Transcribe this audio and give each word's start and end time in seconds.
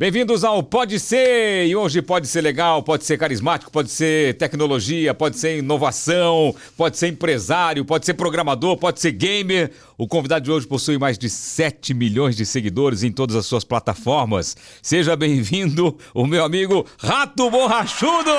Bem-vindos 0.00 0.44
ao 0.44 0.62
Pode 0.62 0.98
Ser! 0.98 1.66
E 1.66 1.76
hoje 1.76 2.00
pode 2.00 2.26
ser 2.26 2.40
legal, 2.40 2.82
pode 2.82 3.04
ser 3.04 3.18
carismático, 3.18 3.70
pode 3.70 3.90
ser 3.90 4.32
tecnologia, 4.38 5.12
pode 5.12 5.38
ser 5.38 5.58
inovação, 5.58 6.56
pode 6.74 6.96
ser 6.96 7.08
empresário, 7.08 7.84
pode 7.84 8.06
ser 8.06 8.14
programador, 8.14 8.78
pode 8.78 8.98
ser 8.98 9.12
gamer. 9.12 9.70
O 10.00 10.08
convidado 10.08 10.42
de 10.46 10.50
hoje 10.50 10.66
possui 10.66 10.96
mais 10.96 11.18
de 11.18 11.28
7 11.28 11.92
milhões 11.92 12.34
de 12.34 12.46
seguidores 12.46 13.02
em 13.02 13.12
todas 13.12 13.36
as 13.36 13.44
suas 13.44 13.64
plataformas. 13.64 14.56
Seja 14.80 15.14
bem-vindo, 15.14 15.94
o 16.14 16.26
meu 16.26 16.42
amigo 16.42 16.86
Rato 16.98 17.50
Borrachudo! 17.50 18.30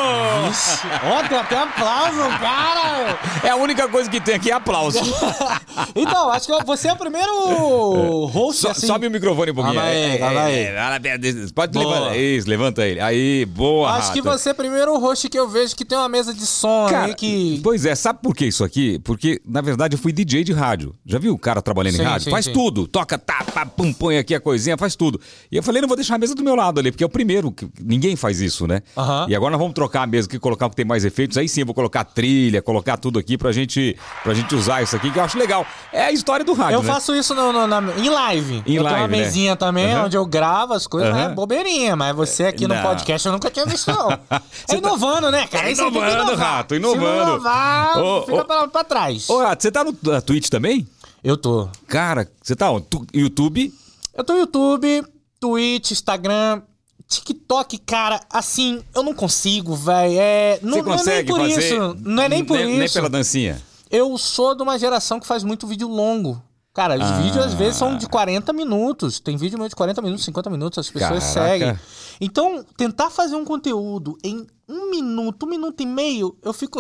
Ixi, 0.50 0.88
ó, 1.04 1.28
tem 1.28 1.38
até 1.38 1.60
aplauso, 1.60 2.18
cara! 2.40 3.20
É 3.44 3.50
a 3.50 3.56
única 3.58 3.88
coisa 3.88 4.10
que 4.10 4.20
tem 4.20 4.34
aqui 4.34 4.50
é 4.50 4.56
aplauso. 4.56 4.98
então, 5.96 6.32
acho 6.32 6.48
que 6.48 6.64
você 6.66 6.88
é 6.88 6.94
o 6.94 6.98
primeiro 6.98 8.26
host 8.26 8.62
So- 8.62 8.70
assim. 8.70 8.88
Sobe 8.88 9.06
o 9.06 9.12
microfone 9.12 9.52
um 9.52 9.54
pouquinho. 9.54 9.76
Calma 9.76 9.90
aí, 9.92 10.02
É, 10.16 10.18
calma 10.18 10.42
aí. 10.42 10.60
é, 10.64 10.76
fala 10.76 11.00
perto, 11.00 11.54
Pode 11.54 11.74
Boa. 11.74 11.94
levantar. 11.94 12.18
Isso, 12.18 12.50
levanta 12.50 12.88
ele. 12.88 13.00
Aí, 13.00 13.46
boa. 13.46 13.92
Acho 13.92 14.12
que 14.14 14.20
Rato. 14.22 14.40
você 14.40 14.50
é 14.50 14.52
o 14.52 14.56
primeiro 14.56 14.98
host 14.98 15.30
que 15.30 15.38
eu 15.38 15.48
vejo 15.48 15.76
que 15.76 15.86
tem 15.86 15.96
uma 15.96 16.10
mesa 16.10 16.34
de 16.34 16.48
som 16.48 16.88
Cara, 16.90 17.06
aí 17.06 17.14
que. 17.14 17.60
Pois 17.62 17.86
é, 17.86 17.94
sabe 17.94 18.18
por 18.24 18.34
que 18.36 18.48
isso 18.48 18.64
aqui? 18.64 18.98
Porque, 19.04 19.40
na 19.46 19.62
verdade, 19.62 19.94
eu 19.96 20.00
fui 20.00 20.12
DJ 20.12 20.44
de 20.44 20.54
rádio. 20.54 20.96
Já 21.06 21.20
viu 21.20 21.34
o 21.34 21.38
cara 21.52 21.62
trabalhando 21.62 21.96
Sim, 21.96 22.02
em 22.02 22.06
rádio? 22.06 22.26
sim, 22.26 22.32
faz 22.32 22.46
sim. 22.46 22.54
tudo. 22.54 22.88
Toca, 22.88 23.18
tá, 23.18 23.44
pá, 23.54 23.66
pum, 23.66 23.92
põe 23.92 24.18
aqui 24.18 24.34
a 24.34 24.40
coisinha, 24.40 24.78
faz 24.78 24.96
tudo. 24.96 25.20
E 25.52 25.58
eu 25.58 25.62
falei, 25.64 25.82
não 25.82 25.88
vou 25.88 25.98
deixar 25.98 26.16
a 26.16 26.18
mesa 26.18 26.34
do 26.34 26.44
meu 26.44 26.56
lado 26.56 26.80
ali, 26.80 26.92
porque 26.92 27.04
é 27.04 27.08
o 27.08 27.10
primeiro. 27.10 27.52
que- 27.52 27.68
Ninguém 27.80 28.16
faz 28.16 28.40
isso, 28.40 28.66
né? 28.66 28.82
Aham. 28.98 29.26
E 29.28 29.36
agora 29.36 29.52
nós 29.52 29.60
vamos 29.60 29.74
trocar 29.74 30.04
a 30.04 30.08
mesa 30.08 30.28
aqui, 30.28 30.40
colocar 30.40 30.68
o 30.68 30.70
que 30.70 30.76
tem 30.78 30.86
mais 30.86 31.04
efeitos. 31.04 31.38
Aí 31.38 31.50
sim, 31.50 31.62
eu 31.62 31.66
vou 31.66 31.76
colocar 31.76 32.04
trilha, 32.06 32.62
colocar 32.62 32.96
tudo 32.98 33.20
aqui 33.20 33.38
pra 33.38 33.52
gente, 33.52 33.98
pra 34.24 34.34
gente 34.34 34.56
usar 34.56 34.82
isso 34.82 34.96
aqui, 34.96 35.12
que 35.12 35.20
eu 35.20 35.24
acho 35.24 35.38
legal. 35.38 35.66
É 35.92 36.04
a 36.06 36.12
história 36.12 36.46
do 36.46 36.54
rádio, 36.54 36.76
Eu 36.78 36.84
né? 36.84 36.94
faço 36.94 37.14
isso 37.16 37.36
no, 37.36 37.52
no- 37.52 37.68
na- 37.68 37.82
em 37.98 38.10
live. 38.10 38.56
Em 38.56 38.58
eu 38.58 38.64
tenho 38.66 38.82
uma 38.84 38.92
live, 38.92 39.12
né? 39.18 39.18
mesinha 39.24 39.56
também, 39.56 39.92
Aham. 39.94 40.06
onde 40.06 40.16
eu 40.18 40.26
gravo 40.26 40.74
as 40.74 40.88
coisas, 40.88 41.14
é 41.16 41.30
bobeirinha, 41.30 41.96
mas 41.96 42.16
você 42.16 42.46
aqui 42.46 42.68
no 42.68 42.74
Não. 42.76 42.82
podcast 42.84 43.26
eu 43.28 43.34
nunca 43.34 43.50
tinha 43.52 43.66
visto, 43.66 43.92
não. 43.92 44.08
Você 44.68 44.76
é 44.76 44.78
inovando, 44.78 45.32
né, 45.32 45.48
cara? 45.48 45.68
É 45.70 45.74
inovando, 45.74 46.12
inovar. 46.12 46.38
Rato, 46.38 46.76
Se 46.76 46.80
não 46.80 46.94
inovando. 46.94 47.32
inovar, 47.34 47.98
Ô, 47.98 48.22
fica 48.22 48.42
ô. 48.42 48.46
pra, 48.46 48.68
pra 48.68 48.84
trás. 48.84 49.30
Ô, 49.30 49.40
Rato, 49.40 49.62
você 49.64 49.72
tá 49.72 49.84
no 49.84 49.96
na 50.04 50.22
Twitch 50.22 50.50
também? 50.50 50.88
Eu 51.24 51.38
tô. 51.38 51.70
Cara, 51.88 52.30
você 52.42 52.56
tá 52.56 52.72
onde? 52.72 52.86
Tu- 52.88 53.06
YouTube? 53.14 53.74
Eu 54.14 54.24
tô 54.24 54.34
no 54.34 54.40
YouTube, 54.40 55.04
Twitch, 55.40 55.92
Instagram, 55.92 56.62
TikTok, 57.08 57.78
cara, 57.80 58.20
assim, 58.30 58.82
eu 58.96 59.04
não 59.04 59.14
consigo, 59.14 59.76
velho. 59.76 60.16
É, 60.20 60.60
não, 60.62 60.78
Você 60.78 60.82
não 60.82 60.82
é 60.82 60.84
nem 60.84 60.98
consegue 60.98 61.28
por 61.32 61.40
fazer? 61.40 61.60
isso. 61.74 61.96
Não 62.02 62.24
é 62.24 62.30
nem 62.30 62.44
por 62.46 62.58
Nem 62.58 62.84
isso. 62.84 62.94
pela 62.94 63.10
dancinha. 63.10 63.62
Eu 63.90 64.18
sou 64.18 64.56
de 64.56 64.64
uma 64.64 64.80
geração 64.80 65.20
que 65.20 65.28
faz 65.28 65.44
muito 65.44 65.68
vídeo 65.68 65.88
longo. 65.88 66.42
Cara, 66.74 66.96
os 66.96 67.02
Ah. 67.04 67.20
vídeos 67.22 67.46
às 67.46 67.54
vezes 67.54 67.76
são 67.76 67.98
de 67.98 68.08
40 68.08 68.54
minutos. 68.54 69.20
Tem 69.20 69.36
vídeo 69.36 69.60
meu 69.60 69.68
de 69.68 69.76
40 69.76 70.02
minutos, 70.02 70.24
50 70.24 70.50
minutos, 70.50 70.80
as 70.80 70.90
pessoas 70.90 71.34
Caraca. 71.34 71.50
seguem. 71.60 71.80
Então, 72.22 72.64
tentar 72.78 73.10
fazer 73.10 73.36
um 73.36 73.44
conteúdo 73.44 74.18
em 74.24 74.48
um 74.70 74.90
minuto, 74.90 75.46
um 75.46 75.50
minuto 75.50 75.82
e 75.82 75.86
meio, 75.86 76.38
eu 76.42 76.54
fico. 76.54 76.80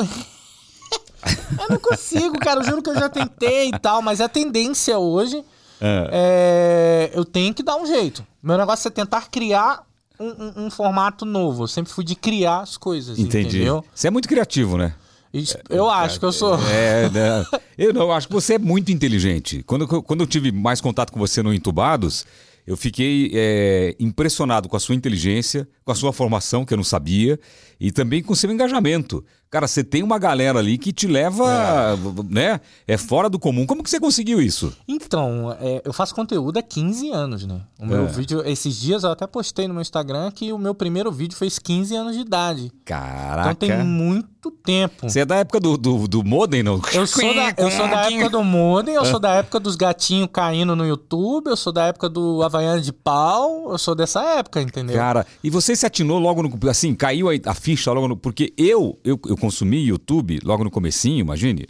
Eu 1.59 1.69
não 1.69 1.79
consigo, 1.79 2.37
cara. 2.39 2.59
Eu 2.61 2.63
juro 2.65 2.81
que 2.81 2.89
eu 2.89 2.95
já 2.95 3.09
tentei 3.09 3.69
e 3.69 3.79
tal, 3.79 4.01
mas 4.01 4.21
a 4.21 4.27
tendência 4.29 4.97
hoje 4.97 5.43
Ah. 5.81 6.09
é, 6.11 7.11
eu 7.13 7.25
tenho 7.25 7.53
que 7.53 7.63
dar 7.63 7.75
um 7.77 7.85
jeito. 7.85 8.25
Meu 8.41 8.57
negócio 8.57 8.87
é 8.87 8.91
tentar 8.91 9.29
criar 9.29 9.83
um, 10.19 10.27
um- 10.27 10.65
um 10.65 10.71
formato 10.71 11.25
novo. 11.25 11.63
Eu 11.63 11.67
sempre 11.67 11.91
fui 11.91 12.03
de 12.03 12.15
criar 12.15 12.59
as 12.61 12.77
coisas, 12.77 13.17
Entendi. 13.17 13.57
entendeu? 13.57 13.83
Você 13.93 14.07
é 14.07 14.11
muito 14.11 14.27
criativo, 14.29 14.77
né? 14.77 14.93
Isso- 15.33 15.57
eu 15.69 15.89
acho 15.89 16.19
que 16.19 16.25
eu 16.25 16.31
sou. 16.31 16.55
É, 16.69 17.09
né? 17.09 17.45
eu 17.77 17.93
não, 17.93 18.01
eu 18.01 18.11
acho 18.11 18.27
que 18.27 18.33
você 18.33 18.55
é 18.55 18.59
muito 18.59 18.91
inteligente. 18.91 19.63
Quando, 19.63 19.87
eu- 19.89 20.03
quando 20.03 20.21
eu 20.21 20.27
tive 20.27 20.51
mais 20.51 20.81
contato 20.81 21.11
com 21.11 21.19
você 21.19 21.41
no 21.41 21.53
Entubados, 21.53 22.25
eu 22.67 22.75
fiquei 22.77 23.31
é, 23.33 23.95
impressionado 23.99 24.67
com 24.69 24.75
a 24.75 24.79
sua 24.79 24.93
inteligência, 24.93 25.67
com 25.85 25.91
a 25.91 25.95
sua 25.95 26.11
formação, 26.13 26.63
que 26.65 26.73
eu 26.73 26.77
não 26.77 26.83
sabia, 26.83 27.39
e 27.79 27.91
também 27.91 28.21
com 28.21 28.33
o 28.33 28.35
seu 28.35 28.51
engajamento. 28.51 29.23
Cara, 29.51 29.67
você 29.67 29.83
tem 29.83 30.01
uma 30.01 30.17
galera 30.17 30.59
ali 30.59 30.77
que 30.77 30.93
te 30.93 31.07
leva, 31.07 31.97
né? 32.29 32.61
É 32.87 32.95
fora 32.95 33.29
do 33.29 33.37
comum. 33.37 33.65
Como 33.65 33.83
que 33.83 33.89
você 33.89 33.99
conseguiu 33.99 34.41
isso? 34.41 34.71
Então, 34.87 35.53
é, 35.59 35.81
eu 35.83 35.91
faço 35.91 36.15
conteúdo 36.15 36.57
há 36.57 36.61
15 36.63 37.09
anos, 37.11 37.45
né? 37.45 37.59
O 37.77 37.85
meu 37.85 38.05
É. 38.05 38.07
vídeo, 38.07 38.41
esses 38.45 38.79
dias 38.79 39.03
eu 39.03 39.11
até 39.11 39.27
postei 39.27 39.67
no 39.67 39.73
meu 39.73 39.81
Instagram 39.81 40.31
que 40.31 40.53
o 40.53 40.57
meu 40.57 40.73
primeiro 40.73 41.11
vídeo 41.11 41.35
fez 41.37 41.59
15 41.59 41.93
anos 41.93 42.15
de 42.15 42.21
idade. 42.21 42.71
Caraca. 42.85 43.51
Então 43.51 43.67
tem 43.67 43.83
muito 43.85 44.49
tempo. 44.63 45.09
Você 45.09 45.19
é 45.19 45.25
da 45.25 45.35
época 45.35 45.59
do, 45.59 45.77
do, 45.77 46.07
do 46.07 46.23
modem, 46.23 46.63
não? 46.63 46.79
Eu 46.93 47.05
sou, 47.05 47.35
da, 47.35 47.53
eu 47.57 47.69
sou 47.71 47.89
da 47.89 48.09
época 48.09 48.29
do 48.29 48.43
modem, 48.45 48.95
eu 48.95 49.03
sou 49.05 49.19
da 49.19 49.33
época 49.33 49.59
dos 49.59 49.75
gatinhos 49.75 50.29
caindo 50.31 50.77
no 50.77 50.85
YouTube, 50.85 51.47
eu 51.47 51.57
sou 51.57 51.73
da 51.73 51.87
época 51.87 52.07
do 52.07 52.41
Havaiana 52.41 52.79
de 52.79 52.93
pau, 52.93 53.69
eu 53.69 53.77
sou 53.77 53.93
dessa 53.95 54.23
época, 54.37 54.61
entendeu? 54.61 54.95
Cara, 54.95 55.27
e 55.43 55.49
você 55.49 55.75
se 55.75 55.85
atinou 55.85 56.19
logo 56.19 56.41
no. 56.41 56.69
Assim, 56.69 56.95
caiu 56.95 57.29
a, 57.29 57.33
a 57.47 57.53
ficha 57.53 57.91
logo 57.91 58.07
no. 58.07 58.15
Porque 58.15 58.53
eu, 58.57 58.97
eu, 59.03 59.19
eu 59.27 59.37
consumi 59.41 59.85
YouTube 59.85 60.39
logo 60.43 60.63
no 60.63 60.71
comecinho, 60.71 61.19
imagine. 61.19 61.67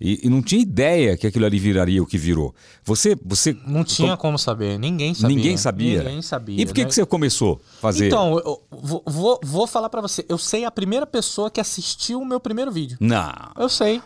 E, 0.00 0.26
e 0.26 0.30
não 0.30 0.40
tinha 0.40 0.62
ideia 0.62 1.14
que 1.14 1.26
aquilo 1.26 1.44
ali 1.44 1.58
viraria 1.58 2.02
o 2.02 2.06
que 2.06 2.16
virou. 2.16 2.54
Você. 2.82 3.14
você 3.22 3.54
Não 3.66 3.84
tinha 3.84 4.16
como 4.16 4.38
saber, 4.38 4.78
ninguém 4.78 5.12
sabia. 5.12 5.36
Ninguém 5.36 5.56
sabia. 5.58 5.98
Ninguém 5.98 6.22
sabia. 6.22 6.62
E 6.62 6.64
por 6.64 6.74
que, 6.74 6.80
né? 6.80 6.88
que 6.88 6.94
você 6.94 7.04
começou 7.04 7.60
a 7.78 7.80
fazer? 7.82 8.06
Então, 8.06 8.38
eu, 8.38 8.62
eu 8.70 9.02
vou, 9.06 9.38
vou, 9.44 9.66
falar 9.66 9.90
pra 9.90 10.00
você. 10.00 10.24
Eu 10.26 10.38
sei 10.38 10.64
a 10.64 10.70
primeira 10.70 11.06
pessoa 11.06 11.50
que 11.50 11.60
assistiu 11.60 12.18
o 12.18 12.24
meu 12.24 12.40
primeiro 12.40 12.72
vídeo. 12.72 12.96
Não. 12.98 13.30
Eu 13.58 13.68
sei. 13.68 14.00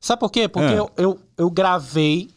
Sabe 0.00 0.20
por 0.20 0.30
quê? 0.30 0.46
Porque 0.46 0.72
Ah. 0.72 0.76
eu, 0.76 0.90
eu, 0.96 1.18
eu 1.36 1.50
gravei. 1.50 2.30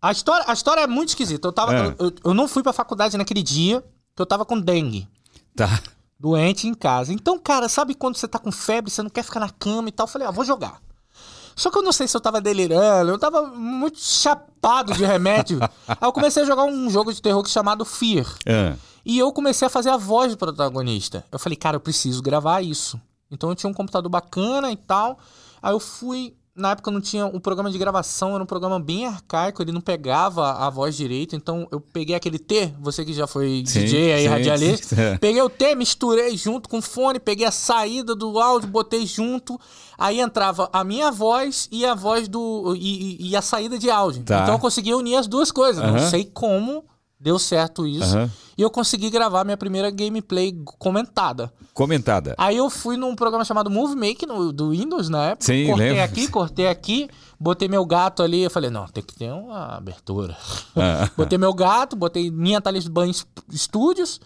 A 0.00 0.10
história, 0.10 0.46
a 0.48 0.54
história 0.54 0.80
é 0.80 0.86
muito 0.86 1.10
esquisita. 1.10 1.46
Eu, 1.48 1.52
tava, 1.52 1.74
eu, 1.74 1.94
eu- 2.06 2.12
eu 2.24 2.34
não 2.34 2.48
fui 2.48 2.62
pra 2.62 2.72
faculdade 2.72 3.18
naquele 3.18 3.42
dia 3.42 3.84
que 4.16 4.22
eu 4.22 4.24
tava 4.24 4.46
com 4.46 4.58
dengue. 4.58 5.06
Tá. 5.54 5.82
Doente 6.20 6.68
em 6.68 6.74
casa. 6.74 7.12
Então, 7.14 7.38
cara, 7.38 7.66
sabe 7.66 7.94
quando 7.94 8.16
você 8.16 8.28
tá 8.28 8.38
com 8.38 8.52
febre, 8.52 8.90
você 8.90 9.02
não 9.02 9.08
quer 9.08 9.22
ficar 9.24 9.40
na 9.40 9.48
cama 9.48 9.88
e 9.88 9.92
tal? 9.92 10.04
Eu 10.04 10.10
falei, 10.12 10.28
ah, 10.28 10.30
vou 10.30 10.44
jogar. 10.44 10.78
Só 11.56 11.70
que 11.70 11.78
eu 11.78 11.82
não 11.82 11.92
sei 11.92 12.06
se 12.06 12.14
eu 12.16 12.20
tava 12.20 12.40
delirando, 12.42 13.10
eu 13.10 13.18
tava 13.18 13.42
muito 13.48 13.98
chapado 13.98 14.92
de 14.92 15.04
remédio. 15.04 15.58
Aí 15.88 15.96
eu 16.02 16.12
comecei 16.12 16.42
a 16.42 16.46
jogar 16.46 16.64
um 16.64 16.90
jogo 16.90 17.12
de 17.12 17.22
terror 17.22 17.46
chamado 17.48 17.84
Fear. 17.86 18.26
Ah, 18.46 18.76
E 19.04 19.18
eu 19.18 19.32
comecei 19.32 19.66
a 19.66 19.70
fazer 19.70 19.88
a 19.88 19.96
voz 19.96 20.32
do 20.32 20.38
protagonista. 20.38 21.24
Eu 21.32 21.38
falei, 21.38 21.56
cara, 21.56 21.76
eu 21.76 21.80
preciso 21.80 22.22
gravar 22.22 22.60
isso. 22.60 23.00
Então 23.30 23.48
eu 23.48 23.54
tinha 23.54 23.70
um 23.70 23.74
computador 23.74 24.10
bacana 24.10 24.70
e 24.70 24.76
tal. 24.76 25.18
Aí 25.62 25.72
eu 25.72 25.80
fui. 25.80 26.34
Na 26.54 26.72
época 26.72 26.90
não 26.90 27.00
tinha 27.00 27.24
um 27.26 27.38
programa 27.38 27.70
de 27.70 27.78
gravação, 27.78 28.34
era 28.34 28.42
um 28.42 28.46
programa 28.46 28.78
bem 28.80 29.06
arcaico, 29.06 29.62
ele 29.62 29.70
não 29.72 29.80
pegava 29.80 30.52
a 30.52 30.68
voz 30.68 30.96
direito. 30.96 31.34
Então 31.36 31.66
eu 31.70 31.80
peguei 31.80 32.14
aquele 32.14 32.38
T, 32.38 32.74
você 32.80 33.04
que 33.04 33.12
já 33.14 33.26
foi 33.26 33.62
Sim, 33.66 33.80
DJ 33.84 34.12
aí, 34.12 34.22
sim, 34.24 34.28
radialista. 34.28 34.96
sim. 34.96 35.16
Peguei 35.20 35.40
o 35.40 35.48
T, 35.48 35.74
misturei 35.74 36.36
junto 36.36 36.68
com 36.68 36.78
o 36.78 36.82
fone, 36.82 37.20
peguei 37.20 37.46
a 37.46 37.52
saída 37.52 38.14
do 38.16 38.38
áudio, 38.38 38.68
botei 38.68 39.06
junto. 39.06 39.58
Aí 39.96 40.20
entrava 40.20 40.68
a 40.72 40.82
minha 40.82 41.10
voz 41.12 41.68
e 41.70 41.86
a 41.86 41.94
voz 41.94 42.26
do. 42.26 42.74
e, 42.76 43.16
e- 43.26 43.30
e 43.30 43.36
a 43.36 43.42
saída 43.42 43.78
de 43.78 43.88
áudio. 43.88 44.22
Tá. 44.24 44.42
Então 44.42 44.54
eu 44.54 44.58
consegui 44.60 44.92
unir 44.92 45.16
as 45.16 45.26
duas 45.28 45.50
coisas. 45.52 45.82
Aham. 45.82 45.92
Não 45.92 46.10
sei 46.10 46.24
como 46.24 46.84
deu 47.20 47.38
certo 47.38 47.86
isso. 47.86 48.16
Aham. 48.16 48.30
E 48.56 48.62
eu 48.62 48.70
consegui 48.70 49.10
gravar 49.10 49.44
minha 49.44 49.56
primeira 49.56 49.90
gameplay 49.90 50.54
comentada. 50.78 51.52
comentada. 51.72 52.34
Aí 52.36 52.56
eu 52.56 52.68
fui 52.68 52.96
num 52.96 53.14
programa 53.14 53.44
chamado 53.44 53.70
Movie 53.70 53.96
Make 53.96 54.26
no, 54.26 54.52
do 54.52 54.70
Windows 54.70 55.08
na 55.08 55.30
época. 55.30 55.46
Sim, 55.46 55.66
cortei 55.66 55.88
lembro. 55.88 56.02
aqui, 56.02 56.28
cortei 56.28 56.66
aqui, 56.66 57.08
botei 57.38 57.68
meu 57.68 57.86
gato 57.86 58.22
ali. 58.22 58.42
Eu 58.42 58.50
falei, 58.50 58.68
não, 58.68 58.86
tem 58.86 59.02
que 59.02 59.14
ter 59.14 59.32
uma 59.32 59.76
abertura. 59.76 60.36
Ah. 60.76 61.08
botei 61.16 61.38
meu 61.38 61.54
gato, 61.54 61.96
botei 61.96 62.30
minha 62.30 62.60
Talismã 62.60 63.10
Studios. 63.50 64.20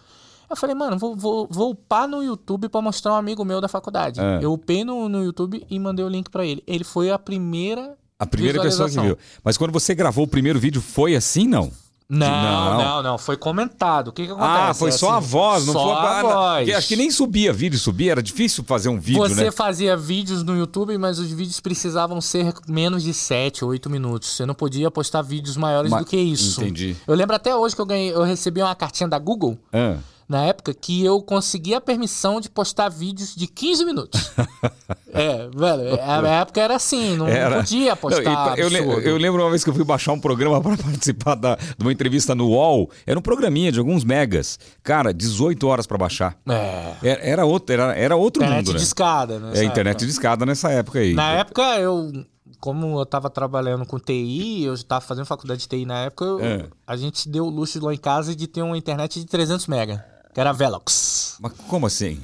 Eu 0.49 0.55
falei, 0.55 0.75
mano, 0.75 0.97
vou, 0.97 1.15
vou, 1.15 1.47
vou 1.49 1.71
upar 1.71 2.07
no 2.07 2.21
YouTube 2.21 2.69
pra 2.69 2.81
mostrar 2.81 3.13
um 3.13 3.15
amigo 3.15 3.43
meu 3.45 3.61
da 3.61 3.67
faculdade. 3.67 4.19
Ah. 4.19 4.39
Eu 4.41 4.53
upei 4.53 4.83
no, 4.83 5.07
no 5.07 5.23
YouTube 5.23 5.65
e 5.69 5.79
mandei 5.79 6.03
o 6.03 6.09
link 6.09 6.29
pra 6.29 6.45
ele. 6.45 6.61
Ele 6.67 6.83
foi 6.83 7.09
a 7.09 7.17
primeira. 7.17 7.97
A 8.19 8.25
primeira 8.25 8.61
pessoa 8.61 8.89
que 8.89 8.99
viu. 8.99 9.17
Mas 9.43 9.57
quando 9.57 9.71
você 9.71 9.95
gravou 9.95 10.25
o 10.25 10.27
primeiro 10.27 10.59
vídeo, 10.59 10.81
foi 10.81 11.15
assim, 11.15 11.47
não? 11.47 11.71
Não, 12.07 12.27
Não. 12.29 12.77
não, 12.77 13.03
não, 13.03 13.17
Foi 13.17 13.35
comentado. 13.35 14.09
O 14.09 14.11
que 14.11 14.25
que 14.27 14.31
acontece? 14.31 14.51
Ah, 14.69 14.73
foi 14.75 14.89
É 14.89 14.91
só 14.91 15.09
a 15.11 15.17
assim, 15.17 15.27
voz, 15.27 15.65
não 15.65 15.73
só 15.73 15.83
foi 15.83 15.91
a 15.93 16.21
voz. 16.21 16.57
porque 16.59 16.73
Acho 16.73 16.87
que 16.87 16.95
nem 16.95 17.09
subia 17.09 17.51
vídeo, 17.51 17.79
subia, 17.79 18.11
era 18.11 18.21
difícil 18.21 18.63
fazer 18.63 18.89
um 18.89 18.99
vídeo, 18.99 19.21
Você 19.27 19.45
né? 19.45 19.51
fazia 19.51 19.97
vídeos 19.97 20.43
no 20.43 20.55
YouTube, 20.55 20.95
mas 20.99 21.17
os 21.17 21.31
vídeos 21.31 21.59
precisavam 21.59 22.21
ser 22.21 22.53
menos 22.67 23.01
de 23.01 23.11
7, 23.13 23.65
8 23.65 23.89
minutos. 23.89 24.29
Você 24.29 24.45
não 24.45 24.53
podia 24.53 24.91
postar 24.91 25.23
vídeos 25.23 25.57
maiores 25.57 25.89
Ma- 25.89 25.99
do 25.99 26.05
que 26.05 26.15
isso. 26.17 26.61
Entendi. 26.61 26.95
Eu 27.07 27.15
lembro 27.15 27.35
até 27.35 27.55
hoje 27.55 27.73
que 27.75 27.81
eu 27.81 27.85
ganhei, 27.87 28.13
eu 28.13 28.21
recebi 28.23 28.61
uma 28.61 28.75
cartinha 28.75 29.09
da 29.09 29.17
Google 29.17 29.57
Ah. 29.73 29.95
Na 30.27 30.43
época 30.45 30.73
que 30.73 31.03
eu 31.05 31.21
consegui 31.21 31.73
a 31.75 31.81
permissão 31.81 32.41
de 32.41 32.49
postar 32.49 32.89
vídeos 32.89 33.35
de 33.35 33.45
15 33.47 33.85
minutos. 33.85 34.31
é, 35.13 35.47
velho, 35.55 35.99
a 36.01 36.27
época 36.41 36.61
era 36.61 36.75
assim, 36.75 37.15
não, 37.15 37.27
não 37.27 37.57
podia 37.59 37.95
postar. 37.95 38.23
Não, 38.23 38.55
eu, 38.55 38.67
le- 38.69 39.07
eu 39.07 39.17
lembro 39.17 39.41
uma 39.43 39.49
vez 39.49 39.63
que 39.63 39.69
eu 39.69 39.73
fui 39.73 39.83
baixar 39.83 40.13
um 40.13 40.19
programa 40.19 40.59
para 40.61 40.77
participar 40.77 41.35
da, 41.35 41.55
de 41.55 41.81
uma 41.83 41.91
entrevista 41.91 42.33
no 42.33 42.49
UOL. 42.49 42.89
Era 43.05 43.17
um 43.19 43.21
programinha 43.21 43.71
de 43.71 43.79
alguns 43.79 44.03
megas. 44.03 44.57
Cara, 44.83 45.13
18 45.13 45.67
horas 45.67 45.85
para 45.87 45.97
baixar. 45.97 46.37
É. 46.49 46.93
Era, 47.03 47.21
era 47.23 47.45
outro, 47.45 47.73
era, 47.73 47.95
era 47.95 48.15
outro 48.15 48.41
Internet 48.43 48.65
mundo, 48.65 48.73
né? 48.73 48.79
de 48.79 48.83
escada, 48.85 49.39
né? 49.39 49.51
É, 49.55 49.63
internet 49.63 49.99
de 50.05 50.09
escada 50.11 50.45
nessa 50.45 50.71
época 50.71 50.99
aí. 50.99 51.13
Na 51.13 51.31
época, 51.33 51.61
eu, 51.79 52.11
como 52.59 52.99
eu 52.99 53.05
tava 53.05 53.29
trabalhando 53.29 53.85
com 53.85 53.99
TI, 53.99 54.63
eu 54.63 54.83
tava 54.83 55.01
fazendo 55.01 55.25
faculdade 55.25 55.61
de 55.61 55.67
TI 55.67 55.85
na 55.85 55.99
época, 56.05 56.25
eu- 56.25 56.39
É. 56.43 56.65
a 56.87 56.95
gente 56.97 57.29
deu 57.29 57.45
o 57.45 57.49
luxo 57.49 57.83
lá 57.85 57.93
em 57.93 57.97
casa 57.97 58.35
de 58.35 58.47
ter 58.47 58.61
uma 58.63 58.77
internet 58.77 59.19
de 59.19 59.25
300 59.25 59.67
mega. 59.67 60.03
Que 60.35 60.39
era 60.41 60.51
Velox. 60.51 61.37
Mas 61.39 61.53
como 61.67 61.87
assim? 61.87 62.19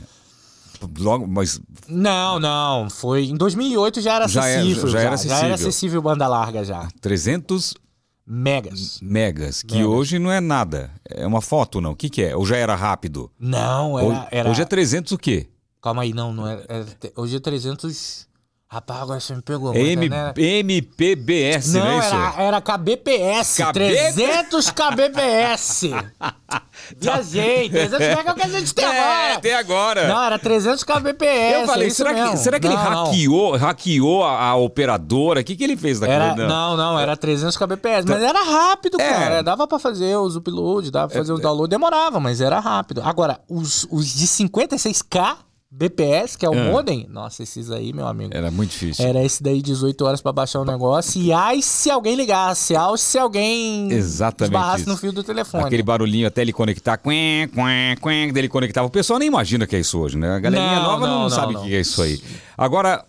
Logo, 1.00 1.26
mas 1.28 1.62
Não, 1.88 2.40
não, 2.40 2.90
foi 2.90 3.26
em 3.26 3.36
2008 3.36 4.02
já 4.02 4.16
era 4.16 4.28
Já 4.28 4.46
era- 4.48 4.62
acessível. 4.62 4.88
já 4.88 4.92
Já, 4.92 5.00
era 5.00 5.18
já 5.18 5.24
era 5.24 5.36
acessível. 5.54 5.54
acessível 5.70 6.02
banda 6.02 6.28
larga 6.28 6.64
já. 6.66 6.88
300 7.00 7.74
Megas. 8.28 9.00
megas, 9.02 9.62
que 9.64 9.76
Megas. 9.76 9.90
hoje 9.92 10.20
não 10.20 10.32
é 10.32 10.40
nada. 10.42 10.92
É 11.10 11.26
uma 11.26 11.42
foto, 11.42 11.80
não. 11.80 11.92
O 11.92 11.96
que, 11.96 12.10
que 12.10 12.22
é? 12.24 12.36
Ou 12.36 12.46
já 12.46 12.58
era 12.58 12.76
rápido? 12.76 13.32
Não, 13.40 13.98
era, 13.98 14.08
Hoje- 14.08 14.28
era... 14.32 14.50
Hoje 14.50 14.62
é 14.62 14.66
300 14.66 15.12
o 15.14 15.18
quê? 15.18 15.48
Calma 15.82 16.02
aí, 16.04 16.14
não, 16.14 16.34
não 16.34 16.48
era... 16.48 16.66
era 16.68 16.86
te- 16.86 17.14
Hoje 17.16 17.38
é 17.38 17.40
300... 17.40 18.28
Rapaz, 18.74 19.02
agora 19.02 19.20
você 19.20 19.36
me 19.36 19.42
pegou. 19.42 19.74
É 19.74 19.80
M- 19.80 20.08
mas, 20.08 20.10
né? 20.10 20.34
MPBS, 20.38 21.74
não, 21.74 21.84
Não, 21.84 21.92
é 21.92 22.00
isso? 22.00 22.16
era, 22.16 22.42
era 22.42 22.62
KBPS. 22.62 23.62
KB? 23.66 23.74
300 23.74 24.72
KBPS. 24.72 25.90
Viajei. 26.98 27.70
300 27.70 28.00
mega 28.00 28.30
é 28.30 28.32
o 28.32 28.36
que 28.36 28.44
a 28.44 28.48
gente 28.48 28.74
tem 28.74 28.86
É, 28.88 28.90
agora. 29.02 29.34
até 29.36 29.56
agora. 29.58 30.08
Não, 30.08 30.24
era 30.24 30.40
300 30.40 30.86
KBPS. 30.86 31.60
Eu 31.62 31.68
falei, 31.68 31.88
é 31.88 31.90
será, 31.90 32.14
que, 32.14 32.38
será 32.38 32.60
que 32.62 32.68
ele 32.68 32.76
Não, 32.76 32.92
não. 32.92 33.06
hackeou, 33.08 33.58
hackeou 33.58 34.24
a, 34.24 34.40
a 34.42 34.56
operadora? 34.56 35.42
O 35.42 35.44
que, 35.44 35.56
que 35.58 35.66
ele 35.66 35.76
fez 35.76 36.00
daquilo? 36.00 36.22
Era, 36.22 36.36
não, 36.38 36.78
não, 36.78 36.98
era 36.98 37.18
300 37.18 37.58
kbps. 37.58 38.06
Mas 38.08 38.24
era 38.24 38.42
rápido, 38.42 39.02
É. 39.02 39.10
cara. 39.10 39.44
Dava 39.44 39.68
pra 39.68 39.80
fazer 39.80 40.16
os 40.16 40.38
upload, 40.38 40.90
dava 40.92 41.10
pra 41.10 41.18
fazer 41.18 41.34
os 41.34 41.42
download. 41.42 41.70
Demorava, 41.70 42.22
mas 42.22 42.40
era 42.40 42.58
rápido. 42.62 43.02
Agora, 43.04 43.42
os, 43.50 43.86
os 43.92 44.08
de 44.14 44.28
56k 44.28 45.36
BPS, 45.74 46.38
que 46.38 46.46
é 46.46 46.50
o 46.50 46.54
É. 46.54 46.70
modem, 46.70 47.08
nossa, 47.10 47.42
esses 47.44 47.72
aí, 47.72 47.94
meu 47.94 48.06
amigo. 48.06 48.36
Era 48.36 48.52
muito 48.52 48.72
difícil. 48.72 49.06
Era 49.06 49.24
esse 49.24 49.42
daí 49.42 49.62
18 49.62 50.04
horas 50.04 50.22
pra 50.22 50.34
baixar 50.34 50.60
o 50.60 50.66
negócio. 50.66 51.22
E 51.22 51.32
ai 51.32 51.62
se 51.62 51.90
alguém 51.90 52.14
ligasse, 52.14 52.76
ai 52.76 52.98
se 52.98 53.18
alguém 53.18 53.90
Exatamente 53.90 54.52
esbarrasse 54.54 54.82
isso. 54.82 54.90
no 54.90 54.98
fio 54.98 55.14
do 55.14 55.24
telefone. 55.24 55.64
Aquele 55.64 55.82
barulhinho 55.82 56.28
até 56.28 56.42
ele 56.42 56.52
conectar, 56.52 56.98
quen, 56.98 57.48
quen, 57.48 57.96
quen, 58.02 58.34
dele 58.34 58.50
conectava. 58.50 58.86
O 58.86 58.92
pessoal 58.92 59.18
nem 59.18 59.30
imagina 59.30 59.66
que 59.66 59.74
é 59.76 59.80
isso 59.80 59.98
hoje, 59.98 60.18
né? 60.18 60.36
A 60.36 60.40
galerinha 60.40 60.76
Não, 60.76 60.84
nova 60.84 61.08
não, 61.08 61.14
não, 61.14 61.22
não, 61.24 61.30
sabe 61.30 61.56
o 61.56 61.64
que 61.64 61.74
é 61.74 61.80
isso 61.80 62.02
aí. 62.02 62.22
Agora, 62.58 63.06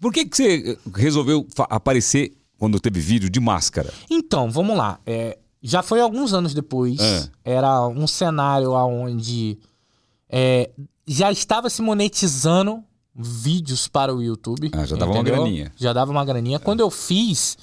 por 0.00 0.12
que, 0.12 0.24
que 0.24 0.36
você 0.36 0.78
resolveu 0.94 1.44
aparecer 1.68 2.32
quando 2.58 2.78
teve 2.78 3.00
vídeo 3.00 3.28
de 3.28 3.40
máscara? 3.40 3.92
Então, 4.08 4.52
vamos 4.52 4.76
lá. 4.76 5.00
É, 5.04 5.36
já 5.60 5.82
foi 5.82 6.00
alguns 6.00 6.32
anos 6.32 6.54
depois. 6.54 7.00
É. 7.00 7.28
Era 7.44 7.88
um 7.88 8.06
cenário 8.06 8.70
onde 8.72 9.58
é, 10.30 10.70
já 11.06 11.30
estava 11.30 11.68
se 11.70 11.82
monetizando 11.82 12.82
vídeos 13.14 13.86
para 13.88 14.14
o 14.14 14.22
YouTube. 14.22 14.70
Ah, 14.72 14.84
já 14.84 14.96
dava 14.96 15.12
uma 15.12 15.20
entendeu? 15.20 15.42
graninha. 15.42 15.72
Já 15.76 15.92
dava 15.92 16.10
uma 16.10 16.24
graninha. 16.24 16.58
Quando 16.58 16.80
eu 16.80 16.90
fiz, 16.90 17.56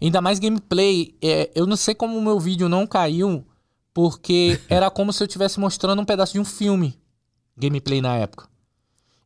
ainda 0.00 0.20
mais 0.20 0.38
gameplay, 0.38 1.14
é, 1.22 1.50
eu 1.54 1.66
não 1.66 1.76
sei 1.76 1.94
como 1.94 2.16
o 2.16 2.22
meu 2.22 2.38
vídeo 2.40 2.68
não 2.68 2.86
caiu, 2.86 3.44
porque 3.92 4.58
era 4.68 4.90
como 4.90 5.12
se 5.12 5.22
eu 5.22 5.26
estivesse 5.26 5.60
mostrando 5.60 6.00
um 6.00 6.04
pedaço 6.04 6.32
de 6.32 6.40
um 6.40 6.44
filme. 6.44 6.98
Gameplay 7.56 8.00
na 8.00 8.16
época. 8.16 8.48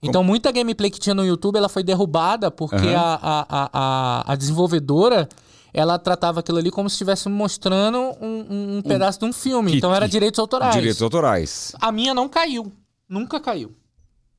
Então, 0.02 0.22
muita 0.22 0.52
gameplay 0.52 0.90
que 0.90 1.00
tinha 1.00 1.14
no 1.14 1.24
YouTube, 1.24 1.56
ela 1.56 1.68
foi 1.68 1.82
derrubada 1.82 2.50
porque 2.52 2.76
Aham. 2.76 2.96
a, 2.96 3.18
a, 3.22 3.68
a, 3.72 4.32
a, 4.32 4.36
desenvolvedora, 4.36 5.28
ela 5.74 5.98
tratava 5.98 6.38
aquilo 6.40 6.58
ali 6.58 6.70
como 6.70 6.88
se 6.88 6.94
estivesse 6.94 7.28
mostrando 7.28 7.98
um, 8.20 8.46
um- 8.48 8.76
um 8.78 8.82
pedaço 8.82 9.18
de 9.18 9.24
um 9.24 9.32
filme. 9.32 9.72
que- 9.72 9.78
então, 9.78 9.92
era 9.92 10.06
direitos 10.08 10.38
autorais. 10.38 10.74
Direitos 10.74 11.02
autorais. 11.02 11.72
A 11.80 11.90
minha 11.90 12.14
não 12.14 12.28
caiu. 12.28 12.70
Nunca 13.08 13.40
caiu. 13.40 13.74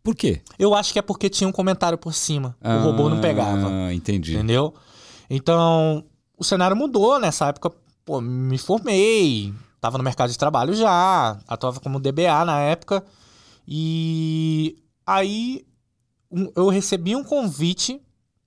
Por 0.04 0.16
quê? 0.16 0.42
Eu 0.58 0.74
acho 0.74 0.94
que 0.94 1.00
é 1.00 1.02
porque 1.02 1.30
tinha 1.30 1.48
um 1.48 1.52
comentário 1.52 1.98
por 1.98 2.14
cima. 2.14 2.56
o 2.64 2.84
robô 2.84 3.10
não 3.10 3.20
pegava. 3.20 3.68
Ah, 3.70 3.94
entendi. 3.94 4.34
Entendeu? 4.36 4.74
Então, 5.30 6.04
o 6.38 6.44
cenário 6.44 6.76
mudou 6.76 7.20
nessa 7.20 7.48
época. 7.48 7.72
Pô, 8.06 8.20
me 8.22 8.58
formei, 8.58 9.54
tava 9.80 9.98
no 9.98 10.04
mercado 10.04 10.32
de 10.32 10.38
trabalho 10.38 10.74
já, 10.74 11.38
atuava 11.48 11.80
como 11.80 12.00
DBA 12.00 12.44
na 12.46 12.60
época. 12.62 13.04
E 13.68 14.76
aí 15.06 15.66
um- 16.32 16.52
eu 16.56 16.70
recebi 16.70 17.16
um 17.16 17.24
convite 17.24 18.02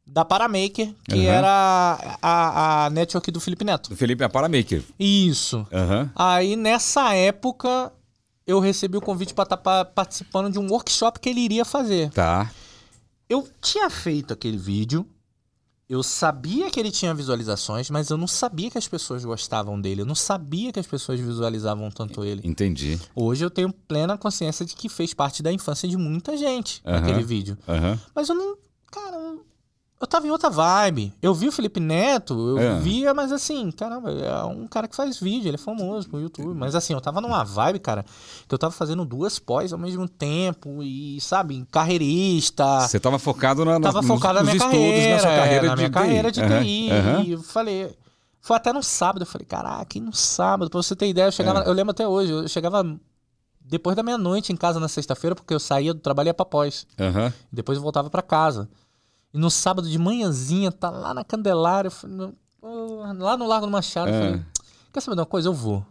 da 0.05 0.25
Paramaker, 0.25 0.93
que 1.09 1.27
Aham. 1.27 1.33
era 1.37 2.17
a, 2.21 2.87
a 2.87 2.91
network 2.91 3.31
do 3.31 3.41
Felipe 3.41 3.65
Neto. 3.65 3.93
O 3.93 3.97
Felipe 3.97 4.25
é 4.25 4.29
Paramaker. 4.29 4.83
Isso. 4.99 5.65
Aham. 5.73 6.11
Aí 6.17 6.57
nessa 6.57 7.15
época 7.15 7.93
eu 8.47 8.61
recebi 8.61 8.97
o 8.97 9.01
convite 9.01 9.35
para 9.35 9.55
estar 9.55 9.85
participando 9.87 10.51
de 10.51 10.59
um 10.59 10.69
workshop 10.69 11.21
que 11.21 11.29
ele 11.29 11.41
iria 11.41 11.65
fazer. 11.65 12.11
Tá. 12.11 12.51
Eu 13.29 13.49
tinha 13.61 13.89
feito 13.89 14.33
aquele 14.33 14.57
vídeo, 14.59 15.07
eu 15.89 16.03
sabia 16.03 16.71
que 16.71 16.81
ele 16.81 16.91
tinha 16.91 17.13
visualizações, 17.13 17.91
mas 17.91 18.09
eu 18.09 18.17
não 18.17 18.27
sabia 18.27 18.71
que 18.71 18.79
as 18.79 18.89
pessoas 18.89 19.25
gostavam 19.25 19.81
dele, 19.81 20.01
eu 20.01 20.07
não 20.07 20.15
sabia 20.15 20.73
que 20.73 20.81
as 20.81 20.87
pessoas 20.87 21.21
visualizavam 21.21 21.91
tanto 21.91 22.25
ele. 22.25 22.41
Entendi. 22.45 22.99
Hoje 23.15 23.45
eu 23.45 23.51
tenho 23.51 23.73
plena 23.73 24.17
consciência 24.17 24.65
de 24.65 24.75
que 24.75 24.89
fez 24.89 25.13
parte 25.13 25.43
da 25.43 25.53
infância 25.53 25.89
de 25.89 25.97
muita 25.97 26.37
gente 26.37 26.81
Aham. 26.85 26.99
aquele 26.99 27.23
vídeo. 27.23 27.59
Aham. 27.69 28.01
Mas 28.15 28.29
eu 28.29 28.35
não. 28.35 28.57
Eu- 30.03 30.07
tava 30.07 30.27
em 30.27 30.31
outra 30.31 30.51
vibe. 30.51 31.15
Eu 31.23 31.33
vi 31.33 31.49
o 31.49 31.53
Felipe 31.53 31.79
Neto, 31.81 32.35
eu 32.35 32.59
É. 32.59 32.79
via, 32.81 33.15
mas 33.15 33.31
assim, 33.33 33.71
caramba, 33.71 34.11
é 34.11 34.45
um 34.45 34.67
cara 34.67 34.87
que 34.89 34.95
faz 34.97 35.19
vídeo, 35.19 35.49
ele 35.49 35.55
é 35.55 35.59
famoso 35.59 36.09
pro 36.09 36.21
YouTube. 36.21 36.55
Mas 36.59 36.75
assim, 36.75 36.93
eu 36.93 37.01
tava 37.01 37.21
numa 37.21 37.45
vibe, 37.45 37.79
cara, 37.79 38.05
que 38.49 38.53
eu 38.55 38.59
tava 38.59 38.73
fazendo 38.73 39.05
duas 39.05 39.39
pós 39.39 39.73
ao 39.73 39.79
mesmo 39.79 40.09
tempo 40.09 40.83
e, 40.83 41.21
sabe, 41.21 41.65
carreirista. 41.71 42.81
Você 42.81 42.99
tava 43.01 43.19
focado 43.19 43.65
na, 43.65 43.79
na, 43.79 43.81
Tava 43.81 43.99
nos- 44.03 44.09
focado 44.09 44.35
na 44.35 44.43
minha 44.43 44.57
estudos, 44.57 44.77
carreira, 44.77 45.13
na 45.15 45.19
sua 45.21 45.31
é, 45.31 45.37
carreira 45.39 45.67
na 45.67 45.75
de 45.75 45.77
minha 45.77 45.89
TI. 45.89 45.95
carreira 45.95 46.33
de 46.33 46.41
TI. 46.41 46.91
aham. 46.91 47.23
E 47.23 47.33
eu 47.33 47.43
falei, 47.43 47.97
foi 48.41 48.57
até 48.57 48.73
no 48.73 48.83
sábado, 48.83 49.23
eu 49.23 49.27
falei, 49.27 49.47
caraca, 49.47 49.97
e 49.99 50.01
no 50.01 50.13
sábado, 50.13 50.71
pra 50.71 50.83
você 50.83 50.95
ter 50.97 51.09
ideia, 51.09 51.27
eu 51.27 51.33
chegava, 51.33 51.61
É. 51.61 51.69
eu 51.69 51.73
lembro 51.73 51.93
até 51.93 52.07
hoje, 52.07 52.33
eu 52.33 52.49
chegava 52.49 52.85
depois 53.65 53.95
da 53.97 54.03
meia-noite 54.03 54.53
em 54.53 54.57
casa 54.57 54.79
na 54.81 54.89
sexta-feira, 54.89 55.35
porque 55.37 55.55
eu 55.55 55.61
saía 55.61 55.95
do 55.95 56.01
trabalho 56.01 56.27
e 56.27 56.31
ia 56.31 56.35
pra 56.35 56.45
pós. 56.45 56.87
Aham. 56.99 57.33
Depois 57.51 57.77
eu 57.77 57.83
voltava 57.83 58.11
pra 58.11 58.21
casa. 58.21 58.69
E 59.33 59.39
no 59.39 59.51
sábado 59.51 59.89
de 59.89 59.99
manhãzinha, 59.99 60.71
tá 60.71 60.91
lá 60.91 61.15
na 61.15 61.25
Candelária, 61.25 61.91
lá 63.19 63.37
no 63.37 63.47
Largo 63.47 63.67
do 63.67 63.73
Machado, 63.73 64.11
É. 64.11 64.13
falei, 64.13 64.43
quer 64.93 65.01
saber 65.01 65.15
de 65.17 65.21
uma 65.21 65.27
coisa? 65.27 65.49
Eu 65.49 65.55
vou. 65.55 65.85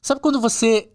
Sabe 0.00 0.20
quando 0.20 0.40
você 0.40 0.88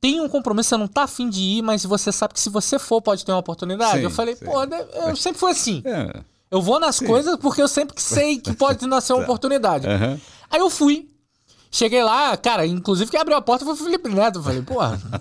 tem 0.00 0.20
um 0.20 0.28
compromisso, 0.28 0.68
você 0.70 0.76
não 0.76 0.86
tá 0.86 1.02
afim 1.02 1.28
de 1.28 1.40
ir, 1.40 1.62
mas 1.62 1.84
você 1.84 2.12
sabe 2.12 2.34
que 2.34 2.40
se 2.40 2.48
você 2.48 2.78
for, 2.78 3.02
pode 3.02 3.24
ter 3.24 3.32
uma 3.32 3.38
oportunidade? 3.38 3.98
Sim, 3.98 4.04
eu 4.04 4.10
falei, 4.10 4.36
sim. 4.36 4.44
pô, 4.44 4.64
né, 4.64 4.86
eu 5.08 5.16
sempre 5.16 5.40
fui 5.40 5.50
assim. 5.50 5.82
É. 5.84 6.22
Eu 6.50 6.62
vou 6.62 6.78
nas 6.80 6.98
coisas 7.00 7.36
porque 7.36 7.60
eu 7.60 7.68
sempre 7.68 8.00
sei 8.00 8.38
que 8.38 8.54
pode 8.54 8.84
nascer 8.86 9.12
uma 9.12 9.22
oportunidade. 9.22 9.86
Aham. 9.86 10.18
Aí 10.50 10.60
eu 10.60 10.70
fui. 10.70 11.10
Cheguei 11.70 12.02
lá, 12.02 12.34
cara, 12.36 12.66
inclusive 12.66 13.10
quem 13.10 13.20
abriu 13.20 13.36
a 13.36 13.42
porta 13.42 13.64
foi 13.64 13.74
o 13.74 13.76
Felipe 13.76 14.08
Neto. 14.08 14.38
Eu 14.38 14.42
falei, 14.42 14.62
pô, 14.62 14.76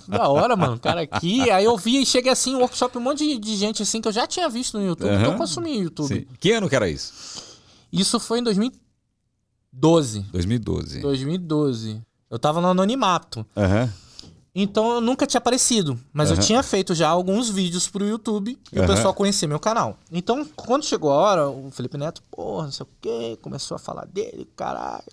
da 0.07 0.29
hora, 0.29 0.55
mano, 0.55 0.79
cara 0.79 1.01
aqui. 1.01 1.49
Aí 1.51 1.65
eu 1.65 1.75
vi 1.77 2.01
e 2.01 2.05
cheguei 2.05 2.31
assim, 2.31 2.55
um 2.55 2.59
workshop, 2.59 2.97
um 2.97 3.01
monte 3.01 3.19
de, 3.27 3.37
de 3.37 3.55
gente 3.57 3.83
assim 3.83 4.01
que 4.01 4.07
eu 4.07 4.13
já 4.13 4.25
tinha 4.25 4.47
visto 4.47 4.77
no 4.79 4.85
YouTube, 4.85 5.09
Aham. 5.09 5.19
então 5.19 5.31
eu 5.33 5.37
consumi 5.37 5.77
YouTube. 5.79 6.07
Sim. 6.07 6.25
Que 6.39 6.53
ano 6.53 6.69
que 6.69 6.75
era 6.75 6.89
isso? 6.89 7.13
Isso 7.91 8.19
foi 8.19 8.39
em 8.39 8.43
2012. 9.73 10.21
2012. 10.31 11.01
2012. 11.01 12.01
Eu 12.29 12.39
tava 12.39 12.61
no 12.61 12.67
anonimato. 12.67 13.45
Aham. 13.55 13.91
Então 14.59 14.95
eu 14.95 15.01
nunca 15.01 15.27
tinha 15.27 15.37
aparecido. 15.37 15.99
Mas 16.11 16.29
eu 16.31 16.35
Aham. 16.37 16.43
tinha 16.45 16.63
feito 16.63 16.95
já 16.95 17.09
alguns 17.09 17.49
vídeos 17.49 17.87
pro 17.87 18.07
YouTube 18.07 18.57
e 18.71 18.79
o 18.79 18.83
Aham. 18.83 18.95
pessoal 18.95 19.13
conhecia 19.13 19.47
meu 19.47 19.59
canal. 19.59 19.97
Então, 20.11 20.43
quando 20.55 20.83
chegou 20.83 21.11
a 21.11 21.15
hora, 21.15 21.49
o 21.49 21.69
Felipe 21.71 21.97
Neto, 21.97 22.23
porra, 22.31 22.63
não 22.65 22.71
sei 22.71 22.83
o 22.85 22.89
quê, 22.99 23.37
começou 23.41 23.75
a 23.75 23.79
falar 23.79 24.05
dele, 24.07 24.47
caralho. 24.55 25.03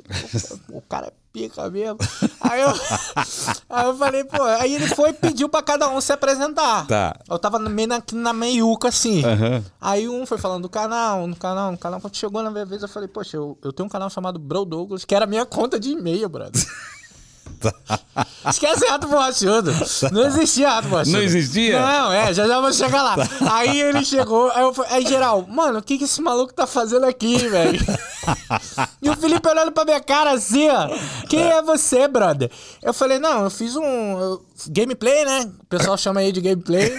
o 0.71 0.81
cara 0.81 1.09
é 1.09 1.13
pica 1.35 1.69
mesmo. 1.69 1.99
Aí 2.41 2.63
eu, 2.63 2.69
aí 3.69 3.87
eu 3.87 3.97
falei, 3.97 4.23
pô, 4.23 4.41
aí 4.45 4.73
ele 4.77 4.87
foi 4.87 5.11
e 5.11 5.13
pediu 5.13 5.49
pra 5.49 5.61
cada 5.61 5.89
um 5.89 6.01
se 6.01 6.13
apresentar. 6.13 6.87
Tá. 6.87 7.19
Eu 7.29 7.39
tava 7.41 7.59
meio 7.59 7.89
na, 7.89 8.01
na 8.13 8.33
meiuca 8.33 8.89
assim. 8.89 9.25
Aham. 9.25 9.65
Aí 9.81 10.09
um 10.09 10.25
foi 10.25 10.39
falando 10.39 10.63
do 10.63 10.69
canal, 10.69 11.27
no 11.27 11.35
canal, 11.35 11.73
no 11.73 11.79
canal. 11.79 12.01
Quando 12.01 12.17
chegou 12.17 12.41
na 12.41 12.53
minha 12.53 12.65
vez, 12.65 12.83
eu 12.83 12.89
falei, 12.89 13.09
poxa, 13.09 13.37
eu, 13.37 13.59
eu 13.65 13.73
tenho 13.73 13.87
um 13.89 13.91
canal 13.91 14.09
chamado 14.09 14.39
Bro 14.39 14.65
Douglas, 14.65 15.05
que 15.05 15.15
era 15.15 15.27
minha 15.27 15.45
conta 15.45 15.79
de 15.81 15.91
e-mail, 15.91 16.29
brother. 16.29 16.63
Esquece 18.51 18.87
rato 18.87 19.09
borrachudo. 19.09 19.73
Não 20.13 20.27
existia 20.27 20.69
rato 20.71 20.89
borrachudo. 20.89 21.17
Não 21.17 21.23
existia? 21.25 21.81
Não, 21.81 22.13
é, 22.13 22.33
já 22.35 22.47
já 22.47 22.61
vou 22.61 22.73
chegar 22.73 23.03
lá. 23.03 23.17
Aí 23.53 23.81
ele 23.81 24.05
chegou, 24.05 24.51
aí, 24.51 24.63
eu, 24.63 24.75
aí 24.91 25.07
geral, 25.07 25.47
mano, 25.49 25.79
o 25.79 25.83
que, 25.83 25.99
que 25.99 26.05
esse 26.05 26.21
maluco 26.21 26.53
tá 26.53 26.67
fazendo 26.67 27.05
aqui, 27.07 27.37
velho? 27.49 27.79
e 29.03 29.11
o 29.11 29.17
Felipe 29.17 29.49
olhando 29.49 29.73
pra 29.73 29.85
minha 29.85 30.01
cara 30.01 30.33
assim, 30.33 30.69
ó. 30.69 30.89
Quem 31.29 31.43
é 31.43 31.63
você, 31.63 32.07
brother? 32.09 32.51
Eu 32.83 32.93
falei, 32.95 33.19
não, 33.19 33.45
eu 33.45 33.51
fiz 33.51 33.77
um 33.77 33.83
eu- 34.21 34.45
gameplay, 34.69 35.25
né? 35.25 35.51
O 35.63 35.67
pessoal 35.67 35.97
chama 35.99 36.21
aí 36.21 36.31
de 36.33 36.41
gameplay. 36.41 36.93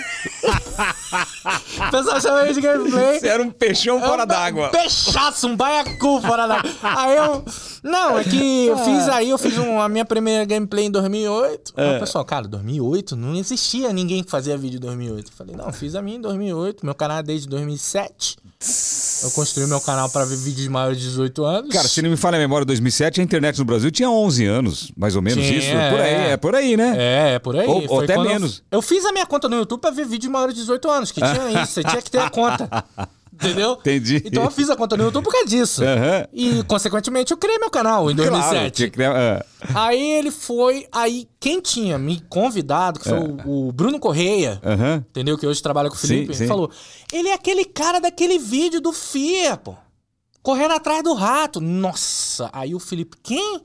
o 1.87 1.91
pessoal 1.91 2.21
chama 2.21 2.39
aí 2.41 2.53
de 2.53 2.61
gameplay. 2.61 3.19
Você 3.19 3.27
era 3.27 3.41
um 3.41 3.49
peixão 3.51 3.99
fora 3.99 4.21
É 4.21 4.25
um 4.25 4.27
d'água. 4.27 4.69
Peixaço, 4.69 5.47
um 5.47 5.55
baiacu 5.55 6.21
fora 6.21 6.47
d'água. 6.47 6.71
Aí 6.83 7.15
eu. 7.17 7.45
Não, 7.83 8.17
é 8.19 8.23
que 8.23 8.65
eu 8.65 8.77
fiz 8.77 9.07
aí, 9.09 9.29
eu 9.29 9.37
fiz 9.37 9.57
um- 9.57 9.79
a 9.79 9.87
minha 9.87 10.05
primeira 10.05 10.43
gameplay 10.45 10.85
em 10.85 10.91
2008. 10.91 11.73
Aí 11.77 11.85
É. 11.93 11.97
o 11.97 11.99
pessoal, 11.99 12.25
cara, 12.25 12.47
2008? 12.47 13.15
Não 13.15 13.35
existia 13.35 13.91
ninguém 13.93 14.23
que 14.23 14.31
fazia 14.31 14.57
vídeo 14.57 14.77
em 14.77 14.81
2008. 14.81 15.27
Eu 15.31 15.35
falei, 15.37 15.55
não, 15.55 15.71
fiz 15.71 15.95
a 15.95 16.01
minha 16.01 16.17
em 16.17 16.21
2008. 16.21 16.85
Meu 16.85 16.95
canal 16.95 17.19
é 17.19 17.23
desde 17.23 17.47
2007. 17.47 18.37
Eu 19.23 19.31
construí 19.31 19.67
meu 19.67 19.79
canal 19.81 20.09
pra 20.09 20.25
ver 20.25 20.37
vídeos 20.37 20.67
maiores 20.67 20.99
de 20.99 21.07
18 21.09 21.43
anos. 21.43 21.69
Cara, 21.73 21.87
se 21.87 22.01
não 22.01 22.09
me 22.09 22.17
falha 22.17 22.35
a 22.37 22.39
memória, 22.39 22.65
2007, 22.65 23.19
a 23.21 23.23
internet 23.23 23.57
no 23.59 23.65
Brasil 23.65 23.91
tinha 23.91 24.09
11 24.09 24.45
anos, 24.45 24.91
mais 24.97 25.15
ou 25.15 25.21
menos 25.21 25.43
isso. 25.45 25.69
Por 25.91 25.99
aí, 26.01 26.13
é. 26.13 26.29
é 26.31 26.37
por 26.37 26.55
aí, 26.55 26.77
né? 26.77 26.93
É, 26.97 27.33
é 27.35 27.39
por 27.39 27.55
aí. 27.55 27.67
Ou- 27.67 27.85
ou 27.87 28.01
até 28.01 28.13
quando 28.15 28.27
eu- 28.27 28.33
menos. 28.33 28.63
Eu, 28.71 28.81
fiz 28.81 29.05
a 29.05 29.11
minha 29.11 29.25
conta 29.25 29.47
no 29.49 29.57
YouTube 29.57 29.79
pra 29.81 29.91
ver 29.91 30.05
vídeo 30.05 30.31
maior 30.31 30.49
de 30.49 30.55
18 30.55 30.89
anos, 30.89 31.11
que 31.11 31.19
tinha 31.21 31.49
isso, 31.63 31.73
você 31.73 31.83
tinha 31.83 32.01
que 32.01 32.09
ter 32.09 32.19
a 32.19 32.29
conta. 32.29 32.69
Entendeu? 33.35 33.73
Entendi. 33.79 34.23
Então 34.25 34.43
eu 34.43 34.51
fiz 34.51 34.69
a 34.69 34.75
conta 34.75 34.95
no 34.97 35.03
YouTube 35.03 35.23
por 35.25 35.31
causa 35.31 35.47
disso. 35.47 35.83
Aham. 35.83 36.27
E, 36.33 36.63
consequentemente, 36.63 37.31
eu 37.31 37.37
criei 37.37 37.57
meu 37.59 37.69
canal 37.69 38.09
em 38.09 38.15
2007. 38.15 38.49
Claro, 38.49 38.71
tinha 38.71 38.89
que 38.89 39.03
é. 39.03 39.45
Aí 39.73 40.11
ele 40.13 40.31
foi. 40.31 40.87
Aí 40.91 41.27
quem 41.39 41.59
tinha 41.59 41.97
me 41.97 42.21
convidado, 42.21 42.99
que 42.99 43.09
foi 43.09 43.19
o, 43.19 43.67
o 43.67 43.71
Bruno 43.71 43.99
Correia, 43.99 44.61
entendeu? 45.09 45.37
Que 45.37 45.45
hoje 45.45 45.61
trabalha 45.61 45.89
com 45.89 45.95
o 45.95 45.99
Sim, 45.99 46.07
Felipe, 46.07 46.35
sim. 46.35 46.47
falou: 46.47 46.71
ele 47.11 47.29
é 47.29 47.33
aquele 47.33 47.65
cara 47.65 47.99
daquele 47.99 48.39
vídeo 48.39 48.79
do 48.79 48.91
FIA, 48.91 49.57
pô. 49.57 49.75
Correndo 50.41 50.73
atrás 50.73 51.03
do 51.03 51.13
rato. 51.13 51.59
Nossa! 51.59 52.49
Aí 52.53 52.75
o 52.75 52.79
Felipe, 52.79 53.17
quem? 53.23 53.61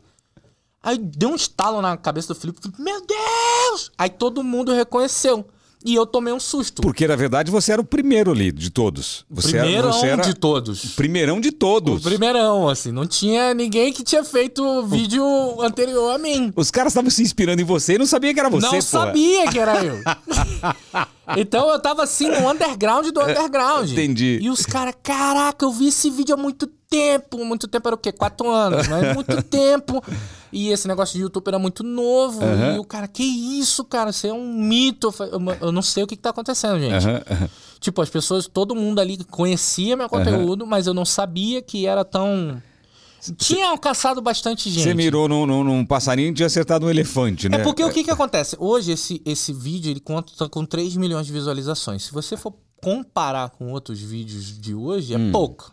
Aí 0.83 0.97
deu 0.97 1.29
um 1.29 1.35
estalo 1.35 1.83
na 1.83 1.97
cabeça 1.97 2.29
do. 2.29 2.41
Felipe, 2.41 2.59
Meu 2.79 3.05
Deus! 3.05 3.93
Aí 3.99 4.09
todo 4.09 4.43
mundo 4.43 4.73
reconheceu. 4.73 5.47
E 5.85 5.95
eu 5.95 6.05
tomei 6.05 6.33
um 6.33 6.39
susto. 6.41 6.83
Porque, 6.83 7.09
na 7.09 7.17
verdade, 7.17 7.51
você 7.51 7.73
era 7.73 7.81
o 7.81 7.85
primeiro 7.85 8.31
ali 8.33 8.53
de 8.53 8.69
todos. 8.69 9.25
Você 9.31 9.57
era, 9.57 9.65
Primeirão 9.65 9.93
você 9.93 10.07
era 10.09 10.23
de 10.23 10.35
todos. 10.35 10.85
primeirão 10.95 11.41
de 11.41 11.51
todos. 11.51 12.01
O 12.05 12.09
primeirão, 12.09 12.69
assim. 12.69 12.93
Não 12.93 13.07
tinha 13.07 13.55
ninguém 13.55 13.91
que 13.93 14.05
tinha 14.05 14.23
feito 14.23 14.83
vídeo 14.87 15.25
anterior 15.63 16.15
a 16.15 16.19
mim. 16.19 16.53
Os 16.55 16.71
caras 16.71 16.93
estavam 16.93 17.11
se 17.11 17.23
inspirando 17.23 17.63
em 17.63 17.65
você 17.65 17.95
e 17.95 17.99
não 17.99 18.05
sabia 18.07 18.35
que 18.35 18.41
era 18.41 18.51
você, 18.51 18.67
não 18.67 18.71
porra. 18.73 18.83
sabia 18.83 19.49
que 19.51 19.59
era 19.59 19.83
eu. 19.83 19.97
então 21.39 21.71
eu 21.71 21.81
tava 21.81 22.03
assim 22.03 22.29
no 22.29 22.49
underground 22.51 23.07
do 23.09 23.21
underground. 23.23 23.91
entendi. 23.91 24.39
E 24.43 24.51
os 24.51 24.67
caras, 24.67 24.95
caraca, 25.03 25.65
eu 25.65 25.73
vi 25.73 25.89
esse 25.89 26.11
vídeo 26.11 26.35
há 26.35 26.39
muito 26.39 26.67
tempo. 26.67 26.80
Muito 27.45 27.69
tempo 27.69 27.87
era 27.89 27.95
o 27.95 27.99
quê? 27.99 28.11
Quatro 28.11 28.51
anos, 28.51 28.89
mas 28.89 29.15
muito 29.15 29.41
tempo. 29.45 30.03
E 30.53 30.71
esse 30.71 30.89
negócio 30.89 31.15
de 31.17 31.23
YouTube 31.23 31.47
era 31.47 31.59
muito 31.59 31.85
novo. 31.85 32.43
Aham. 32.45 32.75
E 32.75 32.79
o 32.81 32.85
cara, 32.85 33.07
que 33.07 33.23
isso, 33.23 33.85
cara? 33.85 34.13
Você 34.13 34.27
é 34.29 34.33
um 34.33 34.53
mito. 34.53 35.15
Eu 35.61 35.71
não 35.71 35.83
sei 35.83 36.03
o 36.03 36.07
que, 36.07 36.17
que 36.17 36.23
tá 36.23 36.31
acontecendo, 36.31 36.81
gente. 36.81 37.07
Aham. 37.07 37.49
Tipo, 37.79 38.03
as 38.03 38.11
pessoas, 38.11 38.47
todo 38.49 38.75
mundo 38.75 38.99
ali 39.01 39.23
conhecia 39.25 39.97
meu 39.97 40.09
conteúdo, 40.09 40.67
mas 40.67 40.87
eu 40.89 40.93
não 40.93 41.05
sabia 41.05 41.63
que 41.63 41.87
era 41.87 42.05
tão. 42.05 42.61
Tinha 43.37 43.69
alcançado 43.69 44.21
bastante 44.21 44.69
gente. 44.69 44.83
Você 44.83 44.95
mirou 44.95 45.29
num, 45.29 45.47
num- 45.47 45.63
num 45.63 45.85
passarinho 45.85 46.31
e 46.31 46.35
tinha 46.35 46.47
acertado 46.47 46.87
um 46.87 46.91
elefante, 46.91 47.49
né? 47.49 47.59
É 47.59 47.63
porque 47.63 47.85
o 47.85 47.91
que 47.93 48.03
que 48.03 48.11
acontece? 48.11 48.57
Hoje 48.59 48.93
esse, 48.93 49.23
esse 49.25 49.53
vídeo 49.53 49.91
ele 49.91 50.01
conta 50.01 50.49
com 50.49 50.65
3 50.67 50.97
milhões 50.97 51.27
de 51.27 51.33
visualizações. 51.33 52.03
Se 52.03 52.13
você 52.13 52.37
for 52.37 52.55
comparar 52.83 53.51
com 53.51 53.71
outros 53.73 54.01
vídeos 54.01 54.59
de 54.59 54.75
hoje, 54.75 55.15
é 55.15 55.31
pouco. 55.31 55.71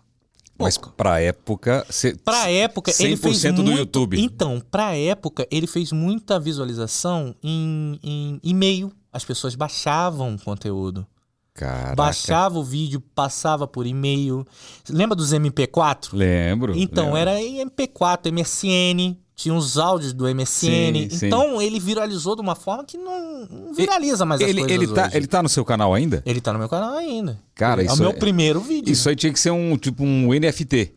Mas 0.64 0.78
pra 0.78 1.20
época... 1.20 1.86
Você... 1.90 2.16
Pra 2.16 2.50
época, 2.50 2.92
ele 3.00 3.18
fez 3.18 3.38
100% 3.44 3.54
do 3.54 3.64
muito... 3.64 3.78
YouTube. 3.78 4.22
Então, 4.22 4.62
pra 4.72 4.96
época, 4.96 5.48
ele 5.52 5.68
fez 5.68 5.92
muita 5.92 6.40
visualização 6.40 7.36
em, 7.44 8.00
em 8.04 8.40
e-mail. 8.44 8.92
As 9.12 9.24
pessoas 9.24 9.56
baixavam 9.56 10.36
o 10.36 10.40
conteúdo. 10.40 11.06
Caraca. 11.54 11.96
Baixava 11.96 12.60
o 12.60 12.64
vídeo, 12.64 13.02
passava 13.16 13.68
por 13.68 13.88
e-mail. 13.88 14.46
Lembra 14.88 15.16
dos 15.16 15.34
MP4? 15.34 16.10
Lembro. 16.14 16.78
Então, 16.78 17.06
lembro. 17.06 17.20
era 17.20 17.42
em 17.42 17.66
MP4, 17.66 18.32
MSN, 18.32 19.18
tinha 19.38 19.54
os 19.54 19.78
áudios 19.78 20.14
do 20.14 20.26
MSN. 20.28 20.46
Sim, 20.46 21.10
sim. 21.12 21.28
então, 21.28 21.62
ele 21.62 21.80
viralizou 21.80 22.36
de 22.36 22.42
uma 22.42 22.56
forma 22.56 22.84
que 22.84 22.98
não, 22.98 23.46
não 23.46 23.74
viraliza 23.74 24.26
mais 24.26 24.42
as 24.42 24.50
ele, 24.50 24.62
coisas 24.62 24.76
ele, 24.76 24.94
tá, 24.94 25.06
hoje. 25.06 25.16
ele 25.16 25.28
tá 25.28 25.44
no 25.44 25.48
seu 25.48 25.64
canal 25.64 25.94
ainda? 25.94 26.24
Ele 26.26 26.42
tá 26.42 26.52
no 26.52 26.58
meu 26.58 26.68
canal 26.68 26.96
ainda. 26.96 27.40
Cara, 27.54 27.84
é 27.84 27.86
isso 27.86 27.96
o 27.98 28.00
meu 28.00 28.10
é- 28.10 28.14
primeiro 28.14 28.60
vídeo. 28.60 28.92
Isso 28.92 29.08
aí 29.08 29.16
tinha 29.16 29.32
que 29.32 29.40
ser 29.40 29.52
um 29.52 29.78
tipo 29.78 30.04
um 30.04 30.34
NFT. 30.34 30.92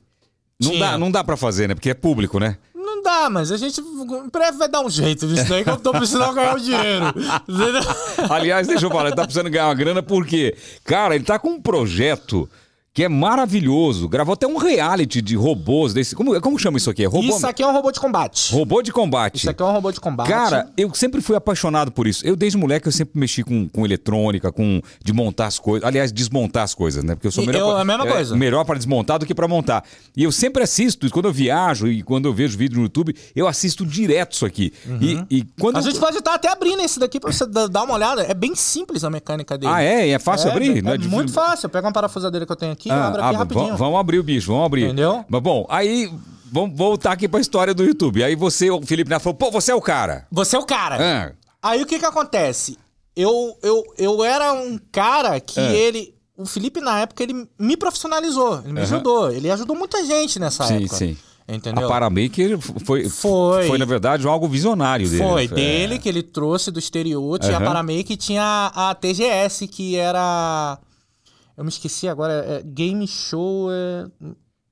Não 0.59 0.71
Tinha. 0.71 0.91
dá, 0.91 0.99
não 0.99 1.11
dá 1.11 1.23
pra 1.23 1.37
fazer, 1.37 1.69
né? 1.69 1.75
Porque 1.75 1.91
é 1.91 1.95
público, 1.95 2.39
né? 2.41 2.57
Não 2.75 3.03
dá, 3.03 3.29
mas 3.31 3.53
a 3.53 3.59
gente 3.59 3.79
em 3.81 4.29
breve 4.31 4.57
vai 4.57 4.69
dar 4.69 4.81
um 4.81 4.91
jeito 4.91 5.27
nisso 5.27 5.47
daí 5.49 5.63
que 5.63 5.71
eu 5.71 5.77
tô 5.77 5.91
precisando 5.93 6.35
ganhar 6.35 6.57
o 6.57 6.61
dinheiro. 6.61 7.05
Aliás, 8.29 8.67
deixa 8.67 8.87
eu 8.87 8.91
falar, 8.91 9.09
ele 9.09 9.17
tá 9.17 9.23
precisando 9.23 9.51
ganhar 9.51 9.69
uma 9.69 9.75
grana 9.75 10.03
porque, 10.03 10.57
cara, 10.85 11.15
ele 11.15 11.25
tá 11.25 11.39
com 11.39 11.51
um 11.51 11.61
projeto 11.61 12.49
que 12.93 13.05
é 13.05 13.09
maravilhoso. 13.09 14.09
Gravou 14.09 14.35
até 14.35 14.47
um 14.47 14.57
reality 14.57 15.23
de 15.23 15.37
robôs 15.37 15.95
desse. 15.95 16.15
Como, 16.17 16.39
como 16.41 16.59
chama 16.59 16.77
isso 16.77 16.91
aqui? 16.91 17.05
É 17.05 17.07
robô, 17.07 17.29
Isso 17.37 17.47
aqui 17.47 17.63
é 17.63 17.67
um 17.67 17.73
robô 17.73 17.93
de 17.93 18.01
combate. 18.01 18.53
robô 18.53 18.83
de 18.83 18.93
combate. 18.93 19.37
Isso 19.37 19.51
aqui 19.51 19.63
é 19.63 19.65
um 19.65 19.73
robô 19.73 19.93
de 19.93 20.01
combate. 20.01 20.29
Cara, 20.29 20.69
eu 20.77 20.93
sempre 20.95 21.21
fui 21.21 21.37
apaixonado 21.37 21.93
por 21.93 22.07
isso. 22.07 22.27
Eu, 22.27 22.35
desde 22.35 22.59
moleque, 22.59 22.89
eu 22.89 22.93
sempre 22.93 23.19
mexi 23.19 23.45
com, 23.45 23.69
com 23.69 23.85
eletrônica, 23.85 24.51
com 24.51 24.81
de 25.05 25.13
montar 25.13 25.47
as 25.47 25.59
coisas. 25.59 25.87
Aliás, 25.87 26.11
desmontar 26.13 26.65
as 26.65 26.75
coisas, 26.75 27.05
né? 27.05 27.15
Porque 27.15 27.29
eu 27.29 27.33
sou 27.33 27.47
melhor. 27.47 27.61
eu- 27.61 27.69
pra- 27.71 27.81
a 27.81 27.85
mesma 27.85 28.07
é, 28.09 28.13
coisa. 28.13 28.37
Melhor 28.37 28.65
para 28.65 28.77
desmontar 28.77 29.19
do 29.21 29.27
que 29.27 29.35
para 29.35 29.47
montar. 29.47 29.85
E 30.17 30.25
eu 30.25 30.33
sempre 30.33 30.63
assisto, 30.63 31.09
quando 31.11 31.27
eu 31.27 31.33
viajo 31.33 31.87
e 31.87 32.03
quando 32.03 32.27
eu 32.27 32.35
vejo 32.35 32.59
vídeo 32.59 32.77
no 32.79 32.83
YouTube, 32.83 33.15
eu 33.37 33.47
assisto 33.47 33.87
direto 33.87 34.33
isso 34.33 34.45
aqui. 34.47 34.73
E, 35.01 35.25
e 35.31 35.45
quando. 35.61 35.77
Uhum. 35.77 35.81
a 35.81 35.85
gente 35.85 35.99
pode 36.01 36.19
estar 36.19 36.35
até 36.35 36.49
abrindo 36.49 36.83
esse 36.83 36.99
daqui 36.99 37.21
pra 37.21 37.33
você 37.33 37.47
dar 37.47 37.85
uma 37.85 37.95
olhada. 37.95 38.23
É 38.23 38.35
bem 38.35 38.55
simples 38.57 39.05
a 39.05 39.11
mecânica 39.11 39.57
dele. 39.57 39.73
Ah, 39.73 39.81
é? 39.83 40.09
E 40.09 40.11
É 40.11 40.19
fácil 40.19 40.49
É, 40.49 40.51
abrir? 40.53 40.79
É, 40.79 40.83
Não 40.83 40.93
difícil? 40.97 41.11
muito 41.17 41.33
fácil. 41.33 41.67
Eu 41.67 41.71
pego 41.71 41.87
uma 41.87 41.93
parafusadeira 41.93 42.45
que 42.45 42.51
eu 42.53 42.57
tenho 42.57 42.73
aqui 42.73 42.80
e 42.89 42.93
Ah, 42.93 43.09
aqui 43.09 43.19
ah, 43.21 43.31
rapidinho. 43.33 43.77
vamos, 43.77 43.99
abrir 44.01 44.19
o 44.19 44.23
bicho, 44.23 44.49
vamos 44.53 44.67
abrir. 44.67 44.85
Entendeu? 44.85 45.25
Mas 45.29 45.43
bom, 45.43 45.67
aí 45.69 46.13
vamos 46.53 46.77
voltar 46.77 47.13
aqui 47.13 47.29
pra 47.29 47.41
história 47.41 47.73
do 47.75 47.85
YouTube. 47.85 48.23
Aí 48.25 48.35
você, 48.35 48.71
o 48.71 48.81
Felipe 48.83 49.11
Neto 49.11 49.23
falou, 49.23 49.37
pô, 49.37 49.51
você 49.51 49.71
é 49.73 49.75
o 49.75 49.81
cara. 49.81 50.27
Você 50.31 50.57
é 50.57 50.59
o 50.59 50.65
cara. 50.67 50.97
Ah, 51.01 51.33
Aí 51.63 51.83
o 51.83 51.87
que 51.87 51.99
que 51.99 52.07
acontece? 52.07 52.79
Eu, 53.15 53.55
eu, 53.63 53.85
eu 53.99 54.25
era 54.25 54.53
um 54.53 54.79
cara 54.91 55.39
que 55.41 55.61
É. 55.61 55.75
ele... 55.77 56.15
O 56.37 56.47
Felipe, 56.47 56.81
na 56.81 57.01
época, 57.01 57.23
ele 57.23 57.47
me 57.59 57.77
profissionalizou. 57.77 58.61
Ele 58.65 58.73
me 58.73 58.81
Aham. 58.81 58.95
ajudou. 58.95 59.31
Ele 59.31 59.51
ajudou 59.51 59.77
muita 59.77 60.03
gente 60.07 60.39
nessa 60.39 60.65
sim, 60.65 60.77
época. 60.85 60.97
sim. 60.97 61.17
Entendeu? 61.47 61.85
A 61.85 61.89
Paramaker 61.91 62.59
foi, 62.59 63.09
Foi. 63.11 63.67
foi, 63.67 63.77
na 63.77 63.85
verdade, 63.85 64.27
algo 64.27 64.49
visionário 64.49 65.07
dele. 65.07 65.23
Foi 65.23 65.45
É. 65.45 65.49
dele 65.49 65.99
que 65.99 66.09
ele 66.09 66.23
trouxe 66.23 66.71
do 66.71 66.79
exterior. 66.79 67.39
Tinha 67.39 67.57
Aham. 67.59 67.65
a 67.65 67.67
Paramake 67.67 68.13
e 68.15 68.17
tinha 68.17 68.71
a 68.75 68.95
TGS, 68.95 69.67
que 69.69 69.97
era. 69.97 70.79
Eu 71.61 71.65
me 71.65 71.69
esqueci 71.69 72.09
agora. 72.09 72.33
é 72.33 72.63
Game 72.63 73.07
Show. 73.07 73.69
é, 73.71 74.07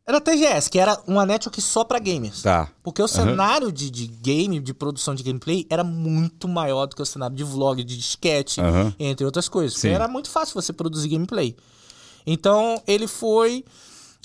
Era 0.06 0.22
TGS, 0.22 0.70
que 0.70 0.78
era 0.78 0.98
uma 1.06 1.26
network 1.26 1.60
só 1.60 1.84
pra 1.84 1.98
gamers. 1.98 2.40
Tá. 2.40 2.70
Porque 2.82 3.02
o 3.02 3.06
cenário 3.06 3.70
de, 3.70 3.90
de 3.90 4.06
game, 4.06 4.58
de 4.58 4.72
produção 4.72 5.14
de 5.14 5.22
gameplay, 5.22 5.66
era 5.68 5.84
muito 5.84 6.48
maior 6.48 6.86
do 6.86 6.96
que 6.96 7.02
o 7.02 7.04
cenário 7.04 7.36
de 7.36 7.44
vlog, 7.44 7.84
de 7.84 7.98
sketch, 7.98 8.56
Aham. 8.56 8.94
entre 8.98 9.26
outras 9.26 9.50
coisas. 9.50 9.74
Porque 9.74 9.88
Sim. 9.88 9.94
era 9.94 10.08
muito 10.08 10.30
fácil 10.30 10.54
você 10.54 10.72
produzir 10.72 11.10
gameplay. 11.10 11.54
Então, 12.26 12.82
ele 12.86 13.06
foi. 13.06 13.64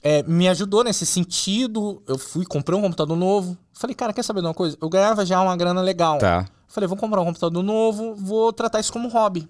é, 0.02 0.24
me 0.24 0.48
ajudou 0.48 0.86
nesse 0.86 1.06
sentido. 1.06 2.02
Eu 2.08 2.18
fui, 2.18 2.46
comprei 2.46 2.80
um 2.80 2.82
computador 2.82 3.18
novo. 3.18 3.58
Falei, 3.74 3.94
cara, 3.96 4.14
quer 4.14 4.24
saber 4.24 4.40
de 4.40 4.48
uma 4.48 4.54
coisa? 4.54 4.78
Eu 4.82 4.88
ganhava 4.88 5.26
já 5.26 5.42
uma 5.42 5.58
grana 5.58 5.82
legal. 5.82 6.18
Tá. 6.18 6.48
Falei, 6.70 6.88
vou 6.88 6.98
comprar 6.98 7.20
um 7.22 7.26
computador 7.26 7.62
novo, 7.62 8.16
vou 8.16 8.52
tratar 8.54 8.80
isso 8.80 8.92
como 8.94 9.10
hobby. 9.10 9.48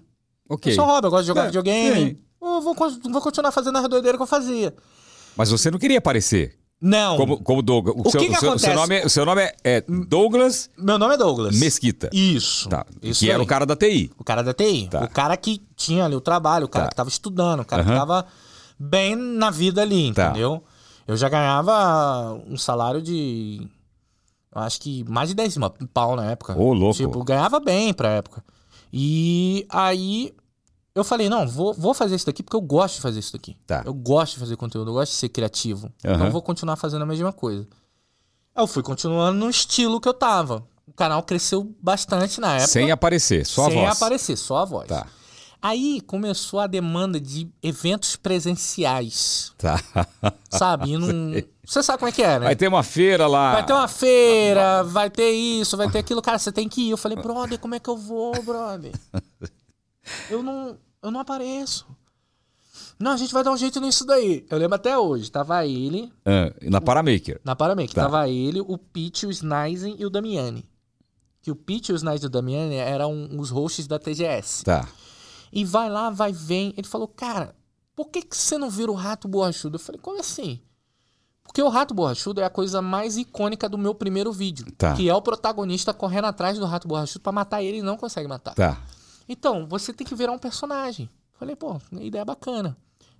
Ok. 0.48 0.72
É 0.72 0.74
só 0.74 0.84
hobby, 0.84 1.06
eu 1.06 1.10
gosto 1.12 1.22
de 1.22 1.28
jogar 1.28 1.42
É, 1.44 1.46
videogame. 1.46 2.18
Eu 2.56 2.62
vou, 2.62 2.74
vou 2.74 3.20
continuar 3.22 3.52
fazendo 3.52 3.78
a 3.78 3.86
doideira 3.86 4.16
que 4.18 4.22
eu 4.22 4.26
fazia. 4.26 4.74
Mas 5.36 5.50
você 5.50 5.70
não 5.70 5.78
queria 5.78 5.98
aparecer 5.98 6.56
Não. 6.80 7.16
como, 7.16 7.42
como 7.42 7.62
Douglas. 7.62 7.94
O 7.98 8.10
seu, 8.10 8.20
que 8.20 8.28
que 8.28 8.32
seu- 8.36 8.40
seu 8.40 8.50
acontece? 8.50 8.74
nome, 8.74 8.96
é- 9.00 9.06
o 9.06 9.10
seu 9.10 9.24
nome 9.26 9.42
é, 9.42 9.56
é 9.64 9.80
Douglas 10.08 10.70
Meu 10.78 10.96
nome 10.98 11.14
é 11.14 11.16
Douglas. 11.16 11.58
Mesquita. 11.58 12.08
Isso. 12.12 12.68
Tá. 12.68 12.86
Isso 13.02 13.20
que 13.20 13.30
era 13.30 13.38
aí. 13.40 13.44
o 13.44 13.46
cara 13.46 13.66
da 13.66 13.74
TI. 13.76 14.10
O 14.18 14.24
cara 14.24 14.42
da 14.42 14.54
TI. 14.54 14.88
Tá. 14.88 15.04
O 15.04 15.08
cara 15.10 15.36
que 15.36 15.60
tinha 15.76 16.04
ali 16.04 16.14
o 16.14 16.20
trabalho, 16.20 16.66
o 16.66 16.68
cara 16.68 16.84
Tá. 16.86 16.90
que 16.90 16.96
tava 16.96 17.08
estudando, 17.08 17.60
o 17.60 17.64
cara 17.64 17.84
que 17.84 17.90
tava 17.90 18.26
bem 18.78 19.16
na 19.16 19.50
vida 19.50 19.82
ali, 19.82 20.12
Tá. 20.12 20.30
entendeu? 20.30 20.62
Eu 21.06 21.16
já 21.16 21.28
ganhava 21.28 22.32
um 22.48 22.56
salário 22.56 23.02
de. 23.02 23.68
Acho 24.54 24.80
que 24.80 25.04
mais 25.08 25.28
de 25.28 25.34
10 25.34 25.56
mil 25.56 25.68
pau 25.92 26.14
na 26.14 26.30
época. 26.30 26.56
Ô, 26.56 26.72
louco. 26.72 26.96
Tipo, 26.96 27.24
ganhava 27.24 27.58
bem 27.58 27.92
pra 27.92 28.08
época. 28.10 28.42
E 28.92 29.66
aí 29.68 30.32
eu 30.94 31.02
falei, 31.04 31.28
não, 31.28 31.46
vou, 31.48 31.74
vou 31.74 31.92
fazer 31.94 32.14
isso 32.14 32.26
daqui 32.26 32.42
porque 32.42 32.56
eu 32.56 32.60
gosto 32.60 32.96
de 32.96 33.00
fazer 33.00 33.18
isso 33.20 33.32
daqui. 33.32 33.56
Tá. 33.66 33.82
Eu 33.84 33.92
gosto 33.94 34.34
de 34.34 34.40
fazer 34.40 34.56
conteúdo, 34.56 34.90
eu 34.90 34.94
gosto 34.94 35.12
de 35.12 35.18
ser 35.18 35.28
criativo. 35.28 35.86
Aham. 36.04 36.14
Então 36.14 36.26
eu 36.26 36.32
vou 36.32 36.42
continuar 36.42 36.76
fazendo 36.76 37.02
a 37.02 37.06
mesma 37.06 37.32
coisa. 37.32 37.66
Eu 38.56 38.66
fui 38.66 38.82
continuando 38.82 39.38
no 39.38 39.50
estilo 39.50 40.00
que 40.00 40.08
eu 40.08 40.14
tava. 40.14 40.64
O 40.86 40.92
canal 40.92 41.22
cresceu 41.22 41.74
bastante 41.82 42.40
na 42.40 42.54
época. 42.54 42.68
Sem 42.68 42.90
aparecer, 42.92 43.44
só 43.44 43.68
sem 43.68 43.80
a 43.80 43.86
voz. 43.88 43.96
aparecer, 43.96 44.36
só 44.36 44.58
a 44.58 44.64
voz. 44.64 44.86
Tá. 44.86 45.06
Aí 45.60 46.00
começou 46.02 46.60
a 46.60 46.66
demanda 46.66 47.18
de 47.18 47.48
eventos 47.62 48.16
presenciais, 48.16 49.52
Tá. 49.56 49.80
sabe? 50.50 50.90
E 50.92 50.98
não- 50.98 51.42
Você 51.66 51.82
sabe 51.82 51.98
como 51.98 52.10
é 52.10 52.12
que 52.12 52.22
é, 52.22 52.38
né? 52.38 52.44
Vai 52.44 52.54
ter 52.54 52.68
uma 52.68 52.82
feira 52.82 53.26
lá. 53.26 53.52
Vai 53.54 53.64
ter 53.66 53.72
uma 53.72 53.88
feira, 53.88 54.82
vai 54.84 55.08
ter 55.08 55.30
isso, 55.30 55.74
vai 55.76 55.90
ter 55.90 55.98
aquilo. 56.00 56.20
Cara, 56.20 56.38
você 56.38 56.52
tem 56.52 56.68
que 56.68 56.82
ir. 56.82 56.90
Eu 56.90 56.98
falei, 56.98 57.16
brother, 57.16 57.58
como 57.58 57.74
é 57.74 57.80
que 57.80 57.88
eu 57.88 57.96
vou, 57.96 58.40
brother? 58.42 58.92
Eu 60.30 60.42
não, 60.42 60.76
eu 61.02 61.10
não 61.10 61.20
apareço. 61.20 61.86
Não, 62.98 63.12
a 63.12 63.16
gente 63.16 63.32
vai 63.32 63.42
dar 63.42 63.50
um 63.52 63.56
jeito 63.56 63.80
nisso 63.80 64.04
daí. 64.04 64.46
Eu 64.48 64.58
lembro 64.58 64.76
até 64.76 64.96
hoje. 64.96 65.30
Tava 65.30 65.66
ele, 65.66 66.12
Ah, 66.24 66.52
na 66.62 66.80
Paramaker. 66.80 67.40
na 67.44 67.56
Paramake, 67.56 67.94
Tá. 67.94 68.02
tava 68.02 68.28
ele, 68.28 68.60
o 68.60 68.78
Pete, 68.78 69.26
o 69.26 69.30
Snizen 69.30 69.96
e 69.98 70.06
o 70.06 70.10
Damiani. 70.10 70.64
Que 71.42 71.50
o 71.50 71.56
Pete, 71.56 71.92
o 71.92 71.96
Snizen 71.96 72.22
e 72.24 72.26
o 72.26 72.30
Damiani 72.30 72.76
eram 72.76 73.28
os 73.38 73.50
hosts 73.50 73.86
da 73.86 73.98
TGS. 73.98 74.64
Tá. 74.64 74.88
E 75.52 75.64
vai 75.64 75.88
lá, 75.90 76.10
vai, 76.10 76.32
vem. 76.32 76.72
Ele 76.76 76.86
falou, 76.86 77.06
cara, 77.08 77.54
por 77.94 78.08
que, 78.08 78.22
que 78.22 78.36
você 78.36 78.56
não 78.58 78.70
vira 78.70 78.90
o 78.90 78.94
rato 78.94 79.28
borrachudo? 79.28 79.76
Eu 79.76 79.80
falei, 79.80 80.00
como 80.00 80.20
assim? 80.20 80.60
Porque 81.44 81.62
o 81.62 81.68
rato 81.68 81.94
borrachudo 81.94 82.40
é 82.40 82.44
a 82.44 82.50
coisa 82.50 82.80
mais 82.80 83.16
icônica 83.16 83.68
do 83.68 83.76
meu 83.78 83.94
primeiro 83.94 84.32
vídeo. 84.32 84.66
Tá. 84.78 84.94
Que 84.94 85.08
é 85.08 85.14
o 85.14 85.20
protagonista 85.22 85.92
correndo 85.92 86.24
atrás 86.24 86.58
do 86.58 86.64
rato 86.64 86.88
borrachudo 86.88 87.20
pra 87.20 87.30
matar 87.32 87.62
ele 87.62 87.78
e 87.78 87.82
não 87.82 87.96
consegue 87.96 88.26
matar. 88.26 88.54
Tá. 88.54 88.80
Então, 89.28 89.66
você 89.66 89.92
tem 89.92 90.06
que 90.06 90.14
virar 90.14 90.32
um 90.32 90.38
personagem. 90.38 91.08
Falei, 91.38 91.56
pô, 91.56 91.80
ideia 92.00 92.24
bacana. 92.24 92.76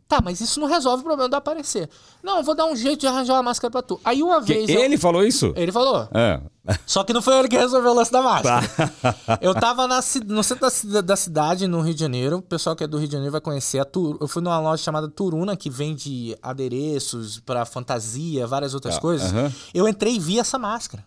Tá, 0.06 0.20
mas 0.22 0.38
isso 0.38 0.60
não 0.60 0.66
resolve 0.68 1.00
o 1.00 1.04
problema 1.04 1.30
do 1.30 1.34
aparecer. 1.34 1.88
Não, 2.22 2.36
eu 2.36 2.42
vou 2.44 2.54
dar 2.54 2.66
um 2.66 2.76
jeito 2.76 3.00
de 3.00 3.06
arranjar 3.06 3.32
uma 3.36 3.42
máscara 3.42 3.70
pra 3.70 3.80
tu. 3.80 3.98
Aí 4.04 4.22
uma 4.22 4.38
vez. 4.38 4.68
eu- 4.68 4.78
ele 4.82 4.98
falou 4.98 5.24
isso? 5.24 5.54
Ele 5.56 5.72
falou. 5.72 6.06
É. 6.12 6.42
Só 6.86 7.02
que 7.04 7.12
não 7.14 7.22
foi 7.22 7.38
ele 7.38 7.48
que 7.48 7.56
resolveu 7.56 7.90
o 7.90 7.94
lance 7.94 8.12
da 8.12 8.20
máscara. 8.20 8.68
Tá. 8.68 9.38
Eu 9.40 9.54
tava 9.54 9.86
na, 9.88 10.00
no 10.26 10.42
centro 10.44 10.60
da, 10.60 10.70
cida- 10.70 11.02
da 11.02 11.16
cidade, 11.16 11.66
no 11.66 11.80
Rio 11.80 11.94
de 11.94 12.00
Janeiro. 12.00 12.36
O 12.36 12.42
pessoal 12.42 12.76
que 12.76 12.84
é 12.84 12.86
do 12.86 12.98
Rio 12.98 13.06
de 13.08 13.12
Janeiro 13.14 13.32
vai 13.32 13.40
conhecer. 13.40 13.78
A 13.78 13.84
Tur... 13.86 14.18
Eu 14.20 14.28
fui 14.28 14.42
numa 14.42 14.60
loja 14.60 14.82
chamada 14.82 15.08
Turuna, 15.08 15.56
que 15.56 15.70
vende 15.70 16.36
adereços 16.42 17.40
pra 17.40 17.64
fantasia, 17.64 18.46
várias 18.46 18.74
outras 18.74 18.96
Tá, 18.96 19.00
coisas. 19.00 19.32
Eu 19.72 19.88
entrei 19.88 20.16
e 20.16 20.20
vi 20.20 20.38
essa 20.38 20.58
máscara. 20.58 21.02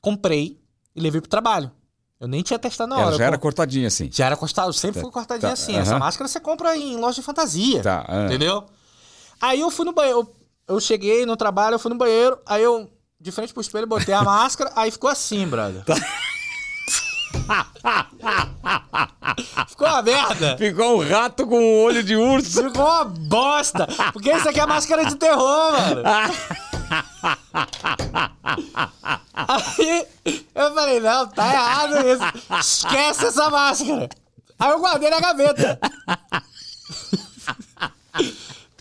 Comprei 0.00 0.58
e 0.96 1.00
levei 1.00 1.20
pro 1.20 1.28
trabalho. 1.30 1.70
Eu 2.20 2.28
nem 2.28 2.42
tinha 2.42 2.58
testado 2.58 2.90
na 2.90 2.96
hora. 2.96 3.06
Ela 3.08 3.18
já 3.18 3.24
era 3.24 3.38
cortadinha 3.38 3.88
assim. 3.88 4.08
já 4.10 4.26
era 4.26 4.36
cortado, 4.36 4.72
sempre 4.72 5.00
foi 5.00 5.10
cortadinha 5.10 5.48
tá, 5.48 5.52
assim. 5.52 5.76
Essa 5.76 5.92
aham. 5.92 5.98
máscara 5.98 6.28
você 6.28 6.40
compra 6.40 6.76
em 6.76 6.96
loja 6.96 7.16
de 7.16 7.22
fantasia. 7.22 7.82
Tá, 7.82 8.04
ah. 8.08 8.26
Entendeu? 8.26 8.64
Aí 9.40 9.60
eu 9.60 9.70
fui 9.70 9.84
no 9.84 9.92
banheiro. 9.92 10.20
Eu, 10.20 10.34
eu 10.76 10.80
cheguei 10.80 11.26
no 11.26 11.36
trabalho, 11.36 11.74
eu 11.74 11.78
fui 11.78 11.90
no 11.90 11.98
banheiro, 11.98 12.38
aí 12.46 12.62
eu, 12.62 12.90
de 13.20 13.30
frente 13.30 13.52
pro 13.52 13.60
espelho, 13.60 13.86
botei 13.86 14.14
a 14.14 14.22
máscara, 14.24 14.72
aí 14.74 14.90
ficou 14.90 15.10
assim, 15.10 15.46
brother. 15.46 15.84
Tá. 15.84 15.94
ficou 19.68 19.88
uma 19.88 20.02
merda. 20.02 20.56
Ficou 20.56 21.02
um 21.02 21.08
rato 21.08 21.46
com 21.46 21.58
um 21.58 21.82
olho 21.82 22.02
de 22.02 22.16
urso. 22.16 22.62
Ficou 22.62 22.86
uma 22.86 23.04
bosta. 23.04 23.86
Porque 24.12 24.32
isso 24.32 24.48
aqui 24.48 24.60
é 24.60 24.66
máscara 24.66 25.04
de 25.04 25.16
terror, 25.16 25.72
mano. 25.72 26.02
Aí 29.34 30.06
eu 30.54 30.74
falei, 30.74 31.00
não, 31.00 31.26
tá 31.28 31.52
errado 31.52 31.96
isso. 32.08 32.22
Esquece 32.60 33.26
essa 33.26 33.50
máscara. 33.50 34.08
Aí 34.58 34.70
eu 34.70 34.78
guardei 34.80 35.10
na 35.10 35.20
gaveta. 35.20 35.78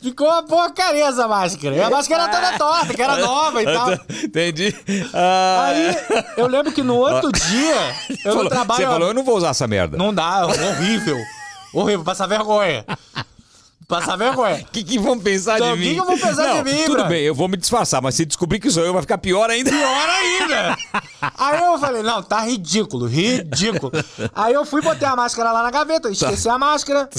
Ficou 0.02 0.28
uma 0.28 0.44
porcaria 0.44 1.06
essa 1.08 1.28
máscara. 1.28 1.76
E 1.76 1.82
a 1.82 1.90
máscara 1.90 2.24
era 2.24 2.32
toda 2.34 2.58
torta, 2.58 2.94
que 2.94 3.02
era 3.02 3.18
nova 3.18 3.62
e 3.62 3.66
tal. 3.66 3.94
Entendi. 4.24 4.76
Ah, 5.14 5.66
Aí 5.70 5.96
eu 6.38 6.48
lembro 6.48 6.72
que 6.74 6.84
no 6.84 6.96
outro 6.98 7.32
dia, 7.32 7.96
eu 8.26 8.32
falou- 8.34 8.44
no 8.44 8.50
trabalho. 8.50 8.82
Você 8.82 8.88
falou, 8.88 9.08
eu 9.08 9.14
não 9.14 9.24
vou 9.24 9.38
usar 9.38 9.50
essa 9.50 9.66
merda. 9.68 9.98
Não 9.98 10.14
dá, 10.14 10.46
horrível. 10.46 11.18
Horrível, 11.74 12.04
passar 12.04 12.28
vergonha. 12.28 12.86
Passar 13.88 14.16
vergonha. 14.16 14.62
O 14.62 14.66
que, 14.72 14.84
que 14.84 14.98
vão 15.00 15.20
pensar 15.20 15.56
Então, 15.58 15.68
de 15.68 15.74
o 15.74 15.78
mim? 15.78 15.84
que 15.96 16.00
que 16.00 16.06
vão 16.06 16.18
pensar 16.18 16.48
Não, 16.48 16.64
de 16.64 16.72
mim, 16.72 16.78
Tudo 16.86 16.94
brother? 16.94 17.10
bem, 17.10 17.22
eu 17.24 17.36
vou 17.36 17.48
me 17.48 17.58
disfarçar, 17.58 18.02
mas 18.02 18.16
se 18.16 18.26
descobrir 18.26 18.60
que 18.60 18.70
sou 18.72 18.84
eu, 18.84 18.94
vai 18.94 19.02
ficar 19.02 19.18
pior 19.18 19.50
ainda. 19.50 19.70
Pior 19.72 20.10
ainda. 20.10 20.78
Aí 21.38 21.64
eu 21.64 21.78
falei, 21.80 22.02
não, 22.04 22.22
tá 22.22 22.42
ridículo, 22.42 23.06
ridículo. 23.08 23.92
Aí 24.36 24.54
eu 24.54 24.66
fui 24.66 24.82
botei 24.82 25.08
a 25.08 25.16
máscara 25.16 25.52
lá 25.52 25.64
na 25.64 25.72
gaveta, 25.72 26.08
eu 26.08 26.12
esqueci 26.12 26.48
a 26.50 26.58
máscara. 26.58 27.10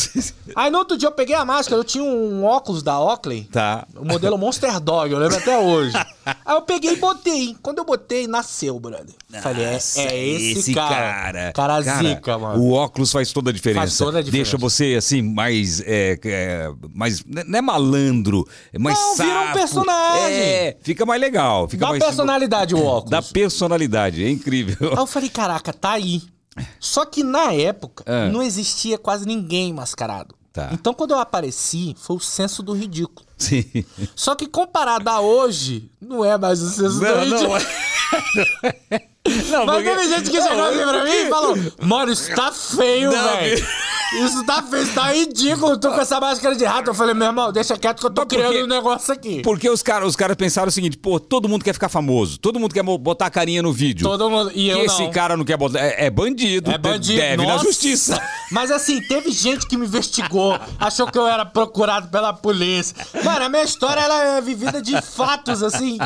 Aí 0.54 0.71
no 0.71 0.78
outro 0.78 0.97
dia 0.97 1.09
eu 1.09 1.12
peguei 1.12 1.35
a 1.35 1.44
máscara, 1.44 1.80
eu 1.80 1.85
tinha 1.85 2.04
um 2.04 2.44
óculos 2.44 2.83
da 2.83 2.99
Oakley, 3.00 3.44
Tá. 3.52 3.87
o 3.97 4.04
modelo 4.04 4.37
Monster 4.38 4.80
Dog, 4.80 5.12
eu 5.12 5.18
lembro 5.18 5.37
até 5.37 5.59
hoje. 5.59 5.94
Aí 6.26 6.54
eu 6.56 6.62
peguei 6.62 6.92
e 6.92 6.97
botei. 6.97 7.56
Quando 7.62 7.78
eu 7.78 7.85
botei, 7.85 8.26
nasceu, 8.26 8.78
brother. 8.80 9.14
Falei, 9.42 9.64
é, 9.64 9.73
Nossa, 9.75 10.00
é 10.00 10.26
esse, 10.28 10.73
cara. 10.75 11.52
Cara, 11.52 11.80
zica, 11.83 12.38
mano. 12.38 12.61
O 12.62 12.73
óculos 12.73 13.11
faz 13.12 13.33
toda 13.33 13.50
a 13.50 13.52
diferença. 13.52 13.80
Faz 13.80 13.99
toda 13.99 14.18
a 14.18 14.23
diferença. 14.23 14.50
Deixa 14.52 14.56
você, 14.56 14.94
assim, 14.97 15.21
mais. 15.23 15.80
É, 15.80 16.18
é, 16.25 16.53
mais 16.94 17.25
não 17.25 17.58
é 17.58 17.62
malandro, 17.62 18.46
é 18.73 18.78
mais 18.78 18.99
Não, 18.99 19.16
vira 19.16 19.40
um 19.40 19.52
personagem. 19.52 20.32
É, 20.38 20.76
fica 20.82 21.04
mais 21.06 21.20
legal. 21.20 21.68
Fica 21.68 21.84
Dá 21.87 21.90
mais, 21.90 22.02
personalidade 22.04 22.75
o 22.75 22.78
óculos. 22.84 23.11
Dá 23.11 23.23
personalidade, 23.23 24.24
é 24.24 24.31
incrível. 24.31 24.76
Aí 24.92 24.96
eu 24.98 25.07
falei, 25.07 25.29
caraca, 25.29 25.72
tá 25.72 25.92
aí. 25.92 26.22
Só 26.79 27.05
que 27.05 27.22
na 27.24 27.52
época, 27.52 28.05
É. 28.07 28.29
não 28.31 28.42
existia 28.42 28.96
quase 28.96 29.26
ninguém 29.26 29.72
mascarado. 29.72 30.35
Tá. 30.52 30.70
Então 30.72 30.94
quando 30.94 31.11
eu 31.11 31.18
apareci, 31.18 31.96
foi 31.98 32.14
o 32.16 32.20
senso 32.20 32.62
do 32.62 32.72
ridículo. 32.72 33.26
Sim. 33.37 33.64
Só 34.14 34.37
que 34.37 34.46
comparado 34.46 35.11
a 35.11 35.20
hoje, 35.20 35.90
não 36.00 36.24
é 36.24 36.38
mais 36.38 36.62
o 36.62 36.70
senso 36.70 37.00
do 37.00 37.00
Não, 37.00 37.20
ridículo. 37.24 37.48
não. 37.48 37.59
Não, 39.50 39.64
Mas 39.64 39.76
porque- 39.83 39.90
teve 39.96 40.09
gente 40.09 40.31
que 40.31 40.42
chegou 40.42 40.57
Não, 40.59 40.64
aqui 40.66 40.83
pra 40.83 41.05
mim 41.05 41.11
e 41.11 41.29
falou: 41.31 41.57
Mano, 41.83 42.12
isso 42.12 42.35
tá 42.35 42.52
feio, 42.52 43.11
Não, 43.11 43.22
velho. 43.37 43.66
Isso 44.22 44.44
tá 44.44 44.62
feio, 44.62 44.87
tá 44.94 45.12
ridículo. 45.12 45.79
Tu 45.79 45.88
com 45.88 46.00
essa 46.00 46.20
máscara 46.20 46.55
de 46.55 46.64
rato. 46.64 46.90
Eu 46.90 46.94
falei, 46.94 47.14
meu 47.14 47.27
irmão, 47.27 47.53
deixa 47.53 47.77
quieto 47.77 48.00
que 48.00 48.07
eu 48.07 48.11
tô 48.11 48.22
Mas 48.22 48.29
por 48.29 48.37
criando 48.48 48.64
um 48.64 48.68
negócio 48.68 49.12
aqui. 49.12 49.42
Porque 49.42 49.68
os 49.68 49.83
caras 49.83 50.09
os 50.09 50.16
cara 50.16 50.35
pensaram 50.37 50.68
o 50.68 50.70
seguinte, 50.70 50.96
pô, 50.96 51.18
todo 51.18 51.48
mundo 51.48 51.64
quer 51.64 51.72
ficar 51.72 51.88
famoso, 51.88 52.38
todo 52.38 52.59
mundo 52.61 52.72
quer 52.72 52.83
botar 52.83 53.27
a 53.27 53.31
carinha 53.31 53.62
no 53.62 53.72
vídeo. 53.72 54.07
Todo 54.07 54.31
mundo. 54.31 54.53
E 54.55 54.68
eu 54.68 54.85
esse 54.85 55.03
não. 55.03 55.11
cara 55.11 55.37
não 55.37 55.44
quer 55.44 55.57
botar. 55.57 55.81
É, 55.81 56.07
é 56.07 56.11
bandido. 56.11 56.70
É 56.70 56.79
bandido. 56.79 57.20
Deve 57.20 57.37
na 57.44 57.53
Nossa. 57.55 57.64
justiça. 57.64 58.20
Mas 58.50 58.70
assim, 58.70 59.00
teve 59.03 59.31
gente 59.31 59.66
que 59.66 59.77
me 59.77 59.87
investigou, 59.87 60.59
achou 60.79 61.07
que 61.11 61.18
eu 61.18 61.27
era 61.27 61.44
procurado 61.44 62.09
pela 62.09 62.33
polícia. 62.33 62.94
Mano, 63.24 63.44
a 63.44 63.48
minha 63.48 63.64
história 63.64 64.00
ela 64.00 64.37
é 64.37 64.40
vivida 64.40 64.81
de 64.81 65.00
fatos, 65.03 65.62
assim, 65.62 65.98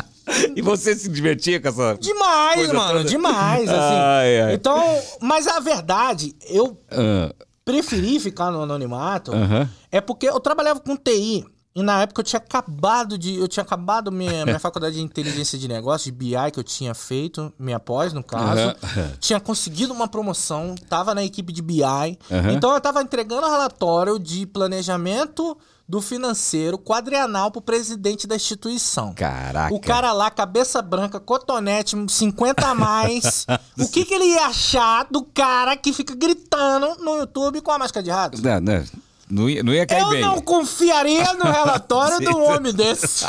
E 0.55 0.61
você 0.61 0.95
se 0.95 1.09
divertia 1.09 1.59
com 1.59 1.67
essa. 1.69 1.97
demais, 1.99 2.71
mano, 2.71 2.97
toda. 2.99 3.03
demais, 3.03 3.67
assim. 3.69 3.95
Ai, 3.97 4.41
ai. 4.41 4.53
Então, 4.53 4.81
mas 5.21 5.47
a 5.47 5.59
verdade, 5.59 6.35
eu 6.49 6.79
Ah, 6.91 7.33
preferi 7.63 8.19
ficar 8.19 8.51
no 8.51 8.61
anonimato 8.61 9.33
Aham. 9.33 9.69
é 9.91 10.01
porque 10.01 10.27
eu 10.27 10.39
trabalhava 10.39 10.79
com 10.79 10.95
TI. 10.95 11.45
E 11.75 11.83
na 11.83 12.01
época 12.01 12.21
eu 12.21 12.25
tinha 12.25 12.39
acabado 12.39 13.17
de. 13.17 13.35
Eu 13.35 13.47
tinha 13.47 13.63
acabado 13.63 14.11
minha, 14.11 14.43
minha 14.45 14.59
faculdade 14.59 14.95
de 14.95 15.01
inteligência 15.01 15.57
de 15.57 15.67
negócio, 15.67 16.11
de 16.11 16.17
BI 16.17 16.51
que 16.51 16.59
eu 16.59 16.63
tinha 16.63 16.93
feito, 16.93 17.53
minha 17.59 17.79
pós, 17.79 18.11
no 18.11 18.23
caso. 18.23 18.75
Aham. 18.83 19.11
Tinha 19.19 19.39
conseguido 19.39 19.93
uma 19.93 20.07
promoção, 20.07 20.73
tava 20.89 21.13
na 21.13 21.23
equipe 21.23 21.53
de 21.53 21.61
BI. 21.61 21.83
Aham. 21.83 22.51
Então 22.51 22.73
eu 22.73 22.81
tava 22.81 23.01
entregando 23.01 23.47
relatório 23.47 24.17
de 24.17 24.45
planejamento 24.47 25.55
do 25.89 25.99
financeiro 26.03 26.77
quadrianal 26.77 27.49
pro 27.49 27.63
presidente 27.63 28.27
da 28.27 28.35
instituição. 28.35 29.11
Caraca. 29.15 29.73
O 29.73 29.79
cara 29.79 30.13
lá, 30.13 30.29
cabeça 30.29 30.83
branca, 30.83 31.19
cotonete, 31.19 31.97
50 32.07 32.67
a 32.67 32.75
mais. 32.75 33.47
o 33.75 33.87
que, 33.87 34.05
que 34.05 34.13
ele 34.13 34.25
ia 34.25 34.45
achar 34.45 35.07
do 35.09 35.23
cara 35.23 35.75
que 35.75 35.91
fica 35.91 36.13
gritando 36.13 37.03
no 37.03 37.17
YouTube 37.17 37.61
com 37.61 37.71
a 37.71 37.79
máscara 37.79 38.03
de 38.03 38.11
rato? 38.11 38.39
Não, 38.39 38.61
não, 38.61 38.83
não 39.29 39.49
ia, 39.49 39.61
não 39.63 39.73
ia 39.73 39.85
cair 39.85 40.01
Eu 40.01 40.09
bem. 40.09 40.21
não 40.21 40.41
confiaria 40.41 41.33
no 41.35 41.45
relatório 41.51 42.19
de 42.19 42.29
um 42.29 42.43
homem 42.43 42.73
desse. 42.73 43.25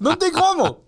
Não 0.00 0.16
tem 0.16 0.32
como. 0.32 0.78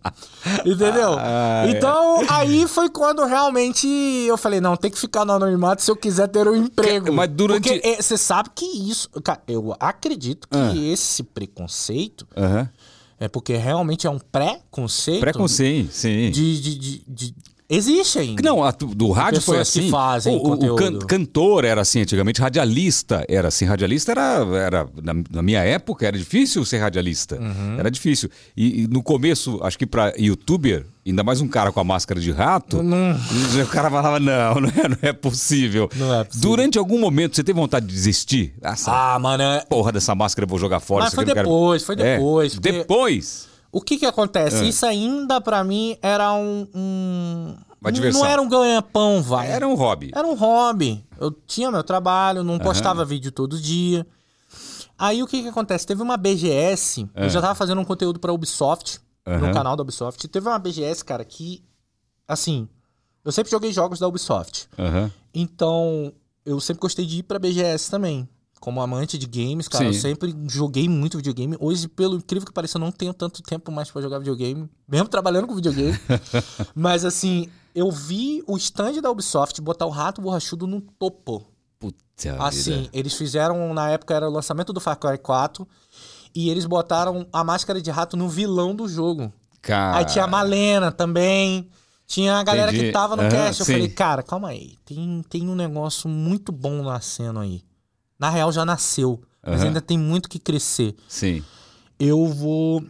Entendeu? 0.65 1.17
Ah, 1.19 1.65
é. 1.67 1.71
então, 1.71 2.23
aí 2.29 2.67
foi 2.67 2.89
quando 2.91 3.25
realmente 3.25 3.87
eu 3.87 4.37
falei, 4.37 4.61
não, 4.61 4.77
tem 4.77 4.91
que 4.91 4.99
ficar 4.99 5.25
no 5.25 5.33
anonimato 5.33 5.83
se 5.83 5.91
eu 5.91 5.97
quiser 5.97 6.29
ter 6.29 6.49
um 6.49 6.57
emprego. 6.57 7.13
Mas 7.13 7.31
durante- 7.31 7.69
Porque 7.71 7.87
é, 7.87 8.01
você 8.03 8.17
sabe 8.19 8.51
que 8.55 8.65
isso... 8.65 9.09
cara, 9.23 9.41
eu 9.49 9.75
acredito 9.79 10.49
que 10.49 10.57
Ah. 10.59 10.73
esse 10.75 11.23
preconceito 11.23 12.27
Aham. 12.37 12.69
é 13.21 13.29
porque 13.29 13.55
realmente 13.57 14.07
é 14.07 14.11
um 14.11 14.19
pré-conceito. 14.19 15.21
Preconceito, 15.21 15.93
sim. 15.93 16.31
De, 16.31 16.61
de, 16.61 16.75
de, 16.79 17.05
de- 17.07 17.35
Existe 17.69 18.19
ainda. 18.21 18.43
Não, 18.43 18.63
a, 18.63 18.71
do 18.71 19.11
rádio 19.11 19.41
foi 19.43 19.59
Pessoas 19.59 19.73
que 19.73 19.79
assim. 19.81 19.91
fazem 19.91 20.37
o, 20.37 20.53
o- 20.53 20.77
can- 20.77 20.99
cantor 21.01 21.65
era 21.65 21.81
assim 21.81 22.01
antigamente, 22.03 22.41
radialista 22.41 23.25
era 23.29 23.49
assim. 23.49 23.65
Radialista 23.65 24.13
era, 24.13 24.47
era 24.57 24.89
na, 25.03 25.15
na 25.31 25.43
minha 25.43 25.61
época 25.65 26.07
era 26.07 26.17
difícil 26.17 26.65
ser 26.65 26.79
radialista. 26.79 27.37
Uhum. 27.41 27.77
Era 27.79 27.91
difícil. 27.91 28.31
E, 28.57 28.83
e 28.83 28.87
no 28.87 29.03
começo, 29.03 29.59
acho 29.65 29.77
que 29.77 29.85
pra 29.87 30.13
youtuber, 30.17 30.87
ainda 31.05 31.25
mais 31.25 31.41
um 31.41 31.49
cara 31.49 31.73
com 31.73 31.81
a 31.81 31.85
máscara 31.85 32.21
de 32.21 32.31
rato, 32.31 32.79
o 32.81 33.67
cara 33.69 33.91
falava 33.91 34.21
não, 34.21 34.61
não 34.61 34.69
é, 34.69 34.89
não 34.89 34.99
é 35.03 35.13
possível. 35.13 35.91
Não 35.97 36.15
é 36.15 36.23
possível. 36.23 36.49
Durante 36.51 36.79
algum 36.79 37.01
momento 37.01 37.35
você 37.35 37.43
teve 37.43 37.59
vontade 37.59 37.87
de 37.87 37.93
desistir? 37.93 38.55
Essa 38.63 38.93
Ah, 39.15 39.19
mano, 39.19 39.43
é- 39.43 39.65
porra 39.69 39.91
dessa 39.91 40.15
máscara 40.15 40.45
eu 40.45 40.49
vou 40.49 40.59
jogar 40.59 40.79
fora. 40.79 41.05
Mas 41.05 41.15
foi 41.15 41.25
não 41.25 41.35
quero- 41.35 41.47
depois, 41.49 41.83
foi 41.83 41.95
É, 41.99 42.15
depois, 42.17 42.55
Depois. 42.59 43.49
O 43.77 43.81
que 43.83 43.99
que 43.99 44.07
acontece? 44.07 44.57
Ah. 44.57 44.65
Isso 44.65 44.87
ainda 44.87 45.39
pra 45.41 45.63
mim 45.63 45.99
era 46.01 46.33
um. 46.33 46.67
um- 46.75 47.57
Uma 47.81 47.91
não- 47.91 47.93
diversão. 47.93 48.23
Não 48.23 48.27
era 48.29 48.41
um 48.41 48.49
ganha-pão, 48.49 49.23
vai. 49.23 49.51
Era 49.51 49.69
um 49.69 49.75
hobby. 49.75 50.11
Era 50.15 50.27
um 50.27 50.35
hobby. 50.35 51.05
Eu 51.21 51.31
tinha 51.31 51.71
meu 51.71 51.85
trabalho, 51.85 52.43
não 52.43 52.59
postava 52.59 53.05
vídeo 53.05 53.31
todo 53.31 53.61
dia. 53.61 54.07
Aí 54.99 55.23
o 55.23 55.27
que 55.27 55.43
que 55.43 55.49
acontece? 55.49 55.87
Teve 55.87 56.01
uma 56.03 56.17
BGS, 56.17 57.07
eu 57.15 57.29
já 57.29 57.41
tava 57.43 57.55
fazendo 57.55 57.81
um 57.81 57.85
conteúdo 57.85 58.19
pra 58.19 58.33
Ubisoft, 58.33 58.99
É. 59.27 59.35
Aham. 59.35 59.49
no 59.49 59.53
canal 59.53 59.77
da 59.77 59.83
Ubisoft. 59.83 60.27
Teve 60.27 60.49
uma 60.49 60.59
BGS, 60.59 61.05
cara, 61.05 61.23
que. 61.25 61.63
Assim. 62.27 62.67
Eu 63.25 63.31
sempre 63.33 63.51
joguei 63.51 63.73
jogos 63.73 63.99
da 63.99 64.09
Ubisoft. 64.09 64.69
Então, 65.35 66.13
eu 66.47 66.59
sempre 66.61 66.81
gostei 66.81 67.05
de 67.05 67.19
ir 67.19 67.23
pra 67.25 67.39
BGS 67.39 67.91
também. 67.91 68.27
Como 68.67 68.81
amante 68.81 69.17
de 69.17 69.27
games, 69.29 69.69
cara, 69.69 69.85
eu 69.85 69.93
Sim. 69.93 70.01
sempre 70.01 70.35
joguei 70.49 70.89
muito 70.89 71.19
videogame. 71.19 71.57
Hoje, 71.61 71.87
pelo 71.87 72.17
incrível 72.17 72.45
que 72.49 72.53
pareça, 72.53 72.79
eu 72.79 72.81
não 72.81 72.91
tenho 72.91 73.15
tanto 73.15 73.41
tempo 73.41 73.71
mais 73.71 73.89
pra 73.93 74.03
jogar 74.03 74.19
videogame, 74.19 74.69
mesmo 74.89 75.07
trabalhando 75.07 75.47
com 75.47 75.55
videogame. 75.55 75.97
Mas 76.75 77.05
assim, 77.05 77.49
eu 77.73 77.93
vi 77.93 78.43
o 78.45 78.57
stand 78.57 79.01
da 79.01 79.09
Ubisoft 79.09 79.61
botar 79.61 79.87
o 79.87 79.91
rato 79.91 80.21
borrachudo 80.21 80.67
no 80.67 80.81
topo. 80.81 81.47
Puta 81.79 81.97
Assim, 82.41 82.83
vida. 82.83 82.91
eles 82.93 83.15
fizeram, 83.15 83.73
na 83.73 83.89
época 83.91 84.15
era 84.15 84.29
o 84.29 84.33
lançamento 84.33 84.73
do 84.73 84.81
Far 84.81 84.99
Cry 84.99 85.17
4. 85.17 85.65
e 86.35 86.51
eles 86.51 86.67
botaram 86.67 87.25
a 87.33 87.45
máscara 87.45 87.81
de 87.81 87.93
rato 87.93 88.17
no 88.17 88.29
vilão 88.29 88.75
do 88.75 88.89
jogo. 88.89 89.33
Cara. 89.63 89.99
Aí 89.99 90.05
tinha 90.07 90.25
a 90.25 90.27
Malena 90.27 90.91
também. 90.91 91.69
Tinha 92.05 92.35
a 92.35 92.43
galera 92.43 92.73
Entendi. 92.73 92.87
que 92.87 92.93
tava 92.93 93.15
no 93.15 93.23
Aham, 93.23 93.31
cast. 93.31 93.61
Eu 93.61 93.67
sim. 93.67 93.73
falei, 93.75 93.89
cara, 93.91 94.25
calma 94.25 94.49
aí. 94.49 94.75
Tem, 94.85 95.23
tem 95.29 95.49
um 95.49 95.55
negócio 95.55 96.09
muito 96.09 96.51
bom 96.51 96.83
nascendo 96.83 97.39
aí. 97.39 97.63
Na 98.19 98.31
real, 98.31 98.51
já 98.53 98.65
nasceu. 98.65 99.21
Mas 99.43 99.61
Aham. 99.61 99.69
ainda 99.69 99.81
tem 99.81 99.99
muito 99.99 100.29
que 100.29 100.39
crescer. 100.39 100.95
Sim. 101.09 101.45
Eu 101.99 102.27
vou. 102.27 102.85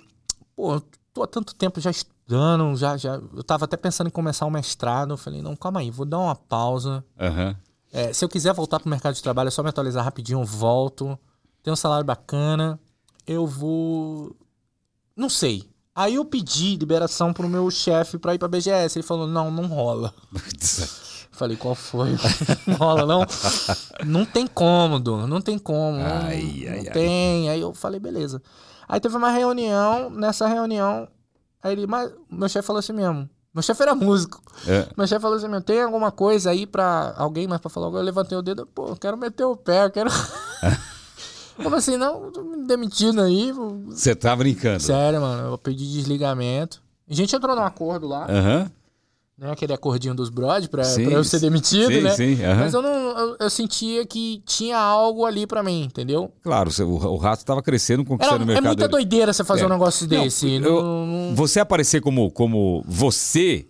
Pô, 0.55 0.81
tô 1.13 1.23
há 1.23 1.27
tanto 1.27 1.55
tempo 1.55 1.81
já 1.81 1.91
estudando, 1.91 2.75
já, 2.77 2.97
já. 2.97 3.15
Eu 3.35 3.45
tava 3.45 3.65
até 3.67 3.77
pensando 3.77 4.07
em 4.07 4.11
começar 4.11 4.47
o 4.47 4.51
mestrado. 4.51 5.13
Eu 5.13 5.17
falei, 5.17 5.43
não, 5.43 5.55
calma 5.55 5.81
aí, 5.81 5.91
vou 5.91 6.07
dar 6.07 6.19
uma 6.19 6.35
pausa. 6.35 7.05
Aham. 7.19 7.57
É, 7.93 8.13
se 8.13 8.25
eu 8.25 8.29
quiser 8.29 8.53
voltar 8.53 8.81
pro 8.81 8.91
mercado 8.91 9.15
de 9.15 9.23
trabalho, 9.23 9.49
é 9.49 9.51
só 9.51 9.63
me 9.63 9.69
atualizar 9.69 10.05
rapidinho, 10.05 10.41
eu 10.41 10.45
volto. 10.45 11.19
Tem 11.63 11.73
um 11.73 11.77
salário 11.77 12.05
bacana. 12.05 12.79
Eu 13.27 13.47
vou. 13.47 14.35
Não 15.17 15.29
sei. 15.29 15.69
Aí 15.95 16.15
eu 16.17 16.25
pedi 16.25 16.77
liberação 16.77 17.33
pro 17.33 17.49
meu 17.49 17.71
chefe 17.71 18.19
pra 18.19 18.35
ir 18.35 18.39
pra 18.39 18.49
BGS. 18.49 18.99
Ele 18.99 19.07
falou: 19.07 19.27
não, 19.27 19.51
não 19.51 19.67
rola. 19.67 20.13
Falei, 21.37 21.57
qual 21.57 21.75
foi? 21.75 22.17
rola, 22.79 23.05
não? 23.07 23.21
Não 24.05 24.25
tem 24.25 24.47
cômodo, 24.47 25.27
não 25.27 25.41
tem 25.41 25.59
como. 25.59 25.99
não- 25.99 26.07
Ai, 26.07 26.63
não 26.65 26.73
ai, 26.73 26.79
ai. 26.87 26.91
tem. 26.93 27.51
Aí 27.51 27.61
eu 27.61 27.75
falei, 27.75 28.01
beleza. 28.01 28.43
Aí 28.89 28.99
teve 29.01 29.17
uma 29.17 29.31
reunião, 29.31 30.09
nessa 30.11 30.47
reunião, 30.49 31.07
aí 31.63 31.73
ele, 31.73 31.87
mas 31.87 32.11
meu 32.31 32.49
chefe 32.49 32.67
falou 32.67 32.81
assim 32.81 32.93
mesmo. 32.93 33.29
Meu 33.53 33.63
chefe 33.63 33.83
era 33.83 33.95
músico. 33.95 34.41
É. 34.67 34.87
Meu 34.97 35.07
chefe 35.07 35.21
falou 35.23 35.37
assim, 35.37 35.49
meu, 35.49 35.61
tem 35.61 35.83
alguma 35.83 36.11
coisa 36.13 36.51
aí 36.51 36.67
pra 36.67 37.15
alguém 37.17 37.47
mais 37.47 37.61
pra 37.61 37.71
falar? 37.71 37.87
Eu 37.89 38.03
levantei 38.03 38.37
o 38.37 38.43
dedo, 38.43 38.67
pô, 38.67 38.95
quero 38.97 39.17
meter 39.17 39.45
o 39.45 39.57
pé, 39.57 39.89
quero... 39.91 40.11
Como 41.63 41.75
assim, 41.75 41.97
não, 41.97 42.31
tô 42.31 42.43
me 42.43 42.67
demitindo 42.67 43.23
aí. 43.23 43.51
Você 43.87 44.15
tá 44.15 44.37
brincando. 44.37 44.83
Sério, 44.83 45.21
mano, 45.23 45.53
eu 45.53 45.59
pedi 45.59 45.91
desligamento. 45.91 46.83
A 47.09 47.15
gente 47.15 47.35
entrou 47.35 47.57
num 47.57 47.63
acordo 47.63 48.07
lá, 48.07 48.27
Aham. 48.29 48.71
Né, 49.39 49.51
aquele 49.51 49.73
acordinho 49.75 50.15
dos 50.15 50.31
Sim, 50.95 51.05
pra 51.05 51.13
eu 51.15 51.23
ser 51.25 51.41
demitido, 51.41 51.93
sim, 51.93 52.01
né? 52.01 52.11
sim, 52.11 52.43
aham. 52.45 52.61
Mas 52.61 52.75
eu 52.75 52.81
não, 52.83 53.19
eu, 53.19 53.37
eu 53.41 53.51
sentia 53.51 54.07
que 54.07 54.43
tinha 54.47 54.79
algo 54.79 55.27
ali 55.27 55.47
pra 55.47 55.63
mim, 55.63 55.85
entendeu? 55.85 56.33
Claro, 56.43 56.71
o, 56.83 56.85
o 57.13 57.17
rato 57.17 57.45
tava 57.45 57.63
crescendo, 57.63 58.01
Era, 58.01 58.09
conquistando 58.09 58.41
o 58.41 58.43
é 58.45 58.47
mercado. 58.47 58.67
muita 58.67 58.89
doideira 58.89 59.33
você 59.33 59.45
fazer 59.45 59.65
É. 59.65 59.67
um 59.67 59.71
negócio 59.71 60.09
Não, 60.09 60.23
desse. 60.25 60.51
eu- 60.55 60.61
não- 60.61 61.07
não- 61.07 61.35
Você 61.35 61.61
aparecer 61.61 62.01
como, 62.01 62.31
como 62.31 62.83
você, 62.89 63.67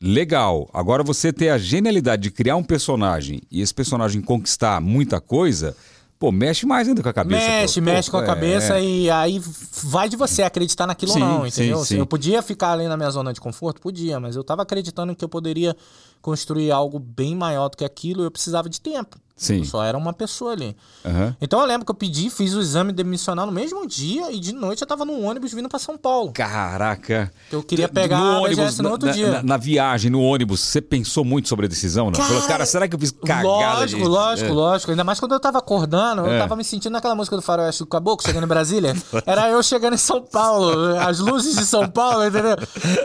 legal. 0.00 0.68
Agora 0.72 1.02
você 1.02 1.32
ter 1.32 1.48
a 1.50 1.58
genialidade 1.58 2.22
de 2.22 2.30
criar 2.30 2.56
um 2.56 2.64
personagem 2.64 3.40
e 3.50 3.60
esse 3.60 3.74
personagem 3.74 4.20
conquistar 4.22 4.80
muita 4.80 5.20
coisa, 5.20 5.76
pô, 6.22 6.30
mexe 6.30 6.64
mais 6.64 6.86
ainda 6.86 7.02
com 7.02 7.08
a 7.08 7.12
cabeça. 7.12 7.48
Mexe, 7.48 7.80
pô. 7.80 7.84
mexe 7.84 8.08
Pô, 8.08 8.16
com 8.16 8.20
a 8.20 8.22
é, 8.22 8.26
cabeça 8.26 8.78
é. 8.78 8.84
e 8.84 9.10
aí 9.10 9.42
vai 9.82 10.08
de 10.08 10.16
você 10.16 10.44
acreditar 10.44 10.86
naquilo 10.86 11.10
Sim, 11.10 11.20
ou 11.20 11.28
não, 11.28 11.40
sim, 11.42 11.48
entendeu? 11.48 11.84
sim. 11.84 11.98
Eu 11.98 12.06
podia 12.06 12.40
ficar 12.42 12.74
ali 12.74 12.86
na 12.86 12.96
minha 12.96 13.10
zona 13.10 13.32
de 13.32 13.40
conforto? 13.40 13.80
Podia, 13.80 14.20
mas 14.20 14.36
eu 14.36 14.44
tava 14.44 14.62
acreditando 14.62 15.16
que 15.16 15.24
eu 15.24 15.28
poderia 15.28 15.76
construir 16.22 16.70
algo 16.70 16.98
bem 16.98 17.34
maior 17.36 17.68
do 17.68 17.76
que 17.76 17.84
aquilo 17.84 18.22
eu 18.22 18.30
precisava 18.30 18.68
de 18.70 18.80
tempo. 18.80 19.18
Sim. 19.34 19.58
Eu 19.60 19.64
só 19.64 19.82
era 19.82 19.98
uma 19.98 20.12
pessoa 20.12 20.52
ali. 20.52 20.76
Aham. 21.04 21.34
Então 21.40 21.58
eu 21.58 21.66
lembro 21.66 21.84
que 21.84 21.90
eu 21.90 21.94
pedi, 21.96 22.30
fiz 22.30 22.54
o 22.54 22.60
exame 22.60 22.92
demissional 22.92 23.44
no 23.44 23.50
mesmo 23.50 23.84
dia 23.88 24.30
e 24.30 24.38
de 24.38 24.52
noite 24.52 24.82
eu 24.82 24.86
tava 24.86 25.04
num 25.04 25.26
ônibus 25.26 25.52
vindo 25.52 25.68
pra 25.68 25.80
São 25.80 25.98
Paulo. 25.98 26.30
Caraca. 26.32 27.32
Eu 27.50 27.60
queria 27.60 27.88
pegar 27.88 28.18
a 28.20 28.40
BGS 28.42 28.80
no 28.82 28.90
outro 28.90 29.08
na- 29.08 29.12
dia. 29.14 29.30
Na, 29.32 29.42
na 29.42 29.56
viagem, 29.56 30.10
no 30.12 30.20
ônibus, 30.22 30.60
você 30.60 30.80
pensou 30.80 31.24
muito 31.24 31.48
sobre 31.48 31.66
a 31.66 31.68
decisão, 31.68 32.06
não? 32.06 32.12
Cara, 32.12 32.28
Falou, 32.28 32.42
cara, 32.46 32.66
será 32.66 32.86
que 32.86 32.94
eu 32.94 32.98
fiz 33.00 33.10
cagada 33.10 33.48
Lógico, 33.48 34.02
de... 34.02 34.08
lógico, 34.08 34.50
É. 34.50 34.52
lógico. 34.52 34.90
Ainda 34.92 35.02
mais 35.02 35.18
quando 35.18 35.32
eu 35.32 35.40
tava 35.40 35.58
acordando, 35.58 36.22
eu 36.22 36.32
É. 36.34 36.38
tava 36.38 36.54
me 36.54 36.62
sentindo 36.62 36.92
naquela 36.92 37.14
música 37.16 37.34
do 37.34 37.42
Faroeste 37.42 37.82
do 37.82 37.86
Caboclo, 37.88 38.24
chegando 38.24 38.44
em 38.44 38.48
Brasília. 38.48 38.94
Era 39.26 39.48
eu 39.50 39.60
chegando 39.62 39.94
em 39.94 39.98
São 39.98 40.22
Paulo, 40.22 40.96
as 41.00 41.18
luzes 41.18 41.56
de 41.56 41.64
São 41.66 41.88
Paulo, 41.88 42.24
entendeu? 42.24 42.56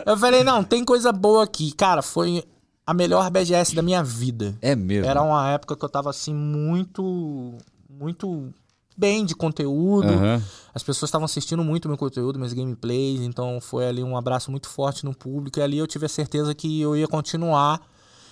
Eu 0.06 0.16
falei, 0.18 0.44
não, 0.44 0.64
tem 0.64 0.86
coisa 0.86 1.12
boa 1.12 1.44
aqui. 1.46 1.72
Cara, 1.72 2.04
foi 2.04 2.44
a 2.88 2.94
melhor 2.94 3.30
BGS 3.30 3.76
da 3.76 3.82
minha 3.82 4.02
vida. 4.02 4.58
É 4.62 4.74
mesmo. 4.74 5.06
Era 5.06 5.22
uma 5.22 5.50
época 5.50 5.76
que 5.76 5.84
eu 5.84 5.90
tava 5.90 6.10
assim, 6.10 6.34
muito. 6.34 7.58
Muito 7.90 8.54
bem 8.96 9.26
de 9.26 9.36
conteúdo. 9.36 10.08
Aham. 10.08 10.42
As 10.74 10.84
pessoas 10.84 11.10
estavam 11.10 11.26
assistindo 11.26 11.64
muito 11.64 11.90
meu 11.90 11.98
conteúdo, 11.98 12.40
meus 12.40 12.54
gameplays, 12.54 13.22
então 13.22 13.60
foi 13.60 13.88
ali 13.88 14.04
um 14.04 14.16
abraço 14.16 14.50
muito 14.50 14.70
forte 14.70 15.04
no 15.04 15.14
público. 15.14 15.60
E 15.60 15.62
ali 15.62 15.78
eu 15.78 15.86
tive 15.86 16.06
a 16.06 16.10
certeza 16.10 16.56
que 16.56 16.80
eu 16.80 16.96
ia 16.96 17.08
continuar. 17.08 17.82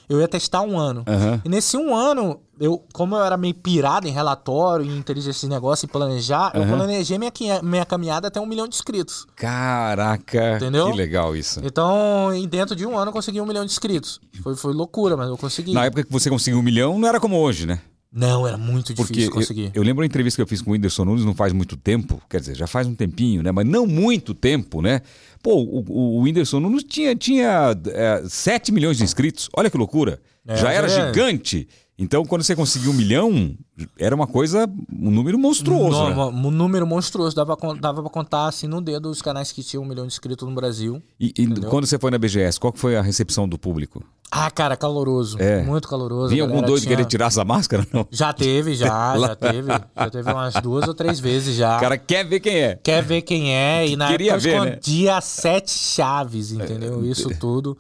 Eu 0.08 0.20
ia 0.20 0.28
testar 0.28 0.62
um 0.62 0.78
ano. 0.78 1.04
Aham. 1.08 1.42
E 1.44 1.50
nesse 1.50 1.78
um 1.78 1.96
ano, 1.96 2.40
eu, 2.60 2.84
como 2.94 3.16
eu 3.16 3.24
era 3.24 3.36
meio 3.38 3.54
pirado 3.54 4.08
em 4.08 4.12
relatório, 4.12 4.86
em 4.86 4.98
inteligência 4.98 5.40
esse 5.40 5.48
negócio 5.48 5.86
e 5.86 5.90
planejar, 5.90 6.52
eu 6.54 6.62
Aham. 6.64 6.78
planejei 6.78 7.18
minha, 7.18 7.32
minha 7.64 7.86
caminhada 7.86 8.28
até 8.28 8.40
um 8.40 8.46
milhão 8.46 8.68
de 8.68 8.76
inscritos. 8.76 9.26
Caraca. 9.36 10.58
Entendeu? 10.58 10.92
Que 10.92 10.98
legal 10.98 11.36
isso. 11.36 11.60
Então, 11.64 12.34
em 12.34 12.48
dentro 12.48 12.76
de 12.76 12.86
um 12.86 12.98
ano, 12.98 13.10
eu 13.10 13.14
consegui 13.14 13.42
um 13.42 13.46
milhão 13.46 13.66
de 13.66 13.72
inscritos. 13.72 14.20
Foi, 14.42 14.56
foi 14.56 14.74
loucura, 14.74 15.18
mas 15.18 15.28
eu 15.28 15.38
consegui. 15.38 15.74
Na 15.74 15.86
época 15.86 16.04
que 16.04 16.12
você 16.12 16.30
conseguiu 16.30 16.60
um 16.60 16.64
milhão, 16.64 16.98
não 16.98 17.08
era 17.08 17.20
como 17.20 17.38
hoje, 17.40 17.66
né? 17.66 17.80
Não, 18.16 18.48
era 18.48 18.58
muito 18.58 18.96
Porque 18.96 19.12
difícil 19.12 19.30
eu, 19.30 19.36
conseguir. 19.36 19.72
eu 19.74 19.84
lembro 19.84 20.00
uma 20.02 20.06
entrevista 20.06 20.38
que 20.38 20.42
eu 20.42 20.48
fiz 20.48 20.62
com 20.62 20.70
o 20.70 20.74
Whindersson 20.74 21.04
Nunes 21.04 21.26
não 21.26 21.36
faz 21.36 21.52
muito 21.52 21.76
tempo, 21.76 22.22
quer 22.30 22.40
dizer, 22.40 22.56
já 22.56 22.66
faz 22.66 22.88
um 22.88 22.96
tempinho, 22.96 23.44
né? 23.44 23.52
Mas 23.52 23.68
não 23.68 23.86
muito 23.86 24.34
tempo, 24.34 24.82
né? 24.82 25.02
Pô, 25.44 25.56
o, 25.56 25.80
o- 25.88 26.20
o 26.20 26.22
Whindersson 26.22 26.62
Nunes 26.62 26.84
tinha, 26.86 27.14
tinha 27.16 27.76
é, 27.88 28.24
7 28.26 28.72
milhões 28.72 28.98
de 28.98 29.04
inscritos. 29.04 29.50
Olha 29.56 29.70
que 29.70 29.78
loucura. 29.78 30.22
É, 30.48 30.56
já 30.56 30.72
era 30.72 30.88
é. 30.88 31.08
gigante. 31.08 31.68
Então, 31.98 32.26
quando 32.26 32.44
você 32.44 32.56
conseguiu 32.56 32.92
um 32.92 32.94
milhão, 32.94 33.56
era 33.98 34.14
uma 34.14 34.28
coisa, 34.28 34.70
um 34.92 35.10
número 35.12 35.38
monstruoso. 35.40 36.10
No- 36.10 36.32
né? 36.32 36.38
Um 36.48 36.52
número 36.52 36.86
monstruoso. 36.88 37.36
Dava, 37.36 37.58
dava 37.80 38.02
pra 38.02 38.12
contar 38.12 38.48
assim 38.48 38.68
no 38.68 38.82
dedo 38.82 39.10
os 39.10 39.22
canais 39.22 39.52
que 39.52 39.64
tinham 39.64 39.84
um 39.84 39.88
milhão 39.88 40.06
de 40.06 40.12
inscritos 40.14 40.48
no 40.48 40.54
Brasil. 40.56 41.02
E, 41.20 41.34
e 41.38 41.48
quando 41.70 41.86
você 41.86 41.98
foi 41.98 42.12
na 42.12 42.18
BGS, 42.18 42.60
qual 42.60 42.74
foi 42.76 42.96
a 42.98 43.02
recepção 43.02 43.48
do 43.48 43.58
público? 43.58 44.04
Ah, 44.32 44.52
cara, 44.52 44.76
caloroso. 44.76 45.38
É. 45.40 45.62
Muito 45.64 45.88
caloroso. 45.88 46.30
Vinha 46.30 46.44
algum 46.44 46.62
doido 46.62 46.82
tinha- 46.84 46.96
querer 46.96 47.06
tirar 47.08 47.28
essa 47.28 47.46
máscara? 47.46 47.88
Não. 47.94 48.06
Já 48.12 48.34
teve, 48.34 48.76
já, 48.76 48.88
já 49.20 49.36
teve. 49.36 49.68
Já 49.72 50.10
teve 50.10 50.32
umas 50.32 50.54
duas 50.56 50.88
ou 50.88 50.94
três 50.94 51.20
vezes 51.20 51.56
já. 51.56 51.78
O 51.78 51.80
cara 51.80 51.98
quer 51.98 52.26
ver 52.28 52.40
quem 52.42 52.58
é. 52.58 52.76
Quer 52.76 53.02
ver 53.04 53.22
quem 53.22 53.54
é, 53.56 53.88
e 53.88 53.96
na 53.96 54.08
Queria 54.10 54.34
época 54.34 54.48
eu 54.50 54.52
ver, 54.62 54.62
né? 54.66 54.78
escondia 54.80 55.22
sete 55.22 55.72
chaves, 55.72 56.52
entendeu? 56.52 57.06
Isso 57.06 57.30
tudo. 57.40 57.78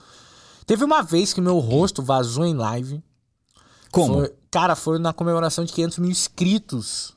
Teve 0.65 0.83
uma 0.83 1.01
vez 1.01 1.33
que 1.33 1.41
meu 1.41 1.59
rosto 1.59 2.01
vazou 2.01 2.45
em 2.45 2.53
live. 2.53 3.03
Como? 3.91 4.13
Foi- 4.15 4.33
cara, 4.49 4.75
foi 4.75 4.97
na 4.97 5.11
comemoração 5.13 5.65
de 5.65 5.73
500 5.73 5.97
mil 5.99 6.09
inscritos. 6.11 7.13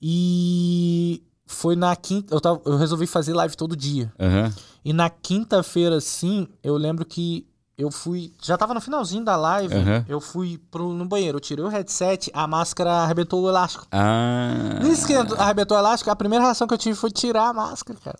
E 0.00 1.22
foi 1.46 1.76
na 1.76 1.94
quinta. 1.96 2.34
Eu, 2.34 2.40
tava- 2.40 2.60
eu 2.64 2.76
resolvi 2.76 3.06
fazer 3.06 3.32
live 3.34 3.56
todo 3.56 3.76
dia. 3.76 4.12
Aham. 4.18 4.52
E 4.84 4.92
na 4.92 5.08
quinta-feira, 5.10 5.96
assim, 5.96 6.46
eu 6.62 6.76
lembro 6.76 7.04
que 7.04 7.46
eu 7.78 7.90
fui. 7.90 8.32
Já 8.42 8.56
tava 8.56 8.72
no 8.74 8.80
finalzinho 8.80 9.24
da 9.24 9.36
live. 9.36 9.74
Aham. 9.74 10.04
Eu 10.08 10.20
fui 10.20 10.58
pro, 10.70 10.92
no 10.92 11.04
banheiro. 11.04 11.36
Eu 11.36 11.40
tirei 11.40 11.64
o 11.64 11.68
headset, 11.68 12.30
a 12.32 12.46
máscara 12.46 12.90
arrebentou 13.02 13.42
o 13.42 13.48
elástico. 13.48 13.86
Ah. 13.92 14.78
Nisso 14.82 15.06
que 15.06 15.14
arrebentou 15.14 15.76
o 15.76 15.80
elástico, 15.80 16.10
a 16.10 16.16
primeira 16.16 16.44
reação 16.44 16.66
que 16.66 16.74
eu 16.74 16.78
tive 16.78 16.96
foi 16.96 17.10
tirar 17.10 17.48
a 17.48 17.52
máscara, 17.52 17.98
cara. 18.02 18.18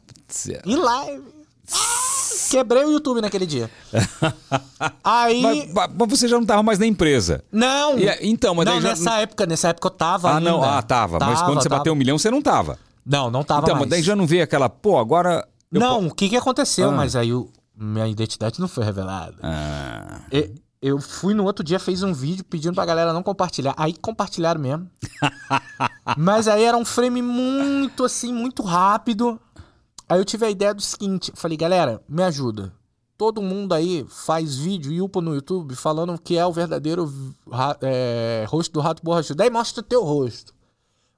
Em 0.64 0.76
live. 0.76 1.24
Quebrei 2.50 2.84
o 2.84 2.92
YouTube 2.92 3.20
naquele 3.20 3.46
dia. 3.46 3.68
Aí. 5.02 5.42
Mas, 5.72 5.90
mas 5.98 6.08
você 6.10 6.28
já 6.28 6.36
não 6.36 6.42
estava 6.42 6.62
mais 6.62 6.78
na 6.78 6.86
empresa. 6.86 7.42
Não! 7.50 7.98
E- 7.98 8.18
então, 8.22 8.54
mas 8.54 8.66
não, 8.66 8.80
já- 8.80 8.88
nessa 8.90 9.20
época, 9.20 9.46
nessa 9.46 9.68
época 9.68 9.86
eu 9.88 9.90
tava 9.90 10.30
Ah, 10.30 10.36
ainda. 10.36 10.50
não. 10.50 10.62
Ah, 10.62 10.80
tava. 10.82 11.18
Mas 11.18 11.40
quando 11.42 11.60
você 11.62 11.68
tava. 11.68 11.78
bateu 11.80 11.92
um 11.92 11.96
milhão, 11.96 12.18
você 12.18 12.30
não 12.30 12.40
tava. 12.42 12.78
Não, 13.04 13.30
não 13.30 13.42
tava 13.42 13.62
então, 13.62 13.74
mais. 13.74 13.86
mas 13.86 13.90
daí 13.90 14.02
já 14.02 14.14
não 14.14 14.26
veio 14.26 14.44
aquela, 14.44 14.68
pô, 14.68 14.98
agora. 14.98 15.46
eu 15.72 15.80
Não, 15.80 16.06
o 16.06 16.14
que 16.14 16.28
que 16.28 16.36
aconteceu? 16.36 16.90
Ah. 16.90 16.92
Mas 16.92 17.16
aí 17.16 17.32
o- 17.32 17.48
minha 17.76 18.06
identidade 18.08 18.60
não 18.60 18.68
foi 18.68 18.84
revelada. 18.84 19.36
Ah. 19.42 20.22
E- 20.32 20.54
Eu 20.82 21.00
fui 21.00 21.34
no 21.34 21.44
outro 21.44 21.64
dia, 21.64 21.78
fez 21.78 22.02
um 22.02 22.12
vídeo 22.12 22.44
pedindo 22.44 22.74
pra 22.74 22.84
galera 22.86 23.12
não 23.12 23.22
compartilhar. 23.22 23.74
Aí 23.76 23.94
compartilharam 23.94 24.60
mesmo. 24.60 24.88
Mas 26.16 26.46
aí 26.48 26.64
era 26.64 26.76
um 26.76 26.84
frame 26.84 27.20
muito 27.22 28.04
assim, 28.04 28.32
muito 28.32 28.62
rápido. 28.62 29.40
Aí 30.08 30.18
eu 30.20 30.24
tive 30.24 30.46
a 30.46 30.50
ideia 30.50 30.72
do 30.74 30.82
seguinte: 30.82 31.32
falei, 31.34 31.56
galera, 31.56 32.00
me 32.08 32.22
ajuda. 32.22 32.72
Todo 33.18 33.40
mundo 33.42 33.72
aí 33.72 34.04
faz 34.08 34.56
vídeo 34.56 34.92
e 34.92 35.00
upa 35.00 35.20
no 35.22 35.34
YouTube 35.34 35.74
falando 35.74 36.18
que 36.20 36.36
é 36.36 36.44
o 36.46 36.52
verdadeiro 36.52 37.10
é, 37.80 38.44
rosto 38.46 38.72
do 38.74 38.80
rato 38.80 39.02
borrachudo. 39.02 39.38
Daí 39.38 39.48
mostra 39.50 39.80
o 39.80 39.84
teu 39.86 40.04
rosto. 40.04 40.54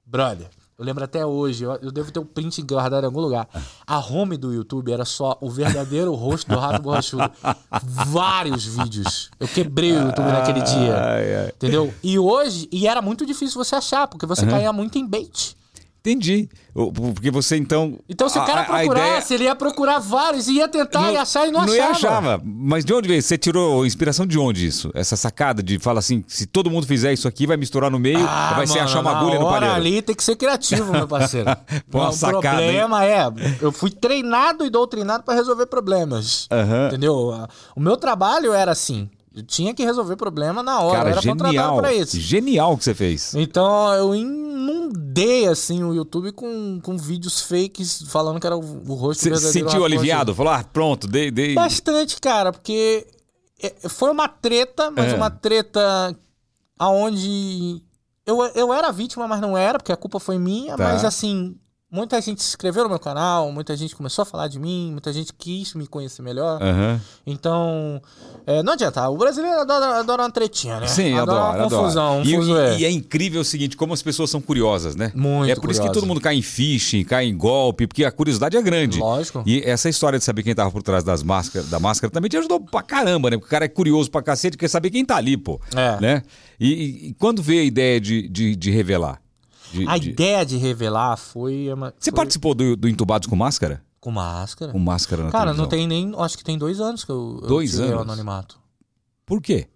Brother, 0.05 0.49
eu 0.79 0.85
lembro 0.85 1.03
até 1.03 1.25
hoje, 1.25 1.65
eu, 1.65 1.71
eu 1.81 1.91
devo 1.91 2.09
ter 2.09 2.19
um 2.19 2.25
print 2.25 2.61
guardado 2.61 3.03
em 3.03 3.07
algum 3.07 3.19
lugar. 3.19 3.49
A 3.85 3.99
home 3.99 4.37
do 4.37 4.53
YouTube 4.53 4.93
era 4.93 5.03
só 5.03 5.37
o 5.41 5.49
verdadeiro 5.49 6.13
rosto 6.13 6.49
do 6.49 6.57
rato 6.57 6.81
borrachudo. 6.81 7.29
Vários 8.07 8.65
vídeos. 8.65 9.29
Eu 9.37 9.47
quebrei 9.49 9.91
o 9.91 10.05
YouTube 10.05 10.27
naquele 10.27 10.61
dia. 10.61 10.97
Ai, 10.97 11.35
ai. 11.35 11.47
Entendeu? 11.49 11.93
E 12.01 12.17
hoje, 12.17 12.69
e 12.71 12.87
era 12.87 13.01
muito 13.01 13.25
difícil 13.25 13.61
você 13.61 13.75
achar, 13.75 14.07
porque 14.07 14.25
você 14.25 14.45
caía 14.47 14.71
muito 14.71 14.97
em 14.97 15.05
bait. 15.05 15.58
Entendi. 16.01 16.47
Porque 16.95 17.29
você 17.29 17.57
então. 17.57 17.99
Então, 18.07 18.29
se 18.29 18.39
o 18.39 18.45
cara 18.45 18.61
a- 18.61 18.63
a 18.63 18.65
procurasse, 18.79 19.33
ideia- 19.33 19.37
ele 19.37 19.43
ia 19.45 19.55
procurar 19.55 19.99
vários 19.99 20.47
e 20.47 20.53
ia 20.53 20.67
tentar 20.67 21.11
e 21.11 21.17
achar 21.17 21.45
e 21.45 21.51
não, 21.51 21.65
não 21.65 21.73
achava. 21.73 21.91
achava. 21.91 22.41
Mas 22.45 22.85
de 22.85 22.93
onde 22.93 23.07
veio? 23.09 23.21
Você 23.21 23.37
tirou 23.37 23.85
inspiração 23.85 24.25
de 24.25 24.39
onde 24.39 24.65
isso? 24.65 24.89
Essa 24.95 25.17
sacada 25.17 25.61
de 25.61 25.77
falar 25.77 25.99
assim: 25.99 26.23
se 26.25 26.45
todo 26.45 26.71
mundo 26.71 26.87
fizer 26.87 27.11
isso 27.11 27.27
aqui, 27.27 27.45
vai 27.45 27.57
misturar 27.57 27.91
no 27.91 27.99
meio, 27.99 28.25
Ah, 28.25 28.53
vai 28.55 28.65
ser 28.65 28.79
achar 28.79 29.01
uma 29.01 29.11
agulha 29.17 29.39
no 29.39 29.45
palheiro. 29.49 29.75
ali 29.75 30.01
tem 30.01 30.15
que 30.15 30.23
ser 30.23 30.37
criativo, 30.37 30.89
meu 30.93 31.05
parceiro. 31.07 31.49
Pô, 31.91 31.97
uma 31.99 32.09
o 32.09 32.13
sacada, 32.13 32.39
problema 32.57 33.03
é, 33.05 33.29
eu 33.61 33.71
fui 33.73 33.91
treinado 33.91 34.65
e 34.65 34.69
doutrinado 34.69 35.23
pra 35.23 35.33
resolver 35.35 35.65
problemas. 35.65 36.47
Aham. 36.49 36.87
Entendeu? 36.87 37.47
O 37.75 37.79
meu 37.81 37.97
trabalho 37.97 38.53
era 38.53 38.71
assim. 38.71 39.09
Tinha 39.43 39.73
que 39.73 39.83
resolver 39.83 40.15
problema 40.15 40.61
na 40.63 40.79
hora. 40.81 40.97
Cara, 40.97 41.09
era 41.11 41.21
genial. 41.21 41.77
pra 41.77 41.93
isso. 41.93 42.19
Genial 42.19 42.73
o 42.73 42.77
que 42.77 42.83
você 42.83 42.93
fez. 42.93 43.33
Então 43.35 43.93
eu 43.93 44.13
inundei 44.15 45.47
assim 45.47 45.83
o 45.83 45.93
YouTube 45.93 46.31
com, 46.31 46.79
com 46.81 46.97
vídeos 46.97 47.41
fakes 47.41 48.03
falando 48.07 48.39
que 48.39 48.47
era 48.47 48.55
o, 48.57 48.59
o 48.59 48.93
rosto 48.93 49.21
Você 49.21 49.29
verdadeiro. 49.29 49.69
sentiu 49.69 49.85
aliviado? 49.85 50.33
Falou, 50.35 50.53
ah, 50.53 50.63
pronto, 50.63 51.07
dei. 51.07 51.31
dei... 51.31 51.53
Bastante, 51.55 52.19
cara, 52.19 52.51
porque 52.51 53.05
é, 53.61 53.89
foi 53.89 54.09
uma 54.11 54.27
treta, 54.27 54.89
mas 54.91 55.13
É. 55.13 55.15
uma 55.15 55.29
treta 55.29 56.15
aonde 56.77 57.81
eu, 58.25 58.41
eu 58.55 58.73
era 58.73 58.91
vítima, 58.91 59.27
mas 59.27 59.41
não 59.41 59.57
era, 59.57 59.79
porque 59.79 59.91
a 59.91 59.97
culpa 59.97 60.19
foi 60.19 60.37
minha, 60.37 60.75
Tá. 60.77 60.83
mas 60.83 61.03
assim, 61.03 61.55
muita 61.91 62.21
gente 62.21 62.41
se 62.43 62.49
inscreveu 62.49 62.83
no 62.83 62.89
meu 62.89 62.99
canal, 62.99 63.51
muita 63.51 63.75
gente 63.75 63.95
começou 63.95 64.23
a 64.23 64.25
falar 64.25 64.47
de 64.47 64.59
mim, 64.59 64.91
muita 64.91 65.11
gente 65.11 65.33
quis 65.33 65.73
me 65.73 65.87
conhecer 65.87 66.21
melhor. 66.21 66.61
Aham. 66.61 67.01
Então, 67.25 68.01
é, 68.45 68.61
não 68.63 68.73
adianta, 68.73 69.07
o 69.09 69.17
brasileiro 69.17 69.59
adora, 69.59 69.99
adora 69.99 70.23
uma 70.23 70.31
tretinha, 70.31 70.79
né? 70.79 70.87
Sim, 70.87 71.13
adora 71.17 71.39
adora, 71.41 71.57
uma 71.63 71.69
confusão, 71.69 72.05
adora. 72.19 72.19
um 72.21 72.23
E, 72.31 72.35
fuzuê. 72.35 72.77
e- 72.77 72.85
é 72.85 72.91
incrível 72.91 73.41
o 73.41 73.45
seguinte, 73.45 73.75
como 73.77 73.93
as 73.93 74.01
pessoas 74.01 74.29
são 74.29 74.39
curiosas, 74.41 74.95
né? 74.95 75.11
Muito 75.15 75.51
É 75.51 75.55
por 75.55 75.71
isso 75.71 75.81
que 75.81 75.91
todo 75.91 76.05
mundo 76.05 76.21
cai 76.21 76.35
em 76.35 76.41
phishing, 76.41 77.03
cai 77.03 77.25
em 77.25 77.35
golpe, 77.37 77.87
porque 77.87 78.05
a 78.05 78.11
curiosidade 78.11 78.55
é 78.57 78.61
grande. 78.61 78.99
Lógico. 78.99 79.43
E 79.45 79.61
essa 79.65 79.89
história 79.89 80.19
de 80.19 80.25
saber 80.25 80.43
quem 80.43 80.53
tava 80.53 80.71
por 80.71 80.83
trás 80.83 81.03
das 81.03 81.23
máscaras, 81.23 81.69
da 81.69 81.79
máscara 81.79 82.11
também 82.11 82.29
te 82.29 82.37
ajudou 82.37 82.59
pra 82.59 82.81
caramba, 82.81 83.29
né? 83.29 83.37
Porque 83.37 83.47
o 83.47 83.49
cara 83.51 83.65
é 83.65 83.69
curioso 83.69 84.09
pra 84.11 84.21
cacete, 84.21 84.57
quer 84.57 84.67
saber 84.67 84.89
quem 84.91 85.03
tá 85.05 85.15
ali, 85.17 85.37
pô. 85.37 85.59
É. 85.75 85.99
Né? 86.01 86.23
E, 86.59 86.67
e- 86.73 87.07
e 87.09 87.13
quando 87.13 87.41
veio 87.41 87.61
a 87.61 87.65
ideia 87.65 87.99
de, 87.99 88.27
de, 88.27 88.55
de 88.55 88.69
revelar? 88.71 89.21
De- 89.71 89.87
A 89.87 89.97
de- 89.97 90.09
ideia 90.09 90.45
de 90.45 90.57
revelar 90.57 91.15
foi, 91.17 91.71
uma- 91.71 91.93
Você 91.97 92.11
foi 92.11 92.17
participou 92.17 92.53
do, 92.55 92.75
do 92.75 92.87
Entubados 92.89 93.27
com 93.27 93.35
Máscara? 93.35 93.83
com 93.99 94.11
máscara. 94.11 94.71
Com 94.71 94.79
máscara 94.79 95.23
na 95.23 95.29
Cara, 95.29 95.43
televisão. 95.53 95.63
não 95.65 95.69
tem 95.69 95.85
nem. 95.87 96.13
Acho 96.17 96.37
que 96.37 96.43
tem 96.43 96.57
dois 96.57 96.79
anos 96.79 97.03
que 97.03 97.11
eu, 97.11 97.39
eu 97.41 97.47
Dois 97.47 97.71
tirei 97.71 97.87
o 97.89 97.93
anos? 97.95 98.03
anonimato. 98.03 98.57
Por 99.25 99.41
quê? 99.41 99.67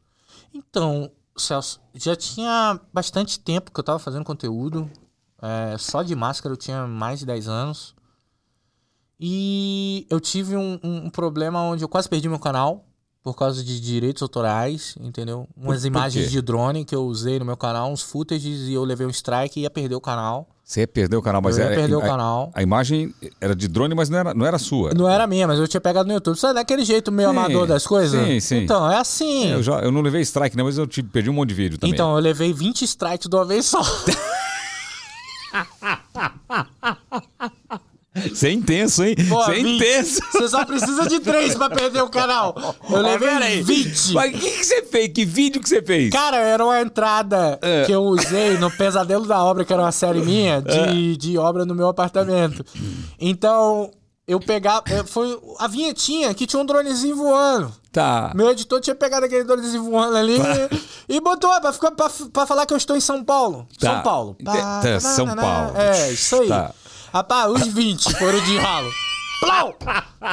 Então, 0.54 1.12
Celso, 1.38 1.82
já 1.94 2.16
tinha 2.16 2.80
bastante 2.94 3.38
tempo 3.40 3.70
que 3.72 3.80
eu 3.80 3.84
tava 3.84 4.00
fazendo 4.00 4.24
conteúdo. 4.24 4.90
É, 5.42 5.78
só 5.78 6.02
de 6.04 6.16
máscara 6.16 6.54
eu 6.54 6.58
tinha 6.58 6.88
mais 6.88 7.20
de 7.20 7.26
10 7.26 7.50
anos. 7.50 7.94
E 9.20 10.06
eu 10.10 10.20
tive 10.20 10.56
um, 10.56 10.80
um- 10.84 11.06
um 11.06 11.10
problema 11.10 11.62
onde 11.62 11.84
eu 11.84 11.90
quase 11.90 12.10
perdi 12.10 12.28
meu 12.28 12.40
canal 12.40 12.86
por 13.24 13.36
causa 13.36 13.64
de 13.64 13.80
direitos 13.80 14.22
autorais, 14.22 14.96
entendeu? 15.00 15.48
Umas 15.56 15.82
por 15.82 15.88
imagens 15.88 16.30
de 16.30 16.42
drone 16.42 16.84
que 16.84 16.94
eu 16.94 17.06
usei 17.06 17.40
no 17.40 17.46
meu 17.46 17.56
canal, 17.56 17.90
uns 17.90 18.02
footages 18.02 18.68
e 18.68 18.74
eu 18.74 18.84
levei 18.84 19.08
um 19.08 19.10
strike 19.10 19.60
e 19.60 19.64
ia 19.64 19.70
perder 19.70 19.96
o 19.96 20.02
canal. 20.02 20.48
Você 20.64 20.82
ia 20.82 20.88
perder 20.88 21.16
o 21.18 21.22
canal, 21.22 21.42
mas 21.42 21.58
eu 21.58 21.64
ia 21.64 21.72
era. 21.72 21.76
perder 21.76 21.96
o 21.96 22.00
a, 22.00 22.04
canal. 22.04 22.52
a 22.54 22.62
imagem 22.62 23.14
era 23.40 23.56
de 23.56 23.68
drone, 23.68 23.94
mas 23.94 24.10
não 24.10 24.18
era, 24.18 24.34
não 24.34 24.46
era 24.46 24.58
sua. 24.58 24.94
Não 24.94 25.10
era 25.10 25.28
minha, 25.28 25.46
mas 25.48 25.60
eu 25.60 25.68
tinha 25.68 25.80
pegado 25.80 26.08
no 26.08 26.14
YouTube. 26.14 26.38
Sabe 26.38 26.56
daquele 26.56 26.86
jeito 26.86 27.12
meio 27.12 27.30
Sim, 27.30 27.38
amador 27.38 27.68
das 27.68 27.86
coisas? 27.86 28.26
sim, 28.26 28.40
sim. 28.40 28.58
Então, 28.64 28.90
é 28.90 28.98
assim. 28.98 29.52
Eu, 29.52 29.64
já, 29.64 29.80
eu 29.80 29.92
não 29.92 30.02
levei 30.02 30.22
strike, 30.22 30.56
não, 30.56 30.66
mas 30.66 30.78
eu 30.78 30.88
te, 30.88 31.04
perdi 31.04 31.30
um 31.30 31.34
monte 31.34 31.50
de 31.50 31.56
vídeo 31.56 31.78
também. 31.78 31.94
Então, 31.94 32.14
eu 32.16 32.20
levei 32.22 32.54
20 32.54 32.82
strikes 32.84 33.28
de 33.30 33.36
uma 33.36 33.46
vez 33.46 33.66
só. 33.66 33.82
Você 38.30 38.48
é 38.48 38.52
intenso, 38.52 39.04
hein? 39.04 39.16
Pô, 39.30 39.44
Você 39.44 39.52
é 39.52 39.56
20. 39.56 39.76
intenso. 39.76 40.22
Você 40.32 40.48
só 40.50 40.66
precisa 40.66 41.08
de 41.08 41.20
três 41.20 41.56
pra 41.56 41.70
perder 41.70 42.02
o 42.04 42.10
canal. 42.10 42.56
Eu 42.90 43.02
levei 43.02 43.30
aí. 43.30 43.62
20. 43.64 44.14
Mas 44.14 44.34
o 44.36 44.38
que, 44.40 44.50
que 44.52 44.66
você 44.66 44.82
fez? 44.84 45.12
Que 45.14 45.26
vídeo 45.26 45.62
que 45.62 45.70
você 45.70 45.82
fez? 45.82 46.10
Cara, 46.12 46.38
era 46.38 46.64
uma 46.64 46.80
entrada 46.82 47.58
É. 47.62 47.86
que 47.86 47.92
eu 47.92 48.02
usei 48.04 48.58
no 48.58 48.70
Pesadelo 48.72 49.26
da 49.26 49.44
Obra, 49.44 49.66
que 49.66 49.74
era 49.74 49.82
uma 49.82 49.92
série 49.92 50.20
minha, 50.22 50.64
É. 50.66 50.88
de, 50.92 51.18
de 51.18 51.38
obra 51.38 51.66
no 51.66 51.76
meu 51.76 51.88
apartamento. 51.88 52.64
Então, 53.20 53.92
eu 54.28 54.40
pegava. 54.40 54.84
eh, 54.88 55.04
Foi 55.06 55.38
a 55.60 55.68
vinhetinha 55.68 56.34
que 56.34 56.46
tinha 56.48 56.62
um 56.62 56.66
dronezinho 56.66 57.16
voando. 57.16 57.72
Tá. 57.92 58.32
Meu 58.34 58.50
editor 58.50 58.82
tinha 58.82 58.96
pegado 58.96 59.26
aquele 59.26 59.44
dronezinho 59.44 59.84
voando 59.84 60.18
ali 60.18 60.38
e 61.08 61.20
botou 61.22 61.52
pra, 61.62 61.72
ficar, 61.72 61.92
pra, 61.92 62.10
pra 62.32 62.46
falar 62.48 62.66
que 62.66 62.74
eu 62.74 62.78
estou 62.78 62.96
em 62.98 63.00
São 63.00 63.24
Paulo. 63.24 63.68
Tá. 63.80 63.94
São 63.96 64.02
Paulo. 64.02 64.36
Ente- 64.40 64.52
tá, 64.52 65.00
São 65.00 65.28
Paulo. 65.36 65.78
É, 65.78 66.12
isso 66.12 66.36
aí. 66.42 66.48
Tá. 66.48 66.74
Rapaz, 67.13 67.52
os 67.52 67.67
20 67.67 68.12
foram 68.17 68.39
de 68.43 68.58
ralo. 68.58 68.89
Plau! 69.39 69.76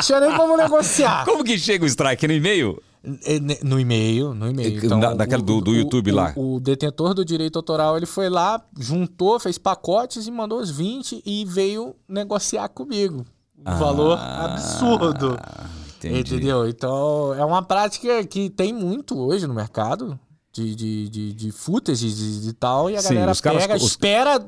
Tinha 0.02 0.20
nem 0.20 0.34
como 0.36 0.56
negociar. 0.56 1.24
Como 1.24 1.44
que 1.44 1.58
chega 1.58 1.84
o 1.84 1.86
strike? 1.86 2.26
No 2.26 2.32
e-mail? 2.32 2.82
É, 3.24 3.38
No 3.64 3.78
e-mail, 3.80 4.34
no 4.34 4.48
e-mail. 4.48 4.84
Então, 4.84 4.98
Na- 4.98 5.14
naquela 5.14 5.42
do- 5.42 5.60
do 5.60 5.74
YouTube 5.74 6.10
lá. 6.12 6.32
O, 6.36 6.56
o 6.56 6.60
detentor 6.60 7.12
do 7.14 7.24
direito 7.24 7.56
autoral, 7.56 7.96
ele 7.96 8.06
foi 8.06 8.28
lá, 8.28 8.62
juntou, 8.78 9.38
fez 9.40 9.58
pacotes 9.58 10.26
e 10.26 10.30
mandou 10.30 10.60
os 10.60 10.70
20 10.70 11.22
e 11.24 11.44
veio 11.44 11.94
negociar 12.08 12.68
comigo. 12.68 13.24
Um 13.58 13.76
valor 13.78 14.18
absurdo. 14.18 15.36
Ah, 15.38 15.66
Entendi. 15.98 16.34
Entendeu? 16.36 16.66
Então, 16.68 17.34
é 17.34 17.44
uma 17.44 17.62
prática 17.62 18.24
que 18.24 18.48
tem 18.48 18.72
muito 18.72 19.18
hoje 19.18 19.46
no 19.46 19.52
mercado. 19.52 20.18
De, 20.52 20.74
de, 20.74 21.08
de, 21.08 21.32
de 21.32 21.52
footage 21.52 22.08
e 22.08 22.40
de, 22.40 22.52
tal, 22.54 22.90
e 22.90 22.96
a 22.96 23.00
Sim, 23.00 23.14
galera 23.14 23.30
os 23.30 23.40
caras- 23.40 23.62
pega, 23.62 23.76
os- 23.76 23.82
espera, 23.84 24.44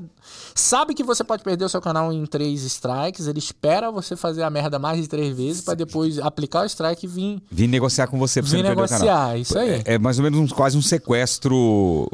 sabe 0.52 0.94
que 0.94 1.04
você 1.04 1.22
pode 1.22 1.44
perder 1.44 1.64
o 1.64 1.68
seu 1.68 1.80
canal 1.80 2.12
em 2.12 2.26
três 2.26 2.64
strikes, 2.64 3.28
ele 3.28 3.38
espera 3.38 3.88
você 3.88 4.16
fazer 4.16 4.42
a 4.42 4.50
merda 4.50 4.80
mais 4.80 5.00
de 5.00 5.06
três 5.06 5.36
vezes 5.36 5.62
pra 5.62 5.74
depois 5.74 6.18
aplicar 6.18 6.62
o 6.62 6.66
strike 6.66 7.06
e 7.06 7.08
vir 7.08 7.42
Vim 7.48 7.68
negociar 7.68 8.08
com 8.08 8.18
você 8.18 8.42
pra 8.42 8.50
você 8.50 8.56
Vim 8.56 8.62
não 8.64 8.70
perder 8.70 8.82
o 8.82 8.88
canal. 8.88 9.04
negociar, 9.06 9.38
isso 9.38 9.56
aí. 9.56 9.70
É, 9.86 9.94
é 9.94 9.98
mais 9.98 10.18
ou 10.18 10.24
menos 10.24 10.40
um- 10.40 10.48
quase 10.52 10.76
um 10.76 10.82
sequestro. 10.82 12.08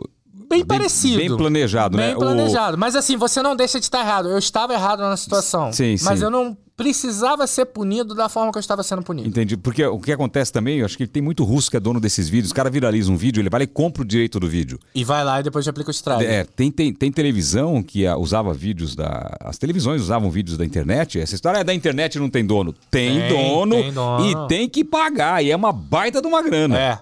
Bem, 0.49 0.65
parecido. 0.65 1.19
Bem 1.19 1.37
planejado, 1.37 1.97
né? 1.97 2.07
Bem 2.09 2.17
O- 2.17 2.19
planejado. 2.21 2.79
Mas 2.79 2.97
assim, 2.97 3.17
você 3.17 3.43
não 3.43 3.55
deixa 3.55 3.79
de 3.79 3.85
estar 3.87 4.01
errado. 4.01 4.29
Eu 4.29 4.39
estava 4.39 4.73
errado 4.73 5.01
na 5.01 5.17
situação. 5.17 5.73
Sim, 5.73 5.97
Mas 6.03 6.19
sim. 6.19 6.25
eu 6.25 6.31
não 6.31 6.57
precisava 6.77 7.45
ser 7.49 7.67
punido 7.67 8.15
da 8.15 8.29
forma 8.29 8.53
que 8.53 8.57
eu 8.57 8.61
estava 8.61 8.85
sendo 8.85 9.03
punido. 9.03 9.29
Entendi. 9.29 9.57
Porque 9.57 9.85
o 9.85 9.99
que 9.99 10.13
acontece 10.13 10.53
também, 10.53 10.79
eu 10.79 10.87
acho 10.87 10.97
que 10.97 11.09
tem 11.09 11.21
muito 11.21 11.43
russo 11.43 11.69
que 11.69 11.77
é 11.77 11.81
dono 11.81 11.99
desses 12.01 12.29
vídeos. 12.29 12.53
O 12.53 12.55
cara 12.55 12.71
viraliza 12.71 13.11
um 13.11 13.17
vídeo, 13.17 13.41
ele 13.41 13.51
vai 13.51 13.59
lá 13.61 13.65
e 13.65 13.67
compra 13.67 14.03
o 14.03 14.05
direito 14.07 14.39
do 14.39 14.49
vídeo. 14.49 14.79
E 14.95 15.03
vai 15.05 15.25
lá 15.25 15.41
e 15.41 15.43
depois 15.43 15.67
aplica 15.67 15.91
o 15.91 15.93
strike. 15.93 16.25
É, 16.25 16.45
tem, 16.45 16.71
tem, 16.71 16.93
tem 16.95 17.11
televisão 17.11 17.83
que 17.83 18.07
ah, 18.07 18.17
usava 18.17 18.55
vídeos 18.55 18.95
da. 18.95 19.37
As 19.41 19.59
televisões 19.59 20.01
usavam 20.01 20.31
vídeos 20.31 20.57
da 20.57 20.65
internet. 20.65 21.19
Essa 21.19 21.35
história 21.35 21.59
é 21.59 21.65
da 21.65 21.75
internet 21.75 22.17
não 22.19 22.31
tem 22.31 22.47
dono. 22.47 22.73
Tem, 22.91 23.21
Tem, 23.23 23.29
dono, 23.29 23.75
tem 23.75 23.93
dono. 23.93 24.45
e 24.45 24.49
tem 24.49 24.69
que 24.69 24.85
pagar. 24.85 25.45
E 25.45 25.51
é 25.51 25.57
uma 25.57 25.73
baita 25.73 26.23
de 26.23 26.29
uma 26.29 26.41
grana. 26.43 26.79
É. 26.79 26.99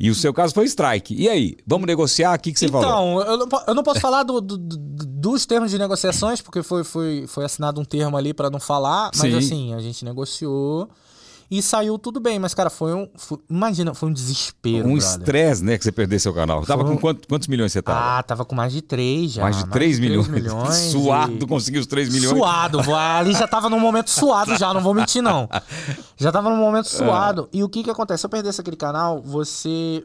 E 0.00 0.08
o 0.10 0.14
seu 0.14 0.32
caso 0.32 0.54
foi 0.54 0.64
strike. 0.64 1.14
E 1.14 1.28
aí? 1.28 1.56
Vamos 1.66 1.86
negociar? 1.86 2.34
O 2.38 2.40
que, 2.40 2.52
que 2.54 2.58
você 2.58 2.68
falou? 2.68 2.86
Então, 2.86 3.20
eu 3.32 3.36
não, 3.36 3.48
eu 3.68 3.74
não 3.74 3.82
posso 3.82 4.00
falar 4.00 4.22
do- 4.22 4.40
do- 4.40 4.56
do- 4.56 4.78
dos 5.06 5.44
termos 5.44 5.70
de 5.70 5.76
negociações, 5.78 6.40
porque 6.40 6.62
foi, 6.62 6.82
foi, 6.82 7.26
foi 7.26 7.44
assinado 7.44 7.78
um 7.78 7.84
termo 7.84 8.16
ali 8.16 8.32
pra 8.32 8.48
não 8.48 8.58
falar, 8.58 9.10
mas 9.18 9.30
Sim. 9.30 9.36
assim, 9.36 9.74
a 9.74 9.78
gente 9.80 10.02
negociou 10.02 10.88
e 11.50 11.60
saiu 11.62 11.98
tudo 11.98 12.20
bem. 12.20 12.38
Mas, 12.38 12.54
cara, 12.54 12.70
foi 12.70 12.94
um. 12.94 13.08
foi- 13.16 13.38
imagina, 13.50 13.92
foi 13.94 14.08
um 14.08 14.12
desespero. 14.12 14.86
Um 14.88 14.96
estresse, 14.96 15.64
né, 15.64 15.76
que 15.76 15.84
você 15.84 15.90
perder 15.92 16.18
seu 16.20 16.32
canal. 16.32 16.64
Tava 16.64 16.82
Foi 16.82 16.92
um- 16.92 16.94
com 16.94 17.00
quanto- 17.00 17.26
quantos 17.28 17.48
milhões 17.48 17.72
você 17.72 17.82
tava? 17.82 18.18
Ah, 18.18 18.22
tava 18.22 18.44
com 18.44 18.54
mais 18.54 18.72
de 18.72 18.80
três 18.82 19.32
já. 19.32 19.42
mais 19.42 19.56
de 19.56 19.66
3 19.66 19.98
milhões. 19.98 20.28
milhões 20.28 20.74
Suado, 20.92 21.44
e- 21.44 21.46
conseguiu 21.46 21.80
os 21.80 21.86
3 21.86 22.08
milhões. 22.12 22.36
Suado, 22.36 22.78
ali 22.94 23.32
já 23.32 23.48
tava 23.48 23.68
num 23.68 23.80
momento 23.80 24.10
suado 24.10 24.56
já, 24.56 24.72
não 24.72 24.80
vou 24.82 24.94
mentir 24.94 25.22
não. 25.22 25.48
Já 26.16 26.30
tava 26.30 26.50
num 26.50 26.56
momento 26.56 26.86
suado. 26.86 27.48
E 27.52 27.64
o 27.64 27.68
que 27.68 27.82
que 27.82 27.90
acontece? 27.90 28.20
Se 28.20 28.26
eu 28.26 28.30
perdesse 28.30 28.60
aquele 28.60 28.76
canal, 28.76 29.22
você 29.22 30.04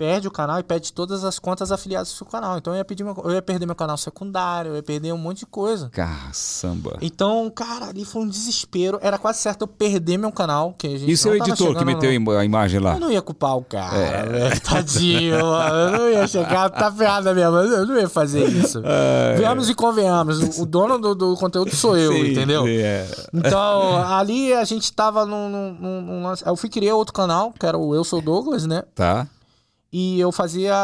perde 0.00 0.26
o 0.26 0.30
canal 0.30 0.58
e 0.58 0.62
perde 0.62 0.94
todas 0.94 1.24
as 1.24 1.38
contas 1.38 1.70
afiliadas 1.70 2.08
do 2.08 2.14
seu 2.14 2.26
canal. 2.26 2.56
Então 2.56 2.72
eu 2.72 2.78
ia, 2.78 2.84
pedir 2.86 3.04
meu- 3.04 3.14
eu 3.22 3.32
ia 3.32 3.42
perder 3.42 3.66
meu 3.66 3.74
canal 3.74 3.98
secundário, 3.98 4.70
eu 4.70 4.76
ia 4.76 4.82
perder 4.82 5.12
um 5.12 5.18
monte 5.18 5.40
de 5.40 5.46
coisa. 5.46 5.90
Caçamba. 5.90 6.96
Então, 7.02 7.50
cara, 7.54 7.90
ali 7.90 8.02
foi 8.06 8.22
um 8.22 8.26
desespero. 8.28 8.98
Era 9.02 9.18
quase 9.18 9.40
certo 9.40 9.60
eu 9.64 9.68
perder 9.68 10.16
meu 10.16 10.32
canal. 10.32 10.74
Que 10.78 10.86
a 10.86 10.90
gente 10.98 11.10
E 11.12 11.16
seu 11.18 11.36
editor 11.36 11.76
que 11.76 11.84
meteu 11.84 12.18
no- 12.18 12.30
a 12.30 12.42
imagem 12.46 12.80
lá? 12.80 12.94
eu 12.94 13.00
não 13.00 13.12
ia 13.12 13.20
culpar 13.20 13.58
o 13.58 13.62
cara, 13.62 13.94
É. 13.94 14.26
velho. 14.26 14.60
Tadinho, 14.64 15.38
mano. 15.44 15.74
Eu 15.76 15.90
não 15.98 16.08
ia 16.08 16.26
chegar, 16.26 16.70
tá 16.70 16.90
ferrada 16.90 17.34
mesmo. 17.34 17.56
Eu 17.58 17.86
não 17.86 17.98
ia 17.98 18.08
fazer 18.08 18.48
isso. 18.48 18.80
Venhamos 19.36 19.68
e 19.68 19.74
convenhamos. 19.74 20.58
O, 20.58 20.64
dono 20.64 20.98
do, 20.98 21.14
do 21.14 21.36
conteúdo 21.36 21.76
sou 21.76 21.94
eu, 21.98 22.12
Sim, 22.16 22.30
entendeu? 22.32 22.64
é. 22.66 23.06
Então, 23.34 24.02
ali 24.02 24.54
a 24.54 24.64
gente 24.64 24.90
tava 24.94 25.26
num, 25.26 25.50
num, 25.50 25.72
num- 25.74 26.00
num. 26.22 26.32
Eu 26.46 26.56
fui 26.56 26.70
criar 26.70 26.94
outro 26.94 27.12
canal, 27.12 27.52
que 27.52 27.66
era 27.66 27.76
o 27.76 27.94
Eu 27.94 28.02
Sou 28.02 28.22
Douglas, 28.22 28.64
né? 28.64 28.82
Tá. 28.94 29.26
E 29.92 30.20
eu 30.20 30.30
fazia. 30.30 30.74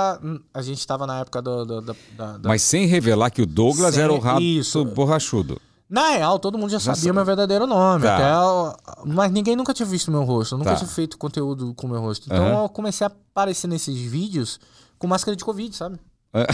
A 0.53 0.62
gente 0.62 0.85
tava 0.87 1.07
na 1.07 1.21
época 1.21 1.40
do. 1.40 1.64
do- 1.64 1.81
da- 1.81 1.95
da- 2.16 2.38
da- 2.38 2.49
Mas 2.49 2.62
sem 2.62 2.87
revelar 2.87 3.31
que 3.31 3.42
o 3.42 3.47
Douglas 3.47 3.95
Sem- 3.95 4.03
era 4.05 4.12
o 4.12 4.19
rato 4.19 4.42
isso. 4.42 4.85
borrachudo. 4.85 5.61
Na 5.88 6.09
real, 6.11 6.40
todo 6.40 6.59
mundo 6.59 6.71
já, 6.71 6.79
Já 6.81 6.95
sabia 6.97 7.11
sa- 7.11 7.14
meu 7.14 7.25
verdadeiro 7.25 7.64
nome. 7.64 8.03
Tá. 8.05 8.16
até 8.16 9.05
Mas 9.05 9.31
ninguém 9.31 9.55
nunca 9.55 9.73
tinha 9.73 9.87
visto 9.87 10.11
meu 10.11 10.25
rosto. 10.25 10.55
Eu 10.57 10.59
nunca 10.59 10.71
Tá. 10.73 10.77
tinha 10.79 10.88
feito 10.88 11.16
conteúdo 11.16 11.73
com 11.75 11.87
meu 11.87 12.01
rosto. 12.01 12.27
Então 12.27 12.45
Aham. 12.45 12.62
eu 12.64 12.69
comecei 12.69 13.07
a 13.07 13.09
aparecer 13.31 13.69
nesses 13.69 13.97
vídeos 13.97 14.59
com 14.99 15.07
máscara 15.07 15.37
de 15.37 15.45
Covid, 15.45 15.77
sabe? 15.77 16.01
É. 16.35 16.45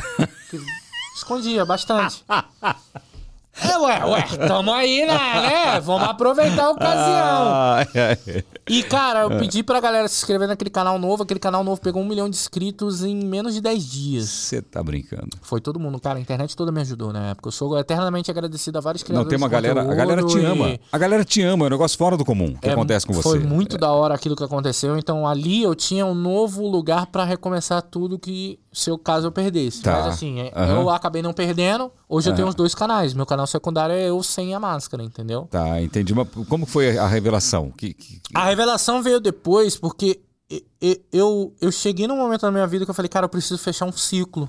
Escondia 1.16 1.64
bastante. 1.64 2.22
É, 3.60 3.76
ué, 3.78 4.04
ué, 4.06 4.22
tamo 4.48 4.72
aí, 4.72 5.04
né? 5.06 5.12
né? 5.12 5.80
Vamos 5.80 6.08
aproveitar 6.08 6.64
a 6.64 6.70
ocasião. 6.70 8.24
E, 8.68 8.82
cara, 8.82 9.22
eu 9.22 9.38
pedi 9.38 9.62
pra 9.62 9.78
galera 9.80 10.08
se 10.08 10.16
inscrever 10.16 10.48
naquele 10.48 10.70
canal 10.70 10.98
novo. 10.98 11.22
Aquele 11.22 11.38
canal 11.40 11.62
novo 11.62 11.80
pegou 11.80 12.02
um 12.02 12.06
milhão 12.06 12.30
de 12.30 12.36
inscritos 12.36 13.04
em 13.04 13.14
menos 13.14 13.52
de 13.54 13.60
10 13.60 13.84
dias. 13.84 14.28
Você 14.28 14.62
tá 14.62 14.82
brincando. 14.82 15.28
Foi 15.42 15.60
todo 15.60 15.78
mundo, 15.78 16.00
cara. 16.00 16.18
A 16.18 16.22
internet 16.22 16.56
toda 16.56 16.72
me 16.72 16.80
ajudou 16.80 17.12
na 17.12 17.30
época. 17.30 17.48
Eu 17.48 17.52
sou 17.52 17.78
eternamente 17.78 18.30
agradecido 18.30 18.78
a 18.78 18.80
vários 18.80 19.02
Não, 19.02 19.06
criadores 19.08 19.28
tem 19.28 19.36
uma 19.38 19.48
galera. 19.48 19.82
A 19.82 19.94
galera 19.94 20.22
te 20.22 20.32
conteúdo 20.34 20.46
ama. 20.52 20.68
e- 20.70 20.80
A 20.90 20.98
galera 20.98 21.24
te 21.24 21.42
ama. 21.42 21.64
É 21.64 21.66
um 21.66 21.70
negócio 21.70 21.98
fora 21.98 22.16
do 22.16 22.24
comum 22.24 22.54
que 22.54 22.68
É, 22.68 22.72
acontece 22.72 23.06
com 23.06 23.12
você. 23.12 23.28
Foi 23.28 23.38
muito 23.38 23.76
da 23.76 23.92
hora 23.92 24.14
aquilo 24.14 24.34
que 24.34 24.44
aconteceu. 24.44 24.96
Então 24.96 25.26
ali 25.28 25.62
eu 25.62 25.74
tinha 25.74 26.06
um 26.06 26.14
novo 26.14 26.66
lugar 26.66 27.06
pra 27.06 27.24
recomeçar 27.24 27.82
tudo 27.82 28.18
que, 28.18 28.58
se 28.72 28.90
o 28.90 28.96
caso 28.98 29.26
eu 29.26 29.32
perdesse. 29.32 29.82
Tá. 29.82 29.92
Mas 29.92 30.06
assim, 30.14 30.40
Aham. 30.54 30.80
eu 30.80 30.90
acabei 30.90 31.20
não 31.22 31.32
perdendo. 31.32 31.92
Hoje 32.08 32.30
eu 32.30 32.34
tenho 32.34 32.48
os 32.48 32.54
dois 32.54 32.74
canais. 32.74 33.12
Meu 33.14 33.26
canal 33.26 33.46
secundário 33.46 33.94
é 33.94 34.08
eu 34.08 34.22
sem 34.22 34.54
a 34.54 34.60
máscara, 34.60 35.02
entendeu? 35.02 35.46
Tá, 35.50 35.80
entendi. 35.82 36.14
Mas 36.14 36.26
como 36.48 36.64
foi 36.66 36.96
a 36.96 37.06
revelação? 37.06 37.70
Que, 37.70 37.92
que- 37.92 38.20
A 38.34 38.44
revelação 38.46 39.02
veio 39.02 39.20
depois 39.20 39.76
porque 39.76 40.20
eu, 41.12 41.54
eu 41.60 41.70
cheguei 41.72 42.06
num 42.06 42.16
momento 42.16 42.42
na 42.42 42.52
minha 42.52 42.66
vida 42.66 42.84
que 42.84 42.90
eu 42.90 42.94
falei, 42.94 43.08
cara, 43.08 43.24
eu 43.26 43.28
preciso 43.30 43.58
fechar 43.58 43.84
um 43.86 43.92
ciclo. 43.92 44.48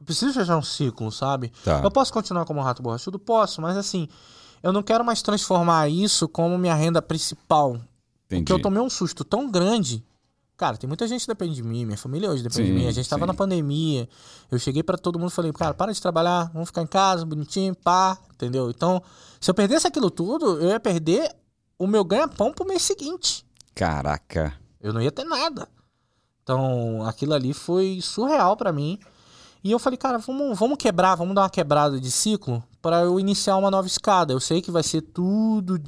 Eu 0.00 0.04
preciso 0.06 0.32
fechar 0.32 0.56
um 0.56 0.62
ciclo, 0.62 1.10
sabe? 1.10 1.52
Tá. 1.64 1.80
Eu 1.82 1.90
posso 1.90 2.12
continuar 2.12 2.44
como 2.44 2.60
rato 2.60 2.82
borrachudo? 2.82 3.18
Posso, 3.18 3.60
mas 3.62 3.76
assim, 3.76 4.08
eu 4.62 4.72
não 4.72 4.82
quero 4.82 5.04
mais 5.04 5.22
transformar 5.22 5.88
isso 5.88 6.28
como 6.28 6.58
minha 6.58 6.74
renda 6.74 7.00
principal. 7.00 7.76
Entendi. 8.26 8.42
Porque 8.42 8.52
eu 8.52 8.60
tomei 8.60 8.80
um 8.82 8.90
susto 8.90 9.24
tão 9.24 9.50
grande. 9.50 10.04
Cara, 10.56 10.76
tem 10.78 10.88
muita 10.88 11.06
gente 11.06 11.20
que 11.22 11.28
depende 11.28 11.54
de 11.54 11.62
mim, 11.62 11.84
minha 11.84 11.98
família 11.98 12.30
hoje 12.30 12.42
depende 12.42 12.68
Sim, 12.68 12.74
de 12.74 12.80
mim. 12.80 12.86
A 12.88 12.92
gente 12.92 13.08
tava 13.08 13.24
sim. 13.24 13.26
na 13.26 13.34
pandemia. 13.34 14.08
Eu 14.50 14.58
cheguei 14.58 14.82
pra 14.82 14.96
todo 14.96 15.18
mundo 15.18 15.30
e 15.30 15.34
falei, 15.34 15.52
cara, 15.52 15.74
para 15.74 15.92
de 15.92 16.00
trabalhar, 16.00 16.50
vamos 16.52 16.68
ficar 16.68 16.82
em 16.82 16.86
casa, 16.86 17.26
bonitinho, 17.26 17.74
pá, 17.74 18.16
entendeu? 18.32 18.70
Então, 18.70 19.02
se 19.38 19.50
eu 19.50 19.54
perdesse 19.54 19.86
aquilo 19.86 20.10
tudo, 20.10 20.58
eu 20.60 20.70
ia 20.70 20.80
perder 20.80 21.30
o 21.78 21.86
meu 21.86 22.02
ganha-pão 22.02 22.52
pro 22.52 22.66
mês 22.66 22.82
seguinte. 22.82 23.44
Caraca. 23.74 24.54
Eu 24.80 24.94
não 24.94 25.02
ia 25.02 25.12
ter 25.12 25.24
nada. 25.24 25.68
Então, 26.42 27.04
aquilo 27.06 27.34
ali 27.34 27.52
foi 27.52 28.00
surreal 28.00 28.56
pra 28.56 28.72
mim. 28.72 28.98
E 29.62 29.72
eu 29.72 29.78
falei, 29.78 29.96
cara, 29.98 30.16
vamos, 30.18 30.58
vamos 30.58 30.78
quebrar, 30.78 31.16
vamos 31.16 31.34
dar 31.34 31.42
uma 31.42 31.50
quebrada 31.50 32.00
de 32.00 32.10
ciclo 32.10 32.62
pra 32.80 33.00
eu 33.00 33.18
iniciar 33.18 33.56
uma 33.56 33.70
nova 33.70 33.86
escada. 33.86 34.32
Eu 34.32 34.40
sei 34.40 34.62
que 34.62 34.70
vai 34.70 34.82
ser 34.82 35.02
tudo 35.02 35.78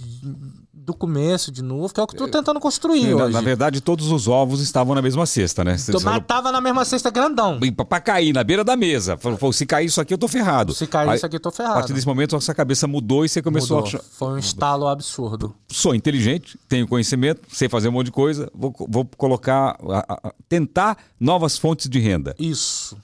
do 0.88 0.94
começo 0.94 1.52
de 1.52 1.62
novo, 1.62 1.92
que 1.92 2.00
é 2.00 2.02
o 2.02 2.06
que 2.06 2.14
eu 2.16 2.20
tô 2.20 2.28
tentando 2.28 2.58
construir 2.58 3.14
Na, 3.14 3.24
hoje. 3.24 3.32
na 3.34 3.40
verdade, 3.42 3.80
todos 3.82 4.10
os 4.10 4.26
ovos 4.26 4.62
estavam 4.62 4.94
na 4.94 5.02
mesma 5.02 5.26
cesta, 5.26 5.62
né? 5.62 5.76
Você 5.76 5.92
Tô- 5.92 6.00
falou, 6.00 6.18
mas 6.18 6.26
tava 6.26 6.50
na 6.50 6.62
mesma 6.62 6.82
cesta 6.82 7.10
grandão. 7.10 7.60
"Pra- 7.76 7.84
pra 7.84 8.00
cair 8.00 8.32
na 8.32 8.42
beira 8.42 8.64
da 8.64 8.74
mesa. 8.74 9.18
Falou, 9.18 9.36
"Pô, 9.36 9.52
se 9.52 9.66
cair 9.66 9.84
isso 9.84 10.00
aqui, 10.00 10.14
eu 10.14 10.18
tô 10.18 10.26
ferrado. 10.26 10.72
Se 10.72 10.86
cair 10.86 11.10
Aí, 11.10 11.16
isso 11.16 11.26
aqui, 11.26 11.36
eu 11.36 11.40
tô 11.40 11.50
A 11.50 11.52
ferrado. 11.52 11.74
partir 11.74 11.92
desse 11.92 12.06
momento, 12.06 12.34
a 12.34 12.40
sua 12.40 12.54
cabeça 12.54 12.86
mudou 12.86 13.22
e 13.22 13.28
você 13.28 13.42
começou 13.42 13.76
Mudou. 13.76 13.84
a 13.84 13.88
achar. 14.00 14.02
Foi 14.12 14.28
um 14.32 14.38
estalo 14.38 14.88
absurdo. 14.88 15.54
Sou 15.68 15.94
inteligente, 15.94 16.58
tenho 16.66 16.88
conhecimento, 16.88 17.42
sei 17.52 17.68
fazer 17.68 17.88
um 17.88 17.92
monte 17.92 18.06
de 18.06 18.12
coisa, 18.12 18.50
vou, 18.54 18.74
vou 18.88 19.04
colocar. 19.16 19.76
a- 19.90 20.04
a- 20.08 20.28
a- 20.28 20.34
tentar 20.48 20.96
novas 21.20 21.58
fontes 21.58 21.86
de 21.88 21.98
renda. 21.98 22.34
Isso. 22.38 22.96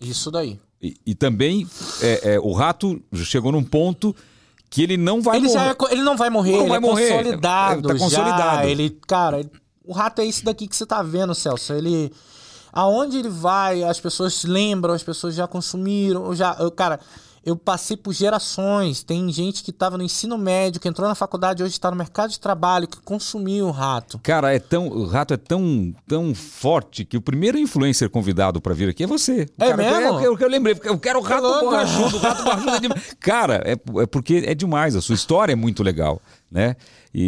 Isso 0.00 0.28
daí. 0.30 0.58
E, 0.82 0.96
e 1.06 1.14
também 1.14 1.66
é, 2.02 2.34
é, 2.34 2.40
o 2.40 2.52
rato 2.52 3.00
chegou 3.14 3.52
num 3.52 3.62
ponto 3.62 4.14
que 4.70 4.82
ele 4.82 4.96
não 4.96 5.20
vai 5.22 5.36
Ele, 5.38 5.48
já 5.48 5.60
morrer. 5.60 5.76
é 5.88 5.92
ele 5.92 6.02
não 6.02 6.16
vai 6.16 6.30
morrer, 6.30 6.52
Não 6.52 6.60
ele 6.60 6.68
vai 6.68 6.76
é 6.76 6.80
morrer. 6.80 7.08
consolidado. 7.10 7.88
Tá 7.88 7.94
já. 7.94 8.00
consolidado. 8.00 8.68
Ele, 8.68 8.90
cara, 9.06 9.50
o 9.84 9.92
rato 9.92 10.20
é 10.20 10.26
esse 10.26 10.44
daqui 10.44 10.66
que 10.68 10.76
você 10.76 10.84
tá 10.86 11.02
vendo, 11.02 11.34
Celso. 11.34 11.72
Ele. 11.72 12.12
Aonde 12.72 13.18
ele 13.18 13.30
vai, 13.30 13.82
as 13.82 13.98
pessoas 13.98 14.44
lembram, 14.44 14.92
as 14.94 15.02
pessoas 15.02 15.34
já 15.34 15.46
consumiram. 15.48 16.34
Já, 16.34 16.54
cara, 16.76 17.00
eu 17.44 17.56
passei 17.56 17.96
por 17.96 18.12
gerações. 18.12 19.02
Tem 19.02 19.30
gente 19.32 19.62
que 19.62 19.72
tava 19.72 19.96
no 19.96 20.04
ensino 20.04 20.36
médio, 20.38 20.80
que 20.80 20.88
entrou 20.88 21.08
na 21.08 21.14
faculdade, 21.14 21.62
hoje 21.62 21.72
está 21.72 21.90
no 21.90 21.96
mercado 21.96 22.30
de 22.30 22.40
trabalho, 22.40 22.86
que 22.88 23.00
consumiu 23.00 23.66
o 23.66 23.70
rato. 23.70 24.18
Cara, 24.22 24.54
é 24.54 24.58
tão, 24.58 24.88
o 24.88 25.06
rato 25.06 25.34
é 25.34 25.36
tão, 25.36 25.94
tão 26.06 26.34
forte 26.34 27.04
que 27.04 27.16
o 27.16 27.20
primeiro 27.20 27.58
influencer 27.58 28.10
convidado 28.10 28.60
pra 28.60 28.74
vir 28.74 28.88
aqui 28.88 29.04
é 29.04 29.06
você. 29.06 29.46
O 29.58 29.64
É 29.64 29.70
cara, 29.70 29.76
mesmo? 29.76 30.20
Eu, 30.20 30.32
eu, 30.32 30.38
eu 30.38 30.48
lembrei, 30.48 30.74
porque 30.74 30.88
eu 30.88 30.98
quero 30.98 31.18
o 31.18 31.22
rato 31.22 31.42
borrachudo, 31.60 32.16
o 32.16 32.20
rato 32.20 32.42
borrachudo 32.44 32.86
é. 32.86 32.88
Cara, 33.20 33.62
é, 33.64 33.72
é 33.72 34.06
porque 34.06 34.42
é 34.46 34.54
demais, 34.54 34.96
a 34.96 35.00
sua 35.00 35.14
história 35.14 35.52
é 35.52 35.56
muito 35.56 35.82
legal, 35.82 36.20
né? 36.50 36.76
E, 37.12 37.22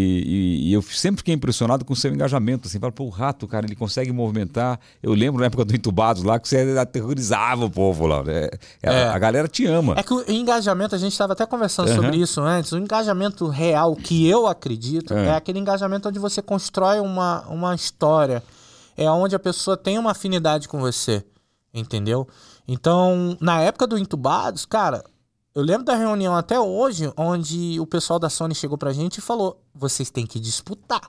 e- 0.64 0.68
e 0.68 0.72
eu 0.72 0.80
sempre 0.82 1.18
fiquei 1.18 1.34
impressionado 1.34 1.84
com 1.84 1.92
o 1.92 1.96
seu 1.96 2.12
engajamento, 2.12 2.66
assim, 2.68 2.78
fala, 2.78 2.92
pô, 2.92 3.04
o 3.04 3.08
rato, 3.10 3.46
cara, 3.46 3.66
ele 3.66 3.76
consegue 3.76 4.12
movimentar. 4.12 4.78
Eu 5.02 5.12
lembro 5.12 5.40
na 5.40 5.46
época 5.46 5.64
do 5.64 5.74
Entubados 5.74 6.22
lá 6.22 6.38
que 6.38 6.48
você 6.48 6.76
aterrorizava 6.78 7.64
o 7.66 7.70
povo 7.70 8.06
lá, 8.06 8.22
né? 8.22 8.48
A, 8.82 8.92
É. 8.92 9.08
a 9.08 9.18
galera 9.18 9.46
te 9.48 9.66
ama. 9.66 9.94
É 9.96 10.02
que 10.02 10.12
o 10.14 10.24
engajamento, 10.30 10.94
a 10.94 10.98
gente 10.98 11.12
estava 11.12 11.32
até 11.34 11.44
conversando 11.46 11.88
Aham. 11.90 12.02
sobre 12.02 12.16
isso 12.18 12.40
antes. 12.40 12.72
O 12.72 12.78
engajamento 12.78 13.46
real 13.48 13.94
que 13.96 14.26
eu 14.28 14.46
acredito 14.46 15.12
É. 15.14 15.26
é. 15.26 15.34
aquele 15.34 15.58
engajamento 15.58 16.08
onde 16.08 16.18
você 16.18 16.40
constrói 16.40 17.00
uma, 17.00 17.46
uma 17.48 17.74
história. 17.74 18.42
É 18.96 19.10
onde 19.10 19.34
a 19.34 19.38
pessoa 19.38 19.76
tem 19.76 19.98
uma 19.98 20.10
afinidade 20.12 20.68
com 20.68 20.78
você. 20.80 21.24
Entendeu? 21.72 22.26
Então, 22.66 23.36
na 23.40 23.60
época 23.60 23.86
do 23.86 23.96
Entubados, 23.98 24.64
cara, 24.64 25.04
eu 25.60 25.64
lembro 25.64 25.84
da 25.84 25.94
reunião 25.94 26.34
até 26.34 26.58
hoje, 26.58 27.12
onde 27.16 27.78
o 27.78 27.86
pessoal 27.86 28.18
da 28.18 28.28
Sony 28.28 28.54
chegou 28.54 28.76
pra 28.76 28.92
gente 28.92 29.18
e 29.18 29.20
falou: 29.20 29.60
vocês 29.74 30.10
têm 30.10 30.26
que 30.26 30.40
disputar. 30.40 31.08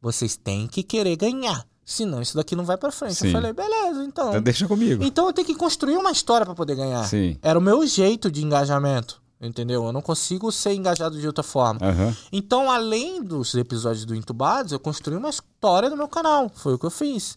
Vocês 0.00 0.36
têm 0.36 0.66
que 0.66 0.82
querer 0.82 1.16
ganhar. 1.16 1.66
Senão 1.84 2.22
isso 2.22 2.36
daqui 2.36 2.56
não 2.56 2.64
vai 2.64 2.76
pra 2.76 2.90
frente. 2.90 3.14
Sim. 3.14 3.26
Eu 3.26 3.32
falei, 3.32 3.52
beleza, 3.52 4.04
então. 4.04 4.28
Então 4.30 4.42
deixa 4.42 4.66
comigo. 4.66 5.04
Então 5.04 5.26
eu 5.26 5.32
tenho 5.32 5.46
que 5.46 5.54
construir 5.54 5.96
uma 5.96 6.10
história 6.10 6.46
pra 6.46 6.54
poder 6.54 6.74
ganhar. 6.74 7.04
Sim. 7.04 7.38
Era 7.42 7.58
o 7.58 7.62
meu 7.62 7.86
jeito 7.86 8.30
de 8.30 8.42
engajamento, 8.42 9.20
entendeu? 9.40 9.84
Eu 9.84 9.92
não 9.92 10.00
consigo 10.00 10.50
ser 10.50 10.72
engajado 10.72 11.20
de 11.20 11.26
outra 11.26 11.42
forma. 11.42 11.80
Aham. 11.82 12.16
Então, 12.32 12.70
além 12.70 13.22
dos 13.22 13.54
episódios 13.54 14.04
do 14.06 14.14
Entubados, 14.14 14.72
eu 14.72 14.80
construí 14.80 15.16
uma 15.16 15.28
história 15.28 15.90
no 15.90 15.96
meu 15.96 16.08
canal. 16.08 16.50
Foi 16.54 16.74
o 16.74 16.78
que 16.78 16.86
eu 16.86 16.90
fiz. 16.90 17.36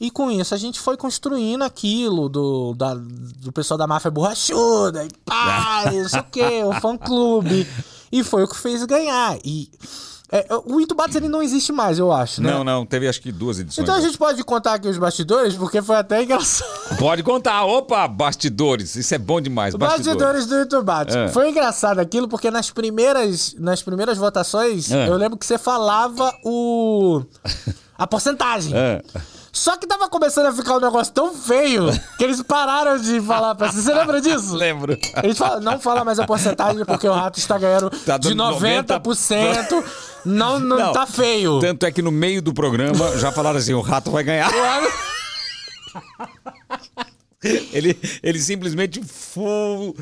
E 0.00 0.10
com 0.10 0.30
isso 0.30 0.54
a 0.54 0.58
gente 0.58 0.80
foi 0.80 0.96
construindo 0.96 1.62
aquilo 1.62 2.28
do, 2.28 2.74
da- 2.74 2.94
do 2.94 3.52
pessoal 3.52 3.76
da 3.76 3.86
máfia 3.86 4.10
borrachuda, 4.10 5.04
e 5.04 5.08
pá, 5.24 5.84
não 5.92 6.08
sei 6.08 6.20
o 6.20 6.24
quê, 6.24 6.62
o 6.64 6.72
fã 6.80 6.96
clube. 6.96 7.66
E 8.10 8.24
foi 8.24 8.42
o 8.42 8.48
que 8.48 8.56
fez 8.56 8.82
ganhar. 8.84 9.36
E 9.44 9.68
é, 10.32 10.46
o 10.64 10.80
Entubados 10.80 11.14
ele 11.16 11.28
não 11.28 11.42
existe 11.42 11.70
mais, 11.72 11.98
eu 11.98 12.10
acho, 12.12 12.40
né? 12.40 12.50
Não, 12.50 12.62
não, 12.64 12.86
teve 12.86 13.06
acho 13.08 13.20
que 13.20 13.30
duas 13.32 13.58
edições. 13.58 13.82
Então 13.82 13.94
a 13.94 14.00
gente 14.00 14.16
pode 14.16 14.42
contar 14.44 14.74
aqui 14.74 14.88
os 14.88 14.96
bastidores, 14.96 15.54
porque 15.54 15.82
foi 15.82 15.96
até 15.96 16.22
engraçado. 16.22 16.96
Pode 16.98 17.22
contar. 17.22 17.64
Opa, 17.64 18.06
bastidores. 18.08 18.94
Isso 18.96 19.14
é 19.14 19.18
bom 19.18 19.40
demais. 19.40 19.74
Bastidores 19.74 20.46
do 20.46 20.54
YouTube. 20.56 20.88
É. 21.08 21.28
Foi 21.28 21.50
engraçado 21.50 21.98
aquilo, 21.98 22.26
porque 22.28 22.50
nas 22.50 22.70
primeiras, 22.70 23.54
nas 23.58 23.82
primeiras 23.82 24.16
votações, 24.18 24.90
É. 24.90 25.08
eu 25.08 25.16
lembro 25.16 25.36
que 25.36 25.44
você 25.44 25.58
falava 25.58 26.32
o. 26.44 27.22
a 27.98 28.06
porcentagem. 28.06 28.72
É. 28.74 29.02
Só 29.52 29.76
que 29.76 29.86
tava 29.86 30.08
começando 30.08 30.46
a 30.46 30.52
ficar 30.52 30.76
um 30.76 30.80
negócio 30.80 31.12
tão 31.12 31.34
feio 31.34 31.90
que 32.16 32.24
eles 32.24 32.40
pararam 32.42 32.96
de 32.98 33.20
falar 33.20 33.54
pra 33.54 33.70
você. 33.70 33.82
Você 33.82 33.92
lembra 33.92 34.20
disso? 34.20 34.54
Lembro. 34.54 34.96
Eles 35.22 35.36
falam, 35.36 35.60
não 35.60 35.78
fala 35.80 36.04
mais 36.04 36.18
a 36.20 36.26
porcentagem 36.26 36.84
porque 36.84 37.08
o 37.08 37.12
rato 37.12 37.38
está 37.38 37.58
ganhando 37.58 37.90
Tá 37.90 38.16
de 38.16 38.28
dando 38.34 38.60
90%. 38.60 39.84
Não, 40.24 40.60
não, 40.60 40.78
Não. 40.78 40.92
tá 40.92 41.06
feio. 41.06 41.58
Tanto 41.60 41.84
é 41.84 41.90
que 41.90 42.00
no 42.02 42.12
meio 42.12 42.40
do 42.40 42.54
programa 42.54 43.18
já 43.18 43.32
falaram 43.32 43.58
assim: 43.58 43.74
o 43.74 43.80
rato 43.80 44.10
vai 44.10 44.22
ganhar. 44.22 44.50
Ele, 47.42 47.98
ele 48.22 48.38
simplesmente 48.38 49.00
fuzilou. 49.02 49.94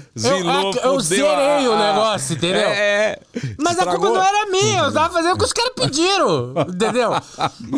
Eu- 0.74 0.92
eu 0.92 1.00
zerei 1.00 1.24
a- 1.66 1.70
o 1.70 1.72
a- 1.72 1.92
negócio, 1.92 2.34
entendeu? 2.36 2.60
É. 2.68 3.12
é. 3.12 3.20
Mas 3.56 3.78
a 3.78 3.82
Estragou. 3.82 4.00
culpa 4.00 4.14
não 4.18 4.22
era 4.24 4.46
minha, 4.50 4.80
eu 4.80 4.92
tava 4.92 5.12
fazendo 5.14 5.34
o 5.34 5.38
que 5.38 5.44
os 5.44 5.52
caras 5.52 5.72
pediram, 5.76 6.52
entendeu? 6.68 7.10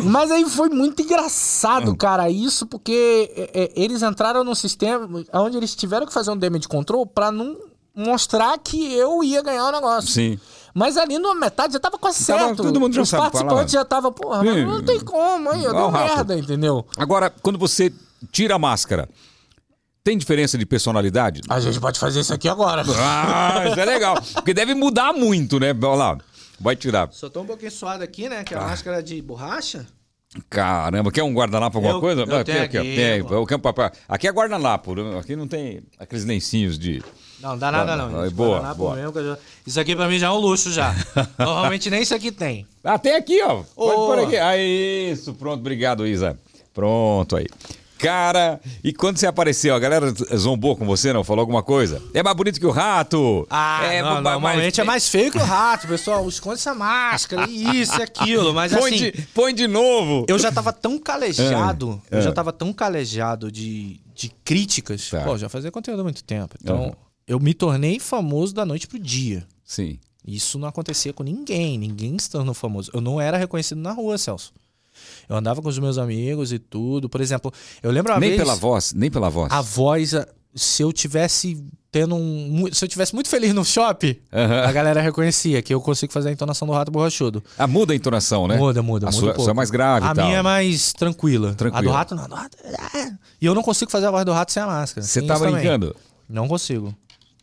Mas 0.03 0.31
aí 0.31 0.45
foi 0.49 0.69
muito 0.69 1.03
engraçado, 1.03 1.95
cara, 1.95 2.27
isso, 2.29 2.65
porque 2.65 3.31
é, 3.35 3.63
é, 3.65 3.71
eles 3.75 4.01
entraram 4.01 4.43
num 4.43 4.55
sistema 4.55 5.07
onde 5.33 5.57
eles 5.57 5.75
tiveram 5.75 6.07
que 6.07 6.13
fazer 6.13 6.31
um 6.31 6.37
damage 6.37 6.67
control 6.67 7.05
pra 7.05 7.31
não 7.31 7.55
mostrar 7.95 8.57
que 8.57 8.93
eu 8.95 9.23
ia 9.23 9.41
ganhar 9.43 9.65
o 9.67 9.71
negócio. 9.71 10.09
Sim. 10.09 10.39
Mas 10.73 10.97
ali 10.97 11.19
na 11.19 11.35
metade 11.35 11.73
já 11.73 11.79
tava 11.79 11.97
quase 11.99 12.25
Tava- 12.25 12.45
certo. 12.45 12.63
todo 12.63 12.79
mundo 12.79 12.93
já 12.95 13.01
Os 13.01 13.09
sabe, 13.09 13.23
participantes 13.23 13.73
já 13.73 13.83
tava, 13.85 14.11
porra, 14.11 14.41
não 14.43 14.81
tem 14.81 14.99
como, 15.01 15.51
aí 15.51 15.63
eu 15.63 15.71
rato. 15.89 15.91
merda, 16.15 16.37
entendeu? 16.39 16.83
Agora, 16.97 17.29
quando 17.43 17.59
você 17.59 17.93
tira 18.31 18.55
a 18.55 18.59
máscara, 18.59 19.09
tem 20.03 20.17
diferença 20.17 20.57
de 20.57 20.65
personalidade? 20.65 21.41
A 21.49 21.59
gente 21.59 21.79
pode 21.79 21.99
fazer 21.99 22.19
isso 22.21 22.33
aqui 22.33 22.47
agora. 22.49 22.83
Ah, 22.97 23.63
isso 23.69 23.79
é 23.79 23.85
legal. 23.85 24.15
Porque 24.33 24.53
deve 24.53 24.73
mudar 24.73 25.13
muito, 25.13 25.59
né? 25.59 25.69
Olha 25.83 25.95
lá. 25.95 26.17
Vai 26.59 26.75
tirar. 26.75 27.09
Só 27.11 27.29
tô 27.29 27.41
um 27.41 27.45
pouquinho 27.45 27.71
suado 27.71 28.03
aqui, 28.03 28.29
né? 28.29 28.39
Ah. 28.39 28.43
Que 28.43 28.53
é 28.53 28.57
a 28.57 28.61
máscara 28.61 29.01
de 29.01 29.21
borracha. 29.21 29.85
Caramba, 30.49 31.11
quer 31.11 31.23
um 31.23 31.33
guardanapo, 31.33 31.77
alguma 31.77 31.95
Eu- 31.95 31.99
coisa? 31.99 32.21
eu 32.21 32.37
Ah, 32.37 32.43
tenho 32.43 32.63
aqui, 32.63 32.77
ó, 32.77 32.81
aqui, 32.81 32.95
tem. 32.95 33.17
Eu 33.19 33.45
quero 33.45 33.59
papel. 33.59 33.91
Aqui 34.07 34.27
é 34.27 34.31
guardanapo, 34.31 34.95
né? 34.95 35.19
aqui 35.19 35.35
não 35.35 35.45
tem 35.47 35.83
aqueles 35.99 36.23
lencinhos 36.23 36.79
de. 36.79 37.03
Não, 37.41 37.57
dá 37.57 37.69
nada 37.71 37.97
não. 37.97 38.23
Gente. 38.23 38.33
boa, 38.33 38.73
boa. 38.75 38.91
por 38.95 38.95
mesmo, 38.95 39.23
já- 39.23 39.37
Isso 39.67 39.79
aqui 39.79 39.93
pra 39.95 40.07
mim 40.07 40.17
já 40.19 40.27
é 40.27 40.29
um 40.29 40.37
luxo 40.37 40.71
já. 40.71 40.95
Normalmente 41.37 41.89
nem 41.89 42.01
isso 42.03 42.15
aqui 42.15 42.31
tem. 42.31 42.65
Ah, 42.83 42.97
tem 42.97 43.15
aqui, 43.15 43.41
ó. 43.43 43.63
Pode 43.75 43.91
Ô. 43.99 44.05
pôr 44.05 44.19
aqui. 44.19 44.37
Aí, 44.37 45.11
isso, 45.11 45.33
pronto. 45.33 45.59
Obrigado, 45.59 46.07
Isa. 46.07 46.39
Pronto 46.73 47.35
aí. 47.35 47.47
Cara, 48.01 48.59
e 48.83 48.91
quando 48.91 49.17
você 49.17 49.27
apareceu, 49.27 49.75
a 49.75 49.79
galera 49.79 50.13
zombou 50.35 50.75
com 50.75 50.85
você, 50.85 51.13
não? 51.13 51.23
Falou 51.23 51.41
alguma 51.41 51.61
coisa? 51.61 52.01
É 52.13 52.23
mais 52.23 52.35
bonito 52.35 52.59
que 52.59 52.65
o 52.65 52.71
rato! 52.71 53.45
Ah, 53.49 53.83
é, 53.85 54.01
não, 54.01 54.09
mais- 54.13 54.23
normalmente 54.23 54.81
é 54.81 54.83
mais 54.83 55.07
feio 55.07 55.31
que 55.31 55.37
o 55.37 55.43
rato, 55.43 55.87
pessoal. 55.87 56.27
Esconde 56.27 56.55
essa 56.55 56.73
máscara, 56.73 57.47
isso 57.49 57.99
e 57.99 58.01
aquilo. 58.03 58.53
Mas 58.53 58.73
Põe, 58.73 58.93
assim, 58.95 59.11
de, 59.11 59.21
põe 59.33 59.53
de 59.53 59.67
novo! 59.67 60.25
eu 60.27 60.39
já 60.39 60.51
tava 60.51 60.73
tão 60.73 60.97
calejado, 60.97 62.01
É, 62.09 62.15
eu 62.15 62.19
é. 62.19 62.21
já 62.21 62.31
tava 62.31 62.51
tão 62.51 62.73
calejado 62.73 63.51
de, 63.51 63.99
de 64.15 64.29
críticas. 64.43 65.09
Tá. 65.09 65.21
Pô, 65.21 65.37
já 65.37 65.47
fazia 65.49 65.71
conteúdo 65.71 65.99
há 65.99 66.03
muito 66.03 66.23
tempo. 66.23 66.55
Então, 66.61 66.83
Aham. 66.85 66.91
eu 67.27 67.39
me 67.39 67.53
tornei 67.53 67.99
famoso 67.99 68.53
da 68.53 68.65
noite 68.65 68.87
pro 68.87 68.97
dia. 68.99 69.45
Sim. 69.63 69.99
Isso 70.25 70.59
não 70.59 70.67
acontecia 70.67 71.11
com 71.13 71.23
ninguém, 71.23 71.77
ninguém 71.77 72.17
se 72.19 72.29
tornou 72.29 72.53
famoso. 72.53 72.91
Eu 72.93 73.01
não 73.01 73.19
era 73.19 73.37
reconhecido 73.37 73.79
na 73.79 73.91
rua, 73.91 74.17
Celso. 74.17 74.53
Eu 75.31 75.37
andava 75.37 75.61
com 75.61 75.69
os 75.69 75.79
meus 75.79 75.97
amigos 75.97 76.51
e 76.51 76.59
tudo. 76.59 77.07
Por 77.07 77.21
exemplo, 77.21 77.53
eu 77.81 77.89
lembro 77.89 78.11
uma 78.11 78.19
Nem 78.19 78.31
vez... 78.31 78.41
pela 78.41 78.53
voz, 78.53 78.93
nem 78.93 79.09
pela 79.09 79.29
voz. 79.29 79.49
A 79.49 79.61
voz, 79.61 80.13
se 80.53 80.83
eu 80.83 80.91
tivesse 80.91 81.65
tendo 81.89 82.15
um... 82.15 82.65
Se 82.73 82.83
eu 82.83 82.89
tivesse 82.89 83.15
muito 83.15 83.29
feliz 83.29 83.53
no 83.53 83.63
shopping, 83.63 84.17
Aham. 84.33 84.63
a 84.67 84.71
galera 84.73 84.99
reconhecia 84.99 85.61
que 85.61 85.73
eu 85.73 85.79
consigo 85.79 86.11
fazer 86.11 86.27
a 86.27 86.31
entonação 86.33 86.67
do 86.67 86.73
rato 86.73 86.91
borrachudo. 86.91 87.41
Ah, 87.57 87.65
muda 87.65 87.93
a 87.93 87.95
entonação, 87.95 88.45
né? 88.45 88.57
Muda, 88.57 88.81
muda, 88.83 89.07
A 89.07 89.11
muda 89.11 89.21
sua, 89.21 89.31
um 89.37 89.43
sua 89.43 89.51
é 89.51 89.53
mais 89.53 89.71
grave 89.71 90.05
A 90.05 90.13
minha 90.13 90.37
é 90.37 90.41
mais 90.41 90.91
tranquila. 90.91 91.53
Tranquila. 91.53 91.79
A 91.79 91.81
do 91.81 91.91
rato 91.91 92.13
não. 92.13 92.27
Do 92.27 92.35
rato... 92.35 92.57
E 93.41 93.45
eu 93.45 93.55
não 93.55 93.63
consigo 93.63 93.89
fazer 93.89 94.07
a 94.07 94.11
voz 94.11 94.25
do 94.25 94.33
rato 94.33 94.51
sem 94.51 94.61
a 94.61 94.67
máscara. 94.67 95.07
Você 95.07 95.21
tá 95.21 95.35
isso 95.35 95.43
também. 95.43 95.61
brincando? 95.61 95.95
Não 96.27 96.45
consigo. 96.49 96.93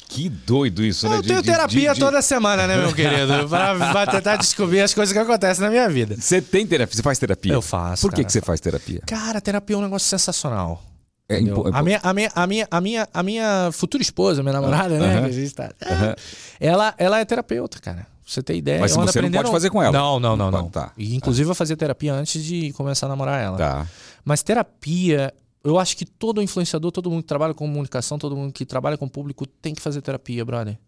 Que 0.09 0.29
doido 0.29 0.83
isso, 0.83 1.07
né? 1.09 1.17
Eu 1.19 1.23
tenho 1.23 1.43
de- 1.43 1.47
terapia 1.51 1.89
de- 1.91 1.95
de- 1.95 2.01
toda 2.01 2.23
semana, 2.23 2.67
né, 2.67 2.77
meu 2.79 2.95
querido? 2.95 3.47
Pra, 3.49 3.75
pra 3.93 4.07
tentar 4.07 4.37
descobrir 4.37 4.81
as 4.81 4.95
coisas 4.95 5.13
que 5.13 5.19
acontecem 5.19 5.63
na 5.63 5.71
minha 5.71 5.89
vida. 5.89 6.17
Você 6.19 6.41
tem 6.41 6.67
terapia? 6.67 6.97
Você 6.97 7.03
faz 7.03 7.19
terapia? 7.19 7.53
Eu 7.53 7.61
faço, 7.61 8.03
Por 8.03 8.11
que, 8.11 8.17
cara. 8.17 8.27
que 8.27 8.33
você 8.33 8.41
faz 8.41 8.59
terapia? 8.61 9.03
Cara, 9.07 9.41
terapia 9.41 9.77
é 9.77 9.79
um 9.79 9.83
negócio 9.83 10.09
sensacional. 10.09 10.83
É 11.29 11.39
impo- 11.39 11.69
A, 11.75 11.83
minha, 11.83 12.01
a, 12.03 12.15
minha, 12.15 12.31
a, 12.35 12.47
minha, 12.47 12.67
a, 12.71 12.81
minha, 12.81 13.09
a 13.13 13.23
minha 13.23 13.69
futura 13.73 14.03
esposa, 14.03 14.43
minha 14.43 14.55
namorada, 14.55 14.99
né? 14.99 15.13
Aham. 15.19 15.21
Que 15.25 15.29
a 15.29 15.33
gente 15.33 15.55
tá. 15.55 15.71
Aham. 15.85 16.15
Ela, 16.59 16.95
ela 16.97 17.21
é 17.21 17.25
terapeuta, 17.27 17.79
cara. 17.79 17.99
Pra 17.99 18.07
você 18.35 18.43
ter 18.43 18.57
ideia. 18.57 18.81
Mas 18.81 18.93
eu 18.93 18.95
você 18.95 18.99
não 19.01 19.07
pode 19.07 19.19
aprendendo- 19.19 19.53
fazer 19.53 19.69
com 19.69 19.83
ela. 19.83 19.93
Não, 19.93 20.19
não, 20.19 20.37
não, 20.39 20.51
Não 20.51 20.51
não. 20.51 20.61
pode, 20.71 20.73
tá. 20.73 20.93
E, 20.97 21.15
inclusive, 21.15 21.51
eu 21.51 21.55
fazia 21.55 21.77
terapia 21.77 22.15
antes 22.15 22.43
de 22.43 22.73
começar 22.73 23.05
a 23.05 23.09
namorar 23.11 23.43
ela. 23.43 23.59
Tá. 23.59 23.87
Mas 24.25 24.43
terapia, 24.43 25.33
eu 25.65 25.79
acho 25.79 25.97
que 25.97 26.05
todo 26.05 26.43
influenciador, 26.43 26.91
todo 26.93 27.11
mundo 27.11 27.23
que 27.23 27.29
trabalha 27.29 27.55
com 27.55 27.67
comunicação, 27.67 28.19
todo 28.19 28.37
mundo 28.37 28.53
que 28.53 28.65
trabalha 28.65 28.97
com 28.97 29.09
público 29.09 29.47
tem 29.47 29.75
que 29.75 29.83
fazer 29.83 30.01
terapia, 30.03 30.45
brother. 30.45 30.79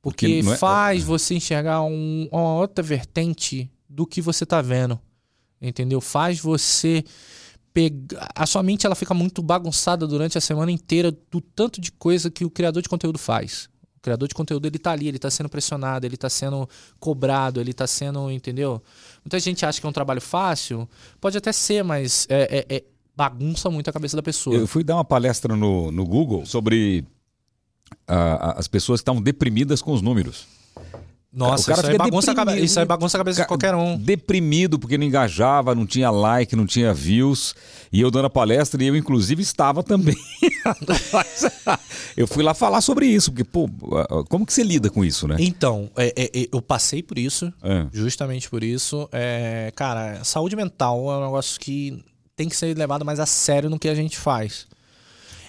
Porque, 0.00 0.26
Porque 0.40 0.50
é- 0.52 0.56
faz 0.56 1.02
você 1.02 1.34
enxergar 1.34 1.82
um- 1.82 2.28
uma 2.30 2.54
outra 2.54 2.82
vertente 2.82 3.70
do 3.88 4.06
que 4.06 4.20
você 4.22 4.46
tá 4.46 4.62
vendo. 4.62 4.98
Entendeu? 5.60 6.00
Faz 6.00 6.38
você 6.38 7.04
pegar. 7.72 8.28
A 8.34 8.46
sua 8.46 8.62
mente 8.62 8.86
ela 8.86 8.94
fica 8.94 9.12
muito 9.12 9.42
bagunçada 9.42 10.06
durante 10.06 10.38
a 10.38 10.40
semana 10.40 10.70
inteira 10.70 11.10
do 11.30 11.40
tanto 11.40 11.80
de 11.80 11.90
coisa 11.90 12.30
que 12.30 12.44
o 12.44 12.50
criador 12.50 12.82
de 12.82 12.88
conteúdo 12.88 13.18
faz. 13.18 13.68
O 13.96 14.00
criador 14.00 14.28
de 14.28 14.34
conteúdo 14.34 14.64
ele 14.66 14.78
tá 14.78 14.92
ali, 14.92 15.08
ele 15.08 15.18
tá 15.18 15.28
sendo 15.30 15.48
pressionado, 15.48 16.06
ele 16.06 16.16
tá 16.16 16.30
sendo 16.30 16.68
cobrado, 17.00 17.60
ele 17.60 17.72
tá 17.72 17.86
sendo, 17.88 18.30
entendeu? 18.30 18.80
Muita 19.24 19.40
gente 19.40 19.66
acha 19.66 19.80
que 19.80 19.86
é 19.86 19.90
um 19.90 19.92
trabalho 19.92 20.20
fácil, 20.20 20.88
pode 21.20 21.36
até 21.36 21.50
ser, 21.50 21.82
mas 21.82 22.24
é, 22.30 22.58
é- 22.70 22.76
é- 22.76 22.84
bagunça 23.18 23.68
muito 23.68 23.90
a 23.90 23.92
cabeça 23.92 24.16
da 24.16 24.22
pessoa. 24.22 24.54
Eu 24.54 24.68
fui 24.68 24.84
dar 24.84 24.94
uma 24.94 25.04
palestra 25.04 25.56
no, 25.56 25.90
no 25.90 26.06
Google 26.06 26.46
sobre 26.46 27.04
as 28.06 28.68
pessoas 28.68 29.00
que 29.00 29.02
estavam 29.02 29.20
deprimidas 29.20 29.82
com 29.82 29.92
os 29.92 30.00
números. 30.00 30.46
Nossa, 31.30 31.64
o 31.72 31.74
cara 31.74 31.80
isso, 31.80 31.90
aí 31.90 31.98
bagunça 31.98 32.32
a 32.32 32.56
isso 32.56 32.80
aí 32.80 32.86
bagunça 32.86 33.16
a 33.16 33.20
cabeça 33.20 33.42
de 33.42 33.48
qualquer 33.48 33.74
um. 33.74 33.98
Deprimido 33.98 34.78
porque 34.78 34.96
não 34.96 35.04
engajava, 35.04 35.74
não 35.74 35.84
tinha 35.84 36.10
like, 36.10 36.54
não 36.54 36.64
tinha 36.64 36.94
views. 36.94 37.54
E 37.92 38.00
eu 38.00 38.10
dando 38.10 38.26
a 38.26 38.30
palestra, 38.30 38.82
e 38.82 38.86
eu 38.86 38.96
inclusive 38.96 39.42
estava 39.42 39.82
também. 39.82 40.16
Eu 42.16 42.26
fui 42.26 42.42
lá 42.42 42.52
falar 42.54 42.80
sobre 42.80 43.06
isso, 43.06 43.30
porque, 43.30 43.44
pô, 43.44 43.68
como 44.28 44.44
que 44.44 44.52
você 44.52 44.62
lida 44.64 44.90
com 44.90 45.04
isso, 45.04 45.28
né? 45.28 45.36
Então, 45.38 45.88
é- 45.96 46.12
é- 46.16 46.40
é- 46.42 46.48
eu 46.52 46.60
passei 46.60 47.00
por 47.00 47.16
isso, 47.16 47.52
É. 47.62 47.86
justamente 47.92 48.50
por 48.50 48.64
isso. 48.64 49.08
É, 49.12 49.72
cara, 49.76 50.24
saúde 50.24 50.56
mental 50.56 51.12
é 51.12 51.18
um 51.18 51.24
negócio 51.26 51.60
que 51.60 52.02
tem 52.38 52.48
que 52.48 52.56
ser 52.56 52.78
levado 52.78 53.04
mais 53.04 53.18
a 53.18 53.26
sério 53.26 53.68
no 53.68 53.80
que 53.80 53.88
a 53.88 53.94
gente 53.96 54.16
faz. 54.16 54.68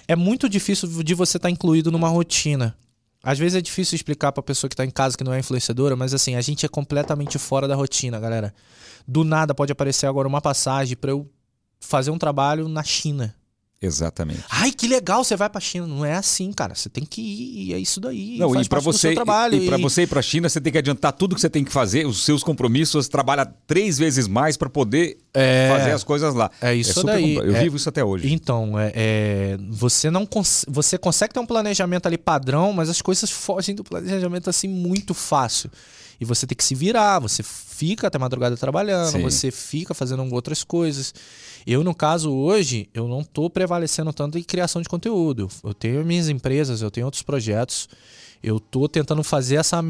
É 0.08 0.16
muito 0.16 0.48
difícil 0.48 0.88
de 1.04 1.14
você 1.14 1.36
estar 1.36 1.48
incluído 1.48 1.92
numa 1.92 2.08
rotina. 2.08 2.76
Às 3.22 3.38
vezes 3.38 3.56
é 3.56 3.60
difícil 3.60 3.94
explicar 3.94 4.32
pra 4.32 4.42
pessoa 4.42 4.68
que 4.68 4.74
tá 4.74 4.84
em 4.84 4.90
casa 4.90 5.16
que 5.16 5.22
não 5.22 5.32
é 5.32 5.38
influenciadora, 5.38 5.94
mas 5.94 6.12
assim, 6.12 6.34
a 6.34 6.40
gente 6.40 6.66
é 6.66 6.68
completamente 6.68 7.38
fora 7.38 7.68
da 7.68 7.76
rotina, 7.76 8.18
galera. 8.18 8.52
Do 9.06 9.22
nada 9.22 9.54
pode 9.54 9.70
aparecer 9.70 10.06
agora 10.06 10.26
uma 10.26 10.40
passagem 10.40 10.96
pra 10.96 11.12
eu 11.12 11.30
fazer 11.78 12.10
um 12.10 12.18
trabalho 12.18 12.68
na 12.68 12.82
China. 12.82 13.36
Exatamente. 13.82 14.44
Ai, 14.50 14.72
que 14.72 14.86
legal, 14.86 15.24
você 15.24 15.34
vai 15.36 15.48
pra 15.48 15.58
China. 15.58 15.86
Não 15.86 16.04
é 16.04 16.12
assim, 16.14 16.52
cara. 16.52 16.74
Você 16.74 16.90
tem 16.90 17.02
que 17.02 17.22
ir, 17.22 17.68
e 17.70 17.74
é 17.74 17.78
isso 17.78 17.98
daí. 17.98 18.36
Não, 18.38 18.60
e 18.60 18.68
para 18.68 18.78
você, 18.78 19.14
trabalho. 19.14 19.54
e 19.54 19.66
para 19.66 19.78
e- 19.78 19.82
você 19.82 20.02
ir 20.02 20.06
para 20.06 20.20
a 20.20 20.22
China, 20.22 20.50
você 20.50 20.60
tem 20.60 20.70
que 20.70 20.76
adiantar 20.78 21.14
tudo 21.14 21.34
que 21.34 21.40
você 21.40 21.48
tem 21.48 21.64
que 21.64 21.72
fazer, 21.72 22.06
os 22.06 22.22
seus 22.22 22.42
compromissos, 22.44 23.06
você 23.06 23.10
trabalha 23.10 23.46
três 23.66 23.96
vezes 23.96 24.28
mais 24.28 24.54
para 24.58 24.68
poder 24.68 25.16
É. 25.32 25.68
fazer 25.74 25.92
as 25.92 26.04
coisas 26.04 26.34
lá. 26.34 26.50
É 26.60 26.74
isso 26.74 26.92
super 26.92 27.12
daí. 27.14 27.36
compl- 27.36 27.46
Eu 27.48 27.56
É- 27.56 27.62
vivo 27.62 27.76
isso 27.76 27.88
até 27.88 28.04
hoje. 28.04 28.30
Então, 28.30 28.78
é, 28.78 28.92
é, 28.94 29.58
você 29.70 30.10
não 30.10 30.26
cons- 30.26 30.66
você 30.68 30.98
consegue 30.98 31.32
ter 31.32 31.40
um 31.40 31.46
planejamento 31.46 32.04
ali 32.06 32.18
padrão, 32.18 32.74
mas 32.74 32.90
as 32.90 33.00
coisas 33.00 33.30
fogem 33.30 33.74
do 33.74 33.82
planejamento 33.82 34.50
assim 34.50 34.68
muito 34.68 35.14
fácil. 35.14 35.70
E 36.20 36.24
você 36.26 36.46
tem 36.46 36.54
que 36.54 36.62
se 36.64 36.74
virar, 36.74 37.18
você 37.18 37.42
fica 37.42 38.08
até 38.08 38.18
madrugada 38.18 38.54
trabalhando, 38.58 39.12
Sim. 39.12 39.22
você 39.22 39.50
fica 39.50 39.94
fazendo 39.94 40.22
outras 40.34 40.62
coisas. 40.62 41.14
Eu, 41.66 41.84
no 41.84 41.94
caso, 41.94 42.32
hoje, 42.32 42.88
eu 42.94 43.06
não 43.06 43.22
tô 43.22 43.50
prevalecendo 43.50 44.12
tanto 44.12 44.38
em 44.38 44.42
criação 44.42 44.80
de 44.80 44.88
conteúdo. 44.88 45.48
Eu 45.62 45.74
tenho 45.74 46.04
minhas 46.04 46.28
empresas, 46.28 46.82
eu 46.82 46.90
tenho 46.90 47.06
outros 47.06 47.22
projetos. 47.22 47.88
Eu 48.42 48.58
tô 48.58 48.88
tentando 48.88 49.22
fazer 49.22 49.56
essa, 49.56 49.82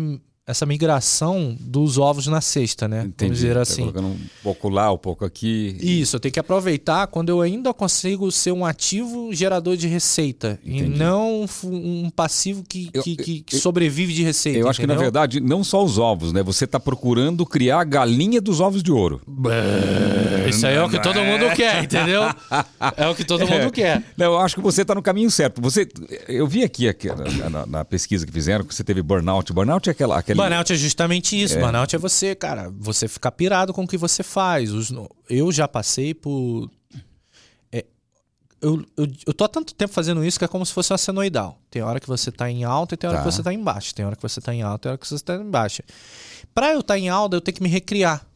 essa 0.47 0.66
migração 0.66 1.57
dos 1.61 1.97
ovos 1.99 2.26
na 2.26 2.41
cesta, 2.41 2.88
né? 2.88 3.03
Entendi. 3.03 3.14
Vamos 3.20 3.36
dizer 3.38 3.55
Tá 3.55 3.61
assim. 3.61 3.82
colocando 3.82 4.09
um 4.09 4.18
pouco 4.43 4.68
lá, 4.68 4.93
um 4.93 4.99
pouco 4.99 5.24
aqui. 5.24 5.76
Isso, 5.80 6.16
eu 6.16 6.20
tenho 6.20 6.32
que 6.32 6.41
aproveitar 6.41 7.07
quando 7.07 7.28
eu 7.28 7.41
ainda 7.41 7.72
consigo 7.72 8.32
ser 8.32 8.51
um 8.51 8.64
ativo 8.64 9.32
gerador 9.32 9.76
de 9.76 9.86
receita 9.86 10.59
e 10.64 10.78
Entendi. 10.78 10.99
não 10.99 11.47
fu- 11.47 11.68
um 11.68 12.11
passivo 12.11 12.64
que, 12.68 12.91
Eu- 12.93 13.03
que, 13.03 13.16
que 13.16 13.45
eu- 13.55 13.61
sobrevive 13.61 14.12
de 14.12 14.24
receita. 14.24 14.59
Eu 14.59 14.68
acho 14.68 14.80
que, 14.80 14.86
na 14.86 14.95
verdade, 14.97 15.38
não 15.41 15.62
só 15.62 15.84
os 15.84 15.99
ovos, 15.99 16.32
né? 16.32 16.43
Você 16.43 16.64
está 16.64 16.80
procurando 16.80 17.47
criar 17.47 17.80
a 17.80 17.84
galinha 17.84 18.41
dos 18.41 18.59
ovos 18.61 18.82
de 18.82 18.91
ouro. 18.91 19.20
Isso 20.49 20.66
aí 20.66 20.74
é 20.74 20.82
o 20.82 20.88
que 20.91 21.01
todo 21.01 21.20
mundo 21.22 21.45
quer, 21.55 21.84
entendeu? 21.84 22.22
É 22.97 23.07
o 23.07 23.14
que 23.14 23.24
todo 23.24 23.47
mundo 23.47 23.70
quer. 23.70 24.03
Não, 24.16 24.26
eu 24.26 24.38
acho 24.38 24.57
que 24.57 24.61
você 24.61 24.82
está 24.82 24.95
no 24.95 25.03
caminho 25.03 25.30
certo. 25.30 25.61
Você, 25.62 25.86
eu 26.26 26.47
vi 26.47 26.64
aqui, 26.64 26.88
aqui 26.88 27.09
na, 27.09 27.51
na- 27.51 27.66
na 27.66 27.84
pesquisa 27.84 28.26
que 28.26 28.32
fizeram 28.32 28.64
que 28.64 28.74
você 28.74 28.82
teve 28.82 29.01
burnout. 29.03 29.53
Burnout 29.53 29.88
é 29.88 29.93
aquela. 29.93 30.18
aquele, 30.18 30.39
Burnout 30.43 30.72
é 30.72 30.76
justamente 30.76 31.41
isso. 31.41 31.59
Burnout 31.59 31.95
é 31.95 31.99
você, 31.99 32.34
cara, 32.34 32.70
você 32.76 33.07
ficar 33.09 33.30
pirado 33.32 33.72
com 33.72 33.84
o 33.84 33.86
que 33.88 33.97
você 33.97 34.22
faz. 34.22 34.72
Os- 34.72 34.93
eu 35.28 35.51
já 35.53 35.66
passei 35.68 36.12
por. 36.14 36.70
é, 37.72 37.84
eu, 38.61 38.84
eu, 38.97 39.07
eu 39.26 39.32
tô 39.34 39.45
há 39.45 39.49
tanto 39.49 39.74
tempo 39.74 39.93
fazendo 39.93 40.24
isso 40.24 40.38
que 40.38 40.45
é 40.45 40.49
como 40.49 40.64
se 40.66 40.72
fosse 40.72 40.93
uma 40.93 40.99
senoidal. 40.99 41.59
Tem 41.70 41.82
hora 41.82 42.01
que 42.01 42.07
você 42.09 42.30
tá 42.32 42.51
em 42.51 42.64
alta 42.64 42.95
e 42.95 42.97
tem 42.97 43.09
hora 43.09 43.18
Tá. 43.18 43.24
que 43.24 43.30
você 43.32 43.43
tá 43.43 43.53
em 43.53 43.62
baixo. 43.62 43.95
Tem 43.95 44.05
hora 44.05 44.16
que 44.16 44.22
você 44.22 44.41
tá 44.41 44.55
em 44.55 44.62
alta 44.62 44.76
e 44.76 44.82
tem 44.82 44.91
hora 44.91 44.99
que 44.99 45.07
você 45.09 45.18
tá 45.24 45.34
em 45.36 45.51
baixa. 45.51 45.84
Pra 46.55 46.72
eu 46.72 46.80
estar 46.80 46.99
em 46.99 47.09
alta, 47.09 47.36
eu 47.36 47.41
tenho 47.41 47.57
que 47.57 47.62
me 47.62 47.68
recriar. 47.68 48.26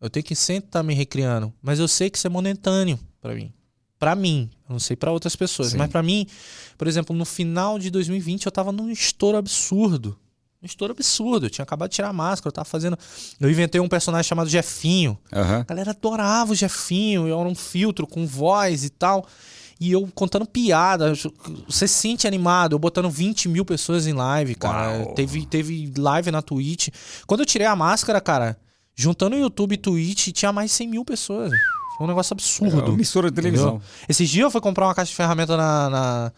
Eu 0.00 0.08
tenho 0.08 0.24
que 0.24 0.34
sempre 0.34 0.68
estar 0.68 0.82
me 0.82 0.94
recriando. 0.94 1.52
Mas 1.62 1.78
eu 1.78 1.86
sei 1.86 2.08
que 2.10 2.16
isso 2.18 2.26
é 2.26 2.30
momentâneo 2.30 2.98
pra 3.20 3.34
mim. 3.34 3.52
Pra 3.98 4.14
mim. 4.14 4.50
Eu 4.66 4.72
não 4.72 4.80
sei 4.80 4.96
pra 4.96 5.12
outras 5.12 5.36
pessoas. 5.36 5.72
Sim. 5.72 5.76
Mas 5.76 5.90
pra 5.90 6.02
mim, 6.02 6.26
por 6.78 6.88
exemplo, 6.88 7.14
no 7.14 7.26
final 7.26 7.78
de 7.78 7.90
2020 7.90 8.46
eu 8.46 8.52
tava 8.52 8.72
num 8.72 8.90
estouro 8.90 9.36
absurdo. 9.36 10.18
Um 10.62 10.66
estouro 10.66 10.92
absurdo. 10.92 11.46
Eu 11.46 11.50
tinha 11.50 11.62
acabado 11.62 11.88
de 11.90 11.96
tirar 11.96 12.08
a 12.08 12.12
máscara, 12.12 12.48
eu 12.48 12.52
tava 12.52 12.66
fazendo. 12.66 12.98
Eu 13.40 13.50
inventei 13.50 13.80
um 13.80 13.88
personagem 13.88 14.28
chamado 14.28 14.48
Jefinho. 14.48 15.18
Aham. 15.32 15.60
A 15.60 15.64
galera 15.64 15.90
adorava 15.92 16.52
o 16.52 16.54
Jefinho, 16.54 17.26
eu 17.26 17.38
era 17.40 17.48
um 17.48 17.54
filtro 17.54 18.06
com 18.06 18.26
voz 18.26 18.84
e 18.84 18.90
tal. 18.90 19.26
E 19.80 19.92
eu 19.92 20.06
contando 20.14 20.44
piada, 20.44 21.14
você 21.66 21.88
se 21.88 21.94
sente 21.94 22.26
animado, 22.26 22.74
eu 22.74 22.78
botando 22.78 23.08
20 23.08 23.48
mil 23.48 23.64
pessoas 23.64 24.06
em 24.06 24.12
live, 24.12 24.54
cara. 24.54 24.98
Uau. 24.98 25.14
Teve, 25.14 25.46
teve 25.46 25.90
live 25.96 26.30
na 26.30 26.42
Twitch. 26.42 26.88
Quando 27.26 27.40
eu 27.40 27.46
tirei 27.46 27.66
a 27.66 27.74
máscara, 27.74 28.20
cara, 28.20 28.58
juntando 28.94 29.36
YouTube 29.38 29.72
e 29.72 29.78
Twitch, 29.78 30.28
tinha 30.32 30.52
mais 30.52 30.70
de 30.70 30.76
100 30.76 30.88
mil 30.88 31.04
pessoas. 31.06 31.50
Foi 31.96 32.04
um 32.04 32.08
negócio 32.08 32.34
É 32.34 32.34
absurdo. 32.34 32.76
uma 32.84 32.94
emissora 32.94 33.30
de 33.30 33.34
televisão. 33.34 33.76
Entendeu? 33.76 33.88
Esses 34.06 34.28
dias 34.28 34.44
eu 34.44 34.50
fui 34.50 34.60
comprar 34.60 34.86
uma 34.86 34.94
caixa 34.94 35.08
de 35.08 35.16
ferramenta 35.16 35.56
na, 35.56 35.88
na, 35.88 36.32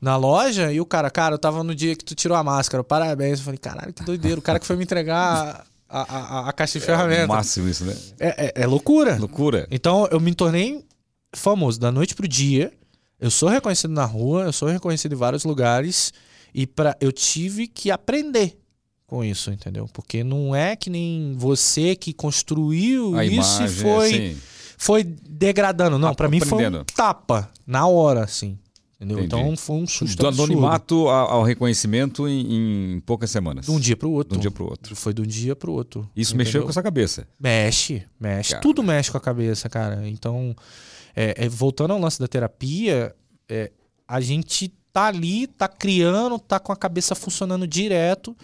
na 0.00 0.16
loja 0.16 0.72
e 0.72 0.80
o 0.80 0.86
cara, 0.86 1.10
cara, 1.10 1.34
eu 1.34 1.38
tava 1.38 1.62
no 1.64 1.74
dia 1.74 1.94
que 1.96 2.04
tu 2.04 2.14
tirou 2.14 2.36
a 2.36 2.42
máscara, 2.44 2.82
parabéns. 2.84 3.38
Eu 3.38 3.44
falei, 3.44 3.58
caralho, 3.58 3.92
que 3.92 4.02
doideira. 4.04 4.38
O 4.38 4.42
cara 4.42 4.58
que 4.58 4.66
foi 4.66 4.76
me 4.76 4.84
entregar 4.84 5.64
a, 5.88 6.00
a, 6.02 6.16
a- 6.42 6.48
a 6.48 6.52
caixa 6.52 6.78
de 6.78 6.84
É 6.84 6.86
ferramenta. 6.86 7.26
máximo 7.28 7.68
isso, 7.68 7.84
né? 7.84 7.96
É, 8.18 8.46
é- 8.46 8.52
é 8.62 8.66
loucura. 8.66 9.16
Loucura. 9.18 9.66
Então 9.70 10.06
eu 10.10 10.20
me 10.20 10.34
tornei 10.34 10.84
famoso 11.34 11.78
da 11.80 11.90
noite 11.92 12.14
pro 12.14 12.26
dia. 12.28 12.72
Eu 13.18 13.30
sou 13.30 13.48
reconhecido 13.48 13.92
na 13.92 14.04
rua, 14.04 14.42
eu 14.44 14.52
sou 14.52 14.68
reconhecido 14.68 15.12
em 15.14 15.16
vários 15.16 15.44
lugares 15.44 16.12
e 16.54 16.66
para 16.66 16.96
eu 17.00 17.10
tive 17.10 17.66
que 17.66 17.90
aprender 17.90 18.58
com 19.06 19.24
isso, 19.24 19.50
entendeu? 19.50 19.88
Porque 19.92 20.22
não 20.24 20.54
é 20.54 20.74
que 20.76 20.90
nem 20.90 21.34
você 21.38 21.94
que 21.96 22.12
construiu 22.12 23.16
A 23.16 23.24
isso 23.24 23.62
imagem, 23.62 23.66
e 23.66 23.68
foi 23.82 24.06
assim, 24.08 24.36
foi 24.76 25.04
degradando. 25.04 25.98
Não, 25.98 26.14
pra 26.14 26.28
mim 26.28 26.40
foi 26.40 26.66
um 26.66 26.84
tapa 26.84 27.48
na 27.66 27.86
hora, 27.86 28.22
assim. 28.24 28.58
Entendeu? 28.98 29.18
Entendi. 29.18 29.42
Então 29.42 29.56
foi 29.56 29.76
um 29.76 29.86
susto 29.86 30.16
Do 30.16 30.26
absurdo. 30.26 30.52
anonimato 30.52 31.08
ao, 31.08 31.30
ao 31.32 31.42
reconhecimento 31.42 32.26
em, 32.26 32.94
em 32.94 33.00
poucas 33.00 33.30
semanas. 33.30 33.66
De 33.66 33.70
um 33.70 33.78
dia 33.78 33.96
pro 33.96 34.10
outro. 34.10 34.32
De 34.32 34.38
um 34.38 34.40
dia 34.40 34.50
pro 34.50 34.64
outro. 34.64 34.96
Foi 34.96 35.12
de 35.12 35.20
um 35.20 35.26
dia 35.26 35.54
pro 35.54 35.72
outro. 35.72 36.08
Isso 36.16 36.30
entendeu? 36.30 36.46
mexeu 36.46 36.62
com 36.62 36.70
a 36.70 36.72
sua 36.72 36.82
cabeça. 36.82 37.28
Mexe, 37.38 38.02
mexe. 38.18 38.50
Cara. 38.52 38.62
Tudo 38.62 38.82
mexe 38.82 39.10
com 39.10 39.18
a 39.18 39.20
cabeça, 39.20 39.68
cara. 39.68 40.08
Então, 40.08 40.56
é, 41.14 41.44
é, 41.44 41.48
voltando 41.48 41.92
ao 41.92 42.00
lance 42.00 42.18
da 42.18 42.26
terapia, 42.26 43.14
é, 43.48 43.70
a 44.08 44.20
gente 44.20 44.72
tá 44.92 45.08
ali, 45.08 45.46
tá 45.46 45.68
criando, 45.68 46.38
tá 46.38 46.58
com 46.58 46.72
a 46.72 46.76
cabeça 46.76 47.14
funcionando 47.14 47.66
direto. 47.66 48.34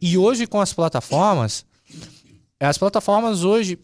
E 0.00 0.16
hoje 0.16 0.46
com 0.46 0.60
as 0.60 0.72
plataformas, 0.72 1.66
as 2.60 2.78
plataformas 2.78 3.42
hoje, 3.42 3.78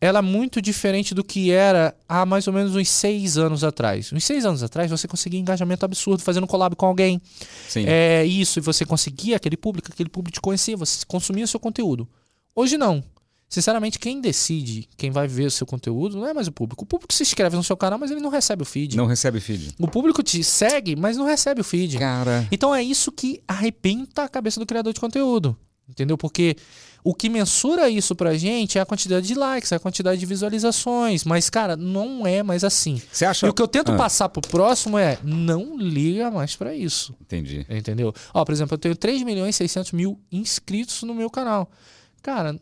ela 0.00 0.20
é 0.20 0.22
muito 0.22 0.62
diferente 0.62 1.14
do 1.14 1.22
que 1.22 1.50
era 1.50 1.94
há 2.08 2.24
mais 2.24 2.46
ou 2.46 2.52
menos 2.54 2.74
uns 2.74 2.88
seis 2.88 3.36
anos 3.36 3.62
atrás. 3.62 4.10
Uns 4.12 4.24
seis 4.24 4.46
anos 4.46 4.62
atrás, 4.62 4.90
você 4.90 5.06
conseguia 5.06 5.38
engajamento 5.38 5.84
absurdo 5.84 6.22
fazendo 6.22 6.46
collab 6.46 6.74
com 6.74 6.86
alguém. 6.86 7.20
Sim. 7.68 7.84
É 7.86 8.24
isso, 8.24 8.58
e 8.58 8.62
você 8.62 8.86
conseguia 8.86 9.36
aquele 9.36 9.56
público, 9.56 9.90
aquele 9.92 10.08
público 10.08 10.34
te 10.34 10.40
conhecia, 10.40 10.76
você 10.76 11.04
consumia 11.06 11.46
seu 11.46 11.60
conteúdo. 11.60 12.08
Hoje 12.54 12.78
não. 12.78 13.04
Sinceramente, 13.48 13.98
quem 13.98 14.20
decide, 14.20 14.88
quem 14.96 15.10
vai 15.10 15.26
ver 15.26 15.46
o 15.46 15.50
seu 15.50 15.66
conteúdo, 15.66 16.16
não 16.16 16.26
é 16.26 16.32
mais 16.32 16.46
o 16.46 16.52
público. 16.52 16.84
O 16.84 16.86
público 16.86 17.12
se 17.12 17.24
inscreve 17.24 17.56
no 17.56 17.64
seu 17.64 17.76
canal, 17.76 17.98
mas 17.98 18.10
ele 18.10 18.20
não 18.20 18.30
recebe 18.30 18.62
o 18.62 18.64
feed. 18.64 18.96
Não 18.96 19.06
recebe 19.06 19.40
feed. 19.40 19.74
O 19.76 19.88
público 19.88 20.22
te 20.22 20.42
segue, 20.44 20.94
mas 20.94 21.16
não 21.16 21.26
recebe 21.26 21.60
o 21.60 21.64
feed. 21.64 21.98
Cara. 21.98 22.46
Então 22.52 22.72
é 22.72 22.80
isso 22.80 23.10
que 23.10 23.42
arrebenta 23.48 24.22
a 24.22 24.28
cabeça 24.28 24.60
do 24.60 24.66
criador 24.66 24.92
de 24.92 25.00
conteúdo. 25.00 25.56
Entendeu? 25.88 26.16
Porque 26.16 26.56
o 27.02 27.14
que 27.14 27.28
mensura 27.28 27.88
isso 27.88 28.14
pra 28.14 28.34
gente 28.36 28.76
é 28.78 28.80
a 28.80 28.86
quantidade 28.86 29.26
de 29.26 29.34
likes, 29.34 29.72
é 29.72 29.76
a 29.76 29.80
quantidade 29.80 30.18
de 30.20 30.26
visualizações. 30.26 31.24
Mas, 31.24 31.48
cara, 31.48 31.76
não 31.76 32.26
é 32.26 32.42
mais 32.42 32.62
assim. 32.64 33.00
Você 33.12 33.24
acha. 33.24 33.46
E 33.46 33.50
o 33.50 33.54
que 33.54 33.62
eu 33.62 33.68
tento 33.68 33.92
Ah, 33.92 33.96
passar 33.96 34.28
pro 34.28 34.42
próximo 34.42 34.98
é 34.98 35.18
não 35.24 35.78
liga 35.78 36.30
mais 36.30 36.54
pra 36.56 36.74
isso. 36.74 37.14
Entendi. 37.20 37.64
Entendeu? 37.70 38.12
Ó, 38.34 38.44
por 38.44 38.52
exemplo, 38.52 38.74
eu 38.74 38.78
tenho 38.78 38.94
3 38.96 39.22
milhões 39.22 39.54
e 39.54 39.58
600 39.58 39.92
mil 39.92 40.20
inscritos 40.30 41.02
no 41.02 41.14
meu 41.14 41.30
canal. 41.30 41.70
Cara, 42.22 42.58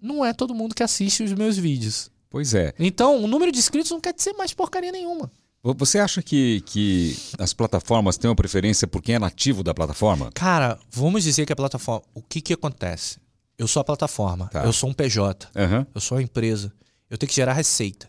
não 0.00 0.24
é 0.24 0.32
todo 0.32 0.54
mundo 0.54 0.74
que 0.74 0.82
assiste 0.82 1.22
os 1.22 1.32
meus 1.32 1.56
vídeos. 1.56 2.10
Pois 2.30 2.52
é. 2.54 2.74
Então, 2.78 3.22
o 3.24 3.26
número 3.28 3.50
de 3.50 3.58
inscritos 3.58 3.90
não 3.90 4.00
quer 4.00 4.12
dizer 4.12 4.32
mais 4.34 4.52
porcaria 4.52 4.92
nenhuma. 4.92 5.30
Vo- 5.62 5.74
Você 5.78 5.98
acha 5.98 6.22
que, 6.22 6.60
que 6.66 7.16
as 7.38 7.52
plataformas 7.54 8.16
têm 8.18 8.28
uma 8.28 8.36
preferência 8.36 8.86
por 8.86 9.00
quem 9.02 9.14
é 9.14 9.18
nativo 9.18 9.62
da 9.62 9.72
plataforma? 9.74 10.30
Cara, 10.34 10.78
vamos 10.90 11.24
dizer 11.24 11.46
que 11.46 11.52
a 11.52 11.56
plataforma. 11.56 12.02
O 12.14 12.20
que 12.22 12.40
que 12.40 12.52
acontece? 12.52 13.16
Eu 13.58 13.66
sou 13.66 13.80
a 13.80 13.84
plataforma, 13.84 14.48
Tá. 14.48 14.64
eu 14.64 14.72
sou 14.72 14.88
um 14.88 14.94
PJ, 14.94 15.48
Aham. 15.56 15.86
eu 15.94 16.00
sou 16.00 16.16
a 16.18 16.22
empresa. 16.22 16.72
Eu 17.10 17.18
tenho 17.18 17.28
que 17.28 17.34
gerar 17.34 17.52
receita. 17.54 18.08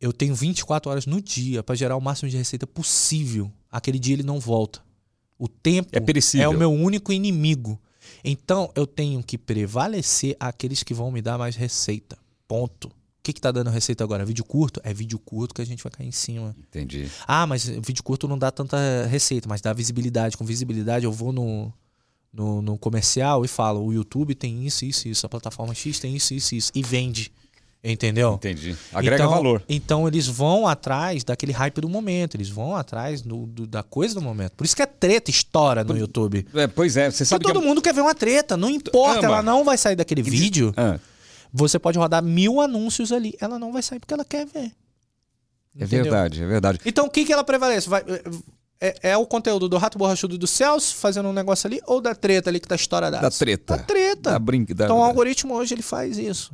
Eu 0.00 0.12
tenho 0.12 0.34
24 0.34 0.90
horas 0.90 1.06
no 1.06 1.20
dia 1.20 1.62
para 1.62 1.74
gerar 1.74 1.96
o 1.96 2.00
máximo 2.00 2.28
de 2.30 2.36
receita 2.36 2.66
possível. 2.66 3.50
Aquele 3.70 3.98
dia 3.98 4.14
ele 4.14 4.22
não 4.22 4.40
volta. 4.40 4.80
O 5.38 5.48
tempo 5.48 5.90
É 5.92 6.00
perecível. 6.00 6.44
é 6.44 6.48
o 6.48 6.58
meu 6.58 6.72
único 6.72 7.12
inimigo. 7.12 7.78
Então 8.22 8.70
eu 8.74 8.86
tenho 8.86 9.22
que 9.22 9.36
prevalecer 9.36 10.36
aqueles 10.38 10.82
que 10.82 10.94
vão 10.94 11.10
me 11.10 11.20
dar 11.20 11.36
mais 11.38 11.56
receita. 11.56 12.16
Ponto. 12.46 12.88
O 12.88 12.92
que, 13.24 13.32
que 13.32 13.40
tá 13.40 13.50
dando 13.50 13.70
receita 13.70 14.04
agora? 14.04 14.24
Vídeo 14.24 14.44
curto? 14.44 14.80
É 14.84 14.92
vídeo 14.92 15.18
curto 15.18 15.54
que 15.54 15.62
a 15.62 15.66
gente 15.66 15.82
vai 15.82 15.90
cair 15.90 16.06
em 16.06 16.12
cima. 16.12 16.54
Entendi. 16.58 17.10
Ah, 17.26 17.46
mas 17.46 17.64
vídeo 17.66 18.02
curto 18.02 18.28
não 18.28 18.38
dá 18.38 18.50
tanta 18.50 18.76
receita, 19.06 19.48
mas 19.48 19.62
dá 19.62 19.72
visibilidade. 19.72 20.36
Com 20.36 20.44
visibilidade 20.44 21.06
eu 21.06 21.12
vou 21.12 21.32
no, 21.32 21.72
no, 22.34 22.60
no 22.60 22.76
comercial 22.76 23.44
e 23.44 23.48
falo: 23.48 23.84
o 23.84 23.92
YouTube 23.92 24.34
tem 24.34 24.66
isso, 24.66 24.84
isso, 24.84 25.08
isso. 25.08 25.24
A 25.24 25.28
plataforma 25.28 25.74
X 25.74 25.98
tem 26.00 26.14
isso, 26.16 26.34
isso, 26.34 26.54
isso. 26.54 26.72
E 26.74 26.82
vende. 26.82 27.30
Entendeu? 27.86 28.32
Entendi. 28.34 28.74
Agrega 28.94 29.16
então, 29.24 29.30
valor. 29.30 29.62
Então 29.68 30.08
eles 30.08 30.26
vão 30.26 30.66
atrás 30.66 31.22
daquele 31.22 31.52
hype 31.52 31.82
do 31.82 31.88
momento, 31.88 32.34
eles 32.34 32.48
vão 32.48 32.74
atrás 32.74 33.20
do, 33.20 33.44
do- 33.44 33.66
da 33.66 33.82
coisa 33.82 34.14
do 34.14 34.22
momento. 34.22 34.52
Por 34.52 34.64
isso 34.64 34.74
que 34.74 34.80
a 34.80 34.86
treta 34.86 35.30
estoura 35.30 35.84
no 35.84 35.94
YouTube. 35.94 36.46
É, 36.54 36.66
pois 36.66 36.96
é, 36.96 37.10
você 37.10 37.18
Porque 37.18 37.24
sabe 37.26 37.44
que. 37.44 37.52
todo 37.52 37.62
mundo 37.62 37.82
quer 37.82 37.92
ver 37.92 38.00
uma 38.00 38.14
treta, 38.14 38.56
não 38.56 38.70
importa, 38.70 39.18
Ama. 39.18 39.26
ela 39.26 39.42
não 39.42 39.62
vai 39.64 39.76
sair 39.76 39.96
daquele 39.96 40.22
vídeo. 40.22 40.72
Ah, 40.78 40.98
Você 41.52 41.78
pode 41.78 41.98
rodar 41.98 42.22
mil 42.24 42.58
anúncios 42.58 43.12
ali, 43.12 43.34
ela 43.38 43.58
não 43.58 43.70
vai 43.70 43.82
sair 43.82 44.00
porque 44.00 44.14
ela 44.14 44.24
quer 44.24 44.46
ver. 44.46 44.72
é 45.78 45.84
Entendeu? 45.84 46.04
verdade, 46.04 46.42
é 46.42 46.46
verdade. 46.46 46.80
Então 46.86 47.04
o 47.04 47.10
que, 47.10 47.22
que 47.22 47.34
ela 47.34 47.44
prevalece? 47.44 47.86
Vai- 47.86 48.02
é, 48.88 49.10
é 49.12 49.16
o 49.16 49.26
conteúdo 49.26 49.68
do 49.68 49.76
Rato 49.78 49.96
Borrachudo 49.98 50.36
do 50.36 50.46
Celso 50.46 50.94
fazendo 50.96 51.28
um 51.28 51.32
negócio 51.32 51.66
ali 51.66 51.80
ou 51.86 52.00
da 52.00 52.14
treta 52.14 52.50
ali 52.50 52.60
que 52.60 52.68
tá 52.68 52.74
estourada? 52.74 53.18
Da 53.20 53.30
treta. 53.30 53.76
Da 53.76 53.82
treta. 53.82 54.30
Da 54.32 54.38
brinca, 54.38 54.74
da- 54.74 54.84
Então 54.84 54.98
o 54.98 55.02
algoritmo 55.02 55.54
hoje 55.54 55.74
ele 55.74 55.82
faz 55.82 56.18
isso. 56.18 56.52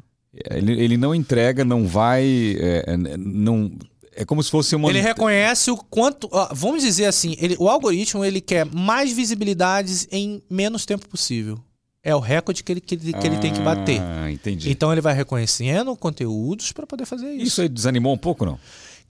ele, 0.51 0.73
ele 0.81 0.97
não 0.97 1.15
entrega, 1.15 1.65
não 1.65 1.87
vai. 1.87 2.23
é, 2.59 2.85
é, 2.87 2.97
não, 3.17 3.71
é 4.15 4.25
como 4.25 4.43
se 4.43 4.51
fosse 4.51 4.77
uma. 4.77 4.89
Ele 4.91 5.01
reconhece 5.01 5.71
o 5.71 5.77
quanto. 5.77 6.29
ó, 6.31 6.49
vamos 6.53 6.83
dizer 6.83 7.07
assim, 7.07 7.37
ele- 7.41 7.57
o 7.59 7.69
algoritmo 7.69 8.25
ele 8.25 8.41
quer 8.41 8.65
mais 8.67 9.13
visibilidades 9.13 10.07
em 10.11 10.43
menos 10.51 10.85
tempo 10.87 11.09
possível. 11.09 11.59
É 12.03 12.15
o 12.17 12.19
recorde 12.19 12.65
que 12.65 12.73
ele, 12.73 12.81
que 12.81 12.95
ele, 12.95 13.13
que 13.13 13.27
ele 13.27 13.37
tem 13.39 13.53
que 13.53 13.61
bater. 13.61 14.01
Ah, 14.01 14.31
entendi. 14.33 14.71
Então 14.71 14.91
ele 14.91 15.03
vai 15.03 15.13
reconhecendo 15.15 15.95
conteúdos 15.95 16.73
para 16.73 16.87
poder 16.87 17.05
fazer 17.05 17.31
isso. 17.35 17.45
Isso 17.47 17.61
aí 17.63 17.69
desanimou 17.69 18.15
um 18.15 18.19
pouco, 18.19 18.47
não? 18.47 18.59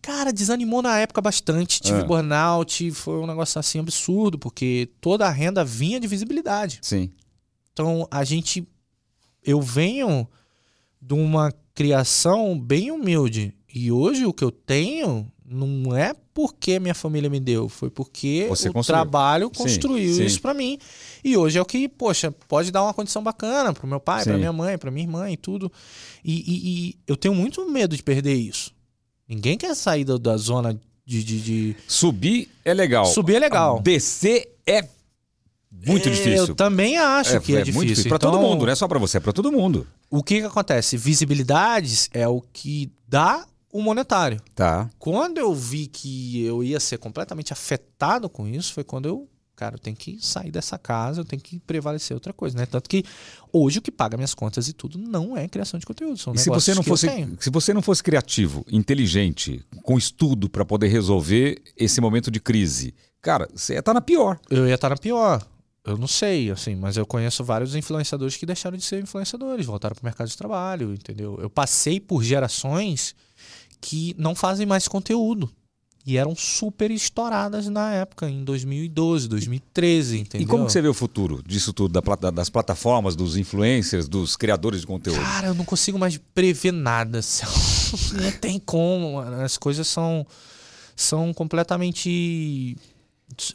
Cara, 0.02 0.32
desanimou 0.32 0.80
na 0.82 0.98
época 0.98 1.20
bastante. 1.20 1.80
Tive 1.80 2.00
Ah. 2.00 2.04
burnout, 2.04 2.90
foi 2.92 3.18
um 3.20 3.26
negócio 3.26 3.58
assim 3.58 3.78
absurdo, 3.78 4.38
porque 4.38 4.88
toda 5.00 5.26
a 5.26 5.30
renda 5.30 5.64
vinha 5.64 6.00
de 6.00 6.06
visibilidade. 6.06 6.78
Sim. 6.82 7.10
Então 7.72 8.06
a 8.10 8.24
gente. 8.24 8.66
Eu 9.44 9.60
venho 9.60 10.28
de 11.00 11.14
uma 11.14 11.52
criação 11.74 12.58
bem 12.58 12.90
humilde. 12.90 13.54
E 13.72 13.90
hoje 13.90 14.26
o 14.26 14.32
que 14.34 14.44
eu 14.44 14.50
tenho 14.50 15.30
não 15.44 15.96
é 15.96 16.14
porque 16.34 16.78
minha 16.78 16.94
família 16.94 17.28
me 17.30 17.40
deu, 17.40 17.68
foi 17.68 17.88
porque 17.90 18.46
Você 18.48 18.68
o 18.68 18.72
construiu. 18.72 19.00
trabalho 19.02 19.50
construiu 19.50 20.14
sim. 20.14 20.24
isso 20.24 20.40
pra 20.40 20.52
mim. 20.54 20.78
E 21.24 21.36
hoje 21.36 21.58
é 21.58 21.62
o 21.62 21.64
que, 21.64 21.88
poxa, 21.88 22.30
pode 22.48 22.70
dar 22.70 22.82
uma 22.84 22.94
condição 22.94 23.22
bacana 23.22 23.72
pro 23.72 23.86
meu 23.86 23.98
pai, 24.00 24.24
pra 24.24 24.34
Sim. 24.34 24.38
minha 24.38 24.52
mãe, 24.52 24.76
pra 24.78 24.90
minha 24.90 25.04
irmã 25.04 25.30
e 25.30 25.36
tudo. 25.36 25.70
E, 26.24 26.32
e- 26.34 26.68
e 26.90 26.94
eu 27.06 27.16
tenho 27.16 27.34
muito 27.34 27.68
medo 27.70 27.96
de 27.96 28.02
perder 28.02 28.34
isso. 28.34 28.72
Ninguém 29.30 29.56
quer 29.56 29.74
sair 29.76 30.04
da, 30.04 30.18
da 30.18 30.36
zona 30.36 30.74
de- 31.06 31.24
de- 31.24 31.40
de... 31.40 31.76
Subir 31.86 32.50
é 32.64 32.74
legal. 32.74 33.06
Subir 33.06 33.36
é 33.36 33.38
legal. 33.38 33.80
Descer 33.80 34.56
é 34.66 34.82
muito 35.86 36.08
É, 36.08 36.12
difícil. 36.12 36.46
Eu 36.48 36.54
também 36.56 36.98
acho 36.98 37.40
que 37.40 37.52
é, 37.52 37.56
muito 37.58 37.64
difícil. 37.66 37.86
difícil. 37.88 38.08
Pra 38.08 38.18
todo 38.18 38.36
Então, 38.36 38.48
mundo, 38.50 38.66
não 38.66 38.72
é 38.72 38.74
só 38.74 38.88
pra 38.88 38.98
você, 38.98 39.18
é 39.18 39.20
pra 39.20 39.32
todo 39.32 39.52
mundo. 39.52 39.86
O 40.10 40.22
que, 40.22 40.40
que 40.40 40.46
acontece? 40.46 40.96
Visibilidades 40.96 42.10
é 42.12 42.26
o 42.26 42.40
que 42.52 42.90
dá 43.08 43.46
o 43.72 43.80
monetário. 43.80 44.40
Tá. 44.52 44.90
Quando 44.98 45.38
eu 45.38 45.54
vi 45.54 45.86
que 45.86 46.44
eu 46.44 46.64
ia 46.64 46.80
ser 46.80 46.98
completamente 46.98 47.52
afetado 47.52 48.28
com 48.28 48.48
isso, 48.48 48.72
foi 48.74 48.82
quando 48.82 49.06
eu, 49.08 49.28
cara, 49.60 49.74
eu 49.74 49.78
tenho 49.78 49.94
que 49.94 50.16
sair 50.18 50.50
dessa 50.50 50.78
casa, 50.78 51.20
eu 51.20 51.24
tenho 51.24 51.42
que 51.42 51.58
prevalecer 51.58 52.14
outra 52.14 52.32
coisa, 52.32 52.56
né? 52.56 52.64
Tanto 52.64 52.88
que 52.88 53.04
hoje 53.52 53.78
o 53.78 53.82
que 53.82 53.90
paga 53.92 54.16
minhas 54.16 54.32
contas 54.32 54.68
e 54.68 54.72
tudo 54.72 54.96
não 54.96 55.36
é 55.36 55.46
criação 55.46 55.78
de 55.78 55.84
conteúdo, 55.84 56.16
são 56.16 56.32
E 56.32 56.38
se 56.38 56.48
você 56.48 56.74
não 56.74 56.82
fosse, 56.82 57.06
se 57.38 57.50
você 57.50 57.74
não 57.74 57.82
fosse 57.82 58.02
criativo, 58.02 58.64
inteligente, 58.72 59.62
com 59.82 59.98
estudo 59.98 60.48
pra 60.48 60.64
poder 60.64 60.88
resolver 60.88 61.60
esse 61.76 62.00
momento 62.00 62.30
de 62.30 62.40
crise, 62.40 62.94
cara, 63.20 63.46
você 63.54 63.74
ia 63.74 63.80
estar 63.80 63.92
na 63.92 64.00
pior. 64.00 64.40
Eu 64.48 64.66
ia 64.66 64.76
estar 64.76 64.88
na 64.88 64.96
pior. 64.96 65.46
Eu 65.84 65.98
não 65.98 66.08
sei, 66.08 66.50
assim, 66.50 66.74
mas 66.74 66.96
eu 66.96 67.04
conheço 67.04 67.44
vários 67.44 67.74
influenciadores 67.74 68.38
que 68.38 68.46
deixaram 68.46 68.78
de 68.78 68.84
ser 68.84 69.02
influenciadores, 69.02 69.66
voltaram 69.66 69.94
para 69.94 70.02
o 70.02 70.06
mercado 70.06 70.28
de 70.28 70.36
trabalho, 70.38 70.94
entendeu? 70.94 71.38
Eu 71.38 71.50
passei 71.50 72.00
por 72.00 72.24
gerações 72.24 73.14
que 73.78 74.14
não 74.18 74.34
fazem 74.34 74.64
mais 74.64 74.88
conteúdo. 74.88 75.50
E 76.06 76.16
eram 76.16 76.34
super 76.34 76.90
estouradas 76.90 77.68
na 77.68 77.92
época, 77.92 78.28
em 78.28 78.42
2012, 78.42 79.28
2013, 79.28 80.20
entendeu? 80.20 80.46
E 80.46 80.48
como 80.48 80.64
que 80.64 80.72
você 80.72 80.80
vê 80.80 80.88
o 80.88 80.94
futuro 80.94 81.42
disso 81.46 81.74
tudo, 81.74 82.00
das 82.32 82.48
plataformas, 82.48 83.14
dos 83.14 83.36
influencers, 83.36 84.08
dos 84.08 84.34
criadores 84.34 84.80
de 84.80 84.86
conteúdo? 84.86 85.20
Cara, 85.20 85.48
eu 85.48 85.54
não 85.54 85.64
consigo 85.64 85.98
mais 85.98 86.18
prever 86.34 86.72
nada. 86.72 87.20
Não 88.22 88.30
tem 88.40 88.58
como. 88.58 89.18
As 89.18 89.58
coisas 89.58 89.88
são, 89.88 90.24
são 90.94 91.34
completamente 91.34 92.76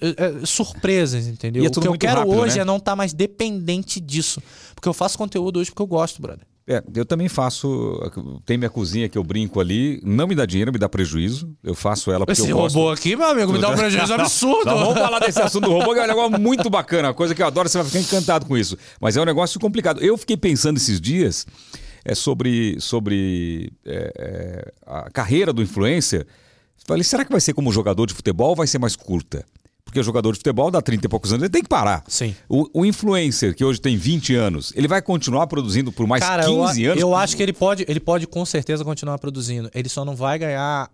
é, 0.01 0.41
é, 0.41 0.45
surpresas, 0.45 1.27
entendeu? 1.27 1.63
E 1.63 1.65
é 1.65 1.69
o 1.69 1.71
que 1.71 1.87
eu 1.87 1.97
quero 1.97 2.19
rápido, 2.19 2.37
hoje 2.37 2.55
né? 2.55 2.61
é 2.61 2.65
não 2.65 2.77
estar 2.77 2.95
mais 2.95 3.13
dependente 3.13 3.99
disso. 3.99 4.41
Porque 4.73 4.87
eu 4.87 4.93
faço 4.93 5.17
conteúdo 5.17 5.59
hoje 5.59 5.71
porque 5.71 5.81
eu 5.81 5.87
gosto, 5.87 6.21
brother. 6.21 6.45
É, 6.67 6.83
eu 6.95 7.05
também 7.05 7.29
faço. 7.29 7.99
Tem 8.43 8.57
minha 8.57 8.71
cozinha 8.71 9.07
que 9.07 9.17
eu 9.17 9.23
brinco 9.23 9.59
ali, 9.59 10.01
não 10.03 10.25
me 10.25 10.33
dá 10.33 10.47
dinheiro, 10.47 10.71
me 10.73 10.79
dá 10.79 10.89
prejuízo. 10.89 11.55
Eu 11.63 11.75
faço 11.75 12.11
ela 12.11 12.25
porque 12.25 12.41
Esse 12.41 12.49
eu 12.49 12.57
gosto. 12.57 12.75
robô 12.75 12.89
aqui, 12.89 13.15
meu 13.15 13.27
amigo, 13.27 13.53
me 13.53 13.59
dá 13.59 13.69
um 13.69 13.75
prejuízo 13.75 14.13
absurdo. 14.13 14.65
Não, 14.65 14.79
vamos 14.79 14.97
falar 14.97 15.19
desse 15.19 15.39
assunto 15.39 15.65
do 15.65 15.71
robô, 15.73 15.93
que 15.93 15.99
é 15.99 16.03
um 16.03 16.07
negócio 16.07 16.41
muito 16.41 16.67
bacana, 16.67 17.09
uma 17.09 17.13
coisa 17.13 17.35
que 17.35 17.41
eu 17.41 17.45
adoro, 17.45 17.69
você 17.69 17.77
vai 17.77 17.85
ficar 17.85 17.99
encantado 17.99 18.47
com 18.47 18.57
isso. 18.57 18.75
Mas 18.99 19.15
é 19.15 19.21
um 19.21 19.25
negócio 19.25 19.59
complicado. 19.59 20.01
Eu 20.01 20.17
fiquei 20.17 20.35
pensando 20.35 20.77
esses 20.77 20.99
dias 20.99 21.45
é, 22.03 22.15
sobre, 22.15 22.79
sobre 22.79 23.71
é, 23.85 24.13
é, 24.17 24.73
a 24.87 25.11
carreira 25.11 25.53
do 25.53 25.61
influencer. 25.61 26.25
Falei, 26.87 27.03
será 27.03 27.23
que 27.23 27.31
vai 27.31 27.41
ser 27.41 27.53
como 27.53 27.71
jogador 27.71 28.07
de 28.07 28.13
futebol 28.15 28.49
ou 28.49 28.55
vai 28.55 28.65
ser 28.65 28.79
mais 28.79 28.95
curta? 28.95 29.45
Porque 29.85 29.99
o 29.99 30.03
jogador 30.03 30.31
de 30.33 30.39
futebol 30.39 30.71
dá 30.71 30.81
30 30.81 31.05
e 31.05 31.09
poucos 31.09 31.31
anos, 31.31 31.43
ele 31.43 31.49
tem 31.51 31.61
que 31.61 31.69
parar. 31.69 32.03
Sim. 32.07 32.35
O, 32.49 32.81
o 32.81 32.85
influencer, 32.85 33.55
que 33.55 33.63
hoje 33.63 33.79
tem 33.79 33.95
20 33.95 34.35
anos, 34.35 34.73
ele 34.75 34.87
vai 34.87 35.01
continuar 35.01 35.45
produzindo 35.47 35.91
por 35.91 36.07
mais 36.07 36.23
Cara, 36.23 36.43
15 36.45 36.81
eu, 36.83 36.91
anos? 36.91 37.01
eu 37.01 37.15
acho 37.15 37.37
que 37.37 37.43
ele 37.43 37.53
pode, 37.53 37.85
ele 37.87 37.99
pode 37.99 38.25
com 38.27 38.43
certeza 38.45 38.83
continuar 38.83 39.19
produzindo. 39.19 39.69
Ele 39.73 39.87
só 39.87 40.03
não 40.03 40.15
vai 40.15 40.39
ganhar 40.39 40.89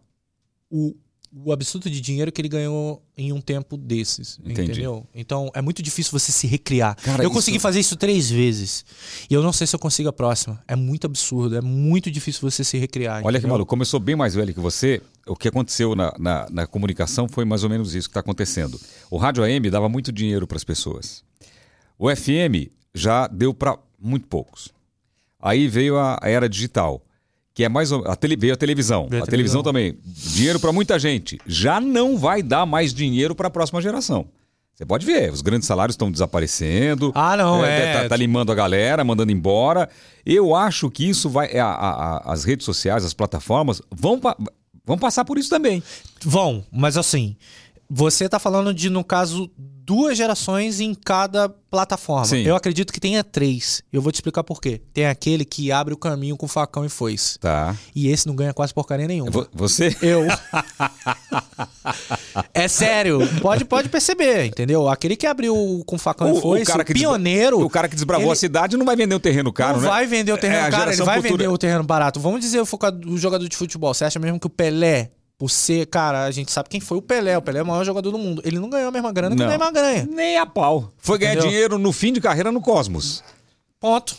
o, 0.69 0.93
o 1.33 1.51
absurdo 1.53 1.89
de 1.89 2.01
dinheiro 2.01 2.31
que 2.31 2.41
ele 2.41 2.49
ganhou 2.49 3.01
em 3.17 3.31
um 3.31 3.39
tempo 3.39 3.77
desses. 3.77 4.37
Entendi. 4.43 4.71
Entendeu? 4.71 5.07
Então 5.15 5.49
é 5.53 5.61
muito 5.61 5.81
difícil 5.81 6.11
você 6.11 6.31
se 6.31 6.45
recriar. 6.45 6.95
Cara, 6.97 7.23
eu 7.23 7.27
isso- 7.27 7.33
consegui 7.35 7.57
fazer 7.57 7.79
isso 7.79 7.95
três 7.95 8.29
vezes. 8.29 8.83
E 9.29 9.33
eu 9.33 9.41
não 9.41 9.53
sei 9.53 9.65
se 9.65 9.73
eu 9.75 9.79
consigo 9.79 10.09
a 10.09 10.13
próxima. 10.13 10.61
É 10.67 10.75
muito 10.75 11.05
absurdo. 11.07 11.55
É 11.55 11.61
muito 11.61 12.11
difícil 12.11 12.41
você 12.41 12.63
se 12.63 12.77
recriar. 12.77 13.17
Olha 13.23 13.33
que 13.33 13.39
entendeu? 13.39 13.49
maluco, 13.49 13.69
como 13.69 13.81
eu 13.81 13.85
sou 13.85 13.99
bem 13.99 14.15
mais 14.15 14.35
velho 14.35 14.53
que 14.53 14.59
você, 14.59 15.01
o 15.25 15.35
que 15.35 15.47
aconteceu 15.47 15.95
na, 15.95 16.13
na, 16.19 16.47
na 16.49 16.67
comunicação 16.67 17.29
foi 17.29 17.45
mais 17.45 17.63
ou 17.63 17.69
menos 17.69 17.95
isso 17.95 18.09
que 18.09 18.11
está 18.11 18.19
acontecendo. 18.19 18.79
O 19.09 19.17
rádio 19.17 19.43
AM 19.43 19.69
dava 19.69 19.87
muito 19.87 20.11
dinheiro 20.11 20.45
para 20.45 20.57
as 20.57 20.63
pessoas. 20.65 21.23
O 21.97 22.13
FM 22.13 22.69
já 22.93 23.27
deu 23.27 23.53
para 23.53 23.77
muito 24.01 24.27
poucos. 24.27 24.69
Aí 25.39 25.67
veio 25.67 25.97
a, 25.97 26.19
a 26.21 26.29
era 26.29 26.49
digital, 26.49 27.01
que 27.61 27.65
é 27.65 27.69
mais 27.69 27.91
ou, 27.91 28.03
a 28.07 28.15
tele, 28.15 28.35
veio 28.35 28.53
a 28.53 28.57
televisão. 28.57 29.07
Veio 29.07 29.21
a 29.21 29.25
a 29.25 29.27
televisão 29.27 29.61
televisão. 29.61 29.93
também, 29.93 29.97
dinheiro 30.33 30.59
para 30.59 30.71
muita 30.71 30.97
gente. 30.97 31.39
Já 31.45 31.79
não 31.79 32.17
vai 32.17 32.41
dar 32.41 32.65
mais 32.65 32.91
dinheiro 32.91 33.35
para 33.35 33.47
a 33.49 33.51
próxima 33.51 33.79
geração. 33.81 34.25
Você 34.73 34.83
pode 34.83 35.05
ver, 35.05 35.31
os 35.31 35.41
grandes 35.43 35.67
salários 35.67 35.93
estão 35.93 36.11
desaparecendo. 36.11 37.11
Ah, 37.13 37.37
não, 37.37 37.63
é. 37.63 38.01
Tá, 38.03 38.09
tá 38.09 38.15
limando 38.15 38.51
a 38.51 38.55
galera, 38.55 39.03
mandando 39.03 39.31
embora. 39.31 39.87
Eu 40.25 40.55
acho 40.55 40.89
que 40.89 41.07
isso 41.07 41.29
vai. 41.29 41.55
a- 41.55 41.65
a- 41.67 41.91
a- 42.17 42.33
as 42.33 42.43
redes 42.43 42.65
sociais, 42.65 43.05
as 43.05 43.13
plataformas 43.13 43.79
vão, 43.91 44.19
pa- 44.19 44.35
vão 44.83 44.97
passar 44.97 45.23
por 45.23 45.37
isso 45.37 45.49
também. 45.51 45.83
Vão, 46.23 46.65
mas 46.71 46.97
assim, 46.97 47.35
você 47.87 48.27
tá 48.27 48.39
falando 48.39 48.73
de, 48.73 48.89
no 48.89 49.03
caso, 49.03 49.51
duas 49.91 50.17
gerações 50.17 50.79
em 50.79 50.93
cada 50.95 51.49
plataforma. 51.49 52.23
Sim. 52.25 52.43
Eu 52.43 52.55
acredito 52.55 52.93
que 52.93 52.99
tenha 52.99 53.25
três. 53.25 53.83
Eu 53.91 54.01
vou 54.01 54.09
te 54.09 54.15
explicar 54.15 54.41
por 54.41 54.61
quê. 54.61 54.81
Tem 54.93 55.05
aquele 55.05 55.43
que 55.43 55.69
abre 55.69 55.93
o 55.93 55.97
caminho 55.97 56.37
com 56.37 56.47
facão 56.47 56.85
e 56.85 56.89
foice. 56.89 57.37
Tá. 57.37 57.75
E 57.93 58.07
esse 58.07 58.25
não 58.25 58.33
ganha 58.33 58.53
quase 58.53 58.73
porcaria 58.73 59.05
nenhuma. 59.05 59.29
Vo- 59.29 59.47
Você. 59.53 59.93
Eu. 60.01 60.21
é 62.53 62.67
sério. 62.69 63.19
Pode, 63.41 63.65
pode 63.65 63.89
perceber, 63.89 64.45
entendeu? 64.45 64.87
Aquele 64.87 65.17
que 65.17 65.27
abriu 65.27 65.83
com 65.85 65.97
facão 65.97 66.31
O- 66.31 66.35
e 66.35 66.37
o 66.37 66.41
foice, 66.41 66.63
o, 66.63 66.67
cara 66.67 66.83
que 66.85 66.93
pioneiro. 66.93 67.59
O 67.61 67.69
cara 67.69 67.89
que 67.89 67.95
desbravou 67.95 68.27
ele- 68.27 68.33
a 68.33 68.35
cidade 68.35 68.77
não 68.77 68.85
vai 68.85 68.95
vender 68.95 69.15
um 69.15 69.19
terreno 69.19 69.51
caro, 69.51 69.75
não 69.75 69.81
né? 69.83 69.89
vai 69.89 70.07
vender 70.07 70.31
o 70.31 70.37
terreno 70.37 70.67
É, 70.67 70.71
caro, 70.71 70.91
ele 70.91 71.03
vai 71.03 71.17
futura- 71.21 71.37
vender 71.37 71.47
o 71.49 71.57
terreno 71.57 71.83
barato. 71.83 72.19
Vamos 72.19 72.39
dizer 72.39 72.61
o, 72.61 72.67
o 73.07 73.17
jogador 73.17 73.47
de 73.47 73.55
futebol. 73.57 73.93
Você 73.93 74.05
acha 74.05 74.19
mesmo 74.19 74.39
que 74.39 74.47
o 74.47 74.49
Pelé, 74.49 75.11
por 75.41 75.49
ser, 75.49 75.87
cara, 75.87 76.25
a 76.25 76.29
gente 76.29 76.51
sabe 76.51 76.69
quem 76.69 76.79
foi 76.79 76.99
o 76.99 77.01
Pelé. 77.01 77.35
O 77.35 77.41
Pelé 77.41 77.61
é 77.61 77.63
o 77.63 77.65
maior 77.65 77.83
jogador 77.83 78.11
do 78.11 78.17
mundo. 78.19 78.43
Ele 78.45 78.59
não 78.59 78.69
ganhou 78.69 78.89
a 78.89 78.91
mesma 78.91 79.11
grana 79.11 79.35
que 79.35 79.39
Não. 79.39 79.47
o 79.47 79.49
Neymar 79.49 79.73
ganha. 79.73 80.05
Nem 80.05 80.37
a 80.37 80.45
pau. 80.45 80.93
Foi 80.99 81.17
ganhar 81.17 81.31
Entendeu? 81.31 81.49
dinheiro 81.49 81.79
no 81.79 81.91
fim 81.91 82.13
de 82.13 82.21
carreira 82.21 82.51
no 82.51 82.61
Cosmos. 82.61 83.23
Ponto. 83.79 84.15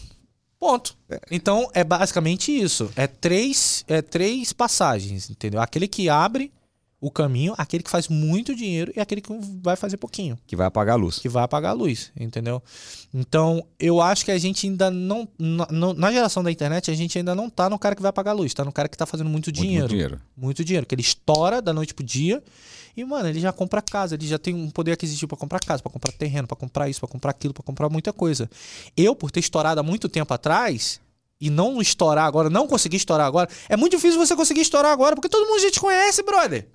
Ponto. 0.58 0.96
Então 1.30 1.70
é 1.74 1.84
basicamente 1.84 2.50
isso. 2.50 2.90
É 2.96 3.06
três, 3.06 3.84
é 3.86 4.02
três 4.02 4.52
passagens, 4.52 5.30
entendeu? 5.30 5.60
Aquele 5.60 5.86
que 5.86 6.08
abre 6.08 6.50
o 7.04 7.10
caminho, 7.10 7.52
aquele 7.58 7.82
que 7.82 7.90
faz 7.90 8.06
muito 8.06 8.54
dinheiro 8.54 8.92
e 8.96 9.00
aquele 9.00 9.20
que 9.20 9.28
vai 9.60 9.74
fazer 9.74 9.96
pouquinho. 9.96 10.38
Que 10.46 10.54
vai 10.54 10.68
apagar 10.68 10.94
a 10.94 10.96
luz. 10.96 11.18
que 11.18 11.28
vai 11.28 11.42
apagar 11.42 11.72
a 11.72 11.74
luz, 11.74 12.12
entendeu? 12.16 12.62
Então, 13.12 13.66
eu 13.78 14.00
acho 14.00 14.24
que 14.24 14.30
a 14.30 14.38
gente 14.38 14.66
ainda 14.68 14.88
não. 14.90 15.28
Na, 15.38 15.66
na- 15.94 16.12
geração 16.12 16.44
da 16.44 16.50
internet, 16.52 16.90
a 16.90 16.94
gente 16.94 17.18
ainda 17.18 17.34
não 17.34 17.50
tá 17.50 17.68
no 17.68 17.76
cara 17.78 17.96
que 17.96 18.00
vai 18.02 18.08
apagar 18.10 18.32
a 18.34 18.36
luz, 18.36 18.54
tá 18.54 18.64
no 18.64 18.70
cara 18.70 18.88
que 18.88 18.96
tá 18.96 19.04
fazendo 19.04 19.28
muito 19.28 19.48
Muito, 19.48 19.52
dinheiro. 19.60 19.80
muito 19.82 19.90
dinheiro. 19.90 20.20
Muito 20.36 20.64
dinheiro, 20.64 20.86
que 20.86 20.94
ele 20.94 21.02
estoura 21.02 21.60
da 21.60 21.72
noite 21.72 21.92
pro 21.92 22.04
dia. 22.04 22.40
E, 22.96 23.04
mano, 23.04 23.28
ele 23.28 23.40
já 23.40 23.50
compra 23.52 23.82
casa, 23.82 24.14
ele 24.14 24.26
já 24.26 24.38
tem 24.38 24.54
um 24.54 24.70
poder 24.70 24.92
aquisitivo 24.92 25.26
pra 25.28 25.36
comprar 25.38 25.58
casa, 25.60 25.82
pra 25.82 25.90
comprar 25.90 26.12
terreno, 26.12 26.46
pra 26.46 26.56
comprar 26.56 26.88
isso, 26.88 27.00
pra 27.00 27.08
comprar 27.08 27.30
aquilo, 27.32 27.52
pra 27.52 27.64
comprar 27.64 27.88
muita 27.88 28.12
coisa. 28.12 28.48
Eu, 28.96 29.16
por 29.16 29.30
ter 29.32 29.40
estourado 29.40 29.80
há 29.80 29.82
muito 29.82 30.08
tempo 30.08 30.32
atrás, 30.32 31.00
e 31.40 31.50
não 31.50 31.80
estourar 31.80 32.26
agora, 32.26 32.48
não 32.48 32.68
conseguir 32.68 32.98
estourar 32.98 33.26
agora, 33.26 33.48
é 33.68 33.76
muito 33.76 33.96
difícil 33.96 34.18
você 34.18 34.36
conseguir 34.36 34.60
estourar 34.60 34.92
agora, 34.92 35.16
porque 35.16 35.28
todo 35.28 35.48
mundo 35.48 35.60
já 35.62 35.70
te 35.72 35.80
conhece, 35.80 36.22
brother. 36.22 36.68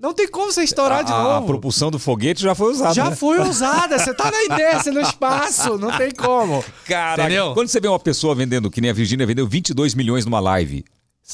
Não 0.00 0.14
tem 0.14 0.26
como 0.26 0.50
você 0.50 0.62
estourar 0.62 1.04
de 1.04 1.12
a, 1.12 1.22
novo. 1.22 1.44
a 1.44 1.46
propulsão 1.46 1.90
do 1.90 1.98
foguete 1.98 2.40
já 2.42 2.54
foi 2.54 2.72
usada. 2.72 2.94
Já 2.94 3.10
né? 3.10 3.16
foi 3.16 3.38
usada, 3.46 3.98
você 3.98 4.14
tá 4.14 4.30
na 4.30 4.44
inércia 4.44 4.90
no 4.90 5.00
espaço, 5.00 5.76
não 5.76 5.96
tem 5.96 6.10
como. 6.10 6.64
Entendeu? 7.18 7.52
quando 7.52 7.68
você 7.68 7.80
vê 7.80 7.88
uma 7.88 7.98
pessoa 7.98 8.34
vendendo, 8.34 8.70
que 8.70 8.80
nem 8.80 8.90
a 8.90 8.94
Virgínia 8.94 9.26
vendeu 9.26 9.46
22 9.46 9.94
milhões 9.94 10.24
numa 10.24 10.40
live. 10.40 10.84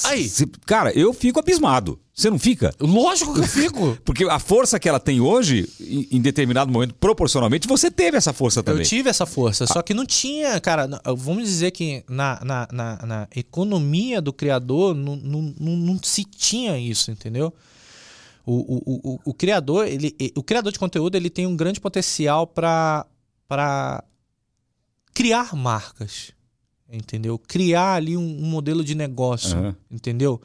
Aí. 0.04 0.28
cê- 0.28 0.48
cara, 0.66 0.90
eu 0.92 1.12
fico 1.14 1.38
abismado. 1.38 1.98
Você 2.12 2.28
não 2.28 2.38
fica? 2.38 2.74
Lógico 2.80 3.34
que 3.34 3.40
eu 3.40 3.46
fico. 3.46 3.98
Porque 4.04 4.24
a 4.24 4.38
força 4.38 4.78
que 4.78 4.88
ela 4.88 4.98
tem 4.98 5.20
hoje, 5.20 5.68
em, 6.10 6.20
determinado 6.20 6.70
momento, 6.72 6.94
proporcionalmente, 6.94 7.68
você 7.68 7.90
teve 7.90 8.16
essa 8.16 8.32
força 8.32 8.62
também. 8.62 8.82
Eu 8.82 8.88
tive 8.88 9.08
essa 9.08 9.26
força, 9.26 9.66
só 9.66 9.80
que 9.80 9.94
não 9.94 10.04
tinha, 10.04 10.58
cara. 10.60 10.88
Vamos 11.16 11.44
dizer 11.44 11.70
que 11.70 12.02
na, 12.08 12.40
na, 12.42 12.68
na, 12.72 13.06
na 13.06 13.28
economia 13.34 14.20
do 14.20 14.32
criador 14.32 14.94
não, 14.94 15.14
não, 15.16 15.54
não, 15.58 15.76
não 15.76 16.00
se 16.02 16.24
tinha 16.24 16.78
isso, 16.78 17.10
entendeu? 17.10 17.52
O, 18.46 18.52
o, 18.54 18.82
o, 19.14 19.20
o- 19.24 19.34
criador, 19.34 19.88
ele, 19.88 20.14
o 20.36 20.42
criador 20.42 20.70
de 20.72 20.78
conteúdo, 20.78 21.16
ele 21.16 21.28
tem 21.28 21.46
um 21.48 21.56
grande 21.56 21.80
potencial 21.80 22.46
para 22.46 23.04
para 23.48 24.02
criar 25.12 25.54
marcas, 25.54 26.32
entendeu? 26.90 27.38
Criar 27.38 27.94
ali 27.94 28.16
um, 28.16 28.22
um 28.22 28.46
modelo 28.46 28.84
de 28.84 28.94
negócio, 28.94 29.56
Aham. 29.56 29.76
entendeu? 29.90 30.40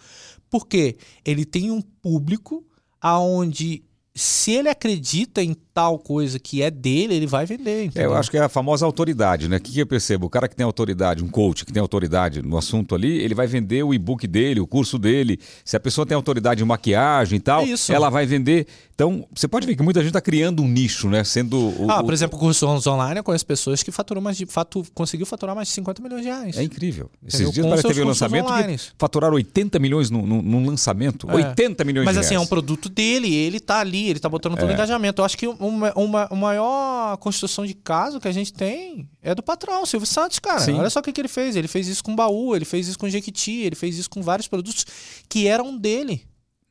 Porque 0.50 0.98
ele 1.26 1.46
tem 1.46 1.72
um 1.72 1.82
público 1.82 2.66
aonde 3.00 3.84
se 4.14 4.52
ele 4.52 4.70
acredita 4.70 5.42
em 5.44 5.54
tal 5.74 5.98
coisa 5.98 6.38
que 6.40 6.62
é 6.62 6.70
dele, 6.70 7.16
ele 7.16 7.28
vai 7.28 7.46
vender, 7.46 7.90
É, 7.96 8.06
eu 8.06 8.14
acho 8.14 8.30
que 8.30 8.38
é 8.38 8.42
a 8.42 8.50
famosa 8.50 8.86
autoridade, 8.86 9.48
né? 9.48 9.58
O 9.58 9.60
que, 9.62 9.72
que 9.72 9.80
eu 9.80 9.88
percebo? 9.88 10.26
O 10.26 10.30
cara 10.30 10.48
que 10.48 10.56
tem 10.56 10.66
autoridade, 10.66 11.24
um 11.24 11.30
coach 11.30 11.66
que 11.66 11.72
tem 11.72 11.80
autoridade 11.82 12.42
no 12.42 12.58
assunto 12.58 12.94
ali, 12.94 13.20
ele 13.20 13.34
vai 13.34 13.48
vender 13.48 13.84
o 13.84 13.94
e-book 13.94 14.28
dele, 14.28 14.60
o 14.60 14.68
curso 14.68 15.00
dele. 15.00 15.40
Se 15.64 15.76
a 15.76 15.80
pessoa 15.80 16.06
tem 16.06 16.16
autoridade 16.16 16.62
em 16.62 16.66
maquiagem 16.66 17.38
e 17.38 17.40
tal, 17.40 17.62
É 17.62 17.66
isso. 17.66 17.92
ela 17.94 18.10
vai 18.10 18.26
vender. 18.26 18.68
Então, 18.94 19.26
você 19.34 19.48
pode 19.48 19.66
ver 19.66 19.76
que 19.76 19.82
muita 19.82 20.00
gente 20.02 20.10
está 20.10 20.22
criando 20.22 20.62
um 20.62 20.68
nicho, 20.68 21.10
né? 21.10 21.24
Sendo 21.24 21.58
o, 21.58 21.90
Ah, 21.90 22.02
o- 22.02 22.04
por 22.04 22.14
exemplo, 22.14 22.38
cursos 22.38 22.86
online, 22.86 23.20
eu 23.20 23.24
conheço 23.24 23.46
pessoas 23.46 23.82
que 23.82 23.92
faturam 23.92 24.22
mais 24.22 24.38
de, 24.38 24.46
fatu, 24.46 24.86
conseguiu 24.94 25.26
faturar 25.26 25.56
mais 25.56 25.68
de 25.70 25.74
50 25.74 26.02
milhões 26.04 26.22
de 26.22 26.28
reais. 26.28 26.58
É 26.58 26.64
incrível. 26.64 27.10
Esses 27.26 27.40
Entendeu? 27.42 27.54
dias 27.54 27.66
parece 27.66 27.82
que 27.84 27.88
teve 27.88 28.02
um 28.04 28.08
lançamento 28.08 28.46
online. 28.46 28.78
que 28.78 28.84
faturaram 29.00 29.34
80 29.36 29.80
milhões 29.80 30.10
num, 30.12 30.66
lançamento. 30.66 31.28
É. 31.32 31.36
80 31.36 31.84
milhões 31.84 32.06
Mas 32.06 32.14
de 32.16 32.20
assim, 32.20 32.36
é 32.36 32.38
um 32.38 32.42
reais. 32.42 32.50
produto 32.50 32.90
dele, 32.90 33.34
ele 33.34 33.60
tá 33.60 33.80
ali, 33.80 34.10
ele 34.10 34.20
tá 34.20 34.30
botando 34.30 34.56
todo 34.58 34.70
o 34.70 34.72
engajamento. 34.72 35.22
Eu 35.22 35.26
acho 35.26 35.38
que 35.38 35.48
uma, 35.72 35.94
uma, 35.96 36.28
a 36.30 36.36
maior 36.36 37.18
construção 37.18 37.66
de 37.66 37.74
caso 37.74 38.20
que 38.20 38.28
a 38.28 38.32
gente 38.32 38.54
tem 38.54 39.10
é 39.22 39.34
do 39.34 39.42
patrão, 39.42 39.86
Silvio 39.86 40.06
Santos, 40.06 40.40
cara. 40.40 40.60
Sim. 40.60 40.80
Olha 40.80 40.90
só 40.90 41.00
o 41.00 41.04
que, 41.04 41.12
que 41.12 41.22
ele 41.22 41.28
fez. 41.28 41.56
Ele 41.56 41.68
fez 41.68 41.88
isso 41.88 42.04
com 42.04 42.16
baú, 42.16 42.56
ele 42.56 42.66
fez 42.66 42.88
isso 42.88 43.00
com 43.00 43.10
Jequiti, 43.10 43.62
ele 43.62 43.76
fez 43.76 43.98
isso 43.98 44.10
com 44.10 44.22
vários 44.22 44.48
produtos 44.48 44.86
que 45.28 45.48
eram 45.48 45.78
dele. 45.78 46.28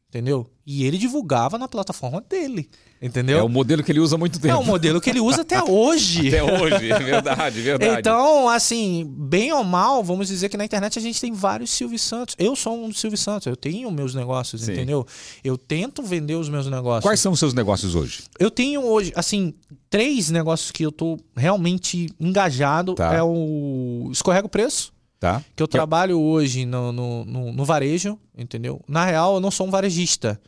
Entendeu? 0.08 0.50
E 0.66 0.84
ele 0.84 0.98
divulgava 0.98 1.56
na 1.56 1.68
plataforma 1.68 2.20
dele. 2.20 2.68
Entendeu? 3.02 3.38
É 3.38 3.42
o 3.42 3.48
modelo 3.48 3.82
que 3.82 3.90
ele 3.90 3.98
usa 4.00 4.14
há 4.16 4.18
muito 4.18 4.38
É 4.38 4.42
tempo. 4.42 4.58
o 4.60 4.64
modelo 4.64 5.00
que 5.00 5.08
ele 5.08 5.20
usa 5.20 5.40
até 5.40 5.62
hoje. 5.64 6.28
Até 6.28 6.42
hoje, 6.42 6.92
é 6.92 6.98
verdade, 6.98 7.60
verdade. 7.62 7.98
Então, 8.00 8.46
assim, 8.46 9.06
bem 9.08 9.50
ou 9.54 9.64
mal, 9.64 10.04
vamos 10.04 10.28
dizer 10.28 10.50
que 10.50 10.56
na 10.58 10.66
internet 10.66 10.98
a 10.98 11.02
gente 11.02 11.18
tem 11.18 11.32
vários 11.32 11.70
Silvio 11.70 11.98
Santos. 11.98 12.34
Eu 12.38 12.54
sou 12.54 12.76
um 12.84 12.92
Silvio 12.92 13.16
Santos, 13.16 13.46
eu 13.46 13.56
tenho 13.56 13.90
meus 13.90 14.14
negócios, 14.14 14.60
Sim. 14.62 14.72
entendeu? 14.72 15.06
Eu 15.42 15.56
tento 15.56 16.02
vender 16.02 16.34
os 16.34 16.50
meus 16.50 16.66
negócios. 16.66 17.02
Quais 17.02 17.20
são 17.20 17.32
os 17.32 17.38
seus 17.38 17.54
negócios 17.54 17.94
hoje? 17.94 18.24
Eu 18.38 18.50
tenho 18.50 18.82
hoje, 18.84 19.12
assim, 19.16 19.54
três 19.88 20.28
negócios 20.28 20.70
que 20.70 20.84
eu 20.84 20.92
tô 20.92 21.16
realmente 21.34 22.06
engajado. 22.20 22.94
Tá. 22.94 23.14
É 23.14 23.22
o 23.22 24.10
Escorrega 24.12 24.46
o 24.46 24.50
Preço, 24.50 24.92
Tá? 25.18 25.42
que 25.56 25.62
eu 25.62 25.64
é- 25.64 25.68
trabalho 25.68 26.20
hoje 26.20 26.66
no, 26.66 26.92
no, 26.92 27.24
no- 27.24 27.52
no 27.52 27.64
varejo, 27.64 28.18
entendeu? 28.36 28.80
Na 28.86 29.06
real, 29.06 29.36
eu 29.36 29.40
não 29.40 29.50
sou 29.50 29.66
um 29.66 29.70
varejista. 29.70 30.38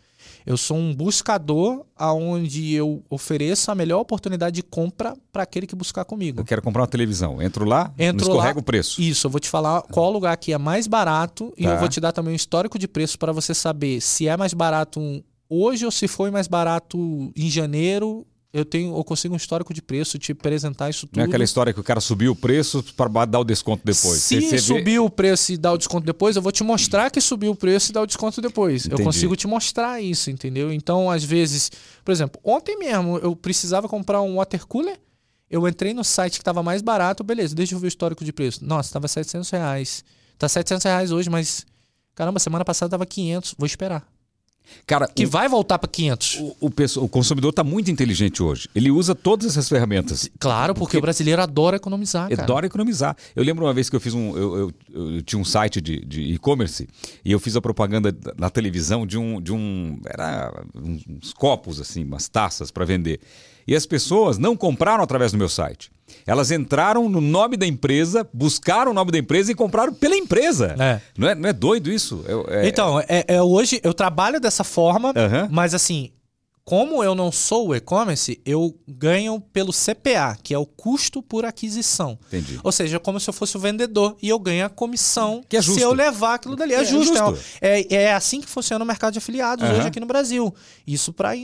Eu 0.44 0.56
sou 0.56 0.76
um 0.76 0.94
buscador 0.94 1.84
aonde 1.96 2.72
eu 2.74 3.02
ofereço 3.08 3.70
a 3.70 3.74
melhor 3.74 4.00
oportunidade 4.00 4.56
de 4.56 4.62
compra 4.62 5.14
para 5.32 5.42
aquele 5.44 5.66
que 5.66 5.76
buscar 5.76 6.04
comigo. 6.04 6.40
Eu 6.40 6.44
quero 6.44 6.60
comprar 6.62 6.82
uma 6.82 6.88
televisão. 6.88 7.40
Entro 7.40 7.64
lá, 7.64 7.92
Entro 7.98 8.26
escorrega 8.28 8.54
lá, 8.54 8.60
o 8.60 8.62
preço. 8.62 9.00
Isso, 9.00 9.26
eu 9.26 9.30
vou 9.30 9.38
te 9.40 9.48
falar 9.48 9.82
qual 9.82 10.10
lugar 10.10 10.36
que 10.36 10.52
é 10.52 10.58
mais 10.58 10.86
barato 10.86 11.52
e 11.56 11.64
Tá. 11.64 11.70
eu 11.74 11.78
vou 11.78 11.88
te 11.88 12.00
dar 12.00 12.12
também 12.12 12.32
um 12.32 12.36
histórico 12.36 12.78
de 12.78 12.88
preço 12.88 13.18
para 13.18 13.32
você 13.32 13.54
saber 13.54 14.00
se 14.00 14.26
é 14.26 14.36
mais 14.36 14.52
barato 14.52 14.98
um- 15.00 15.22
hoje 15.48 15.84
ou 15.84 15.90
se 15.90 16.08
foi 16.08 16.30
mais 16.30 16.48
barato 16.48 17.30
em 17.36 17.48
janeiro. 17.50 18.26
Eu 18.52 18.66
tenho, 18.66 18.94
eu 18.94 19.02
consigo 19.02 19.32
um 19.32 19.36
histórico 19.36 19.72
de 19.72 19.80
preço, 19.80 20.18
te 20.18 20.32
apresentar 20.32 20.90
isso 20.90 21.06
tudo. 21.06 21.16
Não 21.16 21.24
é 21.24 21.26
aquela 21.26 21.42
história 21.42 21.72
que 21.72 21.80
o 21.80 21.82
cara 21.82 22.00
subiu 22.02 22.32
o 22.32 22.36
preço 22.36 22.84
para 22.94 23.24
dar 23.24 23.40
o 23.40 23.44
desconto 23.44 23.82
depois. 23.82 24.20
Se 24.20 24.40
Você- 24.42 24.58
você 24.60 24.82
vê- 24.82 24.98
o 24.98 25.08
preço 25.08 25.52
e 25.52 25.56
dar 25.56 25.72
o 25.72 25.78
desconto 25.78 26.04
depois, 26.04 26.36
eu 26.36 26.42
vou 26.42 26.52
te 26.52 26.62
mostrar 26.62 27.10
que 27.10 27.18
subiu 27.18 27.52
o 27.52 27.56
preço 27.56 27.90
e 27.90 27.94
dar 27.94 28.02
o 28.02 28.06
desconto 28.06 28.42
depois. 28.42 28.84
Entendi. 28.84 29.00
Eu 29.00 29.04
consigo 29.06 29.34
te 29.36 29.46
mostrar 29.46 30.02
isso, 30.02 30.30
entendeu? 30.30 30.70
Então, 30.70 31.10
às 31.10 31.24
vezes, 31.24 31.70
por 32.04 32.12
exemplo, 32.12 32.38
ontem 32.44 32.78
mesmo 32.78 33.16
eu 33.18 33.34
precisava 33.34 33.88
comprar 33.88 34.20
um 34.20 34.36
water 34.36 34.66
cooler. 34.66 34.98
Eu 35.50 35.66
entrei 35.66 35.94
no 35.94 36.04
site 36.04 36.32
que 36.34 36.42
estava 36.42 36.62
mais 36.62 36.82
barato, 36.82 37.24
beleza, 37.24 37.54
deixa 37.54 37.74
eu 37.74 37.78
ver 37.78 37.86
o 37.86 37.88
histórico 37.88 38.22
de 38.22 38.32
preço. 38.34 38.62
Nossa, 38.64 38.90
estava 38.90 39.08
700 39.08 39.48
reais. 39.48 40.04
Tá 40.36 40.46
700 40.46 40.84
reais 40.84 41.10
hoje, 41.10 41.30
mas 41.30 41.64
caramba, 42.14 42.38
semana 42.38 42.64
passada 42.66 42.90
tava 42.90 43.06
500. 43.06 43.54
Vou 43.56 43.66
esperar. 43.66 44.06
Cara, 44.86 45.06
que 45.06 45.24
o, 45.26 45.30
vai 45.30 45.48
voltar 45.48 45.78
para 45.78 45.88
500. 45.88 46.34
o, 46.36 46.56
o, 46.60 46.72
o 47.04 47.08
consumidor 47.08 47.50
está 47.50 47.62
muito 47.62 47.90
inteligente 47.90 48.42
hoje. 48.42 48.68
Ele 48.74 48.90
usa 48.90 49.14
todas 49.14 49.46
essas 49.46 49.68
ferramentas. 49.68 50.28
Claro, 50.38 50.74
porque, 50.74 50.96
o 50.96 51.00
brasileiro 51.00 51.42
adora 51.42 51.76
economizar, 51.76 52.28
cara. 52.30 52.42
Adora 52.42 52.66
economizar. 52.66 53.16
Eu 53.36 53.44
lembro 53.44 53.64
uma 53.64 53.74
vez 53.74 53.88
que 53.90 53.96
eu 53.96 54.00
fiz 54.00 54.14
um. 54.14 54.36
Eu, 54.36 54.58
eu- 54.58 54.72
eu 55.16 55.22
tinha 55.22 55.38
um 55.40 55.44
site 55.44 55.80
de 55.80 56.04
de 56.04 56.20
e-commerce 56.34 56.88
e 57.24 57.30
eu 57.32 57.38
fiz 57.40 57.54
a 57.56 57.60
propaganda 57.60 58.14
na 58.36 58.50
televisão 58.50 59.06
de 59.06 59.16
um. 59.18 59.40
De 59.40 59.52
um 59.52 60.00
era 60.06 60.64
uns 60.74 61.32
copos, 61.32 61.80
assim, 61.80 62.04
umas 62.04 62.28
taças 62.28 62.70
para 62.70 62.84
vender. 62.84 63.20
E 63.66 63.74
as 63.76 63.86
pessoas 63.86 64.38
não 64.38 64.56
compraram 64.56 65.02
através 65.02 65.32
do 65.32 65.38
meu 65.38 65.48
site. 65.48 65.90
Elas 66.26 66.50
entraram 66.50 67.08
no 67.08 67.20
nome 67.20 67.56
da 67.56 67.66
empresa, 67.66 68.28
buscaram 68.32 68.90
o 68.90 68.94
nome 68.94 69.10
da 69.10 69.18
empresa 69.18 69.50
e 69.50 69.54
compraram 69.54 69.92
pela 69.94 70.16
empresa. 70.16 70.74
É. 70.78 71.00
Não, 71.16 71.28
é, 71.28 71.34
não 71.34 71.48
é 71.48 71.52
doido 71.52 71.90
isso? 71.90 72.24
É- 72.48 72.64
é- 72.64 72.68
Então, 72.68 73.00
é, 73.00 73.24
é 73.26 73.42
hoje 73.42 73.80
eu 73.82 73.94
trabalho 73.94 74.38
dessa 74.40 74.62
forma, 74.64 75.12
mas 75.50 75.74
assim, 75.74 76.10
como 76.64 77.02
eu 77.02 77.12
não 77.14 77.32
sou 77.32 77.68
o 77.68 77.74
e-commerce, 77.74 78.40
eu 78.46 78.72
ganho 78.86 79.40
pelo 79.40 79.72
CPA, 79.72 80.36
que 80.40 80.54
é 80.54 80.58
o 80.58 80.64
custo 80.64 81.20
por 81.20 81.44
aquisição. 81.44 82.16
Entendi. 82.28 82.60
Ou 82.62 82.70
seja, 82.70 83.00
como 83.00 83.18
se 83.18 83.28
eu 83.28 83.34
fosse 83.34 83.56
o 83.56 83.60
vendedor 83.60 84.16
e 84.22 84.28
eu 84.28 84.38
ganho 84.38 84.66
a 84.66 84.68
comissão 84.68 85.42
Que 85.48 85.56
é 85.56 85.62
justo. 85.62 85.80
se 85.80 85.84
eu 85.84 85.92
levar 85.92 86.34
aquilo 86.34 86.54
dali. 86.54 86.72
É, 86.72 86.82
É 86.82 86.84
justo. 86.84 87.16
justo. 87.16 87.38
É, 87.60 87.94
é 87.94 88.12
assim 88.12 88.40
que 88.40 88.46
funciona 88.48 88.84
o 88.84 88.86
mercado 88.86 89.12
de 89.12 89.18
afiliados 89.18 89.68
hoje 89.68 89.88
aqui 89.88 89.98
no 89.98 90.06
Brasil. 90.06 90.54
Isso 90.86 91.12
para 91.12 91.34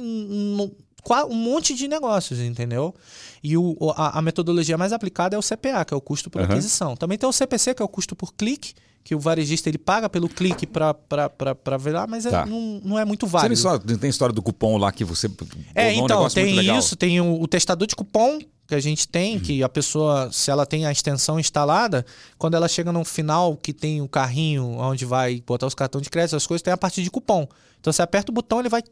um 1.26 1.34
monte 1.34 1.74
de 1.74 1.88
negócios, 1.88 2.38
entendeu? 2.40 2.94
E 3.42 3.56
o, 3.56 3.76
a, 3.96 4.18
a 4.18 4.22
metodologia 4.22 4.76
mais 4.76 4.92
aplicada 4.92 5.36
é 5.36 5.38
o 5.38 5.42
CPA, 5.42 5.84
que 5.84 5.94
é 5.94 5.96
o 5.96 6.00
custo 6.00 6.28
por 6.30 6.42
Aham. 6.42 6.50
aquisição. 6.52 6.96
Também 6.96 7.16
tem 7.18 7.28
o 7.28 7.32
CPC, 7.32 7.74
que 7.74 7.82
é 7.82 7.84
o 7.84 7.88
custo 7.88 8.14
por 8.16 8.34
clique, 8.34 8.74
que 9.04 9.14
o 9.14 9.18
varejista 9.20 9.68
ele 9.70 9.78
paga 9.78 10.09
pelo 10.09 10.28
clique 10.28 10.66
para 10.66 11.76
ver 11.78 11.92
lá, 11.92 12.06
mas 12.06 12.26
é- 12.26 12.30
Tá. 12.30 12.44
não, 12.46 12.80
não 12.84 12.98
é 12.98 13.04
muito 13.04 13.26
Você 13.26 13.32
válido. 13.32 13.48
tem 13.48 13.54
história, 13.54 13.98
tem 13.98 14.11
história 14.11 14.34
do 14.34 14.42
cupom 14.42 14.76
lá 14.76 14.92
que 14.92 15.04
você. 15.04 15.30
É, 15.74 15.88
um 15.92 16.04
então, 16.04 16.20
muito 16.20 16.34
tem 16.34 16.76
isso, 16.76 16.96
tem 16.96 17.20
o, 17.20 17.40
o 17.40 17.46
testador 17.48 17.86
de 17.86 17.96
cupom 17.96 18.38
que 18.66 18.74
a 18.74 18.80
gente 18.80 19.09
tem, 19.09 19.36
Uhum. 19.36 19.40
que 19.40 19.62
a 19.62 19.68
pessoa, 19.68 20.28
se 20.30 20.50
ela 20.50 20.66
tem 20.66 20.84
a 20.84 20.92
extensão 20.92 21.40
instalada, 21.40 22.04
quando 22.36 22.52
ela 22.54 22.68
chega 22.68 22.92
no 22.92 23.02
final 23.02 23.56
que 23.56 23.72
tem 23.72 24.02
o 24.02 24.09
carrinho 24.09 24.76
onde 24.78 25.06
vai 25.06 25.42
botar 25.46 25.66
os 25.66 25.74
cartões 25.74 26.02
de 26.02 26.11
crédito, 26.11 26.36
as 26.36 26.46
coisas, 26.46 26.61
tem 26.61 26.72
a 26.72 26.76
parte 26.76 27.02
de 27.02 27.11
cupom. 27.11 27.48
Então 27.81 27.93
você 27.93 28.03
aperta 28.03 28.31
o 28.31 28.35
botão, 28.35 28.61
ele 28.61 28.68
vai 28.68 28.83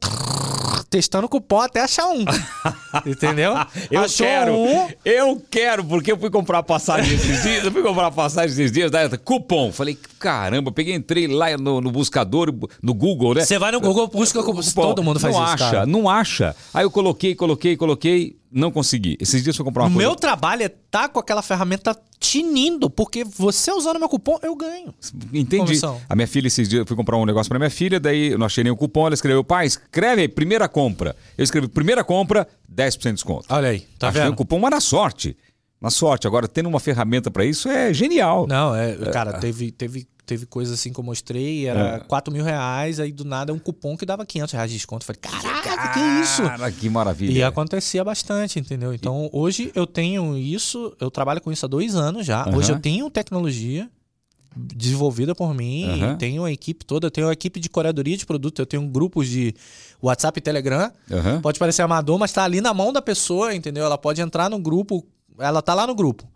testando 0.89 1.27
o 1.27 1.29
cupom 1.29 1.61
até 1.61 1.83
achar 1.83 2.07
um. 2.07 2.25
Entendeu? 3.05 3.55
Eu 3.91 4.03
Achou 4.03 4.27
quero, 4.27 4.55
um, 4.55 4.89
eu 5.05 5.43
quero, 5.51 5.85
porque 5.85 6.13
eu 6.13 6.19
fui 6.19 6.31
comprar 6.31 6.63
passagem 6.63 7.15
esses 7.15 7.43
dias, 7.43 7.65
eu 7.65 7.73
fui 7.73 7.83
comprar 7.83 8.11
passagem 8.11 8.51
esses 8.53 8.73
dias, 8.73 8.91
daí, 8.91 9.09
cupom. 9.19 9.73
Falei, 9.73 9.99
caramba, 10.19 10.73
peguei, 10.73 10.95
entrei 10.95 11.27
lá 11.27 11.57
no, 11.57 11.81
no 11.81 11.91
buscador, 11.91 12.55
no 12.83 12.95
Google, 12.95 13.35
né? 13.35 13.45
Você 13.45 13.59
vai 13.59 13.73
no 13.73 13.81
Google, 13.81 14.07
busca 14.09 14.43
cupom. 14.43 14.63
Todo 14.73 15.03
mundo 15.03 15.21
faz 15.21 15.35
não 15.35 15.45
isso, 15.45 15.53
acha, 15.55 15.71
cara. 15.71 15.87
não 15.87 16.09
acha. 16.09 16.57
Aí 16.73 16.85
eu 16.85 16.91
coloquei, 16.91 17.35
coloquei, 17.35 17.77
coloquei, 17.77 18.37
não 18.57 18.71
consegui. 18.73 19.17
Esses 19.21 19.43
dias 19.45 19.55
eu 19.55 19.59
fui 19.59 19.65
comprar 19.65 19.83
uma 19.85 19.91
O 19.91 19.93
coisa. 19.93 20.09
meu 20.09 20.17
trabalho 20.17 20.63
é 20.63 20.67
estar 20.67 21.09
com 21.11 21.21
aquela 21.21 21.43
ferramenta 21.43 21.95
tinindo, 22.19 22.89
porque 22.89 23.23
você 23.23 23.71
usando 23.71 23.99
meu 23.99 24.09
cupom, 24.09 24.39
eu 24.43 24.57
ganho. 24.57 24.95
Entendi. 25.33 25.59
Comissão. 25.59 26.01
A 26.09 26.17
minha 26.17 26.27
filha, 26.27 26.47
esses 26.47 26.67
dias, 26.69 26.81
eu 26.81 26.87
fui 26.87 26.97
comprar 26.97 27.19
um 27.19 27.27
negócio 27.27 27.49
pra 27.51 27.59
minha 27.59 27.71
filha, 27.71 28.01
daí 28.01 28.33
eu 28.33 28.39
não 28.39 28.47
achei 28.47 28.65
nenhum 28.65 28.75
cupom, 28.77 29.07
ela 29.07 29.15
escreveu, 29.15 29.45
pai, 29.45 29.67
escreve 29.67 30.23
aí, 30.23 30.29
primeira 30.29 30.69
compra. 30.69 31.15
Eu 31.37 31.45
escrevi, 31.45 31.69
primeira 31.69 32.03
compra, 32.03 32.49
10% 32.75 33.03
de 33.03 33.13
desconto. 33.13 33.45
Olha 33.51 33.69
aí, 33.69 33.81
tá 33.99 34.09
Achei 34.09 34.23
vendo? 34.23 34.33
um 34.33 34.37
cupom, 34.37 34.59
mas 34.59 34.71
na 34.71 34.81
sorte. 34.81 35.37
Na 35.79 35.91
sorte. 35.91 36.27
Agora, 36.27 36.49
tendo 36.49 36.69
uma 36.71 36.81
ferramenta 36.81 37.31
pra 37.31 37.45
isso 37.45 37.69
é 37.69 37.93
genial. 37.93 38.47
Não, 38.49 38.75
é, 38.75 38.97
cara, 39.13 39.35
teve, 39.35 39.71
teve, 39.71 40.09
teve 40.27 40.45
coisa 40.45 40.75
assim 40.75 40.93
que 40.93 40.99
eu 40.99 41.05
mostrei, 41.05 41.67
era 41.67 41.97
É. 41.97 42.01
4 42.01 42.33
mil 42.35 42.45
reais, 42.45 42.99
aí 42.99 43.13
do 43.13 43.25
nada 43.25 43.53
um 43.53 43.59
cupom 43.59 43.97
que 43.97 44.05
dava 44.05 44.27
500 44.27 44.53
reais 44.53 44.71
de 44.71 44.77
desconto. 44.77 45.05
Eu 45.05 45.15
falei, 45.15 45.21
caraca, 45.21 45.93
que 45.95 46.01
isso? 46.23 46.43
Cara, 46.43 46.71
que 46.73 46.91
maravilha. 46.91 47.39
E 47.39 47.43
acontecia 47.43 48.03
bastante, 48.05 48.59
entendeu? 48.59 48.93
Então, 48.93 49.31
hoje 49.33 49.71
eu 49.75 49.87
tenho 49.87 50.37
isso, 50.37 50.95
eu 51.01 51.11
trabalho 51.11 51.41
com 51.41 51.53
isso 51.53 51.65
há 51.65 51.69
dois 51.69 51.95
anos 51.95 52.27
já. 52.27 52.43
Aham. 52.43 52.57
Hoje 52.57 52.73
eu 52.73 52.81
tenho 52.81 53.09
tecnologia 53.09 53.89
desenvolvida 54.59 55.35
por 55.35 55.53
mim, 55.55 55.85
e 56.13 56.17
tenho 56.17 56.43
a 56.45 56.51
equipe 56.51 56.83
toda, 56.85 57.07
eu 57.07 57.11
tenho 57.11 57.29
a 57.29 57.33
equipe 57.33 57.61
de 57.61 57.69
curadoria 57.69 58.17
de 58.17 58.25
produto, 58.25 58.59
eu 58.61 58.65
tenho 58.65 58.87
grupos 58.89 59.29
de 59.29 59.55
WhatsApp 60.03 60.39
e 60.39 60.41
Telegram. 60.41 60.91
Aham. 61.11 61.41
Pode 61.43 61.59
parecer 61.59 61.83
amador, 61.83 62.19
mas 62.19 62.33
tá 62.33 62.43
ali 62.43 62.63
na 62.63 62.73
mão 62.73 62.91
da 62.93 63.03
pessoa, 63.03 63.55
entendeu? 63.55 63.85
Ela 63.85 63.99
pode 63.99 64.21
entrar 64.21 64.49
no 64.49 64.59
grupo, 64.59 65.07
ela 65.39 65.61
tá 65.61 65.75
lá 65.75 65.87
no 65.87 65.95
grupo. 65.95 66.27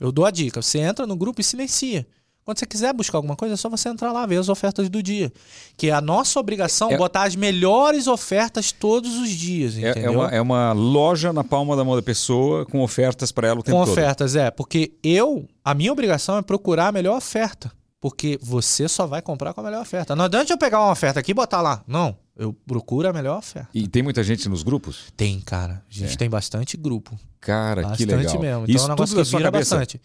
Eu 0.00 0.10
dou 0.10 0.24
a 0.24 0.30
dica, 0.30 0.62
você 0.62 0.78
entra 0.78 1.06
no 1.06 1.16
grupo 1.16 1.40
e 1.40 1.44
silencia. 1.44 2.06
Quando 2.46 2.60
você 2.60 2.64
quiser 2.66 2.94
buscar 2.94 3.18
alguma 3.18 3.34
coisa, 3.34 3.54
é 3.54 3.56
só 3.56 3.68
você 3.68 3.88
entrar 3.88 4.12
lá, 4.12 4.24
ver 4.24 4.36
as 4.36 4.48
ofertas 4.48 4.88
do 4.88 5.02
dia. 5.02 5.32
Que 5.76 5.88
é 5.88 5.92
a 5.92 6.00
nossa 6.00 6.38
obrigação 6.38 6.92
É- 6.92 6.96
botar 6.96 7.24
as 7.24 7.34
melhores 7.34 8.06
ofertas 8.06 8.70
todos 8.70 9.16
os 9.16 9.30
dias, 9.30 9.76
É, 9.76 9.90
entendeu? 9.90 10.12
é 10.12 10.16
uma, 10.16 10.28
é 10.36 10.40
uma 10.40 10.72
loja 10.72 11.32
na 11.32 11.42
palma 11.42 11.74
da 11.74 11.82
mão 11.82 11.96
da 11.96 12.02
pessoa 12.02 12.64
com 12.64 12.80
ofertas 12.84 13.32
pra 13.32 13.48
ela 13.48 13.58
o 13.58 13.62
tempo 13.64 13.76
Com 13.76 13.84
todo. 13.84 13.92
ofertas, 13.92 14.36
é. 14.36 14.48
Porque 14.52 14.92
eu, 15.02 15.44
a 15.64 15.74
minha 15.74 15.90
obrigação 15.90 16.38
é 16.38 16.42
procurar 16.42 16.86
a 16.86 16.92
melhor 16.92 17.16
oferta. 17.16 17.72
Porque 18.08 18.38
você 18.40 18.88
só 18.88 19.04
vai 19.04 19.20
comprar 19.20 19.52
com 19.52 19.60
a 19.60 19.64
melhor 19.64 19.82
oferta. 19.82 20.14
Não 20.14 20.26
adianta 20.26 20.52
eu 20.52 20.56
pegar 20.58 20.80
uma 20.80 20.92
oferta 20.92 21.18
aqui 21.18 21.32
e 21.32 21.34
botar 21.34 21.60
lá. 21.60 21.82
Não. 21.88 22.16
Eu 22.36 22.52
procuro 22.52 23.08
a 23.08 23.12
melhor 23.12 23.38
oferta. 23.38 23.68
E 23.74 23.88
tem 23.88 24.00
muita 24.02 24.22
gente 24.22 24.48
nos 24.48 24.62
grupos? 24.62 25.04
Tem, 25.16 25.40
cara. 25.40 25.82
A 25.90 25.92
gente 25.92 26.14
É. 26.14 26.16
tem 26.16 26.30
bastante 26.30 26.76
grupo. 26.76 27.18
Cara, 27.40 27.82
Bastante 27.82 27.98
que 27.98 28.04
legal. 28.14 28.40
mesmo. 28.40 28.62
Então 28.64 28.74
Isso 28.74 28.84
é 28.84 28.86
um 28.86 28.90
negócio 28.90 29.16
tudo 29.16 29.24
que 29.28 29.36
vira 29.36 29.50
bastante. 29.50 30.00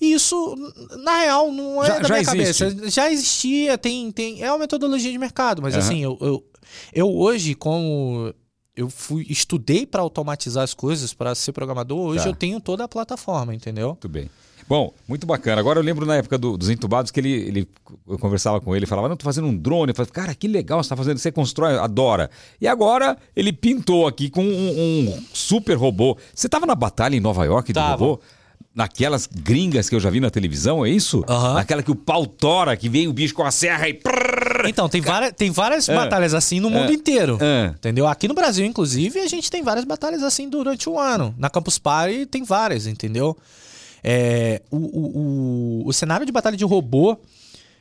E 0.00 0.12
isso, 0.14 0.54
na 1.04 1.18
real, 1.18 1.52
não 1.52 1.82
é 1.84 1.86
Já- 1.88 1.98
da 1.98 2.08
minha 2.08 2.20
existe. 2.20 2.64
cabeça. 2.64 2.90
Já 2.90 3.10
existia, 3.10 3.76
tem, 3.76 4.10
tem. 4.12 4.42
É 4.42 4.50
uma 4.50 4.58
metodologia 4.58 5.10
de 5.12 5.18
mercado, 5.18 5.60
mas 5.60 5.74
Aham. 5.74 5.82
assim, 5.84 5.98
eu, 6.02 6.16
eu, 6.22 6.44
eu 6.94 7.10
hoje, 7.14 7.54
como 7.54 8.32
eu 8.74 8.88
fui, 8.88 9.26
estudei 9.28 9.84
para 9.86 10.00
automatizar 10.00 10.64
as 10.64 10.72
coisas, 10.72 11.12
para 11.12 11.34
ser 11.34 11.52
programador, 11.52 11.98
hoje 11.98 12.22
Tá. 12.24 12.30
eu 12.30 12.34
tenho 12.34 12.58
toda 12.60 12.84
a 12.84 12.88
plataforma, 12.88 13.54
entendeu? 13.54 13.88
Muito 13.88 14.08
bem. 14.08 14.30
Bom, 14.72 14.90
muito 15.06 15.26
bacana. 15.26 15.60
Agora 15.60 15.78
eu 15.78 15.82
lembro 15.82 16.06
na 16.06 16.16
época 16.16 16.38
do- 16.38 16.56
dos 16.56 16.70
entubados 16.70 17.10
que 17.10 17.20
ele, 17.20 17.30
ele 17.30 17.68
eu 18.08 18.18
conversava 18.18 18.58
com 18.58 18.74
ele, 18.74 18.86
falava: 18.86 19.06
"Não, 19.06 19.18
tô 19.18 19.24
fazendo 19.24 19.46
um 19.46 19.54
drone". 19.54 19.90
Eu 19.90 19.94
falei: 19.94 20.10
"Cara, 20.10 20.34
que 20.34 20.48
legal 20.48 20.82
você 20.82 20.88
tá 20.88 20.96
fazendo, 20.96 21.18
você 21.18 21.30
constrói, 21.30 21.76
adora". 21.76 22.30
E 22.58 22.66
agora 22.66 23.18
ele 23.36 23.52
pintou 23.52 24.06
aqui 24.06 24.30
com 24.30 24.42
um, 24.42 24.46
um 25.10 25.22
super 25.34 25.74
robô. 25.76 26.16
Você 26.34 26.48
tava 26.48 26.64
na 26.64 26.74
batalha 26.74 27.14
em 27.14 27.20
Nova 27.20 27.44
York 27.44 27.68
de 27.68 27.74
Tava. 27.74 27.90
robô? 28.02 28.20
Naquelas 28.74 29.26
gringas 29.30 29.90
que 29.90 29.94
eu 29.94 30.00
já 30.00 30.08
vi 30.08 30.20
na 30.20 30.30
televisão, 30.30 30.86
é 30.86 30.88
isso? 30.88 31.22
Naquela 31.52 31.82
que 31.82 31.90
o 31.90 31.94
pau 31.94 32.24
tora, 32.24 32.74
que 32.74 32.88
vem 32.88 33.06
o 33.08 33.12
bicho 33.12 33.34
com 33.34 33.42
a 33.44 33.50
serra 33.50 33.86
e. 33.90 34.00
Então, 34.66 34.88
tem 34.88 35.02
várias, 35.02 35.32
tem 35.32 35.50
várias 35.50 35.86
batalhas 35.86 36.32
assim 36.32 36.60
no 36.60 36.70
mundo 36.70 36.90
inteiro. 36.90 37.36
É. 37.42 37.66
Entendeu? 37.76 38.06
Aqui 38.06 38.26
no 38.26 38.32
Brasil, 38.32 38.64
inclusive, 38.64 39.20
a 39.20 39.26
gente 39.26 39.50
tem 39.50 39.62
várias 39.62 39.84
batalhas 39.84 40.22
assim 40.22 40.48
durante 40.48 40.88
o 40.88 40.98
ano. 40.98 41.34
Na 41.36 41.50
Campus 41.50 41.78
Party 41.78 42.24
tem 42.24 42.42
várias, 42.42 42.86
entendeu? 42.86 43.36
É, 44.02 44.62
o, 44.70 44.76
o, 44.76 45.82
o, 45.84 45.88
o 45.88 45.92
cenário 45.92 46.26
de 46.26 46.32
batalha 46.32 46.56
de 46.56 46.64
robô 46.64 47.16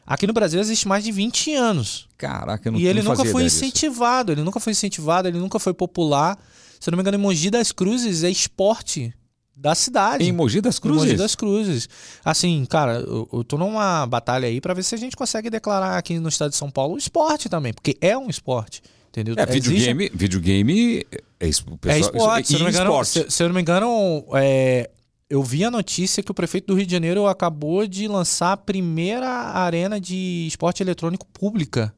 aqui 0.05 0.27
no 0.27 0.33
Brasil 0.33 0.59
existe 0.59 0.87
mais 0.87 1.03
de 1.03 1.11
20 1.11 1.53
anos. 1.55 2.07
Caraca, 2.17 2.67
eu 2.67 2.73
não 2.73 2.79
e 2.79 2.85
ele 2.87 3.01
não 3.01 3.11
nunca 3.11 3.23
foi 3.23 3.41
ideia 3.41 3.49
disso. 3.49 3.63
incentivado, 3.65 4.31
ele 4.31 4.43
nunca 4.43 4.59
foi 4.59 4.71
incentivado, 4.71 5.27
ele 5.27 5.39
nunca 5.39 5.57
foi 5.59 5.73
popular. 5.73 6.37
Se 6.79 6.89
eu 6.89 6.91
não 6.91 6.97
me 6.97 7.01
engano, 7.01 7.17
em 7.17 7.21
Mogi 7.21 7.49
das 7.49 7.71
Cruzes 7.71 8.23
é 8.23 8.29
esporte 8.29 9.13
da 9.55 9.75
cidade. 9.75 10.23
Em 10.23 10.31
Mogi 10.31 10.59
das 10.61 10.77
Em 10.83 10.87
Mogi 10.87 10.99
Cruzes? 10.99 11.17
das 11.17 11.35
Cruzes. 11.35 11.89
Assim, 12.25 12.65
cara, 12.67 12.93
eu, 12.99 13.29
eu 13.31 13.43
tô 13.43 13.57
numa 13.57 14.05
batalha 14.07 14.47
aí 14.47 14.59
pra 14.59 14.73
ver 14.73 14.83
se 14.83 14.95
a 14.95 14.97
gente 14.97 15.15
consegue 15.15 15.49
declarar 15.49 15.97
aqui 15.97 16.17
no 16.19 16.29
estado 16.29 16.49
de 16.51 16.57
São 16.57 16.69
Paulo 16.71 16.97
esporte 16.97 17.47
também, 17.49 17.71
porque 17.73 17.97
é 18.01 18.17
um 18.17 18.29
esporte. 18.29 18.81
Entendeu? 19.09 19.35
É, 19.37 19.43
Existe- 19.43 19.69
videogame, 19.69 20.11
videogame 20.13 21.05
é, 21.39 21.47
es- 21.47 21.59
o 21.59 21.73
É 21.73 21.77
pessoal- 21.77 21.99
esporte. 21.99 22.47
Se 22.47 22.53
eu 22.55 22.59
não 22.59 22.65
me 22.65 22.71
engano, 22.71 23.05
se, 23.05 23.25
se 23.29 23.43
eu 23.43 23.47
não 23.49 23.55
me 23.55 23.61
engano 23.61 24.25
é, 24.35 24.89
eu 25.31 25.41
vi 25.41 25.63
a 25.63 25.71
notícia 25.71 26.21
que 26.21 26.29
o 26.29 26.33
prefeito 26.33 26.67
do 26.67 26.75
Rio 26.75 26.85
de 26.85 26.91
Janeiro 26.91 27.25
acabou 27.25 27.87
de 27.87 28.07
lançar 28.07 28.51
a 28.51 28.57
primeira 28.57 29.27
arena 29.29 29.99
de 29.99 30.45
esporte 30.47 30.83
eletrônico 30.83 31.25
pública. 31.27 31.93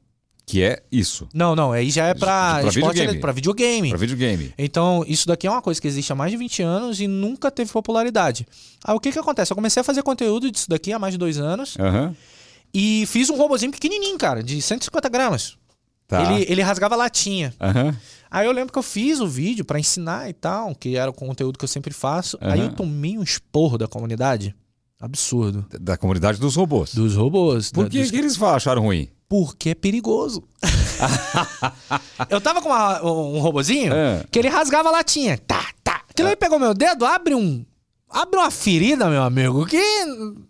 Que 0.45 0.61
é 0.61 0.83
isso, 0.91 1.27
Não, 1.33 1.55
não, 1.55 1.71
aí 1.71 1.89
já 1.89 2.05
é 2.07 2.13
pra, 2.13 2.59
Pra 2.59 2.67
esporte 2.67 2.75
videogame. 2.99 3.19
pra 3.21 3.31
videogame. 3.31 3.89
para 3.89 3.97
videogame. 3.97 4.53
Então, 4.57 5.03
isso 5.07 5.25
daqui 5.25 5.47
é 5.47 5.49
uma 5.49 5.61
coisa 5.61 5.81
que 5.81 5.87
existe 5.87 6.11
há 6.11 6.15
mais 6.15 6.31
de 6.31 6.37
20 6.37 6.61
anos 6.61 6.99
e 6.99 7.07
nunca 7.07 7.49
teve 7.49 7.71
popularidade. 7.71 8.45
Aí 8.83 8.93
o 8.93 8.99
que 8.99 9.09
que 9.11 9.17
acontece? 9.19 9.51
Eu 9.53 9.55
comecei 9.55 9.79
a 9.79 9.83
fazer 9.85 10.03
conteúdo 10.03 10.51
disso 10.51 10.69
daqui 10.69 10.91
há 10.91 10.99
mais 10.99 11.13
de 11.13 11.17
dois 11.17 11.39
anos 11.39 11.75
Aham. 11.79 12.13
e 12.73 13.05
fiz 13.07 13.29
um 13.29 13.37
robozinho 13.37 13.71
pequenininho, 13.71 14.17
cara, 14.17 14.43
de 14.43 14.61
150 14.61 15.07
gramas. 15.07 15.55
Tá. 16.09 16.21
Ele, 16.33 16.45
ele 16.49 16.61
rasgava 16.61 16.95
latinha. 16.97 17.53
Aham. 17.59 17.95
Aí 18.33 18.47
eu 18.47 18.51
lembro 18.51 18.73
que 18.73 18.79
eu 18.79 18.83
fiz 18.83 19.19
o 19.19 19.27
vídeo 19.27 19.63
pra 19.63 19.79
ensinar 19.79 20.27
e 20.27 20.33
tal, 20.33 20.73
que 20.73 20.95
era 20.97 21.09
o 21.09 21.13
conteúdo 21.13 21.57
que 21.59 21.63
eu 21.63 21.69
sempre 21.69 21.93
faço. 21.93 22.35
Aí 22.41 22.59
Aham. 22.59 22.69
eu 22.69 22.73
tomei 22.75 23.15
um 23.17 23.21
esporro 23.23 23.77
da 23.77 23.87
comunidade. 23.87 24.55
Absurdo. 24.99 25.65
Da 25.79 25.97
comunidade 25.97 26.39
dos 26.39 26.55
robôs. 26.55 26.95
Dos 26.95 27.15
robôs. 27.15 27.71
Por 27.71 27.83
da- 27.83 27.89
que, 27.91 28.01
dos- 28.01 28.09
que 28.09 28.17
eles 28.17 28.41
acharam 28.41 28.81
ruim? 28.81 29.07
Porque 29.29 29.69
é 29.69 29.75
perigoso. 29.75 30.43
eu 32.29 32.39
tava 32.41 32.61
com 32.61 32.69
uma- 32.69 33.03
um 33.03 33.39
robozinho 33.39 33.93
É. 33.93 34.23
que 34.31 34.39
ele 34.39 34.47
rasgava 34.49 34.89
a 34.89 34.91
latinha. 34.93 35.37
Tá, 35.37 35.65
tá. 35.83 36.01
Aquilo 36.09 36.27
aí 36.29 36.35
pegou 36.35 36.57
meu 36.59 36.73
dedo, 36.73 37.05
abre 37.05 37.35
um. 37.35 37.65
Abre 38.09 38.37
uma 38.39 38.51
ferida, 38.51 39.09
meu 39.09 39.23
amigo, 39.23 39.65
que. 39.65 39.81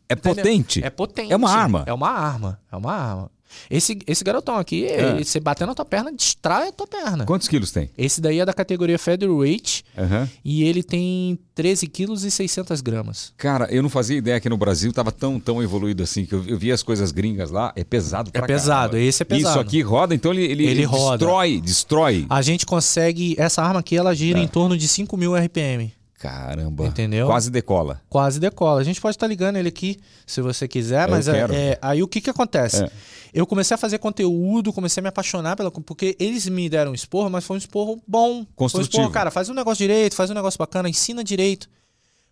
É 0.10 0.16
potente. 0.16 0.84
É 0.84 0.90
potente. 0.90 1.32
É 1.32 1.36
uma 1.36 1.50
arma. 1.50 1.84
É 1.88 1.94
uma 1.94 2.10
arma. 2.10 2.60
É 2.72 2.76
uma 2.76 2.94
arma. 2.94 3.32
Esse, 3.70 3.98
esse 4.08 4.24
garotão 4.24 4.56
aqui, 4.58 4.86
É. 4.86 5.24
você 5.24 5.40
bater 5.40 5.66
na 5.68 5.74
tua 5.76 5.86
perna, 5.86 6.12
distrai 6.14 6.70
a 6.70 6.72
tua 6.72 6.88
perna. 6.88 7.26
Quantos 7.26 7.48
quilos 7.48 7.72
tem? 7.72 7.90
Esse 7.98 8.20
daí 8.22 8.40
é 8.40 8.46
da 8.46 8.54
categoria 8.54 8.98
featherweight 9.00 9.84
Aham. 9.98 10.30
e 10.44 10.64
ele 10.64 10.84
tem 10.84 11.38
13 11.56 11.88
quilos 11.88 12.24
e 12.24 12.32
600 12.32 12.82
gramas. 12.82 13.34
Cara, 13.38 13.68
eu 13.72 13.82
não 13.84 13.90
fazia 13.90 14.18
ideia 14.18 14.40
que 14.40 14.50
no 14.50 14.58
Brasil 14.58 14.92
tava 14.92 15.12
tão, 15.12 15.40
tão 15.40 15.62
evoluído 15.62 16.04
assim, 16.04 16.26
que 16.26 16.34
eu, 16.34 16.44
eu 16.46 16.58
via 16.58 16.74
as 16.74 16.84
coisas 16.84 17.12
gringas 17.12 17.52
lá, 17.52 17.72
é 17.76 17.84
pesado 17.84 18.30
É 18.34 18.40
pra 18.40 18.48
pesado, 18.48 18.92
caramba. 18.92 19.08
esse 19.08 19.22
é 19.22 19.26
pesado. 19.26 19.50
Isso 19.52 19.60
aqui 19.60 19.82
roda, 19.82 20.14
então 20.16 20.32
ele, 20.34 20.44
ele, 20.44 20.64
Ele 20.66 20.82
ele 20.84 20.88
destrói, 20.88 21.62
destrói. 21.62 22.26
A 22.30 22.42
gente 22.42 22.66
consegue, 22.66 23.36
essa 23.38 23.62
arma 23.62 23.80
aqui, 23.80 23.96
ela 23.96 24.14
gira 24.16 24.40
Tá. 24.40 24.44
em 24.44 24.48
torno 24.48 24.78
de 24.78 24.88
5 24.88 25.16
mil 25.18 25.36
RPM. 25.36 25.94
Caramba. 26.24 26.86
Entendeu? 26.86 27.28
Quase 27.28 27.52
decola. 27.52 28.02
Quase 28.08 28.40
decola. 28.40 28.80
A 28.80 28.84
gente 28.84 29.02
pode 29.02 29.16
estar 29.18 29.28
ligando 29.28 29.58
ele 29.58 29.68
aqui, 29.68 30.00
se 30.26 30.40
você 30.42 30.70
quiser, 30.70 31.06
mas 31.10 31.28
é, 31.28 31.40
é- 31.52 31.80
aí 31.82 32.02
o 32.02 32.08
que 32.08 32.22
que 32.22 32.30
acontece? 32.30 32.86
É. 32.86 32.90
Eu 33.34 33.46
comecei 33.46 33.76
a 33.76 33.78
fazer 33.78 33.98
conteúdo, 33.98 34.72
comecei 34.72 35.02
a 35.02 35.04
me 35.04 35.10
apaixonar 35.10 35.58
pela. 35.58 35.70
Porque 35.70 36.16
eles 36.18 36.48
me 36.48 36.70
deram 36.70 36.92
um 36.92 36.94
esporro, 36.94 37.30
mas 37.30 37.44
foi 37.44 37.56
um 37.56 37.58
esporro 37.58 38.02
bom. 38.08 38.36
Foi 38.36 38.42
um 38.42 38.46
Construtivo. 38.56 39.02
esporro, 39.02 39.12
cara, 39.12 39.32
faz 39.32 39.50
um 39.50 39.54
negócio 39.54 39.80
direito, 39.84 40.16
faz 40.16 40.30
um 40.30 40.34
negócio 40.34 40.58
bacana, 40.58 40.88
ensina 40.88 41.24
direito. 41.26 41.68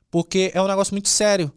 Porque 0.09 0.51
é 0.53 0.61
um 0.61 0.67
negócio 0.67 0.93
muito 0.93 1.09
sério. 1.09 1.51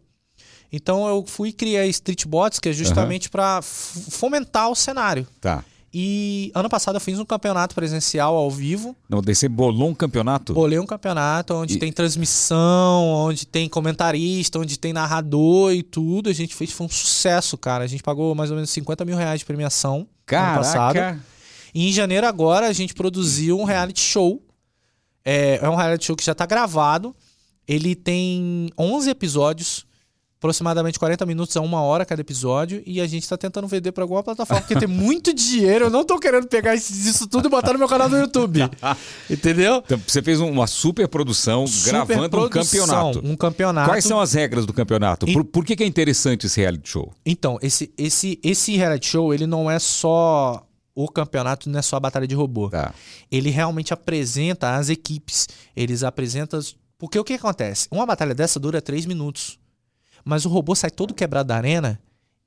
Então 0.71 1.07
eu 1.07 1.23
fui 1.25 1.49
e 1.49 1.53
criei 1.53 1.77
a 1.77 1.85
Street 1.87 2.25
Bots, 2.25 2.59
que 2.59 2.67
é 2.67 2.73
justamente 2.73 3.29
pra 3.29 3.59
f- 3.61 4.11
fomentar 4.11 4.69
o 4.69 4.75
cenário. 4.75 5.25
Tá. 5.39 5.63
E 5.97 6.51
ano 6.53 6.67
passado 6.67 6.97
eu 6.97 6.99
fiz 6.99 7.17
um 7.19 7.23
campeonato 7.23 7.73
presencial 7.73 8.35
ao 8.35 8.51
vivo. 8.51 8.93
Não, 9.07 9.21
você 9.21 9.47
bolou 9.47 9.87
um 9.87 9.93
campeonato? 9.95 10.53
Bolei 10.53 10.77
um 10.77 10.85
campeonato 10.85 11.53
onde 11.53 11.75
E- 11.75 11.79
tem 11.79 11.89
transmissão, 11.89 13.05
onde 13.07 13.45
tem 13.47 13.69
comentarista, 13.69 14.59
onde 14.59 14.77
tem 14.77 14.91
narrador 14.91 15.71
e 15.71 15.81
tudo. 15.81 16.29
A 16.29 16.33
gente 16.33 16.53
fez, 16.53 16.73
foi 16.73 16.85
um 16.85 16.89
sucesso, 16.89 17.57
cara. 17.57 17.85
A 17.85 17.87
gente 17.87 18.03
pagou 18.03 18.35
mais 18.35 18.51
ou 18.51 18.57
menos 18.57 18.71
50 18.71 19.05
mil 19.05 19.15
reais 19.15 19.39
de 19.39 19.45
premiação 19.45 19.99
ano 19.99 20.55
passado. 20.57 20.95
Caraca. 20.95 21.23
E 21.73 21.87
em 21.87 21.93
janeiro 21.93 22.27
agora 22.27 22.67
a 22.67 22.73
gente 22.73 22.93
produziu 22.93 23.57
um 23.57 23.63
reality 23.63 24.01
show. 24.01 24.43
É, 25.23 25.59
é 25.61 25.69
um 25.69 25.75
reality 25.75 26.03
show 26.07 26.15
que 26.17 26.25
já 26.25 26.35
tá 26.35 26.45
gravado. 26.45 27.15
Ele 27.65 27.95
tem 27.95 28.69
11 28.77 29.09
episódios, 29.09 29.84
aproximadamente 30.45 30.99
40 30.99 31.25
minutos 31.25 31.57
a 31.57 31.61
uma 31.61 31.81
hora 31.81 32.05
cada 32.05 32.21
episódio. 32.21 32.81
E 32.85 33.01
a 33.01 33.07
gente 33.07 33.27
tá 33.27 33.35
tentando 33.35 33.67
vender 33.67 33.91
pra 33.91 34.03
alguma 34.03 34.23
plataforma, 34.23 34.61
porque 34.61 34.75
tem 34.75 34.87
muito 34.87 35.33
dinheiro. 35.33 35.85
Eu 35.85 35.89
não 35.89 36.03
tô 36.03 36.19
querendo 36.19 36.47
pegar 36.47 36.75
isso 36.75 37.27
tudo 37.27 37.47
e 37.47 37.49
botar 37.49 37.73
no 37.73 37.79
meu 37.79 37.87
canal 37.87 38.07
do 38.07 38.17
YouTube. 38.17 38.69
Entendeu? 39.29 39.81
Então, 39.85 39.99
você 40.05 40.21
fez 40.21 40.39
uma 40.39 40.67
super 40.67 41.07
produção 41.07 41.65
gravando 41.83 42.21
um 42.21 42.23
Superprodução, 42.25 42.85
campeonato. 42.85 43.21
Um 43.23 43.35
campeonato. 43.35 43.89
Quais 43.89 44.05
são 44.05 44.19
as 44.19 44.33
regras 44.33 44.65
do 44.65 44.73
campeonato? 44.73 45.25
Por, 45.25 45.43
por 45.43 45.65
que, 45.65 45.75
que 45.75 45.83
é 45.83 45.87
interessante 45.87 46.45
esse 46.45 46.59
reality 46.59 46.89
show? 46.89 47.11
Então, 47.25 47.57
esse, 47.61 47.91
esse, 47.97 48.39
esse 48.43 48.75
reality 48.77 49.07
show, 49.07 49.33
ele 49.33 49.47
não 49.47 49.69
é 49.69 49.79
só 49.79 50.63
o 50.93 51.09
campeonato, 51.09 51.69
não 51.69 51.79
é 51.79 51.81
só 51.81 51.97
a 51.97 51.99
batalha 51.99 52.27
de 52.27 52.35
robô. 52.35 52.69
Tá. 52.69 52.93
Ele 53.31 53.49
realmente 53.49 53.93
apresenta 53.93 54.75
as 54.75 54.89
equipes. 54.89 55.47
Eles 55.75 56.03
apresentam. 56.03 56.59
Porque 56.97 57.19
o 57.19 57.23
que 57.23 57.33
acontece? 57.33 57.87
Uma 57.91 58.05
batalha 58.05 58.33
dessa 58.33 58.59
dura 58.59 58.81
três 58.81 59.05
minutos. 59.05 59.59
Mas 60.25 60.43
o 60.43 60.49
robô 60.49 60.73
sai 60.75 60.89
todo 60.89 61.13
quebrado 61.13 61.47
da 61.47 61.55
arena 61.55 61.99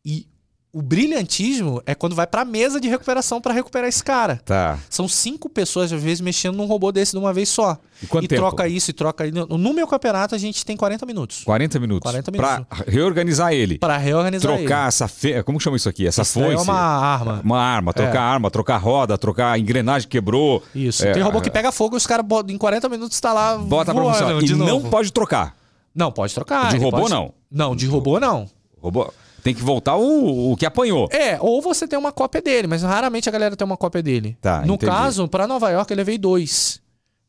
e 0.04 0.26
o 0.70 0.82
brilhantismo 0.82 1.82
é 1.86 1.94
quando 1.94 2.14
vai 2.14 2.26
pra 2.26 2.44
mesa 2.44 2.78
de 2.78 2.88
recuperação 2.88 3.40
pra 3.40 3.54
recuperar 3.54 3.88
esse 3.88 4.04
cara. 4.04 4.38
Tá. 4.44 4.78
São 4.90 5.08
cinco 5.08 5.48
pessoas, 5.48 5.90
às 5.92 6.02
vezes, 6.02 6.20
mexendo 6.20 6.56
num 6.56 6.66
robô 6.66 6.92
desse 6.92 7.12
de 7.12 7.18
uma 7.18 7.32
vez 7.32 7.48
só. 7.48 7.78
E 8.02 8.06
quanto 8.06 8.24
e 8.24 8.28
tempo? 8.28 8.42
troca 8.42 8.68
isso 8.68 8.90
e 8.90 8.92
troca. 8.92 9.24
No 9.30 9.56
no 9.56 9.72
meu 9.72 9.86
campeonato, 9.86 10.34
a 10.34 10.38
gente 10.38 10.66
tem 10.66 10.76
40 10.76 11.06
minutos. 11.06 11.42
40 11.44 11.80
minutos. 11.80 12.02
40 12.10 12.30
Pra 12.32 12.66
reorganizar 12.86 13.52
ele. 13.52 13.78
Pra 13.78 13.96
reorganizar 13.96 14.50
ele. 14.52 14.58
trocar 14.66 14.88
essa 14.88 15.08
fe... 15.08 15.42
Como 15.42 15.58
chama 15.58 15.76
isso 15.76 15.88
aqui? 15.88 16.06
Essa 16.06 16.22
Isso 16.22 16.38
daí 16.38 16.48
foice? 16.54 16.68
é 16.68 16.72
uma 16.72 16.78
arma. 16.78 17.40
Uma 17.42 17.60
arma, 17.60 17.92
trocar 17.94 18.20
arma, 18.22 18.50
trocar 18.50 18.76
roda, 18.76 19.16
trocar 19.16 19.58
engrenagem 19.58 20.06
que 20.06 20.18
quebrou. 20.18 20.62
Isso. 20.74 21.04
É, 21.06 21.12
Tem 21.12 21.22
robô 21.22 21.40
que 21.40 21.50
pega 21.50 21.72
fogo 21.72 21.96
e 21.96 21.98
os 21.98 22.06
caras 22.06 22.26
em 22.48 22.58
40 22.58 22.88
minutos 22.90 23.18
tá 23.20 23.32
lá 23.32 23.56
Bota 23.56 23.92
pra 23.94 24.02
voando 24.02 24.16
funcionar. 24.18 24.42
de 24.42 24.52
E 24.52 24.56
não 24.56 24.82
pode 24.82 25.12
trocar. 25.12 25.56
Não, 25.94 26.10
pode 26.12 26.34
trocar. 26.34 26.70
De 26.70 26.78
robô, 26.78 26.98
pode- 26.98 27.10
não? 27.10 27.32
Não, 27.50 27.74
de 27.76 27.86
robô 27.86 28.18
não. 28.20 28.48
Robô... 28.80 29.12
Tem 29.42 29.54
que 29.54 29.62
voltar 29.62 29.96
o, 29.96 30.52
o 30.52 30.56
que 30.56 30.66
apanhou. 30.66 31.08
É, 31.12 31.38
ou 31.40 31.62
você 31.62 31.86
tem 31.86 31.98
uma 31.98 32.10
cópia 32.12 32.42
dele, 32.42 32.66
mas 32.66 32.82
raramente 32.82 33.28
a 33.28 33.32
galera 33.32 33.56
tem 33.56 33.64
uma 33.64 33.76
cópia 33.76 34.02
dele. 34.02 34.36
Tá, 34.40 34.60
no 34.66 34.74
entendi. 34.74 34.90
caso, 34.90 35.28
pra 35.28 35.46
Nova 35.46 35.70
York 35.70 35.90
eu 35.90 35.96
levei 35.96 36.18
dois. 36.18 36.80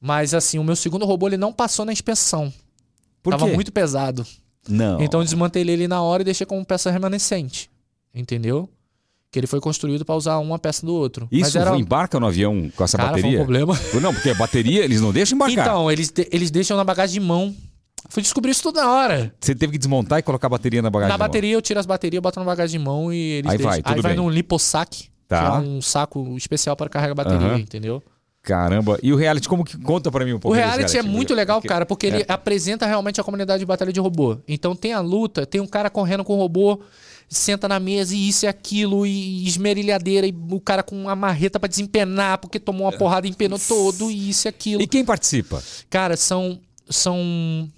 Mas 0.02 0.34
assim, 0.34 0.58
o 0.58 0.64
meu 0.64 0.76
segundo 0.76 1.06
robô 1.06 1.28
ele 1.28 1.38
não 1.38 1.54
passou 1.54 1.86
na 1.86 1.94
inspeção. 1.94 2.52
Por 3.22 3.30
Tava 3.32 3.48
quê? 3.48 3.54
muito 3.54 3.72
pesado. 3.72 4.26
Não. 4.68 5.00
Então 5.02 5.20
eu 5.22 5.24
desmantelei 5.24 5.76
ele 5.76 5.88
na 5.88 6.02
hora 6.02 6.24
e 6.24 6.26
deixei 6.26 6.48
como 6.48 6.66
peça 6.66 6.90
remanescente. 6.90 7.70
Entendeu? 8.14 8.68
Que 9.32 9.40
ele 9.40 9.48
foi 9.48 9.62
construído 9.62 10.04
pra 10.04 10.16
usar 10.16 10.40
uma 10.40 10.58
peça 10.58 10.84
do 10.86 10.94
outro. 10.96 11.28
Isso 11.32 11.58
era... 11.60 11.78
embarca 11.78 12.20
no 12.20 12.26
avião 12.26 12.72
com 12.76 12.84
essa 12.84 12.98
Cara, 12.98 13.12
foi 13.12 13.20
um 13.20 13.24
bateria? 13.24 13.38
problema. 13.38 13.80
Não, 14.02 14.14
porque 14.14 14.32
a 14.32 14.36
bateria 14.36 14.84
eles 14.84 15.00
não 15.00 15.14
deixam 15.14 15.36
embarcar. 15.36 15.66
Então, 15.68 15.92
eles, 15.92 16.10
de- 16.10 16.28
eles 16.32 16.50
deixam 16.50 16.76
na 16.76 16.84
bagagem 16.84 17.22
de 17.22 17.26
mão. 17.26 17.56
Fui 18.10 18.22
descobrir 18.24 18.52
isso 18.52 18.64
tudo 18.64 18.76
na 18.78 18.92
hora. 18.92 19.34
Você 19.40 19.54
teve 19.56 19.72
que 19.74 19.78
desmontar 19.78 20.20
e 20.20 20.22
colocar 20.24 20.48
a 20.48 20.50
bateria 20.50 20.82
na 20.82 20.90
bagagem. 20.90 21.10
Na 21.10 21.16
de 21.16 21.20
mão. 21.20 21.28
bateria, 21.28 21.54
eu 21.54 21.62
tiro 21.62 21.80
as 21.80 21.86
baterias, 21.86 22.22
boto 22.22 22.40
na 22.40 22.46
bagagem 22.46 22.80
de 22.80 22.84
mão 22.86 23.14
e 23.14 23.18
eles 23.34 23.52
Aí 23.52 23.58
deixam. 23.58 23.72
vai, 23.72 23.82
tudo 23.84 23.96
Aí 23.96 24.02
vai 24.02 24.12
bem. 24.16 24.22
num 24.24 24.30
lipossac, 24.30 25.10
Tá. 25.28 25.40
que 25.42 25.46
é 25.58 25.70
um 25.70 25.82
saco 25.82 26.36
especial 26.36 26.76
para 26.76 26.90
carregar 26.90 27.12
a 27.12 27.16
bateria, 27.16 27.48
Aham. 27.48 27.60
entendeu? 27.60 28.02
Caramba. 28.42 28.98
E 29.04 29.14
o 29.14 29.16
reality, 29.16 29.48
como 29.48 29.64
que 29.64 29.78
conta 29.78 30.10
pra 30.12 30.26
mim 30.26 30.34
um 30.34 30.40
pouco 30.40 30.56
O 30.56 30.60
desse 30.60 30.68
reality 30.76 30.98
é 30.98 31.02
muito 31.04 31.34
legal, 31.36 31.62
cara, 31.62 31.86
porque 31.86 32.08
ele 32.08 32.26
apresenta 32.28 32.86
realmente 32.88 33.22
a 33.22 33.24
comunidade 33.24 33.60
de 33.60 33.66
batalha 33.66 33.94
de 33.94 34.00
robô. 34.00 34.38
Então 34.48 34.76
tem 34.76 34.92
a 34.94 35.02
luta, 35.02 35.46
tem 35.46 35.62
um 35.62 35.68
cara 35.68 35.90
correndo 35.90 36.24
com 36.24 36.34
o 36.34 36.38
robô, 36.38 36.80
senta 37.28 37.68
na 37.68 37.80
mesa 37.80 38.16
e 38.16 38.30
isso 38.30 38.46
e 38.46 38.48
aquilo, 38.48 39.06
e 39.06 39.46
esmerilhadeira, 39.46 40.26
e 40.26 40.34
o 40.50 40.60
cara 40.60 40.82
com 40.82 40.96
uma 41.00 41.16
marreta 41.16 41.60
pra 41.60 41.68
desempenar, 41.70 42.40
porque 42.40 42.60
tomou 42.60 42.88
uma 42.88 42.98
porrada 42.98 43.28
e 43.28 43.30
empenou 43.30 43.60
todo, 43.60 44.10
e 44.10 44.30
isso 44.30 44.48
e 44.48 44.50
aquilo. 44.50 44.82
E 44.82 44.88
quem 44.88 45.06
participa? 45.06 45.62
Cara, 45.90 46.18
são. 46.18 46.60
São. 46.90 47.70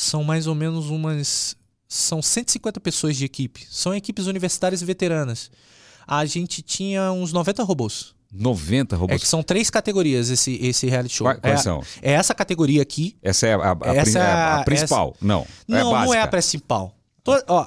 São 0.00 0.22
mais 0.22 0.46
ou 0.46 0.54
menos 0.54 0.90
umas. 0.90 1.56
São 1.88 2.22
150 2.22 2.78
pessoas 2.80 3.16
de 3.16 3.24
equipe. 3.24 3.66
São 3.68 3.92
equipes 3.94 4.26
universitárias 4.26 4.80
e 4.80 4.84
veteranas. 4.84 5.50
A 6.06 6.24
gente 6.24 6.62
tinha 6.62 7.10
uns 7.10 7.32
90 7.32 7.64
robôs. 7.64 8.14
90 8.32 8.94
É 8.94 8.98
robôs. 8.98 9.20
que 9.22 9.26
são 9.26 9.42
três 9.42 9.70
categorias 9.70 10.30
esse, 10.30 10.54
esse 10.64 10.86
reality 10.86 11.14
show. 11.16 11.26
Quais- 11.26 11.40
é, 11.42 11.56
são? 11.56 11.82
É 12.00 12.12
essa 12.12 12.32
categoria 12.34 12.80
aqui. 12.80 13.16
Essa 13.22 13.46
é 13.48 13.54
a, 13.54 13.72
a- 13.72 13.96
Essa 13.96 14.18
é 14.18 14.22
a- 14.22 14.34
a 14.56 14.60
a- 14.60 14.64
principal. 14.64 15.16
Não. 15.20 15.44
Não, 15.66 15.78
é 15.78 15.80
não 15.82 15.90
básica. 15.92 16.16
é 16.16 16.20
a 16.22 16.26
principal. 16.28 16.94
To- 17.24 17.42
ó, 17.48 17.66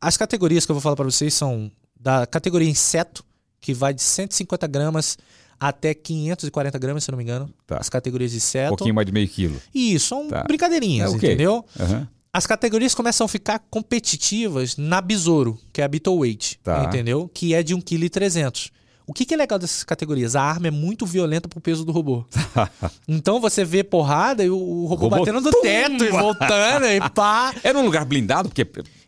as 0.00 0.16
categorias 0.16 0.64
que 0.64 0.70
eu 0.70 0.74
vou 0.74 0.82
falar 0.82 0.94
pra 0.96 1.04
vocês 1.06 1.34
são 1.34 1.72
da 1.98 2.24
categoria 2.26 2.68
inseto, 2.68 3.24
que 3.60 3.74
vai 3.74 3.92
de 3.94 4.02
150 4.02 4.66
gramas 4.68 5.16
até 5.58 5.94
540 5.94 6.78
gramas, 6.78 7.04
se 7.04 7.10
não 7.10 7.18
me 7.18 7.24
engano. 7.24 7.48
Tá. 7.66 7.78
As 7.78 7.88
categorias 7.88 8.30
de 8.30 8.36
Um 8.36 8.38
inseto. 8.38 8.68
pouquinho 8.70 8.94
mais 8.94 9.06
de 9.06 9.12
meio 9.12 9.28
quilo. 9.28 9.60
Isso, 9.74 10.08
são 10.08 10.28
Tá. 10.28 10.42
brincadeirinhas, 10.44 11.12
É, 11.12 11.16
ok. 11.16 11.28
entendeu? 11.28 11.64
Aham. 11.78 12.08
As 12.32 12.46
categorias 12.46 12.94
começam 12.94 13.24
a 13.24 13.28
ficar 13.28 13.60
competitivas 13.70 14.76
na 14.76 15.00
Besouro, 15.00 15.58
que 15.72 15.80
é 15.80 15.84
a 15.84 15.88
Beetleweight, 15.88 16.58
Tá. 16.62 16.84
entendeu? 16.84 17.30
Que 17.32 17.54
é 17.54 17.62
de 17.62 17.74
1,3 17.74 18.34
kg. 18.34 18.70
O 19.06 19.12
que, 19.12 19.24
que 19.26 19.34
é 19.34 19.36
legal 19.36 19.58
dessas 19.58 19.84
categorias? 19.84 20.34
A 20.34 20.42
arma 20.42 20.66
é 20.68 20.70
muito 20.70 21.04
violenta 21.04 21.46
pro 21.48 21.60
peso 21.60 21.84
do 21.84 21.92
robô. 21.92 22.24
então 23.06 23.38
você 23.40 23.62
vê 23.64 23.84
porrada 23.84 24.42
e 24.42 24.48
o, 24.50 24.56
o 24.56 24.86
robô, 24.86 25.04
Robô, 25.08 25.18
batendo 25.18 25.40
no 25.42 25.50
teto 25.60 26.04
e 26.04 26.08
voltando 26.08 26.86
e 26.86 27.10
pá. 27.10 27.54
Era 27.62 27.78
um 27.78 27.84
lugar 27.84 28.04
blindado? 28.04 28.48
Porque. 28.48 28.66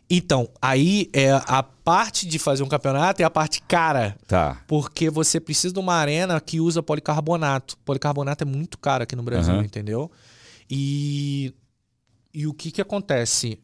Então, 0.09 0.49
aí 0.61 1.09
é 1.11 1.31
a 1.31 1.61
parte 1.61 2.25
de 2.25 2.39
fazer 2.39 2.63
um 2.63 2.67
campeonato 2.69 3.21
é 3.21 3.25
a 3.25 3.29
parte 3.29 3.61
cara. 3.61 4.15
Tá. 4.25 4.61
Porque 4.67 5.09
você 5.09 5.39
precisa 5.39 5.73
de 5.73 5.79
uma 5.79 5.95
arena 5.95 6.39
que 6.39 6.61
usa 6.61 6.81
policarbonato. 6.81 7.77
Policarbonato 7.83 8.43
é 8.43 8.47
muito 8.47 8.77
caro 8.77 9.03
aqui 9.03 9.15
no 9.15 9.23
Brasil, 9.23 9.53
Aham. 9.55 9.63
entendeu? 9.65 10.09
E, 10.69 11.53
e 12.33 12.47
o 12.47 12.53
que 12.53 12.71
que 12.71 12.81
acontece? 12.81 13.59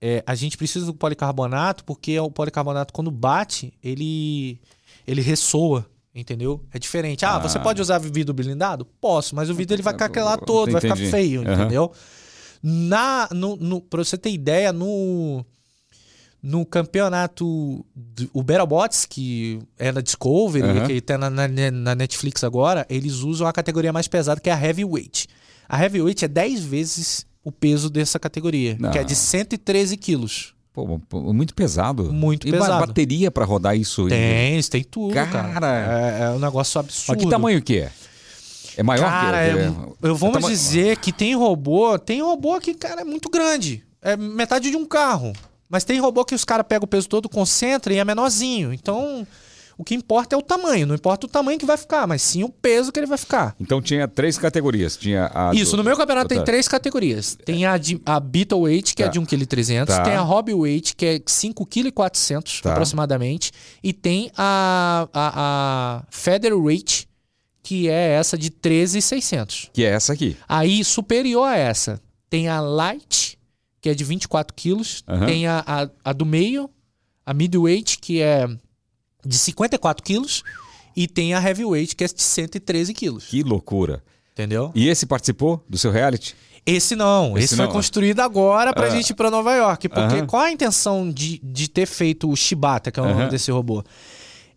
É, 0.00 0.22
a 0.26 0.34
gente 0.34 0.56
precisa 0.56 0.86
do 0.86 0.94
policarbonato 0.94 1.84
porque 1.84 2.18
o 2.18 2.30
policarbonato, 2.30 2.92
quando 2.92 3.10
bate, 3.10 3.72
ele, 3.82 4.58
ele 5.06 5.20
ressoa, 5.20 5.86
entendeu? 6.14 6.64
É 6.72 6.78
diferente. 6.78 7.24
Ah, 7.24 7.36
Ah. 7.36 7.38
você 7.38 7.58
pode 7.58 7.80
usar 7.82 7.98
vidro 7.98 8.32
blindado? 8.34 8.84
Posso, 9.00 9.36
mas 9.36 9.48
o 9.50 9.54
vidro 9.54 9.74
ele 9.76 9.82
vai 9.82 9.94
craquelar 9.94 10.34
Entendi. 10.34 10.46
todo, 10.46 10.72
vai 10.72 10.80
ficar 10.80 10.96
feio, 10.96 11.42
Aham. 11.42 11.52
entendeu? 11.52 11.92
Na, 12.62 13.28
no, 13.30 13.56
no, 13.56 13.80
pra 13.80 14.02
você 14.04 14.16
ter 14.16 14.30
ideia, 14.30 14.72
no, 14.72 15.44
no 16.42 16.66
campeonato 16.66 17.84
do, 17.94 18.28
o 18.32 18.42
Battlebots, 18.42 19.06
que 19.06 19.60
é 19.78 19.92
na 19.92 20.00
Discovery, 20.00 20.66
Aham. 20.78 20.86
que 20.86 21.00
tá 21.00 21.16
na, 21.16 21.30
na, 21.30 21.46
na 21.48 21.94
Netflix 21.94 22.42
agora, 22.42 22.84
eles 22.90 23.18
usam 23.18 23.46
a 23.46 23.52
categoria 23.52 23.92
mais 23.92 24.08
pesada, 24.08 24.40
que 24.40 24.50
é 24.50 24.52
a 24.52 24.60
Heavyweight. 24.60 25.28
A 25.68 25.80
Heavyweight 25.82 26.24
é 26.24 26.28
10 26.28 26.64
vezes 26.64 27.26
o 27.44 27.52
peso 27.52 27.88
dessa 27.88 28.18
categoria, 28.18 28.76
Não. 28.78 28.90
que 28.90 28.98
é 28.98 29.04
de 29.04 29.14
113 29.14 29.96
quilos. 29.96 30.54
Pô, 30.72 30.98
muito 31.32 31.54
pesado. 31.54 32.12
Muito 32.12 32.48
e 32.48 32.50
pesado. 32.50 32.86
bateria 32.86 33.30
pra 33.30 33.44
rodar 33.44 33.76
isso? 33.76 34.08
Tem, 34.08 34.54
eles 34.54 34.68
têm 34.68 34.82
tudo, 34.82 35.12
cara. 35.14 35.30
Cara. 35.52 36.16
É, 36.18 36.22
é 36.24 36.30
um 36.30 36.38
negócio 36.38 36.80
absurdo. 36.80 37.18
Mas 37.18 37.24
que 37.24 37.30
tamanho 37.30 37.62
que 37.62 37.78
é? 37.78 37.90
É 38.78 38.82
maior 38.82 39.04
Cara, 39.04 39.36
que... 39.52 39.58
é- 39.58 40.08
eu 40.08 40.16
vou 40.16 40.30
é 40.30 40.32
tama- 40.32 40.48
dizer 40.48 40.96
que 40.96 41.12
tem 41.12 41.36
robô, 41.36 41.98
tem 41.98 42.22
robô 42.22 42.58
que, 42.58 42.72
cara, 42.72 43.02
é 43.02 43.04
muito 43.04 43.28
grande. 43.28 43.84
É 44.00 44.16
metade 44.16 44.70
de 44.70 44.76
um 44.76 44.86
carro. 44.86 45.34
Mas 45.72 45.82
tem 45.82 45.98
robô 45.98 46.24
que 46.24 46.34
os 46.34 46.44
caras 46.44 46.66
pegam 46.68 46.84
o 46.84 46.88
peso 46.88 47.08
todo, 47.08 47.28
concentram 47.28 47.92
e 47.94 47.98
é 47.98 48.04
menorzinho. 48.04 48.72
Então, 48.72 49.26
O 49.78 49.82
que 49.84 49.94
importa 49.94 50.36
é 50.36 50.38
o 50.38 50.42
tamanho. 50.42 50.86
Não 50.86 50.94
importa 50.94 51.26
o 51.26 51.28
tamanho 51.28 51.58
que 51.58 51.64
vai 51.64 51.78
ficar, 51.78 52.06
mas 52.06 52.20
sim 52.20 52.44
o 52.44 52.48
peso 52.50 52.92
que 52.92 53.00
ele 53.00 53.06
vai 53.06 53.16
ficar. 53.16 53.56
Então 53.58 53.80
tinha 53.80 54.06
três 54.06 54.36
categorias. 54.36 54.98
Tinha 54.98 55.30
Isso, 55.54 55.70
do- 55.72 55.78
no 55.78 55.82
meu 55.84 55.96
campeonato 55.96 56.28
tem 56.28 56.38
tá. 56.38 56.44
três 56.44 56.68
categorias. 56.68 57.36
Tem 57.42 57.64
a, 57.64 57.78
de, 57.78 57.98
a 58.04 58.20
Beetle 58.20 58.60
Weight, 58.60 58.94
que 58.94 59.02
é 59.02 59.06
Tá. 59.06 59.12
de 59.12 59.18
1,3 59.18 59.66
kg. 59.66 59.86
Tá. 59.86 60.02
Tem 60.02 60.12
a 60.14 60.20
Hobby 60.20 60.52
Weight, 60.52 60.94
que 60.94 61.06
é 61.06 61.18
5,4 61.20 61.90
kg 61.90 62.60
Tá. 62.62 62.72
aproximadamente. 62.72 63.50
E 63.82 63.94
tem 63.94 64.30
a, 64.36 65.08
a, 65.12 65.32
a 66.02 66.04
Feather 66.10 66.54
Weight, 66.56 67.08
que 67.62 67.88
é 67.88 68.10
essa 68.10 68.36
de 68.36 68.50
13,600. 68.50 69.70
Que 69.72 69.84
é 69.84 69.88
essa 69.88 70.12
aqui. 70.12 70.36
Aí, 70.46 70.84
superior 70.84 71.46
a 71.48 71.56
essa, 71.56 72.00
tem 72.28 72.46
a 72.46 72.60
Light, 72.60 73.38
que 73.82 73.90
é 73.90 73.94
de 73.94 74.02
24 74.04 74.54
quilos. 74.54 75.02
Aham. 75.06 75.26
Tem 75.26 75.46
a, 75.46 75.62
a, 75.66 75.88
a 76.10 76.12
do 76.14 76.24
meio, 76.24 76.70
a 77.26 77.34
Midweight, 77.34 77.98
que 77.98 78.22
é 78.22 78.46
de 79.26 79.36
54 79.36 80.02
quilos. 80.02 80.42
E 80.96 81.06
tem 81.08 81.34
a 81.34 81.42
Heavyweight, 81.42 81.94
que 81.96 82.04
é 82.04 82.06
de 82.06 82.22
113 82.22 82.94
quilos. 82.94 83.24
Que 83.26 83.42
loucura. 83.42 84.02
Entendeu? 84.32 84.70
E 84.74 84.88
esse 84.88 85.04
participou 85.04 85.62
do 85.68 85.76
seu 85.76 85.90
reality? 85.90 86.34
Esse 86.64 86.94
não, 86.94 87.36
Esse 87.36 87.46
esse, 87.46 87.56
foi 87.56 87.64
não. 87.66 87.72
construído 87.72 88.20
agora 88.20 88.72
pra 88.72 88.86
Ah. 88.86 88.90
gente 88.90 89.10
ir 89.10 89.14
pra 89.14 89.30
Nova 89.30 89.52
York. 89.54 89.88
Porque 89.88 90.22
qual 90.26 90.42
a 90.42 90.52
intenção 90.52 91.10
de, 91.10 91.40
de 91.42 91.68
ter 91.68 91.86
feito 91.86 92.30
o 92.30 92.36
Shibata, 92.36 92.90
que 92.92 93.00
é 93.00 93.02
o 93.02 93.08
nome 93.08 93.28
desse 93.28 93.50
robô? 93.50 93.82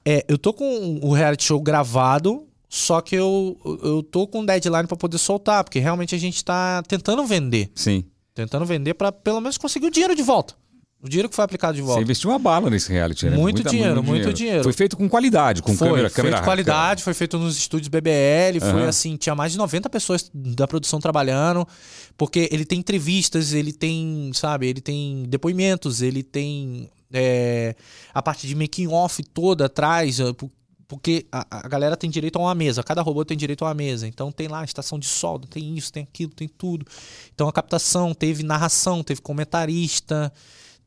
É, 0.06 0.24
eu 0.28 0.38
tô 0.38 0.54
com 0.54 1.00
o 1.02 1.14
reality 1.14 1.44
show 1.46 1.60
gravado, 1.60 2.46
só 2.70 3.02
que 3.02 3.16
eu, 3.16 3.58
eu 3.84 4.04
tô 4.04 4.28
com 4.28 4.42
um 4.42 4.46
deadline 4.46 4.88
pra 4.88 4.96
poder 4.96 5.18
soltar, 5.18 5.64
porque 5.64 5.80
realmente 5.80 6.14
a 6.14 6.18
gente 6.20 6.46
tá 6.46 6.84
tentando 6.88 7.26
vender. 7.26 7.72
Sim. 7.74 8.04
Tentando 8.36 8.66
vender 8.66 8.94
pra 8.94 9.12
pelo 9.12 9.40
menos 9.42 9.58
conseguir 9.58 9.88
o 9.88 9.92
dinheiro 9.92 10.14
de 10.16 10.22
volta. 10.22 10.54
O 11.02 11.08
dinheiro 11.10 11.30
que 11.30 11.36
foi 11.36 11.46
aplicado 11.46 11.76
de 11.76 11.82
Você 11.82 11.88
volta. 11.88 12.02
investiu 12.02 12.32
uma 12.32 12.40
bala 12.40 12.70
nesse 12.70 12.92
reality, 12.92 13.28
né? 13.30 13.38
Muito 13.38 13.64
dinheiro, 13.64 14.02
muito 14.04 14.34
dinheiro. 14.34 14.64
Foi 14.64 14.74
feito 14.74 14.98
com 14.98 15.08
qualidade, 15.08 15.62
com 15.62 15.76
foi 15.76 15.88
câmera, 15.88 16.10
feito 16.10 16.16
câmera 16.16 16.42
qualidade, 16.42 17.04
foi 17.04 17.14
feito 17.14 17.38
nos 17.38 17.58
estúdios 17.58 17.88
BBL, 17.88 18.60
foi 18.60 18.70
Aham. 18.70 18.88
assim, 18.90 19.16
tinha 19.16 19.36
mais 19.36 19.52
de 19.52 19.58
90 19.58 19.90
pessoas 19.90 20.30
da 20.34 20.68
produção 20.68 21.00
trabalhando, 21.00 21.68
porque 22.18 22.50
ele 22.52 22.66
tem 22.66 22.80
entrevistas, 22.80 23.54
ele 23.54 23.72
tem, 23.72 24.32
sabe, 24.34 24.68
ele 24.68 24.82
tem 24.82 25.26
depoimentos, 25.28 26.02
ele 26.02 26.24
tem 26.24 26.90
é, 27.14 27.76
a 28.14 28.22
parte 28.22 28.48
de 28.48 28.56
making 28.56 28.88
off 28.88 29.22
toda 29.24 29.66
atrás, 29.66 30.20
eh, 30.20 30.34
porque 30.96 31.26
a, 31.30 31.46
a 31.66 31.68
galera 31.68 31.98
tem 31.98 32.10
direito 32.10 32.38
a 32.38 32.42
uma 32.42 32.56
mesa, 32.56 32.82
cada 32.82 33.02
robô 33.02 33.26
tem 33.26 33.36
direito 33.36 33.66
a 33.66 33.68
uma 33.68 33.74
mesa, 33.74 34.08
então 34.08 34.32
tem 34.32 34.48
lá 34.48 34.64
estação 34.64 34.98
de 34.98 35.06
solda, 35.06 35.46
tem 35.46 35.78
isso, 35.78 35.92
tem 35.92 36.04
aquilo, 36.04 36.32
tem 36.32 36.48
tudo. 36.48 36.86
Então 37.34 37.50
a 37.50 37.54
captação, 37.54 38.14
teve 38.14 38.44
narração, 38.44 39.04
teve 39.04 39.20
comentarista, 39.20 40.32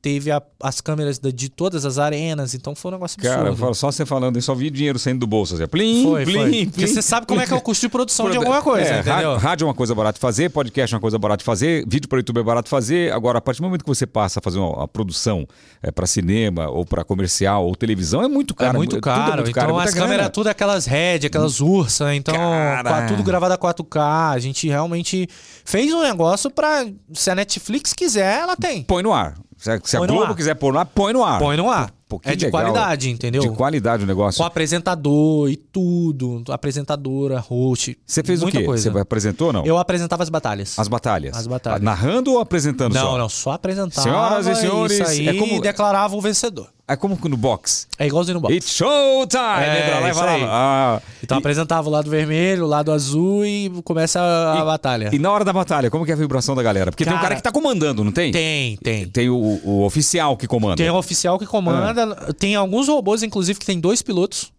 teve 0.00 0.30
a- 0.30 0.40
as 0.62 0.80
câmeras 0.80 1.18
da- 1.18 1.30
de 1.30 1.48
todas 1.48 1.84
as 1.84 1.98
arenas, 1.98 2.54
então 2.54 2.74
foi 2.74 2.90
um 2.90 2.94
negócio 2.94 3.16
absurdo. 3.20 3.56
Cara, 3.56 3.74
só 3.74 3.90
você 3.90 4.06
falando, 4.06 4.36
eu 4.36 4.42
só 4.42 4.54
vi 4.54 4.70
dinheiro 4.70 4.98
saindo 4.98 5.20
do 5.20 5.26
bolso. 5.26 5.54
Assim, 5.54 5.66
plim, 5.66 6.04
Foi, 6.04 6.24
plim, 6.24 6.34
foi. 6.34 6.48
plim. 6.50 6.68
Porque 6.70 6.86
você 6.86 7.02
sabe 7.02 7.26
como 7.26 7.40
é 7.40 7.46
que 7.46 7.52
é 7.52 7.56
o 7.56 7.60
custo 7.60 7.86
de 7.86 7.88
produção 7.90 8.30
de 8.30 8.36
alguma 8.36 8.62
coisa, 8.62 8.88
É, 8.88 9.00
entendeu? 9.00 9.36
Rádio 9.36 9.64
é 9.64 9.68
uma 9.68 9.74
coisa 9.74 9.94
barata 9.94 10.14
de 10.14 10.20
fazer, 10.20 10.50
podcast 10.50 10.94
é 10.94 10.96
uma 10.96 11.00
coisa 11.00 11.18
barata 11.18 11.38
de 11.38 11.44
fazer, 11.44 11.84
vídeo 11.88 12.08
para 12.08 12.18
YouTube 12.18 12.38
é 12.38 12.42
barato 12.42 12.66
de 12.66 12.70
fazer. 12.70 13.12
Agora, 13.12 13.38
a 13.38 13.40
partir 13.40 13.60
do 13.60 13.64
momento 13.64 13.82
que 13.82 13.88
você 13.88 14.06
passa 14.06 14.38
a 14.38 14.42
fazer 14.42 14.58
uma, 14.58 14.86
produção 14.86 15.46
é, 15.82 15.90
para 15.90 16.06
cinema 16.06 16.68
ou 16.68 16.84
para 16.86 17.04
comercial 17.04 17.66
ou 17.66 17.74
televisão, 17.74 18.22
é 18.22 18.28
muito 18.28 18.54
caro. 18.54 18.74
é 18.74 18.78
muito 18.78 19.00
caro. 19.00 19.20
é 19.20 19.36
muito 19.36 19.50
então 19.50 19.52
caro, 19.62 19.70
é 19.70 19.74
muita 19.74 19.88
as 19.88 19.94
câmeras, 19.94 20.16
grana. 20.16 20.30
tudo 20.30 20.46
aquelas 20.48 20.86
Red, 20.86 21.26
aquelas 21.26 21.60
Ursa, 21.60 22.14
então 22.14 22.34
Cara. 22.34 23.06
tudo 23.08 23.22
gravado 23.22 23.54
a 23.54 23.58
4K. 23.58 24.30
A 24.32 24.38
gente 24.38 24.68
realmente 24.68 25.28
fez 25.64 25.92
um 25.92 26.02
negócio 26.02 26.50
pra. 26.50 26.86
Se 27.12 27.30
a 27.30 27.34
Netflix 27.34 27.92
quiser, 27.92 28.40
ela 28.40 28.56
tem. 28.56 28.82
Põe 28.84 29.02
no 29.02 29.12
ar. 29.12 29.34
Se 29.58 29.72
a, 29.72 29.80
se 29.82 29.98
Globo 29.98 30.34
quiser 30.36 30.54
pôr 30.54 30.72
no 30.72 30.78
ar, 30.78 30.86
põe 30.86 31.12
no 31.12 31.24
ar. 31.26 31.40
Põe 31.42 31.56
no 31.58 31.70
ar. 31.70 31.90
Pô, 32.08 32.18
é 32.24 32.34
de 32.34 32.46
legal. 32.46 32.60
qualidade, 32.62 33.10
entendeu? 33.10 33.42
De 33.42 33.50
qualidade 33.50 34.04
o 34.04 34.06
negócio. 34.06 34.38
Com 34.38 34.44
apresentador 34.44 35.50
e 35.50 35.56
tudo. 35.56 36.42
Apresentadora, 36.48 37.38
host. 37.38 37.98
Você 38.06 38.22
fez 38.22 38.40
muita 38.42 38.56
o 38.56 38.60
quê? 38.60 38.66
Coisa. 38.66 38.90
Você 38.90 38.98
apresentou 38.98 39.48
ou 39.48 39.52
não? 39.52 39.66
Eu 39.66 39.76
apresentava 39.76 40.22
as 40.22 40.30
batalhas. 40.30 40.78
As 40.78 40.88
batalhas. 40.88 41.36
As 41.36 41.46
batalhas. 41.46 41.82
Narrando 41.82 42.32
ou 42.32 42.40
apresentando 42.40 42.94
Não, 42.94 43.00
só? 43.12 43.18
não, 43.18 43.28
só 43.28 43.50
apresentava. 43.52 44.02
Senhoras 44.08 44.46
e 44.46 44.54
senhores, 44.54 44.98
isso 44.98 45.28
é 45.28 45.34
como- 45.34 45.56
e 45.56 45.60
declarava 45.60 46.16
o 46.16 46.20
vencedor. 46.20 46.68
É 46.90 46.96
como 46.96 47.18
no 47.28 47.36
box. 47.36 47.86
É 47.98 48.06
igualzinho 48.06 48.36
no 48.36 48.40
box. 48.40 48.54
It's 48.56 48.70
showtime! 48.70 49.62
É, 49.62 50.00
Entra 50.08 50.22
lá 50.22 50.38
e. 50.38 50.42
Ah, 50.44 51.02
Então 51.22 51.36
e, 51.36 51.38
apresentava 51.40 51.86
o 51.86 51.92
lado 51.92 52.08
vermelho, 52.08 52.64
o 52.64 52.66
lado 52.66 52.90
azul 52.92 53.44
e 53.44 53.68
começa 53.84 54.18
a, 54.18 54.62
a 54.62 54.64
batalha. 54.64 55.10
e 55.12 55.18
na 55.18 55.30
hora 55.30 55.44
da 55.44 55.52
batalha, 55.52 55.90
como 55.90 56.06
que 56.06 56.10
é 56.10 56.14
a 56.14 56.16
vibração 56.16 56.54
da 56.54 56.62
galera? 56.62 56.90
Porque 56.90 57.04
tem 57.04 57.12
um 57.12 57.16
Cara, 57.16 57.28
cara 57.28 57.36
que 57.36 57.42
tá 57.42 57.52
comandando, 57.52 58.02
não 58.02 58.10
tem? 58.10 58.32
Tem, 58.32 58.78
tem. 58.78 59.06
Tem 59.06 59.28
o, 59.28 59.36
o 59.36 59.84
oficial 59.84 60.34
que 60.34 60.46
comanda. 60.46 60.76
Tem 60.76 60.90
um 60.90 60.96
oficial 60.96 61.38
que 61.38 61.44
comanda. 61.44 61.97
Tem 62.38 62.54
alguns 62.54 62.88
robôs, 62.88 63.22
inclusive, 63.22 63.58
que 63.58 63.66
tem 63.66 63.78
dois 63.80 64.02
pilotos. 64.02 64.52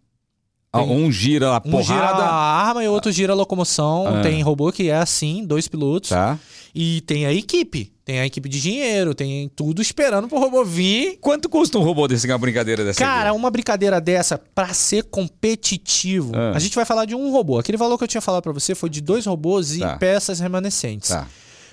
Ah, 0.71 0.83
Um 0.83 1.11
gira 1.11 1.49
a 1.49 1.57
Um 1.57 1.61
porrada. 1.61 1.83
gira 1.83 2.05
a 2.25 2.33
arma 2.67 2.83
e 2.83 2.87
o 2.87 2.91
outro 2.91 3.11
gira 3.11 3.33
a 3.33 3.35
locomoção. 3.35 4.05
Ah. 4.07 4.21
Tem 4.21 4.41
robô 4.43 4.71
que 4.71 4.89
é 4.89 4.95
assim, 4.97 5.43
dois 5.45 5.67
pilotos. 5.67 6.09
Tá. 6.11 6.37
E 6.75 7.01
tem 7.01 7.25
a 7.25 7.33
equipe. 7.33 7.91
Tem 8.05 8.19
a 8.19 8.25
equipe 8.25 8.47
de 8.47 8.59
dinheiro, 8.61 9.13
tem 9.15 9.49
tudo 9.55 9.81
esperando 9.81 10.27
pro 10.27 10.37
robô 10.39 10.63
vir. 10.63 11.17
Quanto 11.21 11.47
custa 11.49 11.77
um 11.79 11.81
robô 11.83 12.07
desse, 12.07 12.27
uma 12.27 12.37
brincadeira 12.37 12.83
dessa? 12.83 12.99
Cara, 12.99 13.29
aqui? 13.29 13.37
uma 13.39 13.49
brincadeira 13.51 13.99
dessa, 14.01 14.37
pra 14.37 14.71
ser 14.73 15.03
competitivo, 15.03 16.31
Ah. 16.35 16.51
a 16.55 16.59
gente 16.59 16.75
vai 16.75 16.85
falar 16.85 17.05
de 17.05 17.15
um 17.15 17.31
robô. 17.31 17.57
Aquele 17.59 17.77
valor 17.77 17.97
que 17.97 18.03
eu 18.03 18.07
tinha 18.07 18.21
falado 18.21 18.43
pra 18.43 18.51
você 18.51 18.73
foi 18.75 18.89
de 18.89 19.01
dois 19.01 19.25
robôs 19.25 19.75
e 19.75 19.79
Tá. 19.79 19.97
peças 19.97 20.39
remanescentes. 20.39 21.09
Tá. 21.09 21.27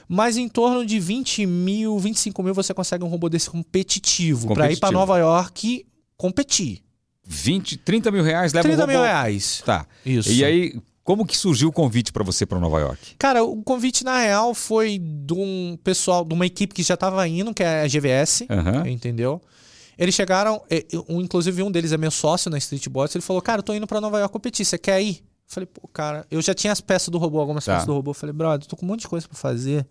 Mas 0.09 0.37
em 0.37 0.49
torno 0.49 0.85
de 0.87 1.01
20 1.01 1.47
mil, 1.47 1.99
25 1.99 2.43
mil 2.43 2.55
você 2.55 2.73
consegue 2.73 3.03
um 3.05 3.09
robô 3.09 3.29
desse 3.29 3.51
competitivo, 3.51 4.55
pra 4.55 4.71
ir 4.71 4.77
pra 4.79 4.89
Competitivo. 4.89 4.93
Nova 4.93 5.19
York 5.19 5.87
competir. 6.17 6.83
20, 7.25 7.77
30 7.79 8.11
mil 8.13 8.23
reais 8.23 8.53
leva 8.53 8.69
30 8.69 8.77
o 8.83 8.87
robô. 8.87 8.93
mil 8.93 9.03
reais. 9.03 9.63
Tá. 9.67 9.85
Isso. 10.05 10.31
E 10.31 10.45
aí, 10.45 10.79
como 11.03 11.27
que 11.27 11.37
surgiu 11.37 11.69
o 11.69 11.73
convite 11.73 12.13
pra 12.13 12.23
você 12.23 12.47
pra 12.47 12.61
Nova 12.61 12.79
York? 12.79 13.17
Cara, 13.19 13.43
o 13.43 13.63
convite 13.65 14.05
na 14.05 14.19
real 14.21 14.55
foi 14.55 14.99
de 14.99 15.35
um 15.35 15.77
pessoal, 15.83 16.25
de 16.25 16.33
uma 16.35 16.47
equipe 16.47 16.73
que 16.73 16.83
já 16.85 16.97
tava 16.97 17.27
indo, 17.27 17.53
que 17.53 17.65
é 17.65 17.83
a 17.83 17.89
GVS, 17.89 18.47
Aham. 18.49 18.89
entendeu? 18.89 19.41
Eles 19.99 20.15
chegaram, 20.15 20.63
um, 21.09 21.21
inclusive 21.21 21.63
um 21.63 21.71
deles 21.71 21.91
é 21.91 21.97
meu 21.97 22.11
sócio 22.11 22.51
na 22.51 22.59
Street 22.59 22.87
Bots, 22.89 23.15
ele 23.17 23.23
falou, 23.23 23.41
cara, 23.43 23.59
eu 23.61 23.63
tô 23.65 23.75
indo 23.75 23.87
pra 23.87 24.01
Nova 24.01 24.19
York 24.21 24.33
competir, 24.33 24.65
você 24.65 24.77
quer 24.79 25.01
ir? 25.03 25.17
Eu 25.17 25.23
falei, 25.55 25.67
pô, 25.67 25.89
cara, 25.89 26.27
eu 26.31 26.41
já 26.43 26.53
tinha 26.55 26.73
as 26.73 26.81
peças 26.81 27.09
do 27.09 27.19
robô, 27.19 27.41
algumas 27.41 27.65
Tá. 27.65 27.73
peças 27.73 27.87
do 27.87 27.95
robô, 27.95 28.11
eu 28.11 28.15
falei, 28.15 28.33
brother, 28.33 28.67
tô 28.69 28.77
com 28.77 28.85
um 28.85 28.89
monte 28.91 29.01
de 29.01 29.09
coisa 29.09 29.27
pra 29.27 29.37
fazer. 29.39 29.87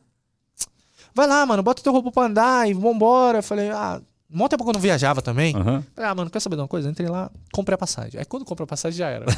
Vai 1.15 1.25
lá, 1.27 1.45
mano, 1.45 1.63
bota 1.63 1.81
teu 1.81 1.93
robô 1.93 2.11
pra 2.11 2.23
andar 2.25 2.69
e 2.69 2.73
vambora. 2.73 3.37
Eu 3.39 3.43
falei, 3.43 3.69
ah, 3.71 4.01
um 4.29 4.37
monte 4.37 4.51
de 4.51 4.57
tempo 4.57 4.63
que 4.65 4.69
eu 4.69 4.73
não 4.73 4.81
viajava 4.81 5.21
também. 5.21 5.55
Aham. 5.55 5.83
Falei, 5.95 6.09
ah, 6.11 6.13
mano, 6.15 6.29
quer 6.29 6.41
saber 6.41 6.57
de 6.57 6.61
uma 6.61 6.67
coisa? 6.67 6.89
Entrei 6.89 7.07
lá, 7.07 7.31
comprei 7.53 7.73
a 7.75 7.77
passagem. 7.77 8.19
Aí 8.19 8.25
quando 8.25 8.43
comprei 8.43 8.65
a 8.65 8.67
passagem 8.67 8.97
já 8.99 9.07
era. 9.09 9.25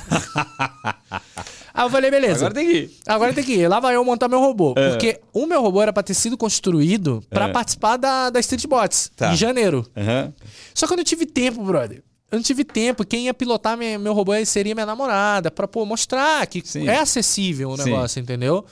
Aí 1.74 1.86
eu 1.86 1.90
falei, 1.92 2.10
beleza. 2.10 2.48
Agora 2.48 2.54
tem 2.56 2.66
que 2.68 2.74
ir. 2.76 2.92
Agora 3.08 3.34
tem 3.34 3.44
que 3.44 3.54
ir. 3.54 3.68
Lá 3.68 3.80
vai 3.80 3.96
eu 3.96 4.04
montar 4.04 4.28
meu 4.28 4.40
robô. 4.40 4.74
É. 4.76 4.90
Porque 4.90 5.20
o 5.32 5.46
meu 5.46 5.62
robô 5.62 5.82
era 5.82 5.94
pra 5.94 6.02
ter 6.02 6.16
sido 6.16 6.36
construído 6.36 7.24
pra 7.30 7.50
É. 7.50 7.52
participar 7.52 7.98
da, 7.98 8.32
da 8.32 8.40
Street 8.40 8.66
Bots 8.66 9.12
Tá. 9.16 9.32
em 9.32 9.36
janeiro. 9.36 9.86
Aham. 9.96 10.34
Só 10.74 10.88
que 10.88 10.94
eu 10.94 10.98
não 10.98 11.04
tive 11.04 11.26
tempo, 11.28 11.64
brother. 11.64 12.04
Eu 12.32 12.38
não 12.38 12.44
tive 12.44 12.64
tempo. 12.64 13.06
Quem 13.06 13.26
ia 13.26 13.34
pilotar 13.34 13.78
minha- 13.78 14.00
meu 14.00 14.14
robô 14.14 14.32
seria 14.44 14.74
minha 14.74 14.86
namorada. 14.88 15.52
Pra 15.52 15.68
pô, 15.68 15.86
mostrar 15.86 16.46
que 16.48 16.62
Sim. 16.66 16.88
é 16.90 16.98
acessível 17.00 17.70
o 17.70 17.78
Sim. 17.78 17.84
negócio, 17.86 18.20
entendeu? 18.20 18.66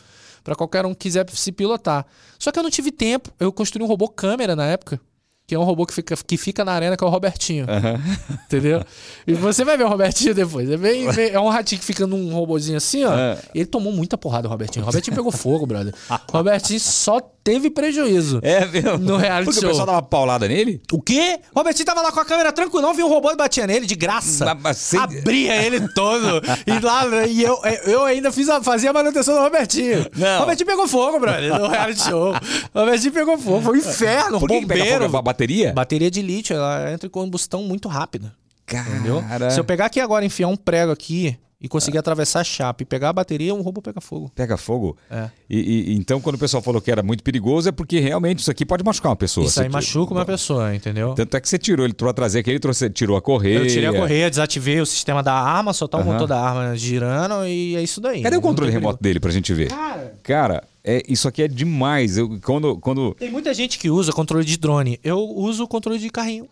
Pra 0.46 0.56
qualquer 0.56 0.86
um 0.86 0.94
que 0.94 1.00
quiser 1.02 1.30
se 1.32 1.52
pilotar. 1.52 2.06
Só 2.40 2.52
que 2.52 2.58
eu 2.60 2.64
não 2.64 2.70
tive 2.70 2.92
tempo. 2.92 3.30
Eu 3.38 3.52
construí 3.52 3.84
um 3.84 3.88
robô 3.88 4.08
câmera 4.08 4.56
na 4.56 4.66
época. 4.66 5.02
Que 5.48 5.54
é 5.54 5.60
um 5.60 5.64
robô 5.64 5.86
que 5.86 5.94
fica, 5.94 6.16
que 6.16 6.38
fica 6.38 6.64
na 6.66 6.72
arena, 6.72 6.96
que 6.98 7.04
é 7.04 7.08
o 7.08 7.10
Robertinho. 7.10 7.66
Aham. 7.70 8.00
Entendeu? 8.46 8.84
E 9.28 9.34
você 9.34 9.64
vai 9.66 9.78
ver 9.78 9.84
o 9.84 9.90
Robertinho 9.90 10.34
depois. 10.34 10.70
É, 10.70 10.78
bem- 10.78 11.12
bem- 11.12 11.30
é 11.32 11.40
um 11.40 11.50
ratinho 11.50 11.80
que 11.80 11.86
fica 11.86 12.08
num 12.08 12.34
robozinho 12.34 12.78
assim, 12.78 13.04
ó. 13.04 13.12
E 13.54 13.60
ele 13.60 13.66
tomou 13.68 13.92
muita 13.92 14.18
porrada, 14.18 14.48
o 14.48 14.52
Robertinho. 14.52 14.84
O 14.84 14.86
Robertinho 14.88 15.16
pegou 15.16 15.32
fogo, 15.32 15.66
brother. 15.68 15.94
O 16.34 16.38
Robertinho 16.38 16.80
só 16.80 17.20
teve 17.46 17.70
prejuízo. 17.70 18.40
É 18.42 18.66
mesmo? 18.66 18.98
No 18.98 19.16
reality 19.18 19.46
Porque 19.46 19.60
show. 19.62 19.70
o 19.70 19.72
pessoal 19.72 19.86
dava 19.88 20.02
paulada 20.02 20.48
nele? 20.48 20.82
O 20.92 21.00
quê? 21.02 21.40
O 21.54 21.60
Robertinho 21.60 21.86
tava 21.86 22.02
lá 22.02 22.12
com 22.12 22.20
a 22.20 22.26
câmera 22.26 22.52
tranquilão, 22.52 22.94
viu 22.94 23.06
um 23.06 23.10
robô 23.10 23.32
e 23.32 23.36
batia 23.38 23.68
nele 23.68 23.86
de 23.86 23.94
graça. 23.96 24.44
Mas- 24.46 24.58
mas 24.62 24.78
sem- 24.78 25.00
Abria 25.00 25.56
ele 25.64 25.88
todo. 25.90 26.42
e 26.66 26.80
lá, 26.84 27.06
e 27.28 27.44
eu, 27.44 27.58
eu 27.86 28.04
ainda 28.04 28.32
fiz 28.32 28.50
a, 28.50 28.62
fazia 28.62 28.90
a 28.90 28.94
manutenção 28.94 29.36
do 29.36 29.42
Robertinho. 29.42 30.08
Não. 30.18 30.38
O 30.38 30.40
Robertinho 30.42 30.68
pegou 30.68 30.88
fogo, 30.88 31.20
brother, 31.20 31.58
no 31.60 31.68
reality 31.68 32.02
show. 32.02 32.34
O 32.74 32.80
Robertinho 32.80 33.14
pegou 33.14 33.38
fogo. 33.38 33.62
Foi 33.62 33.76
um 33.78 33.80
inferno, 33.80 34.40
Por 34.40 34.50
que, 34.50 34.62
bombeiro. 34.62 35.06
fogo? 35.06 35.18
A 35.18 35.22
bateria? 35.22 35.72
Bateria 35.72 36.10
de 36.10 36.22
lítio, 36.24 36.56
ela 36.56 36.92
entra 36.92 37.06
em 37.06 37.10
combustão 37.12 37.62
muito 37.62 37.88
rápida. 37.88 38.34
Entendeu? 38.68 39.22
Cara. 39.30 39.52
Se 39.52 39.60
eu 39.60 39.64
pegar 39.64 39.86
aqui 39.86 40.00
agora, 40.00 40.26
enfiar 40.26 40.48
um 40.48 40.56
prego 40.56 40.92
aqui 40.92 41.38
e 41.66 41.68
conseguir 41.68 41.98
atravessar 41.98 42.42
a 42.42 42.44
chapa 42.44 42.84
e 42.84 42.86
pegar 42.86 43.10
a 43.10 43.14
bateria, 43.14 43.54
um 43.56 43.62
robô 43.62 43.82
pega 43.82 44.00
fogo. 44.00 44.32
Pega 44.36 44.56
fogo? 44.56 44.96
É. 45.10 45.30
E, 45.50 45.60
e- 45.94 45.96
então, 45.96 46.22
quando 46.22 46.36
o 46.36 46.38
pessoal 46.38 46.62
falou 46.62 46.80
que 46.80 46.92
era 46.92 47.02
muito 47.02 47.24
perigoso, 47.24 47.68
é 47.70 47.72
porque 47.72 48.00
realmente 48.00 48.40
isso 48.40 48.52
aqui 48.52 48.64
pode 48.66 48.84
machucar 48.84 49.10
uma 49.10 49.16
pessoa. 49.16 49.48
Isso 49.48 49.60
aí 49.60 49.66
Você- 49.66 49.72
machuca 49.74 50.14
uma 50.14 50.24
pessoa, 50.26 50.76
entendeu? 50.76 51.14
Tanto 51.16 51.36
é 51.36 51.42
que 51.42 51.50
você 51.50 51.58
tirou, 51.58 51.84
ele 51.86 51.94
trouxe 51.94 52.12
a 52.12 52.14
trazer 52.14 52.40
aqui, 52.40 52.52
ele 52.52 52.60
trouxe, 52.60 52.88
tirou 52.92 53.18
a 53.18 53.22
correia. 53.22 53.58
Eu 53.60 53.68
tirei 53.68 53.88
a 53.90 53.94
correia, 53.94 54.30
desativei 54.30 54.80
o 54.80 54.86
sistema 54.86 55.24
da 55.24 55.34
arma, 55.34 55.74
só 55.74 55.88
tá 55.88 55.98
o 55.98 56.02
Aham. 56.02 56.14
motor 56.14 56.28
da 56.28 56.40
arma 56.40 56.78
girando 56.78 57.48
e 57.48 57.76
é 57.76 57.82
isso 57.82 58.00
daí. 58.00 58.22
Cadê 58.22 58.38
o 58.38 58.42
controle 58.42 58.72
remoto 58.72 59.02
dele 59.02 59.20
pra 59.20 59.32
gente 59.32 59.52
ver? 59.54 59.70
perigo. 59.70 59.76
Cara, 59.76 60.14
Cara, 60.24 60.64
É, 60.88 61.02
isso 61.10 61.28
aqui 61.28 61.42
é 61.42 61.48
demais. 61.48 62.16
Eu, 62.16 62.40
quando, 62.44 62.78
quando. 62.78 63.16
Tem 63.16 63.32
muita 63.32 63.52
gente 63.56 63.80
que 63.80 63.90
usa 63.90 64.12
controle 64.12 64.46
de 64.46 64.56
drone. 64.56 65.00
Eu 65.04 65.18
uso 65.20 65.64
o 65.64 65.68
controle 65.68 65.98
de 65.98 66.12
carrinho. 66.12 66.48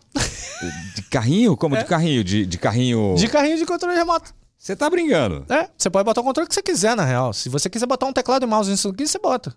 De 0.96 1.02
carrinho? 1.02 1.56
Como 1.56 1.76
de 1.78 1.84
carrinho? 1.84 2.24
De, 2.24 2.44
de 2.44 2.58
carrinho. 2.58 3.14
De 3.16 3.28
carrinho 3.28 3.56
de 3.56 3.64
controle 3.64 3.94
remoto. 3.96 4.34
Você 4.64 4.74
tá 4.74 4.88
brincando? 4.88 5.44
É, 5.50 5.68
você 5.76 5.90
pode 5.90 6.06
botar 6.06 6.22
o 6.22 6.24
controle 6.24 6.48
que 6.48 6.54
você 6.54 6.62
quiser, 6.62 6.96
na 6.96 7.04
real. 7.04 7.34
Se 7.34 7.50
você 7.50 7.68
quiser 7.68 7.84
botar 7.84 8.06
um 8.06 8.14
teclado 8.14 8.44
e 8.44 8.48
mouse 8.48 8.70
nisso 8.70 8.88
aqui, 8.88 9.06
você 9.06 9.18
bota. 9.18 9.54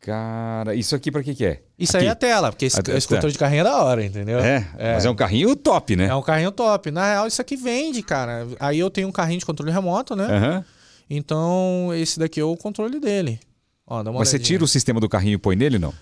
Cara, 0.00 0.74
isso 0.74 0.96
aqui 0.96 1.12
pra 1.12 1.22
que 1.22 1.36
que 1.36 1.44
é? 1.44 1.62
Isso 1.78 1.96
Aqui. 1.96 2.04
aí 2.04 2.08
é 2.08 2.12
a 2.12 2.16
tela, 2.16 2.50
porque 2.50 2.64
esse, 2.66 2.78
A 2.80 2.96
esse 2.96 3.06
controle 3.06 3.32
de 3.32 3.38
carrinho 3.38 3.60
é 3.60 3.64
da 3.64 3.80
hora, 3.80 4.04
entendeu? 4.04 4.40
É, 4.40 4.66
mas 4.94 5.04
é 5.04 5.10
um 5.10 5.14
carrinho 5.14 5.54
top, 5.54 5.94
né? 5.94 6.06
É 6.06 6.14
um 6.16 6.22
carrinho 6.22 6.50
top. 6.50 6.90
Na 6.90 7.04
real, 7.06 7.26
isso 7.28 7.40
aqui 7.40 7.56
vende, 7.56 8.02
cara. 8.02 8.44
Aí 8.58 8.76
eu 8.80 8.90
tenho 8.90 9.06
um 9.06 9.12
carrinho 9.12 9.38
de 9.38 9.46
controle 9.46 9.70
remoto, 9.70 10.16
né? 10.16 10.24
Aham. 10.24 10.64
Então, 11.08 11.90
esse 11.94 12.18
daqui 12.18 12.40
é 12.40 12.44
o 12.44 12.56
controle 12.56 12.98
dele. 12.98 13.38
Ó, 13.86 14.02
dá 14.02 14.10
uma 14.10 14.18
Mas 14.18 14.30
você 14.30 14.36
olhadinha. 14.36 14.46
tira 14.56 14.64
o 14.64 14.68
sistema 14.68 14.98
do 14.98 15.08
carrinho 15.08 15.34
e 15.34 15.38
põe 15.38 15.54
nele, 15.54 15.78
não? 15.78 15.94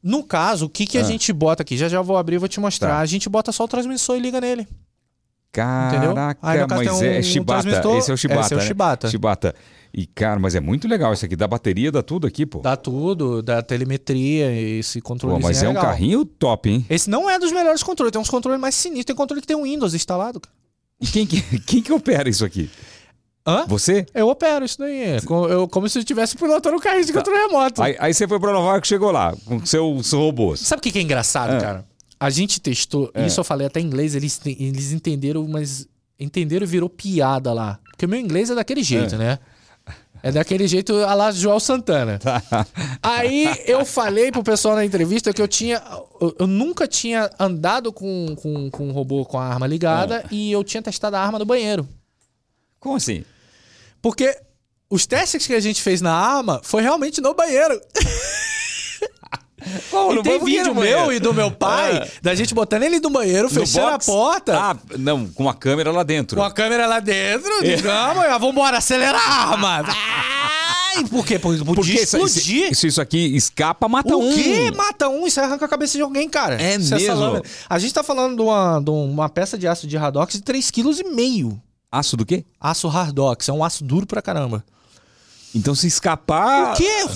No 0.00 0.22
caso, 0.22 0.66
o 0.66 0.68
que, 0.68 0.86
que 0.86 0.96
a 0.96 1.00
Ah. 1.00 1.04
gente 1.04 1.32
bota 1.32 1.62
aqui? 1.64 1.76
Já 1.76 1.88
já 1.88 2.00
vou 2.00 2.16
abrir 2.16 2.36
e 2.36 2.38
vou 2.38 2.48
te 2.48 2.60
mostrar. 2.60 2.90
Tá. 2.90 2.98
A 3.00 3.06
gente 3.06 3.28
bota 3.28 3.50
só 3.50 3.64
o 3.64 3.68
transmissor 3.68 4.16
e 4.16 4.20
liga 4.20 4.40
nele. 4.40 4.68
Entendeu? 5.60 6.14
Caraca, 6.14 6.66
caso, 6.66 6.74
mas 6.84 6.92
um- 7.00 7.04
é 7.04 7.18
um 7.18 7.22
Shibata. 7.22 7.62
transmistor- 7.62 7.96
Esse 7.98 8.10
é 8.10 8.14
o 8.14 8.16
Shibata. 8.16 8.40
esse 8.40 8.52
é 8.54 8.56
o 8.56 8.60
né? 8.60 8.66
Shibata. 8.66 9.08
Shibata. 9.10 9.54
E, 9.96 10.06
cara, 10.06 10.40
mas 10.40 10.54
é 10.56 10.60
muito 10.60 10.88
legal 10.88 11.12
isso 11.12 11.24
aqui. 11.24 11.36
Dá 11.36 11.46
bateria, 11.46 11.92
dá 11.92 12.02
tudo 12.02 12.26
aqui, 12.26 12.44
pô. 12.44 12.58
Dá 12.58 12.76
tudo, 12.76 13.40
dá 13.42 13.62
telemetria, 13.62 14.50
esse 14.52 15.00
controle. 15.00 15.36
Pô, 15.40 15.40
mas 15.46 15.62
é 15.62 15.68
um 15.68 15.74
carrinho 15.74 16.24
top, 16.24 16.68
hein? 16.68 16.84
Esse 16.90 17.08
não 17.08 17.30
é 17.30 17.38
dos 17.38 17.52
melhores 17.52 17.82
controles, 17.82 18.10
tem 18.10 18.20
uns 18.20 18.28
controles 18.30 18.60
mais 18.60 18.74
sinistros. 18.74 19.04
Tem 19.06 19.14
controle 19.16 19.40
que 19.40 19.46
tem 19.46 19.56
um 19.56 19.62
Windows 19.62 19.94
instalado. 19.94 20.40
cara. 20.40 20.52
E 21.00 21.06
quem 21.06 21.26
que, 21.26 21.40
quem 21.60 21.80
que 21.82 21.92
opera 21.92 22.28
isso 22.28 22.44
aqui? 22.44 22.68
Hã? 23.46 23.66
Você? 23.68 24.06
Eu 24.14 24.28
opero 24.28 24.64
isso 24.64 24.78
daí. 24.78 25.02
É 25.16 25.20
co- 25.20 25.46
eu- 25.48 25.68
como 25.68 25.86
se 25.88 25.98
eu 25.98 26.00
estivesse 26.00 26.34
pilotando 26.36 26.76
um 26.76 26.80
carrinho 26.80 27.04
de 27.04 27.12
controle 27.12 27.38
remoto. 27.40 27.82
Aí, 27.82 27.94
aí 28.00 28.14
você 28.14 28.26
foi 28.26 28.40
pra 28.40 28.52
Nova 28.52 28.68
York 28.72 28.86
e 28.86 28.88
chegou 28.88 29.10
lá, 29.12 29.34
com 29.44 29.64
seus 29.66 30.12
robôs. 30.12 30.60
Sabe 30.60 30.80
o 30.80 30.82
que 30.82 30.90
que 30.90 30.98
é 30.98 31.02
engraçado, 31.02 31.52
Ah. 31.56 31.60
cara? 31.60 31.84
A 32.24 32.30
gente 32.30 32.60
testou, 32.60 33.10
É. 33.14 33.26
isso 33.26 33.38
eu 33.40 33.44
falei 33.44 33.66
até 33.66 33.80
em 33.80 33.84
inglês, 33.84 34.14
eles, 34.14 34.40
eles 34.46 34.92
entenderam, 34.92 35.46
mas 35.46 35.86
entenderam 36.18 36.64
e 36.64 36.68
virou 36.68 36.88
piada 36.88 37.52
lá. 37.52 37.78
Porque 37.90 38.06
o 38.06 38.08
meu 38.08 38.18
inglês 38.18 38.50
é 38.50 38.54
daquele 38.54 38.82
jeito, 38.82 39.14
É. 39.16 39.18
né? 39.18 39.38
É 40.22 40.32
daquele 40.32 40.66
jeito 40.66 40.94
a 41.04 41.12
lá 41.12 41.30
Joel 41.30 41.60
Santana. 41.60 42.18
Tá. 42.18 42.42
Aí 43.02 43.46
eu 43.66 43.84
falei 43.84 44.32
pro 44.32 44.42
pessoal 44.42 44.74
na 44.74 44.82
entrevista 44.82 45.34
que 45.34 45.42
eu 45.42 45.46
tinha. 45.46 45.82
Eu, 46.18 46.34
eu 46.38 46.46
nunca 46.46 46.88
tinha 46.88 47.28
andado 47.38 47.92
com, 47.92 48.34
com, 48.36 48.70
com 48.70 48.88
um 48.88 48.92
robô 48.92 49.26
com 49.26 49.38
a 49.38 49.44
arma 49.44 49.66
ligada 49.66 50.20
É. 50.20 50.26
e 50.34 50.50
eu 50.50 50.64
tinha 50.64 50.82
testado 50.82 51.16
a 51.16 51.20
arma 51.20 51.38
no 51.38 51.44
banheiro. 51.44 51.86
Como 52.80 52.96
assim? 52.96 53.22
Porque 54.00 54.34
os 54.88 55.04
testes 55.04 55.46
que 55.46 55.52
a 55.52 55.60
gente 55.60 55.82
fez 55.82 56.00
na 56.00 56.14
arma 56.14 56.58
foi 56.64 56.80
realmente 56.82 57.20
no 57.20 57.34
banheiro. 57.34 57.78
E 60.18 60.22
tem 60.22 60.44
vídeo 60.44 60.74
meu 60.74 61.12
e 61.12 61.18
do 61.18 61.32
meu 61.34 61.50
pai, 61.50 61.96
Ah. 62.02 62.08
da 62.22 62.34
gente 62.34 62.54
botando 62.54 62.82
ele 62.82 63.00
no 63.00 63.10
banheiro, 63.10 63.48
fechando 63.48 63.88
a 63.94 63.98
porta. 63.98 64.58
Ah, 64.58 64.76
não, 64.98 65.26
com 65.28 65.48
a 65.48 65.54
câmera 65.54 65.90
lá 65.90 66.02
dentro. 66.02 66.36
Com 66.36 66.44
a 66.44 66.50
câmera 66.50 66.86
lá 66.86 67.00
dentro, 67.00 67.50
digamos, 67.62 68.24
ah, 68.24 68.38
vambora, 68.38 68.78
acelerar 68.78 69.20
arma. 69.50 69.84
Ai, 70.96 71.04
por 71.10 71.26
quê? 71.26 71.38
Porque 71.38 71.58
podia 71.64 71.74
Porque 71.74 71.92
isso, 71.92 72.16
explodir. 72.16 72.70
isso, 72.72 72.86
isso 72.86 73.00
aqui 73.00 73.18
escapa, 73.36 73.88
mata 73.88 74.16
o 74.16 74.28
um. 74.28 74.34
quê? 74.34 74.70
Mata 74.76 75.08
um, 75.08 75.26
isso 75.26 75.40
arranca 75.40 75.64
a 75.64 75.68
cabeça 75.68 75.96
de 75.98 76.02
alguém, 76.02 76.28
cara. 76.28 76.60
É 76.62 76.76
Isso 76.76 76.94
essa 76.94 77.14
mesmo? 77.16 77.42
A 77.68 77.78
gente 77.78 77.92
tá 77.92 78.02
falando 78.04 78.36
de 78.36 78.42
uma, 78.42 78.80
de 78.80 78.90
uma 78.90 79.28
peça 79.28 79.58
de 79.58 79.66
aço 79.66 79.86
de 79.86 79.96
Hardox 79.96 80.34
de 80.34 80.42
3,5 80.42 81.50
kg. 81.50 81.56
Aço 81.90 82.16
do 82.16 82.24
quê? 82.26 82.44
Aço 82.60 82.88
Hardox, 82.88 83.48
é 83.48 83.52
um 83.52 83.64
aço 83.64 83.82
duro 83.84 84.06
pra 84.06 84.20
caramba. 84.22 84.64
Então 85.54 85.74
se 85.74 85.86
escapar... 85.86 86.72
O 86.72 86.76
quê? 86.76 87.06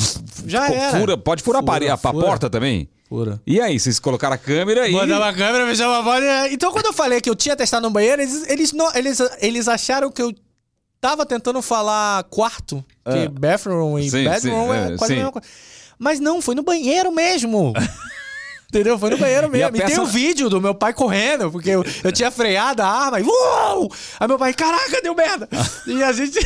Já 0.47 0.69
era. 0.71 0.99
Fura, 0.99 1.19
pode 1.19 1.43
furar 1.43 1.61
Fura, 1.63 1.71
a, 1.71 1.75
parede, 1.75 1.91
a 1.91 1.97
fura. 1.97 2.25
porta 2.27 2.49
também? 2.51 2.89
Fura. 3.09 3.41
E 3.47 3.61
aí, 3.61 3.81
vocês 3.81 3.99
colocaram 3.99 4.35
a 4.35 4.39
câmera 4.39 4.87
e... 4.89 4.93
Mandava 4.93 5.29
a 5.29 5.33
câmera, 5.33 5.67
fechava 5.67 5.99
a 5.99 6.03
porta. 6.03 6.49
Então, 6.53 6.71
quando 6.71 6.87
eu 6.87 6.93
falei 6.93 7.21
que 7.21 7.29
eu 7.31 7.35
tinha 7.35 7.57
testado 7.57 7.83
no 7.87 7.91
banheiro, 7.91 8.21
eles, 8.23 8.49
eles, 8.49 8.73
não, 8.73 8.95
eles, 8.95 9.19
eles 9.41 9.67
acharam 9.67 10.11
que 10.11 10.21
eu 10.23 10.35
tava 11.01 11.25
tentando 11.25 11.61
falar 11.63 12.23
quarto. 12.25 12.85
Que 13.05 13.25
Ah. 13.27 13.29
bathroom 13.31 13.99
e 13.99 14.11
Sim, 14.11 14.25
bedroom 14.25 14.67
sim, 14.67 14.73
é 14.79 14.93
é, 14.93 14.97
quase 14.99 15.07
sim. 15.15 15.21
a 15.21 15.25
mesma 15.25 15.33
coisa. 15.33 15.49
Mas 15.99 16.21
não, 16.21 16.41
foi 16.43 16.55
no 16.55 16.63
banheiro 16.63 17.11
mesmo. 17.11 17.73
Entendeu? 18.69 18.99
Foi 18.99 19.09
no 19.09 19.17
banheiro 19.17 19.47
E 19.47 19.49
a 19.63 19.71
mesmo. 19.71 19.77
E, 19.77 19.81
tem 19.81 19.89
peça- 19.89 20.03
um 20.03 20.05
vídeo 20.05 20.51
do 20.51 20.61
meu 20.61 20.75
pai 20.75 20.93
correndo, 20.93 21.51
porque 21.51 21.71
eu, 21.71 21.83
eu 22.05 22.13
tinha 22.13 22.31
freado 22.31 22.83
a 22.83 22.87
arma 22.87 23.19
e. 23.19 23.23
Uou! 23.23 23.91
Aí 24.21 24.29
meu 24.29 24.39
pai, 24.39 24.53
caraca, 24.53 25.01
deu 25.01 25.15
merda! 25.15 25.49
e 25.87 26.03
a 26.03 26.13
gente. 26.13 26.39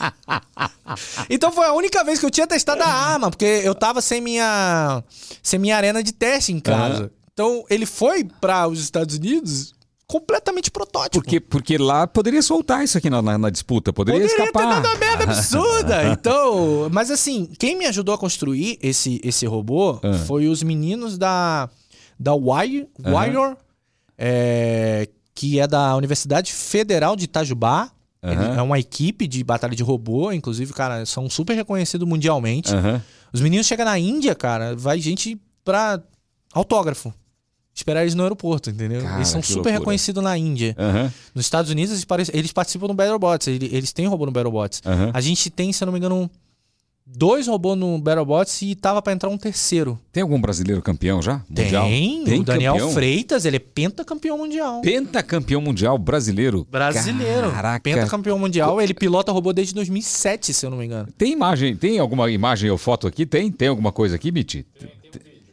então 1.30 1.50
foi 1.52 1.66
a 1.66 1.72
única 1.72 2.02
vez 2.04 2.18
que 2.20 2.26
eu 2.26 2.30
tinha 2.30 2.46
testado 2.46 2.82
a 2.82 2.86
arma, 2.86 3.30
porque 3.30 3.44
eu 3.44 3.74
tava 3.74 4.00
sem 4.00 4.20
minha. 4.20 5.02
sem 5.42 5.58
minha 5.58 5.76
arena 5.76 6.02
de 6.02 6.12
teste 6.12 6.52
em 6.52 6.60
casa. 6.60 7.04
Aham. 7.04 7.10
Então 7.32 7.64
ele 7.68 7.86
foi 7.86 8.24
para 8.40 8.68
os 8.68 8.80
Estados 8.80 9.16
Unidos 9.16 9.74
completamente 10.06 10.70
protótipo. 10.70 11.14
Porque, 11.24 11.40
porque 11.40 11.78
lá 11.78 12.06
poderia 12.06 12.42
soltar 12.42 12.84
isso 12.84 12.96
aqui 12.98 13.08
na, 13.10 13.20
na- 13.22 13.38
na 13.38 13.50
disputa, 13.50 13.92
poderia, 13.92 14.20
Poderia 14.20 14.36
ter 14.36 14.48
escapar. 14.50 14.74
dado 14.82 14.86
uma 14.86 14.98
merda 14.98 15.24
absurda. 15.24 16.04
Então, 16.12 16.88
mas 16.92 17.10
assim, 17.10 17.46
quem 17.58 17.76
me 17.76 17.86
ajudou 17.86 18.14
a 18.14 18.18
construir 18.18 18.78
esse, 18.82 19.20
esse 19.24 19.46
robô 19.46 19.98
Ah. 20.02 20.12
foi 20.26 20.46
os 20.46 20.62
meninos 20.62 21.18
da, 21.18 21.68
da 22.20 22.34
Wire, 22.34 22.86
Wire 23.00 23.56
é, 24.16 25.08
que 25.34 25.58
é 25.58 25.66
da 25.66 25.96
Universidade 25.96 26.52
Federal 26.52 27.16
de 27.16 27.24
Itajubá. 27.24 27.90
Aham. 28.24 28.56
É 28.56 28.62
uma 28.62 28.78
equipe 28.78 29.26
de 29.26 29.44
batalha 29.44 29.76
de 29.76 29.82
robô, 29.82 30.32
inclusive, 30.32 30.72
cara, 30.72 31.04
são 31.04 31.28
super 31.28 31.54
reconhecidos 31.54 32.08
mundialmente. 32.08 32.74
Aham. 32.74 33.02
Os 33.32 33.40
meninos 33.40 33.66
chegam 33.66 33.84
na 33.84 33.98
Índia, 33.98 34.34
cara, 34.34 34.74
vai 34.74 34.98
gente 35.00 35.38
pra 35.64 36.00
autógrafo. 36.52 37.12
Esperar 37.74 38.02
eles 38.02 38.14
no 38.14 38.22
aeroporto, 38.22 38.70
entendeu? 38.70 39.02
Cara, 39.02 39.16
eles 39.16 39.26
são 39.26 39.42
super 39.42 39.72
reconhecidos 39.72 40.22
na 40.22 40.38
Índia. 40.38 40.76
Aham. 40.78 41.12
Nos 41.34 41.44
Estados 41.44 41.70
Unidos, 41.72 42.06
eles, 42.32 42.52
participam 42.52 42.86
do 42.86 42.94
BattleBots. 42.94 43.48
Eles, 43.48 43.72
eles 43.72 43.92
têm 43.92 44.06
robô 44.06 44.24
no 44.26 44.32
BattleBots. 44.32 44.80
A 45.12 45.20
gente 45.20 45.50
tem, 45.50 45.72
se 45.72 45.82
eu 45.82 45.86
não 45.86 45.92
me 45.92 45.98
engano, 45.98 46.30
dois 47.06 47.46
robôs 47.46 47.78
no 47.78 47.98
BattleBots 47.98 48.62
e 48.62 48.74
tava 48.74 49.02
pra 49.02 49.12
entrar 49.12 49.28
um 49.28 49.36
terceiro. 49.36 49.98
Tem 50.12 50.22
algum 50.22 50.40
brasileiro 50.40 50.80
campeão 50.80 51.20
já? 51.20 51.42
Mundial? 51.48 51.86
Tem, 51.86 52.40
o 52.40 52.44
Daniel 52.44 52.72
campeão? 52.74 52.92
Freitas, 52.92 53.44
ele 53.44 53.56
é 53.56 53.60
pentacampeão 53.60 54.38
mundial. 54.38 54.80
Pentacampeão 54.80 55.60
mundial 55.60 55.98
brasileiro. 55.98 56.66
Brasileiro. 56.70 57.50
Caraca. 57.50 57.82
Pentacampeão 57.82 58.38
mundial. 58.38 58.80
Ele 58.80 58.94
pilota 58.94 59.32
robô 59.32 59.52
desde 59.52 59.74
2007, 59.74 60.54
se 60.54 60.66
eu 60.66 60.70
não 60.70 60.78
me 60.78 60.86
engano. 60.86 61.08
Tem 61.16 61.32
imagem, 61.32 61.76
tem 61.76 61.98
alguma 61.98 62.30
imagem 62.30 62.70
ou 62.70 62.78
foto 62.78 63.06
aqui? 63.06 63.26
Tem? 63.26 63.50
Tem 63.50 63.68
alguma 63.68 63.92
coisa 63.92 64.16
aqui, 64.16 64.32
Mitch? 64.32 64.64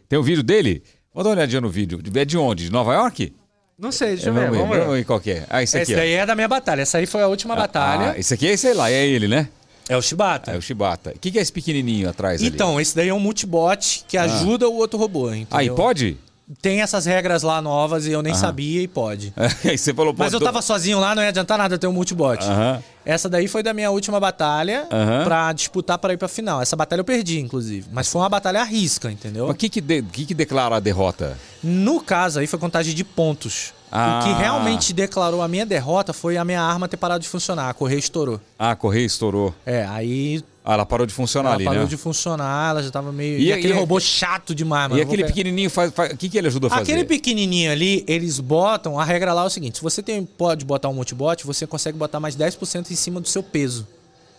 Tem 0.08 0.18
o 0.18 0.24
vídeo 0.24 0.44
dele? 0.44 0.84
Vou 1.14 1.24
dar 1.24 1.32
uma 1.32 1.36
olhadinha 1.36 1.62
no 1.62 1.70
vídeo. 1.70 2.02
É 2.16 2.26
de 2.26 2.38
onde? 2.38 2.66
De 2.66 2.72
Nova 2.72 2.94
York? 2.94 3.34
Não 3.78 3.92
sei, 3.92 4.10
deixa 4.10 4.30
É, 4.30 4.34
vamos 4.34 4.52
ver, 4.52 4.80
vamos 4.80 4.96
ver 4.96 5.06
qual 5.06 5.20
que 5.20 5.32
é. 5.32 5.46
Ah, 5.50 5.64
esse 5.64 5.76
aqui. 5.76 5.84
Esse 5.84 5.94
ó. 5.96 5.98
daí 5.98 6.12
é 6.12 6.26
da 6.26 6.36
minha 6.36 6.48
batalha. 6.48 6.82
Essa 6.82 7.00
aí 7.00 7.06
foi 7.06 7.24
a 7.24 7.28
última 7.28 7.56
batalha. 7.56 8.12
Ah, 8.12 8.20
esse 8.20 8.34
aqui 8.34 8.48
é, 8.48 8.56
sei 8.56 8.74
lá, 8.74 8.92
é 8.92 9.06
ele, 9.08 9.28
né? 9.28 9.50
É 9.92 9.98
o 9.98 10.02
Shibata. 10.02 10.52
É 10.52 10.58
o 10.58 10.62
Shibata. 10.62 11.12
O 11.14 11.20
que, 11.20 11.30
que 11.32 11.38
é 11.38 11.42
esse 11.42 11.52
pequenininho 11.52 12.10
atrás 12.10 12.40
ali? 12.40 12.50
Então, 12.50 12.80
esse 12.80 12.96
daí 12.96 13.10
é 13.10 13.14
um 13.14 13.20
multibot 13.20 14.06
que 14.08 14.18
ajuda 14.18 14.70
o 14.70 14.76
outro 14.78 14.98
robô. 14.98 15.28
Entendeu? 15.30 15.48
Ah, 15.52 15.64
e 15.66 15.70
pode? 15.70 16.18
Tem 16.62 16.82
essas 16.82 17.06
regras 17.06 17.44
lá 17.44 17.62
novas 17.62 18.06
e 18.08 18.12
eu 18.12 18.22
nem 18.22 18.34
sabia 18.34 18.82
e 18.82 18.88
pode. 18.88 19.34
Aí 19.66 19.78
você 19.78 19.94
falou... 19.94 20.14
Mas 20.18 20.32
eu 20.34 20.40
tava 20.40 20.62
sozinho 20.62 20.98
lá, 21.00 21.14
não 21.14 21.22
ia 21.24 21.30
adiantar 21.30 21.58
nada 21.58 21.78
ter 21.78 21.88
um 21.88 21.94
multibot. 21.94 22.42
Aham. 22.44 22.82
Essa 23.06 23.28
daí 23.28 23.48
foi 23.48 23.64
da 23.64 23.74
minha 23.74 23.90
última 23.92 24.18
batalha 24.20 24.86
Aham. 24.92 25.24
pra 25.26 25.52
disputar 25.54 25.98
para 25.98 26.14
ir 26.14 26.18
pra 26.18 26.28
final. 26.30 26.62
Essa 26.62 26.76
batalha 26.78 27.02
eu 27.02 27.06
perdi, 27.06 27.40
inclusive. 27.40 27.88
Mas 27.92 28.08
foi 28.08 28.22
uma 28.22 28.30
batalha 28.30 28.62
à 28.62 28.64
risca, 28.64 29.12
entendeu? 29.12 29.48
Mas 29.48 29.56
o 29.56 29.58
que 29.58 29.68
que, 29.70 29.82
de- 29.82 30.02
que 30.04 30.26
que 30.26 30.34
declara 30.34 30.76
a 30.78 30.80
derrota? 30.80 31.38
No 31.64 32.00
caso 32.02 32.40
aí 32.40 32.48
foi 32.48 32.60
contagem 32.60 32.94
de 32.96 33.04
pontos. 33.04 33.74
Ah. 33.92 34.20
O 34.22 34.24
que 34.26 34.34
realmente 34.40 34.94
declarou 34.94 35.42
a 35.42 35.48
minha 35.48 35.66
derrota 35.66 36.14
foi 36.14 36.38
a 36.38 36.46
minha 36.46 36.62
arma 36.62 36.88
ter 36.88 36.98
parado 36.98 37.22
de 37.22 37.28
funcionar. 37.30 37.70
A 37.70 37.74
correia 37.74 38.00
estourou. 38.00 38.40
Ah, 38.58 38.72
a 38.72 38.76
correia 38.76 39.06
estourou. 39.06 39.54
É, 39.66 39.86
aí 39.86 40.42
Ah, 40.64 40.76
ela 40.76 40.86
parou 40.86 41.06
de 41.06 41.14
funcionar 41.14 41.50
ela 41.50 41.56
ali, 41.58 41.66
parou 41.66 41.82
né? 41.84 41.88
de 41.90 41.98
funcionar, 41.98 42.70
ela 42.70 42.84
já 42.84 42.90
tava 42.92 43.12
meio. 43.12 43.38
E- 43.40 43.46
E, 43.48 43.52
aquele 43.54 43.74
e- 43.74 43.76
robô 43.78 44.00
chato 44.00 44.56
demais, 44.56 44.90
mano. 44.90 44.98
E 45.00 45.04
aquele 45.04 45.24
pequenininho 45.26 45.70
faz... 45.70 45.92
faz- 45.92 46.14
O 46.14 46.18
que, 46.18 46.30
que 46.30 46.38
ele 46.38 46.48
ajuda 46.48 46.68
a 46.68 46.70
fazer? 46.70 46.84
Aquele 46.84 47.04
pequenininho 47.04 47.72
ali, 47.72 48.06
eles 48.08 48.40
botam. 48.40 48.98
A 49.00 49.04
regra 49.04 49.34
lá 49.34 49.44
é 49.44 49.48
o 49.48 49.50
seguinte: 49.50 49.78
se 49.80 49.84
você 49.84 50.02
tem, 50.02 50.24
pode 50.24 50.64
botar 50.64 50.88
um 50.88 50.94
multibot, 50.94 51.46
você 51.46 51.68
consegue 51.68 51.98
botar 51.98 52.20
mais 52.20 52.36
10% 52.36 52.92
em 52.92 52.96
cima 52.96 53.20
do 53.20 53.28
seu 53.28 53.42
peso. 53.44 53.86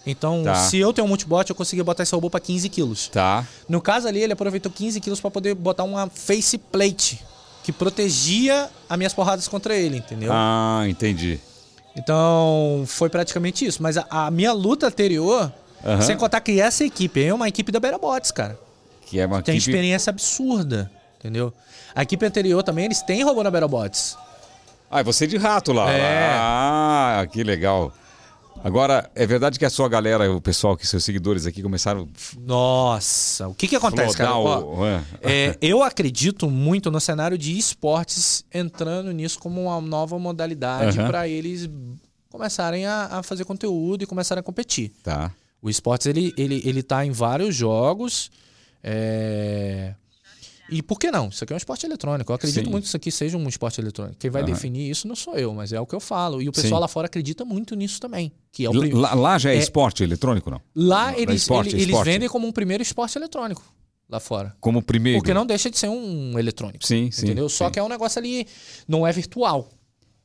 Então, 0.07 0.43
Tá. 0.45 0.55
se 0.55 0.79
eu 0.79 0.93
tenho 0.93 1.05
um 1.05 1.09
multibot, 1.09 1.49
eu 1.49 1.55
consegui 1.55 1.83
botar 1.83 2.03
esse 2.03 2.15
robô 2.15 2.29
pra 2.29 2.41
15 2.41 2.69
quilos. 2.69 3.09
Tá. 3.09 3.47
No 3.69 3.81
caso 3.81 4.09
ali, 4.09 4.21
ele 4.21 4.33
aproveitou 4.33 4.71
15 4.73 5.01
quilos 5.01 5.21
pra 5.21 5.31
poder 5.31 5.55
botar 5.55 5.85
uma 5.85 6.09
face 6.09 6.57
plate 6.59 7.21
que 7.63 7.73
protegia 7.73 8.69
as 8.89 8.97
minhas 8.99 9.13
porradas 9.15 9.47
contra 9.49 9.75
ele, 9.75 9.99
entendeu? 9.99 10.31
Ah, 10.33 10.85
entendi. 10.89 11.39
Então, 11.97 12.85
foi 12.87 13.09
praticamente 13.09 13.65
isso. 13.65 13.83
Mas 13.83 13.97
a, 13.97 14.07
a 14.11 14.31
minha 14.31 14.53
luta 14.53 14.87
anterior, 14.87 15.53
Aham. 15.85 16.01
sem 16.01 16.17
contar 16.17 16.41
que 16.41 16.61
essa 16.61 16.85
equipe 16.85 17.23
é 17.23 17.33
uma 17.33 17.49
equipe 17.49 17.71
da 17.71 17.79
Battlebots, 17.79 18.31
cara. 18.31 18.59
Que 19.07 19.21
é 19.21 19.27
uma 19.27 19.43
Tem 19.43 19.57
equipe... 19.57 19.71
experiência 19.71 20.11
absurda, 20.11 20.91
entendeu? 21.19 21.53
A 21.95 22.03
equipe 22.03 22.25
anterior 22.25 22.63
também, 22.63 22.87
eles 22.87 23.03
têm 23.03 23.23
robô 23.23 23.43
na 23.43 23.51
Battlebots. 23.51 24.17
Ah, 24.91 25.03
você 25.03 25.27
de 25.27 25.37
rato 25.37 25.73
lá. 25.73 25.91
É. 25.91 26.31
Ah, 26.35 27.27
que 27.31 27.43
legal. 27.43 27.93
Agora, 28.65 29.11
é 29.15 29.27
verdade 29.27 29.59
que 29.59 29.65
a 29.65 29.71
sua 29.71 29.89
galera, 29.89 30.31
o 30.33 30.41
pessoal, 30.41 30.77
que 30.77 30.87
seus 30.87 31.03
seguidores 31.05 31.47
aqui 31.47 31.63
começaram 31.63 32.09
Nossa, 32.39 33.49
o 33.49 33.55
que 33.55 33.67
que 33.67 33.77
acontece, 33.77 34.17
cara? 34.17 34.37
o... 34.37 34.87
é. 34.87 35.03
é, 35.21 35.59
eu 35.63 35.83
acredito 35.83 36.49
muito 36.49 36.91
no 36.91 37.01
cenário 37.01 37.37
de 37.37 37.57
esportes 37.57 38.45
entrando 38.53 39.11
nisso 39.13 39.39
como 39.39 39.63
uma 39.63 39.81
nova 39.81 40.19
modalidade 40.19 40.99
Aham. 40.99 41.09
para 41.09 41.29
eles 41.29 41.69
começarem 42.31 42.87
a, 42.87 43.19
a 43.19 43.23
fazer 43.23 43.45
conteúdo 43.45 44.05
e 44.05 44.07
começarem 44.07 44.41
a 44.41 44.45
competir. 44.45 44.93
Tá. 45.03 45.33
O 45.61 45.69
esportes 45.69 46.07
ele, 46.07 46.33
ele, 46.37 46.63
ele 46.65 46.83
tá 46.83 47.05
em 47.05 47.11
vários 47.11 47.55
jogos. 47.55 48.31
é, 48.83 49.95
E 50.73 50.83
por 50.83 50.99
que 50.99 51.11
não? 51.11 51.29
Isso 51.29 51.45
aqui 51.45 51.53
é 51.53 51.57
um 51.57 51.59
esporte 51.59 51.85
eletrônico. 51.87 52.33
Eu 52.33 52.37
acredito 52.37 52.65
Sim. 52.65 52.71
muito 52.71 52.85
que 52.85 52.89
isso 52.89 52.97
aqui 52.97 53.11
seja 53.13 53.37
um 53.37 53.49
esporte 53.49 53.81
eletrônico. 53.81 54.17
Quem 54.19 54.31
vai 54.31 54.43
Aham. 54.43 54.51
definir 54.53 54.89
isso 54.91 55.07
não 55.07 55.15
sou 55.15 55.35
eu, 55.37 55.53
mas 55.55 55.73
é 55.73 55.81
o 55.81 55.87
que 55.87 55.95
eu 55.95 56.01
falo. 56.01 56.41
E 56.41 56.49
o 56.49 56.53
pessoal 56.53 56.79
Sim. 56.79 56.81
lá 56.81 56.89
fora 56.89 57.07
acredita 57.07 57.45
muito 57.45 57.75
nisso 57.75 58.01
também. 58.01 58.33
Que 58.51 58.65
é 58.65 58.71
o 58.71 58.73
prim- 58.73 58.93
Lá, 58.93 59.15
lá 59.15 59.39
já 59.39 59.51
é, 59.53 59.57
É- 59.57 59.59
esporte 59.59 60.03
eletrônico, 60.03 60.51
não? 60.51 60.61
Lá 60.75 61.13
Não, 61.13 61.19
eles, 61.19 61.43
esporte, 61.43 61.75
ele- 61.75 61.83
eles 61.83 62.01
vendem 62.03 62.29
como 62.29 62.47
um 62.47 62.53
primeiro 62.53 62.83
esporte 62.83 63.17
eletrônico 63.19 63.63
lá 64.09 64.19
fora. 64.21 64.55
Como 64.61 64.83
primeiro. 64.83 65.19
Porque 65.19 65.33
não 65.35 65.45
deixa 65.47 65.71
de 65.71 65.79
ser 65.79 65.89
um 65.89 66.39
eletrônico. 66.39 66.87
Sim, 66.87 67.11
sim. 67.11 67.27
entendeu? 67.27 67.49
Só 67.49 67.67
sim. 67.67 67.73
que 67.73 67.79
é 67.79 67.83
um 67.83 67.89
negócio 67.89 68.19
ali, 68.19 68.47
não 68.89 69.07
é 69.07 69.13
virtual. 69.13 69.69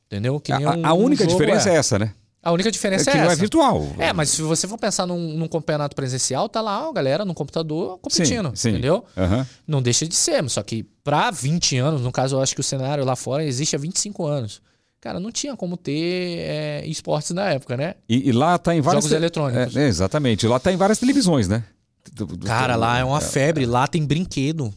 Entendeu? 0.07 0.40
Que 0.40 0.52
A, 0.53 0.60
um- 0.60 0.86
a 0.86 0.94
única 0.94 1.24
um 1.24 1.28
diferença 1.28 1.69
é. 1.69 1.76
essa, 1.76 1.99
né? 1.99 2.14
A 2.42 2.52
única 2.52 2.70
É 2.70 2.72
diferença 2.72 3.10
é, 3.10 3.14
que 3.14 3.20
não 3.20 3.32
é 3.32 3.36
virtual. 3.36 3.88
É, 3.98 4.14
mas 4.14 4.30
se 4.30 4.42
você 4.42 4.68
for 4.68 4.78
pensar 4.78 5.06
num, 5.06 5.34
num 5.36 5.48
campeonato 5.48 5.96
presencial, 5.96 6.48
tá 6.48 6.62
lá 6.62 6.88
a 6.88 6.92
galera 6.94 7.26
no 7.26 7.34
computador 7.34 7.98
competindo, 8.00 8.50
Sim, 8.50 8.56
sim. 8.56 8.70
entendeu? 8.70 9.04
Aham. 9.18 9.46
Não 9.68 9.82
deixa 9.82 10.08
de 10.08 10.16
ser, 10.16 10.48
só 10.50 10.64
que 10.64 10.84
pra 11.04 11.30
20 11.32 11.78
anos, 11.78 12.02
no 12.02 12.12
caso 12.12 12.36
eu 12.38 12.42
acho 12.42 12.54
que 12.56 12.62
o 12.62 12.64
cenário 12.64 13.04
lá 13.04 13.16
fora 13.16 13.44
existe 13.44 13.76
há 13.76 13.80
25 13.80 14.26
anos. 14.26 14.62
Cara, 15.02 15.20
não 15.20 15.32
tinha 15.32 15.56
como 15.56 15.78
ter 15.78 16.40
é, 16.40 16.84
esportes 16.88 17.32
na 17.32 17.50
época, 17.50 17.78
né? 17.78 17.96
E, 18.10 18.30
e 18.30 18.32
lá 18.32 18.58
tá 18.58 18.74
em 18.76 18.82
várias. 18.82 19.04
Jogos 19.04 19.16
eletrônicos. 19.16 19.76
É, 19.76 19.84
é, 19.84 19.88
exatamente. 19.88 20.48
Lá 20.48 20.60
tá 20.60 20.72
em 20.72 20.78
várias 20.78 21.00
televisões, 21.00 21.48
né? 21.48 21.64
Cara, 22.46 22.76
lá 22.76 22.98
é 22.98 23.04
uma 23.04 23.22
febre, 23.22 23.66
lá 23.66 23.88
tem 23.88 24.06
brinquedo. 24.06 24.74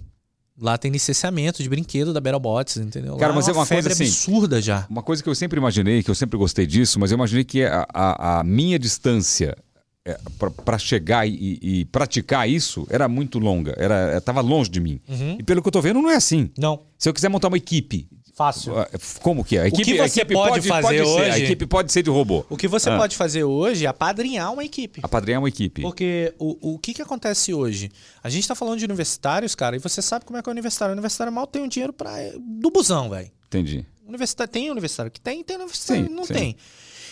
Lá 0.61 0.77
tem 0.77 0.91
licenciamento 0.91 1.62
de 1.62 1.69
brinquedo 1.69 2.12
da 2.12 2.20
Battlebots, 2.20 2.77
entendeu? 2.77 3.16
Cara, 3.16 3.31
lá 3.32 3.37
mas 3.37 3.49
é 3.49 3.53
uma 3.53 3.66
coisa 3.66 3.89
febre 3.89 3.93
assim- 3.93 4.05
absurda 4.05 4.61
já. 4.61 4.87
Uma 4.91 5.03
coisa 5.03 5.23
que 5.23 5.28
eu 5.28 5.35
sempre 5.35 5.59
imaginei, 5.59 6.03
que 6.03 6.11
eu 6.11 6.15
sempre 6.15 6.37
gostei 6.39 6.66
disso, 6.66 7.01
mas 7.01 7.11
eu 7.11 7.16
imaginei 7.16 7.45
que 7.45 7.65
a, 7.65 7.87
a- 7.95 8.41
a 8.41 8.45
minha 8.45 8.78
distância 8.78 9.57
para 10.65 10.78
chegar 10.78 11.27
e, 11.28 11.59
e 11.62 11.85
praticar 11.87 12.49
isso 12.49 12.87
era 12.91 13.07
muito 13.09 13.39
longa. 13.39 13.74
Era, 13.77 14.16
estava 14.19 14.41
longe 14.41 14.70
de 14.70 14.81
mim. 14.81 15.01
Uhum. 15.09 15.37
E 15.39 15.43
pelo 15.43 15.62
que 15.62 15.69
eu 15.69 15.73
tô 15.73 15.81
vendo, 15.81 16.01
não 16.03 16.11
é 16.11 16.16
assim. 16.16 16.51
Não, 16.59 16.81
Se 16.99 17.09
eu 17.09 17.12
quiser 17.15 17.28
montar 17.28 17.49
uma 17.49 17.57
equipe, 17.57 18.09
fácil. 18.35 18.78
ah, 18.78 18.89
como 19.23 19.44
que 19.44 19.57
é? 19.57 19.62
A 19.62 19.69
equipe, 19.69 19.85
que 19.85 20.01
a 20.01 20.09
você 20.09 20.20
equipe 20.20 20.35
pode 20.35 20.62
fazer 20.69 21.05
ser, 21.05 21.11
a 21.31 21.35
hoje- 21.35 21.44
equipe 21.44 21.66
pode 21.66 21.93
ser 21.93 22.02
de 22.02 22.11
robô. 22.11 22.44
O 22.48 22.57
que 22.57 22.66
você 22.69 22.90
Ah. 22.90 22.97
pode 22.98 23.16
fazer 23.16 23.44
hoje 23.44 23.85
é 23.85 23.89
apadrinhar 23.89 24.52
uma 24.52 24.65
equipe. 24.65 25.01
Apadrinhar 25.02 25.40
uma 25.40 25.48
equipe. 25.48 25.82
Porque 25.82 26.35
o, 26.39 26.74
o 26.74 26.78
que, 26.78 26.94
que 26.94 27.02
acontece 27.02 27.52
hoje? 27.55 27.90
A 28.23 28.28
gente 28.31 28.47
tá 28.48 28.55
falando 28.55 28.78
de 28.78 28.85
universitários, 28.85 29.55
cara, 29.55 29.77
e 29.77 29.78
você 29.78 30.01
sabe 30.02 30.24
como 30.24 30.39
é 30.39 30.43
que 30.43 30.48
é 30.48 30.51
o 30.51 30.52
universitário. 30.52 30.93
O 30.93 30.94
universitário 30.94 31.32
mal 31.32 31.47
tem 31.47 31.62
um 31.62 31.69
dinheiro 31.69 31.93
para 31.93 32.11
do 32.39 32.70
busão, 32.70 33.11
velho. 33.11 33.31
Entendi. 33.47 33.85
Universitário, 34.07 34.52
tem 34.52 34.70
universitário 34.70 35.11
que 35.11 35.20
tem, 35.20 35.43
tem 35.44 35.57
universitário 35.57 36.07
que 36.07 36.12
não 36.12 36.24
sim. 36.24 36.32
tem. 36.35 36.57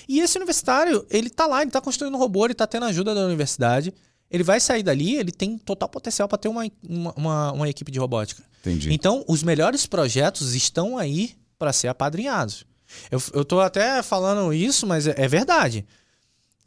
E 0.09 0.21
esse 0.21 0.37
universitário, 0.39 1.05
ele 1.11 1.29
tá 1.31 1.47
lá, 1.47 1.63
ele 1.63 1.71
tá 1.71 1.81
construindo 1.81 2.15
um 2.15 2.19
robô, 2.19 2.45
ele 2.47 2.55
tá 2.55 2.67
tendo 2.67 2.87
ajuda 2.87 3.15
da 3.15 3.27
universidade. 3.27 3.93
Ele 4.31 4.43
vai 4.43 4.59
sair 4.61 4.83
dali, 4.83 5.17
ele 5.17 5.33
tem 5.33 5.57
total 5.59 5.89
potencial 5.89 6.29
para 6.29 6.37
ter 6.39 6.49
uma, 6.49 6.65
uma, 6.87 7.13
uma, 7.17 7.53
uma 7.53 7.69
equipe 7.69 7.91
de 7.91 7.99
robótica. 7.99 8.43
Entendi. 8.61 8.93
Então, 8.93 9.25
os 9.29 9.43
melhores 9.43 9.87
projetos 9.87 10.55
estão 10.55 10.99
aí 10.99 11.33
para 11.59 11.73
ser 11.73 11.89
apadrinhados. 11.89 12.65
Eu, 13.11 13.21
eu 13.35 13.45
tô 13.45 13.61
até 13.61 14.03
falando 14.03 14.53
isso, 14.53 14.87
mas 14.87 15.07
é, 15.07 15.15
é 15.17 15.29
verdade. 15.29 15.85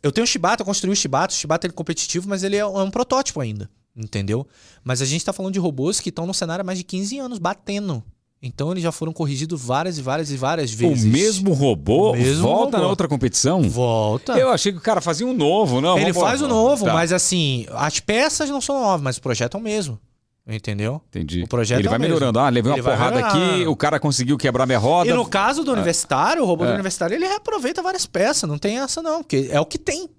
Eu 0.04 0.12
tenho 0.12 0.24
o 0.24 0.28
Shibata, 0.28 0.62
eu 0.62 0.66
construí 0.66 0.92
o 0.92 0.96
Shibata, 0.96 1.34
o 1.34 1.38
Shibata 1.38 1.66
ele 1.68 1.74
é 1.74 1.76
competitivo, 1.76 2.28
mas 2.30 2.44
ele 2.44 2.56
é, 2.56 2.60
é 2.60 2.66
um 2.66 2.92
protótipo 2.92 3.40
ainda, 3.40 3.70
entendeu? 3.96 4.48
Mas 4.84 5.02
a 5.02 5.06
gente 5.06 5.24
tá 5.26 5.32
falando 5.34 5.54
de 5.54 5.60
robôs 5.60 6.00
que 6.00 6.10
estão 6.10 6.26
no 6.26 6.34
cenário 6.34 6.62
há 6.62 6.66
mais 6.66 6.78
de 6.78 6.84
15 6.84 7.20
anos, 7.20 7.40
batendo. 7.40 8.04
Então 8.44 8.72
eles 8.72 8.82
já 8.82 8.92
foram 8.92 9.14
corrigidos 9.14 9.62
várias 9.62 10.00
e 10.00 10.02
várias 10.02 10.32
e 10.32 10.38
várias 10.38 10.74
o 10.74 10.78
vezes. 10.78 11.06
mesmo 11.06 11.54
robô 11.54 12.12
O 12.12 12.16
mesmo 12.16 12.42
volta 12.42 12.78
robô. 12.78 12.84
na 12.84 12.88
outra 12.90 13.08
competição? 13.08 13.62
Volta. 13.70 14.34
Eu 14.34 14.50
achei 14.50 14.72
que 14.72 14.80
o 14.80 14.82
cara 14.82 15.00
fazia 15.00 15.28
um 15.28 15.34
novo, 15.34 15.80
não. 15.80 15.98
ele 16.00 16.12
faz 16.12 16.42
o 16.42 16.48
novo, 16.48 16.86
Tá, 16.86 16.94
mas 16.94 17.14
assim, 17.14 17.68
as 17.72 18.00
peças 18.00 18.50
não 18.50 18.60
são 18.60 18.82
novas, 18.82 19.02
mas 19.02 19.18
o 19.18 19.22
projeto 19.22 19.58
é 19.58 19.60
o 19.60 19.64
mesmo. 19.64 20.00
Entendeu? 20.48 21.02
Entendi. 21.10 21.44
o 21.44 21.48
projeto 21.48 21.80
Ele 21.80 21.88
é 21.88 21.90
vai 21.90 22.00
mesmo. 22.00 22.16
melhorando. 22.16 22.40
Ah, 22.40 22.50
levei 22.50 22.72
uma 22.72 22.76
Ele 22.78 22.82
vai 22.82 22.96
porrada 22.98 23.20
aqui, 23.26 23.68
o 23.68 23.76
cara 23.76 24.00
conseguiu 24.00 24.38
quebrar 24.38 24.66
minha 24.66 24.80
roda. 24.80 25.10
E 25.10 25.14
no 25.14 25.26
caso 25.26 25.64
do 25.64 25.72
universitário, 25.72 26.42
o 26.42 26.46
robô 26.46 26.66
do 26.66 26.72
É. 26.72 26.74
universitário, 26.74 27.16
ele 27.16 27.28
reaproveita 27.28 27.82
várias 27.84 28.06
peças, 28.08 28.50
não 28.50 28.58
tem 28.58 28.80
essa 28.80 29.02
não, 29.04 29.22
porque 29.22 29.48
é 29.52 29.60
o 29.60 29.66
que 29.66 29.78
tem, 29.78 30.10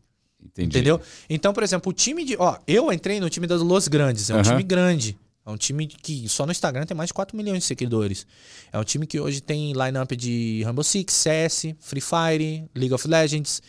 Entendi. 0.44 0.68
entendeu? 0.78 1.00
Então, 1.28 1.52
por 1.52 1.62
exemplo, 1.64 1.90
o 1.90 1.92
time 1.92 2.24
de... 2.24 2.36
Ó, 2.38 2.56
eu 2.68 2.92
entrei 2.92 3.18
no 3.18 3.28
time 3.28 3.46
das 3.48 3.60
Los 3.62 3.88
Grandes, 3.88 4.30
é 4.30 4.36
um 4.36 4.42
time 4.42 4.62
grande. 4.62 5.18
É 5.44 5.50
um 5.50 5.56
time 5.56 5.88
que 5.88 6.28
só 6.28 6.46
no 6.46 6.52
Instagram 6.52 6.86
tem 6.86 6.96
mais 6.96 7.08
de 7.08 7.14
4 7.14 7.36
milhões 7.36 7.58
de 7.58 7.64
seguidores. 7.64 8.24
É 8.72 8.78
um 8.78 8.84
time 8.84 9.04
que 9.08 9.18
hoje 9.18 9.40
tem 9.40 9.72
lineup 9.72 10.12
de 10.12 10.62
Rainbow 10.64 10.84
Six, 10.84 11.12
CS, 11.14 11.74
Free 11.80 12.00
Fire, 12.00 12.64
League 12.76 12.94
of 12.94 13.08
Legends. 13.08 13.60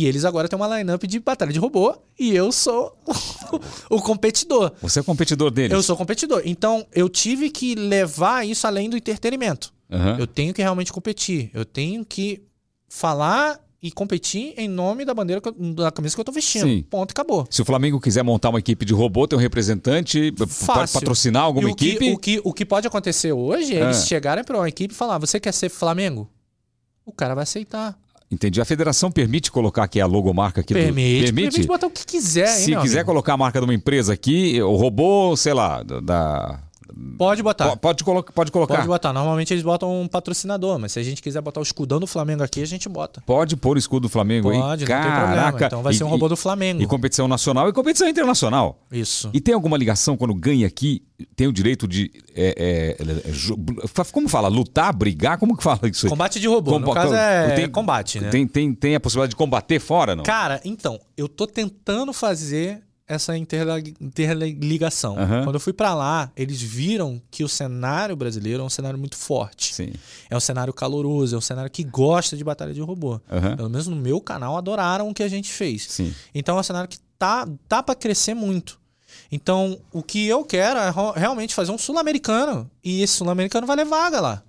E 0.00 0.06
eles 0.06 0.24
agora 0.24 0.48
têm 0.48 0.56
uma 0.56 0.78
lineup 0.78 1.02
de 1.04 1.18
batalha 1.18 1.52
de 1.52 1.58
robô 1.58 1.92
e 2.16 2.32
eu 2.32 2.52
sou 2.52 2.96
o 3.90 4.00
competidor. 4.00 4.72
Você 4.80 5.00
é 5.00 5.02
competidor 5.02 5.50
deles. 5.50 5.72
Eu 5.72 5.82
sou 5.82 5.96
competidor. 5.96 6.42
Então, 6.44 6.86
eu 6.94 7.08
tive 7.08 7.50
que 7.50 7.74
levar 7.74 8.46
isso 8.46 8.64
além 8.64 8.88
do 8.88 8.96
entretenimento. 8.96 9.72
Aham. 9.90 10.16
Eu 10.20 10.26
tenho 10.28 10.54
que 10.54 10.62
realmente 10.62 10.92
competir. 10.92 11.50
Eu 11.52 11.64
tenho 11.64 12.04
que 12.04 12.40
falar 12.88 13.58
e 13.82 13.90
competir 13.90 14.54
em 14.56 14.68
nome 14.68 15.04
da 15.04 15.12
bandeira, 15.14 15.40
que 15.40 15.48
eu- 15.48 15.54
da 15.74 15.90
camisa 15.90 16.14
que 16.14 16.20
eu 16.20 16.24
tô 16.24 16.30
vestindo. 16.32 16.62
Sim. 16.66 16.82
Ponto, 16.88 17.10
acabou. 17.10 17.44
Se 17.50 17.60
o 17.60 17.64
Flamengo 17.64 18.00
quiser 18.00 18.22
montar 18.22 18.50
uma 18.50 18.58
equipe 18.60 18.84
de 18.84 18.92
robô, 18.94 19.26
tem 19.26 19.36
um 19.36 19.42
representante, 19.42 20.32
pode 20.64 20.92
patrocinar 20.92 21.42
alguma 21.42 21.70
o 21.70 21.74
que- 21.74 21.88
equipe. 21.90 22.12
o, 22.12 22.18
que, 22.18 22.40
o 22.44 22.52
que 22.52 22.64
pode 22.64 22.86
acontecer 22.86 23.32
hoje 23.32 23.74
é 23.76 23.82
Ah. 23.82 23.84
eles 23.86 24.06
chegarem 24.06 24.44
para 24.44 24.56
uma 24.58 24.68
equipe 24.68 24.94
e 24.94 24.96
falar: 24.96 25.18
você 25.18 25.40
quer 25.40 25.52
ser 25.52 25.68
Flamengo? 25.68 26.28
O 27.04 27.12
cara 27.12 27.34
vai 27.34 27.42
aceitar. 27.42 27.98
Entendi. 28.30 28.60
A 28.60 28.64
federação 28.64 29.10
permite 29.10 29.50
colocar 29.50 29.84
aqui 29.84 30.00
a 30.00 30.06
logomarca 30.06 30.60
aqui 30.60 30.74
do... 30.74 30.80
Permite, 30.80 31.24
Permite? 31.24 31.50
permite 31.50 31.66
botar 31.66 31.86
o 31.86 31.90
que 31.90 32.04
quiser. 32.04 32.46
hein, 32.48 32.64
Se 32.64 32.76
quiser 32.76 32.98
amigo? 32.98 33.06
colocar 33.06 33.32
a 33.32 33.36
marca 33.38 33.58
de 33.58 33.64
uma 33.64 33.74
empresa 33.74 34.12
aqui, 34.12 34.60
o 34.62 34.76
robô, 34.76 35.34
sei 35.36 35.54
lá, 35.54 35.82
da... 35.82 36.60
Pode 37.16 37.42
botar. 37.42 37.70
Po- 37.70 37.76
Pode, 37.76 38.04
colo... 38.04 38.22
pode 38.22 38.50
colocar. 38.52 38.76
Pode 38.76 38.86
botar. 38.86 39.12
Normalmente 39.12 39.52
eles 39.52 39.62
botam 39.62 40.02
um 40.02 40.08
patrocinador, 40.08 40.78
mas 40.78 40.92
se 40.92 40.98
a 40.98 41.02
gente 41.02 41.20
quiser 41.22 41.40
botar 41.40 41.60
o 41.60 41.62
escudão 41.62 42.00
do 42.00 42.06
Flamengo 42.06 42.42
aqui, 42.42 42.62
a 42.62 42.66
gente 42.66 42.88
bota. 42.88 43.22
Pode 43.26 43.56
pôr 43.56 43.76
o 43.76 43.78
escudo 43.78 44.02
do 44.02 44.08
Flamengo 44.08 44.50
aí. 44.50 44.58
Pode, 44.58 44.80
não 44.84 44.86
tem 44.86 44.86
Caraca. 44.96 45.26
problema. 45.50 45.66
Então 45.66 45.82
vai 45.82 45.92
E- 45.92 45.96
ser 45.96 46.04
um 46.04 46.08
robô 46.08 46.28
do 46.28 46.36
Flamengo. 46.36 46.82
E 46.82 46.86
competição 46.86 47.28
nacional 47.28 47.68
e 47.68 47.72
competição 47.72 48.08
internacional. 48.08 48.80
Isso. 48.90 49.28
E 49.32 49.40
tem 49.40 49.54
alguma 49.54 49.76
ligação 49.76 50.16
quando 50.16 50.34
ganha 50.34 50.66
aqui? 50.66 51.02
Tem 51.34 51.46
o 51.48 51.52
direito 51.52 51.88
de. 51.88 52.10
é, 52.34 52.96
é, 52.96 53.28
é, 53.28 53.32
ju- 53.32 53.58
como 54.12 54.28
fala? 54.28 54.46
Lutar, 54.48 54.94
brigar? 54.96 55.36
Como 55.36 55.56
que 55.56 55.62
fala 55.64 55.80
isso 55.84 56.06
aí? 56.06 56.10
Combate 56.10 56.38
de 56.38 56.46
robô. 56.46 56.70
Comba- 56.72 56.86
no 56.86 56.94
caso 56.94 57.14
é 57.14 57.50
tem- 57.56 57.68
combate, 57.68 58.20
né? 58.20 58.30
Tem, 58.30 58.46
tem, 58.46 58.72
tem 58.72 58.94
a 58.94 59.00
possibilidade 59.00 59.30
de 59.30 59.36
combater 59.36 59.80
fora, 59.80 60.14
não? 60.14 60.22
Cara, 60.22 60.60
então, 60.64 60.98
eu 61.16 61.28
tô 61.28 61.46
tentando 61.46 62.12
fazer 62.12 62.82
essa 63.08 63.36
interligação. 63.36 65.18
Aham. 65.18 65.44
Quando 65.44 65.54
eu 65.54 65.60
fui 65.60 65.72
pra 65.72 65.94
lá, 65.94 66.30
eles 66.36 66.60
viram 66.60 67.20
que 67.30 67.42
o 67.42 67.48
cenário 67.48 68.14
brasileiro 68.14 68.62
é 68.62 68.64
um 68.64 68.68
cenário 68.68 68.98
muito 68.98 69.16
forte. 69.16 69.74
Sim. 69.74 69.92
É 70.28 70.36
um 70.36 70.40
cenário 70.40 70.72
caloroso, 70.72 71.34
é 71.34 71.38
um 71.38 71.42
cenário 71.42 71.70
que 71.70 71.82
gosta 71.82 72.36
de 72.36 72.44
batalha 72.44 72.74
de 72.74 72.80
robô. 72.80 73.20
Aham. 73.30 73.56
Pelo 73.56 73.70
menos 73.70 73.86
no 73.86 73.96
meu 73.96 74.20
canal 74.20 74.56
adoraram 74.56 75.08
o 75.08 75.14
que 75.14 75.22
a 75.22 75.28
gente 75.28 75.50
fez. 75.50 75.86
Sim. 75.88 76.14
Então 76.34 76.56
é 76.56 76.60
um 76.60 76.62
cenário 76.62 76.88
que 76.88 76.98
tá, 77.18 77.48
tá 77.66 77.82
para 77.82 77.94
crescer 77.94 78.34
muito. 78.34 78.78
Então, 79.30 79.78
o 79.92 80.02
que 80.02 80.26
eu 80.26 80.44
quero 80.44 80.78
é 80.78 80.92
realmente 81.16 81.54
fazer 81.54 81.70
um 81.72 81.78
sul-americano. 81.78 82.70
E 82.82 83.02
esse 83.02 83.14
sul-americano 83.14 83.66
vai 83.66 83.76
levar 83.76 83.98
vaga 83.98 84.20
lá. 84.20 84.42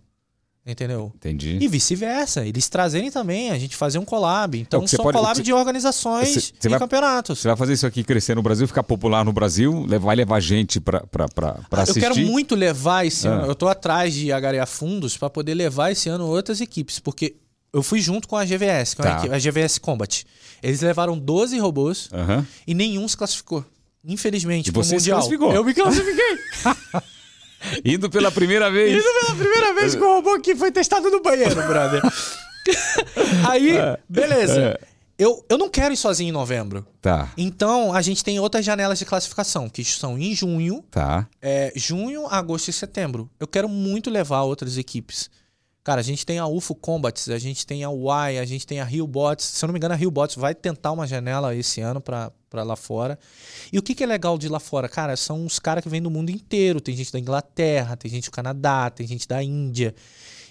Entendeu? 0.65 1.11
Entendi. 1.15 1.57
E 1.60 1.68
vice-versa. 1.68 2.45
Eles 2.45 2.69
trazerem 2.69 3.10
também, 3.10 3.49
a 3.49 3.57
gente 3.57 3.76
fazer 3.76 3.98
um 3.98 4.06
collab. 4.06 4.60
Então, 4.60 4.80
É, 4.80 4.81
o 4.81 4.84
que 4.84 4.90
você 4.91 4.98
são 4.98 5.03
pode- 5.03 5.18
collab 5.18 5.36
que- 5.38 5.41
de 5.44 5.52
organizações 5.53 6.30
Você- 6.30 6.40
você 6.60 6.68
e 6.68 6.69
vai- 6.69 6.77
campeonatos. 6.80 7.40
Você 7.40 7.48
vai 7.48 7.57
fazer 7.57 7.73
isso 7.73 7.88
aqui 7.88 8.03
crescer 8.03 8.36
no 8.36 8.44
Brasil, 8.44 8.68
ficar 8.68 8.84
popular 8.84 9.26
no 9.26 9.34
Brasil, 9.34 9.88
vai 9.99 10.15
levar 10.15 10.40
gente 10.40 10.80
pra, 10.80 10.99
pra, 11.07 11.27
pra, 11.27 11.53
pra 11.69 11.80
eu 11.80 11.84
assistir. 11.84 12.02
quero 12.02 12.15
muito 12.18 12.53
levar 12.56 13.06
esse 13.07 13.27
Ah. 13.27 13.31
ano. 13.31 13.48
Eu 13.48 13.56
tô 13.56 13.68
atrás 13.68 14.14
de 14.14 14.31
agariar 14.31 14.68
fundos 14.68 15.18
para 15.18 15.30
poder 15.30 15.56
levar 15.56 15.91
esse 15.91 16.07
ano 16.07 16.27
outras 16.27 16.61
equipes, 16.61 16.99
porque 16.99 17.36
eu 17.73 17.81
fui 17.81 17.99
junto 17.99 18.27
com 18.27 18.36
a 18.36 18.45
GVS, 18.45 18.95
com 18.95 19.02
a 19.02 19.06
Tá. 19.06 19.18
equipe- 19.19 19.34
a 19.34 19.40
GVS 19.40 19.80
Combat. 19.80 20.23
Eles 20.61 20.81
levaram 20.81 21.18
12 21.18 21.57
robôs 21.57 22.10
e 22.68 22.73
nenhum 22.76 23.07
se 23.07 23.18
classificou. 23.18 23.65
Infelizmente, 24.06 24.68
E 24.68 24.72
você 24.72 24.90
se 24.90 24.95
mundial. 24.95 25.18
classificou. 25.19 25.52
Eu 25.53 25.64
me 25.64 25.73
classifiquei. 25.73 26.38
Indo 27.84 28.10
pela 28.10 28.31
primeira 28.31 28.72
vez. 28.72 28.98
Isso 28.98 29.19
pela 29.22 29.36
primeira 29.38 29.73
vez 29.73 29.95
que 29.95 30.02
o 30.02 30.15
robô 30.15 30.34
aqui 30.36 30.56
foi 30.56 30.72
testado 30.72 31.10
no 31.10 31.22
banheiro, 31.22 31.56
brother. 31.56 32.02
Aí, 33.49 33.73
beleza. 34.07 34.80
Eu, 35.18 35.44
eu 35.49 35.57
não 35.57 35.69
quero 35.69 35.94
ir 35.94 35.98
sozinho 35.98 36.30
em 36.30 36.31
novembro. 36.31 36.88
Tá, 37.02 37.30
Então, 37.38 37.94
a 37.94 38.02
gente 38.02 38.23
tem 38.23 38.40
outras 38.40 38.64
janelas 38.64 38.98
de 38.98 39.06
classificação, 39.06 39.68
que 39.68 39.84
são 39.84 40.18
em 40.18 40.34
junho, 40.34 40.81
tá. 40.90 41.27
é, 41.41 41.73
junho, 41.76 42.26
agosto 42.27 42.69
e 42.69 42.73
setembro. 42.73 43.30
Eu 43.38 43.45
quero 43.45 43.68
muito 43.68 44.10
levar 44.10 44.44
outras 44.44 44.77
equipes. 44.77 45.30
Cara, 45.90 46.02
a 46.02 46.03
gente 46.03 46.24
tem 46.24 46.38
a 46.38 46.45
UFO 46.45 46.76
Combats, 46.76 47.30
a 47.30 47.40
gente 47.40 47.66
tem 47.66 47.84
a 47.84 47.90
Y, 47.90 48.40
a 48.40 48.45
gente 48.45 48.68
tem 48.68 48.80
a 48.80 48.84
Rio 48.84 49.07
Bots. 49.07 49.44
Se 49.44 49.66
eu 49.66 49.68
não 49.68 49.74
me 49.74 49.80
engano, 49.80 49.95
a 49.95 49.98
Rio 49.98 50.11
Bots 50.11 50.36
vai 50.36 50.53
tentar 50.53 50.91
uma 50.91 51.07
janela 51.07 51.56
esse 51.56 51.82
ano 51.82 51.99
para 51.99 52.32
lá 52.53 52.76
fora. 52.76 53.18
E 53.74 53.80
o 53.80 53.82
que, 53.82 53.95
que 53.95 54.03
é 54.03 54.06
legal 54.06 54.38
de 54.38 54.48
lá 54.48 54.60
fora? 54.60 54.88
Cara, 54.88 55.18
são 55.18 55.44
os 55.44 55.57
caras 55.57 55.82
que 55.82 55.90
vêm 55.90 55.99
do 55.99 56.11
mundo 56.11 56.30
inteiro. 56.30 56.80
Tem 56.80 56.95
gente 56.95 57.11
da 57.11 57.18
Inglaterra, 57.18 57.95
tem 57.98 58.11
gente 58.11 58.30
do 58.30 58.32
Canadá, 58.32 58.91
tem 58.91 59.07
gente 59.07 59.28
da 59.28 59.41
Índia. 59.41 59.95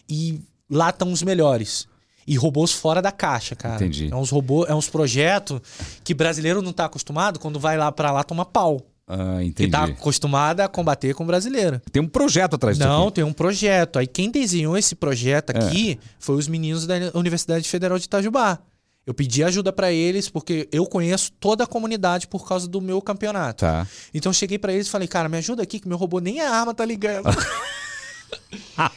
E 0.08 0.40
lá 0.68 0.90
estão 0.90 1.12
os 1.12 1.22
melhores. 1.22 1.86
E 2.26 2.36
robôs 2.36 2.72
fora 2.72 3.00
da 3.00 3.12
caixa, 3.12 3.54
cara. 3.54 3.76
Entendi. 3.76 4.08
É 4.10 4.16
uns 4.16 4.30
robôs, 4.30 4.68
é 4.68 4.74
uns 4.74 4.88
projetos 4.88 5.60
que 6.02 6.14
brasileiro 6.14 6.60
não 6.60 6.72
tá 6.72 6.86
acostumado, 6.86 7.38
quando 7.38 7.60
vai 7.60 7.78
lá 7.78 7.92
para 7.92 8.10
lá 8.10 8.24
toma 8.24 8.44
pau. 8.44 8.84
Ah, 9.08 9.38
Que 9.40 9.44
entendi. 9.46 9.70
tá 9.70 9.84
acostumado 9.84 10.60
a 10.60 10.68
combater 10.68 11.14
com 11.14 11.24
brasileiro. 11.24 11.80
Tem 11.90 12.02
um 12.02 12.06
projeto 12.08 12.54
atrás 12.56 12.76
disso 12.76 12.88
Não, 12.88 13.04
aqui. 13.04 13.14
tem 13.14 13.24
um 13.24 13.32
projeto. 13.32 13.98
Aí 13.98 14.06
quem 14.06 14.30
desenhou 14.30 14.76
esse 14.76 14.94
projeto 14.94 15.50
É. 15.50 15.58
aqui 15.58 15.98
foi 16.18 16.36
os 16.36 16.46
meninos 16.46 16.86
da 16.86 16.94
Universidade 17.14 17.66
Federal 17.68 17.98
de 17.98 18.04
Itajubá. 18.04 18.58
Eu 19.06 19.14
pedi 19.14 19.42
ajuda 19.42 19.72
pra 19.72 19.90
eles 19.90 20.28
porque 20.28 20.68
eu 20.70 20.84
conheço 20.84 21.32
toda 21.40 21.64
a 21.64 21.66
comunidade 21.66 22.28
por 22.28 22.46
causa 22.46 22.68
do 22.68 22.78
meu 22.82 23.00
campeonato. 23.00 23.64
Tá. 23.64 23.86
Então 24.12 24.28
eu 24.28 24.34
cheguei 24.34 24.58
pra 24.58 24.70
eles 24.74 24.86
e 24.86 24.90
falei, 24.90 25.08
cara, 25.08 25.30
me 25.30 25.38
ajuda 25.38 25.62
aqui 25.62 25.80
que 25.80 25.88
meu 25.88 25.96
robô 25.96 26.18
nem 26.18 26.42
a 26.42 26.50
arma 26.50 26.74
tá 26.74 26.84
ligando. 26.84 27.24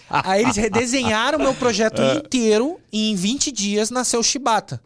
Aí 0.09 0.43
eles 0.43 0.55
redesenharam 0.57 1.39
o 1.39 1.41
meu 1.41 1.53
projeto 1.53 2.01
É. 2.01 2.15
inteiro 2.17 2.77
e 2.91 3.11
em 3.11 3.15
20 3.15 3.51
dias 3.51 3.89
nasceu 3.89 4.19
o 4.19 4.23
Shibata. 4.23 4.81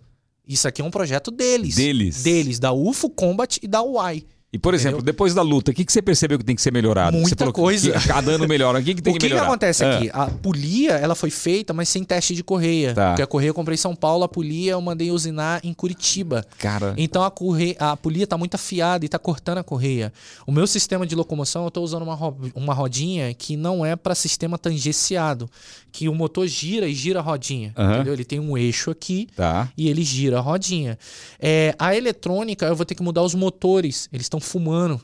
Isso 0.48 0.68
aqui 0.68 0.82
é 0.82 0.86
um 0.86 0.92
projeto 0.92 1.32
deles. 1.32 1.76
Deles. 1.76 2.22
Deles, 2.22 2.60
da 2.60 2.72
UFO 2.72 3.10
Combat 3.10 3.58
e 3.64 3.68
da 3.68 3.82
UAI. 3.82 4.24
E, 4.54 4.58
por 4.58 4.74
exemplo, 4.74 5.02
depois 5.02 5.34
da 5.34 5.42
luta, 5.42 5.72
o 5.72 5.74
que, 5.74 5.84
que 5.84 5.92
você 5.92 6.02
percebeu 6.02 6.40
que 6.40 6.46
tem 6.46 6.56
que 6.56 6.62
ser 6.62 6.72
melhorado? 6.72 7.18
Muita 7.18 7.46
que- 7.48 7.52
coisa. 7.52 7.92
Que 8.00 8.08
cada 8.08 8.32
ano 8.32 8.48
melhora. 8.48 8.80
O 8.80 8.84
que, 8.84 8.96
que 8.96 9.02
tem 9.02 9.12
o 9.12 9.16
que, 9.16 9.20
que 9.20 9.28
que 9.28 9.34
melhorar? 9.34 9.48
acontece 9.50 9.84
Ah, 9.84 9.98
aqui? 9.98 10.10
A 10.14 10.28
polia, 10.28 10.94
ela 10.94 11.14
foi 11.14 11.30
feita, 11.30 11.74
mas 11.74 11.90
sem 11.90 12.06
teste 12.06 12.34
de 12.34 12.42
correia. 12.42 12.94
Tá. 12.94 13.10
Porque 13.10 13.22
a 13.22 13.28
correia 13.28 13.50
eu 13.50 13.54
comprei 13.54 13.74
em 13.74 13.78
São 13.78 13.94
Paulo, 13.94 14.24
a 14.24 14.30
polia 14.30 14.72
eu 14.72 14.80
mandei 14.82 15.12
usinar 15.12 15.60
em 15.62 15.74
Curitiba. 15.74 16.46
Cara, 16.58 16.94
Então 16.98 17.22
a, 17.24 17.30
correia, 17.30 17.76
a 17.80 17.98
polia 17.98 18.26
tá 18.26 18.38
muito 18.38 18.56
afiada 18.56 19.04
e 19.04 19.10
tá 19.10 19.20
cortando 19.20 19.58
a 19.58 19.64
correia. 19.64 20.14
O 20.48 20.54
meu 20.54 20.66
sistema 20.68 21.06
de 21.06 21.16
locomoção, 21.16 21.66
eu 21.66 21.72
tô 21.72 21.82
usando 21.82 22.04
uma, 22.04 22.16
ro- 22.16 22.38
uma 22.56 22.74
rodinha 22.74 23.34
que 23.34 23.58
não 23.58 23.86
é 23.86 23.98
para 23.98 24.16
sistema 24.16 24.58
tangenciado, 24.58 25.50
que 25.92 26.08
o 26.08 26.16
motor 26.16 26.48
gira 26.48 26.88
e 26.88 26.94
gira 26.94 27.20
a 27.20 27.22
rodinha, 27.22 27.74
entendeu? 27.78 28.14
Ele 28.14 28.24
tem 28.24 28.40
um 28.40 28.58
eixo 28.58 28.90
aqui 28.90 29.28
tá. 29.36 29.70
e 29.78 29.90
ele 29.90 30.04
gira 30.04 30.38
a 30.38 30.42
rodinha. 30.42 30.98
É, 31.42 31.76
a 31.78 31.94
eletrônica, 31.96 32.66
eu 32.66 32.76
vou 32.76 32.86
ter 32.86 32.96
que 32.96 33.04
mudar 33.04 33.22
os 33.22 33.36
motores. 33.36 34.08
Eles 34.14 34.26
estão 34.26 34.40
fumando. 34.46 35.02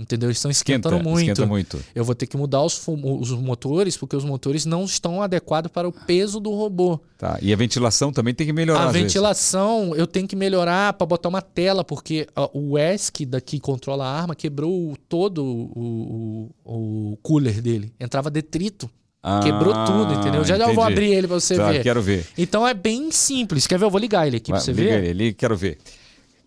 Entendeu? 0.00 0.28
Eles 0.28 0.36
estão 0.38 0.48
Esquenta, 0.48 0.88
esquentando 0.88 1.02
muito. 1.10 1.22
esquenta 1.28 1.44
muito. 1.44 1.84
Eu 1.92 2.04
vou 2.04 2.14
ter 2.14 2.28
que 2.28 2.36
mudar 2.36 2.62
os, 2.62 2.80
os 2.86 3.32
motores, 3.32 3.96
porque 3.96 4.14
os 4.14 4.22
motores 4.24 4.64
não 4.64 4.84
estão 4.84 5.20
adequados 5.20 5.72
para 5.72 5.88
o 5.88 5.92
peso 5.92 6.38
do 6.38 6.50
robô. 6.54 7.00
Tá. 7.18 7.36
E 7.42 7.52
a 7.52 7.56
ventilação 7.56 8.12
também 8.12 8.32
tem 8.32 8.46
que 8.46 8.52
melhorar. 8.52 8.82
A 8.82 8.86
às 8.86 8.92
vezes. 8.92 9.08
ventilação 9.12 9.96
eu 9.96 10.06
tenho 10.06 10.28
que 10.28 10.36
melhorar 10.36 10.92
para 10.92 11.04
botar 11.04 11.28
uma 11.28 11.42
tela, 11.42 11.82
porque 11.82 12.28
ó, 12.36 12.48
o 12.54 12.78
ESC 12.78 13.26
daqui 13.26 13.56
que 13.56 13.60
controla 13.60 14.04
a 14.06 14.20
arma 14.20 14.36
quebrou 14.36 14.96
todo 15.08 15.44
o, 15.44 16.48
o, 16.64 17.12
o 17.12 17.16
cooler 17.20 17.60
dele. 17.60 17.92
Entrava 17.98 18.30
detrito. 18.30 18.88
Ah, 19.20 19.40
Quebrou 19.42 19.74
tudo, 19.84 20.14
entendeu? 20.14 20.44
Já 20.44 20.56
já 20.56 20.72
vou 20.72 20.84
abrir 20.84 21.12
ele 21.12 21.26
para 21.26 21.40
você 21.40 21.56
Tá, 21.56 21.72
ver. 21.72 21.82
quero 21.82 22.00
ver. 22.00 22.24
Então 22.38 22.64
é 22.64 22.72
bem 22.72 23.10
simples. 23.10 23.66
Quer 23.66 23.76
ver? 23.80 23.86
Eu 23.86 23.90
vou 23.90 24.00
ligar 24.00 24.28
ele 24.28 24.36
aqui 24.36 24.52
para 24.52 24.60
você 24.60 24.70
liga 24.72 24.90
ver. 24.90 24.98
ele 25.00 25.10
ali, 25.10 25.34
quero 25.34 25.56
ver. 25.56 25.76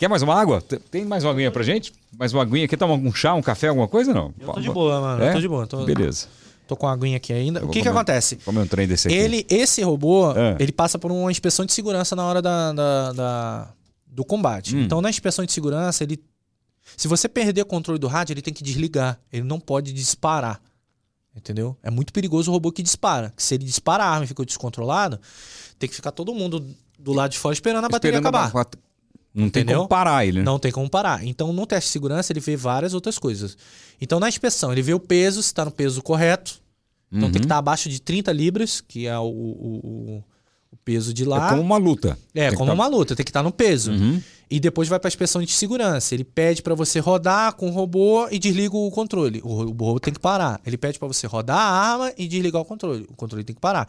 Quer 0.02 0.08
mais 0.08 0.24
uma 0.24 0.34
água? 0.34 0.60
Tem 0.90 1.06
mais 1.06 1.24
uma 1.24 1.30
aguinha 1.30 1.52
pra 1.52 1.62
gente? 1.62 1.94
Mais 2.18 2.34
uma 2.34 2.42
aguinha 2.42 2.66
aqui? 2.66 2.76
Toma 2.76 2.96
um 2.96 3.14
chá, 3.14 3.36
um 3.36 3.42
café, 3.44 3.68
alguma 3.68 3.88
coisa 3.88 4.12
não? 4.12 4.34
Eu 4.40 4.52
tô 4.52 4.60
de 4.60 4.68
boa, 4.72 5.00
mano. 5.00 5.24
É? 5.24 5.30
Eu 5.30 5.34
tô 5.34 5.40
de 5.42 5.48
boa. 5.48 5.68
Tô, 5.68 5.86
Beleza. 5.86 6.26
tô 6.68 6.76
com 6.76 6.88
a 6.88 6.92
aguinha 6.92 7.18
aqui 7.18 7.32
ainda. 7.32 7.60
Eu 7.60 7.68
O 7.68 7.70
que 7.70 7.84
que 7.84 7.88
acontece? 7.88 8.38
Comer 8.38 8.62
um 8.62 8.66
trem 8.66 8.88
desse 8.88 9.08
aqui. 9.08 9.16
Ele, 9.16 9.46
esse 9.48 9.84
robô, 9.84 10.32
É. 10.32 10.56
ele 10.60 10.72
passa 10.72 10.98
por 10.98 11.12
uma 11.12 11.30
inspeção 11.32 11.68
de 11.68 11.72
segurança 11.72 12.16
na 12.16 12.26
hora 12.26 12.42
da, 12.42 12.74
da- 12.74 13.14
da- 13.14 13.74
do 14.08 14.26
combate. 14.26 14.76
Hum. 14.76 14.82
Então, 14.82 15.02
na 15.02 15.10
inspeção 15.12 15.46
de 15.46 15.52
segurança, 15.52 16.04
ele. 16.04 16.20
Se 16.98 17.08
você 17.08 17.30
perder 17.30 17.62
o 17.62 17.66
controle 17.68 18.00
do 18.00 18.08
rádio, 18.08 18.34
ele 18.34 18.42
tem 18.42 18.52
que 18.56 18.64
desligar. 18.64 19.20
Ele 19.32 19.44
não 19.44 19.60
pode 19.60 19.94
disparar. 19.94 20.60
Entendeu? 21.36 21.78
É 21.84 21.92
muito 21.92 22.12
perigoso 22.12 22.50
o 22.50 22.54
robô 22.56 22.72
que 22.72 22.82
dispara. 22.82 23.32
Se 23.38 23.54
ele 23.54 23.66
dispara 23.66 24.04
a 24.04 24.10
arma 24.10 24.26
e 24.26 24.28
ficou 24.28 24.44
descontrolado, 24.44 25.20
tem 25.78 25.88
que 25.88 25.94
ficar 25.96 26.10
todo 26.12 26.34
mundo 26.34 26.66
do 26.98 27.14
lado 27.14 27.30
de 27.34 27.38
fora 27.38 27.54
esperando 27.54 27.86
a 27.86 27.90
bateria 27.90 28.18
Esperando 28.18 28.36
acabar. 28.36 28.60
a- 28.60 28.66
Não 29.34 29.50
tem 29.50 29.62
Entendeu? 29.64 29.78
como 29.80 29.88
parar 29.90 30.26
ele, 30.26 30.40
né? 30.40 30.44
Não 30.44 30.60
tem 30.60 30.72
como 30.72 30.90
parar. 30.90 31.26
Então, 31.26 31.54
no 31.54 31.66
teste 31.66 31.88
de 31.88 31.94
segurança, 31.94 32.34
ele 32.34 32.40
vê 32.42 32.56
várias 32.58 32.94
outras 32.94 33.18
coisas. 33.18 33.58
Então, 34.02 34.20
na 34.20 34.28
inspeção, 34.28 34.72
ele 34.72 34.82
vê 34.82 34.94
o 34.94 35.00
peso, 35.00 35.42
se 35.42 35.48
está 35.50 35.64
no 35.64 35.72
peso 35.72 36.02
correto. 36.02 36.60
Então, 37.12 37.28
Uhum. 37.28 37.32
tem 37.32 37.40
que 37.42 37.46
estar 37.46 37.58
abaixo 37.58 37.88
de 37.90 38.02
30 38.02 38.32
libras, 38.34 38.82
que 38.82 39.08
é 39.08 39.18
o, 39.18 39.24
o- 39.24 39.80
o- 39.84 40.24
o 40.74 40.78
peso 40.84 41.14
de 41.14 41.24
lá. 41.26 41.48
É 41.48 41.50
como 41.52 41.62
uma 41.62 41.78
luta. 41.78 42.18
É, 42.36 42.50
Tem 42.50 42.58
como 42.58 42.70
tá- 42.70 42.74
uma 42.74 42.88
luta, 42.88 43.16
tem 43.16 43.24
que 43.24 43.30
estar 43.30 43.44
no 43.44 43.52
peso. 43.52 43.92
Uhum. 43.92 44.22
E 44.52 44.60
depois 44.60 44.90
vai 44.90 45.00
para 45.00 45.08
a 45.08 45.12
inspeção 45.12 45.42
de 45.42 45.52
segurança. 45.52 46.14
Ele 46.14 46.26
pede 46.26 46.62
para 46.62 46.76
você 46.76 47.00
rodar 47.00 47.54
com 47.54 47.70
o 47.70 47.72
robô 47.72 48.28
e 48.30 48.38
desliga 48.38 48.76
o 48.76 48.92
controle. 48.92 49.40
O 49.46 49.48
ro- 49.54 49.64
o 49.80 49.86
robô 49.86 50.00
tem 50.00 50.14
que 50.14 50.20
parar. 50.20 50.60
Ele 50.66 50.78
pede 50.78 51.00
para 51.00 51.08
você 51.08 51.26
rodar 51.26 51.58
a 51.58 51.72
arma 51.94 52.12
e 52.18 52.28
desligar 52.28 52.62
o 52.62 52.66
controle. 52.66 53.06
O 53.10 53.16
controle 53.16 53.46
tem 53.46 53.56
que 53.56 53.62
parar. 53.62 53.88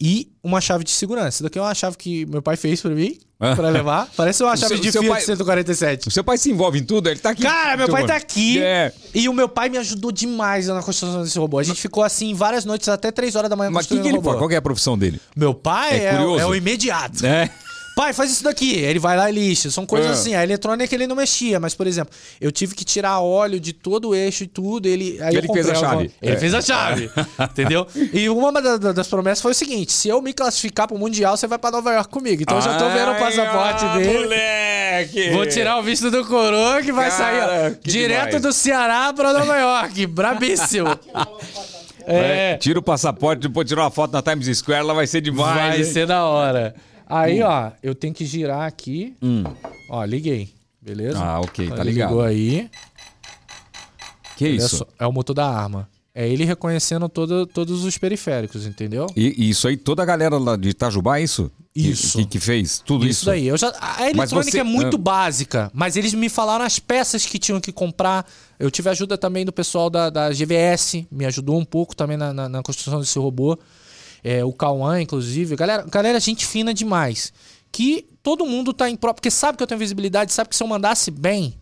E 0.00 0.28
uma 0.42 0.60
chave 0.60 0.82
de 0.82 0.90
segurança. 0.90 1.28
Isso 1.36 1.42
daqui 1.44 1.58
é 1.58 1.62
uma 1.62 1.74
chave 1.74 1.96
que 1.96 2.26
meu 2.26 2.42
pai 2.42 2.56
fez 2.56 2.80
para 2.80 2.90
mim, 2.90 3.16
Ah. 3.38 3.54
para 3.54 3.68
levar. 3.68 4.08
Parece 4.16 4.42
uma 4.42 4.56
chave 4.56 4.74
seu- 4.74 4.82
de 4.82 4.90
seu 4.90 5.00
Fiat 5.02 5.14
pai- 5.14 5.22
147. 5.22 6.08
O 6.08 6.10
seu 6.10 6.24
pai 6.24 6.36
se 6.38 6.50
envolve 6.50 6.80
em 6.80 6.84
tudo, 6.84 7.08
ele 7.08 7.20
tá 7.20 7.30
aqui. 7.30 7.42
Cara, 7.42 7.76
meu 7.76 7.88
pai 7.88 8.04
tá 8.04 8.16
aqui. 8.16 8.58
É. 8.58 8.92
E 9.14 9.28
o 9.28 9.32
meu 9.32 9.48
pai 9.48 9.68
me 9.68 9.78
ajudou 9.78 10.10
demais 10.10 10.66
na 10.66 10.82
construção 10.82 11.22
desse 11.22 11.38
robô. 11.38 11.58
A 11.60 11.62
gente 11.62 11.80
ficou 11.80 12.02
assim 12.02 12.34
várias 12.34 12.64
noites 12.64 12.88
até 12.88 13.12
3 13.12 13.36
horas 13.36 13.48
da 13.48 13.54
manhã 13.54 13.70
Mas 13.70 13.86
o 13.86 13.88
que, 13.90 14.00
que 14.00 14.08
ele 14.08 14.16
robô. 14.16 14.30
faz? 14.30 14.38
Qual 14.40 14.48
que 14.48 14.54
é 14.56 14.58
a 14.58 14.62
profissão 14.62 14.98
dele? 14.98 15.20
Meu 15.36 15.54
pai 15.54 16.00
É 16.00 16.04
é, 16.06 16.14
é 16.16 16.46
o 16.46 16.52
imediato. 16.54 17.24
É. 17.24 17.48
Pai, 18.00 18.14
faz 18.14 18.30
isso 18.30 18.42
daqui. 18.42 18.72
Ele 18.78 18.98
vai 18.98 19.14
lá 19.14 19.28
e 19.30 19.34
lixa. 19.34 19.70
São 19.70 19.84
coisas 19.84 20.08
É. 20.10 20.12
assim. 20.14 20.34
A 20.34 20.42
eletrônica 20.42 20.94
ele 20.94 21.06
não 21.06 21.14
mexia, 21.14 21.60
mas, 21.60 21.74
por 21.74 21.86
exemplo, 21.86 22.14
eu 22.40 22.50
tive 22.50 22.74
que 22.74 22.82
tirar 22.82 23.20
óleo 23.20 23.60
de 23.60 23.74
todo 23.74 24.08
o 24.08 24.14
eixo 24.14 24.44
e 24.44 24.46
tudo. 24.46 24.86
Ele, 24.88 25.18
aí 25.20 25.36
Ele 25.36 25.46
fez 25.52 25.68
a 25.68 25.74
chave. 25.74 26.10
Ele 26.22 26.32
É. 26.34 26.36
fez 26.38 26.54
a 26.54 26.62
chave. 26.62 27.10
entendeu? 27.50 27.86
E 28.12 28.28
uma 28.30 28.50
da- 28.62 28.78
da- 28.78 28.92
das 28.92 29.06
promessas 29.06 29.42
foi 29.42 29.52
o 29.52 29.54
seguinte: 29.54 29.92
se 29.92 30.08
eu 30.08 30.22
me 30.22 30.32
classificar 30.32 30.88
pro 30.88 30.96
Mundial, 30.98 31.36
você 31.36 31.46
vai 31.46 31.58
pra 31.58 31.70
Nova 31.70 31.92
York 31.92 32.08
comigo. 32.10 32.40
Então 32.40 32.56
eu 32.56 32.62
já 32.62 32.78
tô 32.78 32.88
vendo 32.88 33.12
o 33.12 33.16
passaporte 33.16 33.84
Ai, 33.84 33.98
dele. 34.02 34.18
moleque! 34.18 35.30
Vou 35.32 35.46
tirar 35.46 35.78
o 35.78 35.82
visto 35.82 36.10
do 36.10 36.24
coroa 36.24 36.80
que 36.82 36.92
vai 36.92 37.10
Cara, 37.10 37.18
sair 37.22 37.72
ó, 37.72 37.74
direto 37.84 38.24
demais. 38.26 38.42
do 38.42 38.52
Ceará 38.52 39.12
pra 39.12 39.32
Nova 39.34 39.56
York. 39.58 40.06
Brabíssimo. 40.08 40.88
É. 42.06 42.52
É. 42.52 42.56
Tira 42.56 42.78
o 42.78 42.82
passaporte, 42.82 43.42
depois 43.42 43.68
tirar 43.68 43.82
uma 43.82 43.90
foto 43.90 44.12
na 44.12 44.22
Times 44.22 44.56
Square, 44.58 44.80
ela 44.80 44.94
vai 44.94 45.06
ser 45.06 45.20
demais. 45.20 45.54
Vai 45.54 45.78
hein? 45.78 45.84
ser 45.84 46.06
da 46.06 46.24
hora. 46.24 46.74
Aí, 47.10 47.42
ó, 47.42 47.70
eu 47.82 47.94
tenho 47.94 48.14
que 48.14 48.24
girar 48.24 48.62
aqui. 48.66 49.14
Hum. 49.22 49.44
Ó, 49.88 50.04
liguei. 50.04 50.48
Beleza? 50.80 51.18
Ah, 51.22 51.40
ok, 51.40 51.68
tá 51.68 51.76
Ele 51.82 51.90
ligado. 51.90 52.08
Ligou 52.10 52.22
aí. 52.22 52.70
Que 54.36 54.44
Olha 54.46 54.56
isso? 54.56 54.78
só, 54.78 54.86
é 54.98 55.06
o 55.06 55.12
motor 55.12 55.34
da 55.34 55.46
arma. 55.48 55.88
É 56.14 56.28
ele 56.28 56.44
reconhecendo 56.44 57.08
todo, 57.08 57.46
todos 57.46 57.84
os 57.84 57.96
periféricos, 57.96 58.66
entendeu? 58.66 59.06
E, 59.14 59.34
e 59.44 59.50
isso 59.50 59.68
aí, 59.68 59.76
toda 59.76 60.02
a 60.02 60.06
galera 60.06 60.38
lá 60.38 60.56
de 60.56 60.70
Itajubá, 60.70 61.18
é 61.18 61.22
isso? 61.22 61.50
Que- 61.72 61.80
Isso. 61.90 62.18
Que, 62.18 62.24
que 62.24 62.40
fez 62.40 62.80
tudo 62.84 63.04
isso? 63.04 63.20
Isso 63.20 63.26
daí. 63.26 63.46
Eu 63.46 63.56
já, 63.56 63.72
a 63.80 64.10
eletrônica 64.10 64.50
você- 64.50 64.58
é 64.58 64.64
muito 64.64 64.96
ah. 64.96 64.98
básica, 64.98 65.70
mas 65.72 65.94
eles 65.96 66.12
me 66.12 66.28
falaram 66.28 66.64
as 66.64 66.80
peças 66.80 67.24
que 67.24 67.38
tinham 67.38 67.60
que 67.60 67.70
comprar. 67.70 68.26
Eu 68.58 68.70
tive 68.72 68.88
ajuda 68.90 69.16
também 69.16 69.44
do 69.44 69.52
pessoal 69.52 69.88
da, 69.88 70.10
da 70.10 70.30
GVS, 70.32 71.06
me 71.12 71.24
ajudou 71.26 71.56
um 71.56 71.64
pouco 71.64 71.94
também 71.94 72.16
na, 72.16 72.32
na- 72.32 72.48
na 72.48 72.62
construção 72.62 72.98
desse 72.98 73.18
robô. 73.20 73.56
É, 74.22 74.44
o 74.44 74.52
Cauã, 74.52 75.00
inclusive. 75.00 75.56
Galera, 75.56 75.84
galera, 75.90 76.20
gente 76.20 76.44
fina 76.46 76.72
demais. 76.74 77.32
Que 77.72 78.06
todo 78.22 78.44
mundo 78.44 78.72
tá 78.72 78.90
em 78.90 78.96
pró, 78.96 79.12
porque 79.14 79.30
sabe 79.30 79.56
que 79.56 79.62
eu 79.62 79.66
tenho 79.66 79.78
visibilidade, 79.78 80.32
sabe 80.32 80.50
que 80.50 80.56
se 80.56 80.62
eu 80.62 80.66
mandasse 80.66 81.10
bem, 81.10 81.54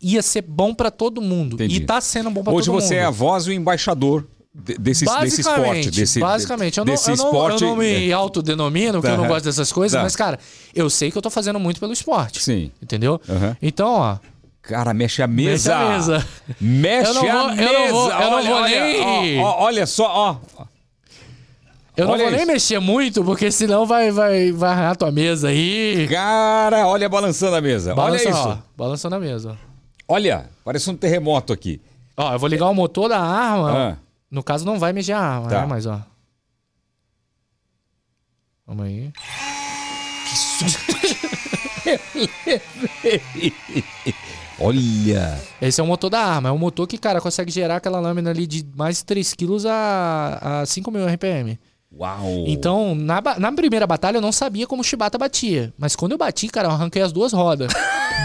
ia 0.00 0.22
ser 0.22 0.42
bom 0.42 0.74
pra 0.74 0.90
todo 0.90 1.20
mundo. 1.22 1.54
Entendi. 1.54 1.76
E 1.76 1.80
tá 1.80 2.00
sendo 2.00 2.30
bom 2.30 2.42
pra 2.44 2.52
Hoje 2.52 2.66
todo 2.66 2.74
mundo. 2.74 2.82
você 2.86 2.96
é 2.96 3.04
a 3.04 3.10
voz 3.10 3.46
e 3.46 3.50
o 3.50 3.52
embaixador 3.52 4.26
de- 4.54 4.74
desse, 4.78 5.04
desse 5.20 5.40
esporte. 5.40 5.90
Desse, 5.90 6.20
basicamente. 6.20 6.78
Eu 6.78 6.84
não, 6.84 6.92
desse 6.92 7.10
eu 7.10 7.16
não- 7.16 7.24
esporte. 7.26 7.62
eu 7.62 7.68
não 7.70 7.76
me 7.76 8.12
autodenomino, 8.12 9.00
porque 9.00 9.08
eu 9.14 9.16
não 9.18 9.26
gosto 9.26 9.44
dessas 9.46 9.72
coisas, 9.72 9.96
Tá. 9.98 10.02
mas, 10.02 10.14
cara, 10.14 10.38
eu 10.74 10.88
sei 10.90 11.10
que 11.10 11.16
eu 11.18 11.22
tô 11.22 11.30
fazendo 11.30 11.58
muito 11.58 11.80
pelo 11.80 11.92
esporte. 11.92 12.42
Sim. 12.42 12.70
Entendeu? 12.82 13.20
Aham. 13.28 13.56
Então, 13.60 13.88
ó. 13.94 14.18
Cara, 14.62 14.92
mexe 14.92 15.22
a 15.22 15.26
mesa. 15.26 15.70
Mexe 15.70 15.70
a 15.72 15.88
mesa. 15.92 16.28
Mexe 16.60 17.08
Eu 17.10 17.14
não 17.14 17.22
vou- 17.22 17.30
a 17.30 17.34
eu 17.34 17.72
não 17.72 17.80
mesa. 17.80 17.92
vou- 17.92 18.10
eu 18.10 18.18
não 18.30 18.32
olha, 18.36 18.48
vou 18.50 18.56
olha, 18.62 18.80
nem- 18.84 19.40
ó, 19.40 19.44
ó, 19.44 19.64
olha 19.64 19.86
só, 19.86 20.40
ó. 20.58 20.64
Eu 21.96 22.06
não 22.06 22.12
Olha 22.12 22.24
vou 22.24 22.30
nem 22.32 22.42
isso. 22.42 22.52
mexer 22.52 22.78
muito, 22.78 23.24
porque 23.24 23.50
senão 23.50 23.86
vai, 23.86 24.10
vai, 24.10 24.52
vai 24.52 24.70
arranhar 24.70 24.96
tua 24.96 25.10
mesa 25.10 25.48
aí. 25.48 26.06
Cara, 26.10 26.86
olha 26.86 27.08
balançando 27.08 27.56
a 27.56 27.60
mesa. 27.60 27.94
Balança, 27.94 28.28
olha 28.28 28.34
isso. 28.38 28.48
ó. 28.48 28.58
Balançando 28.76 29.14
a 29.14 29.18
mesa. 29.18 29.56
Olha, 30.06 30.46
parece 30.64 30.90
um 30.90 30.96
terremoto 30.96 31.52
aqui. 31.52 31.80
Ó, 32.16 32.32
eu 32.34 32.38
vou 32.38 32.48
ligar 32.48 32.68
o 32.68 32.74
motor 32.74 33.08
da 33.08 33.18
arma. 33.18 33.92
Ah. 33.92 33.96
No 34.30 34.42
caso, 34.42 34.64
não 34.66 34.78
vai 34.78 34.92
mexer 34.92 35.12
a 35.12 35.20
arma, 35.20 35.48
Tá. 35.48 35.60
né? 35.62 35.66
Mas, 35.66 35.86
ó. 35.86 36.02
Vamos 38.66 38.84
aí. 38.84 39.10
Olha. 44.58 45.38
Esse 45.60 45.80
é 45.80 45.84
o 45.84 45.86
motor 45.86 46.10
da 46.10 46.20
arma. 46.20 46.48
É 46.48 46.52
um 46.52 46.58
motor 46.58 46.86
que, 46.86 46.98
cara, 46.98 47.20
consegue 47.20 47.50
gerar 47.50 47.76
aquela 47.76 48.00
lâmina 48.00 48.30
ali 48.30 48.46
de 48.46 48.66
mais 48.74 48.98
de 48.98 49.04
3 49.04 49.34
kg 49.34 49.66
a, 49.68 50.60
a 50.62 50.66
5 50.66 50.90
mil 50.90 51.06
RPM. 51.06 51.58
Uau! 51.98 52.44
Então, 52.46 52.94
na, 52.94 53.22
na 53.38 53.52
primeira 53.52 53.86
batalha 53.86 54.18
eu 54.18 54.20
não 54.22 54.32
sabia 54.32 54.66
como 54.66 54.82
o 54.82 54.84
Shibata 54.84 55.16
batia. 55.16 55.72
Mas 55.78 55.96
quando 55.96 56.12
eu 56.12 56.18
bati, 56.18 56.48
cara, 56.48 56.68
eu 56.68 56.72
arranquei 56.72 57.00
as 57.02 57.12
duas 57.12 57.32
rodas 57.32 57.72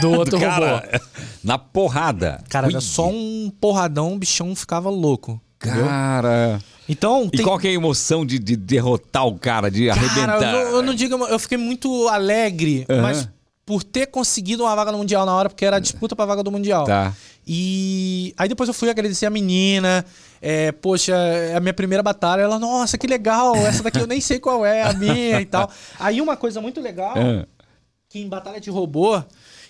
do 0.02 0.12
outro 0.18 0.38
robô. 0.38 0.50
cara, 0.50 1.02
na 1.44 1.58
porrada. 1.58 2.44
Cara, 2.50 2.68
era 2.68 2.76
Ui, 2.78 2.82
só 2.82 3.08
um 3.10 3.52
porradão, 3.62 4.14
o 4.14 4.18
bichão 4.18 4.54
ficava 4.56 4.90
louco. 4.90 5.40
entendeu? 5.64 5.86
Cara. 5.86 6.60
Então, 6.90 7.30
E 7.32 7.38
tem... 7.38 7.46
qual 7.46 7.58
que 7.58 7.68
é 7.68 7.72
a 7.72 7.74
emoção 7.74 8.26
de, 8.26 8.38
de 8.38 8.58
derrotar 8.58 9.26
o 9.26 9.38
cara, 9.40 9.72
de 9.72 9.88
Cara, 9.88 10.02
arrebentar? 10.02 10.36
eu 10.36 10.42
não, 10.66 10.72
eu 10.78 10.82
não 10.82 10.94
digo, 10.94 11.16
eu 11.28 11.40
fiquei 11.40 11.58
muito 11.58 12.08
alegre, 12.10 12.86
Aham. 12.90 13.02
mas 13.02 13.30
por 13.66 13.84
ter 13.84 14.08
conseguido 14.08 14.64
uma 14.64 14.76
vaga 14.76 14.92
no 14.92 14.98
Mundial 14.98 15.26
na 15.26 15.36
hora, 15.36 15.50
porque 15.50 15.64
era 15.66 15.78
a 15.78 15.80
disputa 15.80 16.16
pra 16.16 16.26
vaga 16.26 16.44
do 16.44 16.52
Mundial. 16.52 16.86
Tá. 16.86 17.14
E 17.48 18.34
aí 18.38 18.48
depois 18.50 18.68
eu 18.68 18.74
fui 18.74 18.90
agradecer 18.90 19.26
a 19.26 19.30
menina. 19.30 20.06
É, 20.42 20.72
poxa, 20.72 21.14
é 21.16 21.56
a 21.56 21.60
minha 21.60 21.74
primeira 21.74 22.02
batalha. 22.04 22.42
Ela, 22.42 22.58
nossa, 22.60 22.98
que 22.98 23.08
legal. 23.08 23.56
Essa 23.56 23.84
daqui 23.84 24.00
eu 24.00 24.08
nem 24.08 24.20
sei 24.22 24.40
qual 24.40 24.66
é, 24.66 24.84
a 24.84 24.94
minha 24.94 25.40
e 25.42 25.46
tal. 25.46 25.70
Aí 26.00 26.22
uma 26.22 26.36
coisa 26.36 26.60
muito 26.62 26.82
legal, 26.82 27.14
Ah, 27.16 27.46
que 28.10 28.20
em 28.20 28.28
batalha 28.28 28.60
de 28.60 28.70
robô, 28.70 29.22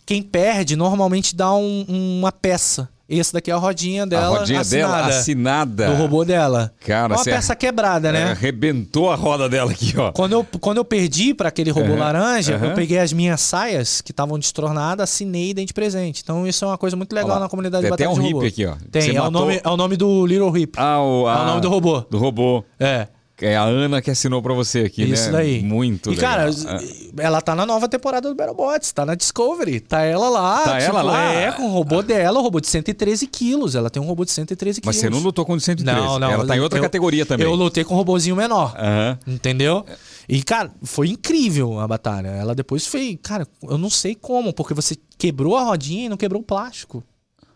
quem 0.05 0.21
perde 0.21 0.75
normalmente 0.75 1.35
dá 1.35 1.53
um- 1.53 1.85
uma 2.19 2.31
peça. 2.31 2.89
Essa 3.19 3.33
daqui 3.33 3.51
é 3.51 3.53
a 3.53 3.57
rodinha 3.57 4.03
a 4.03 4.05
dela 4.05 4.37
rodinha 4.39 4.61
assinada. 4.61 4.93
dela 5.03 5.07
assinada. 5.07 5.87
Do 5.87 5.95
robô 5.95 6.23
dela. 6.23 6.71
Cara, 6.85 7.15
uma 7.15 7.23
peça 7.23 7.55
quebrada, 7.55 8.11
né? 8.11 8.31
arrebentou 8.31 9.11
a 9.11 9.15
roda 9.15 9.49
dela 9.49 9.71
aqui, 9.71 9.93
ó. 9.97 10.11
Quando 10.11 10.33
eu, 10.33 10.45
quando 10.59 10.77
eu 10.77 10.85
perdi 10.85 11.33
pra 11.33 11.49
aquele 11.49 11.71
robô 11.71 11.91
Aham, 11.93 11.99
laranja, 11.99 12.55
aham. 12.55 12.67
eu 12.67 12.73
peguei 12.73 12.99
as 12.99 13.11
minhas 13.11 13.41
saias 13.41 14.01
que 14.01 14.11
estavam 14.11 14.37
destornadas, 14.39 15.03
assinei 15.09 15.49
e 15.49 15.53
dei 15.53 15.65
de 15.65 15.73
presente. 15.73 16.21
Então 16.23 16.47
isso 16.47 16.63
é 16.63 16.67
uma 16.67 16.77
coisa 16.77 16.95
muito 16.95 17.13
legal 17.13 17.39
na 17.39 17.49
comunidade 17.49 17.81
tem 17.81 17.89
de 17.89 17.93
até 17.93 18.05
batalha 18.05 18.19
um 18.19 18.23
de 18.23 18.27
hip 18.29 18.33
robô. 18.35 18.47
aqui, 18.47 18.65
ó. 18.65 18.75
Tem, 18.91 19.01
Você 19.01 19.09
é 19.15 19.21
o, 19.21 19.23
matou- 19.25 19.41
nome, 19.41 19.61
é 19.63 19.69
o 19.69 19.77
nome 19.77 19.97
do 19.97 20.25
Little 20.25 20.57
Hip. 20.57 20.73
Ah, 20.77 21.01
o, 21.01 21.27
É 21.29 21.35
o 21.41 21.45
nome 21.45 21.61
do 21.61 21.69
robô. 21.69 22.01
Do 22.09 22.17
robô. 22.17 22.63
É. 22.79 23.07
É 23.41 23.57
a 23.57 23.63
Ana 23.63 24.01
que 24.01 24.11
assinou 24.11 24.41
pra 24.41 24.53
você 24.53 24.79
aqui, 24.81 25.05
né? 25.05 25.13
Isso 25.13 25.31
daí. 25.31 25.61
Muito 25.63 26.11
e, 26.11 26.15
legal. 26.15 26.31
cara, 26.37 26.51
Ah, 26.67 26.79
ela 27.17 27.41
tá 27.41 27.55
na 27.55 27.65
nova 27.65 27.87
temporada 27.89 28.29
do 28.29 28.35
Battlebots, 28.35 28.91
tá 28.91 29.05
na 29.05 29.15
Discovery. 29.15 29.79
Tá 29.79 30.01
ela 30.01 30.29
lá. 30.29 30.63
Tá 30.63 30.79
ela 30.79 31.01
lá? 31.01 31.33
É, 31.33 31.51
com 31.51 31.63
o 31.63 31.69
robô 31.69 32.01
dela, 32.03 32.39
o 32.39 32.43
robô 32.43 32.59
de 32.59 32.67
113 32.67 33.25
quilos. 33.27 33.73
Ela 33.75 33.89
tem 33.89 34.01
um 34.01 34.05
robô 34.05 34.23
de 34.23 34.31
113 34.31 34.81
Mas 34.85 34.95
quilos. 34.97 35.01
você 35.01 35.09
não 35.09 35.25
lutou 35.25 35.45
com 35.45 35.53
o 35.53 35.57
de 35.57 35.63
113. 35.63 35.99
Não, 36.07 36.19
não. 36.19 36.31
Ela 36.31 36.45
tá 36.45 36.55
em 36.55 36.59
outra 36.59 36.77
eu- 36.79 36.83
categoria 36.83 37.25
também. 37.25 37.45
Eu 37.45 37.55
lutei 37.55 37.83
com 37.83 37.93
um 37.93 37.97
robôzinho 37.97 38.35
menor. 38.35 38.75
Aham. 38.77 39.17
Entendeu? 39.27 39.85
E, 40.29 40.43
cara, 40.43 40.71
foi 40.83 41.09
incrível 41.09 41.79
a 41.79 41.87
batalha. 41.87 42.27
Ela 42.29 42.53
depois 42.55 42.85
foi. 42.85 43.19
Cara, 43.21 43.47
eu 43.63 43.77
não 43.77 43.89
sei 43.89 44.13
como, 44.15 44.53
porque 44.53 44.73
você 44.73 44.95
quebrou 45.17 45.57
a 45.57 45.63
rodinha 45.63 46.05
e 46.05 46.09
não 46.09 46.17
quebrou 46.17 46.41
o 46.41 46.45
plástico. 46.45 47.03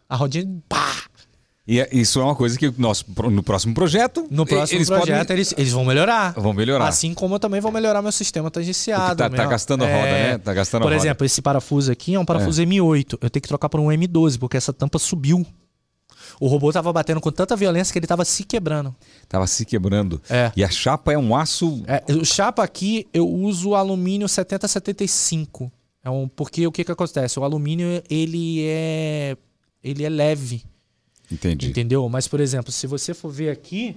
A 0.10 0.16
rodinha. 0.16 0.46
Pá! 0.68 1.04
E 1.68 1.80
é- 1.80 1.90
isso 1.92 2.20
é 2.20 2.24
uma 2.24 2.36
coisa 2.36 2.58
que 2.60 2.72
nosso, 2.78 3.04
no 3.32 3.42
próximo 3.42 3.74
projeto. 3.74 4.28
No 4.30 4.46
próximo 4.46 4.78
eles 4.78 4.88
projeto, 4.88 5.18
podem- 5.28 5.36
eles, 5.36 5.54
eles 5.58 5.72
vão 5.72 5.84
melhorar. 5.84 6.34
Vão 6.34 6.54
melhorar. 6.54 6.88
Assim 6.88 7.14
como 7.14 7.36
eu 7.36 7.40
também 7.40 7.60
vou 7.60 7.72
melhorar 7.72 8.04
meu 8.04 8.12
sistema 8.12 8.52
tangenciado. 8.52 9.16
Tá- 9.18 9.30
tá 9.30 9.46
gastando 9.46 9.84
a 9.84 9.88
roda, 9.88 10.06
né? 10.12 10.38
Tá 10.38 10.54
gastando 10.54 10.82
Por 10.84 10.92
roda. 10.92 10.96
exemplo, 10.96 11.26
esse 11.26 11.42
parafuso 11.42 11.92
aqui 11.92 12.14
é 12.14 12.20
um 12.20 12.26
parafuso 12.26 12.62
M8. 12.62 13.18
Eu 13.20 13.30
tenho 13.32 13.42
que 13.42 13.48
trocar 13.48 13.68
por 13.68 13.80
um 13.80 13.88
M12, 13.92 14.38
porque 14.38 14.58
essa 14.58 14.72
tampa 14.72 15.00
subiu. 15.00 15.46
O 16.40 16.48
robô 16.48 16.72
tava 16.72 16.92
batendo 16.92 17.22
com 17.22 17.32
tanta 17.32 17.56
violência 17.56 17.92
que 17.94 17.98
ele 17.98 18.06
tava 18.08 18.26
se 18.26 18.44
quebrando. 18.44 18.94
Tava 19.28 19.48
se 19.48 19.66
quebrando. 19.66 20.22
É. 20.30 20.52
E 20.56 20.64
a 20.64 20.70
chapa 20.70 21.14
é 21.14 21.18
um 21.18 21.36
aço. 21.36 21.82
É, 21.88 22.04
o 22.14 22.26
chapa 22.26 22.62
aqui 22.64 23.08
eu 23.14 23.28
uso 23.28 23.74
alumínio 23.74 24.28
7075. 24.28 25.72
É 26.04 26.10
um, 26.10 26.28
porque 26.28 26.68
o 26.68 26.72
que 26.72 26.84
que 26.84 26.92
acontece? 26.92 27.40
O 27.40 27.44
alumínio 27.44 28.04
ele 28.10 28.64
é 28.66 29.36
ele 29.84 30.04
é 30.04 30.10
leve, 30.10 30.64
Entendi. 31.32 31.68
entendeu? 31.70 32.08
Mas 32.10 32.28
por 32.28 32.40
exemplo, 32.40 32.72
se 32.72 32.86
você 32.88 33.14
for 33.14 33.30
ver 33.32 33.50
aqui 33.50 33.96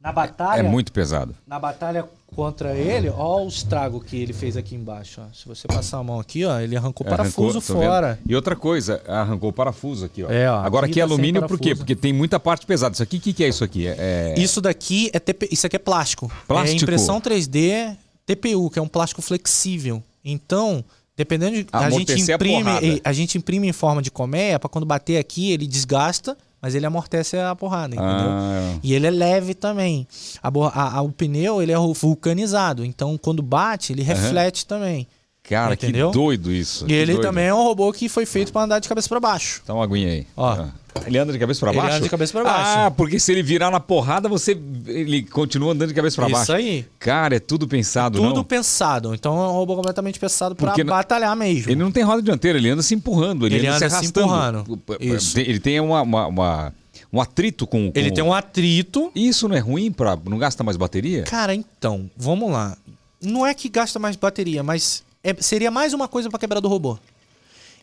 na 0.00 0.12
batalha, 0.12 0.60
É 0.60 0.62
muito 0.62 0.92
pesado. 0.92 1.34
na 1.46 1.58
batalha 1.58 2.04
contra 2.34 2.72
ele, 2.76 3.08
ó 3.08 3.42
o 3.42 3.48
estrago 3.48 4.00
que 4.00 4.16
ele 4.16 4.32
fez 4.32 4.56
aqui 4.56 4.76
embaixo, 4.76 5.20
ó. 5.20 5.24
Se 5.34 5.44
você 5.48 5.66
passar 5.66 5.98
a 5.98 6.02
mão 6.04 6.20
aqui, 6.20 6.44
ó, 6.44 6.60
ele 6.60 6.76
arrancou 6.76 7.04
o 7.04 7.10
parafuso 7.10 7.58
Arrancou, 7.58 7.74
tô 7.76 7.82
fora. 7.82 8.14
vendo. 8.22 8.30
E 8.30 8.36
outra 8.36 8.54
coisa, 8.54 9.02
arrancou 9.08 9.50
o 9.50 9.52
parafuso 9.52 10.04
aqui, 10.04 10.22
ó. 10.22 10.30
É, 10.30 10.48
ó, 10.48 10.56
Agora 10.60 10.86
aqui 10.86 10.92
aqui 10.92 11.00
é 11.00 11.04
tá 11.06 11.12
alumínio 11.12 11.40
por 11.48 11.58
quê? 11.58 11.70
parafuso. 11.70 11.78
Porque 11.80 11.96
tem 11.96 12.12
muita 12.12 12.38
parte 12.38 12.64
pesada. 12.64 12.92
Isso 12.92 13.02
aqui, 13.02 13.16
o 13.16 13.20
que, 13.20 13.32
que 13.32 13.42
é 13.42 13.48
isso 13.48 13.64
aqui? 13.64 13.88
É, 13.88 13.96
é- 13.98 14.34
Isso 14.38 14.60
daqui 14.60 15.10
é 15.12 15.18
TP, 15.18 15.48
isso 15.50 15.66
aqui 15.66 15.74
é 15.74 15.78
plástico. 15.80 16.30
Plástico? 16.46 16.78
É 16.80 16.82
impressão 16.82 17.20
3D 17.20 17.96
TPU, 18.24 18.70
que 18.70 18.78
é 18.78 18.82
um 18.82 18.88
plástico 18.88 19.20
flexível. 19.20 20.00
Então, 20.24 20.84
dependendo 21.18 21.56
de 21.62 21.66
a 21.72 21.90
gente 21.90 22.12
a 22.32 22.34
imprime, 22.36 22.64
porrada. 22.64 22.86
a 23.04 23.12
gente 23.12 23.36
imprime 23.36 23.68
em 23.68 23.72
forma 23.72 24.00
de 24.00 24.10
colmeia 24.10 24.58
para 24.58 24.70
quando 24.70 24.86
bater 24.86 25.18
aqui 25.18 25.50
ele 25.52 25.66
desgasta, 25.66 26.34
mas 26.62 26.74
ele 26.74 26.86
amortece 26.86 27.36
a 27.36 27.54
porrada, 27.54 27.94
entendeu? 27.94 28.28
Ah, 28.30 28.78
E 28.82 28.94
ele 28.94 29.06
é 29.06 29.10
leve 29.10 29.52
também. 29.54 30.06
A, 30.42 30.48
a- 30.48 30.96
a- 30.98 31.02
o 31.02 31.10
pneu 31.12 31.60
ele 31.60 31.72
é 31.72 31.76
vulcanizado, 31.76 32.84
então 32.84 33.18
quando 33.18 33.42
bate 33.42 33.92
ele 33.92 34.02
reflete 34.02 34.64
também. 34.66 35.06
Cara, 35.48 35.74
Entendeu? 35.74 36.10
que 36.10 36.14
doido 36.18 36.52
isso. 36.52 36.84
E 36.88 36.92
ele 36.92 37.12
doido. 37.12 37.24
também 37.26 37.46
é 37.46 37.54
um 37.54 37.62
robô 37.62 37.92
que 37.92 38.08
foi 38.08 38.26
feito 38.26 38.52
para 38.52 38.62
andar 38.62 38.78
de 38.78 38.88
cabeça 38.88 39.08
para 39.08 39.20
baixo. 39.20 39.62
Dá 39.66 39.74
uma 39.74 39.84
aguinha 39.84 40.08
aí. 40.08 40.26
Ó. 40.36 40.50
Ah. 40.52 40.68
Ele 41.06 41.16
anda 41.16 41.32
de 41.32 41.38
cabeça 41.38 41.60
pra 41.60 41.70
Ele 41.70 41.80
baixo? 41.80 41.94
anda 41.96 42.02
de 42.04 42.08
cabeça 42.10 42.32
pra 42.32 42.42
baixo. 42.44 42.72
Ah, 42.76 42.90
porque 42.90 43.20
se 43.20 43.30
ele 43.30 43.40
virar 43.42 43.70
na 43.70 43.78
porrada, 43.78 44.28
você 44.28 44.58
ele 44.86 45.22
continua 45.22 45.72
andando 45.72 45.88
de 45.88 45.94
cabeça 45.94 46.16
pra 46.16 46.26
Isso 46.26 46.34
baixo. 46.34 46.52
aí. 46.52 46.84
Cara, 46.98 47.36
é 47.36 47.38
tudo 47.38 47.68
pensado, 47.68 48.18
Tudo 48.20 48.34
não? 48.34 48.42
pensado. 48.44 49.14
Então 49.14 49.32
é 49.40 49.46
um 49.48 49.52
robô 49.52 49.76
completamente 49.76 50.18
pensado 50.18 50.56
para 50.56 50.74
batalhar 50.84 51.36
mesmo. 51.36 51.70
Ele 51.70 51.80
não 51.80 51.92
tem 51.92 52.02
roda 52.02 52.20
dianteira, 52.20 52.58
ele 52.58 52.68
anda 52.70 52.82
se 52.82 52.94
empurrando, 52.96 53.46
ele, 53.46 53.56
Ele 53.56 53.66
anda, 53.68 53.78
se 53.78 53.84
anda 53.84 53.90
se 53.90 53.96
arrastando. 53.96 54.26
empurrando. 54.26 54.82
Isso. 55.00 55.38
Ele 55.38 55.60
tem 55.60 55.78
uma, 55.78 56.02
uma- 56.02 56.26
uma- 56.26 56.74
um 57.12 57.20
atrito 57.20 57.64
com, 57.66 57.92
com... 57.92 57.98
Ele 57.98 58.10
tem 58.10 58.24
um 58.24 58.34
atrito. 58.34 59.10
Isso 59.14 59.48
não 59.48 59.54
é 59.56 59.60
ruim 59.60 59.92
pra... 59.92 60.18
Não 60.28 60.36
gasta 60.36 60.64
mais 60.64 60.76
bateria? 60.76 61.22
Cara, 61.22 61.54
então, 61.54 62.10
vamos 62.16 62.50
lá. 62.50 62.76
Não 63.22 63.46
é 63.46 63.54
que 63.54 63.68
gasta 63.68 63.98
mais 64.00 64.16
bateria, 64.16 64.62
mas 64.62 65.02
é- 65.22 65.34
seria 65.42 65.70
mais 65.70 65.92
uma 65.92 66.08
coisa 66.08 66.28
para 66.30 66.38
quebrar 66.38 66.60
do 66.60 66.68
robô. 66.68 66.98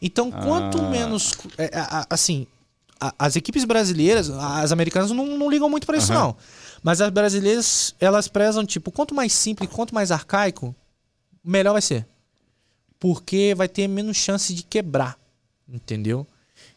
Então, 0.02 0.30
quanto 0.32 0.80
Ah. 0.82 0.90
menos. 0.90 1.34
é, 1.58 1.70
a- 1.78 2.06
assim, 2.10 2.46
a- 3.00 3.14
as 3.18 3.36
equipes 3.36 3.64
brasileiras, 3.66 4.30
as 4.30 4.72
americanas 4.72 5.12
não, 5.12 5.26
não 5.38 5.50
ligam 5.50 5.70
muito 5.70 5.86
para 5.88 5.98
isso, 5.98 6.12
Aham. 6.14 6.22
não. 6.22 6.36
Mas 6.84 7.02
as 7.02 7.10
brasileiras, 7.10 7.96
elas 8.00 8.28
prezam, 8.28 8.66
tipo, 8.66 8.92
quanto 8.92 9.16
mais 9.16 9.34
simples, 9.34 9.70
quanto 9.70 9.96
mais 9.96 10.12
arcaico, 10.12 10.76
melhor 11.44 11.74
vai 11.74 11.82
ser. 11.82 12.06
Porque 13.00 13.54
vai 13.56 13.68
ter 13.68 13.88
menos 13.88 14.18
chance 14.18 14.54
de 14.54 14.64
quebrar. 14.64 15.18
Entendeu? 15.68 16.28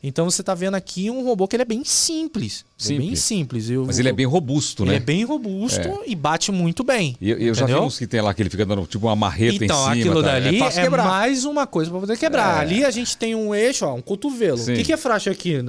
Então 0.03 0.25
você 0.25 0.43
tá 0.45 0.55
vendo 0.55 0.77
aqui 0.77 1.11
um 1.11 1.25
robô 1.25 1.49
que 1.49 1.57
ele 1.57 1.63
é 1.63 1.67
bem 1.67 1.83
simples. 1.85 2.65
Ele 2.85 2.95
é 2.95 2.99
bem 2.99 3.07
Simples. 3.17 3.25
simples. 3.25 3.71
Eu- 3.71 3.85
Mas 3.85 3.99
ele 3.99 4.09
é 4.09 4.13
bem 4.13 4.27
robusto, 4.27 4.85
ele 4.85 4.91
né? 4.93 4.97
é 4.97 5.01
bem 5.01 5.25
robusto 5.25 6.03
e 6.07 6.15
bate 6.15 6.53
muito 6.53 6.85
bem. 6.85 7.17
E 7.21 7.31
eu, 7.31 7.39
eu 7.39 7.55
já 7.55 7.67
vi 7.67 7.75
uns 7.75 7.99
que 7.99 8.07
tem 8.07 8.21
lá 8.21 8.33
que 8.33 8.41
ele 8.41 8.49
fica 8.51 8.65
dando 8.65 8.87
tipo 8.87 9.07
uma 9.09 9.17
marreta 9.17 9.65
Então, 9.65 9.77
em 9.77 9.83
cima. 9.83 9.93
aquilo 9.95 10.23
tá? 10.23 10.33
dali 10.39 10.63
é 10.63 10.85
é, 10.85 10.89
mais 10.89 11.45
uma 11.45 11.67
coisa 11.67 11.91
pra 11.91 11.99
poder 12.01 12.17
quebrar. 12.17 12.59
É. 12.59 12.61
Ali 12.61 12.85
a 12.85 12.91
gente 12.93 13.17
tem 13.17 13.35
um 13.35 13.53
eixo, 13.53 13.85
ó, 13.87 13.95
um 13.95 14.01
cotovelo. 14.01 14.59
Sim. 14.59 14.75
O 14.75 14.77
que, 14.77 14.85
que 14.85 14.93
é 14.93 14.97
frágil 14.97 15.33
aqui? 15.33 15.61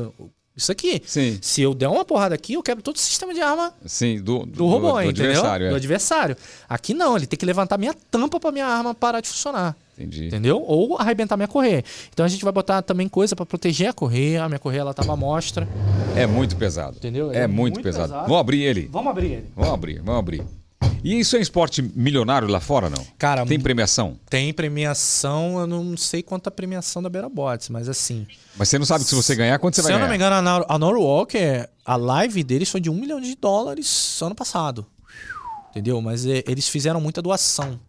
Isso 0.60 0.72
aqui. 0.72 1.02
Sim, 1.06 1.40
Se 1.42 1.62
eu 1.62 1.74
der 1.74 1.88
uma 1.88 2.04
porrada 2.04 2.36
aqui, 2.36 2.54
eu 2.54 2.62
quebro 2.62 2.84
todo 2.84 2.96
o 2.98 3.00
sistema 3.00 3.34
de 3.34 3.42
arma 3.42 3.74
sim, 3.86 4.22
do, 4.22 4.46
do 4.46 4.68
robô, 4.68 4.92
do 4.94 5.02
entendeu? 5.04 5.26
adversário. 5.32 5.66
é. 5.66 5.70
Do 5.70 5.76
adversário. 5.78 6.38
Aqui 6.68 6.94
não, 6.94 7.16
ele 7.16 7.26
tem 7.26 7.38
que 7.40 7.46
levantar 7.46 7.78
minha 7.78 7.94
tampa 8.12 8.40
pra 8.40 8.52
minha 8.52 8.66
arma 8.66 8.94
parar 8.94 9.22
de 9.22 9.30
funcionar. 9.30 9.76
Entendi. 9.98 10.28
Entendeu? 10.28 10.64
Ou 10.66 10.98
arrebentar 10.98 11.36
minha 11.36 11.48
correia. 11.48 11.84
Então 12.14 12.26
a 12.26 12.30
gente 12.30 12.44
vai 12.44 12.54
botar 12.54 12.82
também 12.82 13.08
coisa 13.10 13.36
pra 13.36 13.46
proteger 13.46 13.88
a 13.90 13.94
correia. 13.94 14.44
A 14.44 14.48
minha 14.48 14.60
correia 14.60 14.82
ela 14.82 14.94
tava 14.94 15.12
à 15.14 15.16
mostra. 15.16 15.68
É 16.16 16.26
muito 16.26 16.56
pesado. 16.56 16.96
Entendeu? 16.98 17.32
É, 17.32 17.40
É 17.40 17.48
muito, 17.48 17.76
muito 17.76 17.84
pesado. 17.84 18.08
pesado. 18.10 18.24
Vamos 18.28 18.40
abrir 18.40 18.62
ele. 18.64 18.90
Vamos 18.92 19.10
abrir 19.12 19.28
ele. 19.32 19.46
Vamos 19.56 19.74
abrir, 19.74 20.02
vamos 20.02 20.20
abrir. 20.20 20.44
E 21.04 21.18
isso 21.20 21.38
é 21.38 21.40
esporte 21.40 21.82
milionário 21.82 22.48
lá 22.48 22.60
fora, 22.60 22.90
não? 22.90 23.06
Cara, 23.18 23.46
Tem 23.46 23.60
premiação? 23.60 24.20
tem 24.30 24.54
premiação, 24.54 25.60
eu 25.60 25.68
não 25.68 25.96
sei 25.96 26.22
quanta 26.22 26.52
premiação 26.52 27.02
da 27.02 27.10
Beirabots, 27.10 27.70
mas 27.70 27.88
assim. 27.88 28.28
Mas 28.58 28.68
você 28.70 28.78
não 28.78 28.86
sabe 28.86 29.04
que 29.04 29.10
se 29.10 29.16
você 29.16 29.34
ganhar, 29.36 29.58
quanto 29.60 29.76
você 29.76 29.82
Se 29.82 29.88
vai 29.88 29.94
eu 29.94 29.98
ganhar? 29.98 30.08
não 30.08 30.12
me 30.12 30.16
engano, 30.18 30.36
a, 30.36 30.42
Nor 30.42 30.66
a 30.68 30.78
Norwalker, 30.78 31.70
a 31.86 31.96
live 31.96 32.44
deles 32.44 32.70
foi 32.70 32.82
de 32.82 32.90
um 32.90 32.96
milhão 32.96 33.22
de 33.22 33.34
dólares 33.36 34.22
ano 34.22 34.36
passado. 34.36 34.86
Entendeu? 35.72 36.02
Mas 36.02 36.26
é, 36.26 36.44
eles 36.48 36.68
fizeram 36.68 37.00
muita 37.00 37.22
doação. 37.22 37.80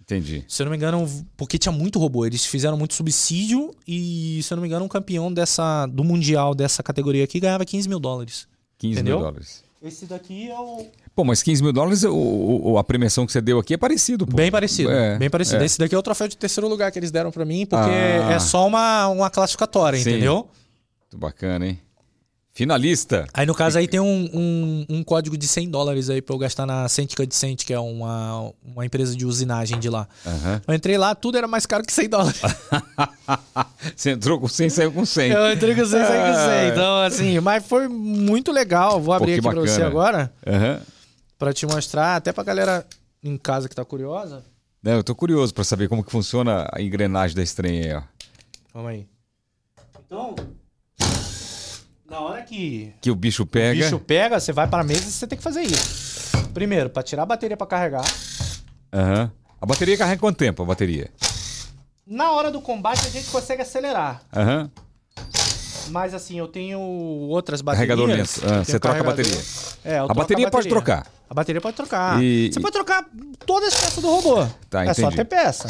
Entendi. 0.00 0.44
Se 0.48 0.62
eu 0.62 0.64
não 0.64 0.70
me 0.70 0.76
engano, 0.76 1.06
porque 1.36 1.58
tinha 1.58 1.72
muito 1.72 1.98
robô, 1.98 2.24
eles 2.26 2.44
fizeram 2.44 2.76
muito 2.76 2.94
subsídio 2.94 3.74
e, 3.88 4.40
se 4.42 4.52
eu 4.52 4.56
não 4.56 4.62
me 4.62 4.68
engano, 4.68 4.84
um 4.84 4.88
campeão 4.88 5.32
dessa, 5.32 5.86
do 5.86 6.04
Mundial 6.04 6.54
dessa 6.54 6.82
categoria 6.82 7.24
aqui 7.24 7.40
ganhava 7.40 7.64
15 7.64 7.88
mil 7.88 7.98
dólares. 7.98 8.46
15 8.78 8.92
Entendeu? 8.94 9.16
mil 9.16 9.24
dólares. 9.26 9.64
Esse 9.82 10.06
daqui 10.06 10.50
é 10.50 10.58
o. 10.58 10.86
Pô, 11.14 11.22
mas 11.24 11.42
15 11.42 11.62
mil 11.62 11.72
dólares, 11.72 12.02
o, 12.04 12.12
o- 12.14 12.78
a 12.78 12.82
premiação 12.82 13.24
que 13.24 13.30
você 13.32 13.40
deu 13.40 13.58
aqui 13.60 13.74
é 13.74 13.76
parecido, 13.76 14.26
pô. 14.26 14.34
Bem 14.36 14.50
parecido. 14.50 14.90
É, 14.90 15.16
bem 15.16 15.30
parecido. 15.30 15.62
é. 15.62 15.66
Esse 15.66 15.78
daqui 15.78 15.94
é 15.94 15.98
o 15.98 16.02
troféu 16.02 16.26
de 16.26 16.36
terceiro 16.36 16.66
lugar 16.68 16.90
que 16.90 16.98
eles 16.98 17.10
deram 17.12 17.30
pra 17.30 17.44
mim, 17.44 17.64
porque 17.66 17.88
Ah. 17.90 18.32
é 18.32 18.38
só 18.40 18.66
uma, 18.66 19.06
uma 19.08 19.30
classificatória, 19.30 19.98
Sim. 19.98 20.10
entendeu? 20.10 20.48
Muito 21.02 21.16
bacana, 21.18 21.66
hein? 21.68 21.78
Finalista. 22.56 23.26
Aí 23.34 23.44
no 23.46 23.54
caso 23.54 23.78
aí 23.78 23.88
tem 23.88 23.98
um, 23.98 24.30
um, 24.32 24.86
um 24.88 25.02
código 25.02 25.36
de 25.36 25.44
100 25.46 25.70
dólares 25.70 26.08
aí 26.08 26.22
pra 26.22 26.34
eu 26.34 26.38
gastar 26.38 26.64
na 26.66 26.88
Centicad 26.88 27.28
Cent, 27.32 27.64
que 27.64 27.72
é 27.72 27.78
uma, 27.80 28.52
uma 28.64 28.86
empresa 28.86 29.16
de 29.16 29.26
usinagem 29.26 29.78
de 29.80 29.90
lá. 29.90 30.06
Aham. 30.24 30.62
Eu 30.68 30.74
entrei 30.74 30.96
lá, 30.96 31.16
tudo 31.16 31.36
era 31.36 31.48
mais 31.48 31.66
caro 31.66 31.82
que 31.84 31.92
100 31.92 32.08
dólares. 32.08 32.40
você 33.96 34.10
entrou 34.10 34.38
com 34.40 34.48
100, 34.48 34.70
saiu 34.70 34.92
com 34.92 35.04
100. 35.04 35.30
Eu 35.32 35.52
entrei 35.52 35.74
com 35.74 35.84
100, 35.84 35.88
saí 35.88 36.06
com 36.32 36.34
100. 36.38 36.44
Ah. 36.44 36.68
Então, 36.72 36.96
assim, 37.02 37.40
mas 37.40 37.64
foi 37.66 37.88
muito 37.88 38.52
legal. 38.52 39.00
Vou 39.00 39.14
abrir 39.14 39.40
que 39.40 39.46
aqui 39.46 39.56
pra 39.56 39.60
você 39.60 39.82
agora, 39.82 40.32
Aham. 40.46 40.80
Pra 41.44 41.52
te 41.52 41.66
mostrar, 41.66 42.16
até 42.16 42.32
pra 42.32 42.42
galera 42.42 42.86
em 43.22 43.36
casa 43.36 43.68
que 43.68 43.74
tá 43.74 43.84
curiosa. 43.84 44.42
Não, 44.82 44.92
eu 44.92 45.04
tô 45.04 45.14
curioso 45.14 45.52
pra 45.52 45.62
saber 45.62 45.88
como 45.90 46.02
que 46.02 46.10
funciona 46.10 46.66
a 46.72 46.80
engrenagem 46.80 47.36
da 47.36 47.42
estranha 47.42 47.82
aí, 47.84 47.94
ó. 47.94 48.02
Vamos 48.72 48.90
aí. 48.90 49.06
Então, 50.06 50.34
na 52.08 52.20
hora 52.20 52.42
que 52.42 52.94
Que 53.02 53.10
o 53.10 53.14
bicho 53.14 53.44
pega. 53.44 53.78
o 53.78 53.82
bicho 53.84 53.98
pega, 53.98 54.40
você 54.40 54.52
vai 54.52 54.66
pra 54.66 54.82
mesa 54.82 55.06
e 55.06 55.10
você 55.12 55.26
tem 55.26 55.36
que 55.36 55.44
fazer 55.44 55.62
isso. 55.62 56.30
Primeiro, 56.54 56.88
pra 56.88 57.02
tirar 57.02 57.24
a 57.24 57.26
bateria 57.26 57.56
pra 57.56 57.66
carregar. 57.66 58.04
Aham. 58.92 59.30
A 59.60 59.66
bateria 59.66 59.98
carrega 59.98 60.20
quanto 60.20 60.36
tempo, 60.38 60.62
a 60.62 60.66
bateria? 60.66 61.10
Na 62.06 62.32
hora 62.32 62.50
do 62.50 62.60
combate 62.60 63.06
a 63.06 63.10
gente 63.10 63.28
consegue 63.30 63.62
acelerar. 63.62 64.22
Aham. 64.34 64.70
Mas 65.88 66.14
assim, 66.14 66.38
eu 66.38 66.48
tenho 66.48 66.78
outras 66.80 67.60
baterias. 67.60 67.88
Carregador 67.96 68.16
lento. 68.16 68.40
Ah, 68.44 68.64
você 68.64 68.78
troca 68.80 69.00
a 69.00 69.02
bateria. 69.02 69.38
É, 69.84 69.98
A 69.98 70.06
bateria 70.14 70.50
pode 70.50 70.68
trocar. 70.68 71.06
A 71.28 71.34
bateria 71.34 71.60
pode 71.60 71.76
trocar. 71.76 72.22
E- 72.22 72.50
Você 72.52 72.60
pode 72.60 72.72
trocar 72.72 73.06
todas 73.46 73.74
as 73.74 73.80
peças 73.80 74.02
do 74.02 74.08
robô. 74.08 74.46
Tá, 74.70 74.84
é 74.84 74.94
só 74.94 75.02
entendi. 75.02 75.16
ter 75.16 75.24
peça. 75.24 75.68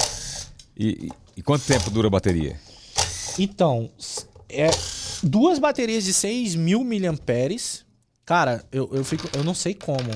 E, 0.76 1.06
e- 1.06 1.10
e 1.38 1.42
quanto 1.42 1.64
tempo 1.64 1.90
dura 1.90 2.06
a 2.08 2.10
bateria? 2.10 2.58
Então, 3.38 3.90
é 4.48 4.68
duas 5.22 5.58
baterias 5.58 6.04
de 6.04 6.12
6 6.12 6.54
mil 6.54 6.84
miliamperes. 6.84 7.84
Cara, 8.24 8.64
eu, 8.70 8.88
eu, 8.92 9.04
fico, 9.04 9.28
eu 9.36 9.42
não 9.44 9.54
sei 9.54 9.74
como. 9.74 10.10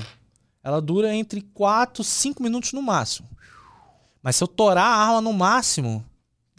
Ela 0.63 0.81
dura 0.81 1.13
entre 1.13 1.41
4 1.53 2.03
5 2.03 2.41
minutos 2.41 2.73
no 2.73 2.81
máximo. 2.81 3.27
Mas 4.21 4.35
se 4.35 4.43
eu 4.43 4.47
torar 4.47 4.85
a 4.85 4.95
arma 4.95 5.21
no 5.21 5.31
máximo, 5.33 6.03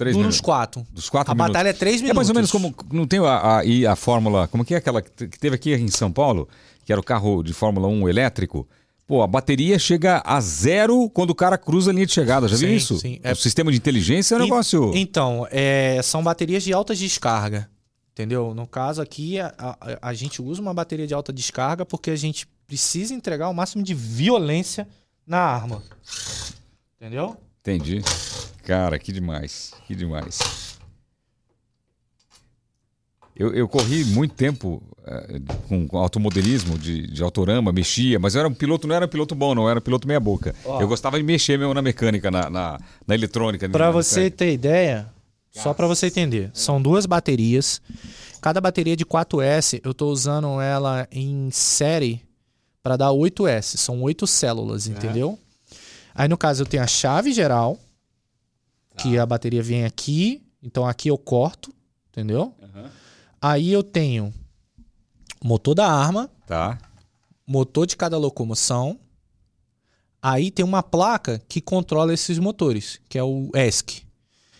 Três 0.01 0.15
dura 0.17 0.23
minutos. 0.23 0.39
uns 0.39 0.41
4. 0.41 0.87
Dos 0.91 1.11
quatro 1.11 1.31
A 1.31 1.35
minutos. 1.35 1.53
batalha 1.53 1.69
é 1.69 1.73
3 1.75 1.97
minutos. 2.01 2.11
É 2.11 2.15
mais 2.17 2.29
ou 2.31 2.35
menos 2.35 2.51
como. 2.51 2.75
Não 2.91 3.07
tem 3.07 3.21
a, 3.21 3.59
a, 3.59 3.65
e 3.67 3.87
a 3.87 3.95
fórmula. 3.95 4.49
Como 4.49 4.65
que 4.65 4.73
é 4.75 4.79
aquela 4.79 5.03
que 5.03 5.27
teve 5.39 5.57
aqui 5.57 5.75
em 5.75 5.89
São 5.89 6.11
Paulo? 6.11 6.49
Que 6.87 6.91
era 6.93 6.99
o 7.01 7.05
carro 7.05 7.43
de 7.43 7.53
Fórmula 7.53 7.87
1 7.87 8.09
elétrico. 8.09 8.67
Pô, 9.07 9.23
a 9.23 9.27
bateria 9.27 9.79
chega 9.79 10.23
a 10.25 10.41
zero 10.41 11.11
quando 11.11 11.31
o 11.31 11.35
cara 11.35 11.59
cruza 11.59 11.91
a 11.91 11.93
linha 11.95 12.07
de 12.07 12.13
chegada. 12.13 12.49
Já 12.49 12.57
viu 12.57 12.69
Sim, 12.69 12.75
isso? 12.77 12.99
sim. 12.99 13.21
É- 13.23 13.33
O 13.33 13.37
sistema 13.37 13.71
de 13.71 13.77
inteligência 13.77 14.35
é 14.35 14.39
um 14.39 14.41
En- 14.41 14.45
negócio. 14.45 14.91
Então, 14.95 15.47
é, 15.51 16.01
são 16.03 16.23
baterias 16.23 16.63
de 16.63 16.73
alta 16.73 16.95
descarga. 16.95 17.69
Entendeu? 18.13 18.55
No 18.55 18.67
caso 18.67 19.03
aqui, 19.03 19.39
a, 19.39 19.53
a- 19.59 19.99
a 20.01 20.15
gente 20.15 20.41
usa 20.41 20.63
uma 20.63 20.73
bateria 20.73 21.07
de 21.07 21.13
alta 21.15 21.33
descarga 21.33 21.85
porque 21.85 22.11
a 22.11 22.17
gente 22.17 22.47
precisa 22.67 23.13
entregar 23.13 23.49
o 23.51 23.55
máximo 23.55 23.83
de 23.83 23.93
violência 23.95 24.89
na 25.27 25.39
arma. 25.41 25.83
Entendeu? 27.01 27.37
Entendi. 27.61 28.03
Cara, 28.71 29.01
que 29.01 29.11
demais. 29.11 29.73
Que 29.85 29.97
demais. 29.97 30.79
Eu, 33.35 33.53
eu 33.53 33.67
corri 33.67 34.05
muito 34.05 34.33
tempo 34.33 34.81
eh, 35.05 35.41
com, 35.67 35.89
automodelismo 35.99 36.79
de, 36.79 37.09
de 37.09 37.21
autorama, 37.21 37.73
mexia, 37.73 38.21
mas 38.21 38.37
eu 38.37 38.39
era 38.39 38.49
um 38.49 38.55
piloto, 38.55 38.87
não 38.87 38.95
era 38.95 39.07
um 39.07 39.09
piloto 39.09 39.35
bom, 39.35 39.57
não, 39.57 39.65
eu 39.65 39.71
era 39.71 39.81
um 39.81 39.83
piloto 39.83 40.07
meia 40.07 40.21
boca. 40.21 40.55
Eu 40.65 40.87
gostava 40.87 41.19
de 41.19 41.25
mexer 41.25 41.59
mesmo 41.59 41.75
na 41.75 41.83
mecânica, 41.83 42.31
na, 42.31 42.49
na, 42.49 42.79
na 43.05 43.15
eletrônica. 43.17 43.69
Pra 43.69 43.87
na 43.87 43.91
você 43.91 44.21
mecânica. 44.21 44.37
ter 44.37 44.53
ideia, 44.53 45.09
só 45.51 45.75
pra 45.75 45.89
você 45.89 46.07
entender, 46.07 46.53
são 46.55 46.81
duas 46.81 47.07
baterias. 47.07 47.83
Cada 48.41 48.61
bateria 48.61 48.95
de 48.95 49.05
4S, 49.05 49.81
eu 49.83 49.93
tô 49.93 50.11
usando 50.13 50.61
ela 50.61 51.09
em 51.11 51.51
série 51.51 52.23
pra 52.85 52.97
dar 52.97 53.09
8S, 53.09 53.79
são 53.79 54.01
8 54.01 54.29
células, 54.29 54.87
entendeu? 54.87 55.37
Aí 56.15 56.29
no 56.29 56.39
caso 56.39 56.63
eu 56.63 56.67
tenho 56.67 56.85
a 56.85 56.87
chave 56.87 57.33
geral, 57.33 57.77
que 59.03 59.19
a 59.19 59.25
bateria 59.27 59.63
vem 59.63 59.85
aqui, 59.85 60.43
então 60.63 60.87
aqui 60.87 61.09
eu 61.09 61.19
corto, 61.19 61.73
entendeu? 62.11 62.55
Aham. 62.63 62.91
Aí 63.41 63.73
eu 63.73 63.83
tenho 63.83 64.33
motor 65.43 65.75
da 65.75 65.91
arma, 65.91 66.31
Tá. 66.47 66.79
motor 67.47 67.87
de 67.87 67.97
cada 67.97 68.19
locomoção. 68.19 68.99
Aí 70.23 70.51
tem 70.51 70.65
uma 70.65 70.83
placa 70.83 71.41
que 71.49 71.61
controla 71.61 72.13
esses 72.13 72.39
motores, 72.39 73.01
que 73.09 73.17
é 73.17 73.23
o 73.23 73.51
ESC. 73.55 74.03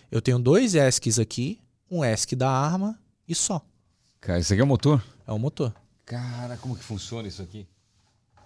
Eu 0.09 0.21
tenho 0.21 0.39
dois 0.39 0.73
ESCs 0.73 1.19
aqui, 1.19 1.59
um 1.89 2.03
ESC 2.03 2.35
da 2.35 2.49
arma 2.49 2.99
e 3.27 3.35
só. 3.35 3.61
Cara, 4.19 4.39
isso 4.39 4.53
aqui 4.53 4.61
é 4.61 4.63
o 4.63 4.67
motor? 4.67 5.03
É 5.27 5.31
o 5.31 5.37
motor. 5.37 5.73
Cara, 6.05 6.57
como 6.57 6.75
que 6.75 6.83
funciona 6.83 7.27
isso 7.27 7.41
aqui? 7.41 7.67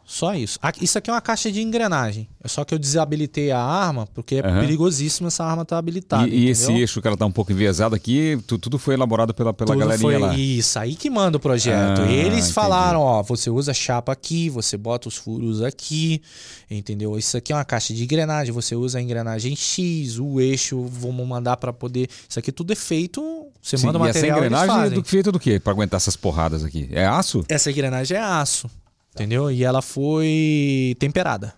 Só 0.07 0.35
isso. 0.35 0.59
Isso 0.79 0.97
aqui 0.99 1.09
é 1.09 1.13
uma 1.13 1.19
caixa 1.21 1.51
de 1.51 1.61
engrenagem. 1.61 2.27
É 2.43 2.47
só 2.47 2.63
que 2.63 2.73
eu 2.75 2.77
desabilitei 2.77 3.49
a 3.51 3.59
arma, 3.59 4.07
porque 4.13 4.35
é 4.35 4.39
Aham. 4.47 4.59
perigosíssimo 4.59 5.27
essa 5.29 5.43
arma 5.43 5.63
estar 5.63 5.79
habilitada. 5.79 6.27
e, 6.27 6.45
e 6.45 6.49
esse 6.49 6.71
eixo 6.71 7.01
que 7.01 7.07
ela 7.07 7.17
tá 7.17 7.25
um 7.25 7.31
pouco 7.31 7.51
enviesado 7.51 7.95
aqui, 7.95 8.37
tu- 8.45 8.59
tudo 8.59 8.77
foi 8.77 8.93
elaborado 8.93 9.33
pela, 9.33 9.51
pela 9.51 9.69
Tudo 9.73 9.79
galerinha 9.79 9.99
foi 10.07 10.17
lá. 10.19 10.35
Isso, 10.37 10.77
aí 10.77 10.95
que 10.95 11.09
manda 11.09 11.37
o 11.37 11.39
projeto. 11.39 12.01
Ah, 12.01 12.11
Eles 12.11 12.37
entendi. 12.37 12.53
falaram, 12.53 13.01
ó, 13.01 13.23
você 13.23 13.49
usa 13.49 13.73
chapa 13.73 14.11
aqui, 14.11 14.47
você 14.47 14.77
bota 14.77 15.07
os 15.07 15.15
furos 15.15 15.63
aqui, 15.63 16.21
entendeu? 16.69 17.17
Isso 17.17 17.35
aqui 17.35 17.51
é 17.51 17.55
uma 17.55 17.65
caixa 17.65 17.91
de 17.93 18.03
engrenagem, 18.03 18.53
você 18.53 18.75
usa 18.75 18.99
a 18.99 19.01
engrenagem 19.01 19.55
X, 19.55 20.19
o 20.19 20.39
eixo, 20.39 20.85
vamos 20.85 21.27
mandar 21.27 21.57
pra 21.57 21.73
poder... 21.73 22.07
Isso 22.29 22.37
aqui 22.37 22.51
tudo 22.51 22.71
é 22.71 22.75
feito, 22.75 23.47
você 23.61 23.75
Sim, 23.75 23.87
manda 23.87 23.97
o 23.99 24.05
e 24.05 24.09
essa 24.09 24.19
material 24.19 24.37
engrenagem 24.37 24.85
é 24.85 24.89
do, 24.91 25.03
feita 25.03 25.31
do 25.31 25.39
quê? 25.39 25.59
Pra 25.59 25.73
aguentar 25.73 25.97
essas 25.97 26.15
porradas 26.15 26.63
aqui? 26.63 26.87
É 26.91 27.05
aço? 27.07 27.43
Essa 27.49 27.71
engrenagem 27.71 28.15
é 28.17 28.21
aço, 28.21 28.69
entendeu? 29.15 29.49
E 29.49 29.63
ela 29.63 29.81
foi 29.81 30.95
temperada. 30.99 31.53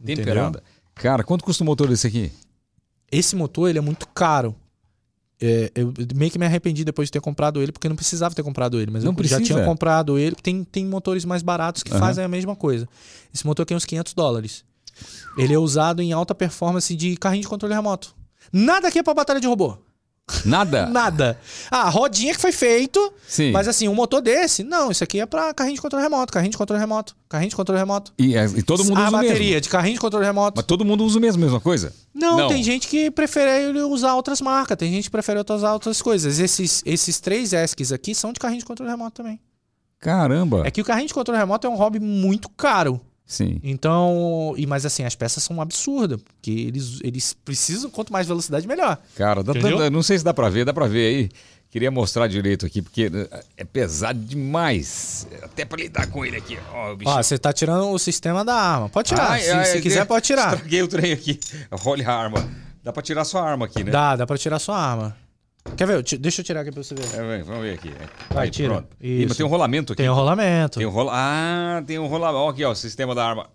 entendeu? 0.00 0.24
Temperada. 0.24 0.62
Cara, 0.94 1.22
quanto 1.24 1.44
custa 1.44 1.62
o 1.62 1.66
motor 1.66 1.88
desse 1.88 2.06
aqui? 2.06 2.32
Esse 3.10 3.36
motor, 3.36 3.68
ele 3.68 3.78
é 3.78 3.82
muito 3.82 4.06
caro. 4.08 4.54
É, 5.40 5.72
eu 5.74 5.92
meio 6.14 6.30
que 6.30 6.38
me 6.38 6.46
arrependi 6.46 6.84
depois 6.84 7.08
de 7.08 7.12
ter 7.12 7.20
comprado 7.20 7.60
ele, 7.60 7.72
porque 7.72 7.88
não 7.88 7.96
precisava 7.96 8.32
ter 8.34 8.42
comprado 8.44 8.80
ele, 8.80 8.90
mas 8.92 9.02
Não 9.02 9.10
eu 9.10 9.12
já 9.14 9.36
precisa? 9.36 9.42
tinha 9.42 9.64
comprado 9.64 10.16
ele. 10.18 10.36
Tem, 10.36 10.62
tem 10.62 10.86
motores 10.86 11.24
mais 11.24 11.42
baratos 11.42 11.82
que 11.82 11.90
Aham. 11.90 11.98
fazem 11.98 12.24
a 12.24 12.28
mesma 12.28 12.54
coisa. 12.54 12.88
Esse 13.34 13.44
motor 13.46 13.64
aqui 13.64 13.74
é 13.74 13.76
uns 13.76 13.84
500 13.84 14.14
dólares. 14.14 14.64
Ele 15.36 15.52
é 15.52 15.58
usado 15.58 16.00
em 16.00 16.12
alta 16.12 16.34
performance 16.34 16.94
de 16.94 17.16
carrinho 17.16 17.42
de 17.42 17.48
controle 17.48 17.74
remoto. 17.74 18.14
Nada 18.52 18.86
aqui 18.88 18.98
é 19.00 19.02
pra 19.02 19.14
batalha 19.14 19.40
de 19.40 19.46
robô. 19.46 19.76
Nada? 20.44 20.86
Nada. 20.90 21.38
Ah, 21.70 21.88
rodinha 21.88 22.34
que 22.34 22.40
foi 22.40 22.52
feito, 22.52 23.12
Sim. 23.26 23.50
mas 23.52 23.66
assim, 23.68 23.88
um 23.88 23.94
motor 23.94 24.20
desse, 24.20 24.62
não, 24.62 24.90
isso 24.90 25.02
aqui 25.04 25.20
é 25.20 25.26
pra 25.26 25.52
carrinho 25.52 25.74
de 25.76 25.82
controle 25.82 26.02
remoto, 26.04 26.32
carrinho 26.32 26.50
de 26.52 26.56
controle 26.56 26.80
remoto, 26.80 27.16
carrinho 27.28 27.50
de 27.50 27.56
controle 27.56 27.78
remoto. 27.78 28.12
E, 28.18 28.36
é- 28.36 28.44
e 28.46 28.62
todo 28.62 28.84
mundo 28.84 28.98
a 28.98 29.08
usa 29.08 29.08
o 29.08 29.12
bateria 29.20 29.60
de 29.60 29.68
carrinho 29.68 29.94
de 29.94 30.00
controle 30.00 30.24
remoto. 30.24 30.54
Mas 30.56 30.64
todo 30.66 30.84
mundo 30.84 31.04
usa 31.04 31.18
mesmo, 31.20 31.42
mesma 31.42 31.60
coisa? 31.60 31.92
Não, 32.14 32.36
Não. 32.36 32.48
tem 32.48 32.62
gente 32.62 32.86
que 32.88 33.10
prefere 33.10 33.78
usar 33.82 34.14
outras 34.14 34.40
marcas, 34.40 34.76
tem 34.76 34.92
gente 34.92 35.04
que 35.04 35.10
prefere 35.10 35.40
usar 35.48 35.72
outras 35.72 36.00
coisas. 36.00 36.38
Esses, 36.38 36.82
esses 36.86 37.20
três 37.20 37.52
ESCs 37.52 37.92
aqui 37.92 38.14
são 38.14 38.32
de 38.32 38.38
carrinho 38.40 38.60
de 38.60 38.66
controle 38.66 38.90
remoto 38.90 39.12
também. 39.22 39.40
Caramba. 39.98 40.62
É 40.66 40.70
que 40.70 40.80
o 40.80 40.84
carrinho 40.84 41.06
de 41.08 41.14
controle 41.14 41.38
remoto 41.38 41.66
é 41.66 41.70
um 41.70 41.76
hobby 41.76 42.00
muito 42.00 42.48
caro. 42.48 43.00
Sim. 43.32 43.58
Então, 43.62 44.52
e 44.58 44.66
mas 44.66 44.84
assim, 44.84 45.04
as 45.04 45.14
peças 45.14 45.42
são 45.42 45.58
absurdas, 45.58 46.20
porque 46.20 46.50
eles, 46.50 47.00
eles 47.02 47.32
precisam, 47.44 47.90
quanto 47.90 48.12
mais 48.12 48.26
velocidade, 48.26 48.68
melhor. 48.68 48.98
Cara, 49.16 49.42
dá- 49.42 49.54
dá- 49.54 49.88
não 49.90 50.02
sei 50.02 50.18
se 50.18 50.24
dá 50.24 50.34
pra 50.34 50.50
ver, 50.50 50.66
dá 50.66 50.72
pra 50.74 50.86
ver 50.86 51.06
aí. 51.06 51.30
Queria 51.70 51.90
mostrar 51.90 52.26
direito 52.26 52.66
aqui, 52.66 52.82
porque 52.82 53.10
eh, 53.10 53.44
é 53.56 53.64
pesado 53.64 54.18
demais. 54.20 55.26
Até 55.42 55.64
pra 55.64 55.78
lidar 55.78 56.06
com 56.08 56.22
ele 56.26 56.36
aqui. 56.36 56.58
Ó. 56.70 56.94
Ó, 57.06 57.22
você 57.22 57.38
tá 57.38 57.50
tirando 57.54 57.88
o 57.90 57.98
sistema 57.98 58.44
da 58.44 58.54
arma. 58.54 58.90
Pode 58.90 59.08
tirar, 59.08 59.40
se, 59.40 59.64
se 59.72 59.80
quiser 59.80 60.04
pode 60.04 60.26
tirar. 60.26 60.52
Estraguei 60.52 60.82
o 60.82 60.88
trem 60.88 61.12
aqui. 61.12 61.40
Olha 61.86 62.06
a 62.06 62.14
arma. 62.14 62.46
Dá 62.84 62.92
pra 62.92 63.02
tirar 63.02 63.24
sua 63.24 63.42
arma 63.48 63.64
aqui, 63.64 63.82
né? 63.82 63.90
Dá, 63.90 64.16
dá 64.16 64.26
pra 64.26 64.36
tirar 64.36 64.58
sua 64.58 64.76
arma. 64.78 65.16
Quer 65.76 65.86
ver? 65.86 66.02
Deixa 66.18 66.40
eu 66.40 66.44
tirar 66.44 66.60
aqui 66.60 66.70
pra 66.72 66.82
você 66.82 66.94
ver. 66.94 67.04
É, 67.14 67.42
vamos 67.42 67.62
ver 67.62 67.74
aqui. 67.74 67.90
Vai, 68.30 68.44
Aí, 68.44 68.50
tira. 68.50 68.68
pronto. 68.74 68.88
Ih, 69.00 69.26
mas 69.26 69.36
tem 69.36 69.46
um 69.46 69.48
rolamento 69.48 69.92
aqui. 69.92 70.02
Tem 70.02 70.08
o 70.10 70.14
rolamento. 70.14 70.78
Tem 70.78 70.86
um 70.86 70.90
rola... 70.90 71.12
Ah, 71.14 71.82
tem 71.86 71.98
um 71.98 72.06
rolamento. 72.06 72.48
Aqui, 72.50 72.64
ó, 72.64 72.72
o 72.72 72.74
sistema 72.74 73.14
da 73.14 73.24
arma. 73.26 73.48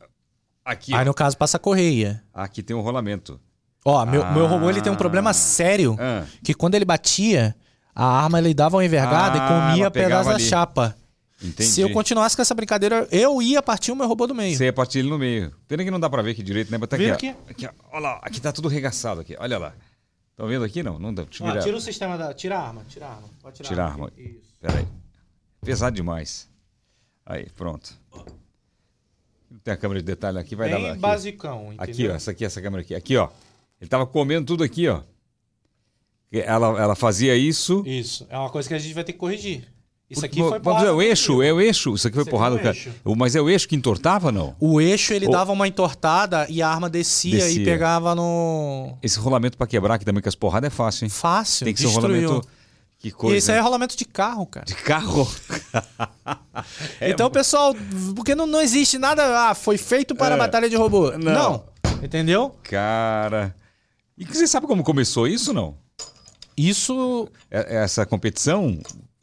Aqui, 0.65 0.93
Aí 0.93 1.01
ó. 1.01 1.05
no 1.05 1.13
caso 1.13 1.37
passa 1.37 1.57
a 1.57 1.59
correia. 1.59 2.23
Aqui 2.33 2.63
tem 2.63 2.75
um 2.75 2.81
rolamento. 2.81 3.39
Ó, 3.85 4.05
meu, 4.05 4.23
Ah. 4.23 4.31
meu 4.31 4.47
robô 4.47 4.69
ele 4.69 4.81
tem 4.81 4.91
um 4.91 4.95
problema 4.95 5.31
sério. 5.33 5.95
Ah, 5.99 6.23
que 6.43 6.53
quando 6.53 6.75
ele 6.75 6.83
batia, 6.85 7.55
a 7.95 8.05
arma 8.23 8.39
ele 8.39 8.53
dava 8.53 8.77
uma 8.77 8.85
envergada 8.85 9.39
Ah, 9.41 9.45
e 9.45 9.47
comia 9.71 9.83
ela 9.83 9.91
pegava 9.91 10.09
pedaço 10.23 10.29
da 10.29 10.35
ali. 10.35 10.43
chapa. 10.43 10.95
entendi. 11.41 11.69
Se 11.69 11.81
eu 11.81 11.91
continuasse 11.91 12.35
com 12.35 12.41
essa 12.41 12.55
brincadeira, 12.55 13.07
eu 13.11 13.41
ia 13.41 13.61
partir 13.61 13.91
o 13.91 13.95
meu 13.95 14.07
robô 14.07 14.25
do 14.27 14.33
meio. 14.35 14.57
Você 14.57 14.65
ia 14.65 14.73
partir 14.73 14.99
ele 14.99 15.09
no 15.09 15.17
meio. 15.19 15.53
Pena 15.67 15.83
que 15.83 15.91
não 15.91 15.99
dá 15.99 16.09
pra 16.09 16.21
ver 16.21 16.31
aqui 16.31 16.41
direito, 16.43 16.71
né? 16.71 16.77
Mas 16.77 16.89
tá 16.89 16.95
aqui, 16.95 17.03
Vira 17.05 17.13
ó. 17.15 17.17
aqui. 17.17 17.35
Aqui, 17.49 17.67
ó. 17.67 17.69
Olha 17.91 17.99
lá. 18.01 18.19
Aqui 18.23 18.41
tá 18.41 18.51
tudo 18.51 18.67
regaçado 18.67 19.21
aqui. 19.21 19.35
Olha 19.39 19.57
lá. 19.57 19.73
Estão 20.37 20.47
vendo 20.47 20.63
aqui? 20.63 20.83
Não, 20.83 20.99
não 20.99 21.11
dá. 21.11 21.23
Ó, 21.23 21.45
virar. 21.47 21.63
tira 21.63 21.75
o 21.75 21.81
sistema 21.81 22.15
da. 22.15 22.31
Tira 22.31 22.59
a 22.59 22.67
arma, 22.67 22.85
tira 22.87 23.07
a 23.07 23.15
arma. 23.15 23.27
Pode 23.41 23.55
tirar 23.57 23.67
Tira 23.69 23.83
a 23.83 23.87
aqui. 23.87 23.93
arma. 24.01 24.11
Isso. 24.15 24.53
Pera 24.61 24.77
aí. 24.77 24.87
Pesado 25.65 25.95
demais. 25.95 26.47
Aí, 27.25 27.49
pronto. 27.49 27.99
Tem 29.63 29.73
a 29.73 29.77
câmera 29.77 29.99
de 29.99 30.05
detalhe 30.05 30.37
aqui, 30.37 30.55
vai 30.55 30.69
dar 30.69 30.77
Bem 30.77 30.91
aqui. 30.91 30.99
basicão, 30.99 31.73
entendeu? 31.73 31.83
Aqui, 31.83 32.07
ó, 32.07 32.11
essa 32.13 32.29
aqui, 32.31 32.45
essa 32.45 32.61
câmera 32.61 32.83
aqui. 32.83 32.93
Aqui, 32.93 33.17
ó. 33.17 33.29
Ele 33.81 33.89
tava 33.89 34.05
comendo 34.05 34.45
tudo 34.45 34.63
aqui, 34.63 34.87
ó. 34.87 35.01
Ela, 36.31 36.67
ela 36.79 36.95
fazia 36.95 37.35
isso. 37.35 37.81
Isso. 37.83 38.27
É 38.29 38.37
uma 38.37 38.51
coisa 38.51 38.67
que 38.69 38.75
a 38.75 38.79
gente 38.79 38.93
vai 38.93 39.03
ter 39.03 39.13
que 39.13 39.17
corrigir. 39.17 39.67
Isso 40.09 40.25
aqui 40.25 40.37
Vamos 40.37 40.51
foi 40.51 40.59
dizer, 40.59 40.69
porrada 40.71 40.95
o 40.95 41.01
eixo, 41.01 41.41
é 41.43 41.51
o 41.51 41.59
eixo. 41.59 41.93
Isso 41.93 42.07
aqui 42.07 42.15
foi 42.15 42.21
Isso 42.23 42.29
aqui 42.29 42.37
porrada 42.37 42.55
é 42.55 42.59
cara. 42.59 42.77
Mas 43.17 43.35
é 43.35 43.41
o 43.41 43.49
eixo 43.49 43.67
que 43.67 43.75
entortava, 43.75 44.31
não? 44.31 44.55
O 44.57 44.79
eixo 44.79 45.13
ele 45.13 45.27
O- 45.27 45.31
dava 45.31 45.51
uma 45.51 45.67
entortada 45.67 46.47
e 46.49 46.61
a 46.61 46.69
arma 46.69 46.89
descia, 46.89 47.37
Descia. 47.39 47.61
e 47.61 47.65
pegava 47.65 48.15
no. 48.15 48.97
Esse 49.03 49.19
rolamento 49.19 49.57
pra 49.57 49.67
quebrar 49.67 49.95
aqui 49.95 50.05
também 50.05 50.21
com 50.23 50.29
as 50.29 50.35
porradas 50.35 50.67
é 50.67 50.71
fácil, 50.71 51.03
hein? 51.05 51.09
Fácil. 51.09 51.65
Tem 51.65 51.73
que 51.73 51.81
ser 51.81 51.87
um 51.87 51.89
destruiu. 51.89 52.27
rolamento 52.29 52.47
Que 52.99 53.11
coisa. 53.11 53.35
E 53.35 53.39
isso 53.39 53.51
aí 53.51 53.57
é 53.57 53.61
rolamento 53.61 53.97
de 53.97 54.05
carro, 54.05 54.45
cara. 54.45 54.65
De 54.65 54.75
carro. 54.75 55.29
É, 57.01 57.09
então, 57.11 57.29
pessoal, 57.29 57.75
porque 58.15 58.33
não, 58.33 58.47
não 58.47 58.61
existe 58.61 58.97
nada. 58.97 59.49
Ah, 59.49 59.53
foi 59.53 59.77
feito 59.77 60.15
para 60.15 60.35
a 60.35 60.37
é. 60.37 60.39
batalha 60.39 60.69
de 60.69 60.75
robô. 60.77 61.11
Não. 61.11 61.33
não. 61.33 61.63
Entendeu? 62.01 62.55
Cara. 62.63 63.53
E 64.17 64.25
você 64.25 64.47
sabe 64.47 64.65
como 64.67 64.83
começou 64.83 65.27
isso 65.27 65.53
não? 65.53 65.75
Isso. 66.55 67.27
É, 67.51 67.83
essa 67.83 68.05
competição 68.05 68.79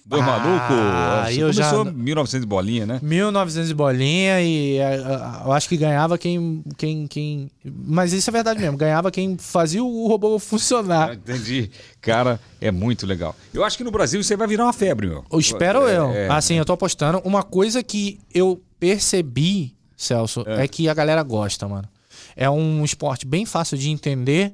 Dois 0.07 0.23
ah, 0.23 0.27
malucos. 0.27 1.37
Eu 1.37 1.49
começou 1.51 1.85
já... 1.87 1.91
1900 1.91 2.45
bolinha, 2.45 2.85
né? 2.85 3.01
1900 3.03 3.73
bolinha 3.73 4.39
e 4.43 4.77
é, 4.77 4.99
eu 5.45 5.51
acho 5.51 5.67
que 5.67 5.79
ganhava 5.79 6.19
quem, 6.19 6.63
quem, 6.77 7.07
quem. 7.07 7.51
Mas 7.65 8.13
isso 8.13 8.29
é 8.29 8.33
verdade 8.33 8.61
mesmo. 8.61 8.77
Ganhava 8.77 9.11
quem 9.11 9.39
fazia 9.39 9.83
o 9.83 10.07
robô 10.07 10.39
funcionar. 10.39 11.15
Entendi. 11.15 11.71
Cara, 12.03 12.39
é 12.61 12.71
muito 12.71 13.07
legal. 13.07 13.35
Eu 13.53 13.65
acho 13.65 13.79
que 13.79 13.85
no 13.85 13.91
Brasil 13.91 14.21
isso 14.21 14.31
aí 14.31 14.37
vai 14.37 14.47
virar 14.47 14.65
uma 14.65 14.75
febre, 14.75 15.07
meu. 15.07 15.25
Eu 15.33 15.41
espero 15.41 15.89
é, 15.89 15.97
eu. 15.97 16.11
É, 16.11 16.29
assim, 16.29 16.57
eu 16.57 16.67
tô 16.67 16.75
apostando. 16.75 17.23
Uma 17.25 17.43
coisa 17.43 17.83
que 17.83 18.21
eu 18.33 18.63
percebi, 18.79 19.75
Celso, 19.97 20.45
é. 20.47 20.65
é 20.65 20.69
que 20.69 20.87
a 20.87 20.93
galera 20.93 21.23
gosta, 21.23 21.67
mano. 21.67 21.89
É 22.37 22.51
um 22.51 22.85
esporte 22.85 23.27
bem 23.27 23.47
fácil 23.47 23.79
de 23.79 23.89
entender. 23.89 24.53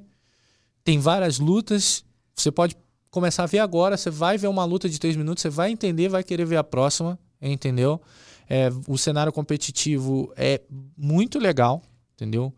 Tem 0.84 1.00
várias 1.00 1.40
lutas. 1.40 2.04
Você 2.36 2.52
pode 2.52 2.76
começar 3.10 3.42
a 3.42 3.46
ver 3.46 3.58
agora, 3.58 3.96
você 3.96 4.10
vai 4.10 4.38
ver 4.38 4.46
uma 4.46 4.64
luta 4.64 4.88
de 4.88 4.98
três 4.98 5.16
minutos, 5.16 5.42
você 5.42 5.50
vai 5.50 5.70
entender, 5.70 6.08
vai 6.08 6.22
querer 6.22 6.44
ver 6.44 6.56
a 6.56 6.64
próxima, 6.64 7.18
entendeu? 7.40 8.00
É, 8.48 8.68
o 8.88 8.98
cenário 8.98 9.32
competitivo 9.32 10.32
é 10.36 10.60
muito 10.96 11.38
legal, 11.38 11.82
entendeu? 12.14 12.52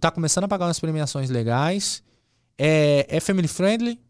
Tá 0.00 0.10
começando 0.10 0.44
a 0.44 0.48
pagar 0.48 0.66
umas 0.66 0.80
premiações 0.80 1.30
legais. 1.30 2.02
É, 2.58 3.06
é 3.08 3.20
family 3.20 3.48
friendly. 3.48 4.00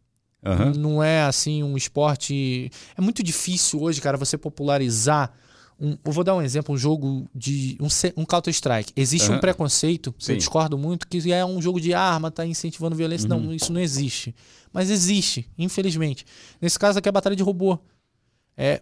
Uhum. 0.45 0.73
Não 0.75 1.03
é 1.03 1.23
assim 1.23 1.63
um 1.63 1.77
esporte. 1.77 2.71
É 2.97 3.01
muito 3.01 3.23
difícil 3.23 3.83
hoje, 3.83 4.01
cara, 4.01 4.17
você 4.17 4.37
popularizar. 4.37 5.33
Um, 5.81 5.97
eu 6.05 6.13
vou 6.13 6.23
dar 6.23 6.35
um 6.35 6.43
exemplo, 6.43 6.75
um 6.75 6.79
jogo 6.79 7.29
de. 7.35 7.77
Um, 7.81 7.89
um 8.23 8.25
Counter-Strike. 8.25 8.93
Existe 8.97 9.31
uhum. 9.31 9.37
um 9.37 9.41
preconceito, 9.41 10.15
Sim. 10.19 10.33
eu 10.33 10.39
discordo 10.39 10.79
muito, 10.79 11.07
que 11.07 11.33
é 11.33 11.45
um 11.45 11.61
jogo 11.61 11.81
de 11.81 11.93
arma, 11.93 12.31
tá 12.31 12.47
incentivando 12.47 12.95
violência. 12.95 13.29
Uhum. 13.29 13.41
Não, 13.41 13.53
isso 13.53 13.73
não 13.73 13.81
existe. 13.81 14.35
Mas 14.73 14.91
existe, 14.91 15.49
infelizmente. 15.59 16.25
Nesse 16.61 16.79
caso 16.79 16.99
aqui 16.99 17.09
é 17.09 17.11
a 17.11 17.13
batalha 17.13 17.37
de 17.37 17.43
robô. 17.43 17.79
É, 18.57 18.81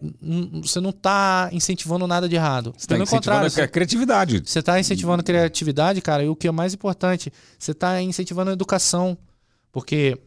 você 0.62 0.81
não 0.81 0.90
está 0.90 1.48
incentivando 1.51 2.06
nada 2.06 2.28
de 2.28 2.36
errado. 2.36 2.74
Você 2.77 2.85
está 2.85 2.98
incentivando 2.98 3.47
a 3.47 3.69
criatividade. 3.69 4.43
Você 4.44 4.59
está 4.59 4.78
incentivando 4.78 5.20
a 5.20 5.24
criatividade, 5.24 6.01
cara, 6.02 6.23
e 6.23 6.28
o 6.28 6.36
que 6.36 6.47
é 6.47 6.51
mais 6.51 6.74
importante, 6.74 7.32
você 7.59 7.73
está 7.73 8.01
incentivando 8.02 8.51
a 8.51 8.52
educação. 8.52 9.16
Porque 9.70 10.19